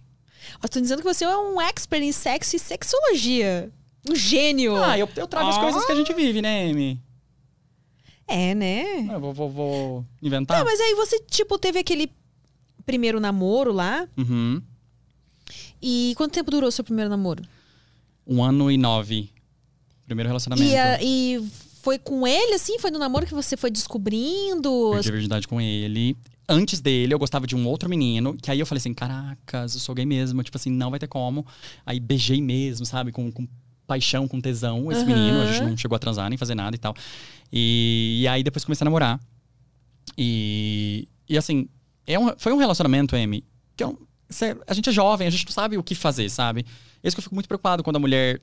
Eu 0.60 0.68
tô 0.68 0.80
dizendo 0.80 0.98
que 0.98 1.04
você 1.14 1.24
é 1.24 1.36
um 1.36 1.60
expert 1.60 2.02
em 2.02 2.12
sexo 2.12 2.56
e 2.56 2.58
sexologia. 2.58 3.70
Um 4.10 4.16
gênio. 4.16 4.76
Ah, 4.76 4.98
eu, 4.98 5.08
eu 5.16 5.26
trago 5.28 5.48
as 5.48 5.56
Ah. 5.56 5.60
coisas 5.60 5.84
que 5.86 5.92
a 5.92 5.94
gente 5.94 6.12
vive, 6.12 6.42
né, 6.42 6.68
Amy? 6.68 7.00
É, 8.26 8.54
né? 8.54 9.08
Eu 9.12 9.20
vou, 9.20 9.32
vou, 9.32 9.48
vou 9.50 10.06
inventar. 10.20 10.58
Tá, 10.58 10.64
mas 10.64 10.80
aí 10.80 10.94
você, 10.94 11.20
tipo, 11.20 11.58
teve 11.58 11.78
aquele 11.78 12.10
primeiro 12.84 13.20
namoro 13.20 13.72
lá. 13.72 14.08
Uhum. 14.18 14.60
E 15.82 16.14
quanto 16.16 16.32
tempo 16.32 16.50
durou 16.50 16.68
o 16.68 16.72
seu 16.72 16.84
primeiro 16.84 17.10
namoro? 17.10 17.42
Um 18.26 18.42
ano 18.42 18.70
e 18.70 18.76
nove. 18.78 19.30
Primeiro 20.06 20.28
relacionamento. 20.28 20.70
E, 20.70 20.76
a- 20.76 21.02
e 21.02 21.44
foi 21.82 21.98
com 21.98 22.26
ele, 22.26 22.54
assim? 22.54 22.78
Foi 22.78 22.90
no 22.90 22.98
namoro 22.98 23.26
que 23.26 23.34
você 23.34 23.56
foi 23.56 23.70
descobrindo? 23.70 24.90
Perdi 24.92 25.08
a 25.08 25.12
virgindade 25.12 25.48
com 25.48 25.60
ele. 25.60 26.16
Antes 26.48 26.80
dele, 26.80 27.12
eu 27.14 27.18
gostava 27.18 27.46
de 27.46 27.56
um 27.56 27.66
outro 27.66 27.88
menino. 27.88 28.36
Que 28.40 28.50
aí 28.50 28.60
eu 28.60 28.66
falei 28.66 28.78
assim: 28.78 28.94
caracas, 28.94 29.74
eu 29.74 29.80
sou 29.80 29.94
gay 29.94 30.04
mesmo. 30.06 30.42
Tipo 30.42 30.56
assim, 30.56 30.70
não 30.70 30.90
vai 30.90 31.00
ter 31.00 31.08
como. 31.08 31.44
Aí 31.84 31.98
beijei 31.98 32.40
mesmo, 32.40 32.84
sabe? 32.86 33.10
Com, 33.10 33.30
com 33.32 33.46
paixão, 33.86 34.28
com 34.28 34.40
tesão, 34.40 34.90
esse 34.92 35.00
Aham. 35.02 35.06
menino. 35.14 35.40
A 35.42 35.46
gente 35.52 35.62
não 35.70 35.76
chegou 35.76 35.96
a 35.96 35.98
transar 35.98 36.28
nem 36.28 36.38
fazer 36.38 36.54
nada 36.54 36.76
e 36.76 36.78
tal. 36.78 36.94
E, 37.52 38.20
e 38.22 38.28
aí 38.28 38.42
depois 38.42 38.64
comecei 38.64 38.84
a 38.84 38.86
namorar. 38.86 39.20
E, 40.16 41.08
e 41.28 41.38
assim, 41.38 41.68
é 42.06 42.18
um- 42.18 42.32
foi 42.36 42.52
um 42.52 42.56
relacionamento, 42.58 43.16
Amy, 43.16 43.44
que 43.76 43.82
eu 43.84 43.88
não- 43.88 43.98
cê- 44.32 44.56
a 44.66 44.74
gente 44.74 44.88
é 44.88 44.92
jovem, 44.92 45.26
a 45.26 45.30
gente 45.30 45.44
não 45.46 45.52
sabe 45.52 45.76
o 45.78 45.82
que 45.82 45.94
fazer, 45.94 46.28
sabe? 46.30 46.64
Isso 47.02 47.14
que 47.16 47.20
eu 47.20 47.22
fico 47.22 47.34
muito 47.34 47.46
preocupado 47.48 47.82
quando 47.82 47.96
a 47.96 47.98
mulher 47.98 48.40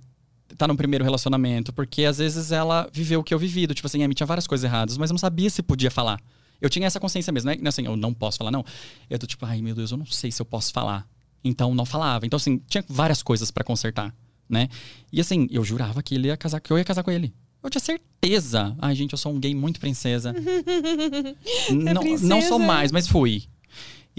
tá 0.58 0.68
no 0.68 0.76
primeiro 0.76 1.04
relacionamento, 1.04 1.72
porque 1.74 2.06
às 2.06 2.18
vezes 2.18 2.52
ela 2.52 2.90
viveu 2.92 3.20
o 3.20 3.24
que 3.24 3.34
eu 3.34 3.40
vivi, 3.40 3.68
do 3.68 3.74
tipo 3.74 3.88
assim, 3.88 4.04
Amy, 4.04 4.14
tinha 4.16 4.26
várias 4.28 4.48
coisas 4.48 4.64
erradas, 4.64 4.98
mas 4.98 5.10
eu 5.10 5.14
não 5.14 5.20
sabia 5.20 5.50
se 5.50 5.62
podia 5.62 5.92
falar. 5.92 6.20
Eu 6.62 6.70
tinha 6.70 6.88
essa 6.88 7.00
consciência 7.00 7.32
mesmo, 7.32 7.48
não 7.48 7.54
é 7.54 7.58
não 7.58 7.66
é 7.66 7.70
assim, 7.70 7.86
eu 7.86 7.96
não 7.96 8.14
posso 8.14 8.38
falar, 8.38 8.52
não. 8.52 8.66
Eu 9.10 9.18
tô 9.18 9.26
tipo, 9.28 9.46
ai 9.46 9.62
meu 9.62 9.76
Deus, 9.76 9.92
eu 9.92 9.98
não 9.98 10.06
sei 10.06 10.32
se 10.32 10.42
eu 10.42 10.46
posso 10.46 10.74
falar. 10.74 11.08
Então 11.44 11.74
não 11.74 11.86
falava. 11.86 12.26
Então 12.26 12.38
assim, 12.38 12.62
tinha 12.68 12.84
várias 12.90 13.24
coisas 13.24 13.50
pra 13.52 13.64
consertar, 13.64 14.14
né? 14.50 14.68
E 15.12 15.22
assim, 15.22 15.48
eu 15.52 15.64
jurava 15.64 16.04
que 16.04 16.16
ele 16.16 16.28
ia 16.28 16.36
casar, 16.36 16.60
que 16.60 16.72
eu 16.72 16.78
ia 16.78 16.84
casar 16.84 17.04
com 17.04 17.12
ele. 17.12 17.34
Eu 17.64 17.70
tinha 17.70 17.82
certeza. 17.82 18.76
Ai, 18.80 18.96
gente, 18.96 19.12
eu 19.14 19.18
sou 19.18 19.34
um 19.34 19.40
gay 19.40 19.54
muito 19.54 19.80
princesa. 19.80 20.34
não, 21.70 21.94
não 21.94 22.02
princesa. 22.02 22.48
sou 22.48 22.60
mais, 22.60 22.92
mas 22.92 23.08
fui. 23.08 23.44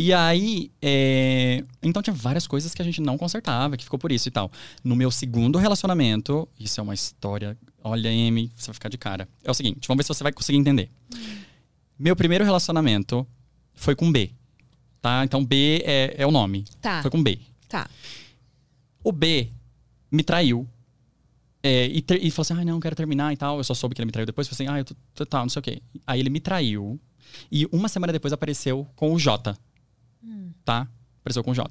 E 0.02 0.14
aí, 0.14 0.70
é, 0.80 1.62
então 1.82 2.00
tinha 2.02 2.14
várias 2.14 2.46
coisas 2.46 2.72
que 2.74 2.80
a 2.80 2.84
gente 2.86 3.02
não 3.02 3.18
consertava, 3.18 3.76
que 3.76 3.84
ficou 3.84 3.98
por 3.98 4.10
isso 4.10 4.28
e 4.28 4.30
tal. 4.30 4.50
No 4.82 4.96
meu 4.96 5.10
segundo 5.10 5.58
relacionamento, 5.58 6.48
isso 6.58 6.80
é 6.80 6.82
uma 6.82 6.94
história, 6.94 7.54
olha, 7.84 8.08
Amy, 8.08 8.50
você 8.56 8.68
vai 8.68 8.74
ficar 8.74 8.88
de 8.88 8.96
cara. 8.96 9.28
É 9.44 9.50
o 9.50 9.52
seguinte, 9.54 9.86
vamos 9.86 9.98
ver 9.98 10.04
se 10.04 10.08
você 10.18 10.22
vai 10.22 10.32
conseguir 10.32 10.56
entender. 10.56 10.90
Meu 11.98 12.16
primeiro 12.16 12.42
relacionamento 12.46 13.26
foi 13.74 13.94
com 13.94 14.10
B, 14.10 14.30
tá? 15.02 15.22
Então 15.22 15.44
B 15.44 15.82
é, 15.84 16.14
é 16.16 16.26
o 16.26 16.30
nome. 16.30 16.64
Tá, 16.80 17.02
Foi 17.02 17.10
com 17.10 17.22
B. 17.22 17.38
tá. 17.68 17.86
O 19.04 19.12
B 19.12 19.50
me 20.10 20.22
traiu. 20.22 20.66
É, 21.62 21.86
e, 21.88 22.00
ter- 22.00 22.24
e 22.24 22.30
falou 22.30 22.42
assim: 22.42 22.54
ah, 22.54 22.64
não, 22.64 22.80
quero 22.80 22.96
terminar 22.96 23.34
e 23.34 23.36
tal. 23.36 23.58
Eu 23.58 23.64
só 23.64 23.74
soube 23.74 23.94
que 23.94 24.00
ele 24.00 24.06
me 24.06 24.12
traiu 24.12 24.24
depois. 24.24 24.48
Falei 24.48 24.66
assim: 24.66 24.74
ah, 24.74 24.78
eu 24.80 24.84
tô, 24.86 24.94
tô- 25.14 25.26
tal, 25.26 25.42
não 25.42 25.50
sei 25.50 25.60
o 25.60 25.62
quê. 25.62 25.82
Aí 26.06 26.20
ele 26.20 26.30
me 26.30 26.40
traiu. 26.40 26.98
E 27.52 27.66
uma 27.70 27.86
semana 27.88 28.14
depois 28.14 28.32
apareceu 28.32 28.86
com 28.96 29.12
o 29.12 29.18
J. 29.18 29.54
Tá? 30.64 30.86
Apareceu 31.20 31.42
com 31.44 31.50
o 31.50 31.54
J. 31.54 31.68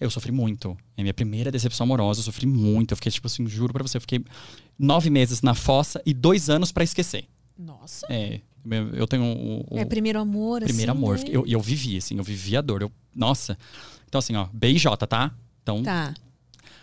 Eu 0.00 0.10
sofri 0.10 0.32
muito. 0.32 0.76
É 0.96 1.02
minha 1.02 1.12
primeira 1.14 1.50
decepção 1.50 1.84
amorosa. 1.84 2.20
Eu 2.20 2.24
sofri 2.24 2.46
muito. 2.46 2.92
Eu 2.92 2.96
fiquei, 2.96 3.12
tipo 3.12 3.26
assim, 3.26 3.46
juro 3.46 3.72
pra 3.72 3.82
você, 3.82 3.96
eu 3.96 4.00
fiquei 4.00 4.24
nove 4.78 5.10
meses 5.10 5.42
na 5.42 5.54
fossa 5.54 6.00
e 6.06 6.14
dois 6.14 6.48
anos 6.48 6.72
pra 6.72 6.82
esquecer. 6.84 7.26
Nossa. 7.58 8.06
É, 8.10 8.40
eu 8.70 8.88
eu 8.94 9.06
tenho 9.06 9.24
o, 9.24 9.66
o 9.74 9.78
É 9.78 9.84
primeiro 9.84 10.18
amor, 10.20 10.62
primeiro 10.62 10.92
assim, 10.92 10.98
amor. 10.98 11.18
né? 11.18 11.24
E 11.28 11.32
eu, 11.34 11.46
e 11.46 11.52
eu 11.52 11.60
vivi, 11.60 11.96
assim, 11.98 12.16
eu 12.16 12.24
vivi 12.24 12.56
a 12.56 12.60
dor. 12.60 12.82
Eu, 12.82 12.92
nossa. 13.14 13.56
Então, 14.08 14.18
assim, 14.18 14.34
ó, 14.36 14.46
B 14.52 14.70
e 14.72 14.78
J, 14.78 15.06
tá? 15.06 15.30
Então, 15.62 15.82
Tá. 15.82 16.14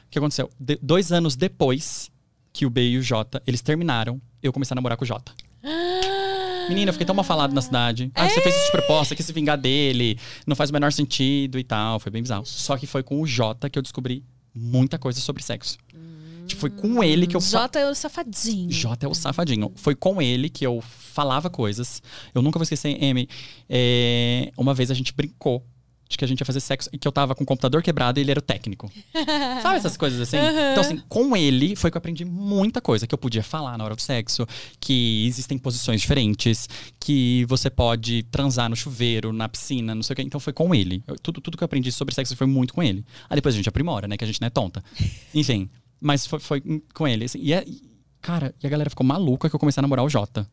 o 0.06 0.10
que 0.10 0.18
aconteceu? 0.20 0.50
De- 0.60 0.80
dois 0.82 1.12
anos 1.12 1.36
depois 1.36 2.12
que 2.52 2.66
o 2.66 2.70
B 2.70 2.90
e 2.90 2.98
o 2.98 3.02
J, 3.02 3.42
eles 3.48 3.62
terminaram, 3.62 4.22
eu 4.42 4.54
comecei 4.54 4.74
a 4.74 4.76
namorar 4.76 4.98
com 4.98 5.04
o 5.04 5.08
J. 5.08 5.34
Menina, 6.70 6.90
eu 6.90 6.94
fiquei 6.94 7.06
tão 7.06 7.16
mal 7.16 7.24
falado 7.24 7.54
na 7.54 7.62
cidade. 7.62 8.12
Ah, 8.16 8.28
você 8.30 8.42
fez 8.42 8.56
isso 8.56 8.66
de 8.66 8.72
proposta, 8.72 9.16
quis 9.16 9.26
se 9.26 9.34
vingar 9.34 9.58
dele, 9.58 10.18
não 10.46 10.56
faz 10.56 10.70
o 10.70 10.74
menor 10.74 10.92
sentido 10.92 11.60
e 11.60 11.64
tal. 11.64 12.00
Foi 12.00 12.12
bem 12.12 12.22
bizarro. 12.22 12.46
Só 12.46 12.78
que 12.78 12.88
foi 12.88 13.04
com 13.04 13.22
o 13.22 13.28
J 13.28 13.70
que 13.70 13.78
eu 13.78 13.84
descobri 13.84 14.24
muita 14.54 14.98
coisa 14.98 15.20
sobre 15.20 15.44
sexo. 15.44 15.78
Tipo, 16.46 16.62
foi 16.62 16.70
com 16.70 17.04
ele 17.04 17.26
que 17.26 17.36
eu... 17.36 17.42
Jota 17.42 17.80
é 17.80 17.90
o 17.90 17.96
safadinho. 17.96 18.70
J 18.70 19.06
é 19.06 19.10
o 19.10 19.14
safadinho. 19.14 19.72
Foi 19.76 19.96
com 19.96 20.22
ele 20.22 20.50
que 20.50 20.66
eu 20.66 20.82
falava 20.82 21.50
coisas. 21.50 22.02
Eu 22.34 22.42
nunca 22.42 22.60
vou 22.60 22.64
esquecer, 22.64 23.02
Amy. 23.02 23.30
é, 23.70 24.52
uma 24.58 24.74
vez 24.74 24.92
a 24.92 24.94
gente 24.94 25.14
brincou 25.14 25.64
de 26.14 26.18
que 26.18 26.24
a 26.26 26.28
gente 26.28 26.40
ia 26.40 26.46
fazer 26.46 26.60
sexo 26.62 26.90
e 26.94 26.98
que 26.98 27.08
eu 27.08 27.12
tava 27.12 27.36
com 27.36 27.44
o 27.44 27.46
computador 27.48 27.84
quebrado 27.84 28.20
e 28.20 28.22
ele 28.22 28.32
era 28.32 28.40
o 28.40 28.42
técnico. 28.44 28.90
Sabe 29.62 29.76
essas 29.76 29.98
coisas 29.98 30.20
assim? 30.22 30.38
Então, 30.38 30.82
assim, 30.82 31.02
com 31.10 31.36
ele 31.36 31.76
foi 31.76 31.92
que 31.92 31.98
eu 31.98 32.00
aprendi 32.00 32.24
muita 32.24 32.80
coisa 32.82 33.06
que 33.06 33.14
eu 33.14 33.18
podia 33.18 33.44
falar 33.44 33.78
na 33.78 33.84
hora 33.84 33.96
do 33.96 34.02
sexo, 34.02 34.48
que 34.80 35.26
existem 35.28 35.58
posições 35.58 36.00
diferentes, 36.02 36.68
que 37.00 37.46
você 37.48 37.70
pode 37.70 38.24
transar 38.32 38.70
no 38.70 38.76
chuveiro, 38.76 39.34
na 39.34 39.50
piscina, 39.50 39.94
não 39.94 40.04
sei 40.04 40.14
o 40.14 40.16
quê. 40.18 40.22
Então 40.22 40.40
foi 40.40 40.54
com 40.54 40.74
ele. 40.74 41.04
Eu- 41.08 41.16
tudo, 41.20 41.42
tudo 41.42 41.58
que 41.58 41.64
eu 41.64 41.66
aprendi 41.66 41.92
sobre 41.92 42.14
sexo 42.16 42.36
foi 42.36 42.48
muito 42.48 42.74
com 42.74 42.82
ele. 42.82 43.04
Aí 43.30 43.36
depois 43.36 43.54
a 43.54 43.58
gente 43.58 43.68
aprimora, 43.70 44.08
né? 44.08 44.16
Que 44.18 44.24
a 44.24 44.28
gente 44.28 44.40
não 44.40 44.48
é 44.48 44.50
tonta. 44.50 44.84
Enfim. 45.34 45.70
Mas 46.00 46.26
foi, 46.28 46.40
foi 46.40 46.62
com 46.94 47.08
ele. 47.08 47.26
assim. 47.26 47.40
e, 47.42 47.54
é- 47.54 47.66
cara, 48.22 48.54
e 48.62 48.68
a 48.68 48.70
galera 48.70 48.90
ficou 48.90 49.06
maluca 49.06 49.50
que 49.50 49.56
eu 49.56 49.60
comecei 49.60 49.80
a 49.80 49.84
namorar 49.84 50.06
o 50.06 50.10
Jota. 50.10 50.48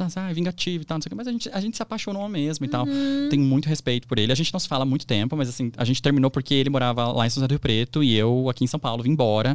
Ah, 0.00 0.30
é 0.30 0.34
vingativo 0.34 0.82
e 0.82 0.84
tal, 0.84 0.96
não 0.98 1.02
sei 1.02 1.08
o 1.08 1.10
quê. 1.10 1.14
Mas 1.16 1.26
a 1.26 1.32
gente, 1.32 1.48
a 1.52 1.60
gente 1.60 1.76
se 1.76 1.82
apaixonou 1.82 2.28
mesmo 2.28 2.64
e 2.66 2.68
tal. 2.68 2.86
Tenho 3.30 3.42
muito 3.42 3.68
respeito 3.68 4.06
por 4.08 4.18
ele. 4.18 4.32
A 4.32 4.34
gente 4.34 4.52
não 4.52 4.60
se 4.60 4.68
fala 4.68 4.82
há 4.82 4.86
muito 4.86 5.06
tempo, 5.06 5.36
mas 5.36 5.48
assim, 5.48 5.70
a 5.76 5.84
gente 5.84 6.00
terminou 6.02 6.30
porque 6.30 6.54
ele 6.54 6.70
morava 6.70 7.12
lá 7.12 7.26
em 7.26 7.30
São 7.30 7.36
José 7.40 7.48
do 7.48 7.52
Rio 7.52 7.60
Preto 7.60 8.02
e 8.02 8.14
eu 8.16 8.48
aqui 8.48 8.64
em 8.64 8.66
São 8.66 8.80
Paulo, 8.80 9.02
vim 9.02 9.10
embora. 9.10 9.54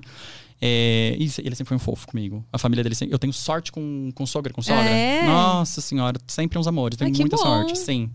É, 0.62 1.16
e 1.18 1.24
ele 1.40 1.56
sempre 1.56 1.66
foi 1.70 1.78
um 1.78 1.80
fofo 1.80 2.06
comigo. 2.08 2.46
A 2.52 2.58
família 2.58 2.84
dele 2.84 2.94
sempre. 2.96 3.14
Eu 3.16 3.20
tenho 3.20 3.32
sorte 3.32 3.72
com, 3.72 4.12
com 4.14 4.26
sogra, 4.26 4.52
com 4.52 4.62
sogra. 4.62 4.84
É? 4.90 5.26
Nossa 5.26 5.80
senhora, 5.80 6.20
sempre 6.28 6.60
uns 6.60 6.68
amores. 6.68 6.98
Tenho 6.98 7.10
Ai, 7.10 7.14
que 7.14 7.22
muita 7.22 7.38
bom. 7.38 7.44
sorte, 7.44 7.78
sim. 7.78 8.10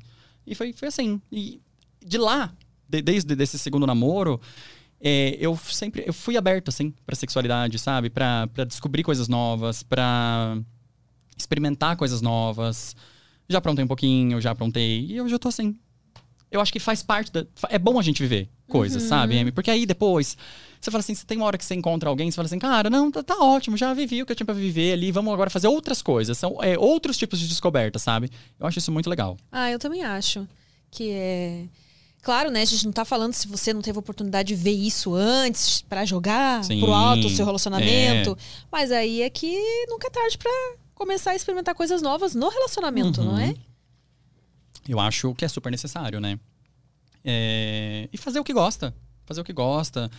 E 0.47 0.55
foi, 0.55 0.73
foi 0.75 0.89
assim. 0.89 1.21
E 1.33 1.59
de 2.05 2.19
lá, 2.19 2.53
de- 2.87 3.01
desde 3.01 3.35
desse 3.35 3.59
segundo 3.59 3.87
namoro, 3.87 4.39
é, 5.01 5.39
eu 5.41 5.57
sempre 5.57 6.05
eu 6.07 6.13
fui 6.13 6.37
aberto 6.37 6.69
assim 6.69 6.93
para 7.07 7.17
sexualidade, 7.17 7.79
sabe? 7.79 8.11
Pra 8.11 8.47
pra 8.49 8.65
descobrir 8.65 9.03
coisas 9.03 9.27
novas, 9.27 9.83
pra 9.83 10.59
experimentar 11.37 11.97
coisas 11.97 12.21
novas. 12.21 12.95
Já 13.49 13.59
aprontei 13.59 13.85
um 13.85 13.89
pouquinho, 13.89 14.41
já 14.41 14.51
aprontei 14.51 15.07
e 15.07 15.17
eu 15.17 15.29
já 15.29 15.39
tô 15.39 15.49
assim. 15.49 15.77
Eu 16.51 16.61
acho 16.61 16.73
que 16.73 16.79
faz 16.79 17.03
parte 17.03 17.33
da 17.33 17.45
é 17.69 17.79
bom 17.79 17.99
a 17.99 18.03
gente 18.03 18.23
viver 18.23 18.49
coisas, 18.69 19.03
sabe, 19.03 19.39
Amy? 19.39 19.53
Porque 19.53 19.71
aí 19.71 19.85
depois 19.85 20.37
você 20.81 20.91
fala 20.91 21.01
assim, 21.01 21.15
você 21.15 21.25
tem 21.25 21.39
uma 21.39 21.47
hora 21.47 21.57
que 21.57 21.65
você 21.65 21.75
encontra 21.75 22.09
alguém, 22.09 22.31
você 22.31 22.37
fala 22.37 22.47
assim, 22.47 22.59
cara, 22.59 22.91
não, 22.91 23.11
tá, 23.11 23.23
tá 23.23 23.37
ótimo, 23.39 23.77
já 23.77 23.95
vivi 23.95 24.23
o 24.23 24.27
que 24.27 24.33
eu 24.33 24.37
tinha 24.37 24.45
pra 24.45 24.55
viver 24.55 24.93
ali, 24.93 25.11
vamos 25.11 25.33
agora 25.33 25.49
fazer 25.49 25.67
outras 25.67 26.03
coisas, 26.03 26.37
são 26.37 26.63
é, 26.63 26.79
outros 26.79 27.17
tipos 27.17 27.41
de 27.41 27.49
descoberta, 27.49 27.99
sabe? 27.99 28.31
Eu 28.61 28.67
acho 28.67 28.79
isso 28.79 28.93
muito 28.93 29.09
legal. 29.09 29.37
Ah, 29.51 29.71
eu 29.71 29.79
também 29.79 30.05
acho 30.05 30.47
que 30.91 31.11
é. 31.11 31.65
Claro, 32.23 32.51
né? 32.51 32.63
A 32.63 32.65
gente 32.65 32.87
não 32.87 32.93
tá 32.93 33.05
falando 33.05 33.35
se 33.35 33.47
você 33.47 33.75
não 33.75 33.83
teve 33.83 33.99
oportunidade 33.99 34.49
de 34.49 34.55
ver 34.55 34.73
isso 34.73 35.15
antes 35.15 35.83
pra 35.83 36.07
jogar 36.07 36.65
Sim, 36.65 36.81
pro 36.81 36.93
alto 36.93 37.27
o 37.27 37.31
seu 37.31 37.45
relacionamento. 37.45 38.37
Mas 38.73 38.91
aí 38.91 39.21
é 39.21 39.29
que 39.29 39.59
nunca 39.89 40.07
é 40.07 40.11
tarde 40.11 40.39
pra 40.39 40.51
começar 40.95 41.33
a 41.33 41.35
experimentar 41.37 41.75
coisas 41.75 42.01
novas 42.03 42.35
no 42.35 42.49
relacionamento, 42.49 43.21
Uhum. 43.21 43.33
não 43.33 43.39
é? 43.39 43.55
Eu 44.89 45.01
acho 45.01 45.35
que 45.35 45.45
é 45.45 45.49
super 45.49 45.71
necessário, 45.71 46.21
né? 46.21 46.39
É, 47.25 48.09
E 48.13 48.19
fazer 48.19 48.39
o 48.39 48.45
que 48.45 48.53
gosta. 48.53 48.95
Fazer 49.25 49.41
o 49.41 49.45
que 49.45 49.53
gosta. 49.53 50.11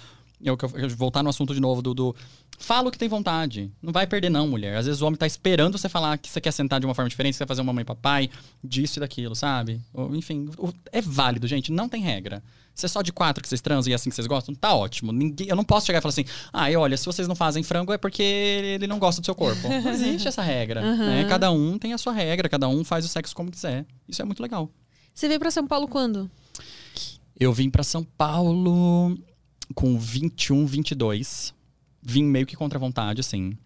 Eu, 0.44 0.58
eu, 0.62 0.80
eu 0.80 0.90
voltar 0.90 1.24
no 1.24 1.30
assunto 1.30 1.54
de 1.54 1.60
novo 1.60 1.82
do, 1.82 1.94
do. 1.94 2.16
Fala 2.58 2.90
o 2.90 2.92
que 2.92 2.98
tem 2.98 3.10
vontade. 3.10 3.72
Não 3.82 3.92
vai 3.92 4.06
perder, 4.08 4.30
não, 4.30 4.48
mulher. 4.48 4.78
Às 4.78 4.86
vezes 4.86 5.02
o 5.02 5.06
homem 5.06 5.18
tá 5.18 5.28
esperando 5.28 5.78
você 5.78 5.90
falar 5.90 6.18
que 6.18 6.30
você 6.30 6.40
quer 6.40 6.52
sentar 6.52 6.80
de 6.80 6.86
uma 6.86 6.94
forma 6.96 7.10
diferente, 7.10 7.36
você 7.36 7.44
quer 7.44 7.48
fazer 7.48 7.62
uma 7.62 7.74
mãe 7.74 7.82
e 7.82 7.86
papai, 7.86 8.30
disso 8.64 9.00
e 9.00 9.02
daquilo, 9.02 9.36
sabe? 9.36 9.82
Ou, 9.94 10.16
enfim, 10.16 10.50
é 10.92 11.02
válido, 11.02 11.48
gente. 11.48 11.72
Não 11.72 11.90
tem 11.90 12.02
regra. 12.02 12.44
Se 12.74 12.86
é 12.86 12.90
só 12.90 13.02
de 13.02 13.14
quatro 13.14 13.42
que 13.42 13.48
vocês 13.48 13.62
transam 13.62 13.90
e 13.90 13.94
é 13.94 13.96
assim 13.96 14.10
que 14.10 14.16
vocês 14.16 14.28
gostam, 14.28 14.54
tá 14.54 14.76
ótimo. 14.76 15.14
Ninguém, 15.14 15.48
eu 15.48 15.56
não 15.56 15.64
posso 15.64 15.86
chegar 15.86 16.00
e 16.00 16.02
falar 16.02 16.10
assim, 16.10 16.26
ah, 16.52 16.68
olha, 16.78 16.98
se 16.98 17.06
vocês 17.06 17.26
não 17.26 17.36
fazem 17.36 17.64
frango 17.64 17.94
é 17.94 17.98
porque 17.98 18.22
ele 18.22 18.86
não 18.86 19.00
gosta 19.00 19.22
do 19.22 19.26
seu 19.26 19.34
corpo. 19.34 19.68
Não 19.70 19.92
existe 19.92 20.28
essa 20.28 20.42
regra. 20.42 20.82
né? 20.96 21.26
Cada 21.30 21.52
um 21.52 21.80
tem 21.80 21.94
a 21.94 21.98
sua 21.98 22.12
regra, 22.12 22.50
cada 22.50 22.68
um 22.68 22.84
faz 22.84 23.06
o 23.06 23.08
sexo 23.08 23.34
como 23.34 23.50
quiser. 23.50 23.86
Isso 24.10 24.22
é 24.22 24.26
muito 24.26 24.44
legal. 24.44 24.70
Você 25.14 25.30
veio 25.30 25.40
pra 25.40 25.50
São 25.50 25.66
Paulo 25.66 25.88
quando? 25.88 26.30
Eu 27.40 27.54
vim 27.54 27.70
pra 27.70 27.84
São 27.84 28.04
Paulo 28.04 29.18
com 29.76 30.00
21, 30.00 30.66
22. 30.66 31.54
Vim 32.02 32.24
meio 32.24 32.46
que 32.46 32.56
contra 32.56 32.80
a 32.80 32.82
vontade, 32.82 33.20
assim. 33.20 33.58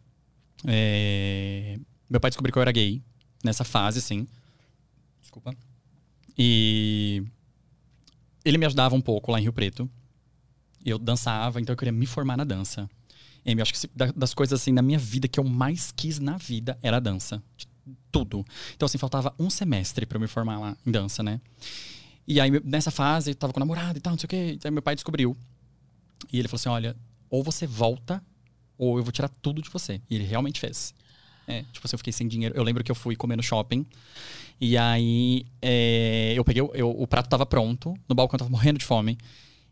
É, 0.66 1.80
Meu 2.10 2.20
pai 2.20 2.32
descobriu 2.32 2.52
que 2.52 2.58
eu 2.58 2.62
era 2.62 2.72
gay 2.72 3.02
nessa 3.44 3.64
fase, 3.64 4.00
assim. 4.00 4.28
Desculpa. 5.22 5.54
E 6.38 7.24
ele 8.44 8.58
me 8.58 8.66
ajudava 8.66 8.96
um 8.96 9.02
pouco 9.02 9.32
lá 9.32 9.40
em 9.40 9.44
Rio 9.44 9.54
Preto. 9.54 9.90
Eu 10.84 10.98
dançava, 10.98 11.62
então 11.62 11.74
eu 11.74 11.78
queria 11.78 11.92
me 11.92 12.06
formar 12.06 12.36
na 12.38 12.44
dança. 12.44 12.90
E 13.46 13.52
eu 13.52 13.62
acho 13.62 13.74
que 13.74 13.88
das 14.16 14.34
coisas 14.34 14.60
assim 14.60 14.72
na 14.72 14.82
minha 14.82 14.98
vida 14.98 15.28
que 15.28 15.40
eu 15.40 15.44
mais 15.44 15.92
quis 15.92 16.20
na 16.20 16.38
vida 16.38 16.78
era 16.82 16.98
a 16.98 17.00
dança. 17.00 17.42
Tudo. 18.12 18.46
Então, 18.76 18.86
assim, 18.86 18.98
faltava 18.98 19.34
um 19.38 19.50
semestre 19.50 20.06
pra 20.06 20.18
eu 20.18 20.22
me 20.22 20.28
formar 20.28 20.60
lá 20.60 20.78
em 20.86 20.92
dança, 20.92 21.22
né? 21.22 21.40
E 22.28 22.40
aí, 22.40 22.52
nessa 22.64 22.92
fase, 22.92 23.32
eu 23.32 23.36
tava 23.36 23.54
com 23.54 23.60
namorado 23.60 23.98
e 23.98 24.02
tal, 24.02 24.12
não 24.12 24.20
sei 24.20 24.26
o 24.26 24.30
quê. 24.30 24.60
Aí 24.64 24.72
meu 24.72 24.82
pai 24.82 24.96
descobriu. 24.96 25.38
E 26.32 26.40
ele 26.40 26.48
falou 26.48 26.60
assim: 26.60 26.70
olha, 26.70 26.96
ou 27.30 27.44
você 27.44 27.66
volta, 27.68 28.24
ou 28.78 28.98
eu 28.98 29.04
vou 29.04 29.12
tirar 29.12 29.30
tudo 29.30 29.62
de 29.62 29.70
você. 29.70 30.02
E 30.10 30.16
ele 30.16 30.24
realmente 30.24 30.60
fez. 30.60 30.94
É, 31.48 31.64
tipo 31.72 31.86
assim, 31.86 31.96
eu 31.96 31.98
fiquei 31.98 32.14
sem 32.14 32.28
dinheiro. 32.28 32.56
Eu 32.56 32.64
lembro 32.64 32.84
que 32.84 32.92
eu 32.92 32.96
fui 32.96 33.16
comer 33.16 33.36
no 33.36 33.44
shopping. 33.44 33.86
E 34.62 34.78
aí, 34.78 35.46
é, 35.62 36.34
eu 36.36 36.44
peguei, 36.44 36.62
eu, 36.74 36.90
o 36.90 37.08
prato 37.08 37.30
tava 37.30 37.46
pronto, 37.46 37.96
no 38.08 38.14
balcão 38.14 38.36
eu 38.36 38.40
tava 38.40 38.52
morrendo 38.52 38.78
de 38.78 38.86
fome. 38.86 39.18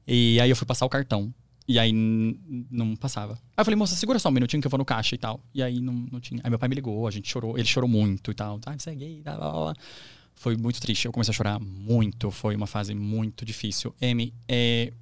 E 0.08 0.40
aí 0.40 0.50
eu 0.50 0.56
fui 0.56 0.66
passar 0.66 0.86
o 0.86 0.90
cartão. 0.90 1.34
E 1.68 1.78
aí 1.78 1.92
não 1.92 2.96
passava. 2.96 3.34
Aí 3.34 3.62
eu 3.62 3.66
falei, 3.66 3.76
moça, 3.76 3.94
segura 3.96 4.18
só 4.18 4.30
um 4.30 4.32
minutinho 4.32 4.62
que 4.62 4.68
eu 4.68 4.72
vou 4.72 4.78
no 4.78 4.86
caixa 4.86 5.14
e 5.16 5.18
tal. 5.18 5.42
E 5.54 5.62
aí 5.62 5.82
não, 5.82 5.94
não 5.94 6.20
tinha. 6.20 6.40
Aí 6.42 6.50
meu 6.50 6.58
pai 6.58 6.70
me 6.70 6.76
ligou, 6.76 7.06
a 7.06 7.12
gente 7.12 7.30
chorou, 7.30 7.58
ele 7.58 7.68
chorou 7.68 7.90
muito 7.90 8.32
e 8.32 8.34
tal. 8.34 8.60
Ah, 8.66 8.74
você 8.78 8.92
é 8.92 8.96
gay, 8.96 9.22
blá, 9.22 9.36
blá, 9.36 9.52
blá. 9.52 9.74
Foi 10.34 10.56
muito 10.56 10.80
triste. 10.80 11.06
Eu 11.06 11.12
comecei 11.12 11.34
a 11.34 11.36
chorar 11.36 11.60
muito. 11.60 12.32
Foi 12.32 12.56
uma 12.56 12.68
fase 12.68 12.96
muito 12.96 13.44
difícil. 13.44 13.94
M, 14.00 14.34
é. 14.48 14.94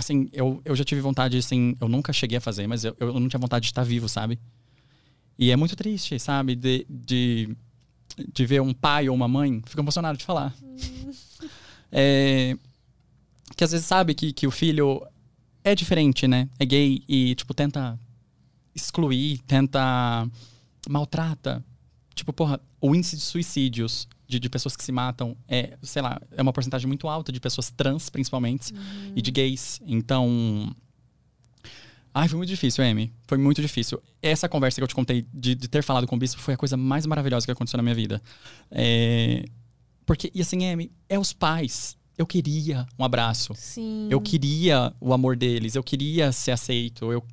Assim, 0.00 0.30
eu, 0.32 0.62
eu 0.64 0.74
já 0.74 0.82
tive 0.82 1.02
vontade, 1.02 1.36
assim, 1.36 1.76
eu 1.78 1.86
nunca 1.86 2.10
cheguei 2.10 2.38
a 2.38 2.40
fazer, 2.40 2.66
mas 2.66 2.86
eu, 2.86 2.96
eu 2.98 3.20
não 3.20 3.28
tinha 3.28 3.38
vontade 3.38 3.64
de 3.64 3.70
estar 3.70 3.84
vivo, 3.84 4.08
sabe? 4.08 4.40
E 5.38 5.50
é 5.50 5.56
muito 5.56 5.76
triste, 5.76 6.18
sabe? 6.18 6.56
De, 6.56 6.86
de, 6.88 7.54
de 8.32 8.46
ver 8.46 8.62
um 8.62 8.72
pai 8.72 9.10
ou 9.10 9.14
uma 9.14 9.28
mãe. 9.28 9.60
Fico 9.66 9.78
emocionado 9.78 10.16
de 10.16 10.24
falar. 10.24 10.54
É, 11.92 12.56
que 13.56 13.64
às 13.64 13.72
vezes 13.72 13.84
sabe 13.84 14.14
que, 14.14 14.32
que 14.32 14.46
o 14.46 14.50
filho 14.50 15.06
é 15.62 15.74
diferente, 15.74 16.26
né? 16.26 16.48
É 16.58 16.64
gay 16.64 17.02
e, 17.06 17.34
tipo, 17.34 17.52
tenta 17.52 17.98
excluir, 18.74 19.38
tenta 19.46 20.26
maltrata. 20.88 21.62
Tipo, 22.14 22.32
porra, 22.32 22.58
o 22.80 22.94
índice 22.94 23.16
de 23.16 23.22
suicídios 23.22 24.08
de, 24.30 24.38
de 24.38 24.48
pessoas 24.48 24.76
que 24.76 24.84
se 24.84 24.92
matam 24.92 25.36
é, 25.48 25.76
sei 25.82 26.00
lá, 26.00 26.20
é 26.30 26.40
uma 26.40 26.52
porcentagem 26.52 26.86
muito 26.86 27.08
alta 27.08 27.32
de 27.32 27.40
pessoas 27.40 27.70
trans, 27.70 28.08
principalmente, 28.08 28.72
e 29.14 29.20
de 29.20 29.30
gays. 29.30 29.80
Então. 29.84 30.74
Ai, 32.14 32.28
foi 32.28 32.38
muito 32.38 32.48
difícil, 32.48 32.82
Amy. 32.84 33.12
Foi 33.26 33.38
muito 33.38 33.60
difícil. 33.60 34.02
Essa 34.20 34.48
conversa 34.48 34.80
que 34.80 34.82
eu 34.82 34.88
te 34.88 34.94
contei 34.94 35.24
de, 35.32 35.54
de 35.54 35.68
ter 35.68 35.82
falado 35.82 36.06
com 36.06 36.16
o 36.16 36.18
bispo 36.18 36.40
foi 36.40 36.54
a 36.54 36.56
coisa 36.56 36.76
mais 36.76 37.06
maravilhosa 37.06 37.46
que 37.46 37.52
aconteceu 37.52 37.76
na 37.76 37.82
minha 37.82 37.94
vida. 37.94 38.20
É, 38.70 39.44
Porque, 40.06 40.30
e 40.34 40.40
assim, 40.40 40.66
Amy, 40.66 40.90
é 41.08 41.18
os 41.18 41.32
pais. 41.32 41.96
Eu 42.18 42.26
queria 42.26 42.86
um 42.98 43.04
abraço. 43.04 43.54
Sim. 43.54 44.08
Eu 44.10 44.20
queria 44.20 44.92
o 45.00 45.12
amor 45.12 45.36
deles, 45.36 45.74
eu 45.74 45.82
queria 45.82 46.32
ser 46.32 46.50
aceito. 46.52 47.12
Eu... 47.12 47.24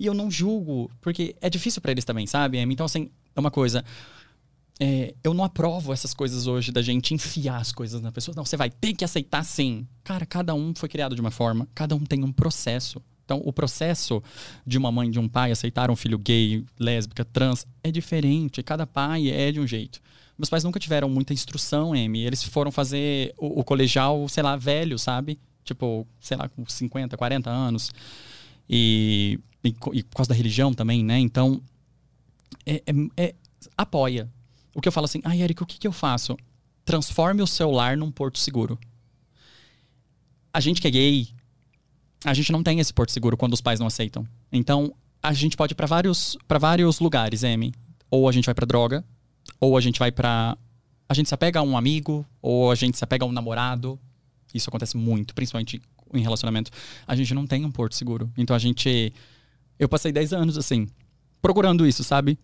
E 0.00 0.06
eu 0.06 0.14
não 0.14 0.30
julgo, 0.30 0.90
porque 1.00 1.34
é 1.40 1.50
difícil 1.50 1.82
pra 1.82 1.90
eles 1.90 2.04
também, 2.04 2.26
sabe? 2.26 2.58
Amy? 2.60 2.74
Então, 2.74 2.86
assim, 2.86 3.10
é 3.34 3.40
uma 3.40 3.50
coisa. 3.50 3.84
É, 4.80 5.14
eu 5.24 5.34
não 5.34 5.44
aprovo 5.44 5.92
essas 5.92 6.14
coisas 6.14 6.46
hoje 6.46 6.70
da 6.70 6.82
gente 6.82 7.14
enfiar 7.14 7.60
as 7.60 7.72
coisas 7.72 8.00
na 8.00 8.12
pessoa. 8.12 8.34
Não, 8.36 8.44
você 8.44 8.56
vai 8.56 8.70
ter 8.70 8.92
que 8.94 9.04
aceitar 9.04 9.44
sim. 9.44 9.86
Cara, 10.04 10.24
cada 10.24 10.54
um 10.54 10.72
foi 10.74 10.88
criado 10.88 11.14
de 11.14 11.20
uma 11.20 11.30
forma, 11.30 11.68
cada 11.74 11.94
um 11.96 12.00
tem 12.04 12.22
um 12.24 12.32
processo. 12.32 13.02
Então, 13.24 13.42
o 13.44 13.52
processo 13.52 14.22
de 14.66 14.78
uma 14.78 14.90
mãe 14.90 15.10
de 15.10 15.18
um 15.18 15.28
pai 15.28 15.50
aceitar 15.52 15.90
um 15.90 15.96
filho 15.96 16.18
gay, 16.18 16.64
lésbica, 16.78 17.24
trans, 17.26 17.66
é 17.82 17.90
diferente. 17.90 18.62
Cada 18.62 18.86
pai 18.86 19.28
é 19.28 19.52
de 19.52 19.60
um 19.60 19.66
jeito. 19.66 20.00
Meus 20.38 20.48
pais 20.48 20.64
nunca 20.64 20.80
tiveram 20.80 21.10
muita 21.10 21.34
instrução, 21.34 21.92
Amy. 21.92 22.24
Eles 22.24 22.42
foram 22.42 22.70
fazer 22.70 23.34
o, 23.36 23.60
o 23.60 23.64
colegial, 23.64 24.26
sei 24.28 24.42
lá, 24.42 24.56
velho, 24.56 24.98
sabe? 24.98 25.38
Tipo, 25.62 26.06
sei 26.20 26.36
lá, 26.38 26.48
com 26.48 26.64
50, 26.64 27.16
40 27.18 27.50
anos. 27.50 27.90
E, 28.70 29.38
e, 29.62 29.68
e 29.92 30.02
por 30.04 30.16
causa 30.16 30.28
da 30.30 30.34
religião 30.34 30.72
também, 30.72 31.04
né? 31.04 31.18
Então, 31.18 31.60
é, 32.64 32.76
é- 32.86 33.24
é- 33.24 33.34
apoia. 33.76 34.30
O 34.78 34.80
que 34.80 34.86
eu 34.86 34.92
falo 34.92 35.06
assim, 35.06 35.20
ai, 35.24 35.42
Eric, 35.42 35.60
o 35.60 35.66
que, 35.66 35.76
que 35.76 35.88
eu 35.88 35.92
faço? 35.92 36.36
Transforme 36.84 37.42
o 37.42 37.48
celular 37.48 37.96
num 37.96 38.12
porto 38.12 38.38
seguro. 38.38 38.78
A 40.54 40.60
gente 40.60 40.80
que 40.80 40.86
é 40.86 40.90
gay, 40.92 41.28
a 42.24 42.32
gente 42.32 42.52
não 42.52 42.62
tem 42.62 42.78
esse 42.78 42.94
porto 42.94 43.10
seguro 43.10 43.36
quando 43.36 43.54
os 43.54 43.60
pais 43.60 43.80
não 43.80 43.88
aceitam. 43.88 44.24
Então, 44.52 44.94
a 45.20 45.32
gente 45.32 45.56
pode 45.56 45.72
ir 45.72 45.74
pra 45.74 45.88
vários, 45.88 46.38
pra 46.46 46.60
vários 46.60 47.00
lugares, 47.00 47.42
Amy. 47.42 47.74
Ou 48.08 48.28
a 48.28 48.32
gente 48.32 48.44
vai 48.46 48.54
pra 48.54 48.64
droga, 48.64 49.04
ou 49.58 49.76
a 49.76 49.80
gente 49.80 49.98
vai 49.98 50.12
pra. 50.12 50.56
A 51.08 51.14
gente 51.14 51.28
se 51.28 51.34
apega 51.34 51.58
a 51.58 51.62
um 51.64 51.76
amigo, 51.76 52.24
ou 52.40 52.70
a 52.70 52.76
gente 52.76 52.96
se 52.96 53.02
apega 53.02 53.24
a 53.24 53.28
um 53.28 53.32
namorado. 53.32 53.98
Isso 54.54 54.70
acontece 54.70 54.96
muito, 54.96 55.34
principalmente 55.34 55.82
em 56.14 56.22
relacionamento. 56.22 56.70
A 57.04 57.16
gente 57.16 57.34
não 57.34 57.48
tem 57.48 57.64
um 57.64 57.70
porto 57.72 57.96
seguro. 57.96 58.30
Então 58.38 58.54
a 58.54 58.60
gente. 58.60 59.12
Eu 59.76 59.88
passei 59.88 60.12
10 60.12 60.34
anos 60.34 60.56
assim, 60.56 60.86
procurando 61.42 61.84
isso, 61.84 62.04
sabe? 62.04 62.38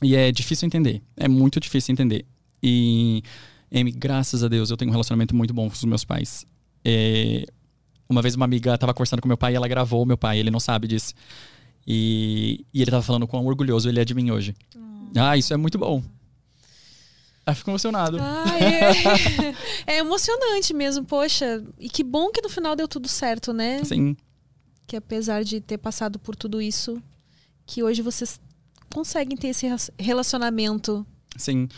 E 0.00 0.14
é 0.16 0.30
difícil 0.32 0.66
entender. 0.66 1.02
É 1.16 1.28
muito 1.28 1.58
difícil 1.58 1.92
entender. 1.92 2.24
E, 2.62 3.22
Amy, 3.72 3.90
graças 3.90 4.44
a 4.44 4.48
Deus, 4.48 4.70
eu 4.70 4.76
tenho 4.76 4.90
um 4.90 4.92
relacionamento 4.92 5.34
muito 5.34 5.52
bom 5.52 5.68
com 5.68 5.74
os 5.74 5.84
meus 5.84 6.04
pais. 6.04 6.46
É, 6.84 7.44
uma 8.08 8.22
vez 8.22 8.34
uma 8.34 8.44
amiga 8.44 8.76
tava 8.78 8.94
conversando 8.94 9.20
com 9.20 9.28
meu 9.28 9.36
pai 9.38 9.52
e 9.52 9.56
ela 9.56 9.68
gravou 9.68 10.04
meu 10.06 10.18
pai, 10.18 10.38
ele 10.38 10.50
não 10.50 10.60
sabe 10.60 10.86
disso. 10.86 11.14
E, 11.86 12.64
e 12.72 12.80
ele 12.80 12.90
tava 12.90 13.02
falando 13.02 13.26
quão 13.26 13.44
orgulhoso 13.46 13.88
ele 13.88 14.00
é 14.00 14.04
de 14.04 14.14
mim 14.14 14.30
hoje. 14.30 14.54
Ah, 15.16 15.36
isso 15.36 15.52
é 15.52 15.56
muito 15.56 15.78
bom. 15.78 16.02
Ah, 17.44 17.54
fico 17.54 17.70
emocionado. 17.70 18.18
Ah, 18.20 18.44
é, 19.86 19.94
é 19.96 19.98
emocionante 19.98 20.72
mesmo, 20.72 21.04
poxa. 21.04 21.64
E 21.78 21.88
que 21.88 22.04
bom 22.04 22.30
que 22.30 22.40
no 22.40 22.48
final 22.48 22.76
deu 22.76 22.86
tudo 22.86 23.08
certo, 23.08 23.52
né? 23.52 23.80
Assim, 23.80 24.16
Que 24.86 24.96
apesar 24.96 25.42
de 25.42 25.60
ter 25.60 25.78
passado 25.78 26.18
por 26.20 26.36
tudo 26.36 26.62
isso, 26.62 27.02
que 27.66 27.82
hoje 27.82 28.00
vocês 28.00 28.40
conseguem 28.92 29.36
ter 29.36 29.48
esse 29.48 29.66
relacionamento. 29.98 31.06
Sim. 31.36 31.68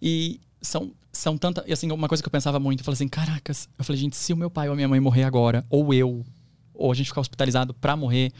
E 0.00 0.40
são, 0.60 0.92
são 1.12 1.36
tantas. 1.36 1.64
E 1.66 1.72
assim, 1.72 1.90
uma 1.92 2.08
coisa 2.08 2.22
que 2.22 2.26
eu 2.26 2.32
pensava 2.32 2.58
muito, 2.58 2.80
eu 2.80 2.84
falei 2.84 2.94
assim, 2.94 3.08
caracas, 3.08 3.68
eu 3.78 3.84
falei, 3.84 4.00
gente, 4.00 4.16
se 4.16 4.32
o 4.32 4.36
meu 4.36 4.50
pai 4.50 4.68
ou 4.68 4.72
a 4.72 4.76
minha 4.76 4.88
mãe 4.88 5.00
morrer 5.00 5.24
agora, 5.24 5.64
ou 5.70 5.92
eu, 5.94 6.24
ou 6.72 6.90
a 6.90 6.94
gente 6.94 7.06
ficar 7.08 7.20
hospitalizado 7.20 7.72
pra 7.74 7.96
morrer, 7.96 8.32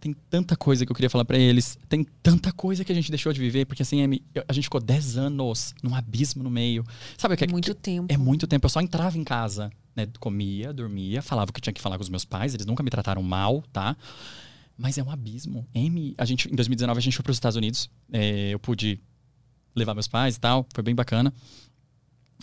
tem 0.00 0.14
tanta 0.30 0.56
coisa 0.56 0.86
que 0.86 0.92
eu 0.92 0.94
queria 0.94 1.10
falar 1.10 1.24
pra 1.24 1.36
eles, 1.36 1.76
tem 1.88 2.04
tanta 2.22 2.52
coisa 2.52 2.84
que 2.84 2.92
a 2.92 2.94
gente 2.94 3.10
deixou 3.10 3.32
de 3.32 3.40
viver, 3.40 3.66
porque 3.66 3.82
assim, 3.82 4.00
eu- 4.34 4.44
a 4.48 4.52
gente 4.52 4.64
ficou 4.64 4.80
10 4.80 5.16
anos 5.16 5.74
num 5.82 5.94
abismo 5.94 6.42
no 6.42 6.50
meio. 6.50 6.84
Sabe 7.18 7.34
o 7.34 7.36
que 7.36 7.46
muito 7.50 7.74
tempo. 7.74 8.06
É 8.12 8.16
muito 8.16 8.46
tempo. 8.46 8.64
Eu 8.66 8.70
só 8.70 8.80
entrava 8.80 9.18
em 9.18 9.24
casa, 9.24 9.70
né? 9.94 10.06
Comia, 10.20 10.72
dormia, 10.72 11.20
falava 11.20 11.50
o 11.50 11.52
que 11.52 11.60
tinha 11.60 11.72
que 11.72 11.80
falar 11.80 11.96
com 11.96 12.02
os 12.02 12.08
meus 12.08 12.24
pais. 12.24 12.54
Eles 12.54 12.64
nunca 12.66 12.82
me 12.82 12.90
trataram 12.90 13.22
mal, 13.22 13.62
tá? 13.72 13.96
Mas 14.76 14.98
é 14.98 15.02
um 15.02 15.10
abismo. 15.10 15.66
Amy, 15.74 16.14
a 16.18 16.24
gente, 16.24 16.50
em 16.50 16.54
2019, 16.56 16.98
a 16.98 17.00
gente 17.02 17.14
foi 17.16 17.22
para 17.22 17.30
os 17.30 17.36
Estados 17.36 17.56
Unidos. 17.56 17.88
É, 18.12 18.50
eu 18.50 18.58
pude 18.58 19.00
levar 19.74 19.94
meus 19.94 20.08
pais 20.08 20.36
e 20.36 20.40
tal. 20.40 20.66
Foi 20.74 20.82
bem 20.82 20.94
bacana. 20.94 21.32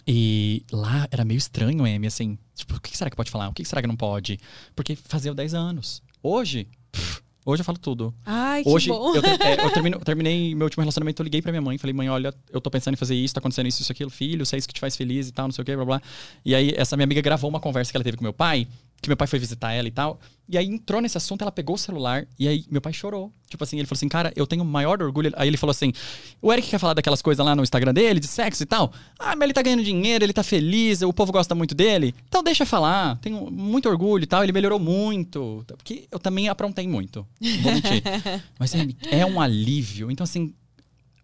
E 0.08 0.64
lá 0.72 1.08
era 1.12 1.24
meio 1.24 1.38
estranho, 1.38 1.86
Amy, 1.86 2.08
assim. 2.08 2.38
Tipo, 2.56 2.76
o 2.78 2.82
que 2.82 2.98
será 2.98 3.10
que 3.10 3.16
pode 3.16 3.30
falar? 3.30 3.49
O 3.49 3.53
que 3.53 3.64
será 3.64 3.82
que 3.82 3.88
não 3.88 3.95
pode? 3.95 4.40
Porque 4.76 4.95
fazia 4.95 5.34
10 5.34 5.53
anos. 5.53 6.02
Hoje, 6.24 6.68
pff, 6.91 7.22
hoje 7.45 7.62
eu 7.62 7.66
falo 7.66 7.78
tudo. 7.78 8.14
Ai, 8.26 8.64
que 8.64 8.70
Hoje, 8.70 8.88
bom. 8.90 9.14
eu, 9.16 9.22
é, 9.24 9.64
eu 9.66 9.70
termino- 9.74 9.99
terminei 9.99 10.56
meu 10.56 10.66
último 10.66 10.82
relacionamento, 10.82 11.22
eu 11.22 11.24
liguei 11.24 11.41
pra 11.41 11.52
minha 11.52 11.62
mãe, 11.62 11.78
falei, 11.78 11.94
mãe, 11.94 12.10
olha, 12.10 12.34
eu 12.52 12.60
tô 12.62 12.72
pensando 12.72 12.94
em 12.95 12.98
fazer 12.98 13.16
isso, 13.16 13.34
tá 13.34 13.40
acontecendo 13.40 13.68
isso, 13.68 13.82
isso, 13.82 13.91
aquilo, 13.91 14.10
filho, 14.10 14.45
se 14.45 14.56
é 14.56 14.58
isso 14.60 14.68
que 14.68 14.74
te 14.74 14.80
faz 14.80 14.95
feliz 14.95 15.28
e 15.28 15.32
tal, 15.32 15.48
não 15.48 15.52
sei 15.52 15.62
o 15.62 15.66
que, 15.66 15.76
blá, 15.76 15.86
blá. 15.86 16.02
E 16.44 16.56
aí, 16.56 16.74
essa 16.76 16.95
minha 16.98 17.03
amiga 17.06 17.22
gravou 17.22 17.49
uma 17.49 17.60
conversa 17.60 17.91
que 17.91 17.98
ela 17.98 18.03
teve 18.03 18.18
com 18.18 18.24
meu 18.24 18.34
pai, 18.34 18.68
que 19.02 19.10
meu 19.10 19.18
pai 19.18 19.28
foi 19.28 19.40
visitar 19.40 19.72
ela 19.73 19.88
e 19.88 19.91
tal, 19.91 20.19
e 20.48 20.57
aí 20.57 20.68
entrou 20.68 21.02
nesse 21.02 21.18
assunto, 21.18 21.41
ela 21.41 21.52
pegou 21.52 21.76
o 21.76 21.80
celular, 21.80 22.28
e 22.38 22.45
aí 22.48 22.65
meu 22.69 22.82
pai 22.82 22.91
chorou. 22.91 23.32
Tipo 23.48 23.64
assim, 23.64 23.78
ele 23.78 23.88
falou 23.88 23.98
assim, 23.98 24.10
cara, 24.10 24.34
eu 24.36 24.45
tenho 24.45 24.64
o 24.64 24.65
maior 24.65 25.02
orgulho. 25.02 25.32
Aí 25.38 25.48
ele 25.48 25.56
falou 25.56 25.72
assim, 25.72 25.94
o 26.41 26.52
Eric 26.52 26.69
quer 26.69 26.78
falar 26.78 26.94
daquelas 26.94 27.22
coisas 27.22 27.45
lá 27.45 27.56
no 27.56 27.64
Instagram 27.64 27.94
dele, 27.94 28.19
de 28.19 28.28
sexo 28.28 28.61
e 28.61 28.65
tal. 28.65 28.91
Ah, 29.18 29.34
mas 29.34 29.44
ele 29.44 29.53
tá 29.53 29.61
ganhando 29.61 29.84
dinheiro, 29.84 30.26
ele 30.26 30.34
tá 30.34 30.44
feliz, 30.44 31.02
o 31.02 31.14
povo 31.14 31.32
gosta 31.32 31.56
muito 31.56 31.73
dele. 31.73 32.14
Então 32.28 32.44
deixa 32.44 32.65
falar, 32.65 33.18
tenho 33.19 33.49
muito 33.49 33.88
orgulho 33.88 34.23
e 34.23 34.28
tal, 34.28 34.44
ele 34.44 34.52
melhorou 34.52 34.78
muito. 34.78 35.64
Porque 35.78 36.06
eu 36.11 36.19
também 36.19 36.49
aprontei 36.49 36.86
muito, 36.86 37.26
vou 37.61 37.73
mentir. 37.73 38.03
Mas 38.60 38.76
Amy, 38.76 38.98
é 39.10 39.26
um 39.26 39.40
alívio. 39.40 40.11
Então, 40.11 40.26
assim, 40.26 40.53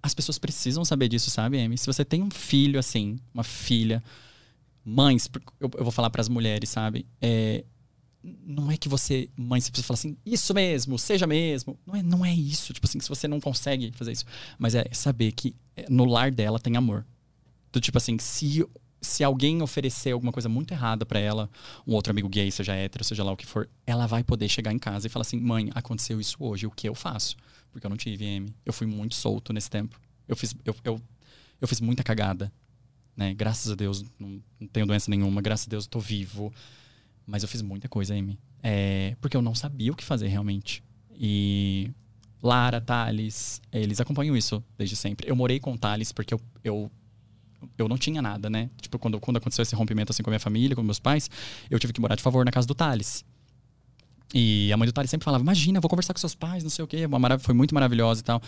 as 0.01 0.13
pessoas 0.13 0.37
precisam 0.37 0.85
saber 0.85 1.09
disso, 1.09 1.29
sabe, 1.29 1.59
Amy? 1.59 1.77
Se 1.77 1.85
você 1.85 2.05
tem 2.05 2.23
um 2.23 2.31
filho 2.31 2.79
assim, 2.79 3.19
uma 3.33 3.43
filha, 3.43 4.01
mães, 4.87 5.29
eu, 5.59 5.69
eu 5.77 5.83
vou 5.83 5.91
falar 5.91 6.09
para 6.09 6.21
as 6.21 6.29
mulheres, 6.29 6.69
sabe? 6.69 7.05
É, 7.21 7.65
não 8.23 8.71
é 8.71 8.77
que 8.77 8.87
você, 8.87 9.29
mãe, 9.35 9.59
você 9.59 9.69
precisa 9.69 9.85
falar 9.85 9.97
assim, 9.99 10.17
isso 10.25 10.53
mesmo, 10.53 10.97
seja 10.97 11.27
mesmo. 11.27 11.77
Não 11.85 11.95
é, 11.95 12.01
não 12.01 12.25
é 12.25 12.33
isso. 12.33 12.73
Tipo 12.73 12.87
assim, 12.87 12.99
se 13.01 13.09
você 13.09 13.27
não 13.27 13.41
consegue 13.41 13.91
fazer 13.91 14.13
isso. 14.13 14.25
Mas 14.57 14.75
é 14.75 14.85
saber 14.93 15.33
que 15.33 15.53
é, 15.75 15.85
no 15.89 16.05
lar 16.05 16.31
dela 16.31 16.57
tem 16.57 16.77
amor. 16.77 17.05
Do 17.71 17.81
tipo 17.81 17.97
assim, 17.97 18.17
se, 18.17 18.65
se 19.01 19.23
alguém 19.23 19.61
oferecer 19.61 20.11
alguma 20.11 20.31
coisa 20.31 20.47
muito 20.47 20.73
errada 20.73 21.05
para 21.05 21.19
ela, 21.19 21.49
um 21.85 21.93
outro 21.93 22.11
amigo 22.11 22.29
gay, 22.29 22.49
seja 22.49 22.73
hétero, 22.73 23.03
seja 23.03 23.23
lá 23.23 23.31
o 23.33 23.37
que 23.37 23.45
for, 23.45 23.69
ela 23.85 24.07
vai 24.07 24.23
poder 24.23 24.47
chegar 24.47 24.71
em 24.71 24.79
casa 24.79 25.07
e 25.07 25.09
falar 25.09 25.21
assim: 25.23 25.39
mãe, 25.39 25.69
aconteceu 25.75 26.19
isso 26.19 26.37
hoje, 26.39 26.65
o 26.65 26.71
que 26.71 26.87
eu 26.87 26.95
faço? 26.95 27.35
Porque 27.71 27.85
eu 27.85 27.89
não 27.89 27.97
tive 27.97 28.23
M. 28.23 28.55
Eu 28.65 28.71
fui 28.71 28.87
muito 28.87 29.15
solto 29.15 29.51
nesse 29.51 29.69
tempo. 29.69 29.99
Eu 30.27 30.35
fiz, 30.35 30.55
eu, 30.63 30.75
eu, 30.83 31.01
eu 31.59 31.67
fiz 31.67 31.81
muita 31.81 32.03
cagada. 32.03 32.51
Né? 33.17 33.33
Graças 33.33 33.71
a 33.71 33.75
Deus, 33.75 34.05
não, 34.19 34.39
tenho 34.71 34.85
doença 34.85 35.09
nenhuma, 35.09 35.41
graças 35.41 35.65
a 35.67 35.69
Deus 35.69 35.85
eu 35.85 35.89
tô 35.89 35.99
vivo. 35.99 36.53
Mas 37.25 37.41
eu 37.41 37.49
fiz 37.49 37.63
muita 37.63 37.89
coisa, 37.89 38.13
Amy. 38.13 38.39
É, 38.61 39.17
porque 39.19 39.35
eu 39.35 39.41
não 39.41 39.55
sabia 39.55 39.91
o 39.91 39.95
que 39.95 40.03
fazer 40.03 40.27
realmente. 40.27 40.83
E 41.13 41.89
Lara, 42.41 42.79
Thales, 42.79 43.59
eles 43.71 43.99
acompanham 43.99 44.37
isso 44.37 44.63
desde 44.77 44.95
sempre. 44.95 45.29
Eu 45.29 45.35
morei 45.35 45.59
com 45.59 45.75
Thales 45.75 46.11
porque 46.11 46.33
eu, 46.33 46.39
eu, 46.63 46.91
eu 47.77 47.87
não 47.89 47.97
tinha 47.97 48.21
nada, 48.21 48.49
né? 48.49 48.69
Tipo, 48.79 48.99
quando, 48.99 49.19
quando 49.19 49.37
aconteceu 49.37 49.63
esse 49.63 49.75
rompimento 49.75 50.11
assim 50.11 50.23
com 50.23 50.29
a 50.29 50.31
minha 50.31 50.39
família, 50.39 50.75
com 50.75 50.83
meus 50.83 50.99
pais, 50.99 51.29
eu 51.69 51.79
tive 51.79 51.91
que 51.91 51.99
morar 51.99 52.15
de 52.15 52.21
favor 52.21 52.45
na 52.45 52.51
casa 52.51 52.67
do 52.67 52.75
Thales. 52.75 53.25
E 54.33 54.71
a 54.73 54.77
mãe 54.77 54.85
do 54.85 54.91
Thales 54.91 55.09
sempre 55.09 55.23
falava: 55.23 55.41
Imagina, 55.41 55.79
vou 55.79 55.89
conversar 55.89 56.13
com 56.13 56.19
seus 56.19 56.35
pais, 56.35 56.61
não 56.63 56.69
sei 56.69 56.83
o 56.83 56.87
quê. 56.87 57.05
Uma 57.05 57.17
marav- 57.17 57.41
foi 57.41 57.53
muito 57.55 57.73
maravilhosa 57.73 58.19
e 58.19 58.23
tal. 58.23 58.41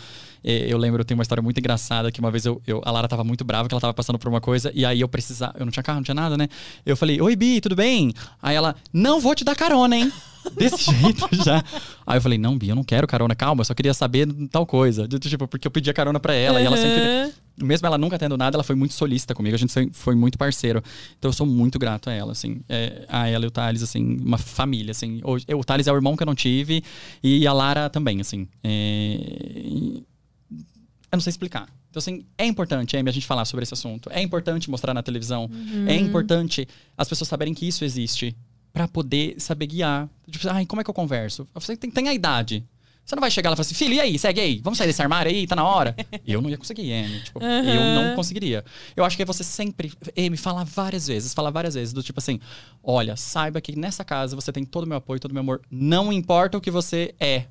E 0.44 0.70
eu 0.70 0.76
lembro, 0.76 1.00
eu 1.00 1.04
tenho 1.04 1.16
uma 1.18 1.22
história 1.22 1.40
muito 1.42 1.58
engraçada 1.58 2.12
que 2.12 2.20
uma 2.20 2.30
vez 2.30 2.44
eu, 2.44 2.60
eu- 2.66 2.82
a 2.84 2.90
Lara 2.90 3.08
tava 3.08 3.24
muito 3.24 3.44
brava, 3.44 3.66
que 3.68 3.74
ela 3.74 3.80
tava 3.80 3.94
passando 3.94 4.18
por 4.18 4.28
uma 4.28 4.40
coisa, 4.40 4.70
e 4.74 4.84
aí 4.84 5.00
eu 5.00 5.08
precisava. 5.08 5.54
Eu 5.58 5.64
não 5.64 5.72
tinha 5.72 5.82
carro, 5.82 5.96
não 5.96 6.04
tinha 6.04 6.14
nada, 6.14 6.36
né? 6.36 6.48
Eu 6.84 6.96
falei: 6.96 7.20
Oi, 7.20 7.34
Bi, 7.34 7.60
tudo 7.62 7.74
bem? 7.74 8.12
Aí 8.42 8.54
ela: 8.54 8.74
Não 8.92 9.20
vou 9.20 9.34
te 9.34 9.42
dar 9.44 9.56
carona, 9.56 9.96
hein? 9.96 10.12
Desse 10.56 10.90
jeito 10.92 11.28
já. 11.44 11.62
Aí 12.06 12.18
eu 12.18 12.22
falei: 12.22 12.36
Não, 12.38 12.58
Bi, 12.58 12.68
eu 12.68 12.76
não 12.76 12.84
quero 12.84 13.06
carona, 13.06 13.34
calma, 13.34 13.62
eu 13.62 13.64
só 13.64 13.72
queria 13.74 13.94
saber 13.94 14.28
tal 14.50 14.66
coisa. 14.66 15.08
Tipo, 15.08 15.48
porque 15.48 15.66
eu 15.66 15.70
pedia 15.70 15.92
carona 15.94 16.20
pra 16.20 16.34
ela 16.34 16.60
e 16.60 16.66
ela 16.66 16.76
sempre. 16.76 17.32
Mesmo 17.62 17.86
ela 17.86 17.98
nunca 17.98 18.18
tendo 18.18 18.36
nada, 18.36 18.56
ela 18.56 18.64
foi 18.64 18.74
muito 18.76 18.94
solista 18.94 19.34
comigo. 19.34 19.54
A 19.54 19.58
gente 19.58 19.72
foi 19.92 20.14
muito 20.14 20.38
parceiro. 20.38 20.82
Então 21.18 21.28
eu 21.28 21.32
sou 21.32 21.46
muito 21.46 21.78
grato 21.78 22.08
a 22.10 22.12
ela, 22.12 22.32
assim. 22.32 22.60
É, 22.68 23.04
a 23.08 23.28
ela 23.28 23.44
e 23.44 23.48
o 23.48 23.50
Thales, 23.50 23.82
assim, 23.82 24.16
uma 24.20 24.38
família, 24.38 24.92
assim. 24.92 25.20
Hoje, 25.24 25.44
eu- 25.48 25.58
o 25.58 25.64
Thales 25.64 25.86
é 25.86 25.92
o 25.92 25.96
irmão 25.96 26.16
que 26.16 26.22
eu 26.22 26.26
não 26.26 26.34
tive 26.34 26.82
e 27.22 27.46
a 27.46 27.52
Lara 27.52 27.88
também, 27.90 28.20
assim. 28.20 28.48
É, 28.62 30.00
eu 31.12 31.16
não 31.16 31.20
sei 31.20 31.30
explicar. 31.30 31.68
Então, 31.90 31.98
assim, 31.98 32.24
é 32.38 32.46
importante, 32.46 32.96
Amy, 32.96 33.08
a 33.10 33.12
gente 33.12 33.26
falar 33.26 33.44
sobre 33.44 33.64
esse 33.64 33.74
assunto. 33.74 34.08
É 34.12 34.22
importante 34.22 34.70
mostrar 34.70 34.94
na 34.94 35.02
televisão. 35.02 35.50
É 35.88 35.96
importante 35.96 36.68
as 36.96 37.08
pessoas 37.08 37.26
saberem 37.28 37.52
que 37.52 37.66
isso 37.66 37.84
existe. 37.84 38.36
Pra 38.72 38.86
poder 38.86 39.34
saber 39.38 39.66
guiar. 39.66 40.08
Tipo, 40.30 40.48
ai, 40.48 40.64
como 40.64 40.80
é 40.80 40.84
que 40.84 40.90
eu 40.90 40.94
converso? 40.94 41.48
Você 41.54 41.76
tem, 41.76 41.90
tem 41.90 42.06
a 42.08 42.14
idade. 42.14 42.64
Você 43.10 43.16
não 43.16 43.20
vai 43.20 43.30
chegar 43.32 43.50
lá 43.50 43.54
e 43.54 43.56
falar 43.56 43.66
assim, 43.66 43.74
filho, 43.74 43.94
e 43.94 44.00
aí, 44.00 44.16
segue 44.20 44.40
aí? 44.40 44.60
Vamos 44.62 44.78
sair 44.78 44.86
desse 44.86 45.02
armário 45.02 45.32
aí? 45.32 45.44
Tá 45.44 45.56
na 45.56 45.64
hora? 45.64 45.96
eu 46.24 46.40
não 46.40 46.48
ia 46.48 46.56
conseguir, 46.56 46.92
Amy. 46.92 47.20
Tipo, 47.22 47.42
eu 47.42 47.80
não 47.96 48.14
conseguiria. 48.14 48.64
Eu 48.94 49.04
acho 49.04 49.16
que 49.16 49.22
é 49.24 49.26
você 49.26 49.42
sempre, 49.42 49.92
Amy, 50.16 50.36
falar 50.36 50.62
várias 50.62 51.08
vezes, 51.08 51.34
falar 51.34 51.50
várias 51.50 51.74
vezes, 51.74 51.92
do 51.92 52.04
tipo 52.04 52.20
assim, 52.20 52.38
olha, 52.84 53.16
saiba 53.16 53.60
que 53.60 53.76
nessa 53.76 54.04
casa 54.04 54.36
você 54.36 54.52
tem 54.52 54.64
todo 54.64 54.84
o 54.84 54.86
meu 54.86 54.98
apoio, 54.98 55.18
todo 55.18 55.32
o 55.32 55.34
meu 55.34 55.40
amor. 55.40 55.60
Não 55.68 56.12
importa 56.12 56.56
o 56.56 56.60
que 56.60 56.70
você 56.70 57.12
é. 57.18 57.46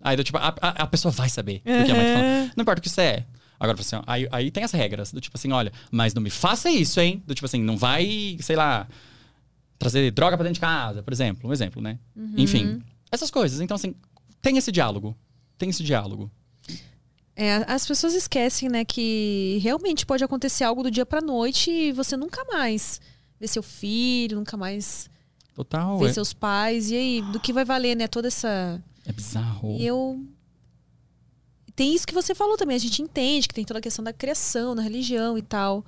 Aí, 0.00 0.16
do 0.16 0.22
tipo, 0.22 0.38
a, 0.38 0.54
a, 0.60 0.68
a 0.68 0.86
pessoa 0.86 1.10
vai 1.10 1.28
saber 1.28 1.62
do 1.64 1.84
que 1.84 1.90
a 1.90 1.94
mãe 1.96 2.04
tá 2.04 2.20
falando. 2.20 2.52
Não 2.56 2.62
importa 2.62 2.78
o 2.78 2.82
que 2.82 2.88
você 2.88 3.02
é. 3.02 3.26
Agora, 3.58 3.80
assim, 3.80 3.96
ó, 3.96 4.04
aí, 4.06 4.28
aí 4.30 4.50
tem 4.52 4.62
as 4.62 4.70
regras, 4.70 5.10
do 5.10 5.20
tipo 5.20 5.36
assim, 5.36 5.50
olha, 5.50 5.72
mas 5.90 6.14
não 6.14 6.22
me 6.22 6.30
faça 6.30 6.70
isso, 6.70 7.00
hein? 7.00 7.20
Do 7.26 7.34
tipo 7.34 7.46
assim, 7.46 7.60
não 7.60 7.76
vai, 7.76 8.36
sei 8.38 8.54
lá, 8.54 8.86
trazer 9.80 10.12
droga 10.12 10.36
pra 10.36 10.44
dentro 10.44 10.54
de 10.54 10.60
casa, 10.60 11.02
por 11.02 11.12
exemplo. 11.12 11.50
Um 11.50 11.52
exemplo, 11.52 11.82
né? 11.82 11.98
Enfim, 12.36 12.80
essas 13.10 13.32
coisas. 13.32 13.60
Então, 13.60 13.74
assim, 13.74 13.96
tem 14.42 14.58
esse 14.58 14.72
diálogo. 14.72 15.16
Tem 15.56 15.70
esse 15.70 15.82
diálogo. 15.82 16.30
É, 17.34 17.64
as 17.66 17.86
pessoas 17.86 18.12
esquecem, 18.12 18.68
né, 18.68 18.84
que 18.84 19.58
realmente 19.62 20.04
pode 20.04 20.22
acontecer 20.22 20.64
algo 20.64 20.82
do 20.82 20.90
dia 20.90 21.06
pra 21.06 21.22
noite 21.22 21.70
e 21.70 21.92
você 21.92 22.14
nunca 22.16 22.44
mais 22.52 23.00
vê 23.40 23.46
seu 23.48 23.62
filho, 23.62 24.36
nunca 24.36 24.56
mais 24.56 25.08
Total. 25.54 25.98
vê 25.98 26.08
É, 26.08 26.12
seus 26.12 26.32
pais. 26.32 26.90
E 26.90 26.96
aí, 26.96 27.22
do 27.32 27.40
que 27.40 27.52
vai 27.52 27.64
valer, 27.64 27.96
né, 27.96 28.06
toda 28.06 28.28
essa. 28.28 28.82
é 29.06 29.12
bizarro. 29.12 29.78
E 29.78 29.86
eu. 29.86 30.22
Tem 31.74 31.94
isso 31.94 32.06
que 32.06 32.12
você 32.12 32.34
falou 32.34 32.58
também, 32.58 32.76
a 32.76 32.80
gente 32.80 33.00
entende 33.00 33.48
que 33.48 33.54
tem 33.54 33.64
toda 33.64 33.78
a 33.78 33.82
questão 33.82 34.04
da 34.04 34.12
criação, 34.12 34.74
da 34.74 34.82
religião 34.82 35.38
e 35.38 35.42
tal. 35.42 35.84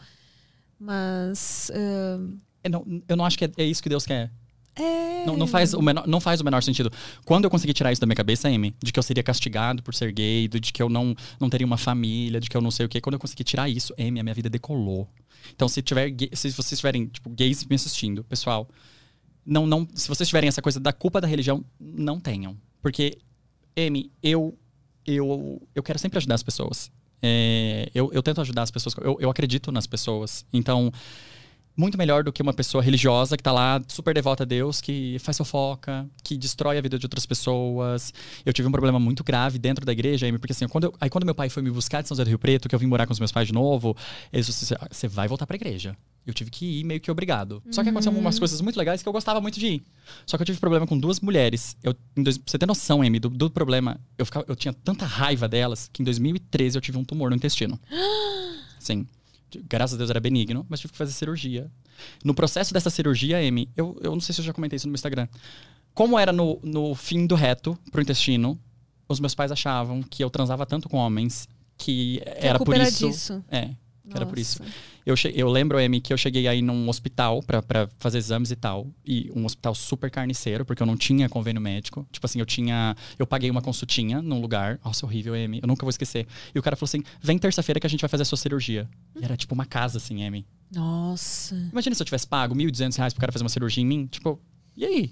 Mas. 0.78 1.70
ah, 1.74 2.26
É, 2.62 2.68
não, 2.70 3.02
eu 3.06 3.16
não 3.16 3.24
acho 3.24 3.36
que 3.36 3.44
é, 3.44 3.52
é 3.58 3.64
isso 3.64 3.82
que 3.82 3.88
Deus 3.90 4.06
quer. 4.06 4.32
É. 4.76 5.24
Não, 5.24 5.36
não 5.36 5.46
faz 5.46 5.72
o 5.72 5.80
menor, 5.80 6.06
não 6.06 6.20
faz 6.20 6.40
o 6.40 6.44
menor 6.44 6.62
sentido. 6.62 6.90
Quando 7.24 7.44
eu 7.44 7.50
consegui 7.50 7.72
tirar 7.72 7.92
isso 7.92 8.00
da 8.00 8.06
minha 8.06 8.16
cabeça, 8.16 8.48
Amy, 8.48 8.74
de 8.82 8.92
que 8.92 8.98
eu 8.98 9.02
seria 9.02 9.22
castigado 9.22 9.82
por 9.82 9.94
ser 9.94 10.12
gay, 10.12 10.48
de 10.48 10.72
que 10.72 10.82
eu 10.82 10.88
não, 10.88 11.14
não 11.40 11.48
teria 11.48 11.66
uma 11.66 11.76
família, 11.76 12.40
de 12.40 12.50
que 12.50 12.56
eu 12.56 12.60
não 12.60 12.70
sei 12.70 12.86
o 12.86 12.88
quê, 12.88 13.00
quando 13.00 13.14
eu 13.14 13.20
consegui 13.20 13.44
tirar 13.44 13.68
isso, 13.68 13.94
Amy, 13.98 14.20
a 14.20 14.22
minha 14.22 14.34
vida 14.34 14.50
decolou. 14.50 15.08
Então, 15.54 15.68
se 15.68 15.80
tiver 15.82 16.12
se 16.32 16.50
vocês 16.50 16.78
tiverem, 16.78 17.06
tipo, 17.06 17.30
gays 17.30 17.64
me 17.64 17.76
assistindo, 17.76 18.24
pessoal, 18.24 18.68
não, 19.46 19.66
não, 19.66 19.86
se 19.94 20.08
vocês 20.08 20.28
tiverem 20.28 20.48
essa 20.48 20.62
coisa 20.62 20.80
da 20.80 20.92
culpa 20.92 21.20
da 21.20 21.28
religião, 21.28 21.64
não 21.78 22.18
tenham. 22.18 22.56
Porque, 22.82 23.18
Amy, 23.76 24.10
eu, 24.22 24.58
eu, 25.06 25.62
eu 25.74 25.82
quero 25.82 25.98
sempre 25.98 26.18
ajudar 26.18 26.34
as 26.34 26.42
pessoas. 26.42 26.90
É, 27.22 27.90
eu, 27.94 28.10
eu 28.12 28.22
tento 28.22 28.40
ajudar 28.40 28.62
as 28.62 28.70
pessoas, 28.70 28.94
eu, 29.00 29.16
eu 29.20 29.30
acredito 29.30 29.70
nas 29.70 29.86
pessoas. 29.86 30.44
Então, 30.52 30.92
muito 31.76 31.98
melhor 31.98 32.22
do 32.22 32.32
que 32.32 32.40
uma 32.42 32.52
pessoa 32.52 32.82
religiosa 32.82 33.36
que 33.36 33.42
tá 33.42 33.50
lá, 33.52 33.82
super 33.88 34.14
devota 34.14 34.44
a 34.44 34.46
Deus, 34.46 34.80
que 34.80 35.16
faz 35.18 35.36
fofoca, 35.38 36.06
que 36.22 36.36
destrói 36.36 36.78
a 36.78 36.80
vida 36.80 36.98
de 36.98 37.04
outras 37.06 37.26
pessoas. 37.26 38.12
Eu 38.46 38.52
tive 38.52 38.68
um 38.68 38.72
problema 38.72 38.98
muito 39.00 39.24
grave 39.24 39.58
dentro 39.58 39.84
da 39.84 39.92
igreja, 39.92 40.26
Amy, 40.26 40.38
porque 40.38 40.52
assim, 40.52 40.68
quando 40.68 40.84
eu- 40.84 40.94
aí 41.00 41.10
quando 41.10 41.24
meu 41.24 41.34
pai 41.34 41.48
foi 41.48 41.62
me 41.62 41.70
buscar 41.70 42.02
de 42.02 42.08
São 42.08 42.14
José 42.14 42.24
do 42.24 42.28
Rio 42.28 42.38
Preto, 42.38 42.68
que 42.68 42.74
eu 42.74 42.78
vim 42.78 42.86
morar 42.86 43.06
com 43.06 43.12
os 43.12 43.18
meus 43.18 43.32
pais 43.32 43.46
de 43.48 43.52
novo, 43.54 43.96
eles 44.32 44.46
disseram 44.46 44.82
assim, 44.82 44.94
você 44.94 45.08
vai 45.08 45.26
voltar 45.26 45.46
pra 45.46 45.56
igreja. 45.56 45.96
Eu 46.26 46.32
tive 46.32 46.50
que 46.50 46.80
ir 46.80 46.84
meio 46.84 47.00
que 47.00 47.10
obrigado. 47.10 47.62
Só 47.70 47.82
que 47.82 47.90
aconteceu 47.90 48.10
umas 48.12 48.38
coisas 48.38 48.58
muito 48.62 48.78
legais 48.78 49.02
que 49.02 49.08
eu 49.08 49.12
gostava 49.12 49.42
muito 49.42 49.60
de 49.60 49.66
ir. 49.66 49.82
Só 50.24 50.38
que 50.38 50.42
eu 50.42 50.46
tive 50.46 50.58
problema 50.58 50.86
com 50.86 50.96
duas 50.98 51.20
mulheres. 51.20 51.76
Eu, 51.82 51.94
em 52.16 52.22
dois, 52.22 52.38
você 52.46 52.56
ter 52.56 52.64
noção, 52.64 53.02
Amy, 53.02 53.18
do, 53.20 53.28
do 53.28 53.50
problema, 53.50 54.00
eu, 54.16 54.24
ficava, 54.24 54.46
eu 54.48 54.56
tinha 54.56 54.72
tanta 54.72 55.04
raiva 55.04 55.46
delas 55.46 55.90
que 55.92 56.00
em 56.00 56.04
2013 56.04 56.78
eu 56.78 56.80
tive 56.80 56.96
um 56.96 57.04
tumor 57.04 57.28
no 57.28 57.36
intestino. 57.36 57.78
Sim. 58.78 59.06
Graças 59.68 59.94
a 59.94 59.98
Deus 59.98 60.10
era 60.10 60.20
benigno, 60.20 60.64
mas 60.68 60.80
tive 60.80 60.92
que 60.92 60.98
fazer 60.98 61.12
cirurgia. 61.12 61.70
No 62.24 62.34
processo 62.34 62.72
dessa 62.72 62.90
cirurgia, 62.90 63.38
Amy, 63.38 63.68
eu, 63.76 63.96
eu 64.02 64.12
não 64.12 64.20
sei 64.20 64.34
se 64.34 64.40
eu 64.40 64.44
já 64.44 64.52
comentei 64.52 64.76
isso 64.76 64.86
no 64.86 64.90
meu 64.90 64.96
Instagram. 64.96 65.28
Como 65.92 66.18
era 66.18 66.32
no, 66.32 66.58
no 66.62 66.94
fim 66.94 67.26
do 67.26 67.34
reto 67.34 67.78
pro 67.90 68.02
intestino, 68.02 68.58
os 69.08 69.20
meus 69.20 69.34
pais 69.34 69.52
achavam 69.52 70.02
que 70.02 70.22
eu 70.24 70.30
transava 70.30 70.66
tanto 70.66 70.88
com 70.88 70.96
homens 70.96 71.48
que 71.76 72.20
Que 72.40 72.46
era 72.46 72.58
por 72.58 72.76
isso. 72.76 73.08
disso. 73.08 73.44
É, 73.48 73.70
que 74.08 74.16
era 74.16 74.26
por 74.26 74.38
isso. 74.38 74.62
Nossa. 74.62 74.74
Eu, 75.06 75.16
che- 75.16 75.32
eu 75.34 75.48
lembro, 75.48 75.78
Amy, 75.78 76.00
que 76.00 76.12
eu 76.12 76.16
cheguei 76.16 76.46
aí 76.48 76.60
num 76.62 76.88
hospital 76.88 77.42
pra, 77.42 77.62
pra 77.62 77.88
fazer 77.98 78.18
exames 78.18 78.50
e 78.50 78.56
tal. 78.56 78.86
E 79.04 79.30
um 79.34 79.44
hospital 79.44 79.74
super 79.74 80.10
carniceiro, 80.10 80.64
porque 80.64 80.82
eu 80.82 80.86
não 80.86 80.96
tinha 80.96 81.28
convênio 81.28 81.60
médico. 81.60 82.06
Tipo 82.12 82.24
assim, 82.26 82.38
eu 82.40 82.46
tinha. 82.46 82.96
Eu 83.18 83.26
paguei 83.26 83.50
uma 83.50 83.60
consultinha 83.62 84.20
num 84.22 84.40
lugar. 84.40 84.78
Nossa, 84.84 85.04
horrível, 85.06 85.34
Amy. 85.34 85.60
Eu 85.62 85.66
nunca 85.68 85.84
vou 85.84 85.90
esquecer. 85.90 86.26
E 86.54 86.58
o 86.58 86.62
cara 86.62 86.76
falou 86.76 86.86
assim: 86.86 87.02
vem 87.22 87.38
terça-feira 87.38 87.78
que 87.80 87.86
a 87.86 87.90
gente 87.90 88.00
vai 88.00 88.08
fazer 88.08 88.22
a 88.22 88.26
sua 88.26 88.38
cirurgia. 88.38 88.88
E 89.20 89.24
era 89.24 89.36
tipo 89.36 89.54
uma 89.54 89.66
casa, 89.66 89.98
assim, 89.98 90.24
Amy. 90.24 90.46
Nossa. 90.74 91.54
Imagina 91.72 91.94
se 91.94 92.02
eu 92.02 92.06
tivesse 92.06 92.26
pago 92.26 92.54
1.200 92.54 92.96
reais 92.96 93.12
pro 93.12 93.20
cara 93.20 93.32
fazer 93.32 93.44
uma 93.44 93.48
cirurgia 93.50 93.82
em 93.82 93.86
mim. 93.86 94.06
Tipo, 94.06 94.40
e 94.76 94.84
aí? 94.84 95.10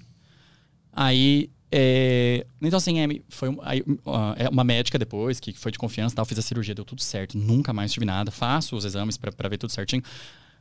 Aí. 0.91 1.49
É, 1.75 2.45
Então, 2.61 2.77
assim, 2.77 2.99
Amy, 2.99 3.23
foi 3.29 3.49
um- 3.49 3.57
aí, 3.63 3.83
ah, 4.05 4.35
é 4.37 4.47
uma 4.47 4.63
médica 4.63 4.99
depois, 4.99 5.39
que 5.39 5.51
foi 5.53 5.71
de 5.71 5.79
confiança 5.79 6.13
e 6.13 6.15
tal, 6.15 6.25
fiz 6.25 6.37
a 6.37 6.41
cirurgia, 6.41 6.75
deu 6.75 6.85
tudo 6.85 7.01
certo. 7.01 7.35
Nunca 7.37 7.73
mais 7.73 7.91
tive 7.91 8.05
nada. 8.05 8.29
Faço 8.31 8.75
os 8.75 8.85
exames 8.85 9.17
pra, 9.17 9.31
pra 9.31 9.49
ver 9.49 9.57
tudo 9.57 9.71
certinho. 9.71 10.03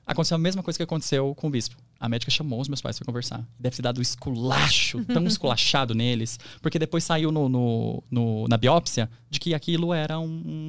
Aconteceu 0.05 0.35
a 0.35 0.39
mesma 0.39 0.63
coisa 0.65 0.77
que 0.77 0.83
aconteceu 0.83 1.33
com 1.37 1.47
o 1.47 1.51
bispo. 1.51 1.77
A 2.01 2.09
médica 2.09 2.29
chamou 2.33 2.61
os 2.61 2.67
meus 2.67 2.81
pais 2.81 2.99
pra 2.99 3.07
conversar. 3.07 3.47
Deve 3.61 3.77
ter 3.77 3.83
dado 3.83 3.99
um 3.99 4.03
esculacho, 4.03 5.05
tão 5.05 5.25
esculachado 5.29 5.95
neles. 5.95 6.41
Porque 6.61 6.77
depois 6.79 7.05
saiu 7.05 7.31
no, 7.31 7.49
no- 7.49 8.03
no- 8.11 8.49
na 8.49 8.57
biópsia 8.57 9.09
de 9.31 9.39
que 9.39 9.55
aquilo 9.55 9.95
era 9.95 10.19
um, 10.19 10.25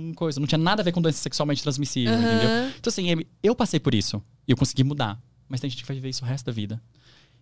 um 0.09 0.13
coisa. 0.15 0.39
Não 0.39 0.45
tinha 0.45 0.59
nada 0.59 0.81
a 0.81 0.85
ver 0.85 0.91
com 0.91 1.01
doença 1.01 1.17
sexualmente 1.17 1.63
transmissível, 1.63 2.13
Aham. 2.13 2.21
entendeu? 2.23 2.49
Então, 2.79 2.91
assim, 2.91 3.09
Amy, 3.11 3.25
eu 3.41 3.55
passei 3.55 3.79
por 3.79 3.95
isso. 3.95 4.21
E 4.47 4.51
eu 4.51 4.57
consegui 4.57 4.83
mudar. 4.83 5.19
Mas 5.49 5.59
tem 5.61 5.69
gente 5.69 5.81
que 5.81 5.87
vai 5.87 5.95
viver 5.95 6.09
isso 6.09 6.23
o 6.23 6.27
resto 6.27 6.45
da 6.45 6.51
vida. 6.51 6.79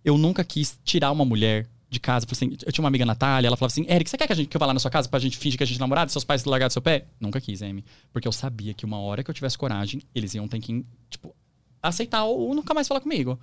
Eu 0.06 0.18
nunca 0.18 0.44
quis 0.46 0.80
tirar 0.86 1.12
uma 1.12 1.26
mulher 1.26 1.68
de 1.92 2.00
casa. 2.00 2.26
Assim, 2.32 2.58
eu 2.66 2.72
tinha 2.72 2.82
uma 2.82 2.88
amiga 2.88 3.06
Natália, 3.06 3.48
ela 3.48 3.58
falava 3.58 3.72
assim: 3.72 3.86
Eric, 3.88 4.10
você 4.10 4.18
quer 4.18 4.26
que, 4.26 4.34
a 4.34 4.36
gente, 4.36 4.48
que 4.48 4.56
eu 4.56 4.60
vá 4.60 4.66
lá 4.66 4.74
na 4.74 4.80
sua 4.80 4.90
casa 4.90 5.10
pra 5.10 5.20
gente 5.20 5.38
fingir 5.38 5.58
que 5.58 5.64
a 5.64 5.68
gente 5.68 5.76
é 5.76 5.80
namorado 5.80 6.10
e 6.10 6.12
seus 6.12 6.24
pais 6.24 6.44
largaram 6.46 6.72
seu 6.72 6.82
pé? 6.82 7.06
Nunca 7.20 7.40
quis, 7.42 7.62
Amy. 7.62 7.84
Porque 8.14 8.28
eu 8.28 8.32
sabia 8.32 8.74
que 8.74 8.86
uma 8.86 8.98
hora 9.00 9.24
que 9.24 9.30
eu 9.30 9.36
tivesse 9.36 9.58
coragem, 9.58 10.02
eles 10.16 10.34
iam 10.34 10.48
ter 10.48 10.60
que, 10.60 10.84
tipo, 11.10 11.36
aceitar 11.84 12.24
ou 12.24 12.56
nunca 12.56 12.74
mais 12.74 12.88
falar 12.88 13.02
comigo. 13.02 13.38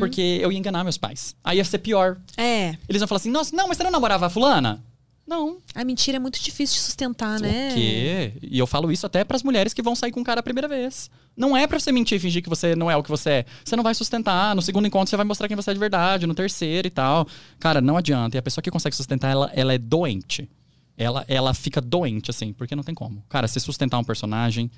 Porque 0.00 0.20
eu 0.20 0.50
ia 0.50 0.58
enganar 0.58 0.82
meus 0.82 0.98
pais. 0.98 1.36
Aí 1.44 1.58
ia 1.58 1.64
ser 1.64 1.78
pior. 1.78 2.18
É. 2.36 2.76
Eles 2.88 3.00
iam 3.00 3.06
falar 3.06 3.18
assim: 3.18 3.30
nossa, 3.30 3.54
não, 3.54 3.68
mas 3.68 3.76
você 3.76 3.84
não 3.84 3.92
namorava 3.92 4.26
a 4.26 4.30
fulana? 4.30 4.82
Não. 5.26 5.58
A 5.74 5.84
mentira 5.84 6.16
é 6.16 6.20
muito 6.20 6.40
difícil 6.40 6.76
de 6.76 6.82
sustentar, 6.82 7.40
né? 7.40 7.70
O 7.70 7.74
quê? 7.74 8.32
E 8.42 8.58
eu 8.58 8.66
falo 8.66 8.92
isso 8.92 9.06
até 9.06 9.24
pras 9.24 9.42
mulheres 9.42 9.72
que 9.72 9.82
vão 9.82 9.94
sair 9.94 10.12
com 10.12 10.20
o 10.20 10.24
cara 10.24 10.40
a 10.40 10.42
primeira 10.42 10.68
vez. 10.68 11.10
Não 11.36 11.56
é 11.56 11.66
pra 11.66 11.78
você 11.78 11.90
mentir 11.90 12.16
e 12.16 12.20
fingir 12.20 12.42
que 12.42 12.48
você 12.48 12.76
não 12.76 12.90
é 12.90 12.96
o 12.96 13.02
que 13.02 13.08
você 13.10 13.30
é. 13.30 13.46
Você 13.64 13.74
não 13.74 13.82
vai 13.82 13.94
sustentar. 13.94 14.54
No 14.54 14.62
segundo 14.62 14.86
encontro, 14.86 15.08
você 15.10 15.16
vai 15.16 15.24
mostrar 15.24 15.48
quem 15.48 15.56
você 15.56 15.70
é 15.70 15.74
de 15.74 15.80
verdade. 15.80 16.26
No 16.26 16.34
terceiro 16.34 16.86
e 16.86 16.90
tal. 16.90 17.26
Cara, 17.58 17.80
não 17.80 17.96
adianta. 17.96 18.36
E 18.36 18.38
a 18.38 18.42
pessoa 18.42 18.62
que 18.62 18.70
consegue 18.70 18.94
sustentar, 18.94 19.30
ela, 19.30 19.50
ela 19.54 19.72
é 19.72 19.78
doente. 19.78 20.48
Ela, 20.96 21.24
ela 21.26 21.52
fica 21.54 21.80
doente, 21.80 22.30
assim, 22.30 22.52
porque 22.52 22.76
não 22.76 22.84
tem 22.84 22.94
como. 22.94 23.24
Cara, 23.28 23.48
se 23.48 23.58
sustentar 23.58 23.98
um 23.98 24.04
personagem, 24.04 24.70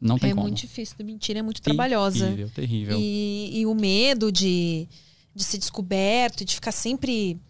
não 0.00 0.18
tem 0.18 0.30
é 0.30 0.34
como. 0.34 0.48
muito 0.48 0.58
difícil. 0.60 0.96
A 1.00 1.04
mentira 1.04 1.38
é 1.38 1.42
muito 1.42 1.62
trabalhosa. 1.62 2.26
Terrível, 2.26 2.50
terrível. 2.50 2.98
E, 3.00 3.60
e 3.60 3.66
o 3.66 3.74
medo 3.74 4.30
de, 4.30 4.86
de 5.34 5.44
ser 5.44 5.58
descoberto, 5.58 6.44
de 6.44 6.54
ficar 6.54 6.72
sempre. 6.72 7.40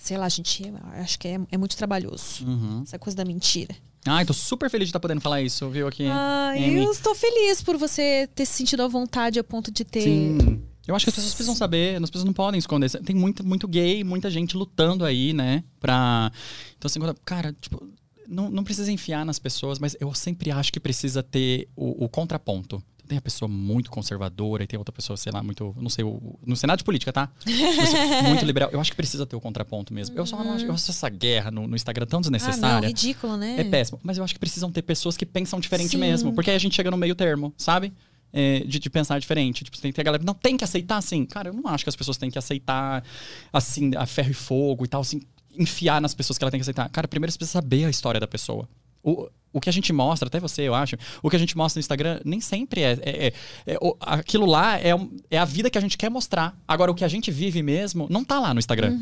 Sei 0.00 0.16
lá, 0.16 0.28
gente, 0.28 0.72
acho 1.02 1.18
que 1.18 1.28
é, 1.28 1.40
é 1.50 1.56
muito 1.58 1.76
trabalhoso. 1.76 2.44
Uhum. 2.46 2.82
Essa 2.82 2.98
coisa 2.98 3.16
da 3.16 3.24
mentira. 3.24 3.74
Ai, 4.06 4.24
tô 4.24 4.32
super 4.32 4.70
feliz 4.70 4.86
de 4.86 4.90
estar 4.90 5.00
podendo 5.00 5.20
falar 5.20 5.42
isso, 5.42 5.68
viu, 5.68 5.88
aqui. 5.88 6.06
Ai, 6.06 6.64
Amy. 6.64 6.84
eu 6.84 6.92
estou 6.92 7.14
feliz 7.14 7.60
por 7.60 7.76
você 7.76 8.28
ter 8.34 8.46
se 8.46 8.52
sentido 8.54 8.82
à 8.82 8.88
vontade 8.88 9.38
a 9.38 9.44
ponto 9.44 9.70
de 9.70 9.84
ter. 9.84 10.02
Sim. 10.02 10.62
Eu 10.86 10.94
acho 10.94 11.04
que 11.04 11.10
as 11.10 11.16
pessoas 11.16 11.34
precisam 11.34 11.56
saber, 11.56 12.00
as 12.00 12.08
pessoas 12.08 12.24
não 12.24 12.32
podem 12.32 12.58
esconder. 12.58 12.88
Tem 13.02 13.16
muito, 13.16 13.44
muito 13.44 13.66
gay, 13.66 14.04
muita 14.04 14.30
gente 14.30 14.56
lutando 14.56 15.04
aí, 15.04 15.32
né? 15.32 15.64
Pra. 15.80 16.30
Então, 16.78 16.86
assim, 16.86 17.00
quando- 17.00 17.16
cara, 17.24 17.52
tipo, 17.60 17.82
não, 18.28 18.48
não 18.48 18.62
precisa 18.62 18.92
enfiar 18.92 19.24
nas 19.26 19.40
pessoas, 19.40 19.80
mas 19.80 19.96
eu 19.98 20.14
sempre 20.14 20.52
acho 20.52 20.72
que 20.72 20.78
precisa 20.78 21.24
ter 21.24 21.68
o, 21.74 22.04
o 22.04 22.08
contraponto. 22.08 22.80
Tem 23.06 23.18
a 23.18 23.20
pessoa 23.20 23.48
muito 23.48 23.90
conservadora 23.90 24.64
e 24.64 24.66
tem 24.66 24.78
outra 24.78 24.92
pessoa, 24.92 25.16
sei 25.16 25.32
lá, 25.32 25.42
muito. 25.42 25.74
Não 25.78 25.88
sei, 25.88 26.04
no 26.44 26.56
Senado 26.56 26.78
de 26.78 26.84
Política, 26.84 27.12
tá? 27.12 27.30
Muito 28.26 28.44
liberal. 28.44 28.70
Eu 28.72 28.80
acho 28.80 28.90
que 28.90 28.96
precisa 28.96 29.24
ter 29.26 29.36
o 29.36 29.40
contraponto 29.40 29.92
mesmo. 29.94 30.16
Eu 30.18 30.26
só 30.26 30.42
não 30.42 30.52
acho, 30.54 30.64
eu 30.64 30.72
acho 30.72 30.90
essa 30.90 31.08
guerra 31.08 31.50
no, 31.50 31.66
no 31.68 31.76
Instagram 31.76 32.06
tão 32.06 32.18
Ah, 32.18 32.22
não, 32.22 32.30
desnecessária. 32.30 32.88
ridículo, 32.88 33.36
né? 33.36 33.56
É 33.60 33.64
péssimo. 33.64 34.00
Mas 34.02 34.18
eu 34.18 34.24
acho 34.24 34.34
que 34.34 34.40
precisam 34.40 34.70
ter 34.72 34.82
pessoas 34.82 35.16
que 35.16 35.24
pensam 35.24 35.60
diferente 35.60 35.90
Sim. 35.90 35.98
mesmo. 35.98 36.32
Porque 36.32 36.50
aí 36.50 36.56
a 36.56 36.60
gente 36.60 36.74
chega 36.74 36.90
no 36.90 36.96
meio 36.96 37.14
termo, 37.14 37.52
sabe? 37.56 37.92
É, 38.32 38.60
de, 38.60 38.78
de 38.78 38.90
pensar 38.90 39.18
diferente. 39.20 39.64
Tipo, 39.64 39.78
tem 39.80 39.90
que 39.92 39.96
ter 39.96 40.00
a 40.02 40.04
galera. 40.04 40.22
Não, 40.24 40.34
tem 40.34 40.56
que 40.56 40.64
aceitar 40.64 40.96
assim. 40.96 41.24
Cara, 41.24 41.48
eu 41.50 41.54
não 41.54 41.68
acho 41.68 41.84
que 41.84 41.88
as 41.90 41.96
pessoas 41.96 42.16
têm 42.16 42.30
que 42.30 42.38
aceitar 42.38 43.04
assim, 43.52 43.92
a 43.96 44.04
ferro 44.06 44.30
e 44.30 44.34
fogo 44.34 44.84
e 44.84 44.88
tal, 44.88 45.00
assim, 45.00 45.22
enfiar 45.56 46.00
nas 46.00 46.14
pessoas 46.14 46.36
que 46.38 46.44
ela 46.44 46.50
tem 46.50 46.58
que 46.58 46.62
aceitar. 46.62 46.88
Cara, 46.90 47.06
primeiro 47.08 47.30
você 47.32 47.38
precisa 47.38 47.52
saber 47.60 47.84
a 47.84 47.90
história 47.90 48.20
da 48.20 48.26
pessoa. 48.26 48.68
O, 49.08 49.28
o 49.52 49.60
que 49.60 49.70
a 49.70 49.72
gente 49.72 49.90
mostra, 49.90 50.26
até 50.26 50.38
você, 50.38 50.62
eu 50.62 50.74
acho, 50.74 50.96
o 51.22 51.30
que 51.30 51.36
a 51.36 51.38
gente 51.38 51.56
mostra 51.56 51.78
no 51.78 51.80
Instagram 51.80 52.20
nem 52.26 52.40
sempre 52.42 52.82
é. 52.82 52.92
é- 53.00 53.26
é- 53.28 53.32
é- 53.74 53.78
aquilo 54.00 54.44
lá 54.44 54.78
é, 54.78 54.90
é 55.30 55.38
a 55.38 55.44
vida 55.46 55.70
que 55.70 55.78
a 55.78 55.80
gente 55.80 55.96
quer 55.96 56.10
mostrar. 56.10 56.54
Agora, 56.68 56.90
o 56.90 56.94
que 56.94 57.04
a 57.04 57.08
gente 57.08 57.30
vive 57.30 57.62
mesmo 57.62 58.06
não 58.10 58.22
tá 58.22 58.38
lá 58.38 58.52
no 58.52 58.58
Instagram. 58.58 58.98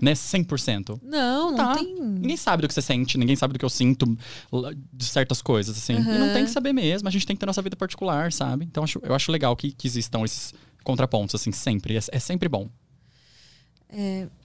Né? 0.00 0.14
100%. 0.14 0.98
Não, 1.02 1.50
não 1.50 1.56
Tá. 1.56 1.74
tem. 1.74 1.94
Ninguém 2.00 2.36
sabe 2.36 2.62
do 2.62 2.68
que 2.68 2.72
você 2.72 2.80
sente, 2.80 3.18
ninguém 3.18 3.36
sabe 3.36 3.52
do 3.52 3.58
que 3.58 3.64
eu 3.64 3.68
sinto 3.68 4.16
de 4.92 5.04
certas 5.04 5.42
coisas, 5.42 5.76
assim. 5.76 5.96
E 5.96 6.18
não 6.18 6.32
tem 6.32 6.44
que 6.44 6.50
saber 6.50 6.72
mesmo, 6.72 7.06
a 7.08 7.10
gente 7.10 7.26
tem 7.26 7.36
que 7.36 7.40
ter 7.40 7.46
nossa 7.46 7.60
vida 7.60 7.76
particular, 7.76 8.32
sabe? 8.32 8.64
Então 8.64 8.84
acho- 8.84 9.00
eu 9.02 9.14
acho 9.14 9.30
legal 9.30 9.54
que, 9.56 9.70
que 9.72 9.86
existam 9.86 10.22
esses 10.24 10.54
contrapontos, 10.82 11.34
assim, 11.34 11.52
sempre. 11.52 11.96
É, 11.96 12.00
é 12.12 12.18
sempre 12.18 12.48
bom. 12.48 12.70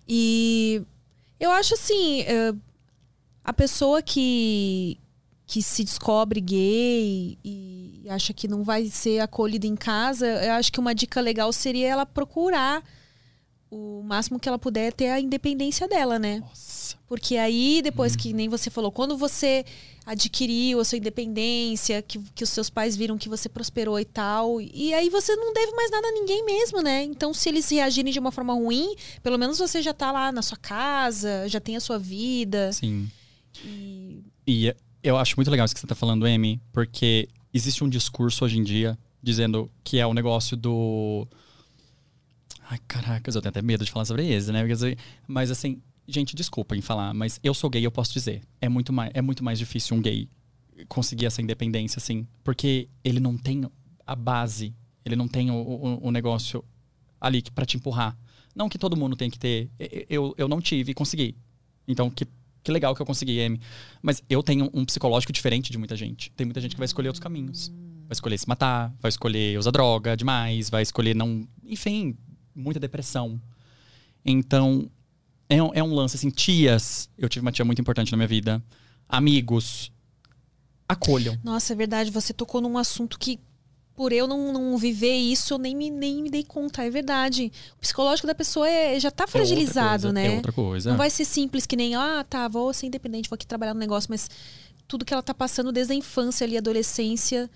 E 0.08 0.82
eu 1.40 1.52
acho 1.52 1.74
assim, 1.76 2.22
eh, 2.22 2.54
a 3.46 3.54
pessoa 3.54 4.02
que, 4.02 4.98
que 5.46 5.62
se 5.62 5.84
descobre 5.84 6.42
gay 6.42 7.38
e 7.46 8.04
acha 8.10 8.34
que 8.34 8.48
não 8.48 8.64
vai 8.64 8.88
ser 8.90 9.20
acolhida 9.20 9.68
em 9.68 9.76
casa, 9.76 10.26
eu 10.26 10.54
acho 10.54 10.72
que 10.72 10.80
uma 10.80 10.94
dica 10.96 11.22
legal 11.22 11.54
seria 11.54 11.88
ela 11.88 12.06
procurar 12.06 12.84
o 13.70 14.02
máximo 14.04 14.40
que 14.40 14.48
ela 14.48 14.58
puder 14.60 14.92
ter 14.94 15.10
a 15.10 15.20
independência 15.20 15.88
dela, 15.88 16.18
né? 16.18 16.40
Nossa. 16.40 16.96
Porque 17.08 17.38
aí, 17.38 17.82
depois 17.84 18.14
Uhum. 18.14 18.18
que 18.20 18.34
nem 18.34 18.50
você 18.50 18.70
falou, 18.70 18.92
quando 18.92 19.16
você 19.18 19.64
adquiriu 20.06 20.80
a 20.80 20.86
sua 20.86 20.98
independência, 20.98 22.02
que, 22.02 22.20
que 22.34 22.44
os 22.44 22.50
seus 22.50 22.70
pais 22.70 22.96
viram 22.96 23.18
que 23.18 23.28
você 23.30 23.50
prosperou 23.50 24.00
e 24.00 24.06
tal, 24.06 24.60
e 24.62 24.94
aí 24.94 25.10
você 25.10 25.36
não 25.36 25.52
deve 25.54 25.72
mais 25.74 25.92
nada 25.92 26.08
a 26.08 26.12
ninguém 26.12 26.44
mesmo, 26.46 26.82
né? 26.82 27.04
Então, 27.04 27.34
se 27.34 27.50
eles 27.50 27.70
reagirem 27.70 28.12
de 28.14 28.20
uma 28.20 28.32
forma 28.32 28.54
ruim, 28.54 28.96
pelo 29.22 29.38
menos 29.38 29.58
você 29.60 29.82
já 29.82 29.94
tá 29.94 30.12
lá 30.12 30.32
na 30.32 30.42
sua 30.42 30.58
casa, 30.58 31.48
já 31.48 31.60
tem 31.60 31.76
a 31.76 31.80
sua 31.80 31.98
vida. 32.00 32.72
Sim. 32.74 33.10
E 33.64 34.24
E 34.48 34.76
eu 35.04 35.18
acho 35.18 35.36
muito 35.38 35.52
legal 35.52 35.66
isso 35.66 35.74
que 35.74 35.80
você 35.80 35.88
tá 35.88 35.96
falando, 35.96 36.26
Amy, 36.26 36.62
porque 36.74 37.30
existe 37.54 37.84
um 37.84 37.90
discurso 37.90 38.44
hoje 38.44 38.58
em 38.58 38.64
dia 38.64 38.98
dizendo 39.22 39.72
que 39.84 39.98
é 39.98 40.06
o 40.06 40.14
negócio 40.14 40.56
do. 40.58 41.28
Ai, 42.70 42.80
caracas, 42.88 43.36
eu 43.36 43.42
tenho 43.42 43.50
até 43.50 43.62
medo 43.62 43.86
de 43.86 43.92
falar 43.92 44.06
sobre 44.06 44.24
isso, 44.24 44.52
né? 44.52 44.62
Mas 45.28 45.52
assim, 45.52 45.82
gente, 46.08 46.36
desculpa 46.36 46.76
em 46.76 46.82
falar, 46.82 47.14
mas 47.14 47.40
eu 47.44 47.54
sou 47.54 47.70
gay, 47.70 47.86
eu 47.86 47.92
posso 47.92 48.12
dizer. 48.14 48.42
É 48.60 48.68
muito 48.68 48.92
mais, 48.92 49.12
é 49.14 49.22
muito 49.22 49.44
mais 49.44 49.60
difícil 49.60 49.96
um 49.96 50.02
gay 50.02 50.28
conseguir 50.88 51.26
essa 51.26 51.42
independência, 51.42 51.98
assim, 51.98 52.28
porque 52.44 52.90
ele 53.04 53.20
não 53.20 53.38
tem 53.38 53.66
a 54.06 54.16
base, 54.16 54.76
ele 55.06 55.16
não 55.16 55.28
tem 55.28 55.50
o, 55.50 55.56
o, 55.56 56.08
o 56.08 56.12
negócio 56.12 56.64
ali 57.20 57.42
pra 57.54 57.66
te 57.66 57.78
empurrar. 57.78 58.18
Não 58.56 58.70
que 58.70 58.78
todo 58.78 58.96
mundo 58.96 59.16
tem 59.16 59.30
que 59.30 59.38
ter. 59.38 59.70
Eu, 60.10 60.34
eu 60.38 60.48
não 60.48 60.62
tive 60.62 60.92
e 60.92 60.96
consegui. 60.96 61.36
Então, 61.88 62.10
que, 62.10 62.26
que 62.66 62.72
legal 62.72 62.96
que 62.96 63.02
eu 63.02 63.06
consegui, 63.06 63.40
Amy. 63.42 63.62
Mas 64.02 64.22
eu 64.28 64.42
tenho 64.44 64.70
um 64.74 64.84
psicológico 64.84 65.32
diferente 65.32 65.72
de 65.72 65.78
muita 65.78 65.96
gente. 65.96 66.32
Tem 66.32 66.46
muita 66.46 66.60
gente 66.60 66.72
que 66.74 66.80
vai 66.80 66.86
escolher 66.86 67.08
outros 67.10 67.22
caminhos. 67.24 67.72
Vai 68.08 68.14
escolher 68.14 68.38
se 68.40 68.48
matar, 68.50 68.92
vai 69.00 69.10
escolher 69.10 69.58
usar 69.58 69.72
droga 69.72 70.18
demais, 70.18 70.70
vai 70.70 70.82
escolher 70.82 71.16
não. 71.16 71.48
Enfim, 71.64 72.18
muita 72.56 72.80
depressão. 72.80 73.40
Então, 74.26 74.90
é, 75.48 75.62
um- 75.62 75.72
é 75.76 75.84
um 75.84 75.94
lance 75.94 76.16
assim. 76.18 76.30
Tias, 76.32 77.08
eu 77.18 77.30
tive 77.30 77.46
uma 77.46 77.52
tia 77.52 77.64
muito 77.64 77.80
importante 77.80 78.12
na 78.12 78.18
minha 78.18 78.28
vida. 78.28 78.64
Amigos, 79.08 79.92
acolham. 80.90 81.38
Nossa, 81.44 81.74
é 81.74 81.76
verdade, 81.76 82.10
você 82.12 82.34
tocou 82.34 82.62
num 82.62 82.78
assunto 82.78 83.18
que, 83.20 83.40
por 83.96 84.12
eu 84.12 84.28
não, 84.28 84.52
não 84.52 84.78
viver 84.78 85.16
isso, 85.16 85.54
eu 85.54 85.58
nem 85.58 85.76
me, 85.76 85.90
nem 85.90 86.22
me 86.24 86.30
dei 86.30 86.44
conta. 86.44 86.84
É 86.84 86.90
verdade. 86.90 87.52
O 87.78 87.80
psicológico 87.80 88.28
da 88.28 88.36
pessoa 88.36 88.70
é, 88.70 89.00
já 89.00 89.10
tá 89.10 89.24
É 89.24 89.28
fragilizado, 89.28 90.04
coisa, 90.04 90.14
né? 90.14 90.28
É 90.28 90.36
outra 90.36 90.52
coisa. 90.52 90.90
Não 90.90 90.98
vai 90.98 91.10
ser 91.10 91.26
simples 91.26 91.66
que 91.66 91.76
nem, 91.76 91.96
ah, 91.96 92.26
tá, 92.30 92.48
vou 92.48 92.74
ser 92.74 92.88
independente, 92.88 93.30
vou 93.30 93.36
aqui 93.36 93.48
trabalhar 93.48 93.74
no 93.74 93.80
negócio, 93.80 94.08
mas 94.10 94.30
tudo 94.88 95.06
que 95.06 95.14
ela 95.14 95.24
tá 95.24 95.34
passando 95.34 95.72
desde 95.72 95.94
a 95.94 95.96
infância 95.96 96.46
ali, 96.46 96.58
adolescência, 96.58 97.50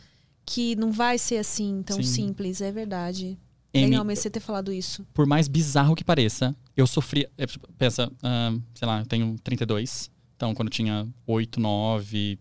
que 0.45 0.75
não 0.77 0.91
vai 0.91 1.17
ser 1.17 1.37
assim 1.37 1.83
tão 1.85 1.97
Sim. 1.97 2.03
simples, 2.27 2.61
é 2.61 2.71
verdade. 2.71 3.37
Amy, 3.73 3.85
Legal 3.85 4.03
mesmo 4.03 4.23
você 4.23 4.29
ter 4.31 4.39
falado 4.39 4.73
isso. 4.73 5.05
por 5.13 5.27
mais 5.27 5.47
bizarro 5.47 5.95
que 5.95 6.03
pareça, 6.03 6.55
eu 6.75 6.87
sofria. 6.87 7.29
é, 7.37 7.45
Pensa, 7.77 8.11
ah, 8.23 8.51
sei 8.73 8.87
lá, 8.87 8.99
eu 9.01 9.05
tenho 9.05 9.35
32. 9.43 10.09
Então, 10.35 10.55
quando 10.55 10.69
eu 10.69 10.71
tinha 10.71 11.07
8, 11.27 11.59
9, 11.59 12.39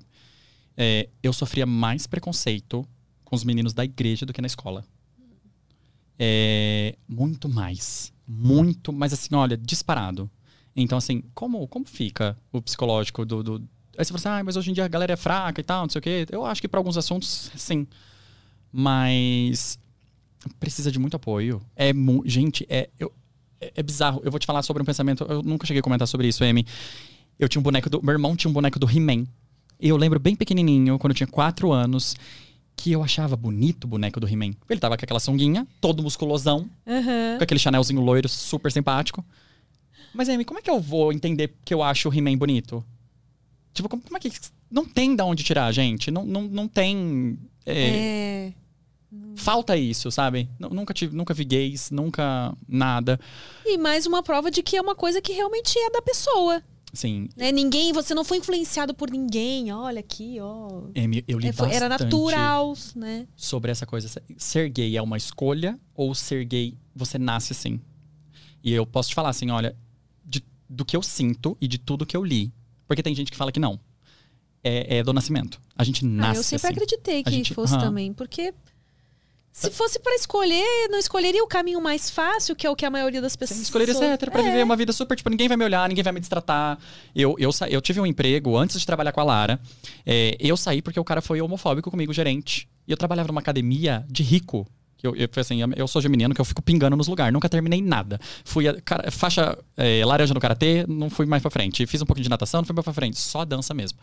é, 0.76 1.08
eu 1.22 1.32
sofria 1.32 1.66
mais 1.66 2.06
preconceito 2.06 2.86
com 3.28 3.36
os 3.36 3.44
meninos 3.44 3.74
da 3.74 3.84
igreja 3.84 4.24
do 4.24 4.32
que 4.32 4.40
na 4.40 4.46
escola. 4.46 4.82
É, 6.18 6.96
muito 7.06 7.46
mais. 7.46 8.10
Muito, 8.26 8.90
mas 8.90 9.12
assim, 9.12 9.34
olha, 9.34 9.54
disparado. 9.54 10.30
Então, 10.74 10.96
assim, 10.96 11.22
como, 11.34 11.68
como 11.68 11.84
fica 11.84 12.38
o 12.50 12.62
psicológico 12.62 13.26
do. 13.26 13.42
do... 13.42 13.54
Aí 13.98 14.04
você 14.04 14.12
fala 14.12 14.16
assim, 14.36 14.40
ah, 14.40 14.44
mas 14.44 14.56
hoje 14.56 14.70
em 14.70 14.72
dia 14.74 14.84
a 14.86 14.88
galera 14.88 15.12
é 15.12 15.16
fraca 15.16 15.60
e 15.60 15.64
tal, 15.64 15.82
não 15.82 15.90
sei 15.90 15.98
o 15.98 16.02
quê. 16.02 16.26
Eu 16.30 16.46
acho 16.46 16.60
que 16.62 16.68
para 16.68 16.80
alguns 16.80 16.96
assuntos, 16.96 17.50
sim. 17.54 17.86
Mas 18.72 19.78
precisa 20.58 20.90
de 20.90 20.98
muito 20.98 21.16
apoio. 21.16 21.60
É 21.76 21.92
mu- 21.92 22.22
gente, 22.24 22.64
é, 22.68 22.88
eu- 22.98 23.12
é, 23.60 23.72
é 23.76 23.82
bizarro. 23.82 24.20
Eu 24.24 24.30
vou 24.30 24.38
te 24.40 24.46
falar 24.46 24.62
sobre 24.62 24.82
um 24.82 24.86
pensamento. 24.86 25.24
Eu 25.28 25.42
nunca 25.42 25.66
cheguei 25.66 25.80
a 25.80 25.82
comentar 25.82 26.08
sobre 26.08 26.28
isso, 26.28 26.42
Amy. 26.44 26.64
Eu 27.38 27.48
tinha 27.48 27.60
um 27.60 27.62
boneco 27.62 27.90
do. 27.90 28.02
Meu 28.02 28.12
irmão 28.12 28.34
tinha 28.36 28.48
um 28.50 28.54
boneco 28.54 28.78
do 28.78 28.88
He-Man. 28.90 29.26
Eu 29.80 29.96
lembro 29.96 30.18
bem 30.18 30.34
pequenininho, 30.34 30.98
quando 30.98 31.10
eu 31.12 31.16
tinha 31.16 31.26
4 31.26 31.72
anos, 31.72 32.16
que 32.78 32.92
eu 32.92 33.02
achava 33.02 33.34
bonito 33.36 33.84
o 33.84 33.88
boneco 33.88 34.20
do 34.20 34.28
He-Man. 34.28 34.52
Ele 34.70 34.78
tava 34.78 34.96
com 34.96 35.04
aquela 35.04 35.18
sunguinha, 35.18 35.66
todo 35.80 36.00
musculosão, 36.02 36.70
com 37.36 37.42
aquele 37.42 37.58
chanelzinho 37.58 38.00
loiro 38.00 38.28
super 38.28 38.70
simpático. 38.70 39.24
Mas, 40.14 40.28
Amy, 40.28 40.44
como 40.44 40.60
é 40.60 40.62
que 40.62 40.70
eu 40.70 40.78
vou 40.80 41.12
entender 41.12 41.54
que 41.64 41.74
eu 41.74 41.82
acho 41.82 42.08
o 42.08 42.14
He-Man 42.14 42.36
bonito? 42.38 42.84
Tipo, 43.74 43.88
como, 43.88 44.00
como 44.02 44.16
é 44.16 44.20
que. 44.20 44.30
Não 44.70 44.84
tem 44.84 45.16
da 45.16 45.24
onde 45.24 45.42
tirar, 45.42 45.70
gente. 45.72 46.10
Não, 46.10 46.24
não, 46.24 46.42
não 46.42 46.68
tem. 46.68 47.36
é, 47.66 48.52
É. 48.52 48.52
Falta 49.36 49.76
isso, 49.76 50.10
sabe? 50.10 50.48
Nu- 50.58 50.68
Nunca, 50.70 50.92
tive, 50.94 51.16
nunca 51.16 51.32
vi 51.34 51.44
gays, 51.44 51.90
nunca 51.90 52.54
nada. 52.68 53.18
E 53.64 53.76
mais 53.78 54.06
uma 54.06 54.22
prova 54.22 54.50
de 54.50 54.62
que 54.62 54.76
é 54.76 54.80
uma 54.82 54.94
coisa 54.94 55.20
que 55.22 55.32
realmente 55.32 55.78
é 55.78 55.90
da 55.90 56.02
pessoa. 56.02 56.62
Assim, 56.92 57.28
Né? 57.36 57.52
Ninguém, 57.52 57.92
você 57.92 58.14
não 58.14 58.24
foi 58.24 58.38
influenciado 58.38 58.94
por 58.94 59.10
ninguém. 59.10 59.70
Olha 59.72 60.00
aqui, 60.00 60.38
ó. 60.40 60.84
Amy, 60.96 61.22
eu 61.28 61.38
li 61.38 61.48
É, 61.48 61.52
foi- 61.52 61.70
era 61.72 61.88
natural, 61.88 62.74
né? 62.96 63.26
sobre 63.36 63.70
essa 63.70 63.84
coisa. 63.86 64.08
Ser 64.38 64.68
gay 64.70 64.96
é 64.96 65.02
uma 65.02 65.16
escolha 65.16 65.78
ou 65.94 66.14
ser 66.14 66.44
gay 66.44 66.74
você 66.94 67.18
nasce 67.18 67.52
assim? 67.52 67.80
E 68.64 68.72
eu 68.72 68.86
posso 68.86 69.10
te 69.10 69.14
falar 69.14 69.28
assim, 69.28 69.50
olha, 69.50 69.76
de- 70.24 70.42
do 70.68 70.84
que 70.84 70.96
eu 70.96 71.02
sinto 71.02 71.56
e 71.60 71.68
de 71.68 71.78
tudo 71.78 72.06
que 72.06 72.16
eu 72.16 72.24
li. 72.24 72.52
Porque 72.86 73.02
tem 73.02 73.14
gente 73.14 73.30
que 73.30 73.36
fala 73.36 73.52
que 73.52 73.60
não. 73.60 73.78
É, 74.64 74.98
é 74.98 75.02
do 75.04 75.12
nascimento. 75.12 75.60
A 75.76 75.84
gente 75.84 76.04
Ah, 76.04 76.08
nasce 76.08 76.38
eu 76.38 76.44
sempre 76.58 76.66
assim. 76.68 76.74
acreditei 76.74 77.22
que 77.22 77.30
gente- 77.30 77.54
fosse 77.54 77.78
também, 77.78 78.12
porque 78.12 78.52
se 79.58 79.70
fosse 79.70 79.98
pra 79.98 80.14
escolher, 80.14 80.88
não 80.90 80.98
escolheria 80.98 81.42
o 81.42 81.46
caminho 81.46 81.80
mais 81.80 82.08
fácil, 82.10 82.54
que 82.54 82.66
é 82.66 82.70
o 82.70 82.76
que 82.76 82.84
a 82.86 82.90
maioria 82.90 83.20
das 83.20 83.34
pessoas 83.36 83.56
Sim, 83.58 83.64
escolheria 83.64 83.94
ser 83.94 84.04
hétero 84.04 84.30
pra 84.30 84.40
É. 84.40 84.44
viver 84.44 84.62
uma 84.62 84.76
vida 84.76 84.92
super, 84.92 85.16
tipo, 85.16 85.28
ninguém 85.30 85.48
vai 85.48 85.56
me 85.56 85.64
olhar, 85.64 85.88
ninguém 85.88 86.04
vai 86.04 86.12
me 86.12 86.20
destratar. 86.20 86.78
Eu, 87.14 87.34
eu, 87.38 87.50
eu 87.70 87.80
tive 87.80 88.00
um 88.00 88.06
emprego 88.06 88.56
antes 88.56 88.78
de 88.78 88.86
trabalhar 88.86 89.12
com 89.12 89.20
a 89.20 89.24
Lara. 89.24 89.60
É, 90.06 90.36
eu 90.40 90.56
saí 90.56 90.80
porque 90.82 90.98
o 91.00 91.04
cara 91.04 91.20
foi 91.20 91.40
homofóbico 91.40 91.90
comigo, 91.90 92.12
gerente. 92.12 92.68
E 92.86 92.90
eu 92.92 92.96
trabalhava 92.96 93.28
numa 93.28 93.40
academia 93.40 94.04
de 94.08 94.22
rico. 94.22 94.66
que 94.96 95.06
Eu, 95.06 95.14
eu, 95.16 95.28
assim, 95.36 95.60
eu 95.76 95.86
sou 95.88 96.00
geminiano 96.00 96.34
que 96.34 96.40
eu 96.40 96.44
fico 96.44 96.62
pingando 96.62 96.96
nos 96.96 97.06
lugares, 97.08 97.32
nunca 97.32 97.48
terminei 97.48 97.82
nada. 97.82 98.20
Fui 98.44 98.66
a, 98.68 98.80
cara, 98.80 99.10
faixa 99.10 99.58
é, 99.76 100.04
laranja 100.04 100.32
no 100.34 100.40
karatê, 100.40 100.84
não 100.88 101.10
fui 101.10 101.26
mais 101.26 101.42
pra 101.42 101.50
frente. 101.50 101.86
Fiz 101.86 102.00
um 102.02 102.06
pouquinho 102.06 102.24
de 102.24 102.30
natação, 102.30 102.60
não 102.60 102.66
fui 102.66 102.74
mais 102.74 102.84
pra 102.84 102.92
frente, 102.92 103.18
só 103.18 103.44
dança 103.44 103.74
mesmo. 103.74 103.98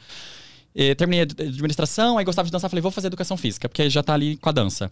Eh, 0.78 0.94
terminei 0.94 1.22
a 1.22 1.24
ad- 1.24 1.42
administração, 1.42 2.18
aí 2.18 2.26
gostava 2.26 2.46
de 2.46 2.52
dançar, 2.52 2.70
falei, 2.70 2.82
vou 2.82 2.92
fazer 2.92 3.08
educação 3.08 3.38
física, 3.38 3.70
porque 3.70 3.90
já 3.90 4.04
tá 4.04 4.14
ali 4.14 4.36
com 4.36 4.50
a 4.50 4.52
dança. 4.52 4.92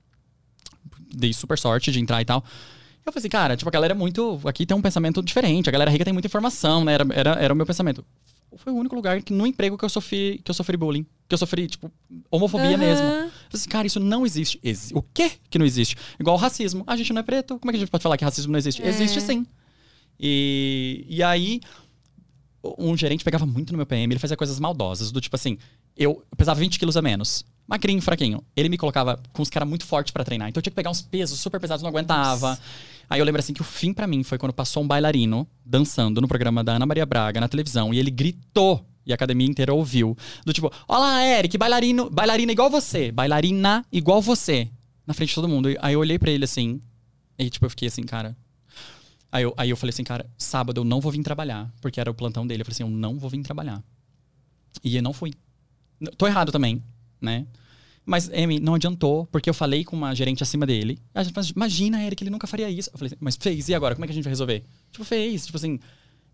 Dei 1.13 1.33
super 1.33 1.57
sorte 1.57 1.91
de 1.91 1.99
entrar 1.99 2.21
e 2.21 2.25
tal. 2.25 2.43
Eu 3.05 3.11
falei 3.11 3.19
assim, 3.21 3.29
cara, 3.29 3.57
tipo, 3.57 3.67
a 3.69 3.71
galera 3.71 3.93
é 3.93 3.97
muito. 3.97 4.39
Aqui 4.45 4.65
tem 4.65 4.77
um 4.77 4.81
pensamento 4.81 5.21
diferente. 5.23 5.67
A 5.67 5.71
galera 5.71 5.89
rica 5.89 6.03
tem 6.05 6.13
muita 6.13 6.27
informação, 6.27 6.85
né? 6.85 6.93
Era, 6.93 7.07
era, 7.13 7.29
era 7.31 7.53
o 7.53 7.57
meu 7.57 7.65
pensamento. 7.65 8.05
Foi 8.57 8.71
o 8.73 8.75
único 8.75 8.93
lugar 8.95 9.21
que, 9.21 9.33
no 9.33 9.47
emprego 9.47 9.77
que 9.77 9.85
eu 9.85 9.89
sofri, 9.89 10.39
que 10.43 10.51
eu 10.51 10.53
sofri 10.55 10.75
bullying. 10.77 11.05
Que 11.27 11.33
eu 11.33 11.37
sofri, 11.37 11.67
tipo, 11.67 11.89
homofobia 12.29 12.69
Aham. 12.71 12.77
mesmo. 12.77 13.05
Eu 13.05 13.11
falei 13.29 13.31
assim, 13.53 13.69
cara, 13.69 13.87
isso 13.87 13.99
não 13.99 14.25
existe. 14.25 14.59
Exi- 14.61 14.93
o 14.93 15.01
quê 15.01 15.31
que 15.49 15.57
não 15.57 15.65
existe? 15.65 15.95
Igual 16.19 16.35
o 16.35 16.39
racismo. 16.39 16.83
A 16.85 16.95
gente 16.95 17.11
não 17.13 17.21
é 17.21 17.23
preto. 17.23 17.57
Como 17.57 17.71
é 17.71 17.73
que 17.73 17.77
a 17.77 17.79
gente 17.79 17.89
pode 17.89 18.03
falar 18.03 18.17
que 18.17 18.25
racismo 18.25 18.51
não 18.51 18.59
existe? 18.59 18.83
É. 18.83 18.87
Existe 18.87 19.19
sim. 19.21 19.45
E, 20.19 21.05
e 21.09 21.23
aí, 21.23 21.61
um 22.77 22.95
gerente 22.95 23.23
pegava 23.23 23.45
muito 23.45 23.71
no 23.71 23.77
meu 23.77 23.85
PM, 23.85 24.13
ele 24.13 24.19
fazia 24.19 24.37
coisas 24.37 24.59
maldosas, 24.59 25.11
do 25.11 25.19
tipo 25.19 25.35
assim, 25.35 25.57
eu 25.97 26.23
pesava 26.37 26.59
20 26.59 26.77
quilos 26.77 26.95
a 26.95 27.01
menos. 27.01 27.43
Magrinho, 27.71 28.01
fraquinho. 28.01 28.43
Ele 28.53 28.67
me 28.67 28.77
colocava 28.77 29.17
com 29.31 29.41
os 29.41 29.49
caras 29.49 29.67
muito 29.67 29.85
fortes 29.85 30.11
pra 30.11 30.25
treinar. 30.25 30.49
Então 30.49 30.59
eu 30.59 30.61
tinha 30.61 30.71
que 30.71 30.75
pegar 30.75 30.89
uns 30.89 31.01
pesos 31.01 31.39
super 31.39 31.57
pesados, 31.57 31.81
não 31.81 31.89
aguentava. 31.89 32.59
Aí 33.09 33.17
eu 33.17 33.23
lembro 33.23 33.39
assim 33.39 33.53
que 33.53 33.61
o 33.61 33.63
fim 33.63 33.93
pra 33.93 34.05
mim 34.05 34.23
foi 34.23 34.37
quando 34.37 34.51
passou 34.51 34.83
um 34.83 34.87
bailarino 34.87 35.47
dançando 35.65 36.19
no 36.19 36.27
programa 36.27 36.65
da 36.65 36.73
Ana 36.73 36.85
Maria 36.85 37.05
Braga 37.05 37.39
na 37.39 37.47
televisão 37.47 37.93
e 37.93 37.99
ele 37.99 38.11
gritou 38.11 38.85
e 39.05 39.13
a 39.13 39.15
academia 39.15 39.47
inteira 39.47 39.73
ouviu. 39.73 40.17
Do 40.45 40.51
tipo, 40.51 40.69
olha 40.85 40.99
lá, 40.99 41.25
Eric, 41.25 41.57
bailarino, 41.57 42.09
bailarina 42.09 42.51
igual 42.51 42.69
você, 42.69 43.09
bailarina 43.09 43.85
igual 43.89 44.21
você. 44.21 44.69
Na 45.07 45.13
frente 45.13 45.29
de 45.29 45.35
todo 45.35 45.47
mundo. 45.47 45.69
Aí 45.79 45.93
eu 45.93 45.99
olhei 46.01 46.19
pra 46.19 46.29
ele 46.29 46.43
assim, 46.43 46.81
e 47.39 47.49
tipo, 47.49 47.65
eu 47.65 47.69
fiquei 47.69 47.87
assim, 47.87 48.03
cara, 48.03 48.35
Aí 49.31 49.43
eu, 49.43 49.53
aí 49.55 49.69
eu 49.69 49.77
falei 49.77 49.91
assim, 49.91 50.03
cara, 50.03 50.29
sábado 50.37 50.81
eu 50.81 50.83
não 50.83 50.99
vou 50.99 51.09
vir 51.09 51.23
trabalhar, 51.23 51.71
porque 51.79 52.01
era 52.01 52.11
o 52.11 52.13
plantão 52.13 52.45
dele. 52.45 52.61
Eu 52.61 52.65
falei 52.65 52.75
assim, 52.75 52.83
eu 52.83 52.89
não 52.89 53.17
vou 53.17 53.29
vir 53.29 53.41
trabalhar. 53.41 53.81
E 54.83 54.97
eu 54.97 55.01
não 55.01 55.13
fui. 55.13 55.33
Tô 56.17 56.27
errado 56.27 56.51
também, 56.51 56.83
né? 57.21 57.45
Mas, 58.05 58.29
Amy, 58.33 58.59
não 58.59 58.73
adiantou, 58.73 59.27
porque 59.31 59.49
eu 59.49 59.53
falei 59.53 59.83
com 59.83 59.95
uma 59.95 60.13
gerente 60.15 60.41
acima 60.41 60.65
dele. 60.65 60.97
A 61.13 61.23
gente, 61.23 61.33
mas 61.35 61.49
imagina, 61.49 62.03
Eric, 62.03 62.23
ele 62.23 62.31
nunca 62.31 62.47
faria 62.47 62.69
isso. 62.69 62.89
Eu 62.93 62.97
falei 62.97 63.07
assim, 63.07 63.17
mas 63.19 63.37
fez, 63.39 63.69
e 63.69 63.75
agora? 63.75 63.93
Como 63.95 64.03
é 64.03 64.07
que 64.07 64.11
a 64.11 64.15
gente 64.15 64.23
vai 64.23 64.31
resolver? 64.31 64.63
Tipo, 64.91 65.05
fez, 65.05 65.45
tipo 65.45 65.57
assim. 65.57 65.79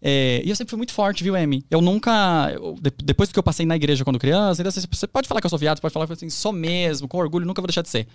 é, 0.01 0.41
e 0.45 0.49
eu 0.49 0.55
sempre 0.55 0.69
fui 0.69 0.77
muito 0.77 0.93
forte, 0.93 1.23
viu, 1.23 1.35
Amy? 1.35 1.65
Eu 1.69 1.81
nunca. 1.81 2.51
eu- 2.53 2.75
de- 2.81 2.93
depois 3.03 3.31
que 3.31 3.37
eu 3.37 3.43
passei 3.43 3.65
na 3.65 3.75
igreja 3.75 4.03
quando 4.05 4.17
criança, 4.19 4.61
ainda 4.61 4.69
assim, 4.69 4.81
você 4.89 5.07
pode 5.07 5.27
falar 5.27 5.41
que 5.41 5.45
eu 5.45 5.49
sou 5.49 5.59
viado, 5.59 5.77
você 5.77 5.81
pode 5.81 5.93
falar 5.93 6.05
que 6.05 6.11
eu 6.13 6.15
assim, 6.15 6.29
sou 6.29 6.53
mesmo, 6.53 7.07
com 7.07 7.17
orgulho, 7.17 7.45
nunca 7.45 7.61
vou 7.61 7.67
deixar 7.67 7.81
de 7.81 7.89
ser. 7.89 8.07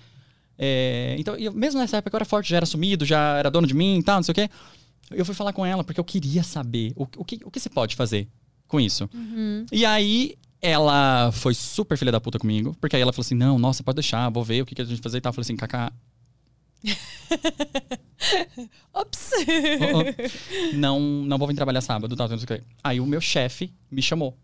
É, 0.58 1.16
então, 1.18 1.34
eu- 1.36 1.52
mesmo 1.52 1.80
nessa 1.80 1.96
época 1.98 2.14
eu 2.14 2.18
era 2.18 2.24
forte, 2.24 2.50
já 2.50 2.56
era 2.56 2.64
assumido, 2.64 3.04
já 3.04 3.36
era 3.38 3.50
dono 3.50 3.66
de 3.66 3.74
mim 3.74 3.98
e 3.98 4.02
tal, 4.02 4.16
não 4.16 4.22
sei 4.22 4.32
o 4.32 4.34
quê. 4.34 4.48
Eu 5.10 5.24
fui 5.24 5.34
falar 5.34 5.52
com 5.52 5.64
ela 5.66 5.82
porque 5.84 6.00
eu 6.00 6.04
queria 6.04 6.42
saber 6.42 6.92
o, 6.96 7.02
o 7.16 7.24
que, 7.24 7.40
o 7.44 7.50
que 7.50 7.60
se 7.60 7.68
pode 7.68 7.96
fazer 7.96 8.28
com 8.66 8.80
isso. 8.80 9.08
E 9.72 9.84
aí, 9.84 10.36
ela 10.62 11.30
foi 11.32 11.55
super 11.55 11.98
filha 11.98 12.12
da 12.12 12.20
puta 12.20 12.39
comigo, 12.39 12.74
porque 12.80 12.97
aí 12.97 13.02
ela 13.02 13.12
falou 13.12 13.22
assim: 13.22 13.34
não, 13.34 13.59
nossa, 13.59 13.82
pode 13.82 13.97
deixar, 13.97 14.30
vou 14.30 14.44
ver 14.44 14.62
o 14.62 14.66
que, 14.66 14.74
que 14.74 14.82
a 14.82 14.84
gente 14.84 15.02
fazer 15.02 15.18
e 15.18 15.20
tal. 15.20 15.30
Eu 15.30 15.34
falei 15.34 15.44
assim, 15.44 15.56
Kaká, 15.56 15.93
Ops! 18.93 19.30
oh, 19.32 19.98
oh, 19.98 20.76
não, 20.76 21.01
não 21.01 21.39
vou 21.39 21.48
vir 21.48 21.55
trabalhar 21.55 21.80
sábado, 21.80 22.14
tal, 22.16 22.28
não 22.28 22.39
sei 22.39 22.44
o 22.44 22.48
quê. 22.48 22.62
Aí 22.82 23.01
o 23.01 23.06
meu 23.06 23.20
chefe 23.20 23.72
me 23.90 24.02
chamou 24.02 24.36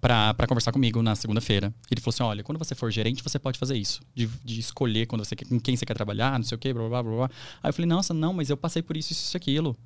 pra, 0.00 0.34
pra 0.34 0.46
conversar 0.46 0.72
comigo 0.72 1.02
na 1.02 1.14
segunda-feira. 1.14 1.72
Ele 1.90 2.00
falou 2.00 2.14
assim: 2.14 2.22
olha, 2.22 2.42
quando 2.42 2.58
você 2.58 2.74
for 2.74 2.90
gerente, 2.90 3.22
você 3.22 3.38
pode 3.38 3.58
fazer 3.58 3.76
isso. 3.76 4.00
De, 4.14 4.26
de 4.44 4.60
escolher 4.60 5.06
quando 5.06 5.24
você 5.24 5.36
com 5.36 5.60
quem 5.60 5.76
você 5.76 5.86
quer 5.86 5.94
trabalhar, 5.94 6.38
não 6.38 6.44
sei 6.44 6.56
o 6.56 6.58
quê, 6.58 6.72
blá 6.72 6.88
blá 6.88 7.02
blá 7.02 7.16
blá. 7.16 7.30
Aí 7.62 7.70
eu 7.70 7.74
falei, 7.74 7.88
nossa, 7.88 8.14
não, 8.14 8.32
mas 8.32 8.50
eu 8.50 8.56
passei 8.56 8.82
por 8.82 8.96
isso, 8.96 9.12
isso, 9.12 9.24
isso, 9.24 9.36
aquilo. 9.36 9.76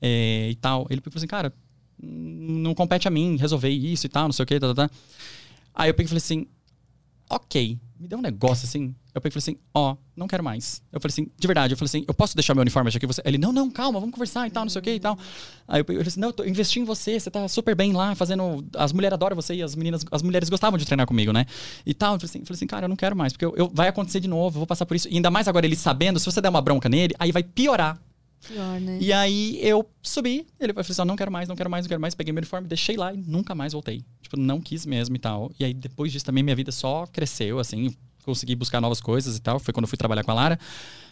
É, 0.00 0.48
e 0.50 0.54
tal. 0.56 0.86
Ele 0.90 1.00
falou 1.00 1.16
assim, 1.16 1.26
cara, 1.26 1.52
não 2.02 2.74
compete 2.74 3.06
a 3.06 3.10
mim 3.10 3.36
resolver 3.36 3.68
isso 3.70 4.06
e 4.06 4.08
tal, 4.08 4.24
não 4.24 4.32
sei 4.32 4.42
o 4.42 4.46
quê, 4.46 4.58
tá, 4.58 4.74
tá, 4.74 4.88
tá. 4.88 4.94
Aí 5.74 5.88
eu 5.88 5.94
peguei 5.94 6.06
e 6.06 6.08
falei 6.08 6.18
assim, 6.18 6.46
ok, 7.30 7.78
me 7.98 8.08
deu 8.08 8.18
um 8.18 8.22
negócio 8.22 8.66
assim. 8.66 8.94
Eu 9.14 9.20
peguei 9.20 9.38
e 9.38 9.40
falei 9.40 9.56
assim, 9.56 9.64
ó, 9.74 9.96
não 10.16 10.26
quero 10.26 10.42
mais. 10.42 10.82
Eu 10.90 11.00
falei 11.00 11.12
assim, 11.12 11.30
de 11.38 11.46
verdade, 11.46 11.74
eu 11.74 11.78
falei 11.78 11.86
assim, 11.86 12.04
eu 12.08 12.14
posso 12.14 12.34
deixar 12.34 12.54
meu 12.54 12.62
uniforme 12.62 12.90
aqui? 12.94 13.06
Você... 13.06 13.22
Ele, 13.24 13.38
não, 13.38 13.52
não, 13.52 13.70
calma, 13.70 14.00
vamos 14.00 14.12
conversar 14.14 14.46
e 14.46 14.50
tal, 14.50 14.64
não 14.64 14.70
sei 14.70 14.80
o 14.80 14.82
que 14.82 14.90
e 14.94 15.00
tal. 15.00 15.18
Aí 15.68 15.80
eu 15.80 15.84
falei 15.84 16.00
assim, 16.02 16.18
não, 16.20 16.28
eu 16.28 16.32
tô 16.32 16.44
investi 16.44 16.80
em 16.80 16.84
você, 16.84 17.20
você 17.20 17.30
tá 17.30 17.46
super 17.46 17.74
bem 17.74 17.92
lá, 17.92 18.14
fazendo. 18.14 18.64
As 18.74 18.92
mulheres 18.92 19.14
adoram 19.14 19.36
você 19.36 19.54
e 19.54 19.62
as 19.62 19.74
meninas, 19.76 20.04
as 20.10 20.22
mulheres 20.22 20.48
gostavam 20.48 20.78
de 20.78 20.84
treinar 20.86 21.06
comigo, 21.06 21.32
né? 21.32 21.46
E 21.86 21.92
tal. 21.94 22.14
Eu 22.14 22.20
falei 22.20 22.30
assim, 22.30 22.38
eu 22.40 22.46
falei 22.46 22.56
assim 22.56 22.66
cara, 22.66 22.84
eu 22.86 22.88
não 22.88 22.96
quero 22.96 23.14
mais, 23.14 23.32
porque 23.34 23.44
eu, 23.44 23.54
eu- 23.56 23.70
vai 23.72 23.88
acontecer 23.88 24.18
de 24.20 24.28
novo, 24.28 24.58
vou 24.58 24.66
passar 24.66 24.86
por 24.86 24.94
isso. 24.94 25.08
E 25.08 25.16
ainda 25.16 25.30
mais 25.30 25.46
agora 25.46 25.64
ele 25.66 25.76
sabendo, 25.76 26.18
se 26.18 26.24
você 26.26 26.40
der 26.40 26.48
uma 26.48 26.60
bronca 26.62 26.88
nele, 26.88 27.14
aí 27.18 27.30
vai 27.32 27.42
piorar. 27.42 27.98
Pior, 28.46 28.80
né? 28.80 28.98
E 29.00 29.12
aí 29.12 29.58
eu 29.62 29.88
subi, 30.02 30.46
ele 30.58 30.72
falou 30.72 30.86
assim: 30.88 31.00
"Ah, 31.02 31.04
não 31.04 31.16
quero 31.16 31.30
mais, 31.30 31.48
não 31.48 31.56
quero 31.56 31.70
mais, 31.70 31.84
não 31.84 31.88
quero 31.88 32.00
mais. 32.00 32.14
Peguei 32.14 32.32
meu 32.32 32.40
uniforme, 32.40 32.66
deixei 32.66 32.96
lá 32.96 33.12
e 33.12 33.16
nunca 33.16 33.54
mais 33.54 33.72
voltei. 33.72 34.04
Tipo, 34.20 34.36
não 34.36 34.60
quis 34.60 34.84
mesmo 34.84 35.14
e 35.16 35.18
tal. 35.18 35.52
E 35.58 35.64
aí 35.64 35.72
depois 35.72 36.10
disso 36.12 36.24
também 36.24 36.42
minha 36.42 36.56
vida 36.56 36.72
só 36.72 37.06
cresceu, 37.06 37.58
assim, 37.58 37.94
consegui 38.24 38.54
buscar 38.54 38.80
novas 38.80 39.00
coisas 39.00 39.36
e 39.36 39.40
tal. 39.40 39.58
Foi 39.58 39.72
quando 39.72 39.84
eu 39.84 39.88
fui 39.88 39.98
trabalhar 39.98 40.24
com 40.24 40.30
a 40.30 40.34
Lara. 40.34 40.58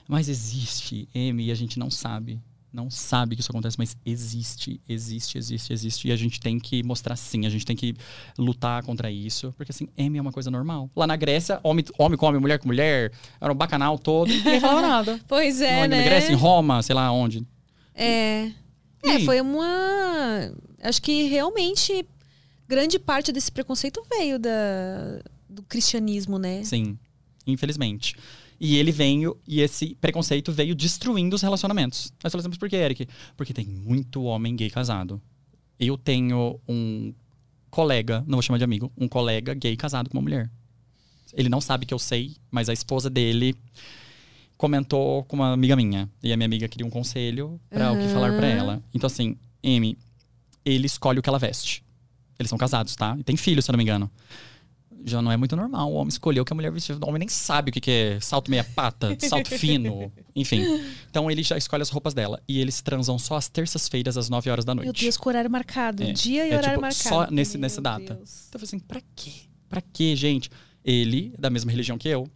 Mas 0.09 0.29
existe, 0.29 1.09
M, 1.15 1.45
e 1.45 1.53
a 1.53 1.55
gente 1.55 1.79
não 1.79 1.89
sabe. 1.91 2.41
Não 2.73 2.89
sabe 2.89 3.35
que 3.35 3.43
isso 3.43 3.51
acontece, 3.51 3.77
mas 3.77 3.97
existe, 4.07 4.81
existe, 4.89 5.37
existe, 5.37 5.73
existe. 5.73 6.09
E 6.09 6.13
a 6.13 6.17
gente 6.17 6.39
tem 6.39 6.59
que 6.59 6.83
mostrar 6.85 7.17
sim, 7.17 7.45
a 7.45 7.51
gente 7.51 7.67
tem 7.67 7.75
que 7.75 7.95
lutar 8.39 8.83
contra 8.85 9.11
isso. 9.11 9.53
Porque 9.57 9.73
assim, 9.73 9.89
M 9.97 10.19
é 10.19 10.21
uma 10.21 10.31
coisa 10.31 10.51
normal. 10.51 10.89
Lá 10.95 11.07
na 11.07 11.17
Grécia, 11.17 11.59
homem, 11.65 11.85
homem 11.99 12.17
com 12.17 12.27
homem, 12.27 12.41
mulher 12.41 12.59
com 12.61 12.69
mulher, 12.69 13.13
era 13.41 13.53
um 13.53 13.57
bacanal 13.57 13.99
todo, 13.99 14.31
e 14.31 14.37
ninguém 14.37 14.61
falava 14.61 14.83
nada. 14.83 15.21
Pois 15.27 15.61
é, 15.61 15.81
na 15.89 15.97
né? 15.97 16.05
Grécia, 16.05 16.33
em 16.33 16.37
Roma, 16.37 16.81
sei 16.83 16.95
lá 16.95 17.11
onde. 17.11 17.45
É. 17.95 18.51
E 19.03 19.11
É, 19.11 19.21
foi 19.21 19.41
uma. 19.41 20.53
Acho 20.83 21.03
que 21.03 21.25
realmente 21.25 22.07
grande 22.69 22.99
parte 23.01 23.33
desse 23.33 23.51
preconceito 23.51 24.01
veio 24.09 24.39
da, 24.39 25.21
do 25.49 25.63
cristianismo, 25.63 26.39
né? 26.39 26.63
Sim, 26.63 26.97
infelizmente. 27.47 28.15
E 28.61 28.77
ele 28.77 28.93
veio, 28.93 29.39
e 29.49 29.63
esse 29.63 29.95
preconceito 29.95 30.53
veio 30.53 30.75
destruindo 30.75 31.35
os 31.35 31.41
relacionamentos. 31.41 32.13
Nós 32.23 32.31
falamos, 32.31 32.59
por 32.59 32.69
que, 32.69 32.77
Eric? 32.77 33.09
Porque 33.35 33.55
tem 33.55 33.65
muito 33.65 34.23
homem 34.25 34.55
gay 34.55 34.69
casado. 34.69 35.19
Eu 35.79 35.97
tenho 35.97 36.61
um 36.69 37.15
colega, 37.71 38.23
não 38.27 38.37
vou 38.37 38.43
chamar 38.43 38.59
de 38.59 38.65
amigo, 38.65 38.93
um 38.99 39.09
colega 39.09 39.55
gay 39.55 39.75
casado 39.77 40.11
com 40.11 40.19
uma 40.19 40.23
mulher. 40.23 40.51
Ele 41.33 41.49
não 41.49 41.61
sabe 41.61 41.87
que 41.87 41.95
eu 41.95 41.99
sei, 41.99 42.37
mas 42.51 42.69
a 42.69 42.75
esposa 42.75 43.09
dele 43.09 43.57
comentou 44.59 45.25
com 45.25 45.37
uma 45.37 45.55
amiga 45.55 45.75
minha. 45.75 46.07
E 46.23 46.31
a 46.31 46.37
minha 46.37 46.47
amiga 46.47 46.69
queria 46.69 46.87
um 46.87 46.91
conselho 46.91 47.59
pra 47.71 47.93
o 47.93 47.97
que 47.97 48.09
falar 48.09 48.37
pra 48.37 48.47
ela. 48.47 48.83
Então, 48.93 49.07
assim, 49.07 49.39
Amy, 49.65 49.97
ele 50.67 50.85
escolhe 50.85 51.19
o 51.19 51.23
que 51.23 51.31
ela 51.31 51.39
veste. 51.39 51.83
Eles 52.39 52.51
são 52.51 52.59
casados, 52.59 52.95
tá? 52.95 53.17
E 53.19 53.25
tem 53.25 53.39
filho, 53.39 53.63
se 53.63 53.71
eu 53.71 53.73
não 53.73 53.79
me 53.79 53.85
engano 53.85 54.11
já 55.05 55.21
não 55.23 55.31
é 55.33 55.37
muito 55.37 55.57
normal 55.57 55.91
o 55.91 55.95
homem 55.95 56.09
escolher 56.09 56.41
o 56.41 56.45
que 56.45 56.53
a 56.53 56.57
mulher 56.57 56.71
vestir. 56.71 56.95
O 56.97 57.09
homem 57.09 57.19
nem 57.21 57.29
sabe 57.29 57.71
o 57.71 57.73
que 57.73 57.81
que 57.81 57.91
é 57.91 58.21
salto 58.21 58.51
meia 58.51 58.65
pata, 58.65 59.17
salto 59.29 59.49
fino, 59.59 60.13
enfim. 60.37 60.63
Então 61.11 61.31
ele 61.31 61.43
já 61.43 61.57
escolhe 61.57 61.83
as 61.83 61.89
roupas 61.91 62.13
dela. 62.15 62.43
E 62.49 62.59
eles 62.61 62.81
transam 62.83 63.19
só 63.19 63.37
às 63.37 63.49
terças-feiras, 63.49 64.17
às 64.17 64.29
9 64.29 64.51
horas 64.51 64.65
da 64.65 64.75
noite. 64.75 64.87
Meu 64.87 64.93
Deus, 64.93 65.17
com 65.17 65.29
horário 65.29 65.51
marcado. 65.51 66.03
É. 66.03 66.13
Dia 66.13 66.47
e 66.47 66.51
É, 66.51 66.57
horário 66.57 66.71
tipo, 66.71 66.81
marcado. 66.83 67.09
só 67.09 67.31
nesse- 67.31 67.53
Meu 67.57 67.63
nessa 67.63 67.81
data. 67.81 68.15
Deus. 68.15 68.47
Então 68.49 68.61
eu 68.61 68.61
falei 68.61 68.65
assim, 68.65 68.79
pra 68.79 69.01
quê? 69.17 69.33
Pra 69.69 69.81
quê, 69.81 70.15
gente? 70.17 70.51
Ele 70.85 71.33
é 71.37 71.41
da 71.41 71.51
mesma 71.51 71.71
religião 71.71 71.97
que 71.99 72.09
eu. 72.09 72.29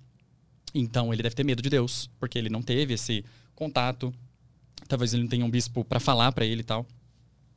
Então 0.74 1.12
ele 1.12 1.22
deve 1.22 1.34
ter 1.34 1.44
medo 1.44 1.62
de 1.62 1.70
Deus, 1.70 2.10
porque 2.18 2.38
ele 2.38 2.48
não 2.48 2.62
teve 2.62 2.94
esse 2.94 3.24
contato. 3.54 4.12
Talvez 4.88 5.12
ele 5.14 5.22
não 5.22 5.28
tenha 5.30 5.44
um 5.44 5.50
bispo 5.50 5.84
pra 5.84 5.98
falar 6.00 6.32
pra 6.32 6.44
ele 6.44 6.60
e 6.60 6.64
tal. 6.64 6.86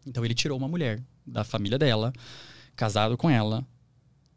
Então 0.06 0.24
ele 0.24 0.34
tirou 0.34 0.58
uma 0.58 0.68
mulher 0.68 1.02
da 1.26 1.44
família 1.44 1.78
dela, 1.78 2.14
casado 2.76 3.18
com 3.18 3.30
ela, 3.30 3.66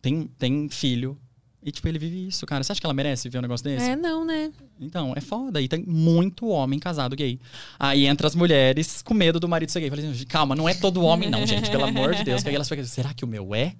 tem, 0.00 0.28
tem 0.38 0.68
filho. 0.68 1.16
E, 1.62 1.70
tipo, 1.70 1.86
ele 1.88 1.98
vive 1.98 2.26
isso, 2.28 2.46
cara. 2.46 2.64
Você 2.64 2.72
acha 2.72 2.80
que 2.80 2.86
ela 2.86 2.94
merece 2.94 3.28
ver 3.28 3.36
um 3.36 3.42
negócio 3.42 3.62
desse? 3.62 3.84
É, 3.90 3.94
não, 3.94 4.24
né? 4.24 4.50
Então, 4.80 5.12
é 5.14 5.20
foda. 5.20 5.60
E 5.60 5.68
tem 5.68 5.84
muito 5.86 6.46
homem 6.48 6.78
casado 6.78 7.14
gay. 7.14 7.38
Aí 7.78 8.06
entra 8.06 8.26
as 8.26 8.34
mulheres 8.34 9.02
com 9.02 9.12
medo 9.12 9.38
do 9.38 9.46
marido 9.46 9.68
ser 9.68 9.80
gay. 9.80 9.90
Falei 9.90 10.06
assim, 10.08 10.24
calma, 10.24 10.56
não 10.56 10.66
é 10.66 10.72
todo 10.72 11.02
homem, 11.02 11.28
não, 11.28 11.46
gente. 11.46 11.70
Pelo 11.70 11.84
amor 11.84 12.14
de 12.14 12.24
Deus. 12.24 12.42
Que 12.42 12.48
aí 12.48 12.54
elas 12.54 12.66
ficam, 12.66 12.82
será 12.86 13.12
que 13.12 13.26
o 13.26 13.28
meu 13.28 13.54
é? 13.54 13.74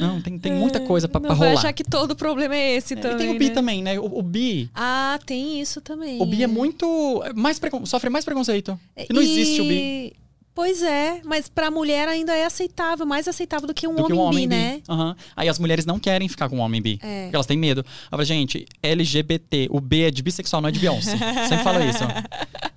Não, 0.00 0.20
tem, 0.20 0.36
tem 0.40 0.50
muita 0.52 0.80
coisa 0.80 1.06
pra, 1.08 1.20
não 1.20 1.28
pra 1.28 1.36
vai 1.36 1.48
rolar. 1.50 1.60
achar 1.60 1.72
que 1.72 1.84
todo 1.84 2.16
problema 2.16 2.56
é 2.56 2.72
esse 2.74 2.94
É, 2.94 2.98
e 2.98 3.00
também. 3.00 3.18
tem 3.18 3.36
o 3.36 3.38
bi 3.38 3.48
né? 3.48 3.54
também, 3.54 3.80
né? 3.84 4.00
O, 4.00 4.18
o 4.18 4.22
bi. 4.22 4.68
Ah, 4.74 5.16
tem 5.24 5.60
isso 5.60 5.80
também. 5.80 6.20
O 6.20 6.26
bi 6.26 6.42
é 6.42 6.48
muito. 6.48 7.22
é 7.24 7.32
Mais 7.32 7.60
precon- 7.60 7.86
sofre 7.86 8.10
mais 8.10 8.24
preconceito. 8.24 8.76
E 8.96 9.12
não 9.12 9.22
existe 9.22 9.60
o 9.60 9.64
bi. 9.68 10.14
Pois 10.54 10.82
é, 10.82 11.22
mas 11.24 11.48
pra 11.48 11.70
mulher 11.70 12.08
ainda 12.08 12.36
é 12.36 12.44
aceitável, 12.44 13.06
mais 13.06 13.28
aceitável 13.28 13.66
do 13.66 13.74
que 13.74 13.86
um 13.86 13.94
do 13.94 14.02
homem, 14.02 14.06
que 14.06 14.12
um 14.12 14.20
homem 14.20 14.48
bi, 14.48 14.54
né? 14.54 14.82
Aham. 14.88 15.16
Aí 15.36 15.48
as 15.48 15.58
mulheres 15.58 15.86
não 15.86 15.98
querem 15.98 16.28
ficar 16.28 16.48
com 16.48 16.56
um 16.56 16.60
homem 16.60 16.82
bi. 16.82 16.98
É. 17.02 17.24
Porque 17.24 17.36
elas 17.36 17.46
têm 17.46 17.56
medo. 17.56 17.84
Falo, 18.10 18.24
gente, 18.24 18.66
LGBT, 18.82 19.68
o 19.70 19.80
B 19.80 20.02
é 20.02 20.10
de 20.10 20.22
bissexual, 20.22 20.60
não 20.60 20.68
é 20.68 20.72
de 20.72 20.80
Beyoncé. 20.80 21.16
Sempre 21.48 21.64
falo 21.64 21.82
isso. 21.84 22.04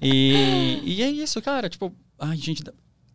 E, 0.01 0.81
e 0.83 1.01
é 1.01 1.09
isso, 1.09 1.41
cara. 1.41 1.67
Tipo, 1.67 1.91
ai, 2.19 2.37
gente, 2.37 2.63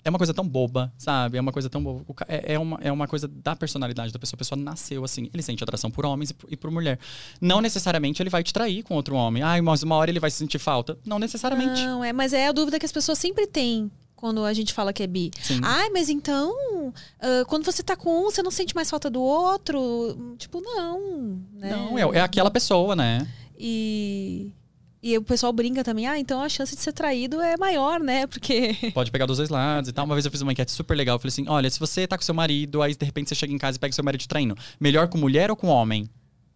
é 0.05 0.11
uma 0.11 0.19
coisa 0.19 0.33
tão 0.33 0.47
boba, 0.47 0.93
sabe? 0.97 1.39
É 1.39 1.41
uma 1.41 1.53
coisa 1.53 1.69
tão 1.69 1.83
boba. 1.83 2.05
É, 2.27 2.55
é 2.55 2.59
uma, 2.59 2.79
é 2.83 2.91
uma 2.91 3.07
coisa 3.07 3.29
da 3.29 3.55
personalidade 3.55 4.13
da 4.13 4.19
pessoa. 4.19 4.37
A 4.37 4.39
pessoa 4.39 4.59
nasceu 4.59 5.05
assim. 5.05 5.29
Ele 5.33 5.43
sente 5.43 5.63
atração 5.63 5.91
por 5.91 6.07
homens 6.07 6.31
e 6.31 6.35
por, 6.35 6.53
e 6.53 6.57
por 6.57 6.71
mulher. 6.71 6.99
Não 7.41 7.61
necessariamente 7.61 8.23
ele 8.23 8.31
vai 8.31 8.43
te 8.43 8.53
trair 8.53 8.83
com 8.83 8.95
outro 8.95 9.15
homem. 9.15 9.43
Ai, 9.43 9.61
mas 9.61 9.83
uma 9.83 9.97
hora 9.97 10.11
ele 10.11 10.21
vai 10.21 10.31
sentir 10.31 10.59
falta. 10.59 10.99
Não 11.05 11.19
necessariamente. 11.19 11.83
Não, 11.83 12.03
é, 12.03 12.13
mas 12.13 12.33
é 12.33 12.49
a 12.49 12.53
dúvida 12.53 12.79
que 12.79 12.87
as 12.87 12.93
pessoas 12.93 13.19
sempre 13.19 13.47
têm 13.47 13.91
quando 14.19 14.45
a 14.45 14.53
gente 14.53 14.75
fala 14.75 14.93
que 14.93 15.01
é 15.01 15.07
bi. 15.07 15.31
Sim. 15.41 15.61
Ai, 15.63 15.91
mas 15.91 16.09
então, 16.09 16.93
ah, 17.21 17.45
quando 17.47 17.65
você 17.65 17.85
tá 17.85 17.95
com 17.95 18.27
um, 18.27 18.31
você 18.31 18.43
não 18.43 18.51
sente 18.51 18.75
mais 18.75 18.91
falta 18.91 19.09
do 19.09 19.23
outro? 19.23 20.35
Tipo, 20.37 20.61
não. 20.61 21.41
Né? 21.53 21.71
Não, 21.71 21.97
é, 21.97 22.19
é 22.19 22.21
aquela 22.21 22.51
pessoa, 22.51 22.97
né? 22.97 23.27
E, 23.57 24.53
e 25.01 25.17
o 25.17 25.23
pessoal 25.23 25.53
brinca 25.53 25.85
também, 25.85 26.09
ah, 26.09 26.19
então 26.19 26.43
a 26.43 26.49
chance 26.49 26.75
de 26.75 26.83
ser 26.83 26.93
traído 26.93 27.41
é 27.41 27.57
maior, 27.57 28.01
né? 28.01 28.27
Porque. 28.27 28.77
Pode 28.93 29.13
pegar 29.13 29.27
dos 29.27 29.37
dois 29.37 29.51
lados 29.51 29.89
e 29.89 29.93
tal. 29.93 30.05
Uma 30.05 30.17
vez 30.17 30.25
eu 30.25 30.33
fiz 30.33 30.43
uma 30.43 30.51
enquete 30.51 30.73
super 30.73 30.97
legal. 30.97 31.15
Eu 31.15 31.21
falei 31.21 31.29
assim: 31.29 31.45
olha, 31.49 31.71
se 31.71 31.79
você 31.79 32.05
tá 32.05 32.19
com 32.19 32.25
seu 32.25 32.35
marido, 32.35 32.83
aí 32.83 32.97
de 32.97 33.07
repente 33.07 33.29
você 33.29 33.37
chega 33.37 33.53
em 33.53 33.59
casa 33.59 33.77
e 33.77 33.81
pega 33.81 33.93
seu 33.93 34.03
marido 34.03 34.27
traindo, 34.27 34.57
melhor 34.81 35.07
com 35.07 35.17
mulher 35.17 35.49
ou 35.49 35.57
com 35.57 35.69
homem? 35.69 36.11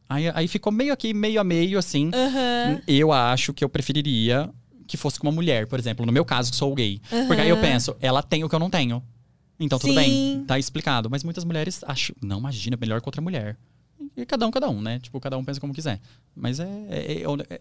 Aí, 0.09 0.29
aí 0.35 0.49
ficou 0.49 0.73
meio 0.73 0.93
aqui, 0.93 1.15
meio 1.15 1.41
a 1.41 1.45
meio, 1.45 1.79
assim. 1.79 2.11
Aham. 2.13 2.83
Eu 2.89 3.13
acho 3.13 3.55
que 3.55 3.65
eu 3.65 3.69
preferiria 3.69 4.51
que 4.87 4.97
fosse 4.97 5.19
com 5.19 5.27
uma 5.27 5.33
mulher, 5.33 5.67
por 5.67 5.79
exemplo. 5.79 6.05
No 6.07 6.13
meu 6.13 6.25
caso, 6.25 6.51
que 6.51 6.57
sou 6.57 6.75
gay. 6.75 7.01
Porque 7.27 7.41
aí 7.43 7.49
eu 7.49 7.61
penso, 7.61 7.97
ela 8.01 8.23
tem 8.23 8.45
o 8.45 8.49
que 8.49 8.55
eu 8.55 8.59
não 8.61 8.71
tenho. 8.71 9.03
Então 9.61 9.79
tudo 9.79 9.91
Sim. 9.91 9.97
bem, 9.97 10.45
tá 10.45 10.59
explicado. 10.59 11.09
Mas 11.11 11.23
muitas 11.23 11.45
mulheres 11.45 11.83
acham, 11.85 12.15
não, 12.23 12.39
imagina, 12.39 12.77
melhor 12.81 13.01
com 13.01 13.09
outra 13.09 13.21
mulher. 13.23 13.57
E 14.17 14.27
cada 14.27 14.47
um, 14.47 14.51
cada 14.51 14.69
um, 14.69 14.81
né? 14.81 14.99
Tipo, 14.99 15.21
cada 15.21 15.39
um 15.39 15.45
pensa 15.45 15.61
como 15.61 15.73
quiser. 15.73 16.01
Mas 16.35 16.59
é, 16.61 16.65
é, 16.89 17.23
é, 17.23 17.61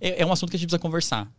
é, 0.00 0.22
é 0.22 0.26
um 0.26 0.32
assunto 0.32 0.50
que 0.50 0.56
a 0.56 0.58
gente 0.58 0.68
precisa 0.68 0.78
conversar. 0.78 1.32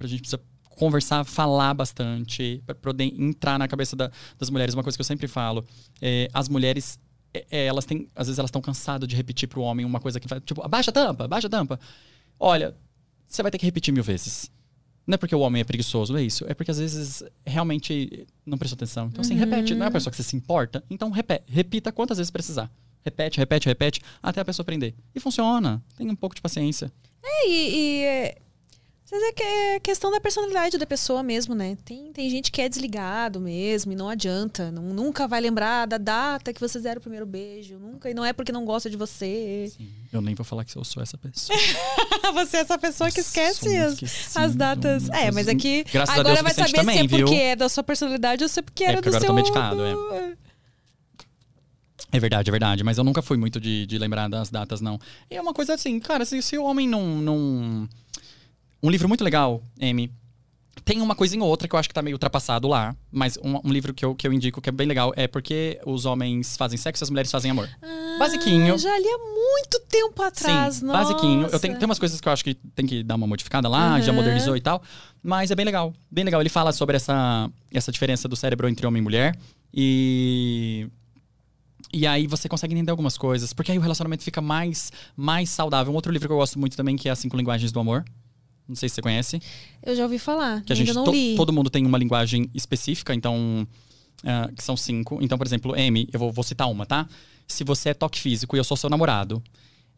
A 0.00 0.06
gente 0.06 0.20
precisa 0.20 0.40
conversar, 0.70 1.24
falar 1.24 1.72
bastante, 1.72 2.60
pra 2.66 2.74
poder 2.74 3.04
entrar 3.16 3.58
na 3.58 3.68
cabeça 3.68 3.94
da- 3.94 4.10
das 4.36 4.50
mulheres. 4.50 4.74
Uma 4.74 4.82
coisa 4.82 4.98
que 4.98 5.00
eu 5.00 5.04
sempre 5.04 5.28
falo, 5.28 5.64
é, 6.02 6.28
as 6.34 6.48
mulheres, 6.48 6.98
é, 7.32 7.46
é, 7.48 7.66
elas 7.66 7.84
têm, 7.84 8.08
às 8.16 8.26
vezes 8.26 8.38
elas 8.40 8.48
estão 8.48 8.60
cansadas 8.60 9.08
de 9.08 9.14
repetir 9.14 9.48
pro 9.48 9.62
homem 9.62 9.86
uma 9.86 10.00
coisa 10.00 10.18
que 10.18 10.26
faz, 10.26 10.42
tipo, 10.44 10.60
abaixa 10.62 10.90
a 10.90 10.92
tampa, 10.94 11.24
abaixa 11.26 11.46
a 11.46 11.50
tampa. 11.50 11.78
Olha, 12.40 12.74
você 13.24 13.40
vai 13.40 13.52
ter 13.52 13.58
que 13.58 13.64
repetir 13.64 13.94
mil 13.94 14.02
vezes. 14.02 14.50
Não 15.06 15.14
é 15.14 15.18
porque 15.18 15.34
o 15.34 15.40
homem 15.40 15.60
é 15.60 15.64
preguiçoso, 15.64 16.12
não 16.12 16.20
é 16.20 16.22
isso. 16.22 16.44
É 16.48 16.54
porque 16.54 16.70
às 16.70 16.78
vezes 16.78 17.22
realmente 17.44 18.26
não 18.46 18.56
prestou 18.56 18.76
atenção. 18.76 19.08
Então, 19.08 19.20
assim, 19.20 19.34
repete. 19.34 19.74
Não 19.74 19.84
é 19.84 19.88
a 19.88 19.92
pessoa 19.92 20.10
que 20.10 20.16
você 20.16 20.22
se 20.22 20.36
importa. 20.36 20.82
Então, 20.88 21.10
repete, 21.10 21.44
repita 21.46 21.92
quantas 21.92 22.18
vezes 22.18 22.30
precisar. 22.30 22.70
repete, 23.04 23.38
repete, 23.38 23.68
repete, 23.68 24.00
até 24.22 24.40
a 24.40 24.44
pessoa 24.44 24.64
aprender. 24.64 24.94
E 25.14 25.20
funciona. 25.20 25.82
Tem 25.96 26.08
um 26.10 26.16
pouco 26.16 26.34
de 26.34 26.40
paciência. 26.40 26.90
É, 27.22 27.48
e, 27.48 28.02
e 28.02 28.36
às 29.04 29.10
vezes 29.10 29.34
é 29.38 29.74
é 29.74 29.80
questão 29.80 30.10
da 30.10 30.18
personalidade 30.20 30.78
da 30.78 30.86
pessoa 30.86 31.22
mesmo, 31.22 31.54
né? 31.54 31.76
Tem, 31.84 32.10
tem 32.12 32.30
gente 32.30 32.50
que 32.50 32.60
é 32.62 32.68
desligado 32.68 33.38
mesmo 33.40 33.92
e 33.92 33.96
não 33.96 34.08
adianta. 34.08 34.70
Não, 34.70 34.82
nunca 34.82 35.28
vai 35.28 35.40
lembrar 35.40 35.86
da 35.86 35.98
data 35.98 36.52
que 36.52 36.60
vocês 36.60 36.82
deram 36.84 36.98
o 36.98 37.02
primeiro 37.02 37.26
beijo. 37.26 37.78
Nunca. 37.78 38.08
E 38.10 38.14
não 38.14 38.24
é 38.24 38.32
porque 38.32 38.50
não 38.50 38.64
gosta 38.64 38.88
de 38.88 38.96
você. 38.96 39.70
Eu 40.12 40.20
nem 40.22 40.34
vou 40.34 40.44
falar 40.44 40.64
que 40.64 40.74
eu 40.76 40.82
sou 40.84 41.02
essa 41.02 41.18
pessoa. 41.18 41.58
você 42.32 42.56
é 42.56 42.60
essa 42.60 42.78
pessoa 42.78 43.10
que 43.10 43.20
esquece 43.20 43.76
as, 43.76 44.36
as 44.36 44.54
datas. 44.54 45.08
É, 45.10 45.30
mas 45.30 45.48
aqui 45.48 45.84
a 45.94 46.02
agora 46.12 46.24
Deus, 46.24 46.40
vai 46.42 46.54
saber 46.54 46.72
também, 46.72 46.98
se 46.98 47.04
é 47.04 47.08
porque 47.08 47.24
viu? 47.24 47.42
é 47.42 47.56
da 47.56 47.68
sua 47.68 47.82
personalidade 47.82 48.42
ou 48.42 48.48
se 48.48 48.58
é 48.60 48.62
porque 48.62 48.84
É, 48.84 48.88
era 48.88 48.96
porque 49.02 49.10
do 49.10 49.16
agora 49.16 49.20
seu. 49.26 49.36
eu 49.38 49.42
tô 49.44 49.50
medicado, 49.60 49.76
do- 49.76 50.38
É 52.12 52.20
verdade, 52.20 52.48
é 52.48 52.52
verdade. 52.52 52.84
Mas 52.84 52.96
eu 52.96 53.04
nunca 53.04 53.20
fui 53.20 53.36
muito 53.36 53.60
de, 53.60 53.86
de 53.86 53.98
lembrar 53.98 54.28
das 54.28 54.48
datas, 54.50 54.80
não. 54.80 54.98
E 55.30 55.36
é 55.36 55.40
uma 55.42 55.52
coisa 55.52 55.74
assim, 55.74 55.98
cara, 56.00 56.24
se, 56.24 56.40
se 56.40 56.56
o 56.56 56.64
homem 56.64 56.88
não, 56.88 57.04
não. 57.18 57.88
Um 58.84 58.90
livro 58.90 59.08
muito 59.08 59.24
legal, 59.24 59.62
M. 59.80 60.12
Tem 60.84 61.00
uma 61.00 61.14
coisinha 61.14 61.42
ou 61.42 61.48
outra 61.48 61.66
que 61.66 61.74
eu 61.74 61.78
acho 61.78 61.88
que 61.88 61.94
tá 61.94 62.02
meio 62.02 62.14
ultrapassado 62.16 62.68
lá. 62.68 62.94
Mas 63.10 63.38
um, 63.42 63.58
um 63.64 63.72
livro 63.72 63.94
que 63.94 64.04
eu, 64.04 64.14
que 64.14 64.26
eu 64.28 64.32
indico 64.32 64.60
que 64.60 64.68
é 64.68 64.72
bem 64.72 64.86
legal 64.86 65.12
é 65.16 65.26
porque 65.26 65.80
os 65.86 66.04
homens 66.04 66.56
fazem 66.58 66.76
sexo 66.76 67.02
e 67.02 67.04
as 67.04 67.10
mulheres 67.10 67.30
fazem 67.30 67.50
amor. 67.50 67.68
Ah, 67.80 68.16
Basiquinho. 68.18 68.76
Já 68.76 68.98
li 68.98 69.06
há 69.08 69.18
muito 69.18 69.80
tempo 69.88 70.22
atrás, 70.22 70.76
Sim, 70.76 70.84
nossa. 70.86 70.98
basiquinho. 71.04 71.46
Eu 71.46 71.58
tenho, 71.58 71.78
tem 71.78 71.86
umas 71.86 71.98
coisas 71.98 72.20
que 72.20 72.28
eu 72.28 72.32
acho 72.32 72.44
que 72.44 72.54
tem 72.74 72.86
que 72.86 73.02
dar 73.02 73.14
uma 73.14 73.26
modificada 73.26 73.68
lá, 73.68 73.98
já 74.00 74.10
Uhum. 74.10 74.16
modernizou 74.16 74.56
e 74.56 74.60
tal. 74.60 74.82
Mas 75.22 75.50
é 75.50 75.54
bem 75.54 75.64
legal. 75.64 75.94
Bem 76.10 76.24
legal. 76.24 76.40
Ele 76.42 76.50
fala 76.50 76.70
sobre 76.72 76.96
essa, 76.96 77.50
essa 77.72 77.90
diferença 77.90 78.28
do 78.28 78.36
cérebro 78.36 78.68
entre 78.68 78.86
homem 78.86 79.00
e 79.00 79.02
mulher. 79.02 79.38
E. 79.72 80.86
E 81.92 82.06
aí 82.06 82.26
você 82.26 82.48
consegue 82.48 82.74
entender 82.74 82.90
algumas 82.90 83.16
coisas. 83.16 83.52
Porque 83.54 83.70
aí 83.72 83.78
o 83.78 83.80
relacionamento 83.80 84.22
fica 84.24 84.40
mais, 84.42 84.92
mais 85.16 85.48
saudável. 85.48 85.92
Um 85.92 85.96
outro 85.96 86.12
livro 86.12 86.28
que 86.28 86.32
eu 86.32 86.38
gosto 86.38 86.58
muito 86.58 86.76
também, 86.76 86.96
que 86.96 87.08
é 87.08 87.12
As 87.12 87.18
Cinco 87.20 87.36
Linguagens 87.36 87.70
do 87.72 87.80
Amor. 87.80 88.04
Não 88.68 88.74
sei 88.76 88.88
se 88.88 88.94
você 88.96 89.02
conhece. 89.02 89.40
Eu 89.82 89.94
já 89.94 90.02
ouvi 90.04 90.18
falar, 90.18 90.62
Que 90.62 90.72
a 90.72 90.76
gente, 90.76 90.92
não 90.92 91.04
to- 91.04 91.10
li. 91.12 91.34
todo 91.36 91.52
mundo 91.52 91.68
tem 91.68 91.84
uma 91.84 91.98
linguagem 91.98 92.48
específica, 92.54 93.14
então. 93.14 93.66
ah, 94.24 94.50
que 94.56 94.62
são 94.64 94.76
cinco. 94.76 95.18
Então, 95.20 95.36
por 95.36 95.46
exemplo, 95.46 95.76
M, 95.76 96.08
eu 96.12 96.18
vou, 96.18 96.32
vou 96.32 96.42
citar 96.44 96.70
uma, 96.70 96.86
tá? 96.86 97.06
Se 97.46 97.62
você 97.62 97.90
é 97.90 97.94
toque 97.94 98.18
físico 98.18 98.56
e 98.56 98.58
eu 98.58 98.64
sou 98.64 98.74
seu 98.76 98.88
namorado, 98.88 99.42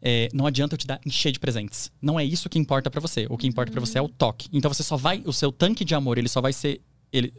é, 0.01 0.27
não 0.33 0.45
adianta 0.45 0.73
eu 0.73 0.77
te 0.77 0.85
dar 0.85 0.99
encher 1.05 1.31
de 1.31 1.39
presentes. 1.39 1.89
Não 2.01 2.19
é 2.19 2.25
isso 2.25 2.49
que 2.49 2.59
importa 2.59 2.91
pra 2.91 2.99
você. 2.99 3.25
O 3.29 3.37
que 3.37 3.47
importa 3.47 3.71
pra 3.71 3.79
você 3.79 3.97
é 3.99 4.01
o 4.01 4.09
toque. 4.09 4.49
Então 4.51 4.71
você 4.73 4.83
só 4.83 4.97
vai. 4.97 5.21
O 5.25 5.31
seu 5.31 5.49
tanque 5.51 5.85
de 5.85 5.95
amor, 5.95 6.17
ele 6.17 6.27
só 6.27 6.41
vai 6.41 6.51
ser. 6.51 6.81
Ele, 7.13 7.33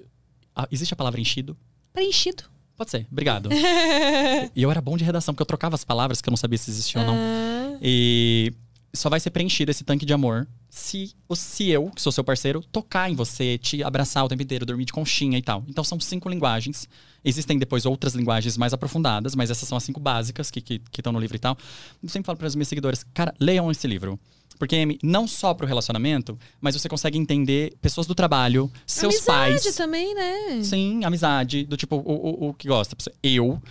ah, 0.56 0.66
existe 0.72 0.94
a 0.94 0.96
palavra 0.96 1.20
enchido? 1.20 1.54
Preenchido. 1.92 2.44
Pode 2.74 2.90
ser, 2.90 3.06
obrigado. 3.12 3.50
e 4.56 4.62
eu 4.62 4.70
era 4.70 4.80
bom 4.80 4.96
de 4.96 5.04
redação, 5.04 5.34
porque 5.34 5.42
eu 5.42 5.46
trocava 5.46 5.74
as 5.74 5.84
palavras 5.84 6.20
que 6.22 6.28
eu 6.28 6.30
não 6.30 6.36
sabia 6.38 6.56
se 6.56 6.70
existiam 6.70 7.02
ou 7.02 7.06
não. 7.08 7.16
Ah, 7.16 7.78
E 7.82 8.52
só 8.94 9.10
vai 9.10 9.20
ser 9.20 9.30
preenchido 9.30 9.70
esse 9.70 9.84
tanque 9.84 10.06
de 10.06 10.12
amor 10.12 10.46
se, 10.70 11.12
o- 11.28 11.34
se 11.36 11.68
eu, 11.68 11.90
que 11.90 12.00
sou 12.02 12.12
seu 12.12 12.22
parceiro, 12.22 12.62
tocar 12.70 13.10
em 13.10 13.14
você, 13.14 13.56
te 13.58 13.82
abraçar 13.82 14.24
o 14.24 14.28
tempo 14.28 14.42
inteiro, 14.42 14.66
dormir 14.66 14.84
de 14.84 14.92
conchinha 14.92 15.38
e 15.38 15.42
tal. 15.42 15.64
Então 15.68 15.82
são 15.82 15.98
cinco 15.98 16.28
linguagens. 16.28 16.88
Existem 17.24 17.58
depois 17.58 17.84
outras 17.86 18.14
linguagens 18.14 18.56
mais 18.56 18.72
aprofundadas, 18.72 19.34
mas 19.34 19.50
essas 19.50 19.68
são 19.68 19.76
as 19.76 19.84
cinco 19.84 19.98
básicas 20.00 20.50
que 20.50 20.60
estão 20.60 20.78
que, 20.90 21.00
estão 21.00 21.12
no 21.12 21.18
livro 21.18 21.36
e 21.36 21.40
tal. 21.40 21.56
Eu 22.02 22.08
sempre 22.08 22.26
falo 22.26 22.38
para 22.38 22.46
as 22.46 22.54
minhas 22.54 22.68
seguidoras, 22.68 23.04
cara, 23.14 23.34
leiam 23.40 23.70
esse 23.70 23.86
livro. 23.86 24.18
Porque, 24.58 24.74
Amy, 24.74 24.98
não 25.04 25.28
só 25.28 25.54
pro 25.54 25.66
relacionamento, 25.68 26.36
mas 26.60 26.74
você 26.74 26.88
consegue 26.88 27.16
entender 27.16 27.76
pessoas 27.80 28.08
do 28.08 28.14
trabalho, 28.14 28.68
seus 28.84 29.14
amizade 29.28 29.62
pais. 29.62 29.76
também, 29.76 30.14
né? 30.16 30.62
Sim, 30.64 31.04
amizade, 31.04 31.64
do 31.64 31.76
tipo, 31.76 31.94
o, 31.96 32.00
o, 32.46 32.48
o 32.48 32.54
que 32.54 32.66
gosta. 32.66 32.96
Eu, 33.22 33.62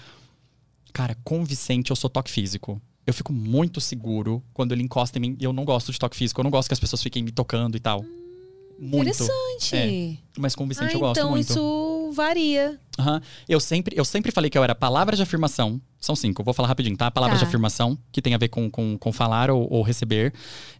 cara, 0.93 1.17
com 1.25 1.41
o 1.41 1.45
Vicente, 1.45 1.89
eu 1.89 1.95
sou 1.95 2.09
toque 2.09 2.31
físico. 2.31 2.81
Eu 3.07 3.13
fico 3.13 3.31
muito 3.33 3.79
seguro 3.79 4.43
quando 4.53 4.73
ele 4.73 4.83
encosta 4.83 5.17
em 5.17 5.21
mim. 5.21 5.37
E 5.39 5.43
eu 5.45 5.53
não 5.53 5.63
gosto 5.63 5.91
de 5.91 5.97
toque 5.97 6.15
físico. 6.17 6.39
Eu 6.41 6.43
não 6.43 6.51
gosto 6.51 6.67
que 6.67 6.73
as 6.73 6.79
pessoas 6.79 7.01
fiquem 7.01 7.23
me 7.23 7.31
tocando 7.31 7.77
e 7.77 7.79
tal. 7.79 8.03
Muito. 8.79 9.09
Interessante. 9.09 10.19
Mas 10.37 10.53
com 10.53 10.63
o 10.65 10.67
Vicente 10.67 10.91
ah, 10.91 10.93
eu 10.93 10.99
gosto 10.99 11.19
então 11.19 11.31
muito. 11.31 11.49
isso 11.49 12.11
varia. 12.13 12.79
Aham. 12.99 13.21
Eu, 13.49 13.59
sempre, 13.59 13.97
eu 13.97 14.05
sempre 14.05 14.31
falei 14.31 14.49
que 14.51 14.57
eu 14.57 14.63
era 14.63 14.75
palavras 14.75 15.17
de 15.17 15.23
afirmação. 15.23 15.81
São 15.99 16.15
cinco, 16.15 16.43
vou 16.43 16.53
falar 16.53 16.67
rapidinho, 16.67 16.95
tá? 16.95 17.09
Palavras 17.09 17.39
Tá. 17.39 17.45
de 17.45 17.49
afirmação, 17.49 17.97
que 18.11 18.21
tem 18.21 18.35
a 18.35 18.37
ver 18.37 18.49
com, 18.49 18.69
com, 18.69 18.97
com 18.97 19.11
falar 19.11 19.49
ou, 19.49 19.67
ou 19.71 19.81
receber. 19.81 20.31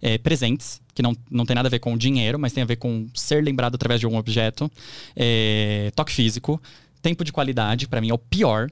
É, 0.01 0.17
presentes, 0.19 0.79
que 0.93 1.01
não, 1.01 1.15
não 1.31 1.43
tem 1.45 1.55
nada 1.55 1.67
a 1.69 1.71
ver 1.71 1.79
com 1.79 1.97
dinheiro, 1.97 2.37
mas 2.37 2.53
tem 2.53 2.61
a 2.61 2.67
ver 2.67 2.75
com 2.75 3.07
ser 3.15 3.43
lembrado 3.43 3.73
através 3.75 3.99
de 3.99 4.05
algum 4.05 4.17
objeto. 4.17 4.69
É, 5.15 5.91
toque 5.95 6.11
físico. 6.11 6.61
Tempo 7.01 7.23
de 7.23 7.31
qualidade, 7.31 7.87
pra 7.87 7.99
mim, 7.99 8.09
é 8.09 8.13
o 8.13 8.17
pior. 8.17 8.69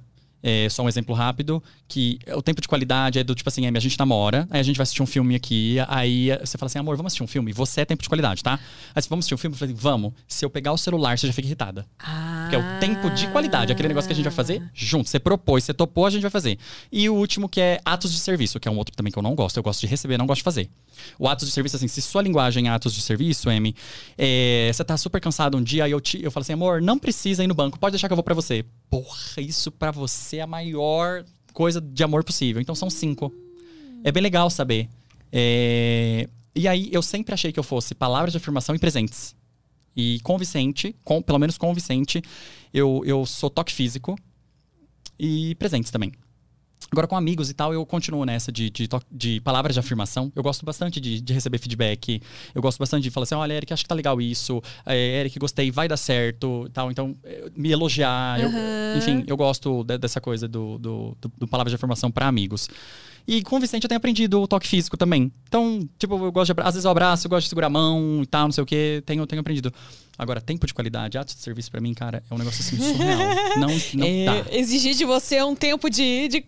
É, 0.47 0.69
só 0.69 0.83
um 0.83 0.87
exemplo 0.87 1.15
rápido, 1.15 1.61
que 1.87 2.19
o 2.35 2.39
tempo 2.39 2.61
de 2.61 2.67
qualidade 2.67 3.17
é 3.17 3.23
do 3.23 3.33
tipo 3.33 3.49
assim, 3.49 3.65
Amy, 3.65 3.79
a 3.79 3.81
gente 3.81 3.97
namora, 3.97 4.47
aí 4.51 4.59
a 4.59 4.63
gente 4.63 4.75
vai 4.77 4.83
assistir 4.83 5.01
um 5.01 5.07
filme 5.07 5.33
aqui, 5.33 5.77
aí 5.87 6.29
você 6.39 6.55
fala 6.55 6.67
assim, 6.67 6.77
amor, 6.77 6.95
vamos 6.95 7.09
assistir 7.09 7.23
um 7.23 7.27
filme? 7.27 7.51
Você 7.51 7.81
é 7.81 7.85
tempo 7.85 8.03
de 8.03 8.07
qualidade, 8.07 8.43
tá? 8.43 8.59
Aí 8.93 9.01
você, 9.01 9.09
vamos 9.09 9.23
assistir 9.23 9.33
um 9.33 9.39
filme? 9.39 9.55
Eu 9.55 9.57
falei, 9.57 9.73
vamos. 9.75 10.13
Se 10.27 10.45
eu 10.45 10.49
pegar 10.51 10.71
o 10.71 10.77
celular, 10.77 11.17
você 11.17 11.25
já 11.25 11.33
fica 11.33 11.47
irritada. 11.47 11.83
Ah. 11.97 12.45
Que 12.47 12.55
é 12.55 12.59
o 12.59 12.79
tempo 12.79 13.09
de 13.09 13.27
qualidade, 13.29 13.71
aquele 13.71 13.87
negócio 13.87 14.07
que 14.07 14.13
a 14.13 14.15
gente 14.15 14.25
vai 14.25 14.33
fazer 14.33 14.61
junto. 14.71 15.09
Você 15.09 15.19
propôs, 15.19 15.63
você 15.63 15.73
topou, 15.73 16.05
a 16.05 16.11
gente 16.11 16.21
vai 16.21 16.29
fazer. 16.29 16.59
E 16.91 17.09
o 17.09 17.15
último 17.15 17.49
que 17.49 17.59
é 17.59 17.79
atos 17.83 18.11
de 18.11 18.19
serviço, 18.19 18.59
que 18.59 18.67
é 18.67 18.71
um 18.71 18.77
outro 18.77 18.95
também 18.95 19.11
que 19.11 19.17
eu 19.17 19.23
não 19.23 19.33
gosto. 19.33 19.57
Eu 19.57 19.63
gosto 19.63 19.81
de 19.81 19.87
receber, 19.87 20.15
não 20.15 20.27
gosto 20.27 20.41
de 20.41 20.43
fazer. 20.43 20.69
O 21.17 21.27
atos 21.27 21.47
de 21.47 21.53
serviço, 21.53 21.75
assim, 21.75 21.87
se 21.87 22.03
sua 22.03 22.21
linguagem 22.21 22.67
é 22.67 22.69
atos 22.69 22.93
de 22.93 23.01
serviço, 23.01 23.49
Amy, 23.49 23.75
é, 24.15 24.69
você 24.71 24.83
tá 24.83 24.95
super 24.95 25.19
cansado 25.19 25.57
um 25.57 25.63
dia, 25.63 25.85
aí 25.85 25.91
eu, 25.91 25.99
te, 25.99 26.23
eu 26.23 26.29
falo 26.29 26.43
assim, 26.43 26.53
amor, 26.53 26.83
não 26.83 26.99
precisa 26.99 27.43
ir 27.43 27.47
no 27.47 27.55
banco, 27.55 27.79
pode 27.79 27.93
deixar 27.93 28.07
que 28.07 28.13
eu 28.13 28.17
vou 28.17 28.23
pra 28.23 28.35
você. 28.35 28.63
Porra, 28.89 29.41
isso 29.41 29.71
pra 29.71 29.91
você 29.91 30.34
é 30.37 30.41
a 30.41 30.47
maior 30.47 31.25
coisa 31.53 31.79
de 31.79 32.03
amor 32.03 32.23
possível. 32.23 32.61
Então 32.61 32.75
são 32.75 32.89
cinco. 32.89 33.31
É 34.03 34.11
bem 34.11 34.21
legal 34.21 34.49
saber. 34.49 34.89
É, 35.31 36.27
E 36.55 36.67
aí 36.67 36.89
eu 36.91 37.01
sempre 37.01 37.33
achei 37.33 37.51
que 37.51 37.59
eu 37.59 37.63
fosse 37.63 37.93
palavras 37.93 38.31
de 38.31 38.37
afirmação 38.37 38.75
e 38.75 38.79
presentes. 38.79 39.35
E 39.95 40.19
com 40.23 40.35
o 40.35 40.37
Vicente, 40.37 40.95
com, 41.03 41.21
pelo 41.21 41.39
menos 41.39 41.57
com 41.57 41.71
o 41.71 41.73
Vicente, 41.73 42.21
eu, 42.73 43.01
eu 43.05 43.25
sou 43.25 43.49
toque 43.49 43.73
físico 43.73 44.17
e 45.17 45.55
presentes 45.55 45.91
também. 45.91 46.11
Agora, 46.91 47.07
com 47.07 47.17
amigos 47.17 47.49
e 47.49 47.53
tal, 47.53 47.73
eu 47.73 47.85
continuo 47.85 48.23
nessa 48.25 48.51
de, 48.51 48.69
de, 48.69 48.87
de 49.11 49.41
palavras 49.41 49.73
de 49.73 49.79
afirmação. 49.79 50.31
Eu 50.35 50.43
gosto 50.43 50.65
bastante 50.65 51.01
de, 51.01 51.19
de 51.19 51.33
receber 51.33 51.57
feedback. 51.57 52.21
Eu 52.53 52.61
gosto 52.61 52.77
bastante 52.77 53.03
de 53.03 53.09
falar 53.11 53.23
assim: 53.23 53.35
olha, 53.35 53.53
Eric, 53.53 53.73
acho 53.73 53.83
que 53.83 53.89
tá 53.89 53.95
legal 53.95 54.21
isso. 54.21 54.61
É, 54.85 55.19
Eric, 55.21 55.37
gostei, 55.39 55.71
vai 55.71 55.87
dar 55.87 55.97
certo. 55.97 56.69
tal 56.73 56.91
Então, 56.91 57.15
eh, 57.23 57.49
me 57.55 57.71
elogiar. 57.71 58.39
eu- 58.39 58.49
Aham. 58.49 58.97
enfim, 58.97 59.23
eu 59.27 59.35
gosto 59.35 59.83
de- 59.83 59.97
dessa 59.97 60.21
coisa 60.21 60.47
do, 60.47 60.77
do, 60.77 61.17
do, 61.19 61.31
do 61.39 61.47
palavra 61.47 61.69
de 61.69 61.75
afirmação 61.75 62.09
para 62.11 62.27
amigos. 62.27 62.69
E 63.27 63.41
com 63.41 63.55
o 63.57 63.59
Vicente 63.59 63.83
eu 63.83 63.87
tenho 63.89 63.97
aprendido 63.97 64.39
o 64.39 64.47
toque 64.47 64.67
físico 64.67 64.95
também. 64.95 65.31
Então, 65.47 65.89
tipo, 65.97 66.13
eu 66.23 66.31
gosto 66.31 66.53
de 66.53 66.61
Às 66.61 66.75
vezes 66.75 66.85
eu 66.85 66.91
abraço, 66.91 67.25
eu 67.25 67.29
gosto 67.29 67.45
de 67.45 67.49
segurar 67.49 67.67
a 67.67 67.69
mão 67.71 68.19
e 68.21 68.25
tal, 68.27 68.43
não 68.43 68.51
sei 68.51 68.63
o 68.63 68.67
quê. 68.67 69.01
Tenho, 69.03 69.25
tenho 69.25 69.39
aprendido. 69.39 69.73
Agora, 70.17 70.39
tempo 70.39 70.67
de 70.67 70.73
qualidade, 70.73 71.17
atos 71.17 71.33
de 71.35 71.41
serviço 71.41 71.71
pra 71.71 71.81
mim, 71.81 71.93
cara, 71.95 72.21
é 72.29 72.33
um 72.33 72.37
negócio 72.37 72.61
assim 72.61 72.77
surreal. 72.77 73.19
não 73.57 73.67
não 73.95 74.05
É. 74.05 74.45
Exigir 74.59 74.93
de 74.95 75.03
você 75.05 75.41
um 75.41 75.55
tempo 75.55 75.89
de, 75.89 76.27
de, 76.27 76.45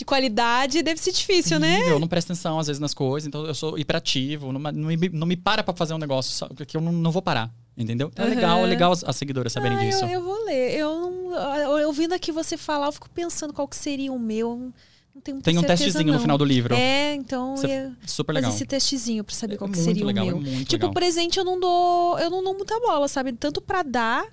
de 0.00 0.04
qualidade 0.06 0.82
deve 0.82 0.98
ser 1.00 1.12
difícil, 1.12 1.60
né? 1.60 1.74
Horrível, 1.76 1.92
Eu 1.92 2.00
não 2.00 2.08
presto 2.08 2.32
atenção, 2.32 2.58
às 2.58 2.66
vezes, 2.66 2.80
nas 2.80 2.94
coisas. 2.94 3.26
Então, 3.26 3.44
eu 3.44 3.54
sou 3.54 3.78
hiperativo. 3.78 4.50
Não, 4.50 4.58
não, 4.58 4.88
me, 4.88 5.08
não 5.10 5.26
me 5.26 5.36
para 5.36 5.62
pra 5.62 5.74
fazer 5.74 5.92
um 5.94 5.98
negócio 5.98 6.48
que 6.66 6.76
eu 6.76 6.80
não, 6.80 6.90
não 6.90 7.10
vou 7.10 7.20
parar. 7.22 7.50
Entendeu? 7.76 8.08
Então, 8.12 8.24
é 8.24 8.28
legal, 8.28 8.58
é 8.60 8.66
legal 8.66 8.92
as, 8.92 9.04
as 9.04 9.14
seguidoras 9.16 9.52
saberem 9.52 9.76
Ah, 9.78 9.80
disso. 9.82 10.04
eu, 10.04 10.08
eu 10.10 10.22
vou 10.24 10.44
ler. 10.44 10.74
Eu 10.74 11.32
eu- 11.32 11.86
ouvindo 11.88 12.12
aqui 12.14 12.32
você 12.32 12.56
falar, 12.56 12.86
eu 12.86 12.92
fico 12.92 13.08
pensando 13.10 13.52
qual 13.52 13.68
que 13.68 13.76
seria 13.76 14.10
o 14.12 14.18
meu. 14.18 14.72
Não 15.14 15.20
tenho 15.20 15.40
Tem 15.42 15.56
um 15.56 15.60
certeza, 15.60 15.84
testezinho 15.84 16.06
não. 16.08 16.14
no 16.14 16.20
final 16.20 16.38
do 16.38 16.44
livro. 16.44 16.74
É, 16.74 17.14
então 17.14 17.54
ia 17.66 17.92
Super 18.06 18.32
legal. 18.32 18.50
esse 18.50 18.64
testezinho 18.64 19.22
pra 19.22 19.34
saber 19.34 19.54
É 19.54 19.56
qual 19.58 19.68
que 19.70 19.76
seria 19.78 20.04
legal, 20.06 20.24
o 20.24 20.28
é 20.28 20.32
meu. 20.32 20.40
muito 20.40 20.68
tipo, 20.68 20.86
legal. 20.86 20.92
presente 20.94 21.38
eu 21.38 21.44
não 21.44 21.60
dou, 21.60 22.18
eu 22.18 22.30
não 22.30 22.42
dou 22.42 22.54
muita 22.54 22.78
bola, 22.80 23.06
sabe? 23.08 23.32
Tanto 23.32 23.60
pra 23.60 23.82
dar 23.82 24.24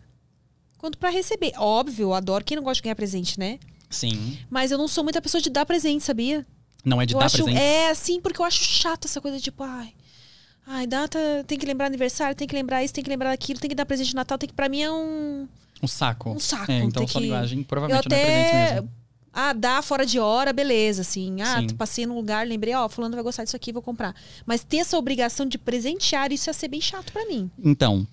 quanto 0.77 0.97
pra 0.97 1.09
receber. 1.09 1.51
Óbvio, 1.57 2.03
eu 2.07 2.13
adoro 2.13 2.43
quem 2.45 2.55
não 2.55 2.63
gosta 2.63 2.75
de 2.75 2.83
ganhar 2.83 2.95
presente, 2.95 3.37
né? 3.39 3.59
Sim. 3.89 4.37
Mas 4.49 4.71
eu 4.71 4.77
não 4.77 4.87
sou 4.87 5.03
muita 5.03 5.21
pessoa 5.21 5.41
de 5.41 5.49
dar 5.49 5.65
presente, 5.65 6.03
sabia? 6.03 6.45
Não 6.83 7.01
é 7.01 7.05
de 7.05 7.13
eu 7.13 7.19
dar 7.19 7.25
acho, 7.25 7.43
presente. 7.43 7.59
É, 7.61 7.89
assim, 7.89 8.19
porque 8.21 8.41
eu 8.41 8.45
acho 8.45 8.63
chato 8.63 9.05
essa 9.05 9.19
coisa 9.21 9.37
de, 9.37 9.43
tipo, 9.43 9.63
ai. 9.63 9.93
Ai, 10.65 10.85
data, 10.85 11.17
tem 11.47 11.57
que 11.57 11.65
lembrar 11.65 11.85
aniversário, 11.85 12.35
tem 12.35 12.47
que 12.47 12.53
lembrar 12.55 12.83
isso, 12.83 12.93
tem 12.93 13.03
que 13.03 13.09
lembrar 13.09 13.31
aquilo, 13.31 13.59
tem 13.59 13.69
que 13.69 13.75
dar 13.75 13.85
presente 13.85 14.09
de 14.09 14.15
Natal, 14.15 14.37
tem 14.37 14.49
que 14.49 14.53
pra 14.55 14.67
mim 14.67 14.81
é 14.81 14.91
um 14.91 15.47
Um 15.81 15.87
saco. 15.87 16.31
um 16.31 16.39
saco. 16.39 16.69
É, 16.71 16.79
então 16.79 17.07
sua 17.07 17.21
que... 17.21 17.27
linguagem 17.27 17.63
provavelmente 17.63 18.09
não 18.09 18.17
é 18.17 18.19
presente 18.25 18.49
até 18.49 18.73
mesmo. 18.73 18.89
ah, 19.31 19.53
dá 19.53 19.81
fora 19.81 20.05
de 20.05 20.19
hora, 20.19 20.51
beleza, 20.51 21.01
assim. 21.03 21.41
Ah, 21.41 21.61
Sim. 21.61 21.69
passei 21.75 22.05
num 22.05 22.15
lugar, 22.15 22.45
lembrei, 22.45 22.73
ó, 22.73 22.89
fulano 22.89 23.15
vai 23.15 23.23
gostar 23.23 23.45
disso 23.45 23.55
aqui, 23.55 23.71
vou 23.71 23.81
comprar. 23.81 24.13
Mas 24.45 24.61
ter 24.61 24.77
essa 24.77 24.97
obrigação 24.97 25.45
de 25.45 25.57
presentear, 25.57 26.33
isso 26.33 26.49
ia 26.49 26.53
ser 26.53 26.67
bem 26.67 26.81
chato 26.81 27.13
pra 27.13 27.25
mim. 27.25 27.49
Então, 27.63 28.05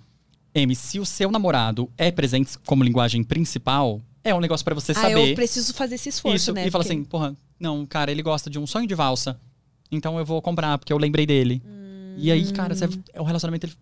M, 0.54 0.76
se 0.76 1.00
o 1.00 1.04
seu 1.06 1.32
namorado 1.32 1.90
é 1.98 2.12
presente 2.12 2.56
como 2.64 2.84
linguagem 2.84 3.24
principal, 3.24 4.00
é 4.24 4.34
um 4.34 4.40
negócio 4.40 4.64
pra 4.64 4.74
você 4.74 4.92
ah, 4.92 4.94
saber. 4.94 5.30
eu 5.30 5.34
preciso 5.34 5.74
fazer 5.74 5.96
esse 5.96 6.08
esforço, 6.08 6.36
isso 6.36 6.52
né? 6.52 6.66
e 6.66 6.70
fala 6.70 6.82
Porque- 6.82 6.94
assim, 6.96 7.04
porra, 7.04 7.36
não, 7.60 7.84
cara, 7.84 8.10
ele 8.10 8.22
gosta 8.22 8.48
de 8.50 8.58
um 8.58 8.66
sonho 8.66 8.86
de 8.86 8.94
valsa. 8.94 9.38
Então 9.92 10.18
eu 10.18 10.24
vou 10.24 10.40
comprar, 10.40 10.78
porque 10.78 10.92
eu 10.92 10.98
lembrei 10.98 11.26
dele. 11.26 11.62
E 12.16 12.30
aí, 12.32 12.50
cara, 12.52 12.74
você, 12.74 12.88
é 13.12 13.20
o 13.20 13.24
relacionamento, 13.24 13.66
ele, 13.66 13.74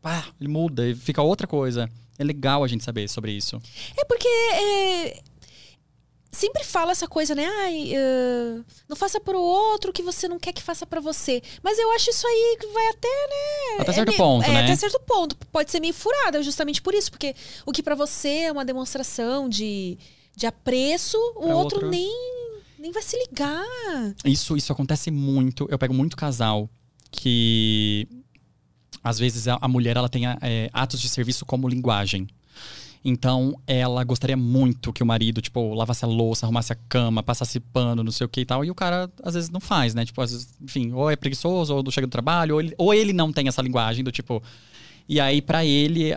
pá, 0.00 0.24
ele 0.40 0.48
muda, 0.48 0.86
ele 0.86 0.94
fica 0.94 1.22
outra 1.22 1.46
coisa. 1.46 1.90
É 2.18 2.24
legal 2.24 2.64
a 2.64 2.68
gente 2.68 2.82
saber 2.84 3.08
sobre 3.08 3.32
isso. 3.32 3.60
É 3.96 4.04
porque 4.04 4.28
é, 4.28 5.20
sempre 6.32 6.62
fala 6.64 6.92
essa 6.92 7.08
coisa, 7.08 7.34
né? 7.34 7.44
Ai, 7.62 7.92
ah, 7.94 8.62
não 8.88 8.96
faça 8.96 9.20
pro 9.20 9.38
outro 9.40 9.90
o 9.90 9.92
que 9.92 10.02
você 10.02 10.28
não 10.28 10.38
quer 10.38 10.52
que 10.52 10.62
faça 10.62 10.86
pra 10.86 11.00
você. 11.00 11.42
Mas 11.62 11.78
eu 11.78 11.90
acho 11.92 12.10
isso 12.10 12.26
aí 12.26 12.56
que 12.60 12.66
vai 12.68 12.88
até, 12.88 13.08
né? 13.08 13.80
Até 13.80 13.90
é 13.90 13.94
certo 13.94 14.08
meio- 14.08 14.18
ponto, 14.18 14.44
é, 14.46 14.52
né? 14.52 14.64
Até 14.64 14.76
certo 14.76 15.00
ponto. 15.00 15.36
Pode 15.52 15.70
ser 15.70 15.80
meio 15.80 15.94
furada, 15.94 16.42
justamente 16.42 16.80
por 16.80 16.94
isso. 16.94 17.10
Porque 17.10 17.34
o 17.66 17.72
que 17.72 17.82
pra 17.82 17.94
você 17.94 18.28
é 18.44 18.52
uma 18.52 18.64
demonstração 18.64 19.48
de, 19.48 19.98
de 20.36 20.46
apreço, 20.46 21.16
o 21.36 21.42
Pra 21.42 21.54
outro 21.56 21.76
outro- 21.78 21.90
nem, 21.90 22.12
nem 22.78 22.92
vai 22.92 23.02
se 23.02 23.16
ligar. 23.18 23.64
Isso, 24.24 24.56
isso 24.56 24.72
acontece 24.72 25.10
muito. 25.10 25.66
Eu 25.70 25.78
pego 25.78 25.92
muito 25.94 26.16
casal 26.16 26.68
que 27.10 28.06
às 29.02 29.18
vezes 29.18 29.48
a, 29.48 29.58
a 29.60 29.66
mulher 29.68 29.96
ela 29.96 30.08
tem 30.08 30.26
é, 30.26 30.70
atos 30.72 31.00
de 31.00 31.08
serviço 31.08 31.44
como 31.44 31.68
linguagem. 31.68 32.28
Então, 33.04 33.58
ela 33.66 34.04
gostaria 34.04 34.36
muito 34.36 34.92
que 34.92 35.02
o 35.02 35.06
marido, 35.06 35.40
tipo, 35.40 35.72
lavasse 35.72 36.04
a 36.04 36.08
louça, 36.08 36.44
arrumasse 36.44 36.72
a 36.72 36.76
cama, 36.88 37.22
passasse 37.22 37.58
pano, 37.58 38.04
não 38.04 38.12
sei 38.12 38.26
o 38.26 38.28
que 38.28 38.42
e 38.42 38.44
tal. 38.44 38.64
E 38.64 38.70
o 38.70 38.74
cara, 38.74 39.10
às 39.22 39.34
vezes, 39.34 39.48
não 39.48 39.60
faz, 39.60 39.94
né? 39.94 40.04
Tipo, 40.04 40.20
às 40.20 40.32
vezes, 40.32 40.48
enfim, 40.60 40.92
ou 40.92 41.10
é 41.10 41.16
preguiçoso, 41.16 41.74
ou 41.74 41.82
não 41.82 41.90
chega 41.90 42.06
do 42.06 42.10
trabalho, 42.10 42.54
ou 42.54 42.60
ele, 42.60 42.74
ou 42.76 42.92
ele 42.92 43.12
não 43.12 43.32
tem 43.32 43.48
essa 43.48 43.62
linguagem 43.62 44.04
do 44.04 44.12
tipo. 44.12 44.42
E 45.08 45.18
aí, 45.18 45.40
pra 45.40 45.64
ele, 45.64 46.10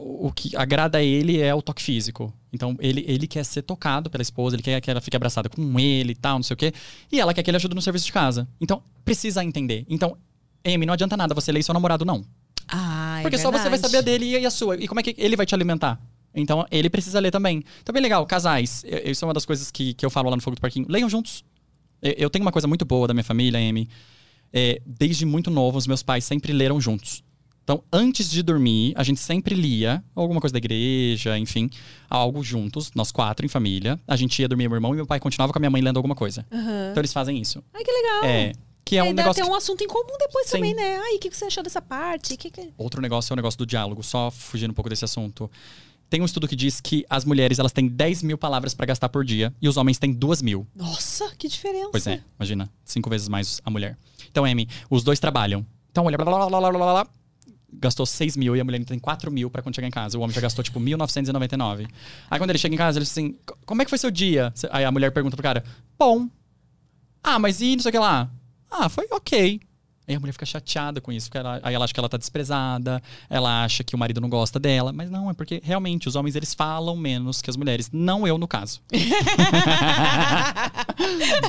o 0.00 0.32
que 0.32 0.56
agrada 0.56 0.98
a 0.98 1.02
ele 1.02 1.40
é 1.40 1.54
o 1.54 1.62
toque 1.62 1.82
físico. 1.82 2.32
Então, 2.52 2.74
ele, 2.80 3.04
ele 3.06 3.26
quer 3.26 3.44
ser 3.44 3.62
tocado 3.62 4.08
pela 4.08 4.22
esposa, 4.22 4.56
ele 4.56 4.62
quer 4.62 4.80
que 4.80 4.90
ela 4.90 5.00
fique 5.00 5.16
abraçada 5.16 5.48
com 5.48 5.78
ele 5.78 6.12
e 6.12 6.16
tal, 6.16 6.38
não 6.38 6.42
sei 6.42 6.54
o 6.54 6.56
quê. 6.56 6.72
E 7.12 7.20
ela 7.20 7.34
quer 7.34 7.42
que 7.42 7.50
ele 7.50 7.58
ajude 7.58 7.74
no 7.74 7.82
serviço 7.82 8.06
de 8.06 8.12
casa. 8.12 8.48
Então, 8.60 8.82
precisa 9.04 9.44
entender. 9.44 9.84
Então, 9.88 10.16
Amy, 10.64 10.86
não 10.86 10.94
adianta 10.94 11.16
nada 11.16 11.34
você 11.34 11.52
ler 11.52 11.62
seu 11.62 11.74
namorado, 11.74 12.04
não. 12.04 12.24
Ah, 12.66 13.18
Porque 13.22 13.38
só 13.38 13.50
você 13.50 13.68
vai 13.68 13.78
saber 13.78 13.98
a 13.98 14.00
dele 14.00 14.38
e 14.38 14.46
a 14.46 14.50
sua. 14.50 14.76
E 14.76 14.88
como 14.88 14.98
é 14.98 15.02
que 15.02 15.14
ele 15.18 15.36
vai 15.36 15.44
te 15.46 15.54
alimentar? 15.54 16.00
Então, 16.34 16.66
ele 16.70 16.90
precisa 16.90 17.20
ler 17.20 17.30
também. 17.30 17.62
Então, 17.80 17.92
bem 17.92 18.02
legal, 18.02 18.26
casais. 18.26 18.84
Isso 19.04 19.24
é 19.24 19.28
uma 19.28 19.34
das 19.34 19.46
coisas 19.46 19.70
que, 19.70 19.94
que 19.94 20.04
eu 20.04 20.10
falo 20.10 20.28
lá 20.28 20.36
no 20.36 20.42
Fogo 20.42 20.56
do 20.56 20.60
Parquinho. 20.60 20.86
Leiam 20.88 21.08
juntos. 21.08 21.44
Eu, 22.02 22.28
tenho 22.28 22.44
uma 22.44 22.52
coisa 22.52 22.68
muito 22.68 22.84
boa 22.84 23.08
da 23.08 23.14
minha 23.14 23.24
família, 23.24 23.58
Amy. 23.58 23.88
É, 24.52 24.80
desde 24.84 25.24
muito 25.24 25.50
novo, 25.50 25.78
os 25.78 25.86
meus 25.86 26.02
pais 26.02 26.24
sempre 26.24 26.52
leram 26.52 26.80
juntos. 26.80 27.22
Então, 27.62 27.82
antes 27.90 28.30
de 28.30 28.42
dormir, 28.42 28.92
a 28.94 29.02
gente 29.02 29.20
sempre 29.20 29.54
lia 29.54 30.04
alguma 30.14 30.38
coisa 30.38 30.52
da 30.52 30.58
igreja, 30.58 31.38
enfim, 31.38 31.70
algo 32.10 32.44
juntos, 32.44 32.90
nós 32.94 33.10
quatro 33.10 33.46
em 33.46 33.48
família. 33.48 33.98
A 34.06 34.16
gente 34.16 34.38
ia 34.38 34.46
dormir, 34.46 34.68
meu 34.68 34.76
irmão 34.76 34.92
e 34.92 34.96
meu 34.96 35.06
pai 35.06 35.18
continuava 35.18 35.50
com 35.50 35.58
a 35.58 35.60
minha 35.60 35.70
mãe 35.70 35.80
lendo 35.80 35.96
alguma 35.96 36.14
coisa. 36.14 36.44
Aham. 36.52 36.90
Então, 36.90 37.00
eles 37.00 37.12
fazem 37.12 37.40
isso. 37.40 37.64
Ai, 37.72 37.82
que 37.82 37.90
legal. 37.90 38.24
É, 38.24 38.52
que 38.84 38.98
é 38.98 39.00
Aí 39.00 39.08
um 39.08 39.14
negócio 39.14 39.42
que 39.42 39.50
um 39.50 39.54
assunto 39.54 39.82
em 39.82 39.88
comum 39.88 40.14
depois 40.18 40.46
Sim. 40.46 40.52
também, 40.58 40.74
né? 40.74 40.98
Ai, 40.98 41.16
o 41.16 41.18
que 41.18 41.30
que 41.30 41.36
você 41.36 41.46
achou 41.46 41.62
dessa 41.62 41.80
parte? 41.80 42.36
Que 42.36 42.50
que... 42.50 42.70
Outro 42.76 43.00
negócio 43.00 43.32
é 43.32 43.34
o 43.34 43.36
negócio 43.36 43.56
do 43.56 43.64
diálogo, 43.64 44.02
só 44.02 44.30
fugindo 44.30 44.72
um 44.72 44.74
pouco 44.74 44.90
desse 44.90 45.06
assunto. 45.06 45.50
Tem 46.14 46.22
um 46.22 46.26
estudo 46.26 46.46
que 46.46 46.54
diz 46.54 46.80
que 46.80 47.04
as 47.10 47.24
mulheres 47.24 47.58
elas 47.58 47.72
têm 47.72 47.88
10 47.88 48.22
mil 48.22 48.38
palavras 48.38 48.72
pra 48.72 48.86
gastar 48.86 49.08
por 49.08 49.24
dia 49.24 49.52
e 49.60 49.68
os 49.68 49.76
homens 49.76 49.98
têm 49.98 50.12
2 50.12 50.42
mil. 50.42 50.64
Nossa, 50.72 51.34
que 51.36 51.48
diferença. 51.48 51.88
Pois 51.90 52.06
é, 52.06 52.22
imagina, 52.38 52.70
cinco 52.84 53.10
vezes 53.10 53.28
mais 53.28 53.60
a 53.64 53.68
mulher. 53.68 53.98
Então, 54.30 54.44
Amy, 54.44 54.68
os 54.88 55.02
dois 55.02 55.18
trabalham. 55.18 55.66
Então, 55.90 56.02
a 56.02 56.04
mulher 56.04 56.16
blá, 56.16 56.24
blá, 56.26 56.46
blá, 56.46 56.60
blá, 56.60 56.70
blá, 56.70 56.92
blá, 57.02 57.06
gastou 57.80 58.06
6 58.06 58.36
mil 58.36 58.54
e 58.54 58.60
a 58.60 58.64
mulher 58.64 58.84
tem 58.84 58.96
4 58.96 59.28
mil 59.32 59.50
pra 59.50 59.60
quando 59.60 59.74
chegar 59.74 59.88
em 59.88 59.90
casa. 59.90 60.16
O 60.16 60.20
homem 60.20 60.32
já 60.32 60.40
gastou, 60.40 60.62
tipo, 60.62 60.78
1.999. 60.78 61.88
Aí, 62.30 62.38
quando 62.38 62.50
ele 62.50 62.60
chega 62.60 62.72
em 62.72 62.78
casa, 62.78 62.98
ele 63.00 63.04
diz 63.04 63.10
assim: 63.10 63.36
"Co- 63.44 63.58
Como 63.66 63.82
é 63.82 63.84
que 63.84 63.88
foi 63.90 63.98
seu 63.98 64.12
dia? 64.12 64.54
Aí 64.70 64.84
a 64.84 64.92
mulher 64.92 65.10
pergunta 65.10 65.34
pro 65.36 65.42
cara: 65.42 65.64
Bom. 65.98 66.28
Ah, 67.24 67.40
mas 67.40 67.60
e 67.60 67.74
não 67.74 67.82
sei 67.82 67.88
o 67.88 67.92
que 67.92 67.98
lá? 67.98 68.30
Ah, 68.70 68.88
foi 68.88 69.08
ok. 69.10 69.60
Aí 70.06 70.14
a 70.14 70.20
mulher 70.20 70.32
fica 70.32 70.44
chateada 70.44 71.00
com 71.00 71.10
isso, 71.10 71.28
porque 71.28 71.38
ela- 71.38 71.60
aí 71.62 71.74
ela 71.74 71.84
acha 71.84 71.94
que 71.94 71.98
ela 72.00 72.08
tá 72.08 72.16
desprezada, 72.18 73.02
ela 73.30 73.64
acha 73.64 73.82
que 73.82 73.94
o 73.94 73.98
marido 73.98 74.20
não 74.20 74.28
gosta 74.28 74.58
dela, 74.60 74.92
mas 74.92 75.10
não, 75.10 75.30
é 75.30 75.34
porque 75.34 75.60
realmente 75.64 76.06
os 76.08 76.14
homens 76.14 76.36
eles 76.36 76.52
falam 76.52 76.94
menos 76.96 77.40
que 77.40 77.48
as 77.48 77.56
mulheres, 77.56 77.88
não 77.92 78.26
eu 78.26 78.36
no 78.36 78.46
caso. 78.46 78.80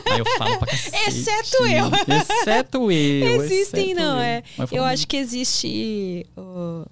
aí 0.05 0.19
eu 0.19 0.25
falo 0.37 0.57
pra 0.57 0.67
cacete. 0.67 1.07
Exceto 1.07 1.57
eu. 1.67 1.91
Exceto 2.17 2.91
eu. 2.91 3.43
Existem, 3.43 3.91
exceto 3.91 3.99
não, 4.01 4.15
eu. 4.17 4.21
é. 4.21 4.43
Eu 4.57 4.67
falo, 4.67 4.83
acho 4.83 5.07
que 5.07 5.17
existe 5.17 6.25
uh, 6.37 6.85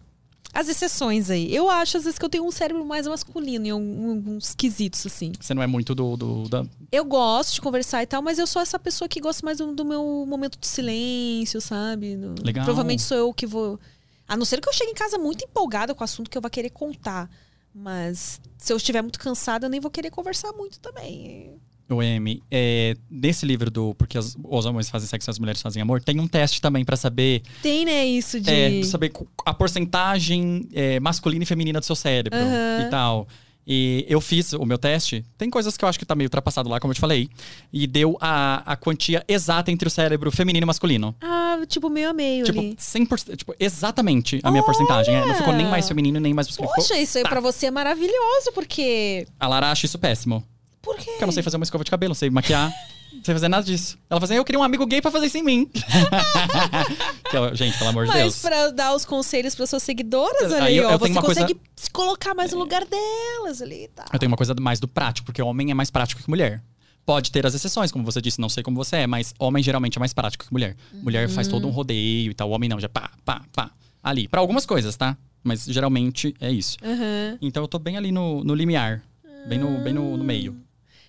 as 0.54 0.68
exceções 0.68 1.32
aí. 1.32 1.54
Eu 1.54 1.70
acho, 1.70 1.98
às 1.98 2.04
vezes, 2.04 2.20
que 2.20 2.24
eu 2.24 2.30
tenho 2.30 2.46
um 2.46 2.52
cérebro 2.52 2.86
mais 2.86 3.08
masculino 3.08 3.66
em 3.66 3.72
alguns 3.72 4.54
quesitos, 4.54 5.06
assim. 5.06 5.34
Você 5.40 5.54
não 5.54 5.64
é 5.64 5.68
muito 5.68 5.96
do. 5.96 6.16
do 6.16 6.48
da... 6.48 6.64
Eu 6.92 7.04
gosto 7.04 7.56
de 7.56 7.62
conversar 7.62 8.04
e 8.04 8.06
tal, 8.06 8.22
mas 8.22 8.38
eu 8.38 8.46
sou 8.46 8.62
essa 8.62 8.78
pessoa 8.78 9.10
que 9.10 9.20
gosta 9.20 9.44
mais 9.44 9.58
do, 9.58 9.74
do 9.74 9.84
meu 9.84 10.26
momento 10.28 10.60
de 10.60 10.68
silêncio, 10.68 11.60
sabe? 11.60 12.16
Legal. 12.44 12.64
Provavelmente 12.66 13.02
sou 13.02 13.18
eu 13.18 13.34
que 13.34 13.48
vou. 13.48 13.80
A 14.28 14.38
não 14.38 14.46
ser 14.46 14.62
que 14.62 14.70
eu 14.70 14.74
chegue 14.74 14.92
em 14.92 14.96
casa 14.96 15.18
muito 15.18 15.44
empolgada 15.44 15.96
com 15.96 16.02
o 16.02 16.06
assunto 16.06 16.30
que 16.30 16.38
eu 16.38 16.42
vou 16.42 16.52
querer 16.52 16.70
contar. 16.70 17.30
Mas 17.74 18.40
se 18.58 18.72
eu 18.72 18.78
estiver 18.78 19.02
muito 19.02 19.20
cansada, 19.20 19.66
eu 19.66 19.70
nem 19.70 19.80
vou 19.80 19.90
querer 19.90 20.12
conversar 20.12 20.54
muito 20.54 20.80
também. 20.80 21.60
O 21.90 22.02
M, 22.02 22.42
é, 22.50 22.96
nesse 23.12 23.46
livro 23.46 23.70
do 23.70 23.94
Porque 23.96 24.18
as- 24.18 24.36
os 24.44 24.66
homens 24.66 24.90
fazem 24.90 25.08
sexo 25.08 25.30
e 25.30 25.32
as 25.32 25.38
mulheres 25.38 25.62
fazem 25.62 25.82
amor, 25.82 26.02
tem 26.02 26.20
um 26.20 26.28
teste 26.28 26.62
também 26.62 26.84
pra 26.86 26.96
saber, 26.96 27.42
Tem, 27.62 27.86
né, 27.86 28.06
isso 28.06 28.40
de. 28.40 28.50
é, 28.50 28.84
saber 28.84 29.12
a 29.46 29.54
porcentagem 29.54 30.68
é, 30.74 31.00
masculina 31.00 31.44
e 31.44 31.46
feminina 31.46 31.80
do 31.80 31.86
seu 31.86 31.96
cérebro 31.96 32.40
Aham. 32.40 32.86
e 32.88 32.90
tal. 32.90 33.28
E 33.66 34.06
eu 34.10 34.20
fiz 34.20 34.52
o 34.52 34.66
meu 34.66 34.78
teste. 34.78 35.24
Tem 35.38 35.50
coisas 35.50 35.78
que 35.78 35.86
eu 35.86 35.88
acho 35.90 35.98
que 35.98 36.06
tá 36.06 36.14
meio 36.16 36.26
ultrapassado 36.28 36.68
lá, 36.68 36.82
como 36.82 36.92
eu 36.92 36.96
te 36.96 37.00
falei. 37.00 37.30
E 37.72 37.88
deu 37.88 38.18
a, 38.20 38.62
a 38.74 38.76
quantia 38.76 39.24
exata 39.26 39.72
entre 39.72 39.88
o 39.88 39.92
cérebro 39.92 40.30
feminino 40.34 40.66
e 40.66 40.68
masculino. 40.68 41.16
Ah, 41.22 41.58
tipo, 41.66 41.90
meio 41.90 42.10
a 42.10 42.14
meio 42.14 42.44
Tipo, 42.44 42.60
ali. 42.60 42.76
100%, 42.78 43.38
tipo, 43.38 43.56
exatamente 43.58 44.40
a 44.44 44.52
minha 44.52 44.64
porcentagem. 44.64 45.16
É, 45.16 45.26
não 45.26 45.34
ficou 45.36 45.54
nem 45.54 45.66
mais 45.66 45.88
feminino, 45.88 46.20
nem 46.20 46.34
mais 46.34 46.48
masculino. 46.48 46.74
Ficou- 46.74 46.84
Poxa, 46.90 47.00
isso 47.02 47.18
aí 47.18 47.24
tá. 47.24 47.30
pra 47.30 47.40
você 47.40 47.68
é 47.68 47.72
maravilhoso, 47.72 48.52
porque. 48.54 49.26
A 49.40 49.48
Lara 49.48 49.72
acha 49.72 49.86
isso 49.86 49.98
péssimo. 49.98 50.44
Por 50.84 50.96
quê? 50.98 51.06
Porque 51.12 51.24
eu 51.24 51.28
não 51.28 51.32
sei 51.34 51.42
fazer 51.42 51.56
uma 51.58 51.64
escova 51.64 51.84
de 51.84 51.90
cabelo, 51.90 52.10
não 52.10 52.16
sei 52.16 52.30
maquiar, 52.30 52.70
não 53.14 53.24
sei 53.24 53.34
fazer 53.34 53.48
nada 53.48 53.64
disso. 53.66 53.98
Ela 54.10 54.20
fala 54.20 54.26
assim, 54.26 54.36
eu 54.36 54.44
queria 54.46 54.60
um 54.60 54.64
amigo 54.64 54.86
gay 54.86 55.02
pra 55.02 55.10
fazer 55.10 55.26
isso 55.28 55.38
em 55.38 55.44
mim. 55.44 55.70
Gente, 57.54 57.78
pelo 57.78 57.90
amor 57.90 58.06
de 58.06 58.12
Mas 58.12 58.22
Deus. 58.22 58.40
pra 58.42 58.70
dar 58.70 58.94
os 58.96 59.06
conselhos 59.06 59.56
para 59.56 59.66
suas 59.66 59.82
seguidoras 59.84 60.52
Aí 60.52 60.62
ali, 60.62 60.78
eu- 60.78 60.88
ó, 60.88 60.92
eu 60.92 61.00
você 61.00 61.06
tenho 61.06 61.16
uma 61.16 61.22
coisa- 61.24 61.42
consegue 61.42 61.60
se 61.76 61.90
colocar 61.90 62.36
mais 62.36 62.52
no 62.52 62.60
lugar 62.60 62.86
delas 62.86 63.62
ali 63.62 63.86
e 63.86 63.88
tal. 63.88 64.06
Eu 64.12 64.20
tenho 64.20 64.30
uma 64.32 64.38
coisa 64.38 64.54
mais 64.60 64.80
do 64.80 64.88
prático, 64.88 65.26
porque 65.26 65.42
homem 65.42 65.72
é 65.72 65.74
mais 65.74 65.90
prático 65.90 66.22
que 66.22 66.30
mulher. 66.30 66.62
Pode 67.06 67.32
ter 67.32 67.46
as 67.46 67.54
exceções, 67.54 67.92
como 67.92 68.04
você 68.06 68.22
disse, 68.22 68.40
não 68.40 68.48
sei 68.50 68.64
como 68.64 68.78
você 68.78 68.98
é, 68.98 69.08
mas 69.08 69.34
homem 69.38 69.62
geralmente 69.64 69.98
é 69.98 70.00
mais 70.00 70.14
prático 70.14 70.46
que 70.46 70.52
mulher. 70.54 70.76
Mulher 70.94 71.28
faz 71.28 71.48
todo 71.48 71.66
um 71.66 71.68
Uhum. 71.68 71.74
rodeio 71.74 72.32
e 72.32 72.34
tal, 72.34 72.50
o 72.50 72.54
homem 72.54 72.70
não, 72.70 72.80
já 72.80 72.88
pá, 72.88 73.12
pá, 73.26 73.42
pá. 73.54 73.72
Ali. 74.02 74.28
Pra 74.28 74.40
algumas 74.40 74.66
coisas, 74.66 74.96
tá? 74.96 75.18
Mas 75.44 75.66
geralmente 75.66 76.34
é 76.40 76.50
isso. 76.52 76.78
Aham. 76.84 77.38
Então 77.42 77.64
eu 77.64 77.68
tô 77.68 77.78
bem 77.80 77.98
ali 77.98 78.12
no, 78.12 78.44
no 78.44 78.54
limiar. 78.56 79.02
Bem 79.48 79.60
no, 79.60 79.84
bem 79.84 79.92
no, 79.94 80.16
no 80.16 80.24
meio. 80.24 80.56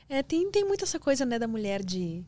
É, 0.09 0.22
tem, 0.22 0.51
tem 0.51 0.64
muito 0.64 0.85
essa 0.85 0.98
coisa, 0.98 1.24
né, 1.24 1.39
da 1.39 1.48
mulher 1.48 1.82
de. 1.82 2.22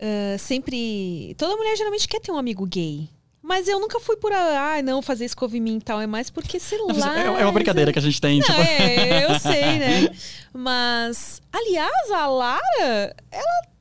ah, 0.00 0.38
sempre. 0.38 1.34
Toda 1.38 1.56
mulher 1.56 1.76
geralmente 1.76 2.08
quer 2.08 2.20
ter 2.20 2.32
um 2.32 2.38
amigo 2.38 2.66
gay. 2.66 3.08
Mas 3.42 3.68
eu 3.68 3.78
nunca 3.78 4.00
fui 4.00 4.16
por. 4.16 4.32
Ah, 4.32 4.80
não, 4.82 5.02
fazer 5.02 5.26
escova 5.26 5.54
em 5.56 5.60
mim 5.60 5.76
e 5.76 5.80
tal. 5.80 6.00
É 6.00 6.06
mais 6.06 6.30
porque, 6.30 6.58
sei 6.58 6.78
lá. 6.78 7.18
É, 7.20 7.26
é 7.42 7.44
uma 7.44 7.52
brincadeira 7.52 7.92
que 7.92 7.98
a 7.98 8.02
gente 8.02 8.18
tem, 8.20 8.38
Não, 8.38 8.46
tipo. 8.46 8.58
é, 8.58 9.24
eu 9.24 9.36
sei, 9.38 9.78
né? 9.78 10.16
Mas, 10.52 11.42
aliás, 11.52 12.10
a 12.10 12.26
Lara, 12.26 13.14
ela. 13.30 13.74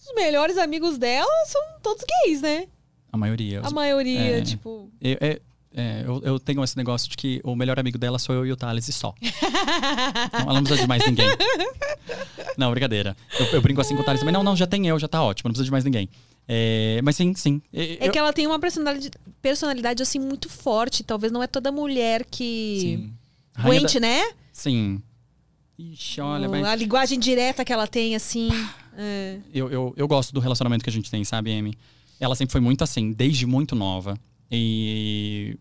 Os 0.00 0.14
melhores 0.14 0.56
amigos 0.58 0.96
dela 0.98 1.30
são 1.46 1.60
todos 1.82 2.04
gays, 2.24 2.40
né? 2.42 2.68
A 3.12 3.16
maioria. 3.16 3.60
A 3.62 3.70
maioria, 3.70 4.38
é. 4.38 4.42
tipo. 4.42 4.90
Eu, 5.00 5.16
é- 5.20 5.40
é, 5.74 6.02
eu, 6.06 6.22
eu 6.24 6.38
tenho 6.38 6.62
esse 6.62 6.76
negócio 6.76 7.08
de 7.08 7.16
que 7.16 7.40
o 7.44 7.54
melhor 7.56 7.78
amigo 7.78 7.98
dela 7.98 8.18
sou 8.18 8.34
eu 8.34 8.46
e 8.46 8.52
o 8.52 8.56
Thales 8.56 8.86
e 8.88 8.92
só. 8.92 9.12
Não, 10.32 10.40
ela 10.40 10.54
não 10.54 10.62
precisa 10.62 10.82
de 10.82 10.88
mais 10.88 11.04
ninguém. 11.06 11.28
Não, 12.56 12.70
brincadeira. 12.70 13.16
Eu, 13.38 13.46
eu 13.46 13.62
brinco 13.62 13.80
assim 13.80 13.94
com 13.96 14.02
o 14.02 14.04
Thales 14.04 14.20
também. 14.20 14.32
Não, 14.32 14.42
não, 14.42 14.54
já 14.56 14.66
tem 14.66 14.86
eu, 14.86 14.98
já 14.98 15.08
tá 15.08 15.22
ótimo, 15.22 15.48
não 15.48 15.52
precisa 15.52 15.64
de 15.64 15.70
mais 15.72 15.84
ninguém. 15.84 16.08
É, 16.46 17.00
mas 17.02 17.16
sim, 17.16 17.34
sim. 17.34 17.60
É 17.72 18.06
eu- 18.06 18.12
que 18.12 18.18
ela 18.18 18.32
tem 18.32 18.46
uma 18.46 18.58
personalidade, 18.58 19.10
personalidade 19.42 20.02
assim 20.02 20.18
muito 20.18 20.48
forte. 20.48 21.02
Talvez 21.02 21.32
não 21.32 21.42
é 21.42 21.46
toda 21.46 21.72
mulher 21.72 22.24
que 22.30 23.10
aguente, 23.54 23.98
né? 23.98 24.20
da- 24.22 24.34
Sim. 24.52 25.02
Ixi, 25.76 26.20
olha, 26.20 26.48
mas 26.48 26.64
A 26.64 26.76
linguagem 26.76 27.18
direta 27.18 27.64
que 27.64 27.72
ela 27.72 27.86
tem, 27.88 28.14
assim. 28.14 28.48
é. 28.96 29.38
eu, 29.52 29.68
eu, 29.70 29.92
eu 29.96 30.06
gosto 30.06 30.32
do 30.32 30.38
relacionamento 30.38 30.84
que 30.84 30.90
a 30.90 30.92
gente 30.92 31.10
tem, 31.10 31.24
sabe, 31.24 31.52
Amy? 31.52 31.76
Ela 32.20 32.36
sempre 32.36 32.52
foi 32.52 32.60
muito 32.60 32.84
assim, 32.84 33.10
desde 33.12 33.44
muito 33.44 33.74
nova. 33.74 34.16
E 34.50 35.58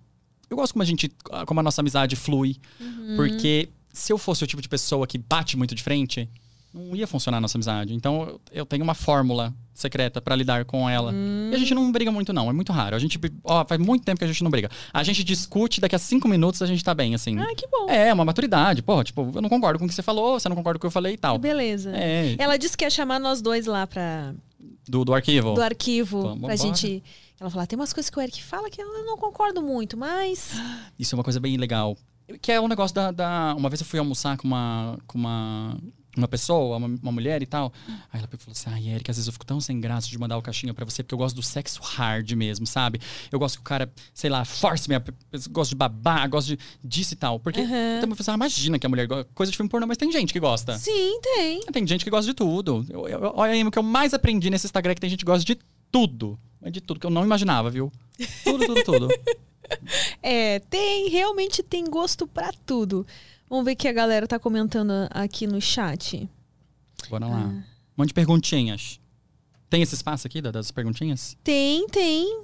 eu 0.54 0.58
gosto 0.58 0.74
como 0.74 0.84
a 0.84 0.86
gente, 0.86 1.12
como 1.46 1.60
a 1.60 1.64
nossa 1.64 1.82
amizade 1.82 2.16
flui. 2.16 2.58
Uhum. 2.80 3.16
Porque 3.16 3.70
se 3.92 4.14
eu 4.14 4.18
fosse 4.18 4.44
o 4.44 4.48
tipo 4.48 4.62
de 4.62 4.70
pessoa 4.70 5.06
que 5.06 5.18
bate 5.18 5.58
muito 5.58 5.76
de 5.76 5.84
frente, 5.84 6.30
não 6.74 6.96
ia 6.96 7.06
funcionar 7.06 7.38
a 7.38 7.42
nossa 7.42 7.58
amizade. 7.58 7.94
Então 7.94 8.40
eu- 8.52 8.66
tenho 8.66 8.84
uma 8.84 8.96
fórmula 8.96 9.54
secreta 9.76 10.22
pra 10.22 10.36
lidar 10.36 10.66
com 10.66 10.88
ela. 10.90 11.12
E 11.52 11.56
a 11.56 11.58
gente 11.58 11.74
não 11.74 11.92
briga 11.92 12.12
muito, 12.12 12.32
não. 12.34 12.50
É 12.50 12.54
muito 12.54 12.72
raro. 12.72 12.96
A 12.96 13.00
gente, 13.00 13.20
ó, 13.44 13.66
faz 13.66 13.80
muito 13.82 14.04
tempo 14.04 14.18
que 14.20 14.24
a 14.24 14.28
gente 14.28 14.44
não 14.44 14.50
briga. 14.52 14.70
A 14.94 15.04
gente 15.04 15.24
discute, 15.24 15.82
daqui 15.82 15.96
a 15.96 16.00
cinco 16.00 16.28
minutos 16.28 16.62
a 16.62 16.66
gente 16.68 16.84
tá 16.84 16.94
bem, 16.94 17.14
assim. 17.16 17.38
Ah, 17.40 17.54
que 17.56 17.68
bom. 17.68 17.90
É, 17.90 18.14
uma 18.14 18.24
maturidade. 18.26 18.82
Porra, 18.84 19.04
tipo, 19.04 19.32
eu 19.34 19.42
não 19.42 19.50
concordo 19.50 19.80
com 19.80 19.86
o 19.86 19.88
que 19.88 19.94
você 19.94 20.04
falou, 20.04 20.40
você 20.40 20.48
não 20.50 20.56
concorda 20.56 20.78
com 20.78 20.82
o 20.82 20.82
que 20.82 20.88
eu 20.88 20.92
falei 20.92 21.14
e 21.14 21.18
tal. 21.18 21.38
Beleza. 21.40 21.92
É, 21.96 22.36
Ela 22.38 22.58
disse 22.58 22.76
que 22.78 22.84
ia 22.86 22.90
chamar 22.90 23.20
nós 23.20 23.42
dois 23.42 23.66
lá 23.66 23.86
pra, 23.88 24.34
do, 24.88 25.04
do 25.06 25.14
arquivo. 25.14 25.54
do 25.54 25.62
arquivo. 25.62 26.22
Vamos 26.22 26.42
pra 26.46 26.56
gente. 26.56 27.04
Ela 27.44 27.50
falou: 27.50 27.64
"Ah, 27.64 27.68
tem 27.68 27.78
umas 27.78 27.92
coisas 27.92 28.10
que 28.10 28.18
o 28.18 28.22
Eric 28.22 28.42
fala 28.42 28.70
que 28.70 28.82
eu 28.82 29.06
não 29.06 29.18
concordo 29.18 29.62
muito, 29.62 29.98
mas. 29.98 30.52
Isso 30.98 31.14
é 31.14 31.18
uma 31.18 31.24
coisa 31.24 31.40
bem 31.42 31.58
legal. 31.58 31.98
Que 32.42 32.54
é 32.54 32.60
o 32.60 32.70
negócio 32.70 32.96
da, 32.96 33.12
da- 33.12 33.54
Uma 33.58 33.70
vez 33.70 33.82
eu 33.82 33.86
fui 33.86 34.00
almoçar 34.00 34.38
com 34.38 34.48
uma, 34.48 34.98
com 35.06 35.18
uma 35.18 35.78
uma 36.16 36.28
pessoa, 36.28 36.78
uma, 36.78 36.88
uma 37.02 37.12
mulher 37.12 37.42
e 37.42 37.46
tal. 37.46 37.74
Aí 38.14 38.20
ela 38.20 38.30
falou 38.38 38.52
assim: 38.52 38.70
ai, 38.70 38.88
Erika, 38.88 39.12
às 39.12 39.18
vezes 39.18 39.28
eu 39.28 39.34
fico 39.34 39.46
tão 39.46 39.60
sem 39.60 39.80
graça 39.82 40.08
de 40.08 40.18
mandar 40.18 40.38
o 40.38 40.42
caixinha 40.42 40.74
pra 40.74 40.86
você, 40.86 41.04
porque 41.04 41.14
eu 41.14 41.18
gosto 41.18 41.36
do 41.36 41.44
sexo 41.44 41.82
hard 41.82 42.32
mesmo, 42.32 42.66
sabe? 42.66 43.02
Eu 43.32 43.38
gosto 43.40 43.56
que 43.56 43.62
o 43.62 43.64
cara, 43.64 43.92
sei 44.14 44.30
lá, 44.30 44.46
force 44.46 44.88
me, 44.88 44.96
gosto 45.50 45.72
de 45.72 45.76
babar, 45.76 46.30
gosto 46.30 46.48
de, 46.50 46.60
disso 46.84 47.14
e 47.14 47.18
tal. 47.18 47.40
Porque 47.40 47.62
falei 47.66 48.16
assim, 48.20 48.32
ah, 48.32 48.36
imagina 48.36 48.80
que 48.80 48.86
a 48.86 48.90
mulher 48.90 49.08
gosta 49.08 49.28
coisa 49.36 49.52
de 49.52 49.58
filme 49.58 49.70
pornô, 49.70 49.86
mas 49.88 49.98
tem 49.98 50.10
gente 50.12 50.32
que 50.32 50.40
gosta. 50.40 50.78
Sim, 50.78 51.20
tem. 51.22 51.62
Tem 51.62 51.86
gente 51.86 52.04
que 52.06 52.10
gosta 52.12 52.28
de 52.30 52.34
tudo. 52.34 52.86
Eu, 52.90 53.08
eu, 53.08 53.34
olha 53.36 53.52
aí, 53.54 53.64
o 53.64 53.72
que 53.72 53.80
eu 53.80 53.84
mais 53.84 54.14
aprendi 54.14 54.50
nesse 54.50 54.66
Instagram 54.68 54.92
é 54.92 54.96
que 54.96 55.02
tem 55.02 55.10
gente 55.10 55.20
que 55.20 55.32
gosta 55.32 55.44
de 55.44 55.58
tudo. 55.92 56.40
Mas 56.64 56.72
de 56.72 56.80
tudo, 56.82 57.00
que 57.00 57.06
eu 57.06 57.09
não 57.11 57.24
imaginava, 57.25 57.69
viu? 57.69 57.92
Tudo, 58.43 58.66
tudo, 58.66 58.83
tudo. 58.83 59.08
É, 60.22 60.59
tem, 60.69 61.09
realmente 61.09 61.64
tem 61.64 61.85
gosto 61.85 62.27
pra 62.27 62.51
tudo. 62.66 63.08
Vamos 63.50 63.66
ver 63.66 63.72
o 63.72 63.75
que 63.75 63.88
a 63.88 63.93
galera 63.93 64.27
tá 64.27 64.38
comentando 64.38 64.92
aqui 65.09 65.48
no 65.48 65.59
chat. 65.59 66.30
Bora 67.09 67.25
lá. 67.27 67.45
Um 67.48 67.64
monte 67.98 68.09
de 68.09 68.14
perguntinhas. 68.14 69.00
Tem 69.69 69.82
esse 69.82 69.95
espaço 69.95 70.27
aqui 70.27 70.42
da- 70.42 70.51
das 70.51 70.69
perguntinhas? 70.69 71.35
Tem, 71.43 71.88
tem. 71.88 72.43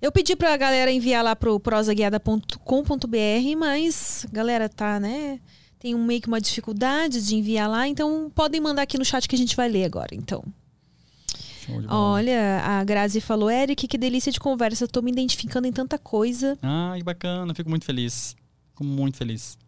Eu 0.00 0.12
pedi 0.12 0.36
pra 0.36 0.56
galera 0.56 0.92
enviar 0.92 1.24
lá 1.24 1.34
pro 1.34 1.58
prosaguiada.com.br, 1.58 3.56
mas 3.58 4.26
a 4.28 4.32
galera 4.34 4.68
tá, 4.68 5.00
né? 5.00 5.40
Tem 5.78 5.94
um, 5.94 6.04
meio 6.04 6.20
que 6.20 6.28
uma 6.28 6.40
dificuldade 6.40 7.24
de 7.26 7.36
enviar 7.36 7.68
lá, 7.68 7.88
então 7.88 8.30
podem 8.34 8.60
mandar 8.60 8.82
aqui 8.82 8.98
no 8.98 9.04
chat 9.04 9.26
que 9.28 9.34
a 9.34 9.38
gente 9.38 9.56
vai 9.56 9.68
ler 9.68 9.84
agora, 9.84 10.14
então. 10.14 10.44
Olha, 11.88 12.60
a 12.64 12.84
Grazi 12.84 13.20
falou, 13.20 13.50
Eric, 13.50 13.86
que 13.86 13.98
delícia 13.98 14.32
de 14.32 14.40
conversa, 14.40 14.86
tô 14.88 15.02
me 15.02 15.10
identificando 15.10 15.66
em 15.66 15.72
tanta 15.72 15.98
coisa. 15.98 16.58
Ai, 16.62 17.02
bacana. 17.02 17.54
Fico 17.54 17.70
muito 17.70 17.84
feliz. 17.84 18.36
Fico 18.70 18.84
muito 18.84 19.16
feliz. 19.16 19.58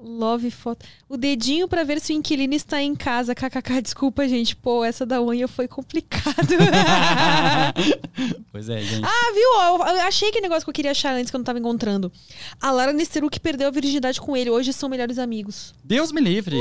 Love 0.00 0.52
foto. 0.52 0.86
O 1.08 1.16
dedinho 1.16 1.66
pra 1.66 1.82
ver 1.82 2.00
se 2.00 2.12
o 2.12 2.16
inquilino 2.16 2.54
está 2.54 2.80
em 2.80 2.94
casa. 2.94 3.34
KKK, 3.34 3.82
desculpa, 3.82 4.28
gente. 4.28 4.54
Pô, 4.54 4.84
essa 4.84 5.04
da 5.04 5.20
unha 5.20 5.48
foi 5.48 5.66
complicado. 5.66 6.54
pois 8.52 8.68
é, 8.68 8.80
gente. 8.80 9.04
ah, 9.04 9.32
viu? 9.34 9.96
Eu 9.96 10.02
achei 10.02 10.30
que 10.30 10.40
negócio 10.40 10.62
que 10.62 10.70
eu 10.70 10.74
queria 10.74 10.92
achar 10.92 11.14
antes 11.14 11.30
que 11.30 11.36
eu 11.36 11.38
não 11.38 11.44
tava 11.44 11.58
encontrando. 11.58 12.12
A 12.60 12.70
Lara 12.70 12.92
Nesteruk 12.92 13.40
perdeu 13.40 13.66
a 13.66 13.72
virgindade 13.72 14.20
com 14.20 14.36
ele. 14.36 14.50
Hoje 14.50 14.72
são 14.72 14.88
melhores 14.88 15.18
amigos. 15.18 15.74
Deus 15.82 16.12
me 16.12 16.20
livre. 16.20 16.56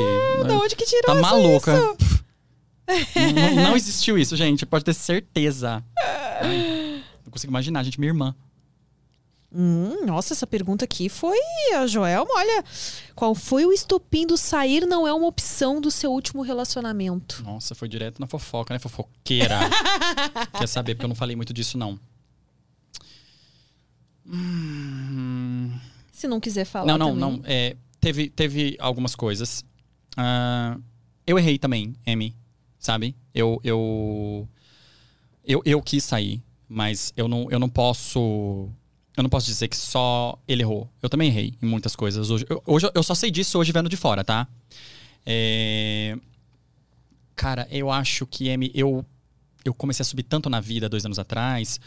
Da 0.48 0.58
onde 0.58 0.76
que 0.76 0.86
tirou 0.86 1.04
tá 1.04 1.22
maluca. 1.22 1.78
isso? 1.78 2.17
não- 2.88 3.64
não 3.70 3.76
existiu 3.76 4.18
isso, 4.18 4.36
gente. 4.36 4.66
Pode 4.66 4.86
ter 4.86 4.94
certeza. 4.94 5.84
Ai, 6.42 7.04
não 7.26 7.32
consigo 7.32 7.52
imaginar, 7.52 7.84
gente. 7.84 8.00
Minha 8.00 8.12
irmã. 8.12 8.36
Hum, 9.50 10.06
nossa, 10.06 10.34
essa 10.34 10.46
pergunta 10.46 10.84
aqui 10.84 11.08
foi 11.08 11.38
a 11.76 11.88
Joelma. 11.88 12.30
Olha, 12.36 12.64
qual 13.16 13.34
foi 13.34 13.66
o 13.66 13.72
estopim 13.72 14.28
do 14.28 14.36
sair 14.38 14.86
não 14.86 15.08
é 15.08 15.14
uma 15.14 15.26
opção 15.28 15.80
do 15.80 15.90
seu 15.90 16.12
último 16.12 16.42
relacionamento? 16.42 17.42
Nossa, 17.44 17.74
foi 17.74 17.88
direto 17.88 18.20
na 18.20 18.28
fofoca, 18.28 18.74
né? 18.74 18.80
Fofoqueira. 18.80 19.58
Quer 20.60 20.68
saber, 20.68 20.96
porque 20.96 21.06
eu 21.06 21.10
não 21.10 21.16
falei 21.16 21.36
muito 21.36 21.54
disso, 21.54 21.78
não. 21.78 21.98
Hum, 24.30 25.72
Se 26.12 26.28
não 26.28 26.40
quiser 26.40 26.66
falar. 26.66 26.86
não, 26.86 26.98
não, 26.98 27.14
também. 27.16 27.40
não. 27.40 27.42
É, 27.46 27.76
teve, 28.02 28.30
teve 28.30 28.76
algumas 28.80 29.16
coisas. 29.16 29.64
Ah, 30.16 30.78
eu 31.26 31.40
errei 31.40 31.58
também, 31.58 31.96
Amy. 32.06 32.36
Sabe? 32.88 33.18
Eu, 33.34 33.60
eu, 33.66 34.48
eu, 35.44 35.62
eu 35.66 35.82
quis 35.82 36.06
sair, 36.06 36.42
mas 36.70 37.12
eu 37.18 37.28
não, 37.28 37.52
eu 37.52 37.60
não 37.60 37.68
posso. 37.68 38.70
Eu 39.18 39.24
não 39.24 39.30
posso 39.30 39.48
dizer 39.48 39.68
que 39.68 39.76
só 39.76 40.42
ele 40.48 40.62
errou. 40.64 40.90
Eu 41.02 41.10
também 41.10 41.28
errei 41.28 41.54
em 41.62 41.66
muitas 41.66 41.98
coisas. 41.98 42.30
Hoje 42.30 42.46
eu, 42.50 42.64
hoje 42.66 42.90
eu 42.96 43.04
só 43.04 43.14
sei 43.14 43.30
disso 43.30 43.60
hoje 43.60 43.74
vendo 43.74 43.90
de 43.90 43.98
fora, 43.98 44.24
tá? 44.24 44.48
É, 45.26 46.18
Cara, 47.36 47.68
eu 47.70 47.92
acho 47.92 48.26
que 48.26 48.50
Amy, 48.50 48.72
eu, 48.74 49.06
eu 49.66 49.74
comecei 49.74 50.02
a 50.02 50.06
subir 50.06 50.24
tanto 50.24 50.50
na 50.50 50.62
vida 50.62 50.88
dois 50.88 51.04
anos 51.04 51.20
atrás 51.20 51.82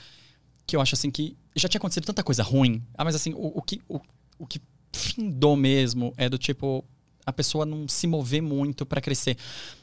que 0.67 0.77
eu 0.77 0.83
acho 0.83 0.95
assim 0.97 1.11
que 1.11 1.35
já 1.57 1.67
tinha 1.67 1.79
acontecido 1.79 2.05
tanta 2.05 2.23
coisa 2.23 2.43
ruim. 2.43 2.83
Ah, 2.93 3.05
mas 3.07 3.15
assim, 3.15 3.33
o, 3.33 3.59
o 3.59 3.63
que, 3.63 3.81
o, 3.89 3.99
o 4.39 4.47
que 4.47 4.61
findou 4.93 5.57
mesmo 5.57 6.13
é 6.19 6.29
do 6.29 6.37
tipo 6.37 6.85
a 7.31 7.33
pessoa 7.33 7.65
não 7.65 7.89
se 7.89 8.07
mover 8.07 8.43
muito 8.43 8.85
pra 8.85 9.01
crescer. 9.01 9.37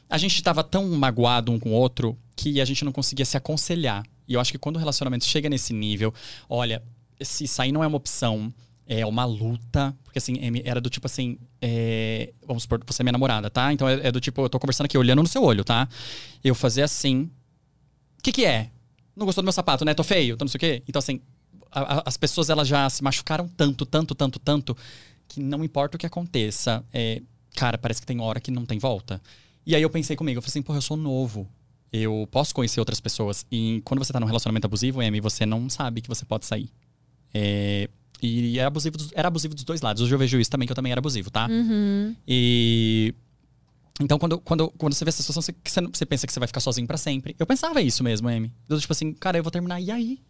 A 0.08 0.16
gente 0.16 0.42
tava 0.42 0.62
tão 0.64 0.88
magoado 0.90 1.50
um 1.52 1.58
com 1.58 1.70
o 1.70 1.72
outro 1.74 2.16
que 2.36 2.60
a 2.60 2.64
gente 2.64 2.84
não 2.84 2.92
conseguia 2.92 3.24
se 3.26 3.36
aconselhar. 3.36 4.04
E 4.26 4.34
eu 4.34 4.40
acho 4.40 4.52
que 4.52 4.58
quando 4.58 4.76
o 4.76 4.78
relacionamento 4.78 5.24
chega 5.24 5.48
nesse 5.48 5.72
nível, 5.72 6.12
olha, 6.48 6.82
se 7.20 7.46
sair 7.48 7.72
não 7.72 7.82
é 7.82 7.86
uma 7.86 7.96
opção, 7.96 8.52
é 8.86 9.04
uma 9.04 9.24
luta. 9.24 9.94
Porque 10.04 10.18
assim, 10.18 10.34
Amy, 10.46 10.62
era 10.64 10.80
do 10.80 10.88
tipo 10.88 11.06
assim. 11.06 11.38
é, 11.60 12.32
vamos 12.46 12.62
supor, 12.62 12.80
você 12.86 13.02
é 13.02 13.04
minha 13.04 13.12
namorada, 13.12 13.50
tá? 13.50 13.72
Então 13.72 13.88
é, 13.88 14.08
é 14.08 14.12
do 14.12 14.20
tipo, 14.20 14.40
eu 14.40 14.48
tô 14.48 14.58
conversando 14.58 14.86
aqui 14.86 14.96
olhando 14.96 15.22
no 15.22 15.28
seu 15.28 15.42
olho, 15.42 15.64
tá? 15.64 15.88
Eu 16.42 16.54
fazer 16.54 16.82
assim. 16.82 17.30
O 18.18 18.22
que, 18.22 18.32
que 18.32 18.44
é? 18.44 18.70
Não 19.16 19.26
gostou 19.26 19.42
do 19.42 19.46
meu 19.46 19.52
sapato, 19.52 19.84
né? 19.84 19.94
Tô 19.94 20.04
feio, 20.04 20.36
tô 20.36 20.44
não 20.44 20.48
sei 20.48 20.56
o 20.58 20.60
quê. 20.60 20.82
Então, 20.88 20.98
assim, 21.00 21.20
a- 21.72 21.98
a- 21.98 22.02
as 22.06 22.16
pessoas 22.16 22.48
elas 22.50 22.66
já 22.68 22.88
se 22.88 23.02
machucaram 23.02 23.48
tanto, 23.48 23.84
tanto, 23.84 24.14
tanto, 24.14 24.38
tanto, 24.38 24.76
que 25.26 25.40
não 25.40 25.62
importa 25.64 25.96
o 25.96 25.98
que 25.98 26.06
aconteça, 26.06 26.84
é, 26.92 27.20
cara, 27.54 27.76
parece 27.78 28.00
que 28.00 28.06
tem 28.06 28.20
hora 28.20 28.40
que 28.40 28.50
não 28.50 28.64
tem 28.66 28.78
volta. 28.78 29.20
E 29.66 29.74
aí 29.74 29.82
eu 29.82 29.90
pensei 29.90 30.16
comigo, 30.16 30.38
eu 30.38 30.42
falei 30.42 30.50
assim, 30.50 30.62
porra, 30.62 30.78
eu 30.78 30.82
sou 30.82 30.96
novo. 30.96 31.48
Eu 31.92 32.28
posso 32.30 32.54
conhecer 32.54 32.80
outras 32.80 33.00
pessoas. 33.00 33.46
E 33.50 33.80
quando 33.84 33.98
você 34.04 34.12
tá 34.12 34.20
num 34.20 34.26
relacionamento 34.26 34.66
abusivo, 34.66 35.00
Amy, 35.00 35.20
você 35.20 35.46
não 35.46 35.68
sabe 35.70 36.00
que 36.00 36.08
você 36.08 36.24
pode 36.24 36.44
sair. 36.46 36.70
É, 37.32 37.88
e 38.22 38.58
é 38.58 38.64
abusivo 38.64 38.96
dos- 38.96 39.10
era 39.14 39.28
abusivo 39.28 39.54
dos 39.54 39.64
dois 39.64 39.80
lados. 39.80 40.02
Hoje 40.02 40.14
eu 40.14 40.18
vejo 40.18 40.38
isso 40.40 40.50
também, 40.50 40.66
que 40.66 40.72
eu 40.72 40.76
também 40.76 40.92
era 40.92 40.98
abusivo, 41.00 41.30
tá? 41.30 41.46
Uhum. 41.48 42.14
E. 42.26 43.14
Então, 44.00 44.18
quando, 44.18 44.38
quando, 44.38 44.70
quando 44.78 44.92
você 44.94 45.04
vê 45.04 45.08
essa 45.08 45.22
situação, 45.22 45.42
você, 45.42 45.52
você, 45.92 46.06
pensa 46.06 46.26
que 46.26 46.32
você 46.32 46.38
vai 46.38 46.46
ficar 46.46 46.60
sozinho 46.60 46.86
pra 46.86 46.96
sempre. 46.96 47.34
Eu 47.38 47.46
pensava 47.46 47.80
isso 47.82 48.04
mesmo, 48.04 48.28
Amy. 48.28 48.52
Eu, 48.68 48.78
tipo 48.78 48.92
assim, 48.92 49.12
cara, 49.12 49.38
eu 49.38 49.42
vou 49.42 49.50
terminar, 49.50 49.80
e 49.80 49.90
aí? 49.90 50.20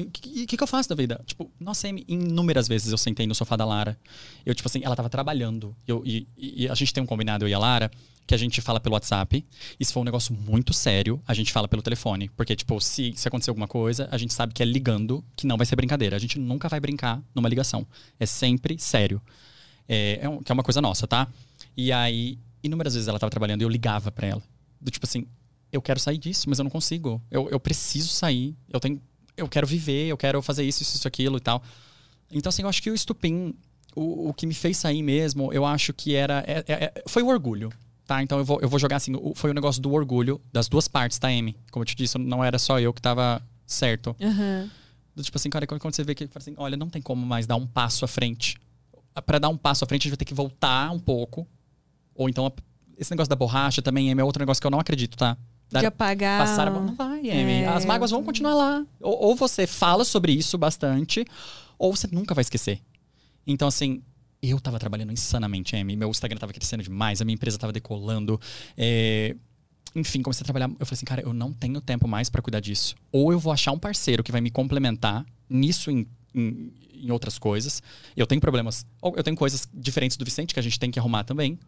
E 0.00 0.44
o 0.44 0.46
que, 0.46 0.56
que, 0.56 0.62
eu 0.62 0.66
faço 0.66 0.88
da 0.88 0.94
vida? 0.94 1.20
Tipo, 1.26 1.50
nossa, 1.58 1.88
inúmeras 1.88 2.68
vezes 2.68 2.92
eu 2.92 2.98
sentei 2.98 3.26
no 3.26 3.34
sofá 3.34 3.56
da 3.56 3.64
Lara. 3.64 3.98
Eu, 4.44 4.54
tipo 4.54 4.68
assim, 4.68 4.80
ela 4.82 4.96
tava 4.96 5.08
trabalhando. 5.08 5.74
Eu, 5.86 6.02
e, 6.04 6.26
e 6.36 6.68
a 6.68 6.74
gente 6.74 6.92
tem 6.92 7.02
um 7.02 7.06
combinado, 7.06 7.44
eu 7.44 7.48
e 7.48 7.54
a 7.54 7.58
Lara, 7.58 7.90
que 8.26 8.34
a 8.34 8.38
gente 8.38 8.60
fala 8.60 8.78
pelo 8.80 8.94
WhatsApp. 8.94 9.44
E 9.78 9.84
se 9.84 9.92
for 9.92 10.00
um 10.00 10.04
negócio 10.04 10.34
muito 10.34 10.72
sério, 10.72 11.20
a 11.26 11.34
gente 11.34 11.52
fala 11.52 11.66
pelo 11.66 11.82
telefone. 11.82 12.28
Porque, 12.36 12.54
tipo, 12.54 12.80
se, 12.80 13.12
se 13.16 13.26
acontecer 13.28 13.50
alguma 13.50 13.66
coisa, 13.68 14.08
a 14.10 14.16
gente 14.18 14.32
sabe 14.32 14.52
que 14.54 14.62
é 14.62 14.66
ligando, 14.66 15.24
que 15.36 15.46
não 15.46 15.56
vai 15.56 15.66
ser 15.66 15.76
brincadeira. 15.76 16.16
A 16.16 16.18
gente 16.18 16.38
nunca 16.38 16.68
vai 16.68 16.80
brincar 16.80 17.22
numa 17.34 17.48
ligação. 17.48 17.86
É 18.18 18.26
sempre 18.26 18.78
sério. 18.78 19.20
É, 19.88 20.20
é 20.22 20.28
um- 20.28 20.42
que 20.42 20.50
é 20.50 20.54
uma 20.54 20.62
coisa 20.62 20.80
nossa, 20.80 21.06
tá? 21.06 21.26
E 21.76 21.90
aí, 21.92 22.38
inúmeras 22.62 22.94
vezes 22.94 23.08
ela 23.08 23.18
tava 23.18 23.30
trabalhando 23.30 23.62
e 23.62 23.64
eu 23.64 23.68
ligava 23.68 24.12
pra 24.12 24.26
ela. 24.28 24.42
Do 24.80 24.90
tipo 24.90 25.04
assim, 25.06 25.26
eu 25.72 25.80
quero 25.82 26.00
sair 26.00 26.18
disso, 26.18 26.48
mas 26.48 26.58
eu 26.58 26.64
não 26.64 26.70
consigo. 26.70 27.22
Eu, 27.30 27.48
eu 27.48 27.60
preciso 27.60 28.08
sair. 28.08 28.56
Eu 28.68 28.80
tenho. 28.80 29.00
Eu 29.40 29.48
quero 29.48 29.66
viver, 29.66 30.06
eu 30.06 30.16
quero 30.16 30.40
fazer 30.42 30.64
isso, 30.64 30.82
isso, 30.82 30.96
isso, 30.96 31.08
aquilo 31.08 31.36
e 31.38 31.40
tal. 31.40 31.62
Então, 32.30 32.48
assim, 32.50 32.62
eu 32.62 32.68
acho 32.68 32.82
que 32.82 32.90
o 32.90 32.94
estupim, 32.94 33.54
o, 33.94 34.28
o 34.28 34.34
que 34.34 34.46
me 34.46 34.54
fez 34.54 34.76
sair 34.76 35.02
mesmo, 35.02 35.52
eu 35.52 35.64
acho 35.64 35.92
que 35.92 36.14
era. 36.14 36.44
é- 36.46 36.64
é- 36.68 36.84
é- 36.84 37.02
foi 37.06 37.22
o 37.22 37.26
orgulho. 37.28 37.72
Tá, 38.06 38.22
então 38.22 38.38
eu 38.38 38.44
vou, 38.44 38.60
eu 38.60 38.68
vou 38.68 38.78
jogar 38.78 38.96
assim, 38.96 39.14
o- 39.14 39.34
foi 39.36 39.50
o 39.50 39.54
negócio 39.54 39.80
do 39.80 39.92
orgulho 39.92 40.40
das 40.52 40.68
duas 40.68 40.88
partes, 40.88 41.18
tá, 41.18 41.28
Amy? 41.28 41.56
Como 41.70 41.82
eu 41.82 41.86
te 41.86 41.94
disse, 41.94 42.18
não 42.18 42.42
era 42.42 42.58
só 42.58 42.80
eu 42.80 42.92
que 42.92 43.00
tava 43.00 43.40
certo. 43.66 44.16
Do 45.14 45.22
tipo 45.22 45.36
assim, 45.38 45.48
cara, 45.50 45.66
quando 45.66 45.94
você 45.94 46.02
vê 46.02 46.14
que 46.14 46.26
fala 46.26 46.38
assim, 46.38 46.54
olha, 46.56 46.76
não 46.76 46.88
tem 46.90 47.00
como 47.00 47.24
mais 47.24 47.46
dar 47.46 47.56
um 47.56 47.66
passo 47.66 48.04
à 48.04 48.08
frente. 48.08 48.56
Pra 49.26 49.38
dar 49.38 49.48
um 49.48 49.56
passo 49.56 49.84
à 49.84 49.86
frente, 49.86 50.02
a 50.02 50.04
gente 50.04 50.10
vai 50.12 50.16
ter 50.16 50.24
que 50.24 50.34
voltar 50.34 50.90
um 50.92 50.98
pouco. 50.98 51.46
Ou 52.14 52.28
então, 52.28 52.52
esse 52.98 53.10
negócio 53.12 53.28
da 53.30 53.36
borracha 53.36 53.80
também 53.80 54.10
é 54.10 54.24
outro 54.24 54.40
negócio 54.40 54.60
que 54.60 54.66
eu 54.66 54.70
não 54.70 54.80
acredito, 54.80 55.16
tá? 55.16 55.36
Dar- 55.70 55.80
De 55.80 55.86
apagar. 55.86 56.40
Passar 56.46 56.68
a. 56.68 56.70
Não 56.70 56.94
vai, 56.94 57.20
Amy. 57.30 57.62
É. 57.62 57.66
As 57.68 57.84
mágoas 57.84 58.10
vão 58.10 58.22
continuar 58.24 58.54
lá. 58.54 58.84
Ou, 59.00 59.28
ou 59.28 59.36
você 59.36 59.66
fala 59.66 60.04
sobre 60.04 60.32
isso 60.32 60.58
bastante, 60.58 61.24
ou 61.78 61.94
você 61.94 62.08
nunca 62.10 62.34
vai 62.34 62.42
esquecer. 62.42 62.80
Então, 63.46 63.68
assim, 63.68 64.02
eu 64.42 64.58
tava 64.60 64.78
trabalhando 64.78 65.12
insanamente, 65.12 65.76
Amy. 65.76 65.96
Meu 65.96 66.10
Instagram 66.10 66.38
tava 66.38 66.52
crescendo 66.52 66.82
demais, 66.82 67.20
a 67.20 67.24
minha 67.24 67.34
empresa 67.34 67.58
tava 67.58 67.72
decolando. 67.72 68.40
É, 68.76 69.34
Enfim, 69.94 70.22
comecei 70.22 70.42
a 70.42 70.44
trabalhar. 70.44 70.68
Eu 70.78 70.86
falei 70.86 70.94
assim, 70.94 71.04
cara, 71.06 71.22
eu 71.22 71.32
não 71.32 71.52
tenho 71.52 71.80
tempo 71.80 72.06
mais 72.06 72.28
pra 72.30 72.40
cuidar 72.42 72.60
disso. 72.60 72.94
Ou 73.12 73.32
eu 73.32 73.38
vou 73.38 73.52
achar 73.52 73.72
um 73.72 73.78
parceiro 73.78 74.22
que 74.22 74.30
vai 74.32 74.40
me 74.40 74.50
complementar 74.50 75.24
nisso 75.48 75.90
em, 75.90 76.06
em, 76.34 76.72
em 76.92 77.10
outras 77.10 77.38
coisas. 77.38 77.82
Eu 78.16 78.26
tenho 78.26 78.40
problemas. 78.40 78.86
Eu 79.02 79.22
tenho 79.22 79.36
coisas 79.36 79.68
diferentes 79.72 80.16
do 80.16 80.24
Vicente 80.24 80.54
que 80.54 80.60
a 80.60 80.62
gente 80.62 80.78
tem 80.78 80.90
que 80.90 80.98
arrumar 80.98 81.24
também. 81.24 81.58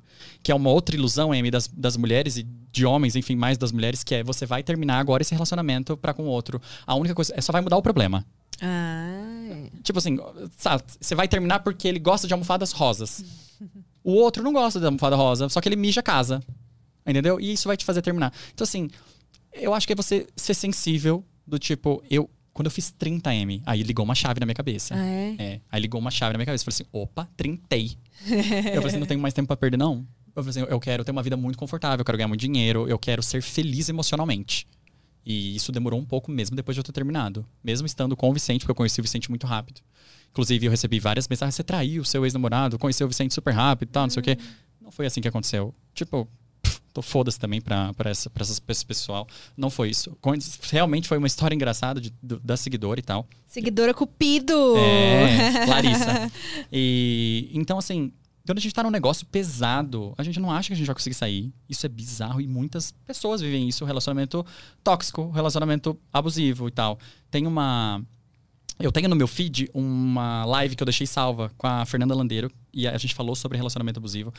Que 0.42 0.52
é 0.52 0.55
uma 0.55 0.70
outra 0.70 0.94
ilusão, 0.94 1.32
Amy, 1.32 1.50
das, 1.50 1.68
das 1.68 1.97
mulheres 1.97 2.36
e 2.36 2.42
de 2.42 2.86
homens, 2.86 3.16
enfim, 3.16 3.36
mais 3.36 3.58
das 3.58 3.73
mulheres, 3.73 4.02
que 4.02 4.15
é 4.15 4.24
você 4.24 4.47
vai 4.47 4.62
terminar 4.62 4.99
agora 4.99 5.23
esse 5.23 5.34
relacionamento 5.34 5.97
pra 5.97 6.15
com 6.15 6.24
o 6.24 6.26
outro. 6.26 6.60
A 6.86 6.94
única 6.94 7.15
coisa 7.15 7.32
é 7.36 7.41
só 7.41 7.52
vai 7.52 7.62
mudar 7.62 7.76
o 7.76 7.82
problema. 7.82 8.24
Ah. 8.60 9.68
Tipo 9.82 9.99
assim, 9.99 10.18
sabe, 10.57 10.84
você 11.00 11.15
vai 11.15 11.26
terminar 11.26 11.60
porque 11.60 11.89
ele 11.89 11.99
gosta 11.99 12.26
de 12.26 12.32
almofadas 12.32 12.73
rosas. 12.73 13.24
O 14.05 14.15
outro 14.15 14.42
não 14.42 14.52
gosta 14.52 14.81
de 14.81 14.86
almofada 14.86 15.15
rosa, 15.15 15.49
só 15.49 15.60
que 15.60 15.68
ele 15.68 15.76
mija 15.76 16.00
a 16.00 16.02
casa. 16.02 16.42
Entendeu? 17.07 17.41
E 17.41 17.52
isso 17.52 17.68
vai 17.68 17.76
te 17.76 17.84
fazer 17.84 18.02
terminar. 18.02 18.32
Então, 18.52 18.65
assim, 18.65 18.91
eu 19.52 19.74
acho 19.74 19.86
que 19.86 19.92
é 19.92 19.97
você 19.97 20.26
ser 20.36 20.55
sensível 20.55 21.24
do 21.47 21.58
tipo, 21.58 22.02
eu. 22.10 22.28
Quando 22.52 22.66
eu 22.66 22.70
fiz 22.70 22.92
30M, 22.92 23.62
aí 23.64 23.82
ligou 23.82 24.05
uma 24.05 24.14
chave 24.14 24.39
na 24.39 24.47
minha 24.47 24.55
cabeça. 24.55 24.94
Ah, 24.94 25.06
é? 25.06 25.36
É, 25.39 25.60
aí 25.70 25.81
ligou 25.81 26.00
uma 26.00 26.10
chave 26.10 26.32
na 26.32 26.39
minha 26.39 26.47
cabeça. 26.47 26.62
Eu 26.62 26.72
falei 26.72 26.82
assim, 26.82 26.89
opa, 26.92 27.28
trintei. 27.36 27.97
eu 28.28 28.74
falei 28.74 28.86
assim, 28.86 28.98
não 28.98 29.06
tenho 29.06 29.20
mais 29.20 29.32
tempo 29.32 29.47
pra 29.47 29.56
perder, 29.56 29.78
não. 29.78 30.06
Eu 30.34 30.42
falei 30.42 30.50
assim, 30.50 30.72
eu 30.72 30.81
quero 30.81 31.05
ter 31.05 31.10
uma 31.10 31.22
vida 31.22 31.36
muito 31.36 31.58
confortável, 31.58 32.00
eu 32.00 32.05
quero 32.05 32.18
ganhar 32.18 32.28
muito 32.28 32.40
dinheiro, 32.40 32.89
eu 32.89 32.98
quero 32.98 33.22
ser 33.22 33.42
feliz 33.42 33.89
emocionalmente. 33.89 34.66
E 35.24 35.55
isso 35.55 35.70
demorou 35.70 36.00
um 36.00 36.05
pouco 36.05 36.31
mesmo 36.31 36.56
depois 36.56 36.74
de 36.74 36.81
eu 36.81 36.84
ter 36.84 36.92
terminado. 36.92 37.47
Mesmo 37.62 37.86
estando 37.86 38.16
com 38.16 38.28
o 38.28 38.32
Vicente, 38.32 38.60
porque 38.60 38.72
eu 38.72 38.74
conheci 38.74 39.00
o 39.00 39.02
Vicente 39.02 39.31
muito 39.31 39.47
rápido. 39.47 39.81
Inclusive, 40.31 40.66
eu 40.66 40.70
recebi 40.70 40.98
várias 40.98 41.28
mensagens, 41.28 41.55
você 41.55 41.62
traiu 41.62 42.02
o 42.02 42.05
seu 42.05 42.24
ex-namorado, 42.24 42.78
conheceu 42.78 43.06
o 43.06 43.08
Vicente 43.08 43.32
super 43.32 43.52
rápido 43.52 43.89
e 43.89 43.92
tal, 43.92 44.05
não 44.05 44.10
sei 44.10 44.20
o 44.20 44.24
quê. 44.24 44.39
Não 44.81 44.90
foi 44.90 45.06
assim 45.06 45.20
que 45.20 45.28
aconteceu. 45.28 45.74
Tipo, 45.94 46.28
tô 46.93 47.01
foda-se 47.03 47.39
também 47.39 47.61
pra, 47.61 47.93
pra, 47.95 48.11
essa, 48.11 48.29
pra, 48.31 48.43
essas, 48.43 48.59
pra 48.59 48.73
esse 48.73 48.85
pessoal. 48.85 49.27
Não 49.57 49.71
foi 49.71 49.91
isso. 49.91 50.17
Realmente 50.71 51.09
foi 51.09 51.19
uma 51.19 51.27
história 51.27 51.55
engraçada 51.55 52.01
de- 52.01 52.12
da 52.23 52.57
seguidora 52.57 53.01
e 53.01 53.03
tal. 53.03 53.27
Seguidora 53.47 53.93
Cupido! 53.95 54.77
É, 54.77 55.67
Larissa. 55.69 56.31
E 56.71 57.51
então, 57.53 57.79
assim, 57.79 58.12
quando 58.47 58.59
a 58.59 58.61
gente 58.61 58.75
tá 58.75 58.83
num 58.83 58.91
negócio 58.91 59.25
pesado, 59.27 60.15
a 60.19 60.23
gente 60.23 60.41
não 60.41 60.51
acha 60.51 60.69
que 60.69 60.73
a 60.75 60.77
gente 60.77 60.87
vai 60.87 60.95
conseguir 60.95 61.15
sair. 61.15 61.53
Isso 61.69 61.87
é 61.87 61.89
bizarro 61.89 62.41
e 62.41 62.47
muitas 62.47 62.93
pessoas 63.07 63.41
vivem 63.41 63.69
isso, 63.69 63.85
relacionamento 63.85 64.45
tóxico, 64.83 65.31
relacionamento 65.31 65.99
abusivo 66.12 66.69
e 66.69 66.71
tal. 66.71 66.99
Tem 67.31 67.47
uma. 67.47 68.03
Eu 68.79 68.91
tenho 68.91 69.09
no 69.09 69.15
meu 69.15 69.29
feed 69.29 69.71
uma 69.73 70.45
live 70.45 70.75
que 70.75 70.83
eu 70.83 70.87
deixei 70.87 71.07
salva 71.07 71.53
com 71.57 71.67
a 71.67 71.85
Fernanda 71.85 72.15
Landeiro 72.15 72.51
e 72.73 72.89
a 72.89 72.97
gente 72.97 73.15
falou 73.15 73.34
sobre 73.34 73.57
relacionamento 73.59 73.99
abusivo. 73.99 74.33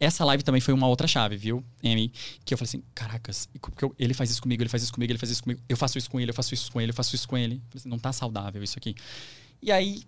Essa 0.00 0.24
live 0.24 0.42
também 0.42 0.60
foi 0.60 0.74
uma 0.74 0.88
outra 0.88 1.06
chave, 1.06 1.36
viu, 1.36 1.64
Amy? 1.84 2.12
Que 2.44 2.52
eu 2.54 2.58
falei 2.58 2.68
assim: 2.68 2.82
caracas, 2.94 3.48
eu- 3.80 3.94
ele 3.98 4.12
faz 4.14 4.30
isso 4.30 4.42
comigo, 4.42 4.62
ele 4.62 4.68
faz 4.68 4.82
isso 4.82 4.92
comigo, 4.92 5.12
ele 5.12 5.18
faz 5.18 5.30
isso 5.30 5.42
comigo, 5.42 5.60
eu 5.68 5.76
faço 5.76 5.96
isso 5.98 6.10
com 6.10 6.20
ele, 6.20 6.30
eu 6.30 6.34
faço 6.34 6.52
isso 6.54 6.72
com 6.72 6.80
ele, 6.80 6.90
eu 6.90 6.94
faço 6.94 7.14
isso 7.14 7.28
com 7.28 7.38
ele. 7.38 7.62
Assim, 7.74 7.88
não 7.88 7.98
tá 7.98 8.12
saudável 8.12 8.62
isso 8.62 8.78
aqui. 8.78 8.94
E 9.62 9.70
aí, 9.70 10.02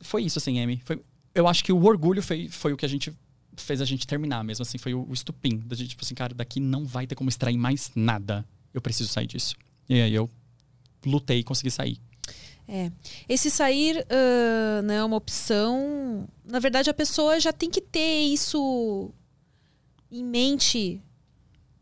foi 0.00 0.22
isso, 0.24 0.38
assim, 0.38 0.60
Amy. 0.60 0.80
Foi, 0.84 1.00
eu 1.34 1.46
acho 1.48 1.64
que 1.64 1.72
o 1.72 1.84
orgulho 1.84 2.22
foi, 2.22 2.48
foi 2.48 2.72
o 2.72 2.76
que 2.76 2.86
a 2.86 2.88
gente 2.88 3.12
fez 3.56 3.80
a 3.80 3.84
gente 3.84 4.06
terminar 4.06 4.44
mesmo, 4.44 4.62
assim, 4.62 4.78
foi 4.78 4.94
o, 4.94 5.06
o 5.08 5.12
estupim. 5.12 5.58
Da 5.58 5.74
gente, 5.74 5.90
tipo 5.90 6.04
assim, 6.04 6.14
cara, 6.14 6.34
daqui 6.34 6.60
não 6.60 6.84
vai 6.84 7.06
ter 7.06 7.14
como 7.14 7.28
extrair 7.28 7.56
mais 7.58 7.90
nada. 7.94 8.46
Eu 8.72 8.80
preciso 8.80 9.08
sair 9.10 9.26
disso. 9.26 9.54
E 9.88 10.00
aí 10.00 10.14
eu 10.14 10.28
lutei 11.04 11.38
e 11.38 11.42
consegui 11.44 11.70
sair. 11.70 11.98
É. 12.68 12.90
Esse 13.28 13.50
sair 13.50 14.04
ah, 14.10 14.82
não 14.82 14.94
é 14.94 15.04
uma 15.04 15.16
opção. 15.16 16.26
Na 16.44 16.58
verdade, 16.58 16.90
a 16.90 16.94
pessoa 16.94 17.38
já 17.38 17.52
tem 17.52 17.70
que 17.70 17.80
ter 17.80 18.22
isso 18.24 19.10
em 20.10 20.24
mente. 20.24 21.00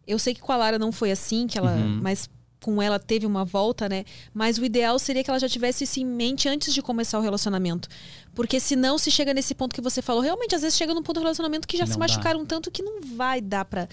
Eu 0.06 0.18
sei 0.18 0.34
que 0.34 0.40
com 0.40 0.52
a 0.52 0.56
Lara 0.56 0.78
não 0.78 0.92
foi 0.92 1.10
assim, 1.10 1.46
que 1.46 1.56
ela, 1.58 1.72
Uhum. 1.72 2.00
mas 2.02 2.28
com 2.62 2.80
ela 2.80 2.98
teve 2.98 3.26
uma 3.26 3.44
volta, 3.44 3.88
né? 3.90 4.04
Mas 4.32 4.56
o 4.58 4.64
ideal 4.64 4.98
seria 4.98 5.22
que 5.22 5.28
ela 5.28 5.38
já 5.38 5.48
tivesse 5.48 5.84
isso 5.84 6.00
em 6.00 6.04
mente 6.06 6.48
antes 6.48 6.72
de 6.72 6.80
começar 6.80 7.18
o 7.18 7.22
relacionamento. 7.22 7.88
Porque 8.34 8.58
senão, 8.58 8.96
se 8.96 9.10
chega 9.10 9.34
nesse 9.34 9.54
ponto 9.54 9.74
que 9.74 9.82
você 9.82 10.00
falou, 10.00 10.22
realmente, 10.22 10.54
às 10.54 10.62
vezes 10.62 10.76
chega 10.76 10.94
num 10.94 11.02
ponto 11.02 11.16
do 11.20 11.24
relacionamento 11.24 11.68
que 11.68 11.76
já 11.76 11.84
Que 11.84 11.92
se 11.92 11.98
não 11.98 12.06
dá. 12.06 12.12
machucaram 12.12 12.44
tanto 12.46 12.70
que 12.70 12.82
não 12.82 13.00
vai 13.02 13.40
dar 13.42 13.64
pra. 13.66 13.86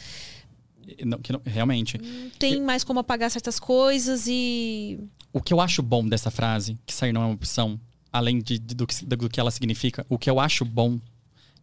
Não- 1.06 1.20
que 1.20 1.32
não- 1.34 1.42
realmente. 1.46 1.98
Tem 2.40 2.62
mais 2.62 2.84
como 2.84 3.00
apagar 3.00 3.30
certas 3.32 3.60
coisas 3.60 4.26
e. 4.28 5.00
O 5.34 5.42
que 5.42 5.54
eu 5.54 5.62
acho 5.62 5.82
bom 5.82 6.08
dessa 6.08 6.30
frase, 6.30 6.78
que 6.86 6.94
sair 6.94 7.14
não 7.14 7.22
é 7.22 7.26
uma 7.26 7.34
opção, 7.36 7.80
além 8.12 8.40
de, 8.40 8.60
de- 8.60 8.76
do, 8.76 8.86
que, 8.86 9.06
do 9.06 9.30
que 9.30 9.40
ela 9.40 9.52
significa, 9.52 10.06
o 10.10 10.18
que 10.18 10.30
eu 10.30 10.40
acho 10.40 10.66
bom 10.66 11.00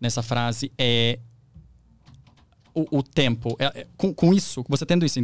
nessa 0.00 0.22
frase 0.22 0.72
é 0.78 1.18
o, 2.74 2.98
o 2.98 3.02
tempo. 3.02 3.56
É- 3.58 3.80
é- 3.80 3.86
com, 3.96 4.14
com 4.14 4.32
isso, 4.32 4.64
você 4.68 4.86
tendo 4.86 5.04
isso, 5.04 5.18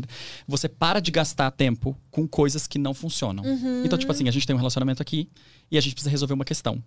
você 0.47 0.69
para 0.69 1.01
de 1.01 1.11
gastar 1.11 1.51
tempo 1.53 1.97
com 2.11 2.27
coisas 2.27 2.67
que 2.67 2.79
não 2.79 2.93
funcionam. 2.93 3.45
Então, 3.85 3.99
tipo 3.99 4.11
assim, 4.11 4.29
a 4.29 4.33
gente 4.33 4.47
tem 4.47 4.55
um 4.55 4.59
relacionamento 4.59 5.01
aqui 5.01 5.29
e 5.71 5.79
a 5.79 5.81
gente 5.81 5.93
precisa 5.95 6.11
resolver 6.11 6.35
uma 6.35 6.45
questão. 6.45 6.83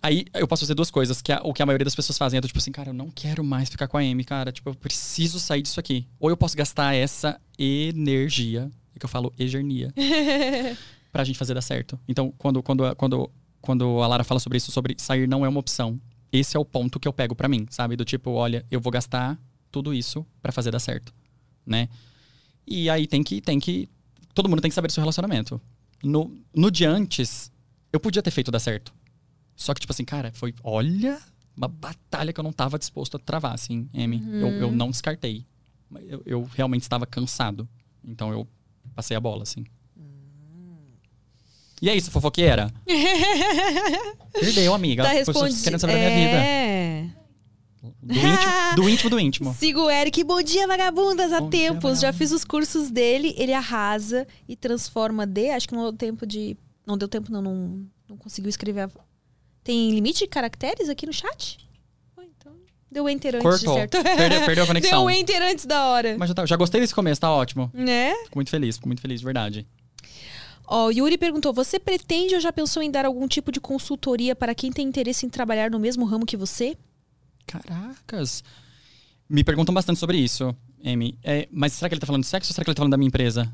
Aí 0.00 0.24
eu 0.34 0.48
posso 0.48 0.62
fazer 0.64 0.74
duas 0.74 0.90
coisas, 0.90 1.20
que 1.22 1.30
a- 1.32 1.40
o 1.44 1.52
que 1.52 1.62
a 1.62 1.66
maioria 1.66 1.84
das 1.84 1.94
pessoas 1.94 2.18
fazem 2.18 2.38
é 2.38 2.40
do 2.40 2.46
tipo 2.48 2.58
assim, 2.58 2.72
cara, 2.72 2.90
eu 2.90 2.94
não 2.94 3.08
quero 3.10 3.44
mais 3.44 3.68
ficar 3.68 3.86
com 3.88 3.96
a 3.96 4.00
Amy, 4.00 4.24
cara. 4.24 4.50
Tipo, 4.50 4.70
eu 4.70 4.74
preciso 4.74 5.38
sair 5.38 5.62
disso 5.62 5.78
aqui. 5.78 6.06
Ou 6.18 6.28
eu 6.30 6.36
posso 6.36 6.56
gastar 6.56 6.94
essa 6.94 7.40
energia, 7.58 8.70
é 8.94 8.98
que 8.98 9.04
eu 9.04 9.08
falo 9.08 9.32
egernia, 9.38 9.92
pra 11.12 11.24
gente 11.24 11.38
fazer 11.38 11.54
dar 11.54 11.62
certo. 11.62 11.98
Então, 12.08 12.32
quando, 12.38 12.62
quando, 12.62 12.84
a- 12.84 12.94
quando, 12.94 13.30
quando 13.60 13.84
a 14.02 14.06
Lara 14.06 14.24
fala 14.24 14.40
sobre 14.40 14.58
isso, 14.58 14.72
sobre 14.72 14.94
sair 14.98 15.28
não 15.28 15.44
é 15.44 15.48
uma 15.48 15.60
opção, 15.60 15.96
esse 16.32 16.56
é 16.56 16.60
o 16.60 16.64
ponto 16.64 16.98
que 16.98 17.06
eu 17.06 17.12
pego 17.12 17.34
pra 17.34 17.48
mim, 17.48 17.66
sabe? 17.70 17.94
Do 17.96 18.04
tipo, 18.04 18.30
olha, 18.30 18.64
eu 18.70 18.80
vou 18.80 18.90
gastar 18.90 19.38
tudo 19.70 19.92
isso 19.94 20.26
pra 20.42 20.50
fazer 20.52 20.70
dar 20.70 20.78
certo, 20.80 21.12
né? 21.64 21.88
E 22.66 22.88
aí 22.90 23.06
tem 23.06 23.22
que, 23.22 23.40
tem 23.40 23.58
que. 23.60 23.88
Todo 24.34 24.48
mundo 24.48 24.60
tem 24.62 24.70
que 24.70 24.74
saber 24.74 24.88
do 24.88 24.92
seu 24.92 25.02
relacionamento. 25.02 25.60
No, 26.02 26.36
no 26.54 26.70
de 26.70 26.84
antes, 26.84 27.52
eu 27.92 28.00
podia 28.00 28.22
ter 28.22 28.30
feito 28.30 28.50
dar 28.50 28.58
certo. 28.60 28.92
Só 29.62 29.72
que, 29.74 29.80
tipo 29.80 29.92
assim, 29.92 30.04
cara, 30.04 30.32
foi. 30.34 30.54
Olha, 30.62 31.20
uma 31.56 31.68
batalha 31.68 32.32
que 32.32 32.40
eu 32.40 32.44
não 32.44 32.52
tava 32.52 32.78
disposto 32.78 33.16
a 33.16 33.20
travar, 33.20 33.54
assim, 33.54 33.88
Amy. 33.94 34.22
Eu, 34.40 34.48
eu 34.48 34.72
não 34.72 34.90
descartei. 34.90 35.46
Eu, 36.08 36.22
eu 36.24 36.42
realmente 36.54 36.82
estava 36.82 37.06
cansado. 37.06 37.68
Então 38.04 38.32
eu 38.32 38.48
passei 38.94 39.16
a 39.16 39.20
bola, 39.20 39.42
assim. 39.42 39.64
E 41.80 41.88
é 41.88 41.96
isso, 41.96 42.10
fofoqueira. 42.10 42.72
Perdeu, 44.32 44.72
amiga. 44.74 45.02
Tá 45.02 45.10
respondido. 45.10 45.62
querendo 45.62 45.80
saber 45.80 45.92
da 45.94 45.98
minha 45.98 46.10
vida. 46.10 46.44
É. 46.44 47.10
Do 48.00 48.14
íntimo, 48.14 48.52
do 48.76 48.88
íntimo 48.88 49.10
do 49.10 49.20
íntimo. 49.20 49.54
Siga 49.54 49.80
o 49.80 49.90
Eric. 49.90 50.22
Bom 50.24 50.40
dia, 50.42 50.66
vagabundas. 50.66 51.32
Há 51.32 51.40
Bom 51.40 51.50
dia, 51.50 51.72
tempos. 51.72 52.00
Já 52.00 52.08
vagabundas. 52.08 52.18
fiz 52.18 52.32
os 52.32 52.44
cursos 52.44 52.90
dele. 52.90 53.34
Ele 53.36 53.52
arrasa 53.52 54.26
e 54.48 54.54
transforma 54.56 55.26
de. 55.26 55.50
Acho 55.50 55.68
que 55.68 55.74
não 55.74 55.82
deu 55.82 55.92
tempo 55.92 56.24
de. 56.26 56.56
Não 56.86 56.96
deu 56.96 57.08
tempo, 57.08 57.30
não. 57.32 57.42
Não, 57.42 57.86
não 58.08 58.16
conseguiu 58.16 58.48
escrever. 58.48 58.82
a- 58.82 58.90
Tem 59.64 59.90
limite 59.92 60.20
de 60.20 60.26
caracteres 60.26 60.88
aqui 60.88 61.06
no 61.06 61.12
chat? 61.12 61.58
Então. 62.18 62.52
Deu 62.90 63.08
enter 63.08 63.36
antes, 63.36 63.60
de 63.60 63.64
Cortou. 63.66 63.74
certo? 63.76 64.02
Perdeu, 64.02 64.44
perdeu 64.44 64.64
a 64.64 64.66
conexão. 64.66 65.06
Deu 65.06 65.10
enter 65.10 65.42
antes 65.42 65.64
da 65.66 65.86
hora. 65.86 66.16
Mas 66.18 66.28
já, 66.28 66.34
tá- 66.34 66.46
já 66.46 66.56
gostei 66.56 66.80
desse 66.80 66.94
começo, 66.94 67.20
tá 67.20 67.30
ótimo. 67.30 67.70
Né? 67.72 68.14
Fico 68.24 68.38
muito 68.38 68.50
feliz, 68.50 68.76
fico 68.76 68.88
muito 68.88 69.00
feliz, 69.00 69.20
de 69.20 69.24
verdade. 69.24 69.66
Ó, 70.66 70.86
o 70.86 70.90
Yuri 70.90 71.16
perguntou: 71.18 71.52
você 71.52 71.78
pretende 71.78 72.34
ou 72.34 72.40
já 72.40 72.52
pensou 72.52 72.82
em 72.82 72.90
dar 72.90 73.04
algum 73.04 73.28
tipo 73.28 73.52
de 73.52 73.60
consultoria 73.60 74.34
para 74.34 74.54
quem 74.54 74.72
tem 74.72 74.86
interesse 74.86 75.24
em 75.26 75.28
trabalhar 75.28 75.70
no 75.70 75.78
mesmo 75.78 76.04
ramo 76.04 76.26
que 76.26 76.36
você? 76.36 76.76
Caracas. 77.46 78.42
Me 79.28 79.42
perguntam 79.44 79.74
bastante 79.74 79.98
sobre 79.98 80.18
isso, 80.18 80.54
Amy. 80.84 81.18
É, 81.22 81.48
mas 81.50 81.72
será 81.72 81.88
que 81.88 81.94
ele 81.94 82.00
tá 82.00 82.06
falando 82.06 82.22
de 82.22 82.28
sexo 82.28 82.50
ou 82.50 82.54
será 82.54 82.64
que 82.64 82.70
ele 82.70 82.74
tá 82.74 82.80
falando 82.80 82.92
da 82.92 82.96
minha 82.98 83.08
empresa? 83.08 83.52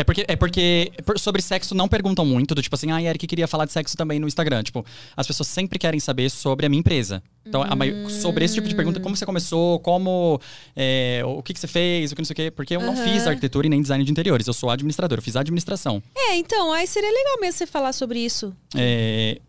É 0.00 0.04
porque, 0.04 0.24
é 0.28 0.36
porque 0.36 0.92
por- 1.04 1.18
sobre 1.18 1.42
sexo 1.42 1.74
não 1.74 1.88
perguntam 1.88 2.24
muito, 2.24 2.54
do 2.54 2.62
tipo 2.62 2.72
assim, 2.76 2.92
ah, 2.92 3.02
Eric 3.02 3.26
queria 3.26 3.48
falar 3.48 3.64
de 3.64 3.72
sexo 3.72 3.96
também 3.96 4.20
no 4.20 4.28
Instagram. 4.28 4.62
Tipo, 4.62 4.86
as 5.16 5.26
pessoas 5.26 5.48
sempre 5.48 5.76
querem 5.76 5.98
saber 5.98 6.30
sobre 6.30 6.66
a 6.66 6.68
minha 6.68 6.78
empresa. 6.78 7.20
Então, 7.44 7.64
a 7.64 7.74
mai- 7.74 8.08
sobre 8.08 8.44
esse 8.44 8.54
tipo 8.54 8.68
de 8.68 8.76
pergunta, 8.76 9.00
como 9.00 9.16
você 9.16 9.26
começou, 9.26 9.80
como, 9.80 10.40
é, 10.76 11.20
o 11.26 11.42
que, 11.42 11.52
que 11.52 11.58
você 11.58 11.66
fez, 11.66 12.12
o 12.12 12.14
que 12.14 12.20
não 12.20 12.26
sei 12.26 12.32
o 12.32 12.36
quê. 12.36 12.50
Porque 12.52 12.76
eu 12.76 12.80
não 12.80 12.92
Aham. 12.92 13.04
fiz 13.12 13.26
arquitetura 13.26 13.66
e 13.66 13.70
nem 13.70 13.82
design 13.82 14.04
de 14.04 14.10
interiores, 14.12 14.46
eu 14.46 14.52
sou 14.54 14.70
administrador, 14.70 15.18
eu 15.18 15.22
fiz 15.22 15.34
administração. 15.34 16.00
É, 16.16 16.36
então, 16.36 16.72
aí 16.72 16.86
seria 16.86 17.10
legal 17.10 17.40
mesmo 17.40 17.58
você 17.58 17.66
falar 17.66 17.92
sobre 17.92 18.20
isso. 18.20 18.54
É, 18.76 19.40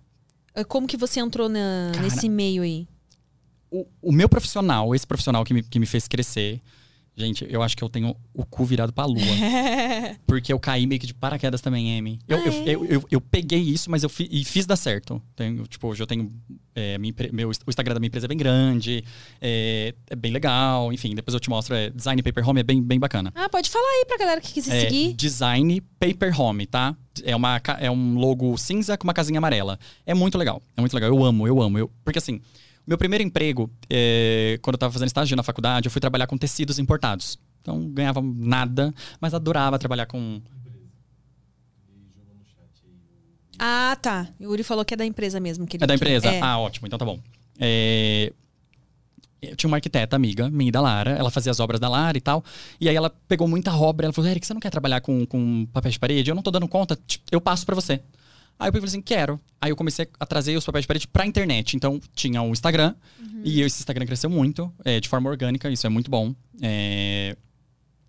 É, 0.55 0.63
Como 0.63 0.87
que 0.87 0.97
você 0.97 1.19
entrou 1.19 1.47
na- 1.47 1.91
Cara, 1.93 2.03
nesse 2.05 2.27
meio 2.27 2.63
aí? 2.63 2.87
o, 3.71 3.85
o 4.01 4.11
meu 4.11 4.27
profissional, 4.27 4.95
esse 4.95 5.05
profissional 5.05 5.45
que 5.45 5.53
me, 5.53 5.61
que 5.61 5.77
me 5.77 5.85
fez 5.85 6.07
crescer, 6.07 6.59
gente, 7.19 7.45
eu 7.49 7.61
acho 7.61 7.75
que 7.75 7.83
eu 7.83 7.89
tenho 7.89 8.15
o 8.33 8.45
cu 8.45 8.63
virado 8.65 8.93
pra 8.93 9.05
lua. 9.05 9.19
Porque 10.25 10.51
eu 10.53 10.59
caí 10.59 10.85
meio 10.87 10.99
que 10.99 11.07
de 11.07 11.13
paraquedas 11.13 11.61
também, 11.61 11.97
Amy. 11.97 12.19
Eu, 12.27 12.37
eu, 12.39 12.53
eu, 12.65 12.85
eu, 12.85 13.03
eu 13.11 13.21
peguei 13.21 13.59
isso, 13.59 13.89
mas 13.91 14.03
eu 14.03 14.09
fi- 14.09 14.29
e 14.31 14.43
fiz 14.45 14.65
dar 14.65 14.75
certo. 14.75 15.21
Tenho, 15.35 15.65
tipo, 15.67 15.87
hoje 15.87 16.01
eu 16.01 16.07
tenho. 16.07 16.31
é, 16.75 16.97
minha 16.97 17.13
meu, 17.31 17.49
o 17.49 17.51
Instagram 17.69 17.93
da 17.93 17.99
minha 17.99 18.07
empresa 18.07 18.25
é 18.25 18.29
bem 18.29 18.37
grande, 18.37 19.03
é, 19.41 19.93
é 20.09 20.15
bem 20.15 20.31
legal. 20.31 20.91
Enfim, 20.93 21.13
depois 21.15 21.33
eu 21.33 21.39
te 21.39 21.49
mostro. 21.49 21.75
É, 21.75 21.89
design 21.89 22.21
Paper 22.23 22.47
Home 22.47 22.59
é 22.61 22.63
bem, 22.63 22.81
bem 22.81 22.99
bacana. 22.99 23.31
Ah, 23.35 23.49
pode 23.49 23.69
falar 23.69 23.87
aí 23.99 24.05
pra 24.05 24.17
galera 24.17 24.41
que 24.41 24.53
quiser 24.53 24.75
É, 24.75 24.81
seguir. 24.81 25.13
Design 25.13 25.81
Paper 25.99 26.39
Home, 26.39 26.65
tá? 26.65 26.95
É, 27.23 27.35
uma, 27.35 27.61
é 27.79 27.91
um 27.91 28.15
logo 28.17 28.57
cinza 28.57 28.97
com 28.97 29.03
uma 29.05 29.13
casinha 29.13 29.37
amarela. 29.39 29.77
É 30.05 30.13
muito 30.13 30.37
legal. 30.37 30.61
É 30.77 30.79
muito 30.81 30.93
legal. 30.93 31.09
Eu 31.09 31.23
amo, 31.23 31.47
eu 31.47 31.61
amo. 31.61 31.77
Eu, 31.77 31.91
porque 32.03 32.19
assim, 32.19 32.39
meu 32.89 32.97
primeiro 32.97 33.23
emprego, 33.23 33.69
é, 33.89 34.57
quando 34.61 34.73
eu 34.73 34.79
tava 34.79 34.91
fazendo 34.91 35.07
estágio 35.07 35.37
na 35.37 35.43
faculdade, 35.43 35.85
eu 35.87 35.91
fui 35.91 36.01
trabalhar 36.01 36.27
com 36.27 36.37
tecidos 36.37 36.79
importados. 36.79 37.37
Então, 37.61 37.87
ganhava 37.91 38.19
nada, 38.21 38.93
mas 39.21 39.33
adorava 39.33 39.77
trabalhar 39.79 40.07
com. 40.07 40.41
Ah, 43.57 43.97
tá. 44.01 44.27
O 44.39 44.43
Yuri 44.45 44.63
falou 44.63 44.85
que 44.85 44.93
é 44.93 44.97
da 44.97 45.05
empresa 45.05 45.39
mesmo. 45.39 45.67
Que 45.67 45.77
ele- 45.77 45.83
É 45.83 45.87
da 45.87 45.95
empresa? 45.95 46.29
é. 46.29 46.39
Ah, 46.41 46.57
ótimo. 46.57 46.87
Então 46.87 46.97
tá 46.97 47.05
bom. 47.05 47.19
É, 47.59 48.31
Eu 49.41 49.55
tinha 49.55 49.69
uma 49.69 49.77
arquiteta 49.77 50.17
amiga, 50.17 50.49
minha 50.49 50.69
da 50.69 50.81
Lara, 50.81 51.11
ela 51.11 51.31
fazia 51.31 51.49
as 51.49 51.61
obras 51.61 51.79
da 51.79 51.87
Lara 51.87 52.17
e 52.17 52.21
tal. 52.21 52.43
E 52.79 52.89
aí 52.89 52.95
ela 52.95 53.09
pegou 53.09 53.47
muita 53.47 53.73
obra, 53.73 54.05
ela 54.05 54.11
falou: 54.13 54.29
Eric, 54.29 54.45
você 54.45 54.53
não 54.53 54.59
quer 54.59 54.69
trabalhar 54.69 54.99
com, 54.99 55.25
com 55.25 55.65
papéis 55.67 55.93
de 55.93 55.99
parede? 55.99 56.29
Eu 56.29 56.35
não 56.35 56.43
tô 56.43 56.51
dando 56.51 56.67
conta, 56.67 56.97
tipo, 57.07 57.23
eu 57.31 57.39
passo 57.39 57.65
pra 57.65 57.73
você. 57.73 58.01
Aí 58.59 58.67
eu 58.67 58.73
falei 58.73 58.85
assim: 58.85 59.01
quero. 59.01 59.39
Aí 59.61 59.71
eu 59.71 59.75
comecei 59.75 60.07
a 60.19 60.25
trazer 60.25 60.57
os 60.57 60.65
papéis 60.65 60.83
de 60.83 60.87
parede 60.87 61.07
pra 61.07 61.25
internet. 61.25 61.77
Então 61.77 61.99
tinha 62.13 62.41
o 62.41 62.51
Instagram, 62.51 62.93
e 63.43 63.61
esse 63.61 63.79
Instagram 63.79 64.05
cresceu 64.05 64.29
muito, 64.29 64.71
é, 64.83 64.99
de 64.99 65.07
forma 65.07 65.29
orgânica, 65.29 65.69
isso 65.69 65.87
é 65.87 65.89
muito 65.89 66.11
bom. 66.11 66.35
É, 66.61 67.37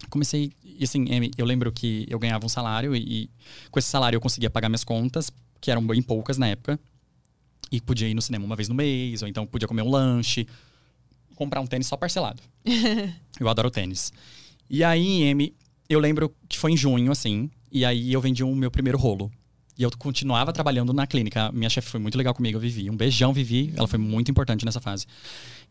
comecei, 0.09 0.53
e 0.65 0.83
assim, 0.83 1.07
eu 1.39 1.47
lembro 1.47 1.71
que 1.71 2.05
eu 2.09 2.19
ganhava 2.19 2.45
um 2.45 2.49
salário 2.49 2.97
e, 2.97 2.99
e 2.99 3.31
com 3.71 3.79
esse 3.79 3.89
salário 3.89 4.17
eu 4.17 4.21
conseguia 4.21 4.51
pagar 4.51 4.69
minhas 4.69 4.83
contas, 4.83 5.31
que 5.61 5.71
eram 5.71 5.87
bem 5.87 6.03
poucas 6.03 6.37
na 6.37 6.49
época. 6.49 6.79
E 7.71 7.81
podia 7.81 8.09
ir 8.09 8.15
no 8.15 8.23
cinema 8.23 8.45
uma 8.45 8.57
vez 8.57 8.69
no 8.69 8.75
mês, 8.75 9.23
ou 9.23 9.29
então 9.29 9.47
podia 9.47 9.69
comer 9.69 9.83
um 9.83 9.91
lanche. 9.91 10.47
comprar 11.37 11.61
um 11.61 11.67
tênis 11.67 11.87
só 11.87 11.97
parcelado. 11.97 12.43
eu 13.39 13.49
adoro 13.49 13.71
tênis. 13.71 14.13
E 14.69 14.83
aí, 14.83 15.23
M, 15.23 15.55
eu 15.89 16.01
lembro 16.01 16.35
que 16.49 16.59
foi 16.59 16.73
em 16.73 16.77
junho, 16.77 17.13
assim, 17.13 17.49
e 17.71 17.85
aí 17.85 18.13
eu 18.13 18.21
vendi 18.21 18.43
o 18.43 18.55
meu 18.55 18.71
primeiro 18.71 18.99
rolo. 18.99 19.31
E 19.81 19.83
eu 19.83 19.91
continuava 19.97 20.53
trabalhando 20.53 20.93
na 20.93 21.07
clínica. 21.07 21.51
Minha 21.53 21.71
chefe 21.71 21.89
foi 21.89 21.99
muito 21.99 22.19
legal 22.19 22.35
comigo, 22.35 22.59
eu 22.59 22.61
Vivi. 22.61 22.91
Um 22.91 22.97
beijão, 22.99 23.33
Vivi. 23.33 23.73
Ela 23.75 23.89
foi 23.89 23.99
muito 23.99 24.31
importante 24.31 24.63
nessa 24.63 24.79
fase. 24.79 25.07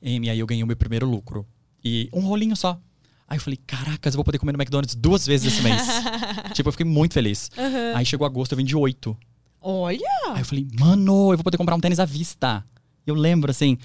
M, 0.02 0.28
aí 0.28 0.40
eu 0.40 0.48
ganhei 0.48 0.64
o 0.64 0.66
meu 0.66 0.76
primeiro 0.76 1.08
lucro. 1.08 1.46
E 1.86 2.10
um 2.12 2.22
rolinho 2.22 2.56
só. 2.56 2.82
Aí 3.28 3.38
eu 3.38 3.42
falei, 3.42 3.60
caracas, 3.68 4.16
eu 4.16 4.18
vou 4.18 4.24
poder 4.24 4.40
comer 4.40 4.54
no 4.54 4.58
McDonald's 4.58 4.96
duas 4.96 5.28
vezes 5.28 5.54
esse 5.54 5.62
mês. 5.62 5.84
tipo, 6.56 6.70
eu 6.70 6.72
fiquei 6.72 6.88
muito 6.88 7.14
feliz. 7.14 7.52
Aí 7.94 8.04
chegou 8.04 8.26
agosto, 8.26 8.54
eu 8.54 8.56
vendi 8.58 8.76
oito. 8.76 9.16
Olha! 9.62 10.00
Aí 10.30 10.42
eu 10.42 10.46
falei, 10.46 10.68
mano, 10.80 11.32
eu 11.32 11.38
vou 11.38 11.44
poder 11.44 11.58
comprar 11.58 11.76
um 11.76 11.80
tênis 11.80 12.00
à 12.00 12.06
vista. 12.06 12.66
Eu 13.06 13.14
lembro, 13.14 13.52
assim. 13.52 13.78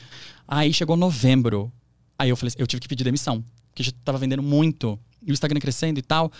Aí 0.49 0.73
chegou 0.73 0.97
novembro. 0.97 1.71
Aí 2.19 2.31
eu 2.31 2.37
falei, 2.37 2.55
eu 2.57 2.67
tive 2.67 2.81
que 2.81 2.89
pedir 2.89 3.05
demissão. 3.05 3.45
Porque 3.69 3.83
já 3.83 3.93
tava 4.03 4.17
vendendo 4.17 4.43
muito. 4.43 4.99
E 5.21 5.31
o 5.31 5.35
Instagram 5.35 5.61
crescendo 5.61 5.99
e 5.99 6.03
tal. 6.03 6.33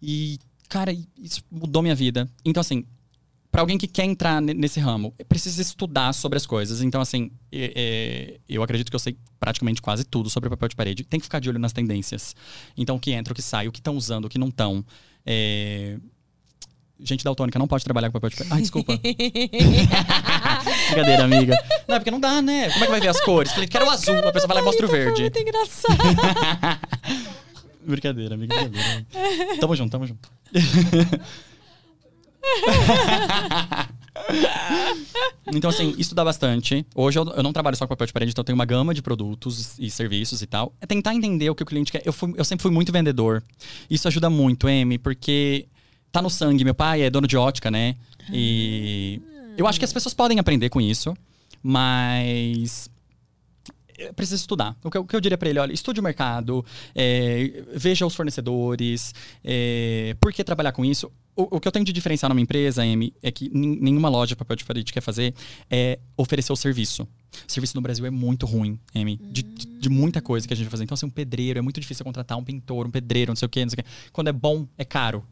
E, 0.00 0.38
cara, 0.68 0.96
isso 1.18 1.42
mudou 1.50 1.82
minha 1.82 1.96
vida. 1.96 2.30
Então, 2.44 2.60
assim, 2.60 2.84
para 3.56 3.62
alguém 3.62 3.78
que 3.78 3.86
quer 3.86 4.04
entrar 4.04 4.42
ne- 4.42 4.52
nesse 4.52 4.78
ramo, 4.78 5.14
precisa 5.30 5.62
estudar 5.62 6.12
sobre 6.12 6.36
as 6.36 6.44
coisas. 6.44 6.82
Então, 6.82 7.00
assim, 7.00 7.30
eu 8.46 8.62
acredito 8.62 8.90
que 8.90 8.94
eu 8.94 9.00
sei 9.00 9.16
praticamente 9.40 9.80
quase 9.80 10.04
tudo 10.04 10.28
sobre 10.28 10.50
papel 10.50 10.68
de 10.68 10.76
parede. 10.76 11.04
Tem 11.04 11.18
que 11.18 11.24
ficar 11.24 11.40
de 11.40 11.48
olho 11.48 11.58
nas 11.58 11.72
tendências. 11.72 12.36
Então, 12.76 12.96
o 12.96 13.00
que 13.00 13.12
entra, 13.12 13.32
o 13.32 13.34
que 13.34 13.40
sai, 13.40 13.66
o 13.66 13.72
que 13.72 13.78
estão 13.78 13.96
usando, 13.96 14.26
o 14.26 14.28
que 14.28 14.36
não 14.36 14.48
estão. 14.48 14.84
É... 15.24 15.96
Gente 17.00 17.24
daltônica 17.24 17.58
não 17.58 17.66
pode 17.66 17.82
trabalhar 17.82 18.08
com 18.08 18.20
papel 18.20 18.28
de 18.28 18.36
parede. 18.36 18.52
Ai, 18.54 18.60
desculpa. 18.60 18.92
Brincadeira, 20.90 21.24
amiga. 21.24 21.64
Não, 21.88 21.94
é 21.96 21.98
porque 21.98 22.10
não 22.10 22.20
dá, 22.20 22.42
né? 22.42 22.68
Como 22.72 22.84
é 22.84 22.86
que 22.88 22.90
vai 22.90 23.00
ver 23.00 23.08
as 23.08 23.22
cores? 23.22 23.52
Falei, 23.52 23.68
quero 23.68 23.86
o 23.86 23.90
azul. 23.90 24.18
A 24.18 24.32
pessoa 24.32 24.48
vai 24.48 24.56
lá 24.56 24.60
e 24.60 24.64
mostra 24.66 24.84
o 24.84 24.88
verde. 24.90 25.22
Muito 25.22 25.38
engraçado. 25.38 25.96
Brincadeira, 27.88 28.34
amiga. 28.34 28.54
Brincadeira. 28.54 29.06
Tamo 29.58 29.74
junto, 29.74 29.92
tamo 29.92 30.06
junto. 30.06 30.28
então, 35.52 35.70
assim, 35.70 35.94
estudar 35.98 36.24
bastante. 36.24 36.84
Hoje 36.94 37.18
eu, 37.18 37.24
eu 37.30 37.42
não 37.42 37.52
trabalho 37.52 37.76
só 37.76 37.84
com 37.86 37.90
papel 37.90 38.06
de 38.06 38.12
parede, 38.12 38.30
então 38.32 38.42
eu 38.42 38.44
tenho 38.46 38.54
uma 38.56 38.64
gama 38.64 38.92
de 38.94 39.02
produtos 39.02 39.78
e 39.78 39.90
serviços 39.90 40.42
e 40.42 40.46
tal. 40.46 40.72
É 40.80 40.86
tentar 40.86 41.14
entender 41.14 41.48
o 41.50 41.54
que 41.54 41.62
o 41.62 41.66
cliente 41.66 41.92
quer. 41.92 42.02
Eu, 42.04 42.12
fui- 42.12 42.34
eu 42.36 42.44
sempre 42.44 42.62
fui 42.62 42.70
muito 42.70 42.92
vendedor. 42.92 43.42
Isso 43.88 44.08
ajuda 44.08 44.28
muito, 44.30 44.68
M, 44.68 44.98
porque 44.98 45.66
tá 46.10 46.20
no 46.22 46.30
sangue. 46.30 46.64
Meu 46.64 46.74
pai 46.74 47.02
é 47.02 47.10
dono 47.10 47.26
de 47.26 47.36
ótica, 47.36 47.70
né? 47.70 47.94
E 48.32 49.20
eu 49.56 49.66
acho 49.66 49.78
que 49.78 49.84
as 49.84 49.92
pessoas 49.92 50.14
podem 50.14 50.38
aprender 50.38 50.68
com 50.68 50.80
isso, 50.80 51.16
mas 51.62 52.90
precisa 54.14 54.36
estudar. 54.36 54.76
O 54.84 54.90
que, 54.90 54.96
eu- 54.98 55.02
o 55.02 55.06
que 55.06 55.16
eu 55.16 55.20
diria 55.20 55.38
pra 55.38 55.48
ele, 55.48 55.58
olha, 55.58 55.72
estude 55.72 56.00
o 56.00 56.02
mercado, 56.02 56.64
é, 56.94 57.62
veja 57.74 58.04
os 58.04 58.14
fornecedores, 58.14 59.14
é, 59.44 60.14
por 60.20 60.32
que 60.32 60.42
trabalhar 60.44 60.72
com 60.72 60.84
isso. 60.84 61.10
O, 61.36 61.56
o 61.56 61.60
que 61.60 61.68
eu 61.68 61.72
tenho 61.72 61.84
de 61.84 61.92
diferencial 61.92 62.30
numa 62.30 62.40
empresa, 62.40 62.82
Amy, 62.82 63.12
é 63.22 63.30
que 63.30 63.50
nenhuma 63.52 64.08
loja 64.08 64.28
de 64.30 64.36
papel 64.36 64.56
de 64.56 64.64
parede 64.64 64.90
quer 64.92 65.02
fazer 65.02 65.34
é 65.70 65.98
oferecer 66.16 66.50
o 66.52 66.56
serviço. 66.56 67.02
O 67.46 67.52
serviço 67.52 67.76
no 67.76 67.82
Brasil 67.82 68.06
é 68.06 68.10
muito 68.10 68.46
ruim, 68.46 68.80
Amy, 68.94 69.18
de, 69.30 69.42
de- 69.42 69.66
de 69.66 69.88
muita 69.90 70.22
coisa 70.22 70.48
que 70.48 70.54
a 70.54 70.56
gente 70.56 70.64
vai 70.64 70.70
fazer. 70.70 70.84
Então, 70.84 70.94
assim, 70.94 71.04
um 71.06 71.10
pedreiro, 71.10 71.58
é 71.58 71.62
muito 71.62 71.78
difícil 71.78 72.04
contratar 72.04 72.38
um 72.38 72.42
pintor, 72.42 72.86
um 72.86 72.90
pedreiro, 72.90 73.30
não 73.32 73.36
sei 73.36 73.44
o 73.46 73.48
quê, 73.50 73.62
não 73.64 73.70
sei 73.70 73.80
o 73.80 73.84
quê. 73.84 73.90
Quando 74.12 74.28
é 74.28 74.32
bom, 74.32 74.66
é 74.78 74.84
caro. 74.84 75.22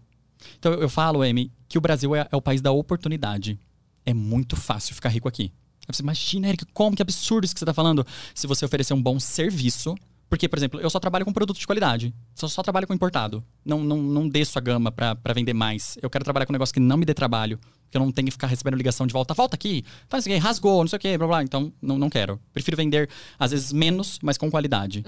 Então, 0.58 0.73
eu, 0.74 0.83
eu 0.83 0.89
falo, 0.91 1.23
Amy, 1.23 1.50
que 1.68 1.78
o 1.78 1.81
Brasil 1.81 2.15
é, 2.15 2.28
é 2.31 2.36
o 2.36 2.42
país 2.42 2.60
da 2.60 2.70
oportunidade. 2.70 3.58
É 4.05 4.12
muito 4.12 4.57
fácil 4.57 4.94
ficar 4.94 5.08
rico 5.08 5.26
aqui. 5.26 5.50
Você 5.89 6.02
imagina, 6.02 6.49
Eric, 6.49 6.66
como 6.74 6.94
que 6.94 7.00
absurdo 7.02 7.44
isso 7.44 7.55
que 7.55 7.58
você 7.60 7.65
está 7.65 7.74
falando 7.74 8.07
se 8.34 8.47
você 8.47 8.65
oferecer 8.65 8.92
um 8.92 9.00
bom 9.02 9.18
serviço. 9.18 9.94
Porque, 10.34 10.48
por 10.48 10.58
exemplo, 10.58 10.80
eu 10.80 10.90
só 10.90 10.98
trabalho 10.98 11.24
com 11.24 11.32
produto 11.32 11.56
de 11.60 11.64
qualidade. 11.64 12.12
Só, 12.34 12.48
só 12.48 12.60
trabalho 12.60 12.88
com 12.88 12.92
importado. 12.92 13.44
Não, 13.64 13.84
não, 13.84 14.02
não 14.02 14.28
desço 14.28 14.58
a 14.58 14.60
gama 14.60 14.90
pra 14.90 15.14
pra 15.14 15.32
vender 15.32 15.52
mais. 15.54 15.96
Eu 16.02 16.10
quero 16.10 16.24
trabalhar 16.24 16.44
com 16.44 16.52
um 16.52 16.54
negócio 16.54 16.74
que 16.74 16.80
não 16.80 16.96
me 16.96 17.04
dê 17.04 17.14
trabalho. 17.14 17.56
Que 17.88 17.96
eu 17.96 18.00
não 18.00 18.10
tenha 18.10 18.24
que 18.26 18.32
ficar 18.32 18.48
recebendo 18.48 18.74
ligação 18.76 19.06
de 19.06 19.12
volta. 19.12 19.32
Volta 19.32 19.54
aqui, 19.54 19.84
faz 20.08 20.26
isso 20.26 20.34
aqui, 20.34 20.42
rasgou, 20.44 20.80
não 20.82 20.88
sei 20.88 20.96
o 20.96 21.00
quê, 21.00 21.16
blá 21.16 21.28
blá. 21.28 21.42
Então, 21.44 21.72
não, 21.80 21.96
não 21.96 22.10
quero. 22.10 22.40
Prefiro 22.52 22.76
vender, 22.76 23.08
às 23.38 23.52
vezes, 23.52 23.72
menos, 23.72 24.18
mas 24.22 24.36
com 24.36 24.50
qualidade. 24.50 25.04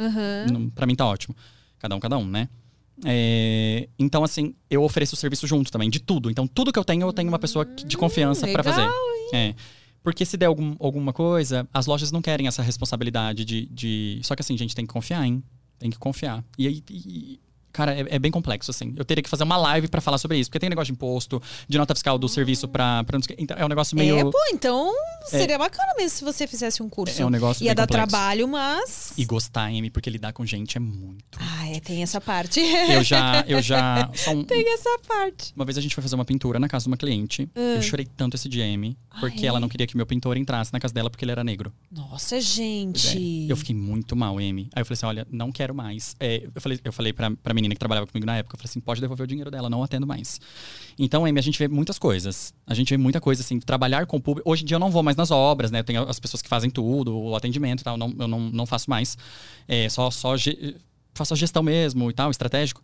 Não- 0.52 0.70
Pra 0.70 0.86
mim 0.86 0.94
tá 0.94 1.04
ótimo. 1.04 1.34
Cada 1.80 1.96
um, 1.96 1.98
cada 1.98 2.16
um, 2.16 2.24
né? 2.24 2.48
É, 3.04 3.88
então, 3.98 4.22
assim, 4.24 4.54
eu 4.70 4.82
ofereço 4.82 5.14
o 5.14 5.18
serviço 5.18 5.46
junto 5.46 5.70
também, 5.72 5.90
de 5.90 5.98
tudo. 6.00 6.30
Então, 6.30 6.46
tudo 6.46 6.72
que 6.72 6.78
eu 6.78 6.84
tenho, 6.84 7.06
eu 7.06 7.12
tenho 7.12 7.28
uma 7.28 7.38
pessoa 7.38 7.64
de 7.64 7.96
confiança 7.96 8.46
pra 8.46 8.62
legal, 8.62 8.74
fazer. 8.74 9.36
É. 9.36 9.54
Porque 10.06 10.24
se 10.24 10.36
der 10.36 10.46
algum- 10.46 10.76
alguma 10.78 11.12
coisa, 11.12 11.68
as 11.74 11.86
lojas 11.86 12.12
não 12.12 12.22
querem 12.22 12.46
essa 12.46 12.62
responsabilidade 12.62 13.44
de, 13.44 13.66
de- 13.66 14.20
Só 14.22 14.36
que 14.36 14.40
assim, 14.40 14.56
gente, 14.56 14.72
tem 14.72 14.86
que 14.86 14.92
confiar, 14.92 15.26
hein? 15.26 15.42
Tem 15.80 15.90
que 15.90 15.98
confiar. 15.98 16.44
E 16.56 16.68
aí. 16.68 16.80
e- 16.88 17.40
Cara, 17.76 17.94
é, 17.94 18.06
é 18.08 18.18
bem 18.18 18.30
complexo, 18.30 18.70
assim. 18.70 18.94
Eu 18.96 19.04
teria 19.04 19.22
que 19.22 19.28
fazer 19.28 19.44
uma 19.44 19.58
live 19.58 19.86
pra 19.88 20.00
falar 20.00 20.16
sobre 20.16 20.38
isso. 20.38 20.48
Porque 20.48 20.58
tem 20.58 20.70
negócio 20.70 20.86
de 20.86 20.92
imposto, 20.92 21.42
de 21.68 21.76
nota 21.76 21.94
fiscal 21.94 22.16
do 22.16 22.26
serviço 22.26 22.66
pra. 22.66 23.04
pra 23.04 23.18
então, 23.36 23.54
é 23.58 23.64
um 23.64 23.68
negócio 23.68 23.94
meio. 23.96 24.18
É, 24.18 24.24
pô, 24.24 24.38
então 24.50 24.90
seria 25.26 25.58
bacana 25.58 25.92
mesmo 25.98 26.16
se 26.16 26.24
você 26.24 26.46
fizesse 26.46 26.82
um 26.82 26.88
curso. 26.88 27.20
É 27.20 27.26
um 27.26 27.30
negócio 27.30 27.62
Ia 27.62 27.74
dar 27.74 27.86
complexo. 27.86 28.08
trabalho, 28.08 28.48
mas. 28.48 29.12
E 29.18 29.26
gostar, 29.26 29.64
Amy, 29.66 29.90
porque 29.90 30.08
lidar 30.08 30.32
com 30.32 30.46
gente 30.46 30.78
é 30.78 30.80
muito. 30.80 31.38
Ah, 31.38 31.68
é, 31.68 31.78
tem 31.80 32.02
essa 32.02 32.18
parte. 32.18 32.60
Eu 32.60 33.02
já. 33.02 33.44
Eu 33.46 33.60
já. 33.60 34.10
Um, 34.28 34.42
tem 34.42 34.72
essa 34.72 34.98
parte. 35.06 35.52
Uma 35.54 35.64
vez 35.64 35.78
a 35.78 35.80
gente 35.80 35.94
foi 35.94 36.02
fazer 36.02 36.14
uma 36.16 36.24
pintura 36.24 36.58
na 36.58 36.68
casa 36.68 36.84
de 36.84 36.88
uma 36.88 36.96
cliente. 36.96 37.48
Eu 37.54 37.82
chorei 37.82 38.06
tanto 38.06 38.34
esse 38.34 38.48
dia, 38.48 38.64
Amy, 38.64 38.96
porque 39.20 39.44
é? 39.44 39.48
ela 39.48 39.60
não 39.60 39.68
queria 39.68 39.86
que 39.86 39.96
meu 39.96 40.06
pintor 40.06 40.36
entrasse 40.36 40.72
na 40.72 40.80
casa 40.80 40.92
dela 40.92 41.08
porque 41.10 41.24
ele 41.24 41.32
era 41.32 41.44
negro. 41.44 41.72
Nossa, 41.90 42.30
Pois 42.30 42.32
é. 42.32 42.40
gente. 42.40 43.46
Eu 43.48 43.56
fiquei 43.56 43.74
muito 43.74 44.16
mal, 44.16 44.38
Amy. 44.38 44.68
Aí 44.74 44.80
eu 44.80 44.86
falei 44.86 44.94
assim: 44.96 45.06
olha, 45.06 45.26
não 45.30 45.52
quero 45.52 45.74
mais. 45.74 46.16
É, 46.18 46.48
eu 46.52 46.60
falei, 46.60 46.80
eu 46.82 46.92
falei 46.92 47.12
pra, 47.12 47.30
pra 47.30 47.54
menina 47.54 47.65
que 47.74 47.78
trabalhava 47.78 48.06
comigo 48.06 48.24
na 48.26 48.36
época, 48.36 48.54
eu 48.54 48.58
falei 48.58 48.70
assim: 48.70 48.80
pode 48.80 49.00
devolver 49.00 49.24
o 49.24 49.26
dinheiro 49.26 49.50
dela, 49.50 49.68
não 49.68 49.82
atendo 49.82 50.06
mais. 50.06 50.40
Então, 50.98 51.24
Amy, 51.24 51.38
a 51.38 51.42
gente 51.42 51.58
vê 51.58 51.66
muitas 51.68 51.98
coisas. 51.98 52.54
A 52.66 52.74
gente 52.74 52.90
vê 52.90 52.96
muita 52.96 53.20
coisa, 53.20 53.42
assim, 53.42 53.58
trabalhar 53.58 54.06
com 54.06 54.16
o 54.16 54.20
público. 54.20 54.48
Hoje 54.50 54.62
em 54.62 54.66
dia 54.66 54.76
eu 54.76 54.80
não 54.80 54.90
vou 54.90 55.02
mais 55.02 55.16
nas 55.16 55.30
obras, 55.30 55.70
né? 55.70 55.82
Tenho 55.82 56.02
as 56.08 56.20
pessoas 56.20 56.42
que 56.42 56.48
fazem 56.48 56.70
tudo, 56.70 57.16
o 57.18 57.34
atendimento 57.34 57.80
e 57.80 57.84
tal, 57.84 57.96
não, 57.96 58.14
eu 58.18 58.28
não, 58.28 58.40
não 58.40 58.66
faço 58.66 58.88
mais. 58.88 59.16
É, 59.66 59.88
só, 59.88 60.10
só 60.10 60.36
ge- 60.36 60.76
faço 61.14 61.34
a 61.34 61.36
gestão 61.36 61.62
mesmo 61.62 62.10
e 62.10 62.14
tal, 62.14 62.30
estratégico. 62.30 62.82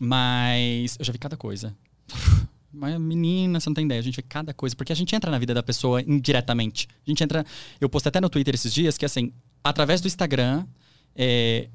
Mas 0.00 0.96
eu 0.98 1.04
já 1.04 1.12
vi 1.12 1.18
cada 1.18 1.36
coisa. 1.36 1.74
Mas, 2.72 3.00
menina, 3.00 3.58
você 3.58 3.70
não 3.70 3.74
tem 3.74 3.86
ideia. 3.86 4.00
A 4.00 4.04
gente 4.04 4.16
vê 4.16 4.22
cada 4.22 4.52
coisa. 4.52 4.76
Porque 4.76 4.92
a 4.92 4.96
gente 4.96 5.14
entra 5.16 5.30
na 5.30 5.38
vida 5.38 5.54
da 5.54 5.62
pessoa 5.62 6.02
indiretamente. 6.02 6.86
A 7.06 7.10
gente 7.10 7.24
entra. 7.24 7.44
Eu 7.80 7.88
postei 7.88 8.10
até 8.10 8.20
no 8.20 8.28
Twitter 8.28 8.54
esses 8.54 8.72
dias 8.72 8.98
que, 8.98 9.04
assim, 9.06 9.32
através 9.64 10.02
do 10.02 10.06
Instagram, 10.06 10.66
é, 11.14 11.68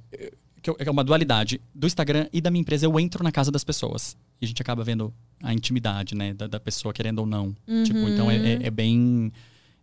que 0.62 0.70
é 0.78 0.92
uma 0.92 1.04
dualidade 1.04 1.60
do 1.74 1.88
Instagram 1.88 2.28
e 2.32 2.40
da 2.40 2.52
minha 2.52 2.62
empresa, 2.62 2.86
eu 2.86 3.00
entro 3.00 3.24
na 3.24 3.32
casa 3.32 3.52
das 3.52 3.64
pessoas. 3.64 4.16
E 4.40 4.46
a 4.46 4.48
gente 4.48 4.62
acaba 4.62 4.84
vendo 4.84 5.14
a 5.42 5.54
intimidade, 5.54 6.14
né, 6.16 6.34
da, 6.34 6.48
da 6.48 6.60
pessoa, 6.60 6.94
querendo 6.94 7.20
ou 7.20 7.26
não. 7.26 7.56
Tipo, 7.84 8.00
então 8.10 8.30
é, 8.30 8.36
é- 8.54 8.60
é 8.68 8.70
bem. 8.72 9.32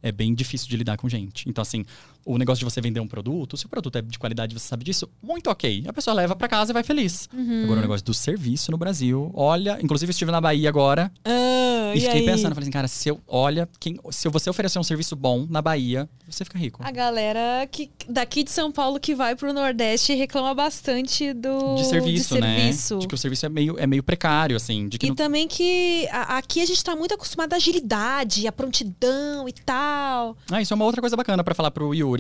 É 0.01 0.13
bem 0.13 0.33
difícil 0.33 0.69
de 0.69 0.77
lidar 0.77 0.97
com 0.97 1.09
gente. 1.09 1.49
Então, 1.49 1.61
assim, 1.61 1.85
o 2.31 2.37
negócio 2.39 2.59
de 2.59 2.65
você 2.71 2.81
vender 2.81 3.01
um 3.01 3.07
produto, 3.09 3.57
se 3.57 3.65
o 3.67 3.69
produto 3.69 3.97
é 3.97 4.03
de 4.03 4.19
qualidade 4.19 4.53
você 4.55 4.67
sabe 4.69 4.85
disso, 4.85 5.09
muito 5.23 5.49
ok. 5.51 5.85
A 5.89 5.93
pessoa 5.93 6.15
leva 6.15 6.37
pra 6.37 6.47
casa 6.49 6.73
e 6.73 6.75
vai 6.75 6.83
feliz. 6.83 7.29
Agora, 7.65 7.79
o 7.79 7.83
negócio 7.83 8.05
do 8.05 8.13
serviço 8.15 8.71
no 8.71 8.77
Brasil, 8.79 9.31
olha, 9.35 9.79
inclusive 9.83 10.11
estive 10.11 10.31
na 10.31 10.41
Bahia 10.41 10.69
agora, 10.69 11.11
Ah, 11.25 11.93
e 11.95 11.99
e 11.99 12.01
fiquei 12.03 12.21
aí? 12.21 12.27
pensando, 12.27 12.55
falei 12.55 12.65
assim, 12.65 12.71
cara, 12.71 12.87
se 12.89 13.09
eu, 13.09 13.21
olha, 13.27 13.69
quem, 13.81 13.99
se 14.11 14.29
você 14.29 14.51
oferecer 14.51 14.79
um 14.79 14.83
serviço 14.83 15.17
bom 15.17 15.47
na 15.49 15.63
Bahia, 15.63 16.09
você 16.29 16.45
fica 16.45 16.59
rico. 16.59 16.83
A 16.85 16.91
galera 16.91 17.67
que 17.71 17.91
daqui 18.09 18.45
de 18.45 18.51
São 18.51 18.71
Paulo 18.71 19.01
que 19.01 19.15
vai 19.15 19.35
pro 19.35 19.53
Nordeste 19.53 20.13
reclama 20.15 20.55
bastante 20.55 21.33
do 21.33 21.77
De 21.77 21.85
serviço, 21.87 22.35
de 22.35 22.41
né? 22.43 22.57
serviço. 22.59 22.99
De 22.99 23.09
que 23.09 23.15
o 23.15 23.19
serviço 23.19 23.47
é 23.47 23.49
meio, 23.49 23.79
é 23.79 23.87
meio 23.87 24.03
precário, 24.03 24.55
assim. 24.57 24.87
De 24.89 24.99
que 24.99 25.07
E 25.07 25.09
não- 25.09 25.17
também 25.17 25.49
que 25.49 26.07
a- 26.11 26.37
aqui 26.37 26.61
a 26.61 26.67
gente 26.67 26.85
tá 26.85 26.95
muito 26.95 27.15
acostumado 27.15 27.55
à 27.55 27.57
agilidade, 27.57 28.47
à 28.47 28.53
prontidão 28.53 29.49
e 29.49 29.53
tal. 29.53 30.37
Ah, 30.51 30.61
isso 30.61 30.75
é 30.75 30.77
uma 30.77 30.85
outra 30.85 31.01
coisa 31.01 31.17
bacana 31.17 31.43
pra 31.43 31.55
falar 31.55 31.71
pro 31.71 31.95
Yuri. 31.95 32.18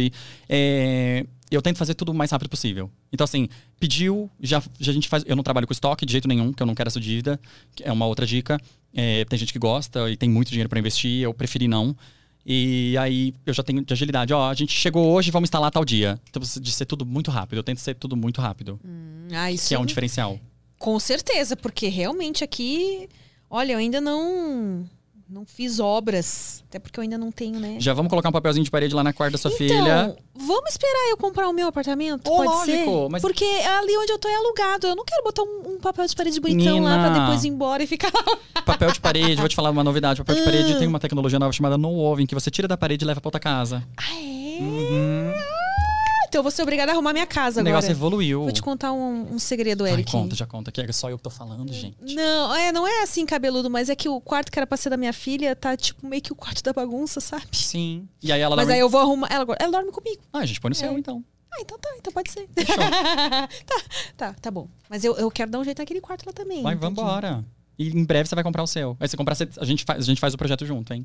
É, 0.49 1.25
Eu 1.51 1.63
tento 1.63 1.79
fazer 1.79 1.95
tudo 1.95 2.13
o 2.13 2.15
mais 2.15 2.31
rápido 2.31 2.49
possível. 2.51 2.91
Então, 3.13 3.25
assim, 3.25 3.49
pediu, 3.81 4.31
já, 4.41 4.63
já 4.79 4.91
a 4.91 4.95
gente 4.95 5.09
faz. 5.09 5.25
Eu 5.27 5.35
não 5.35 5.43
trabalho 5.43 5.67
com 5.67 5.73
estoque 5.73 6.05
de 6.05 6.13
jeito 6.13 6.29
nenhum, 6.29 6.53
que 6.53 6.63
eu 6.63 6.67
não 6.67 6.75
quero 6.75 6.89
essa 6.89 7.01
dívida. 7.01 7.41
que 7.75 7.83
É 7.85 7.91
uma 7.93 8.07
outra 8.07 8.27
dica. 8.27 8.59
É, 8.95 9.25
tem 9.25 9.39
gente 9.39 9.53
que 9.53 9.59
gosta 9.59 10.11
e 10.11 10.17
tem 10.17 10.29
muito 10.29 10.49
dinheiro 10.49 10.69
pra 10.69 10.79
investir, 10.79 11.23
eu 11.23 11.33
preferi 11.35 11.67
não. 11.69 11.97
E 12.45 12.97
aí 12.99 13.35
eu 13.45 13.53
já 13.53 13.63
tenho 13.63 13.85
de 13.85 13.93
agilidade. 13.93 14.33
Ó, 14.33 14.49
a 14.49 14.55
gente 14.55 14.73
chegou 14.73 15.07
hoje, 15.13 15.31
vamos 15.31 15.49
instalar 15.49 15.71
tal 15.71 15.85
dia. 15.85 16.19
Então, 16.31 16.41
de 16.43 16.73
ser 16.73 16.87
tudo 16.87 17.05
muito 17.05 17.31
rápido. 17.31 17.59
Eu 17.59 17.63
tento 17.63 17.79
ser 17.81 17.95
tudo 17.95 18.17
muito 18.17 18.41
rápido. 18.41 18.81
Ah, 19.33 19.53
isso 19.53 19.69
Que 19.69 19.75
é 19.75 19.79
um 19.79 19.85
diferencial. 19.87 20.39
com 20.79 20.99
certeza, 20.99 21.57
porque 21.57 21.89
realmente 21.89 22.43
aqui, 22.45 23.09
olha, 23.51 23.73
eu 23.73 23.79
ainda 23.79 24.01
não 24.01 24.89
não 25.29 25.45
fiz 25.45 25.79
obras, 25.79 26.65
até 26.69 26.79
porque 26.79 26.99
eu 26.99 27.03
ainda 27.03 27.19
não 27.19 27.31
tenho, 27.31 27.61
né? 27.61 27.77
Já 27.79 27.93
vamos 27.93 28.09
colocar 28.09 28.29
um 28.31 28.33
papelzinho 28.33 28.65
de 28.65 28.71
parede 28.71 28.95
lá 28.95 29.05
na 29.05 29.13
quarta 29.13 29.33
da 29.33 29.39
sua 29.39 29.51
então, 29.51 29.59
filha. 29.59 30.17
vamos 30.35 30.71
esperar 30.71 31.11
eu 31.11 31.17
comprar 31.19 31.49
o 31.49 31.53
meu 31.53 31.69
apartamento? 31.69 32.27
Ô, 32.31 32.37
Pode 32.37 32.49
lógico, 32.49 33.03
ser? 33.03 33.09
mas- 33.11 33.21
Porque 33.23 33.45
ali 33.45 33.97
onde 33.99 34.11
eu 34.13 34.19
tô 34.19 34.27
é 34.29 34.35
alugado. 34.37 34.87
Eu 34.87 34.97
não 34.97 35.05
quero 35.05 35.23
botar 35.23 35.43
um, 35.43 35.75
um 35.75 35.79
papel 35.81 36.07
de 36.07 36.17
parede 36.17 36.41
bonitão 36.41 36.81
lá 36.83 36.97
Menina. 36.97 37.11
pra 37.11 37.21
depois 37.21 37.45
ir 37.45 37.49
embora 37.49 37.83
e 37.83 37.87
ficar 37.87 38.11
lá. 38.15 38.39
Papel 38.65 38.91
de 38.93 39.01
parede, 39.01 39.37
vou 39.37 39.49
te 39.49 39.57
falar 39.57 39.71
uma 39.71 39.83
novidade. 39.85 40.19
Papel 40.23 40.37
de 40.37 40.43
parede 40.45 40.79
tem 40.79 40.87
uma 40.89 41.01
tecnologia 41.01 41.39
nova 41.39 41.53
chamada 41.53 41.79
No 41.79 41.99
Oven, 41.99 42.27
que 42.27 42.35
você 42.35 42.51
tira 42.51 42.69
da 42.69 42.77
parede 42.77 43.05
e 43.05 43.07
leva 43.07 43.21
pra 43.21 43.29
outra 43.29 43.41
casa. 43.41 43.83
Ah, 43.97 44.03
é? 44.15 44.59
Uhum. 44.61 45.28
Então 46.29 46.39
eu 46.41 46.43
vou 46.43 46.53
ser 46.53 46.63
obrigada 46.63 46.93
a 46.93 46.95
arrumar 46.95 47.13
minha 47.13 47.27
casa 47.27 47.59
O 47.59 47.61
agora. 47.61 47.73
negócio 47.75 47.91
evoluiu. 47.91 48.43
Vou 48.43 48.53
te 48.53 48.63
contar 48.63 48.93
um, 48.93 49.35
um 49.35 49.39
segredo, 49.39 49.85
Ai, 49.85 49.93
Eric. 49.93 50.13
conta, 50.13 50.37
já 50.37 50.47
conta. 50.47 50.71
Que 50.71 50.81
é 50.83 50.93
só 50.93 51.09
eu 51.11 51.17
que 51.17 51.25
tô 51.25 51.31
falando, 51.31 51.73
gente. 51.73 52.15
Não, 52.15 52.55
é, 52.55 52.71
não 52.71 52.87
é 52.87 53.03
assim 53.03 53.25
cabeludo, 53.27 53.69
mas 53.71 53.89
é 53.89 53.97
que 53.97 54.09
o 54.09 54.21
quarto 54.21 54.53
que 54.53 54.59
era 54.59 54.67
pra 54.67 54.77
ser 54.77 54.91
da 54.91 54.97
minha 54.97 55.13
filha 55.13 55.57
tá 55.57 55.77
tipo 55.77 56.07
meio 56.07 56.23
que 56.23 56.33
o 56.33 56.37
quarto 56.37 56.63
da 56.63 56.73
bagunça, 56.73 57.21
sabe? 57.21 57.47
Sim. 57.53 58.07
E 58.23 58.31
aí 58.31 58.41
ela 58.41 58.55
Mas 58.55 58.67
dorme... 58.67 58.75
aí 58.75 58.81
eu 58.81 58.89
vou 58.89 59.01
arrumar. 59.01 59.29
Ela, 59.31 59.47
ela 59.59 59.73
dorme 59.73 59.91
comigo. 59.91 60.21
Ah, 60.33 60.39
a 60.41 60.47
gente 60.47 60.61
põe 60.61 60.69
no 60.71 60.77
É. 60.77 60.79
céu, 60.79 60.97
então. 60.99 61.25
Ah, 61.51 61.57
então 61.63 61.79
tá, 61.79 61.89
então 61.97 62.13
pode 62.13 62.31
ser. 62.31 62.47
Tá, 62.59 63.49
tá, 64.17 64.35
tá 64.35 64.51
bom. 64.51 64.69
Mas 64.91 65.03
eu, 65.05 65.17
eu 65.17 65.31
quero 65.31 65.51
dar 65.51 65.59
um 65.61 65.65
jeito 65.65 65.79
naquele 65.79 66.01
quarto 66.01 66.27
lá 66.27 66.33
também. 66.33 66.63
Vai, 66.63 66.75
vambora. 66.77 67.43
E 67.79 67.89
em 67.89 68.05
breve 68.05 68.29
você 68.29 68.35
vai 68.35 68.45
comprar 68.45 68.63
o 68.63 68.67
seu. 68.67 68.97
Aí 69.01 69.09
você 69.09 69.17
comprar, 69.17 69.35
você- 69.35 69.49
a 69.57 69.65
gente 69.65 69.85
faz, 69.85 70.01
a 70.01 70.07
gente 70.07 70.21
faz 70.21 70.35
o 70.35 70.39
projeto 70.39 70.67
junto, 70.67 70.93
hein? 70.93 71.03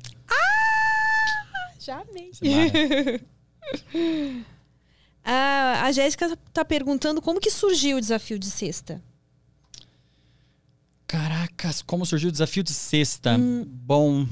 Já 1.80 2.02
amei. 2.02 2.30
A, 5.24 5.82
a 5.86 5.92
Jéssica 5.92 6.36
tá 6.52 6.64
perguntando 6.64 7.22
como 7.22 7.40
que 7.40 7.50
surgiu 7.50 7.96
o 7.96 8.00
desafio 8.00 8.38
de 8.38 8.46
sexta. 8.46 9.00
Caracas, 11.06 11.82
como 11.82 12.04
surgiu 12.06 12.28
o 12.28 12.32
desafio 12.32 12.62
de 12.62 12.72
sexta? 12.72 13.36
Bom. 13.66 14.26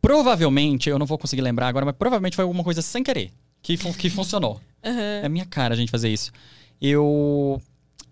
Provavelmente, 0.00 0.88
eu 0.88 0.98
não 0.98 1.06
vou 1.06 1.18
conseguir 1.18 1.42
lembrar 1.42 1.68
agora, 1.68 1.84
mas 1.84 1.94
provavelmente 1.96 2.34
foi 2.36 2.42
alguma 2.42 2.64
coisa 2.64 2.80
sem 2.80 3.02
querer 3.02 3.30
que, 3.62 3.76
fun- 3.76 3.92
que 3.92 4.08
funcionou. 4.10 4.60
É 4.82 5.26
a 5.26 5.28
minha 5.28 5.44
cara 5.44 5.74
a 5.74 5.76
gente 5.76 5.90
fazer 5.90 6.08
isso. 6.08 6.32
Eu. 6.80 7.60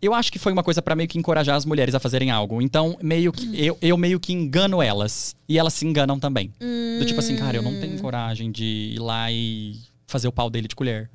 Eu 0.02 0.12
acho 0.12 0.30
que 0.30 0.38
foi 0.38 0.52
uma 0.52 0.62
coisa 0.62 0.82
pra 0.82 0.94
meio 0.94 1.08
que 1.08 1.18
encorajar 1.18 1.56
as 1.56 1.64
mulheres 1.64 1.94
a 1.94 1.98
fazerem 1.98 2.30
algo. 2.30 2.60
Então, 2.60 2.96
meio 3.02 3.32
que 3.32 3.58
eu, 3.58 3.76
eu 3.80 3.96
meio 3.96 4.20
que 4.20 4.34
engano 4.34 4.82
elas. 4.82 5.34
E 5.48 5.58
elas 5.58 5.72
se 5.72 5.86
enganam 5.86 6.20
também. 6.20 6.52
Do 7.00 7.06
tipo 7.06 7.18
assim, 7.18 7.36
cara, 7.36 7.56
eu 7.56 7.62
não 7.62 7.80
tenho 7.80 7.98
coragem 8.00 8.52
de 8.52 8.92
ir 8.94 8.98
lá 9.00 9.32
e 9.32 9.80
fazer 10.06 10.28
o 10.28 10.32
pau 10.32 10.50
dele 10.50 10.68
de 10.68 10.76
colher. 10.76 11.10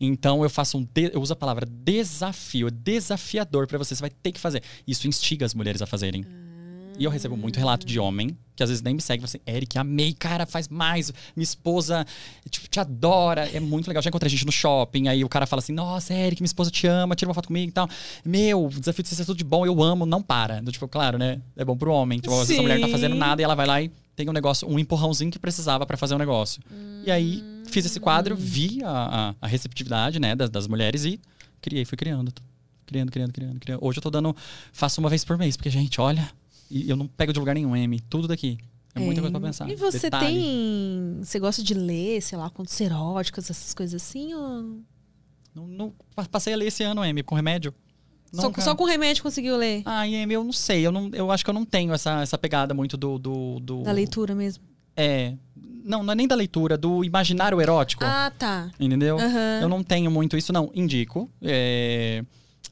Então 0.00 0.42
eu 0.42 0.50
faço 0.50 0.78
um. 0.78 0.82
de- 0.94 1.10
eu 1.14 1.20
uso 1.20 1.32
a 1.32 1.36
palavra 1.36 1.66
desafio, 1.66 2.68
é 2.68 2.70
desafiador 2.70 3.66
pra 3.66 3.78
você. 3.78 3.94
Você 3.94 4.00
vai 4.00 4.10
ter 4.10 4.32
que 4.32 4.40
fazer. 4.40 4.62
Isso 4.86 5.08
instiga 5.08 5.46
as 5.46 5.54
mulheres 5.54 5.80
a 5.82 5.86
fazerem. 5.86 6.24
E 6.98 7.04
eu 7.04 7.10
recebo 7.10 7.36
muito 7.36 7.58
relato 7.58 7.84
de 7.86 8.00
homem, 8.00 8.34
que 8.54 8.62
às 8.62 8.70
vezes 8.70 8.82
nem 8.82 8.94
me 8.94 9.02
segue, 9.02 9.20
fala 9.20 9.28
assim, 9.28 9.40
Eric, 9.46 9.76
amei, 9.78 10.14
cara, 10.14 10.46
faz 10.46 10.66
mais. 10.66 11.12
Minha 11.36 11.44
esposa, 11.44 12.06
tipo, 12.48 12.66
te 12.68 12.80
adora. 12.80 13.46
É 13.52 13.60
muito 13.60 13.86
legal. 13.86 14.02
Já 14.02 14.08
encontrei 14.08 14.30
gente 14.30 14.46
no 14.46 14.52
shopping, 14.52 15.06
aí 15.08 15.22
o 15.22 15.28
cara 15.28 15.44
fala 15.46 15.60
assim, 15.60 15.74
nossa, 15.74 16.14
Eric, 16.14 16.40
minha 16.40 16.46
esposa 16.46 16.70
te 16.70 16.86
ama, 16.86 17.14
tira 17.14 17.28
uma 17.28 17.34
foto 17.34 17.48
comigo 17.48 17.68
e 17.68 17.72
tal. 17.72 17.86
Meu, 18.24 18.64
o 18.64 18.68
desafio 18.70 19.02
de 19.02 19.10
ser 19.10 19.26
tudo 19.26 19.36
de 19.36 19.44
bom, 19.44 19.66
eu 19.66 19.82
amo, 19.82 20.06
não 20.06 20.22
para. 20.22 20.62
Do 20.62 20.72
Tipo, 20.72 20.88
claro, 20.88 21.18
né? 21.18 21.42
É 21.54 21.66
bom 21.66 21.76
pro 21.76 21.92
homem. 21.92 22.18
Tipo, 22.18 22.32
às 22.40 22.48
vezes 22.48 22.58
a 22.58 22.62
mulher 22.62 22.78
não 22.78 22.86
tá 22.88 22.92
fazendo 22.92 23.14
nada 23.14 23.42
e 23.42 23.44
ela 23.44 23.54
vai 23.54 23.66
lá 23.66 23.82
e 23.82 23.90
tem 24.16 24.28
um 24.28 24.32
negócio, 24.32 24.66
um 24.68 24.78
empurrãozinho 24.78 25.30
que 25.30 25.38
precisava 25.38 25.84
pra 25.86 25.96
fazer 25.96 26.14
um 26.14 26.18
negócio. 26.18 26.60
E 27.04 27.10
aí, 27.10 27.44
fiz 27.66 27.84
esse 27.84 28.00
quadro, 28.00 28.34
vi 28.34 28.82
a, 28.82 28.88
a, 29.30 29.34
a 29.42 29.46
receptividade, 29.46 30.18
né, 30.18 30.34
das, 30.34 30.48
das 30.50 30.66
mulheres 30.66 31.04
e 31.04 31.20
criei, 31.60 31.84
fui 31.84 31.96
criando. 31.96 32.32
Criando, 32.86 33.12
criando, 33.12 33.32
criando, 33.32 33.60
criando. 33.60 33.84
Hoje 33.84 33.98
eu 33.98 34.02
tô 34.02 34.10
dando, 34.10 34.34
faço 34.72 35.00
uma 35.00 35.10
vez 35.10 35.24
por 35.24 35.36
mês, 35.36 35.56
porque, 35.56 35.68
gente, 35.70 36.00
olha, 36.00 36.28
eu 36.70 36.96
não 36.96 37.06
pego 37.06 37.32
de 37.32 37.38
lugar 37.38 37.54
nenhum, 37.54 37.76
M, 37.76 38.00
tudo 38.08 38.26
daqui. 38.26 38.58
É 38.94 39.00
muita 39.00 39.20
coisa 39.20 39.38
pra 39.38 39.46
pensar. 39.48 39.68
E 39.68 39.76
você 39.76 39.98
Detalhe. 40.00 40.26
tem. 40.40 41.18
Você 41.22 41.38
gosta 41.38 41.62
de 41.62 41.74
ler, 41.74 42.22
sei 42.22 42.38
lá, 42.38 42.48
contos 42.48 42.80
eróticos, 42.80 43.50
essas 43.50 43.74
coisas 43.74 44.00
assim? 44.02 44.32
Ou... 44.32 44.80
Não, 45.54 45.66
não- 45.66 45.94
pa- 46.14 46.24
passei 46.24 46.54
a 46.54 46.56
ler 46.56 46.68
esse 46.68 46.82
ano, 46.82 47.04
M, 47.04 47.22
com 47.22 47.34
remédio. 47.34 47.74
Só, 48.42 48.52
só 48.60 48.74
com 48.74 48.84
remédio 48.84 49.22
conseguiu 49.22 49.56
ler? 49.56 49.82
M, 50.08 50.32
eu 50.32 50.44
não 50.44 50.52
sei, 50.52 50.86
eu, 50.86 50.92
não, 50.92 51.10
eu 51.12 51.30
acho 51.30 51.44
que 51.44 51.50
eu 51.50 51.54
não 51.54 51.64
tenho 51.64 51.92
essa, 51.92 52.22
essa 52.22 52.38
pegada 52.38 52.74
muito 52.74 52.96
do, 52.96 53.18
do, 53.18 53.60
do... 53.60 53.82
Da 53.82 53.92
leitura 53.92 54.34
mesmo. 54.34 54.64
É, 54.96 55.34
não, 55.84 56.02
não 56.02 56.12
é 56.12 56.16
nem 56.16 56.26
da 56.26 56.34
leitura, 56.34 56.76
do 56.76 57.04
imaginário 57.04 57.60
erótico. 57.60 58.04
Ah, 58.04 58.32
tá. 58.36 58.70
Entendeu? 58.78 59.18
Aham. 59.18 59.60
Eu 59.62 59.68
não 59.68 59.82
tenho 59.82 60.10
muito 60.10 60.36
isso, 60.36 60.52
não. 60.52 60.70
Indico. 60.74 61.30
É, 61.40 62.24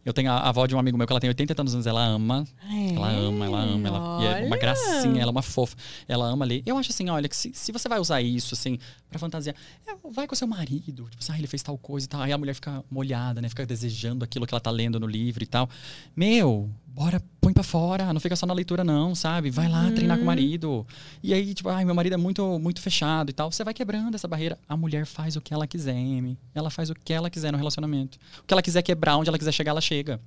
Eu 0.05 0.12
tenho 0.12 0.31
a 0.31 0.34
a 0.39 0.49
avó 0.50 0.66
de 0.66 0.74
um 0.74 0.78
amigo 0.78 0.99
meu 0.99 1.07
que 1.07 1.12
ela 1.12 1.20
tem 1.20 1.28
80 1.28 1.62
anos, 1.62 1.86
ela 1.86 2.05
ama. 2.05 2.44
É, 2.70 2.94
Ela 2.94 3.08
ama, 3.10 3.47
ela 3.47 3.60
ama. 3.62 3.89
Ela, 3.89 4.23
e 4.23 4.26
é 4.26 4.47
uma 4.47 4.57
gracinha, 4.57 5.23
ela 5.23 5.31
é 5.31 5.33
uma 5.33 5.42
fofa. 5.42 5.74
Ela 6.07 6.26
ama 6.26 6.44
ler. 6.44 6.62
Eu 6.66 6.76
acho 6.76 6.91
assim, 6.91 7.08
olha, 7.08 7.28
que 7.28 7.36
se, 7.36 7.50
se 7.55 7.73
você 7.73 7.89
vai 7.89 7.99
usar 7.99 8.20
isso, 8.20 8.55
assim, 8.55 8.78
pra 9.08 9.18
fantasiar, 9.18 9.55
é, 9.86 9.94
vai 10.10 10.26
com 10.26 10.34
seu 10.34 10.47
marido. 10.47 11.05
Tipo 11.08 11.23
assim, 11.23 11.33
ah, 11.33 11.39
ele 11.39 11.47
fez 11.47 11.62
tal 11.62 11.78
coisa 11.78 12.05
e 12.07 12.08
tal. 12.08 12.20
Aí 12.20 12.33
a 12.33 12.39
mulher 12.39 12.55
fica 12.55 12.84
molhada, 12.91 13.41
né? 13.41 13.49
Fica 13.49 13.65
desejando 13.65 14.24
aquilo 14.24 14.47
que 14.47 14.52
ela 14.55 14.60
tá 14.60 14.70
lendo 14.70 15.00
no 15.00 15.07
livro 15.07 15.42
e 15.42 15.47
tal. 15.47 15.68
Meu, 16.15 16.70
bora, 16.94 17.20
põe 17.40 17.52
pra 17.52 17.64
fora. 17.64 18.12
Não 18.12 18.20
fica 18.20 18.36
só 18.36 18.47
na 18.47 18.55
leitura, 18.55 18.84
não, 18.84 19.14
sabe? 19.14 19.50
Vai 19.50 19.68
lá 19.68 19.90
treinar 19.90 20.16
com 20.16 20.23
o 20.23 20.26
marido. 20.26 20.86
E 21.23 21.34
aí, 21.34 21.52
tipo, 21.52 21.68
ai, 21.68 21.84
meu 21.84 21.94
marido 21.94 22.12
é 22.12 22.16
muito, 22.16 22.58
muito 22.58 22.81
fechado 22.81 23.31
e 23.31 23.32
tal. 23.32 23.50
Você 23.50 23.64
vai 23.64 23.74
quebrando 23.74 24.14
essa 24.14 24.28
barreira. 24.28 24.56
A 24.68 24.76
mulher 24.76 25.05
faz 25.05 25.34
o 25.34 25.40
que 25.40 25.52
ela 25.52 25.66
quiser, 25.66 25.97
Amy. 25.97 26.39
Ela 26.55 26.70
faz 26.70 26.90
o 26.90 26.94
que 26.94 27.12
ela 27.12 27.28
quiser 27.28 27.50
no 27.50 27.58
relacionamento. 27.58 28.16
O 28.39 28.44
que 28.47 28.55
ela 28.55 28.62
quiser 28.62 28.82
quebrar, 28.82 29.16
onde 29.16 29.28
ela 29.28 29.39
quiser 29.39 29.52
chegar, 29.52 29.73
ela 29.73 29.81
chega. 29.81 30.20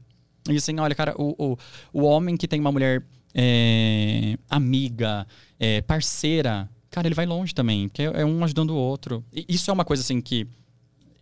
E 0.50 0.58
assim, 0.58 0.78
olha, 0.80 0.94
cara, 0.94 1.16
o, 1.18 1.36
o, 1.38 1.58
o 1.94 2.04
homem 2.04 2.36
que 2.36 2.48
tem 2.48 2.60
uma 2.60 2.72
mulher 2.72 3.04
é, 3.34 4.38
amiga, 4.50 5.26
é, 5.60 5.82
parceira, 5.82 6.70
cara, 6.90 7.08
ele 7.08 7.16
vai 7.16 7.26
longe 7.26 7.54
também, 7.54 7.88
porque 7.88 8.04
é 8.04 8.26
um 8.26 8.44
ajudando 8.44 8.72
o 8.72 8.76
outro. 8.76 9.24
E 9.34 9.46
isso 9.48 9.70
é 9.72 9.74
uma 9.74 9.86
coisa 9.86 10.04
assim 10.04 10.20
que 10.20 10.48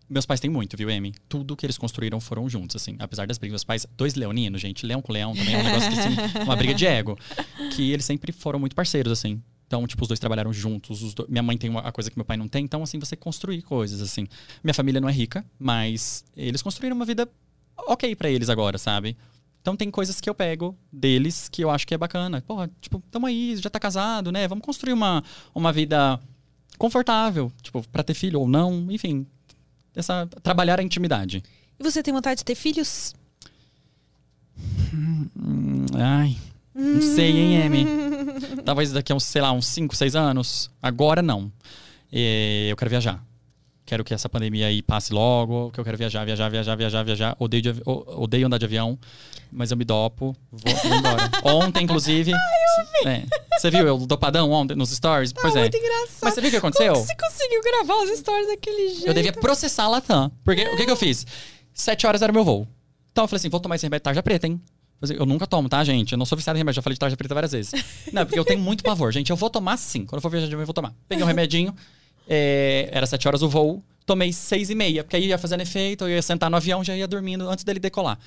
meus 0.09 0.25
pais 0.25 0.39
têm 0.39 0.49
muito, 0.49 0.75
viu, 0.77 0.89
Amy? 0.89 1.13
Tudo 1.27 1.55
que 1.55 1.65
eles 1.65 1.77
construíram 1.77 2.19
foram 2.19 2.47
juntos, 2.49 2.75
assim. 2.75 2.95
Apesar 2.99 3.25
das 3.27 3.37
brigas, 3.37 3.53
meus 3.53 3.63
pais, 3.63 3.85
dois 3.97 4.15
leoninos, 4.15 4.61
gente, 4.61 4.85
leão 4.85 5.01
com 5.01 5.11
leão 5.11 5.33
também 5.35 5.55
é 5.55 5.57
um 5.59 5.63
negócio 5.63 5.91
que, 5.91 5.97
assim, 5.99 6.15
uma 6.43 6.55
briga 6.55 6.73
de 6.73 6.85
ego. 6.85 7.17
Que 7.75 7.91
eles 7.91 8.05
sempre 8.05 8.31
foram 8.31 8.59
muito 8.59 8.75
parceiros, 8.75 9.11
assim. 9.11 9.41
Então, 9.67 9.85
tipo, 9.87 10.03
os 10.03 10.07
dois 10.07 10.19
trabalharam 10.19 10.53
juntos. 10.53 11.01
os 11.01 11.13
do- 11.13 11.25
Minha 11.27 11.41
mãe 11.41 11.57
tem 11.57 11.69
uma 11.69 11.91
coisa 11.91 12.11
que 12.11 12.17
meu 12.17 12.25
pai 12.25 12.37
não 12.37 12.47
tem. 12.47 12.63
Então, 12.63 12.83
assim, 12.83 12.99
você 12.99 13.15
construir 13.15 13.61
coisas, 13.63 14.01
assim. 14.01 14.27
Minha 14.63 14.73
família 14.75 15.01
não 15.01 15.09
é 15.09 15.11
rica, 15.11 15.43
mas 15.59 16.23
eles 16.37 16.61
construíram 16.61 16.95
uma 16.95 17.05
vida 17.05 17.27
ok 17.87 18.15
pra 18.15 18.29
eles 18.29 18.49
agora, 18.49 18.77
sabe? 18.77 19.17
Então 19.61 19.75
tem 19.75 19.89
coisas 19.89 20.21
que 20.21 20.29
eu 20.29 20.35
pego 20.35 20.77
deles 20.93 21.49
que 21.49 21.63
eu 21.63 21.71
acho 21.71 21.87
que 21.87 21.95
é 21.95 21.97
bacana. 21.97 22.43
Pô, 22.45 22.67
tipo, 22.79 23.01
tamo 23.09 23.25
aí, 23.25 23.55
já 23.57 23.67
tá 23.67 23.79
casado, 23.79 24.31
né? 24.31 24.47
Vamos 24.47 24.63
construir 24.63 24.93
uma, 24.93 25.23
uma 25.55 25.73
vida 25.73 26.19
confortável, 26.77 27.51
tipo, 27.61 27.83
pra 27.89 28.03
ter 28.03 28.13
filho 28.13 28.39
ou 28.41 28.47
não, 28.47 28.87
enfim. 28.91 29.25
Essa, 29.95 30.27
trabalhar 30.43 30.79
a 30.79 30.83
intimidade. 30.83 31.43
E 31.79 31.83
você 31.83 32.03
tem 32.03 32.13
vontade 32.13 32.39
de 32.39 32.45
ter 32.45 32.55
filhos? 32.55 33.13
Hum, 34.93 35.85
ai, 35.95 36.37
não 36.73 37.01
sei, 37.01 37.31
hein, 37.31 37.63
Amy? 37.63 37.85
Talvez 38.65 38.91
daqui 38.91 39.11
a 39.11 39.15
uns, 39.15 39.23
sei 39.23 39.41
lá, 39.41 39.51
uns 39.51 39.67
5, 39.67 39.95
6 39.95 40.15
anos. 40.15 40.71
Agora 40.81 41.21
não. 41.21 41.51
É, 42.11 42.67
eu 42.69 42.75
quero 42.75 42.89
viajar. 42.89 43.23
Quero 43.85 44.03
que 44.03 44.13
essa 44.13 44.27
pandemia 44.27 44.65
aí 44.65 44.81
passe 44.81 45.13
logo, 45.13 45.69
que 45.69 45.79
eu 45.79 45.83
quero 45.83 45.95
viajar, 45.95 46.25
viajar, 46.25 46.49
viajar, 46.49 46.75
viajar, 46.75 47.03
viajar. 47.03 47.35
Odeio, 47.37 47.61
de 47.61 47.81
odeio 47.85 48.47
andar 48.47 48.57
de 48.57 48.65
avião, 48.65 48.97
mas 49.51 49.69
eu 49.69 49.77
me 49.77 49.85
dopo. 49.85 50.35
Vou, 50.51 50.75
vou 50.75 50.97
embora. 50.97 51.29
ontem, 51.45 51.83
inclusive. 51.83 52.31
é, 53.05 53.23
você 53.59 53.69
viu 53.69 53.85
eu 53.85 53.97
dopadão 53.99 54.51
ontem 54.51 54.75
nos 54.75 54.89
stories? 54.89 55.31
pois 55.31 55.55
é. 55.55 55.61
Muito 55.61 55.77
engraçado. 55.77 56.19
Mas 56.23 56.33
você 56.33 56.41
viu 56.41 56.47
o 56.47 56.51
que 56.51 56.57
aconteceu? 56.57 56.93
Como 56.93 57.05
você 57.05 57.15
conseguiu 57.15 57.61
gravar 57.61 57.95
os 58.03 58.17
stories 58.17 58.47
daquele 58.47 58.89
jeito? 58.89 59.07
Eu 59.07 59.13
devia 59.13 59.33
processar 59.33 59.83
a 59.83 59.87
Latam. 59.89 60.31
Porque 60.43 60.63
o 60.67 60.77
que, 60.77 60.85
que 60.85 60.91
eu 60.91 60.97
fiz? 60.97 61.27
Sete 61.71 62.07
horas 62.07 62.23
era 62.23 62.33
meu 62.33 62.43
voo. 62.43 62.67
Então 63.11 63.25
eu 63.25 63.27
falei 63.27 63.37
assim: 63.37 63.49
vou 63.49 63.59
tomar 63.59 63.75
esse 63.75 63.85
remédio 63.85 64.03
tarja 64.03 64.23
preta, 64.23 64.47
hein? 64.47 64.59
Eu 64.99 65.07
falei, 65.07 65.21
Eu 65.21 65.25
nunca 65.25 65.45
tomo, 65.45 65.69
tá, 65.69 65.83
gente? 65.83 66.13
Eu 66.13 66.17
não 66.17 66.25
sou 66.25 66.35
viciado 66.35 66.57
em 66.57 66.61
remédio, 66.61 66.77
já 66.77 66.81
falei 66.81 66.95
de 66.95 66.99
tarja 66.99 67.15
preta 67.15 67.33
várias 67.35 67.51
vezes. 67.51 67.71
Não, 68.11 68.25
porque 68.25 68.39
eu 68.39 68.45
tenho 68.45 68.59
muito 68.59 68.83
pavor, 68.83 69.11
gente. 69.11 69.29
Eu 69.29 69.35
vou 69.35 69.49
tomar 69.49 69.77
sim. 69.77 70.05
Quando 70.05 70.15
eu 70.15 70.21
for 70.21 70.29
viajar 70.29 70.47
de 70.47 70.53
avião, 70.53 70.63
eu 70.63 70.65
vou 70.65 70.73
tomar. 70.73 70.93
Peguei 71.07 71.23
um 71.23 71.27
remedinho, 71.27 71.75
é, 72.27 72.89
era 72.91 73.05
sete 73.05 73.27
horas 73.27 73.41
o 73.41 73.49
voo, 73.49 73.83
tomei 74.05 74.31
seis 74.33 74.69
e 74.69 74.75
meia, 74.75 75.03
porque 75.03 75.15
aí 75.15 75.25
ia 75.27 75.37
fazendo 75.37 75.61
efeito, 75.61 76.03
eu 76.05 76.09
ia 76.09 76.21
sentar 76.21 76.49
no 76.49 76.57
avião, 76.57 76.83
já 76.83 76.95
ia 76.95 77.07
dormindo 77.07 77.47
antes 77.49 77.63
dele 77.63 77.79
decolar. 77.79 78.17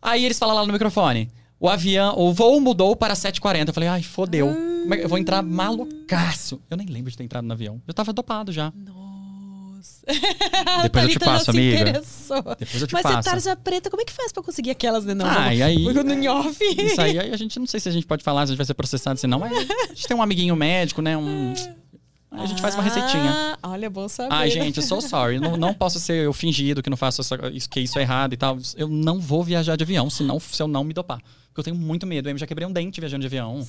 Aí 0.00 0.24
eles 0.24 0.38
falam 0.38 0.54
lá 0.54 0.66
no 0.66 0.72
microfone: 0.72 1.30
o 1.58 1.68
avião, 1.68 2.14
o 2.18 2.32
voo 2.32 2.60
mudou 2.60 2.94
para 2.94 3.14
7h40. 3.14 3.68
Eu 3.68 3.74
falei, 3.74 3.88
ai, 3.88 4.02
fodeu. 4.02 4.46
Como 4.48 4.94
é 4.94 4.96
que- 4.98 5.04
eu 5.04 5.08
vou 5.08 5.18
entrar 5.18 5.42
malucaço. 5.42 6.60
Eu 6.70 6.76
nem 6.76 6.86
lembro 6.86 7.10
de 7.10 7.16
ter 7.16 7.24
entrado 7.24 7.44
no 7.46 7.52
avião. 7.52 7.80
Eu 7.88 7.94
tava 7.94 8.12
dopado 8.12 8.52
já. 8.52 8.72
Nossa. 8.76 10.04
Depois 10.82 11.04
eu 11.04 11.10
te 11.10 11.18
passo, 11.18 11.50
amiga. 11.50 11.80
interessou. 11.80 12.42
Depois 12.58 12.80
eu 12.82 12.86
te 12.86 12.92
Mas 12.92 13.02
passo. 13.02 13.22
você 13.22 13.30
tarja 13.30 13.56
preta, 13.56 13.90
como 13.90 14.02
é 14.02 14.04
que 14.04 14.12
faz 14.12 14.32
pra 14.32 14.42
conseguir 14.42 14.70
aquelas, 14.70 15.04
né? 15.04 15.14
Não, 15.14 15.26
Ah, 15.26 15.34
vamos- 15.44 15.58
e 15.58 15.62
aí- 15.62 15.84
no 15.84 16.32
off. 16.32 16.56
Isso 16.64 17.00
aí, 17.00 17.18
aí 17.18 17.32
a 17.32 17.36
gente 17.36 17.58
não 17.58 17.66
sei 17.66 17.80
se 17.80 17.88
a 17.88 17.92
gente 17.92 18.06
pode 18.06 18.22
falar, 18.22 18.42
se 18.46 18.50
a 18.50 18.52
gente 18.52 18.58
vai 18.58 18.66
ser 18.66 18.74
processado, 18.74 19.18
se 19.18 19.26
não, 19.26 19.38
mas 19.40 19.52
a 19.56 19.86
gente 19.94 20.06
tem 20.06 20.16
um 20.16 20.22
amiguinho 20.22 20.54
médico, 20.54 21.00
né? 21.02 21.16
Um. 21.16 21.54
Aí 22.36 22.44
a 22.44 22.46
gente 22.46 22.60
faz 22.60 22.74
uma 22.74 22.82
receitinha. 22.82 23.56
Ah, 23.62 23.70
olha, 23.70 23.88
bom 23.88 24.08
saber. 24.08 24.32
Ai, 24.32 24.50
gente, 24.50 24.76
eu 24.76 24.82
sou 24.82 25.00
sorry. 25.00 25.40
Não, 25.40 25.56
não 25.56 25.72
posso 25.72 25.98
ser 25.98 26.24
eu 26.24 26.32
fingido 26.32 26.82
que 26.82 26.90
não 26.90 26.96
faço 26.96 27.22
isso, 27.52 27.68
que 27.68 27.80
isso 27.80 27.98
é 27.98 28.02
errado 28.02 28.34
e 28.34 28.36
tal. 28.36 28.58
Eu 28.76 28.88
não 28.88 29.18
vou 29.18 29.42
viajar 29.42 29.76
de 29.76 29.82
avião 29.82 30.10
se, 30.10 30.22
não, 30.22 30.38
se 30.38 30.62
eu 30.62 30.68
não 30.68 30.84
me 30.84 30.92
dopar. 30.92 31.20
Porque 31.48 31.60
eu 31.60 31.64
tenho 31.64 31.76
muito 31.76 32.06
medo. 32.06 32.28
Eu 32.28 32.36
já 32.36 32.46
quebrei 32.46 32.68
um 32.68 32.72
dente 32.72 33.00
viajando 33.00 33.22
de 33.22 33.26
avião. 33.26 33.66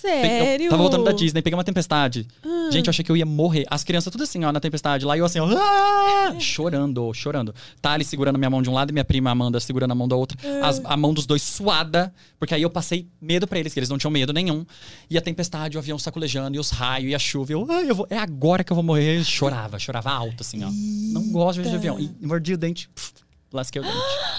Sério? 0.00 0.66
Eu 0.66 0.70
tava 0.70 0.82
voltando 0.82 1.04
da 1.04 1.12
Disney, 1.12 1.42
peguei 1.42 1.56
uma 1.56 1.64
tempestade. 1.64 2.26
Ah. 2.44 2.68
Gente, 2.72 2.86
eu 2.86 2.90
achei 2.90 3.04
que 3.04 3.10
eu 3.10 3.16
ia 3.16 3.26
morrer. 3.26 3.66
As 3.70 3.84
crianças 3.84 4.10
tudo 4.10 4.24
assim, 4.24 4.44
ó, 4.44 4.52
na 4.52 4.60
tempestade. 4.60 5.04
Lá 5.04 5.16
eu 5.16 5.24
assim, 5.24 5.40
ó, 5.40 5.46
ah! 5.46 6.34
chorando, 6.38 7.12
chorando. 7.12 7.54
Thales 7.82 8.06
segurando 8.06 8.38
minha 8.38 8.50
mão 8.50 8.62
de 8.62 8.70
um 8.70 8.72
lado 8.72 8.90
e 8.90 8.92
minha 8.92 9.04
prima 9.04 9.30
Amanda 9.30 9.60
segurando 9.60 9.90
a 9.90 9.94
mão 9.94 10.08
da 10.08 10.16
outra. 10.16 10.38
Ah. 10.62 10.68
As- 10.68 10.80
a 10.84 10.96
mão 10.96 11.12
dos 11.12 11.26
dois 11.26 11.42
suada. 11.42 12.12
Porque 12.38 12.54
aí 12.54 12.62
eu 12.62 12.70
passei 12.70 13.06
medo 13.20 13.46
pra 13.46 13.58
eles, 13.58 13.74
que 13.74 13.78
eles 13.78 13.88
não 13.90 13.98
tinham 13.98 14.10
medo 14.10 14.32
nenhum. 14.32 14.64
E 15.10 15.18
a 15.18 15.20
tempestade, 15.20 15.76
o 15.76 15.80
avião 15.80 15.98
sacolejando, 15.98 16.56
e 16.56 16.58
os 16.58 16.70
raios, 16.70 17.10
e 17.10 17.14
a 17.14 17.18
chuva. 17.18 17.52
Eu, 17.52 17.66
ai, 17.68 17.90
eu 17.90 17.94
vou, 17.94 18.06
é 18.08 18.16
agora 18.16 18.64
que 18.64 18.72
eu 18.72 18.74
vou 18.74 18.82
morrer. 18.82 19.18
Eu 19.18 19.24
chorava, 19.24 19.78
chorava 19.78 20.10
alto, 20.10 20.40
assim, 20.40 20.64
ó. 20.64 20.70
Não 21.12 21.30
gosto 21.30 21.60
de 21.62 21.74
avião. 21.74 21.98
E 22.00 22.26
mordi 22.26 22.54
o 22.54 22.58
dente, 22.58 22.88
puf, 22.94 23.12
lasquei 23.52 23.82
o 23.82 23.84
dente. 23.84 23.96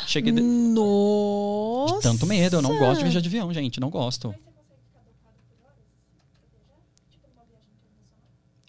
Cheguei 0.08 0.32
de, 0.32 0.42
Nossa. 0.42 1.96
de 1.96 2.02
tanto 2.02 2.26
medo. 2.26 2.56
Eu 2.58 2.62
não 2.62 2.76
gosto 2.78 2.98
de 2.98 3.04
viajar 3.04 3.22
de 3.22 3.28
avião, 3.28 3.54
gente. 3.54 3.80
Não 3.80 3.90
gosto. 3.90 4.34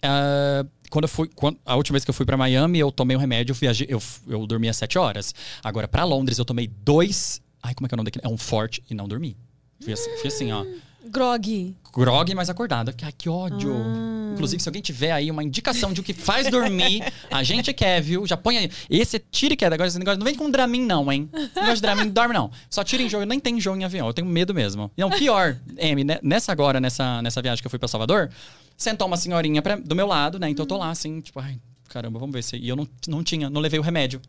Ah, 0.03 0.65
quando 0.89 1.05
eu 1.05 1.09
fui, 1.09 1.29
quando- 1.33 1.57
a 1.65 1.75
última 1.75 1.93
vez 1.95 2.03
que 2.03 2.09
eu 2.09 2.13
fui 2.13 2.25
pra 2.25 2.37
Miami, 2.37 2.77
eu 2.79 2.91
tomei 2.91 3.15
um 3.17 3.19
remédio, 3.19 3.51
eu, 3.51 3.55
viajei, 3.55 3.87
eu, 3.89 4.01
eu 4.27 4.45
dormi 4.45 4.69
às 4.69 4.77
7 4.77 4.97
horas. 4.99 5.33
Agora, 5.63 5.87
pra 5.87 6.03
Londres, 6.03 6.37
eu 6.37 6.45
tomei 6.45 6.67
dois. 6.67 7.41
Ai, 7.61 7.73
como 7.73 7.85
é 7.85 7.89
que 7.89 7.95
é 7.95 7.95
o 7.95 7.97
nome 7.97 8.05
daquele? 8.11 8.25
É 8.25 8.29
um 8.29 8.37
forte 8.37 8.83
e 8.89 8.93
não 8.93 9.07
dormi. 9.07 9.35
Fui 9.81 9.93
assim, 9.93 10.09
fui 10.17 10.27
assim, 10.27 10.51
ó. 10.51 10.65
Grog. 11.09 11.75
Grog, 11.93 12.35
mas 12.35 12.49
acordado. 12.49 12.93
Ai, 13.01 13.11
que 13.11 13.27
ódio. 13.29 13.73
Ah. 13.75 14.22
Inclusive, 14.33 14.61
se 14.61 14.67
alguém 14.69 14.81
tiver 14.81 15.11
aí 15.11 15.29
uma 15.31 15.43
indicação 15.43 15.93
de 15.93 16.01
o 16.01 16.03
que 16.03 16.13
faz 16.13 16.49
dormir, 16.49 17.01
a 17.31 17.43
gente 17.43 17.71
quer, 17.73 18.01
viu? 18.01 18.25
Já 18.25 18.35
põe 18.35 18.57
aí. 18.57 18.71
Esse 18.89 19.17
é 19.17 19.21
tira 19.31 19.53
e 19.53 19.57
queda. 19.57 19.75
Agora, 19.75 19.87
esse 19.87 19.97
negócio 19.99 20.17
não 20.19 20.25
vem 20.25 20.35
com 20.35 20.49
Dramin, 20.49 20.81
não, 20.81 21.11
hein? 21.11 21.29
Não 21.33 21.63
gosto 21.63 21.75
de 21.75 21.81
Dramin, 21.81 22.09
dorme, 22.09 22.33
não. 22.33 22.51
Só 22.69 22.83
tira 22.83 23.03
em 23.03 23.09
jogo. 23.09 23.23
Eu 23.23 23.27
nem 23.27 23.39
tenho 23.39 23.59
jogo 23.59 23.77
em 23.79 23.83
avião. 23.83 24.07
Eu 24.07 24.13
tenho 24.13 24.27
medo 24.27 24.53
mesmo. 24.53 24.91
Não, 24.97 25.09
pior, 25.09 25.57
M, 25.77 26.03
né? 26.03 26.19
nessa 26.23 26.51
agora, 26.51 26.79
nessa, 26.81 27.21
nessa 27.21 27.41
viagem 27.41 27.61
que 27.61 27.67
eu 27.67 27.69
fui 27.69 27.79
pra 27.79 27.87
Salvador, 27.87 28.29
sentou 28.77 29.07
uma 29.07 29.17
senhorinha 29.17 29.61
pra- 29.61 29.75
do 29.77 29.95
meu 29.95 30.07
lado, 30.07 30.39
né? 30.39 30.49
Então 30.49 30.63
eu 30.63 30.67
tô 30.67 30.77
lá, 30.77 30.89
assim, 30.89 31.21
tipo, 31.21 31.39
ai, 31.39 31.59
caramba, 31.89 32.17
vamos 32.19 32.33
ver 32.33 32.43
se. 32.43 32.57
E 32.57 32.67
eu 32.67 32.75
não, 32.75 32.87
não 33.07 33.23
tinha, 33.23 33.49
não 33.49 33.61
levei 33.61 33.79
o 33.79 33.83
remédio. 33.83 34.19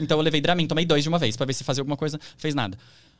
Então 0.00 0.18
eu 0.18 0.22
levei 0.22 0.40
Dramin, 0.40 0.66
tomei 0.66 0.84
dois 0.84 1.02
de 1.02 1.08
uma 1.08 1.18
vez, 1.18 1.36
pra 1.36 1.46
ver 1.46 1.52
se 1.52 1.62
fazia 1.64 1.80
alguma 1.82 1.96
coisa. 1.96 2.18
Fez 2.36 2.54
nada. 2.54 2.76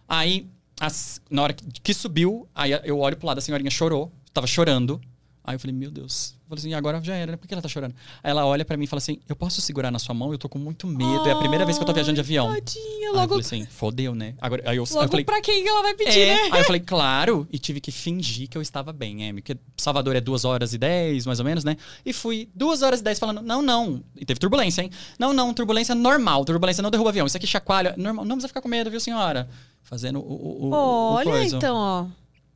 Aí, 0.09 0.47
as- 0.81 1.21
na 1.31 1.43
hora 1.43 1.53
que, 1.53 1.65
que 1.83 1.95
subiu, 1.95 2.49
aí 2.55 2.73
eu 2.85 2.99
olho 2.99 3.17
pro 3.17 3.27
lado, 3.27 3.39
a 3.39 3.41
senhorinha 3.41 3.71
chorou, 3.71 4.11
tava 4.35 4.47
chorando. 4.47 5.01
Aí 5.45 5.57
eu 5.57 5.59
falei, 5.61 5.75
meu 5.75 5.91
Deus. 5.91 6.35
Eu 6.43 6.49
falei 6.57 6.61
assim, 6.61 6.75
agora 6.75 7.01
já 7.03 7.17
era, 7.17 7.33
né? 7.33 7.37
Por 7.37 7.49
que 7.49 7.55
ela 7.55 7.63
tá 7.63 7.69
chorando? 7.69 7.95
Aí 8.23 8.31
ela 8.31 8.47
olha 8.47 8.65
pra 8.65 8.77
mim 8.77 8.85
e 8.85 8.87
fala 8.87 8.99
assim: 8.99 9.19
Eu 9.29 9.35
posso 9.35 9.61
segurar 9.61 9.91
na 9.91 9.99
sua 9.99 10.15
mão? 10.15 10.31
Eu 10.31 10.39
tô 10.39 10.49
com 10.49 10.59
muito 10.59 10.87
medo. 10.87 11.27
é 11.27 11.33
a 11.33 11.37
primeira 11.37 11.65
vez 11.65 11.77
que 11.77 11.83
eu 11.83 11.87
tô 11.87 11.93
viajando 11.93 12.15
de 12.15 12.21
avião. 12.21 12.53
Tadinha, 12.53 12.85
Aí 12.85 13.03
eu 13.05 13.13
logo, 13.15 13.29
falei 13.31 13.41
assim, 13.45 13.67
fodeu, 13.67 14.15
né? 14.15 14.35
Agora, 14.41 14.63
aí 14.63 14.77
eu, 14.77 14.85
aí 14.85 14.89
eu 14.91 14.95
logo 14.95 15.09
falei, 15.11 15.25
pra 15.25 15.41
quem 15.41 15.63
que 15.63 15.69
ela 15.69 15.83
vai 15.83 15.95
pedir, 15.95 16.21
é. 16.21 16.35
né? 16.35 16.41
Aí 16.53 16.61
eu 16.61 16.65
falei, 16.65 16.81
claro, 16.81 17.49
e 17.51 17.59
tive 17.59 17.81
que 17.81 17.91
fingir 17.91 18.49
que 18.49 18.57
eu 18.57 18.63
estava 18.63 18.93
bem, 18.93 19.29
é, 19.29 19.33
porque 19.33 19.57
Salvador 19.77 20.15
é 20.15 20.21
duas 20.21 20.45
horas 20.45 20.73
e 20.75 20.79
dez, 20.79 21.27
mais 21.27 21.39
ou 21.41 21.45
menos, 21.45 21.65
né? 21.65 21.77
E 22.07 22.13
fui 22.13 22.49
duas 22.55 22.83
horas 22.83 23.01
e 23.01 23.03
dez 23.03 23.19
falando, 23.19 23.41
não, 23.43 23.61
não. 23.63 24.03
E 24.15 24.25
teve 24.25 24.39
turbulência, 24.39 24.83
hein? 24.83 24.91
Não, 25.19 25.33
não, 25.33 25.53
turbulência 25.53 25.95
normal, 25.95 26.45
turbulência 26.45 26.83
não 26.83 26.91
derruba 26.91 27.11
avião. 27.11 27.27
Isso 27.27 27.37
aqui 27.37 27.47
chacoalha, 27.47 27.95
normal, 27.97 28.25
não 28.25 28.37
precisa 28.37 28.49
ficar 28.49 28.61
com 28.61 28.69
medo, 28.69 28.91
viu, 28.91 29.01
senhora? 29.01 29.49
Fazendo 29.83 30.21
o, 30.21 30.23
o, 30.23 30.65
o- 30.67 30.71
o 30.71 31.15
Olha, 31.15 31.31
coisa. 31.31 31.57
então, 31.57 31.75
ó. 31.77 32.07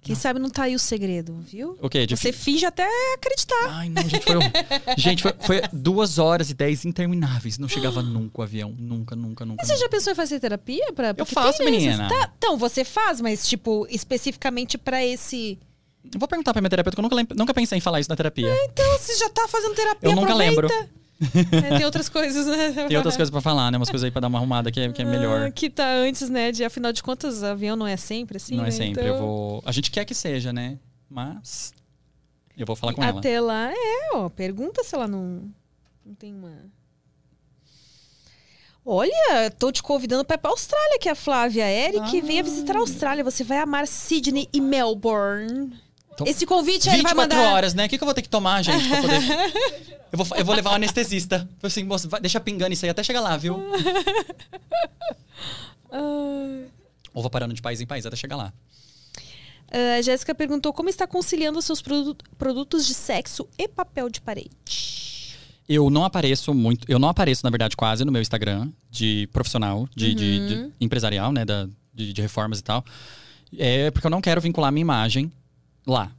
Quem 0.06 0.14
sabe 0.14 0.38
não 0.38 0.48
tá 0.50 0.62
aí 0.64 0.74
o 0.74 0.78
segredo, 0.78 1.34
viu? 1.48 1.76
O 1.80 1.88
quê? 1.88 2.06
De 2.06 2.16
Você 2.16 2.32
finge 2.32 2.64
até 2.64 2.86
acreditar. 3.14 3.66
Ai, 3.68 3.88
não, 3.88 4.02
gente, 4.02 4.24
foi. 4.24 4.36
gente, 4.96 5.22
foi, 5.22 5.32
foi 5.40 5.62
duas 5.72 6.18
horas 6.18 6.48
e 6.50 6.54
dez 6.54 6.84
intermináveis. 6.84 7.58
Não 7.58 7.68
chegava 7.68 8.02
nunca 8.02 8.40
o 8.40 8.42
avião. 8.42 8.74
Nunca, 8.78 9.14
nunca, 9.16 9.44
nunca. 9.44 9.64
Você 9.64 9.76
já 9.76 9.88
pensou 9.88 10.12
em 10.12 10.16
fazer 10.16 10.38
terapia? 10.40 10.92
Pra, 10.94 11.12
porque 11.14 11.34
faço, 11.34 11.64
menina. 11.64 12.08
Tá, 12.08 12.30
então, 12.38 12.56
você 12.56 12.84
faz, 12.84 13.20
mas, 13.20 13.46
tipo, 13.48 13.86
especificamente 13.90 14.78
pra 14.78 15.04
esse. 15.04 15.58
Eu 16.12 16.20
vou 16.20 16.28
perguntar 16.28 16.52
pra 16.52 16.62
minha 16.62 16.70
terapeuta, 16.70 16.94
que 16.94 17.00
eu 17.00 17.02
nunca, 17.02 17.16
lem- 17.16 17.26
nunca 17.34 17.52
pensei 17.52 17.78
em 17.78 17.80
falar 17.80 17.98
isso 18.00 18.08
na 18.08 18.14
terapia. 18.16 18.48
Então, 18.64 18.98
você 18.98 19.16
já 19.16 19.28
tá 19.28 19.48
fazendo 19.48 19.74
terapia, 19.74 20.08
Eu 20.08 20.14
nunca 20.14 20.32
aproveita. 20.32 20.62
lembro. 20.62 20.88
É, 21.18 21.76
tem 21.78 21.84
outras 21.84 22.08
coisas, 22.08 22.46
né? 22.46 22.72
Tem 22.88 22.96
outras 22.96 23.16
coisas 23.16 23.30
pra 23.30 23.40
falar, 23.40 23.70
né? 23.70 23.78
Umas 23.78 23.88
coisas 23.88 24.04
aí 24.04 24.10
pra 24.10 24.20
dar 24.20 24.28
uma 24.28 24.38
arrumada 24.38 24.70
que 24.70 24.80
é, 24.80 24.92
que 24.92 25.00
é 25.00 25.04
melhor. 25.04 25.46
Ah, 25.46 25.50
que 25.50 25.70
tá 25.70 25.88
antes, 25.88 26.28
né? 26.28 26.52
De 26.52 26.62
afinal 26.62 26.92
de 26.92 27.02
contas, 27.02 27.42
avião 27.42 27.74
não 27.74 27.86
é 27.86 27.96
sempre 27.96 28.36
assim. 28.36 28.56
não 28.56 28.64
é 28.64 28.66
né? 28.66 28.70
sempre. 28.70 29.02
Então, 29.02 29.16
Eu 29.16 29.18
vou. 29.18 29.62
A 29.64 29.72
gente 29.72 29.90
quer 29.90 30.04
que 30.04 30.14
seja, 30.14 30.52
né? 30.52 30.78
Mas. 31.08 31.72
Eu 32.56 32.66
vou 32.66 32.76
falar 32.76 32.92
com 32.92 33.02
ela. 33.02 33.18
Até 33.18 33.40
lá, 33.40 33.70
é, 33.70 34.10
ó. 34.14 34.28
Pergunta 34.28 34.84
se 34.84 34.94
ela 34.94 35.08
não, 35.08 35.50
não 36.04 36.14
tem 36.14 36.34
uma. 36.34 36.52
Olha, 38.84 39.50
tô 39.58 39.72
te 39.72 39.82
convidando 39.82 40.24
pra 40.24 40.36
ir 40.36 40.38
pra 40.38 40.50
Austrália, 40.50 40.98
que 41.00 41.08
é 41.08 41.12
a 41.12 41.16
Flávia 41.16 41.68
Eric. 41.68 42.20
Venha 42.20 42.42
visitar 42.42 42.76
a 42.76 42.80
Austrália. 42.80 43.24
Você 43.24 43.42
vai 43.42 43.58
amar 43.58 43.86
Sydney 43.88 44.48
e 44.52 44.60
Melbourne. 44.60 45.85
Então, 46.16 46.26
Esse 46.26 46.46
convite 46.46 46.88
aí 46.88 47.02
vai 47.02 47.12
24 47.12 47.36
mandar. 47.38 47.52
horas, 47.52 47.74
né? 47.74 47.84
O 47.84 47.88
que, 47.90 47.98
que 47.98 48.02
eu 48.02 48.06
vou 48.06 48.14
ter 48.14 48.22
que 48.22 48.28
tomar, 48.28 48.62
gente, 48.62 48.88
pra 48.88 49.02
poder. 49.02 49.20
eu, 50.12 50.18
vou, 50.18 50.36
eu 50.38 50.44
vou 50.46 50.54
levar 50.54 50.70
um 50.70 50.74
anestesista. 50.76 51.40
Falei 51.40 51.48
assim, 51.64 51.84
moça, 51.84 52.08
vai- 52.08 52.20
deixa 52.22 52.40
pingando 52.40 52.72
isso 52.72 52.84
aí 52.86 52.90
até 52.90 53.02
chegar 53.02 53.20
lá, 53.20 53.36
viu? 53.36 53.62
Ou 57.12 57.22
vou 57.22 57.30
parando 57.30 57.54
de 57.54 57.62
país 57.62 57.80
em 57.80 57.86
país 57.86 58.04
até 58.06 58.16
chegar 58.16 58.36
lá. 58.36 58.52
Ah, 59.70 59.96
a 59.98 60.02
Jéssica 60.02 60.34
perguntou 60.34 60.72
como 60.72 60.88
está 60.88 61.06
conciliando 61.06 61.58
os 61.58 61.64
seus 61.64 61.82
produ- 61.82 62.16
produtos 62.38 62.86
de 62.86 62.94
sexo 62.94 63.46
e 63.58 63.66
papel 63.68 64.08
de 64.08 64.20
parede. 64.20 64.50
Eu 65.68 65.90
não 65.90 66.04
apareço 66.04 66.54
muito, 66.54 66.90
eu 66.90 66.98
não 66.98 67.08
apareço, 67.08 67.42
na 67.44 67.50
verdade, 67.50 67.76
quase 67.76 68.04
no 68.04 68.12
meu 68.12 68.22
Instagram 68.22 68.70
de 68.90 69.28
profissional, 69.32 69.88
de, 69.94 70.14
de- 70.14 70.38
Uhum. 70.38 70.46
de 70.46 70.72
empresarial, 70.80 71.32
né? 71.32 71.44
Da, 71.44 71.66
de, 71.92 72.12
de 72.12 72.22
reformas 72.22 72.60
e 72.60 72.62
tal. 72.64 72.84
É 73.58 73.90
porque 73.90 74.06
eu 74.06 74.10
não 74.10 74.20
quero 74.20 74.40
vincular 74.40 74.70
minha 74.70 74.82
imagem 74.82 75.30
lá. 75.86 76.10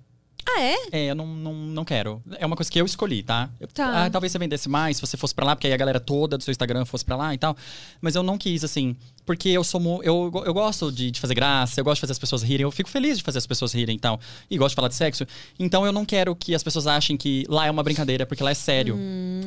Ah, 0.50 0.62
é? 0.62 0.76
É, 0.94 1.06
eu 1.12 1.16
não, 1.16 1.28
não, 1.28 1.54
não 1.54 1.84
quero. 1.84 2.24
É 2.40 2.46
uma 2.46 2.56
coisa 2.56 2.72
que 2.72 2.80
eu 2.80 2.86
escolhi, 2.86 3.22
tá? 3.22 3.50
Eu- 3.60 3.68
Tá. 3.68 4.06
Ah, 4.06 4.10
talvez 4.10 4.32
você 4.32 4.40
vendesse 4.40 4.70
mais 4.70 4.96
se 4.96 5.02
você 5.02 5.18
fosse 5.18 5.36
pra 5.36 5.46
lá, 5.46 5.54
porque 5.54 5.68
aí 5.68 5.74
a 5.74 5.78
galera 5.78 6.00
toda 6.00 6.38
do 6.38 6.44
seu 6.44 6.54
Instagram 6.54 6.86
fosse 6.86 7.04
pra 7.04 7.18
lá 7.18 7.34
e 7.34 7.38
tal. 7.38 7.54
Mas 8.00 8.16
eu 8.16 8.24
não 8.24 8.38
quis, 8.38 8.64
assim, 8.64 8.96
porque 9.26 9.50
eu 9.50 9.62
sou. 9.62 10.02
Eu, 10.04 10.32
eu 10.46 10.54
gosto 10.54 10.90
de, 10.90 11.12
de 11.12 11.20
fazer 11.20 11.36
graça, 11.36 11.82
eu 11.82 11.84
gosto 11.84 11.96
de 11.96 12.02
fazer 12.02 12.14
as 12.14 12.20
pessoas 12.20 12.44
rirem, 12.44 12.64
eu 12.64 12.72
fico 12.72 12.90
feliz 12.90 13.18
de 13.18 13.26
fazer 13.26 13.40
as 13.40 13.46
pessoas 13.46 13.74
rirem 13.74 13.98
e 13.98 14.00
tal. 14.00 14.22
E 14.50 14.58
gosto 14.58 14.70
de 14.70 14.76
falar 14.76 14.88
de 14.88 14.96
sexo. 14.96 15.28
Então 15.60 15.86
eu 15.86 15.92
não 15.92 16.06
quero 16.06 16.34
que 16.34 16.56
as 16.56 16.64
pessoas 16.64 16.88
achem 16.88 17.18
que 17.18 17.44
lá 17.50 17.66
é 17.66 17.72
uma 17.72 17.84
brincadeira, 17.84 18.26
porque 18.26 18.42
lá 18.42 18.52
é 18.52 18.56
sério. 18.56 18.98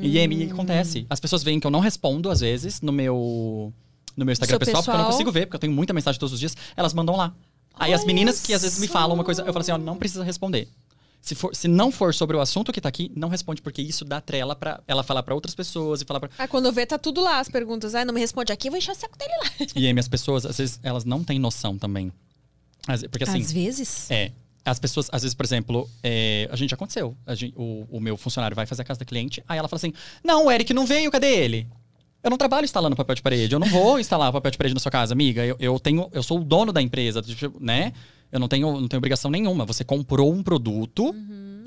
E 0.02 0.18
aí 0.18 0.28
me 0.28 0.50
acontece. 0.52 1.07
As 1.08 1.18
pessoas 1.18 1.42
veem 1.42 1.58
que 1.58 1.66
eu 1.66 1.70
não 1.70 1.81
respondo, 1.81 2.28
às 2.31 2.40
vezes, 2.40 2.82
no 2.82 2.92
meu. 2.92 3.73
No 4.16 4.26
meu 4.26 4.32
Instagram 4.32 4.58
Seu 4.58 4.58
pessoal, 4.58 4.82
porque 4.82 4.90
eu 4.90 4.99
não 4.99 5.05
pessoal. 5.05 5.12
consigo 5.12 5.32
ver, 5.32 5.47
porque 5.47 5.57
eu 5.57 5.60
tenho 5.60 5.73
muita 5.73 5.94
mensagem 5.94 6.18
todos 6.20 6.34
os 6.34 6.39
dias, 6.40 6.55
elas 6.76 6.92
mandam 6.92 7.16
lá. 7.16 7.32
Aí 7.74 7.92
as 7.94 8.05
meninas 8.05 8.40
que 8.42 8.52
às 8.52 8.62
vezes 8.62 8.78
me 8.78 8.86
falam 8.89 9.15
uma 9.15 9.24
coisa, 9.24 9.42
eu 9.42 9.47
falo 9.52 9.60
assim, 9.60 9.73
ó, 9.73 9.78
não 9.78 9.97
precisa 9.97 10.23
responder. 10.24 10.68
Se, 11.23 11.34
for, 11.34 11.55
se 11.55 11.68
não 11.68 11.92
for 11.92 12.15
sobre 12.15 12.34
o 12.36 12.40
assunto 12.40 12.73
que 12.73 12.81
tá 12.81 12.89
aqui, 12.89 13.12
não 13.15 13.28
responde, 13.28 13.60
porque 13.60 13.82
isso 13.82 14.05
dá 14.07 14.20
trela 14.23 14.57
pra 14.57 14.81
ela 14.89 15.02
falar 15.02 15.23
pra 15.23 15.34
outras 15.34 15.55
pessoas 15.55 16.00
e 16.00 16.05
falar 16.07 16.20
pra. 16.20 16.31
Ah, 16.39 16.49
quando 16.49 16.73
vê, 16.73 16.86
tá 16.86 16.97
tudo 16.99 17.20
lá, 17.20 17.40
as 17.40 17.49
perguntas. 17.49 17.94
Ah, 17.94 18.05
não 18.07 18.15
me 18.15 18.20
responde 18.20 18.52
aqui, 18.52 18.68
eu 18.68 18.73
vou 18.73 18.78
encher 18.78 18.92
o 18.92 18.94
saco 18.94 19.18
dele 19.18 19.32
lá. 19.42 19.66
E 19.76 19.86
aí, 19.86 19.92
minhas 19.92 20.08
pessoas, 20.08 20.47
às 20.47 20.57
vezes, 20.57 20.81
elas 20.82 21.05
não 21.05 21.23
têm 21.23 21.39
noção 21.39 21.76
também. 21.76 22.10
Porque 23.10 23.24
assim. 23.24 23.40
Às 23.40 23.52
vezes. 23.52 24.10
É. 24.10 24.32
As 24.65 24.78
pessoas, 24.78 25.08
às 25.12 25.23
vezes, 25.23 25.34
por 25.34 25.44
exemplo, 25.44 25.89
é, 26.02 26.49
a 26.50 26.57
gente 26.57 26.73
aconteceu. 26.74 27.15
A 27.26 27.34
gente- 27.34 27.55
o, 27.57 27.86
o 27.90 28.00
meu 28.00 28.16
funcionário 28.16 28.55
vai 28.55 28.66
fazer 28.66 28.82
a 28.82 28.84
casa 28.84 29.00
da 29.00 29.07
cliente, 29.07 29.42
aí 29.49 29.58
ela 29.58 29.68
fala 29.68 29.78
assim: 29.78 29.92
Não, 30.24 30.47
o 30.47 30.50
Eric 30.50 30.73
não 30.74 30.86
veio, 30.86 31.10
cadê 31.10 31.28
ele? 31.34 31.66
Eu 32.23 32.31
não 32.31 32.36
trabalho 32.36 32.65
instalando 32.65 32.94
papel 32.94 33.15
de 33.15 33.23
parede, 33.23 33.55
eu 33.55 33.58
não 33.58 33.68
vou 33.68 33.99
instalar 33.99 34.31
papel 34.31 34.50
de 34.50 34.58
parede 34.58 34.74
na 34.74 34.81
sua 34.81 34.90
casa, 34.90 35.15
amiga. 35.15 35.44
Eu, 35.44 35.57
eu 35.58 35.81
tenho, 35.81 36.08
eu 36.12 36.23
sou 36.23 36.40
o 36.40 36.44
dono 36.44 36.73
da 36.73 36.82
empresa, 36.82 37.23
tipo, 37.23 37.58
né? 37.58 37.92
Eu 38.31 38.39
não 38.39 38.47
tenho, 38.47 38.81
não 38.81 38.89
tenho 38.89 38.99
obrigação 38.99 39.31
nenhuma. 39.31 39.65
Você 39.65 39.82
comprou 39.84 40.32
um 40.32 40.42
produto 40.42 41.15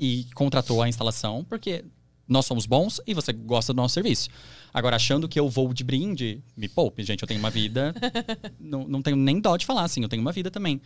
e 0.00 0.26
contratou 0.34 0.80
a 0.80 0.88
instalação, 0.88 1.44
porque 1.48 1.84
nós 2.26 2.46
somos 2.46 2.66
bons 2.66 3.00
e 3.06 3.12
você 3.12 3.32
gosta 3.32 3.72
do 3.72 3.76
nosso 3.76 3.94
serviço. 3.94 4.28
Agora, 4.72 4.96
achando 4.96 5.28
que 5.28 5.38
eu 5.38 5.48
vou 5.48 5.72
de 5.72 5.84
brinde, 5.84 6.42
me 6.56 6.68
poupe, 6.68 7.02
gente. 7.02 7.22
Eu 7.22 7.28
tenho 7.28 7.40
uma 7.40 7.50
vida. 7.50 7.94
não, 8.58 8.88
não 8.88 9.02
tenho 9.02 9.16
nem 9.16 9.40
dó 9.40 9.56
de 9.56 9.66
falar, 9.66 9.82
assim. 9.82 10.02
Eu 10.02 10.08
tenho 10.08 10.22
uma 10.22 10.32
vida 10.32 10.50
também. 10.50 10.80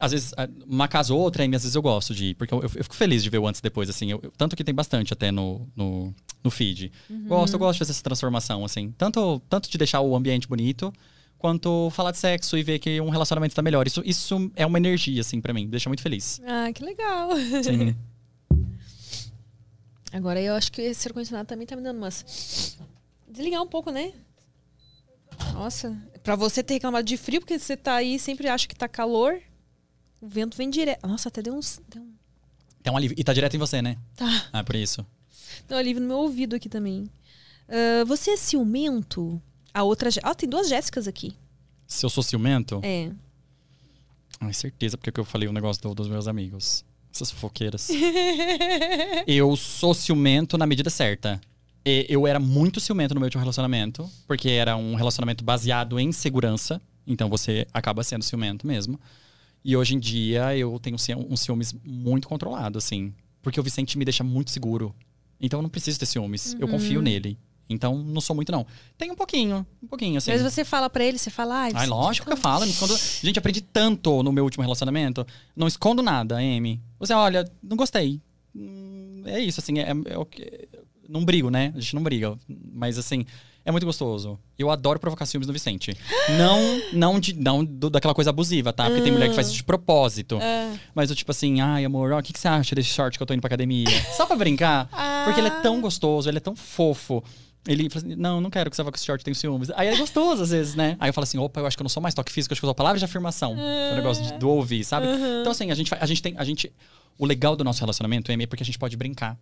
Às 0.00 0.12
vezes, 0.12 0.32
ah, 0.36 0.48
uma 0.66 0.88
casa 0.88 1.12
ou 1.12 1.20
outra, 1.20 1.42
aí, 1.42 1.46
às 1.54 1.62
vezes 1.62 1.74
eu 1.74 1.82
gosto 1.82 2.14
de 2.14 2.26
ir, 2.30 2.34
porque 2.34 2.54
eu, 2.54 2.62
eu 2.62 2.68
fico 2.70 2.94
feliz 2.94 3.22
de 3.22 3.28
ver 3.28 3.36
o 3.38 3.46
antes 3.46 3.58
e 3.58 3.62
depois, 3.62 3.90
assim. 3.90 4.10
Eu- 4.10 4.32
tanto 4.36 4.56
que 4.56 4.64
tem 4.64 4.74
bastante 4.74 5.12
até 5.12 5.30
no, 5.30 5.68
no, 5.76 6.14
no 6.42 6.50
feed. 6.50 6.90
Gosto, 7.28 7.52
eu 7.52 7.58
gosto 7.58 7.74
de 7.74 7.78
fazer 7.80 7.92
essa 7.92 8.02
transformação, 8.02 8.64
assim. 8.64 8.92
Tanto, 8.96 9.40
tanto 9.48 9.70
de 9.70 9.76
deixar 9.76 10.00
o 10.00 10.16
ambiente 10.16 10.48
bonito, 10.48 10.90
quanto 11.36 11.90
falar 11.90 12.12
de 12.12 12.18
sexo 12.18 12.56
e 12.56 12.62
ver 12.62 12.78
que 12.78 12.98
um 13.00 13.10
relacionamento 13.10 13.54
tá 13.54 13.60
melhor. 13.60 13.86
Isso, 13.86 14.02
isso 14.04 14.50
é 14.56 14.64
uma 14.64 14.78
energia, 14.78 15.20
assim, 15.20 15.38
pra 15.38 15.52
mim. 15.52 15.68
Deixa 15.68 15.90
muito 15.90 16.02
feliz. 16.02 16.40
Ah, 16.46 16.72
que 16.72 16.82
legal. 16.82 17.30
Sim. 17.62 17.94
Agora 20.12 20.40
eu 20.40 20.54
acho 20.54 20.72
que 20.72 20.82
esse 20.82 21.06
ar-condicionado 21.08 21.46
também 21.46 21.66
tá 21.66 21.76
me 21.76 21.82
dando 21.82 21.98
umas. 21.98 22.76
Desligar 23.28 23.62
um 23.62 23.66
pouco, 23.68 23.90
né? 23.90 24.12
Nossa, 25.54 25.96
pra 26.22 26.34
você 26.36 26.62
ter 26.62 26.74
reclamado 26.74 27.06
de 27.06 27.16
frio, 27.16 27.40
porque 27.40 27.58
você 27.58 27.76
tá 27.76 27.94
aí 27.94 28.18
sempre 28.18 28.48
acha 28.48 28.66
que 28.66 28.74
tá 28.74 28.88
calor. 28.88 29.40
O 30.20 30.28
vento 30.28 30.56
vem 30.56 30.68
direto. 30.70 31.06
Nossa, 31.06 31.28
até 31.28 31.40
deu 31.42 31.54
uns. 31.54 31.80
Deu 31.88 32.02
um, 32.02 32.12
Tem 32.82 32.92
um 32.92 32.96
alívio. 32.96 33.16
E 33.18 33.24
tá 33.24 33.32
direto 33.32 33.54
em 33.54 33.58
você, 33.58 33.80
né? 33.80 33.96
tá. 34.16 34.48
Ah, 34.52 34.62
por 34.64 34.74
isso. 34.76 35.04
Deu 35.68 35.76
um 35.76 35.80
alívio 35.80 36.02
no 36.02 36.08
meu 36.08 36.18
ouvido 36.18 36.54
aqui 36.56 36.68
também. 36.68 37.08
Ah, 37.68 38.04
você 38.04 38.32
é 38.32 38.36
ciumento? 38.36 39.40
A 39.72 39.82
outra. 39.82 40.10
Ah, 40.22 40.34
tem 40.34 40.48
duas 40.48 40.68
Jéssicas 40.68 41.06
aqui. 41.08 41.34
Se 41.86 42.04
eu 42.04 42.10
sou 42.10 42.22
ciumento, 42.22 42.80
É. 42.82 43.10
ai, 44.40 44.52
certeza, 44.52 44.96
porque 44.96 45.18
eu 45.18 45.24
falei 45.24 45.48
o 45.48 45.52
negócio 45.52 45.82
do- 45.82 45.94
dos 45.94 46.08
meus 46.08 46.28
amigos. 46.28 46.84
Essas 47.12 47.30
fofoqueiras. 47.32 47.88
eu 49.26 49.56
sou 49.56 49.94
ciumento 49.94 50.56
na 50.58 50.66
medida 50.66 50.90
certa. 50.90 51.40
E 51.84 52.06
eu 52.08 52.26
era 52.26 52.38
muito 52.38 52.78
ciumento 52.78 53.14
no 53.14 53.20
meu 53.20 53.26
último 53.26 53.40
relacionamento, 53.40 54.08
porque 54.26 54.50
era 54.50 54.76
um 54.76 54.94
relacionamento 54.94 55.42
baseado 55.42 55.98
em 55.98 56.12
segurança. 56.12 56.80
Então 57.06 57.28
você 57.28 57.66
acaba 57.72 58.04
sendo 58.04 58.22
ciumento 58.22 58.66
mesmo. 58.66 59.00
E 59.64 59.76
hoje 59.76 59.94
em 59.94 59.98
dia 59.98 60.56
eu 60.56 60.78
tenho 60.78 60.96
um 61.28 61.36
ciúmes 61.36 61.74
muito 61.84 62.26
controlado, 62.28 62.78
assim. 62.78 63.12
Porque 63.42 63.58
o 63.58 63.62
Vicente 63.62 63.98
me 63.98 64.04
deixa 64.04 64.24
muito 64.24 64.50
seguro. 64.50 64.94
Então 65.40 65.58
eu 65.58 65.62
não 65.62 65.70
preciso 65.70 65.98
ter 65.98 66.06
ciúmes. 66.06 66.56
Eu 66.58 66.68
confio 66.68 67.00
nele. 67.02 67.38
Então 67.68 67.96
não 68.02 68.20
sou 68.20 68.34
muito, 68.34 68.50
não. 68.50 68.66
Tem 68.98 69.10
um 69.10 69.14
pouquinho, 69.14 69.64
um 69.82 69.86
pouquinho, 69.86 70.18
assim. 70.18 70.32
Mas 70.32 70.42
você 70.42 70.64
fala 70.64 70.90
pra 70.90 71.04
ele, 71.04 71.18
você 71.18 71.30
fala, 71.30 71.54
ai, 71.54 71.70
Ai, 71.74 71.86
lógico 71.86 72.26
que 72.26 72.32
eu 72.32 72.36
falo. 72.36 72.62
eu 72.62 72.66
Não 72.66 72.72
escondo... 72.72 72.96
Gente, 73.22 73.38
aprendi 73.38 73.60
tanto 73.60 74.22
no 74.24 74.32
meu 74.32 74.42
último 74.44 74.62
relacionamento. 74.62 75.24
Não 75.54 75.68
escondo 75.68 76.02
nada, 76.02 76.36
Amy. 76.38 76.80
Você, 76.98 77.12
olha, 77.14 77.48
não 77.62 77.76
gostei. 77.76 78.20
Hum, 78.54 79.22
É 79.24 79.38
isso, 79.40 79.60
assim, 79.60 79.78
é, 79.78 79.90
é 79.90 80.24
que. 80.28 80.68
Não 81.08 81.24
brigo, 81.24 81.48
né? 81.50 81.72
A 81.74 81.80
gente 81.80 81.94
não 81.94 82.02
briga. 82.02 82.36
Mas, 82.72 82.98
assim, 82.98 83.24
é 83.64 83.70
muito 83.70 83.84
gostoso. 83.86 84.38
Eu 84.58 84.70
adoro 84.70 84.98
provocar 84.98 85.26
ciúmes 85.26 85.46
no 85.46 85.52
Vicente. 85.52 85.96
Não, 86.38 86.82
não, 86.92 87.20
de, 87.20 87.34
não 87.34 87.64
do- 87.64 87.90
daquela 87.90 88.14
coisa 88.14 88.30
abusiva, 88.30 88.72
tá? 88.72 88.86
Porque 88.86 89.02
tem 89.02 89.12
mulher 89.12 89.28
que 89.28 89.34
faz 89.34 89.48
isso 89.48 89.56
de 89.56 89.64
propósito. 89.64 90.38
Ah. 90.42 90.74
Mas 90.94 91.10
eu, 91.10 91.16
tipo 91.16 91.30
assim, 91.30 91.60
ai, 91.60 91.84
amor, 91.84 92.12
ó, 92.12 92.18
o 92.18 92.22
que, 92.22 92.32
que 92.32 92.38
você 92.40 92.48
acha 92.48 92.74
desse 92.74 92.88
short 92.88 93.16
que 93.18 93.22
eu 93.22 93.26
tô 93.26 93.34
indo 93.34 93.40
pra 93.40 93.48
academia? 93.48 93.86
Só 94.16 94.26
pra 94.26 94.36
brincar. 94.36 94.88
Porque 95.24 95.40
ele 95.40 95.48
é 95.48 95.60
tão 95.62 95.80
gostoso, 95.80 96.28
ele 96.28 96.38
é 96.38 96.40
tão 96.40 96.56
fofo. 96.56 97.22
Ele 97.68 97.90
fala 97.90 98.06
assim, 98.06 98.16
não, 98.16 98.40
não 98.40 98.48
quero 98.48 98.70
que 98.70 98.76
você 98.76 98.82
vá 98.82 98.90
com 98.90 98.96
esse 98.96 99.04
short, 99.04 99.22
tenho 99.22 99.34
ciúmes. 99.34 99.70
Aí 99.74 99.88
é 99.88 99.96
gostoso, 99.96 100.42
às 100.42 100.50
vezes, 100.50 100.74
né? 100.74 100.96
Aí 100.98 101.10
eu 101.10 101.12
falo 101.12 101.24
assim, 101.24 101.36
opa, 101.36 101.60
eu 101.60 101.66
acho 101.66 101.76
que 101.76 101.82
eu 101.82 101.84
não 101.84 101.90
sou 101.90 102.02
mais 102.02 102.14
toque 102.14 102.32
físico, 102.32 102.52
eu 102.52 102.54
acho 102.54 102.60
que 102.60 102.64
eu 102.64 102.68
sou 102.68 102.74
palavras 102.74 103.00
de 103.00 103.04
afirmação. 103.04 103.54
É 103.58 103.92
um 103.92 103.96
negócio 103.96 104.24
de, 104.24 104.32
do 104.38 104.48
ouvir, 104.48 104.82
sabe? 104.82 105.06
Então, 105.40 105.52
assim, 105.52 105.70
a 105.70 105.74
gente, 105.74 105.92
a 105.94 106.06
gente 106.06 106.22
tem. 106.22 106.34
A 106.38 106.44
gente, 106.44 106.72
o 107.18 107.26
legal 107.26 107.54
do 107.54 107.62
nosso 107.62 107.80
relacionamento, 107.80 108.32
Amy, 108.32 108.44
é 108.44 108.46
porque 108.46 108.62
a 108.62 108.66
gente 108.66 108.78
pode 108.78 108.96
brincar. 108.96 109.36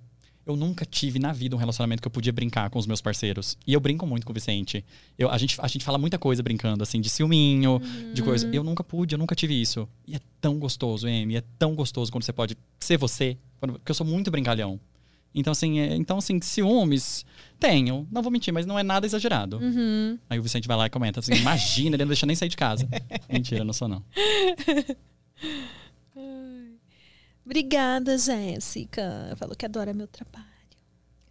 Eu 0.49 0.57
nunca 0.57 0.87
tive 0.87 1.19
na 1.19 1.31
vida 1.31 1.55
um 1.55 1.59
relacionamento 1.59 2.01
que 2.01 2.09
eu 2.09 2.11
podia 2.11 2.33
brincar 2.33 2.71
com 2.71 2.79
os 2.79 2.87
meus 2.87 3.03
parceiros. 3.03 3.59
E 3.67 3.75
eu 3.75 3.81
brinco 3.81 4.07
muito 4.07 4.25
com 4.27 4.33
o 4.33 4.35
Vicente. 4.35 4.83
Eu, 5.19 5.31
a, 5.31 5.37
gente, 5.37 5.61
a 5.61 5.69
gente 5.69 5.85
fala 5.85 5.99
muita 5.99 6.19
coisa 6.19 6.43
brincando, 6.43 6.83
assim, 6.83 7.03
de 7.03 7.11
ciúminho, 7.11 7.79
de 8.15 8.23
coisa. 8.23 8.49
Eu 8.51 8.65
nunca 8.65 8.83
pude, 8.83 9.15
eu 9.15 9.19
nunca 9.19 9.35
tive 9.35 9.61
isso. 9.61 9.87
E 10.07 10.17
é 10.17 10.21
tão 10.41 10.59
gostoso, 10.59 11.07
Amy. 11.07 11.37
É 11.37 11.43
tão 11.59 11.75
gostoso 11.75 12.11
quando 12.11 12.25
você 12.25 12.33
pode 12.33 12.57
ser 12.81 12.97
você. 12.97 13.37
quando- 13.61 13.75
Porque 13.75 13.91
eu 13.91 13.95
sou 13.95 14.07
muito 14.07 14.31
brincalhão. 14.31 14.81
Então, 15.35 15.51
assim, 15.51 15.81
é- 15.81 15.95
então, 15.97 16.17
assim, 16.17 16.41
ciúmes, 16.41 17.27
tenho. 17.61 18.09
Não 18.11 18.23
vou 18.23 18.33
mentir, 18.33 18.53
mas 18.55 18.65
não 18.65 18.79
é 18.79 18.83
nada 18.83 19.05
exagerado. 19.05 19.59
Uhum. 19.59 20.19
Aí 20.31 20.39
o 20.39 20.43
Vicente 20.43 20.67
vai 20.67 20.79
lá 20.79 20.87
e 20.87 20.91
comenta 20.91 21.21
assim: 21.21 21.35
imagina, 21.35 21.95
ele 21.97 22.05
não 22.05 22.09
deixa 22.09 22.25
nem 22.25 22.35
sair 22.35 22.49
de 22.49 22.57
casa. 22.57 22.89
Mentira, 23.31 23.65
não 23.65 23.75
sou, 23.75 23.87
não. 23.87 24.03
Obrigada, 27.49 28.19
Jéssica. 28.19 29.35
Falou 29.37 29.57
que 29.57 29.65
adora 29.65 29.95
meu 29.95 30.07
trabalho. 30.07 30.45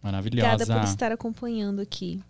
Maravilhosa. 0.02 0.52
Obrigada 0.54 0.80
por 0.80 0.88
estar 0.88 1.12
acompanhando 1.12 1.80
aqui. 1.80 2.20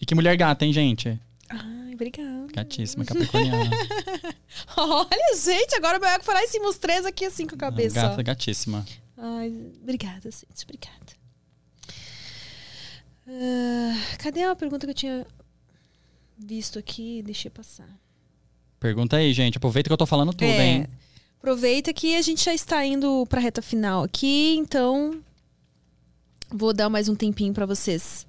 E 0.00 0.04
que 0.04 0.16
mulher 0.16 0.36
gata, 0.36 0.64
hein, 0.64 0.72
gente? 0.72 1.16
Ai, 1.48 1.94
obrigada. 1.94 2.48
Gatíssima, 2.52 3.04
capricorniana. 3.04 3.70
Olha, 4.76 5.36
gente, 5.40 5.76
agora 5.76 5.96
o 5.98 6.00
meu 6.00 6.10
ego 6.10 6.24
foi 6.24 6.34
lá 6.34 6.42
em 6.42 6.48
cima, 6.48 6.68
os 6.68 6.76
três 6.76 7.06
aqui 7.06 7.24
assim 7.24 7.46
com 7.46 7.54
a 7.54 7.58
cabeça. 7.58 8.00
ó. 8.04 8.08
Gata, 8.10 8.22
gatíssima. 8.24 8.84
Ai, 9.16 9.52
obrigada, 9.80 10.28
gente, 10.28 10.64
obrigada. 10.64 11.14
Ah, 13.28 14.16
cadê 14.18 14.42
a 14.42 14.56
pergunta 14.56 14.86
que 14.86 14.90
eu 14.90 14.94
tinha 14.94 15.26
visto 16.36 16.80
aqui? 16.80 17.22
Deixei 17.22 17.50
passar. 17.50 17.88
Pergunta 18.80 19.16
aí, 19.18 19.32
gente. 19.32 19.56
Aproveita 19.56 19.88
que 19.88 19.92
eu 19.92 19.96
tô 19.96 20.06
falando 20.06 20.32
tudo, 20.32 20.44
É, 20.50 20.66
hein? 20.66 20.86
Aproveita 21.38 21.92
que 21.92 22.16
a 22.16 22.22
gente 22.22 22.44
já 22.44 22.52
está 22.54 22.84
indo 22.84 23.24
pra 23.28 23.40
reta 23.40 23.62
final 23.62 24.02
aqui, 24.02 24.56
então 24.56 25.20
vou 26.50 26.72
dar 26.72 26.88
mais 26.88 27.08
um 27.08 27.14
tempinho 27.14 27.52
pra 27.52 27.66
vocês 27.66 28.26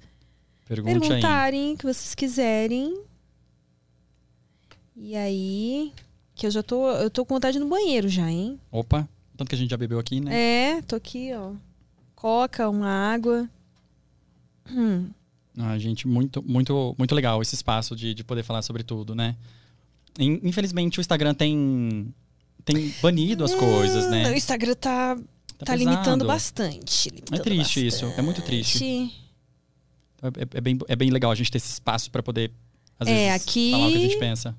Pergunte 0.66 1.00
perguntarem 1.00 1.72
o 1.74 1.76
que 1.78 1.84
vocês 1.84 2.14
quiserem. 2.14 3.02
E 4.94 5.16
aí, 5.16 5.92
que 6.34 6.46
eu 6.46 6.50
já 6.50 6.62
tô, 6.62 6.90
eu 6.92 7.08
tô 7.10 7.24
com 7.24 7.34
vontade 7.34 7.58
no 7.58 7.68
banheiro 7.68 8.08
já, 8.08 8.30
hein? 8.30 8.60
Opa, 8.70 9.08
tanto 9.36 9.48
que 9.48 9.54
a 9.54 9.58
gente 9.58 9.70
já 9.70 9.76
bebeu 9.76 9.98
aqui, 9.98 10.20
né? 10.20 10.76
É, 10.78 10.82
tô 10.82 10.94
aqui, 10.96 11.30
ó. 11.34 11.52
Coca, 12.14 12.68
uma 12.68 12.88
água. 12.88 13.48
Hum. 14.70 15.08
Ah, 15.56 15.78
gente, 15.78 16.06
muito, 16.06 16.42
muito, 16.42 16.94
muito 16.98 17.14
legal 17.14 17.40
esse 17.40 17.54
espaço 17.54 17.96
de, 17.96 18.12
de 18.12 18.22
poder 18.22 18.42
falar 18.42 18.60
sobre 18.62 18.82
tudo, 18.82 19.14
né? 19.14 19.34
In- 20.18 20.40
Infelizmente, 20.42 20.98
o 20.98 21.00
Instagram 21.00 21.32
tem, 21.32 22.12
tem 22.64 22.94
banido 23.02 23.44
as 23.44 23.54
coisas, 23.54 24.04
Hum, 24.04 24.08
O 24.08 24.10
né? 24.10 24.36
Instagram 24.36 24.74
tá, 24.74 25.16
tá, 25.16 25.22
pesado. 25.66 25.78
limitando 25.78 26.26
bastante. 26.26 27.08
É 27.08 27.12
limitando 27.12 27.42
triste 27.42 27.86
isso, 27.86 28.04
é 28.16 28.22
muito 28.22 28.42
triste. 28.42 28.84
É, 30.22 30.26
é- 30.26 30.58
é 30.58 30.60
bem, 30.60 30.78
é 30.88 30.96
bem 30.96 31.10
legal 31.10 31.30
a 31.30 31.34
gente 31.34 31.50
ter 31.50 31.58
esse 31.58 31.72
espaço 31.72 32.10
pra 32.10 32.22
poder, 32.22 32.52
às 32.98 33.06
É, 33.08 33.30
vezes, 33.30 33.42
aqui- 33.46 33.70
falar 33.72 33.86
o 33.86 33.90
que 33.90 33.96
a 33.96 34.00
gente 34.00 34.18
pensa. 34.18 34.56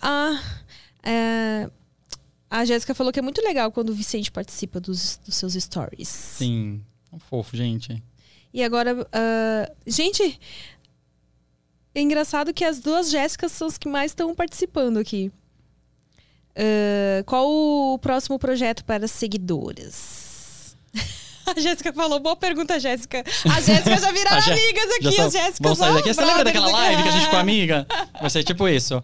Ah, 0.00 0.40
é, 1.02 1.70
a 2.50 2.64
Jéssica 2.64 2.94
falou 2.94 3.12
que 3.12 3.18
é 3.18 3.22
muito 3.22 3.40
legal 3.42 3.72
quando 3.72 3.90
o 3.90 3.94
Vicente 3.94 4.30
participa 4.30 4.80
dos, 4.80 5.18
dos 5.24 5.34
seus 5.34 5.54
stories. 5.54 6.08
Sim, 6.08 6.84
é 7.10 7.16
um 7.16 7.18
fofo, 7.18 7.56
gente. 7.56 8.02
E 8.54 8.62
agora, 8.62 9.06
ah, 9.12 9.72
gente, 9.86 10.38
é 11.94 12.00
engraçado 12.00 12.52
que 12.54 12.64
as 12.64 12.78
duas 12.80 13.10
Jéssicas 13.10 13.52
são 13.52 13.66
as 13.68 13.78
que 13.78 13.88
mais 13.88 14.12
estão 14.12 14.34
participando 14.34 14.98
aqui. 14.98 15.32
Ah, 16.56 17.22
qual 17.26 17.48
o 17.50 17.98
próximo 17.98 18.38
projeto 18.38 18.84
para 18.84 19.06
seguidoras? 19.08 20.76
A 21.44 21.58
Jéssica 21.58 21.92
falou, 21.92 22.20
boa 22.20 22.36
pergunta, 22.36 22.78
Jéssica. 22.78 23.24
A 23.50 23.60
Jéssica 23.60 23.98
já 23.98 24.12
viraram 24.12 24.52
amigas 24.52 24.90
aqui, 24.96 25.12
são- 25.12 25.26
as 25.26 25.32
Jéssicas. 25.32 25.58
Vamos 25.60 25.78
sair 25.78 25.94
daqui. 25.94 26.14
Você 26.14 26.24
lembra 26.24 26.44
daquela 26.44 26.70
live 26.70 27.02
que 27.02 27.08
a 27.08 27.12
gente 27.12 27.24
ficou 27.24 27.38
amiga? 27.38 27.86
Vai 28.20 28.30
ser 28.30 28.44
tipo 28.44 28.68
isso. 28.68 29.02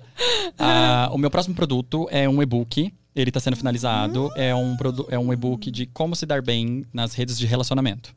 Ah, 0.59 1.10
o 1.12 1.18
meu 1.18 1.31
próximo 1.31 1.55
produto 1.55 2.07
é 2.10 2.28
um 2.28 2.41
e-book. 2.43 2.93
Ele 3.15 3.31
está 3.31 3.41
sendo 3.41 3.57
finalizado. 3.57 4.31
É 4.36 4.55
um, 4.55 4.77
é 5.10 5.18
um 5.18 5.33
e-book 5.33 5.68
de 5.70 5.86
como 5.86 6.15
se 6.15 6.25
dar 6.25 6.41
bem 6.41 6.85
nas 6.93 7.12
redes 7.15 7.36
de 7.36 7.44
relacionamento. 7.44 8.15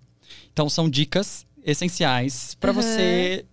Então, 0.54 0.70
são 0.70 0.88
dicas 0.88 1.46
essenciais 1.66 2.56
para 2.60 2.72
Aham. 2.72 2.82
você 2.82 3.46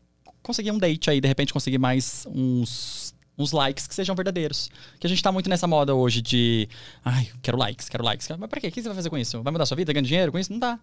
conseguir 0.42 0.70
um 0.70 0.78
date 0.78 1.08
aí, 1.10 1.20
de 1.20 1.28
repente 1.28 1.52
conseguir 1.52 1.78
mais 1.78 2.26
uns, 2.31 3.07
uns 3.39 3.52
likes 3.52 3.86
que 3.86 3.94
sejam 3.94 4.15
verdadeiros. 4.17 4.70
Que 4.99 5.07
a 5.07 5.10
gente 5.10 5.23
tá 5.23 5.31
muito 5.31 5.49
nessa 5.49 5.67
moda 5.67 5.94
hoje 5.94 6.20
de. 6.20 6.68
Ai, 7.05 7.28
quero 7.41 7.57
likes, 7.57 7.89
quero 7.89 8.05
likes. 8.05 8.28
Mas 8.36 8.50
pra 8.50 8.60
quê? 8.60 8.68
O 8.68 8.73
que 8.73 8.83
você 8.83 8.89
vai 8.89 8.97
fazer 8.97 9.10
com 9.10 9.17
isso? 9.18 9.42
Vai 9.42 9.52
mudar 9.52 9.65
sua 9.67 9.76
vida? 9.76 9.92
Ganhar 9.92 10.05
dinheiro 10.07 10.33
com 10.33 10.39
isso? 10.39 10.52
Não 10.52 10.58
dá. 10.58 10.78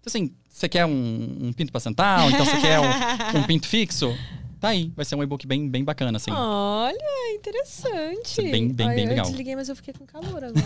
Então, 0.00 0.04
assim, 0.06 0.32
você 0.48 0.68
quer 0.68 0.86
um, 0.86 1.38
um 1.42 1.52
pinto 1.52 1.70
pra 1.72 1.80
sentar? 1.80 2.22
Ou 2.24 2.30
então 2.30 2.44
você 2.44 2.56
quer 2.60 2.78
um, 2.80 3.38
um 3.40 3.42
pinto 3.44 3.66
fixo? 3.66 4.16
Tá 4.60 4.68
aí. 4.68 4.90
Vai 4.96 5.04
ser 5.04 5.14
um 5.16 5.22
e-book 5.22 5.46
bem, 5.46 5.68
bem 5.68 5.84
bacana, 5.84 6.16
assim. 6.16 6.30
Olha, 6.32 6.96
interessante. 7.34 8.40
É 8.40 8.50
bem, 8.50 8.68
bem, 8.72 8.88
bem 8.88 9.04
eu 9.04 9.08
legal. 9.10 9.26
desliguei, 9.26 9.54
mas 9.54 9.68
eu 9.68 9.76
fiquei 9.76 9.92
com 9.94 10.04
calor 10.06 10.42
agora. 10.44 10.54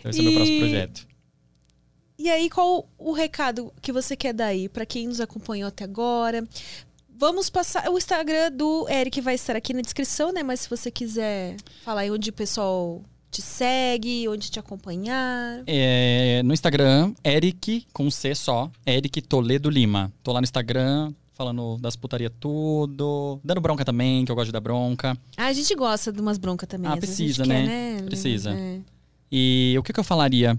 Então, 0.00 0.10
esse 0.10 0.18
é 0.18 0.22
o 0.22 0.24
meu 0.24 0.32
E- 0.32 0.36
próximo 0.36 0.58
projeto. 0.58 1.06
E 2.18 2.28
aí, 2.30 2.48
qual 2.50 2.88
o 2.98 3.12
recado 3.12 3.72
que 3.80 3.90
você 3.92 4.14
quer 4.16 4.32
dar 4.32 4.46
aí 4.46 4.68
para 4.68 4.86
quem 4.86 5.08
nos 5.08 5.20
acompanhou 5.20 5.68
até 5.68 5.82
agora? 5.84 6.46
Vamos 7.22 7.48
passar. 7.48 7.88
O 7.88 7.96
Instagram 7.96 8.50
do 8.50 8.88
Eric 8.88 9.20
vai 9.20 9.36
estar 9.36 9.54
aqui 9.54 9.72
na 9.72 9.80
descrição, 9.80 10.32
né? 10.32 10.42
Mas 10.42 10.62
se 10.62 10.68
você 10.68 10.90
quiser 10.90 11.54
falar 11.84 12.00
aí 12.00 12.10
onde 12.10 12.30
o 12.30 12.32
pessoal 12.32 13.00
te 13.30 13.40
segue, 13.40 14.26
onde 14.28 14.50
te 14.50 14.58
acompanhar. 14.58 15.62
É, 15.64 16.42
no 16.44 16.52
Instagram, 16.52 17.14
Eric, 17.24 17.86
com 17.92 18.10
C 18.10 18.34
só, 18.34 18.68
Eric 18.84 19.22
Toledo 19.22 19.70
Lima. 19.70 20.12
Tô 20.20 20.32
lá 20.32 20.40
no 20.40 20.44
Instagram, 20.44 21.14
falando 21.32 21.78
das 21.80 21.94
putaria 21.94 22.28
tudo, 22.28 23.38
dando 23.44 23.60
bronca 23.60 23.84
também, 23.84 24.24
que 24.24 24.32
eu 24.32 24.34
gosto 24.34 24.46
de 24.46 24.52
dar 24.52 24.60
bronca. 24.60 25.16
Ah, 25.36 25.46
a 25.46 25.52
gente 25.52 25.72
gosta 25.76 26.10
de 26.10 26.20
umas 26.20 26.38
broncas 26.38 26.68
também. 26.68 26.90
Ah, 26.90 26.96
precisa, 26.96 27.46
né? 27.46 27.66
quer, 27.68 28.02
Precisa. 28.02 28.50
É. 28.50 28.80
E 29.30 29.76
o 29.78 29.82
que, 29.84 29.92
que 29.92 30.00
eu 30.00 30.04
falaria? 30.04 30.58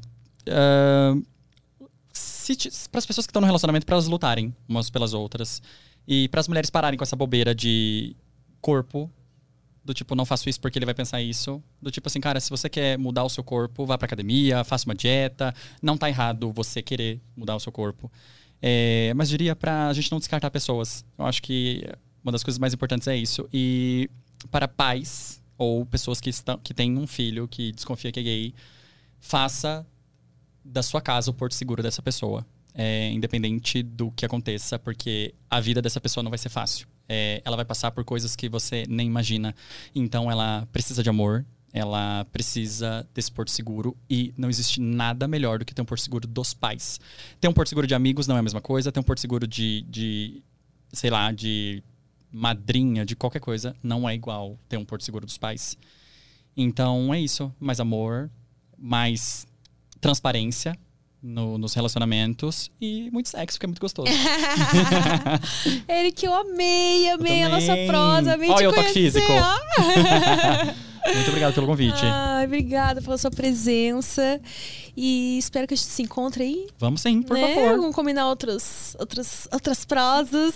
para 2.89 2.99
as 2.99 3.05
pessoas 3.05 3.25
que 3.25 3.31
estão 3.31 3.41
no 3.41 3.47
relacionamento, 3.47 3.85
para 3.85 3.95
elas 3.95 4.07
lutarem 4.07 4.55
umas 4.67 4.89
pelas 4.89 5.13
outras. 5.13 5.61
E 6.07 6.27
para 6.29 6.39
as 6.39 6.47
mulheres 6.47 6.69
pararem 6.69 6.97
com 6.97 7.03
essa 7.03 7.15
bobeira 7.15 7.53
de 7.53 8.15
corpo. 8.61 9.09
Do 9.85 9.93
tipo, 9.93 10.15
não 10.15 10.25
faço 10.25 10.47
isso 10.49 10.61
porque 10.61 10.79
ele 10.79 10.85
vai 10.85 10.93
pensar 10.93 11.21
isso. 11.21 11.61
Do 11.81 11.91
tipo 11.91 12.07
assim, 12.07 12.21
cara, 12.21 12.39
se 12.39 12.49
você 12.49 12.69
quer 12.69 12.97
mudar 12.97 13.23
o 13.23 13.29
seu 13.29 13.43
corpo, 13.43 13.85
vá 13.85 13.97
pra 13.97 14.05
academia, 14.05 14.63
faça 14.63 14.85
uma 14.85 14.95
dieta. 14.95 15.53
Não 15.81 15.97
tá 15.97 16.07
errado 16.07 16.51
você 16.53 16.81
querer 16.81 17.21
mudar 17.35 17.55
o 17.55 17.59
seu 17.59 17.71
corpo. 17.71 18.09
É, 18.61 19.13
mas 19.13 19.27
diria 19.27 19.55
pra 19.55 19.91
gente 19.91 20.09
não 20.09 20.19
descartar 20.19 20.49
pessoas. 20.49 21.03
Eu 21.17 21.25
acho 21.25 21.41
que 21.41 21.83
uma 22.23 22.31
das 22.31 22.43
coisas 22.43 22.57
mais 22.57 22.73
importantes 22.73 23.07
é 23.09 23.17
isso. 23.17 23.47
E 23.51 24.09
para 24.49 24.69
pais 24.69 25.43
ou 25.57 25.85
pessoas 25.85 26.21
que, 26.21 26.29
estão, 26.29 26.57
que 26.57 26.73
têm 26.73 26.97
um 26.97 27.05
filho 27.05 27.47
que 27.47 27.73
desconfia 27.73 28.11
que 28.11 28.21
é 28.21 28.23
gay, 28.23 28.53
faça 29.19 29.85
da 30.63 30.81
sua 30.81 31.01
casa 31.01 31.29
o 31.29 31.33
porto 31.33 31.53
seguro 31.53 31.83
dessa 31.83 32.01
pessoa. 32.01 32.45
É, 32.75 33.11
independente 33.11 33.83
do 33.83 34.09
que 34.11 34.25
aconteça, 34.25 34.79
porque 34.79 35.35
a 35.47 35.59
vida 35.59 35.79
dessa 35.79 36.01
pessoa 36.01 36.23
não 36.23 36.31
vai 36.31 36.39
ser 36.39 36.49
fácil. 36.49 36.87
é, 37.07 37.41
ela 37.45 37.55
vai 37.55 37.65
passar 37.65 37.91
por 37.91 38.03
coisas 38.03 38.35
que 38.35 38.49
você 38.49 38.85
nem 38.87 39.07
imagina. 39.07 39.53
Então 39.93 40.31
ela 40.31 40.67
precisa 40.71 41.03
de 41.03 41.09
amor, 41.09 41.45
ela 41.71 42.25
precisa 42.31 43.07
desse 43.13 43.31
porto 43.31 43.51
seguro 43.51 43.97
e 44.09 44.33
não 44.37 44.49
existe 44.49 44.79
nada 44.79 45.27
melhor 45.27 45.59
do 45.59 45.65
que 45.65 45.73
ter 45.73 45.81
um 45.81 45.85
porto 45.85 46.01
seguro 46.01 46.27
dos 46.27 46.53
pais. 46.53 46.99
Ter 47.39 47.47
um 47.47 47.53
porto 47.53 47.69
seguro 47.69 47.87
de 47.87 47.95
amigos 47.95 48.27
não 48.27 48.35
é 48.35 48.39
a 48.39 48.43
mesma 48.43 48.61
coisa, 48.61 48.91
ter 48.91 48.99
um 48.99 49.03
porto 49.03 49.19
seguro 49.19 49.47
de, 49.47 49.81
de 49.89 50.43
sei 50.91 51.09
lá, 51.09 51.31
de 51.31 51.83
madrinha, 52.31 53.05
de 53.05 53.15
qualquer 53.15 53.39
coisa, 53.39 53.75
não 53.83 54.07
é 54.07 54.15
igual 54.15 54.57
ter 54.69 54.77
um 54.77 54.85
porto 54.85 55.03
seguro 55.03 55.25
dos 55.25 55.37
pais. 55.37 55.77
Então 56.55 57.13
é 57.13 57.19
isso, 57.19 57.53
mais 57.59 57.79
amor, 57.79 58.29
mais 58.77 59.47
transparência 59.99 60.77
no- 61.23 61.57
nos 61.57 61.73
relacionamentos 61.73 62.69
e 62.81 63.09
muito 63.11 63.29
sexo, 63.29 63.57
que 63.59 63.65
é 63.65 63.67
muito 63.67 63.79
gostoso. 63.79 64.11
Ele 65.87 66.11
que 66.11 66.27
eu 66.27 66.33
amei, 66.33 67.09
amei 67.09 67.43
a 67.43 67.49
nossa 67.49 67.73
prosa, 67.87 68.33
amei 68.33 68.49
Olha 68.49 68.57
te 68.57 68.67
o 68.67 68.73
toque 68.73 68.91
físico. 68.93 69.25
muito 71.15 71.27
obrigado 71.29 71.53
pelo 71.53 71.67
convite. 71.67 72.01
Ai, 72.03 72.45
obrigada 72.45 73.01
pela 73.01 73.17
sua 73.17 73.31
presença. 73.31 74.39
E 74.95 75.37
espero 75.39 75.67
que 75.67 75.73
a 75.73 75.77
gente 75.77 75.87
se 75.87 76.01
encontre 76.03 76.43
aí. 76.43 76.67
Vamos 76.77 77.01
sim, 77.01 77.21
por 77.23 77.35
né? 77.35 77.55
favor. 77.55 77.77
Vamos 77.77 77.95
combinar 77.95 78.27
outros, 78.27 78.95
outros, 78.99 79.47
outras 79.51 79.85
prosas. 79.85 80.53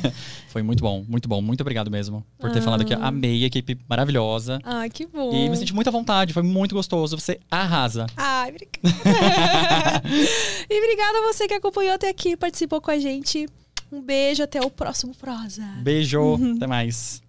Foi 0.48 0.62
muito 0.62 0.82
bom, 0.82 1.04
muito 1.06 1.28
bom. 1.28 1.42
Muito 1.42 1.60
obrigado 1.60 1.90
mesmo 1.90 2.24
por 2.38 2.50
ter 2.50 2.62
falado 2.62 2.80
aqui. 2.80 2.94
Amei 2.94 3.44
a 3.44 3.46
equipe 3.46 3.78
maravilhosa. 3.88 4.58
Ai, 4.64 4.88
que 4.88 5.06
bom. 5.06 5.34
E 5.34 5.48
me 5.50 5.56
senti 5.56 5.74
muito 5.74 5.88
à 5.88 5.90
vontade, 5.90 6.32
foi 6.32 6.42
muito 6.42 6.74
gostoso. 6.74 7.18
Você 7.18 7.40
arrasa. 7.50 8.06
Ai, 8.16 8.50
obrigada. 8.50 10.02
e 10.70 10.78
obrigada 10.78 11.18
a 11.18 11.32
você 11.32 11.46
que 11.46 11.54
acompanhou 11.54 11.94
até 11.94 12.08
aqui, 12.08 12.36
participou 12.36 12.80
com 12.80 12.90
a 12.90 12.98
gente. 12.98 13.46
Um 13.92 14.00
beijo, 14.00 14.42
até 14.42 14.60
o 14.60 14.70
próximo 14.70 15.14
prosa. 15.14 15.62
Beijo, 15.82 16.38
até 16.56 16.66
mais. 16.66 17.23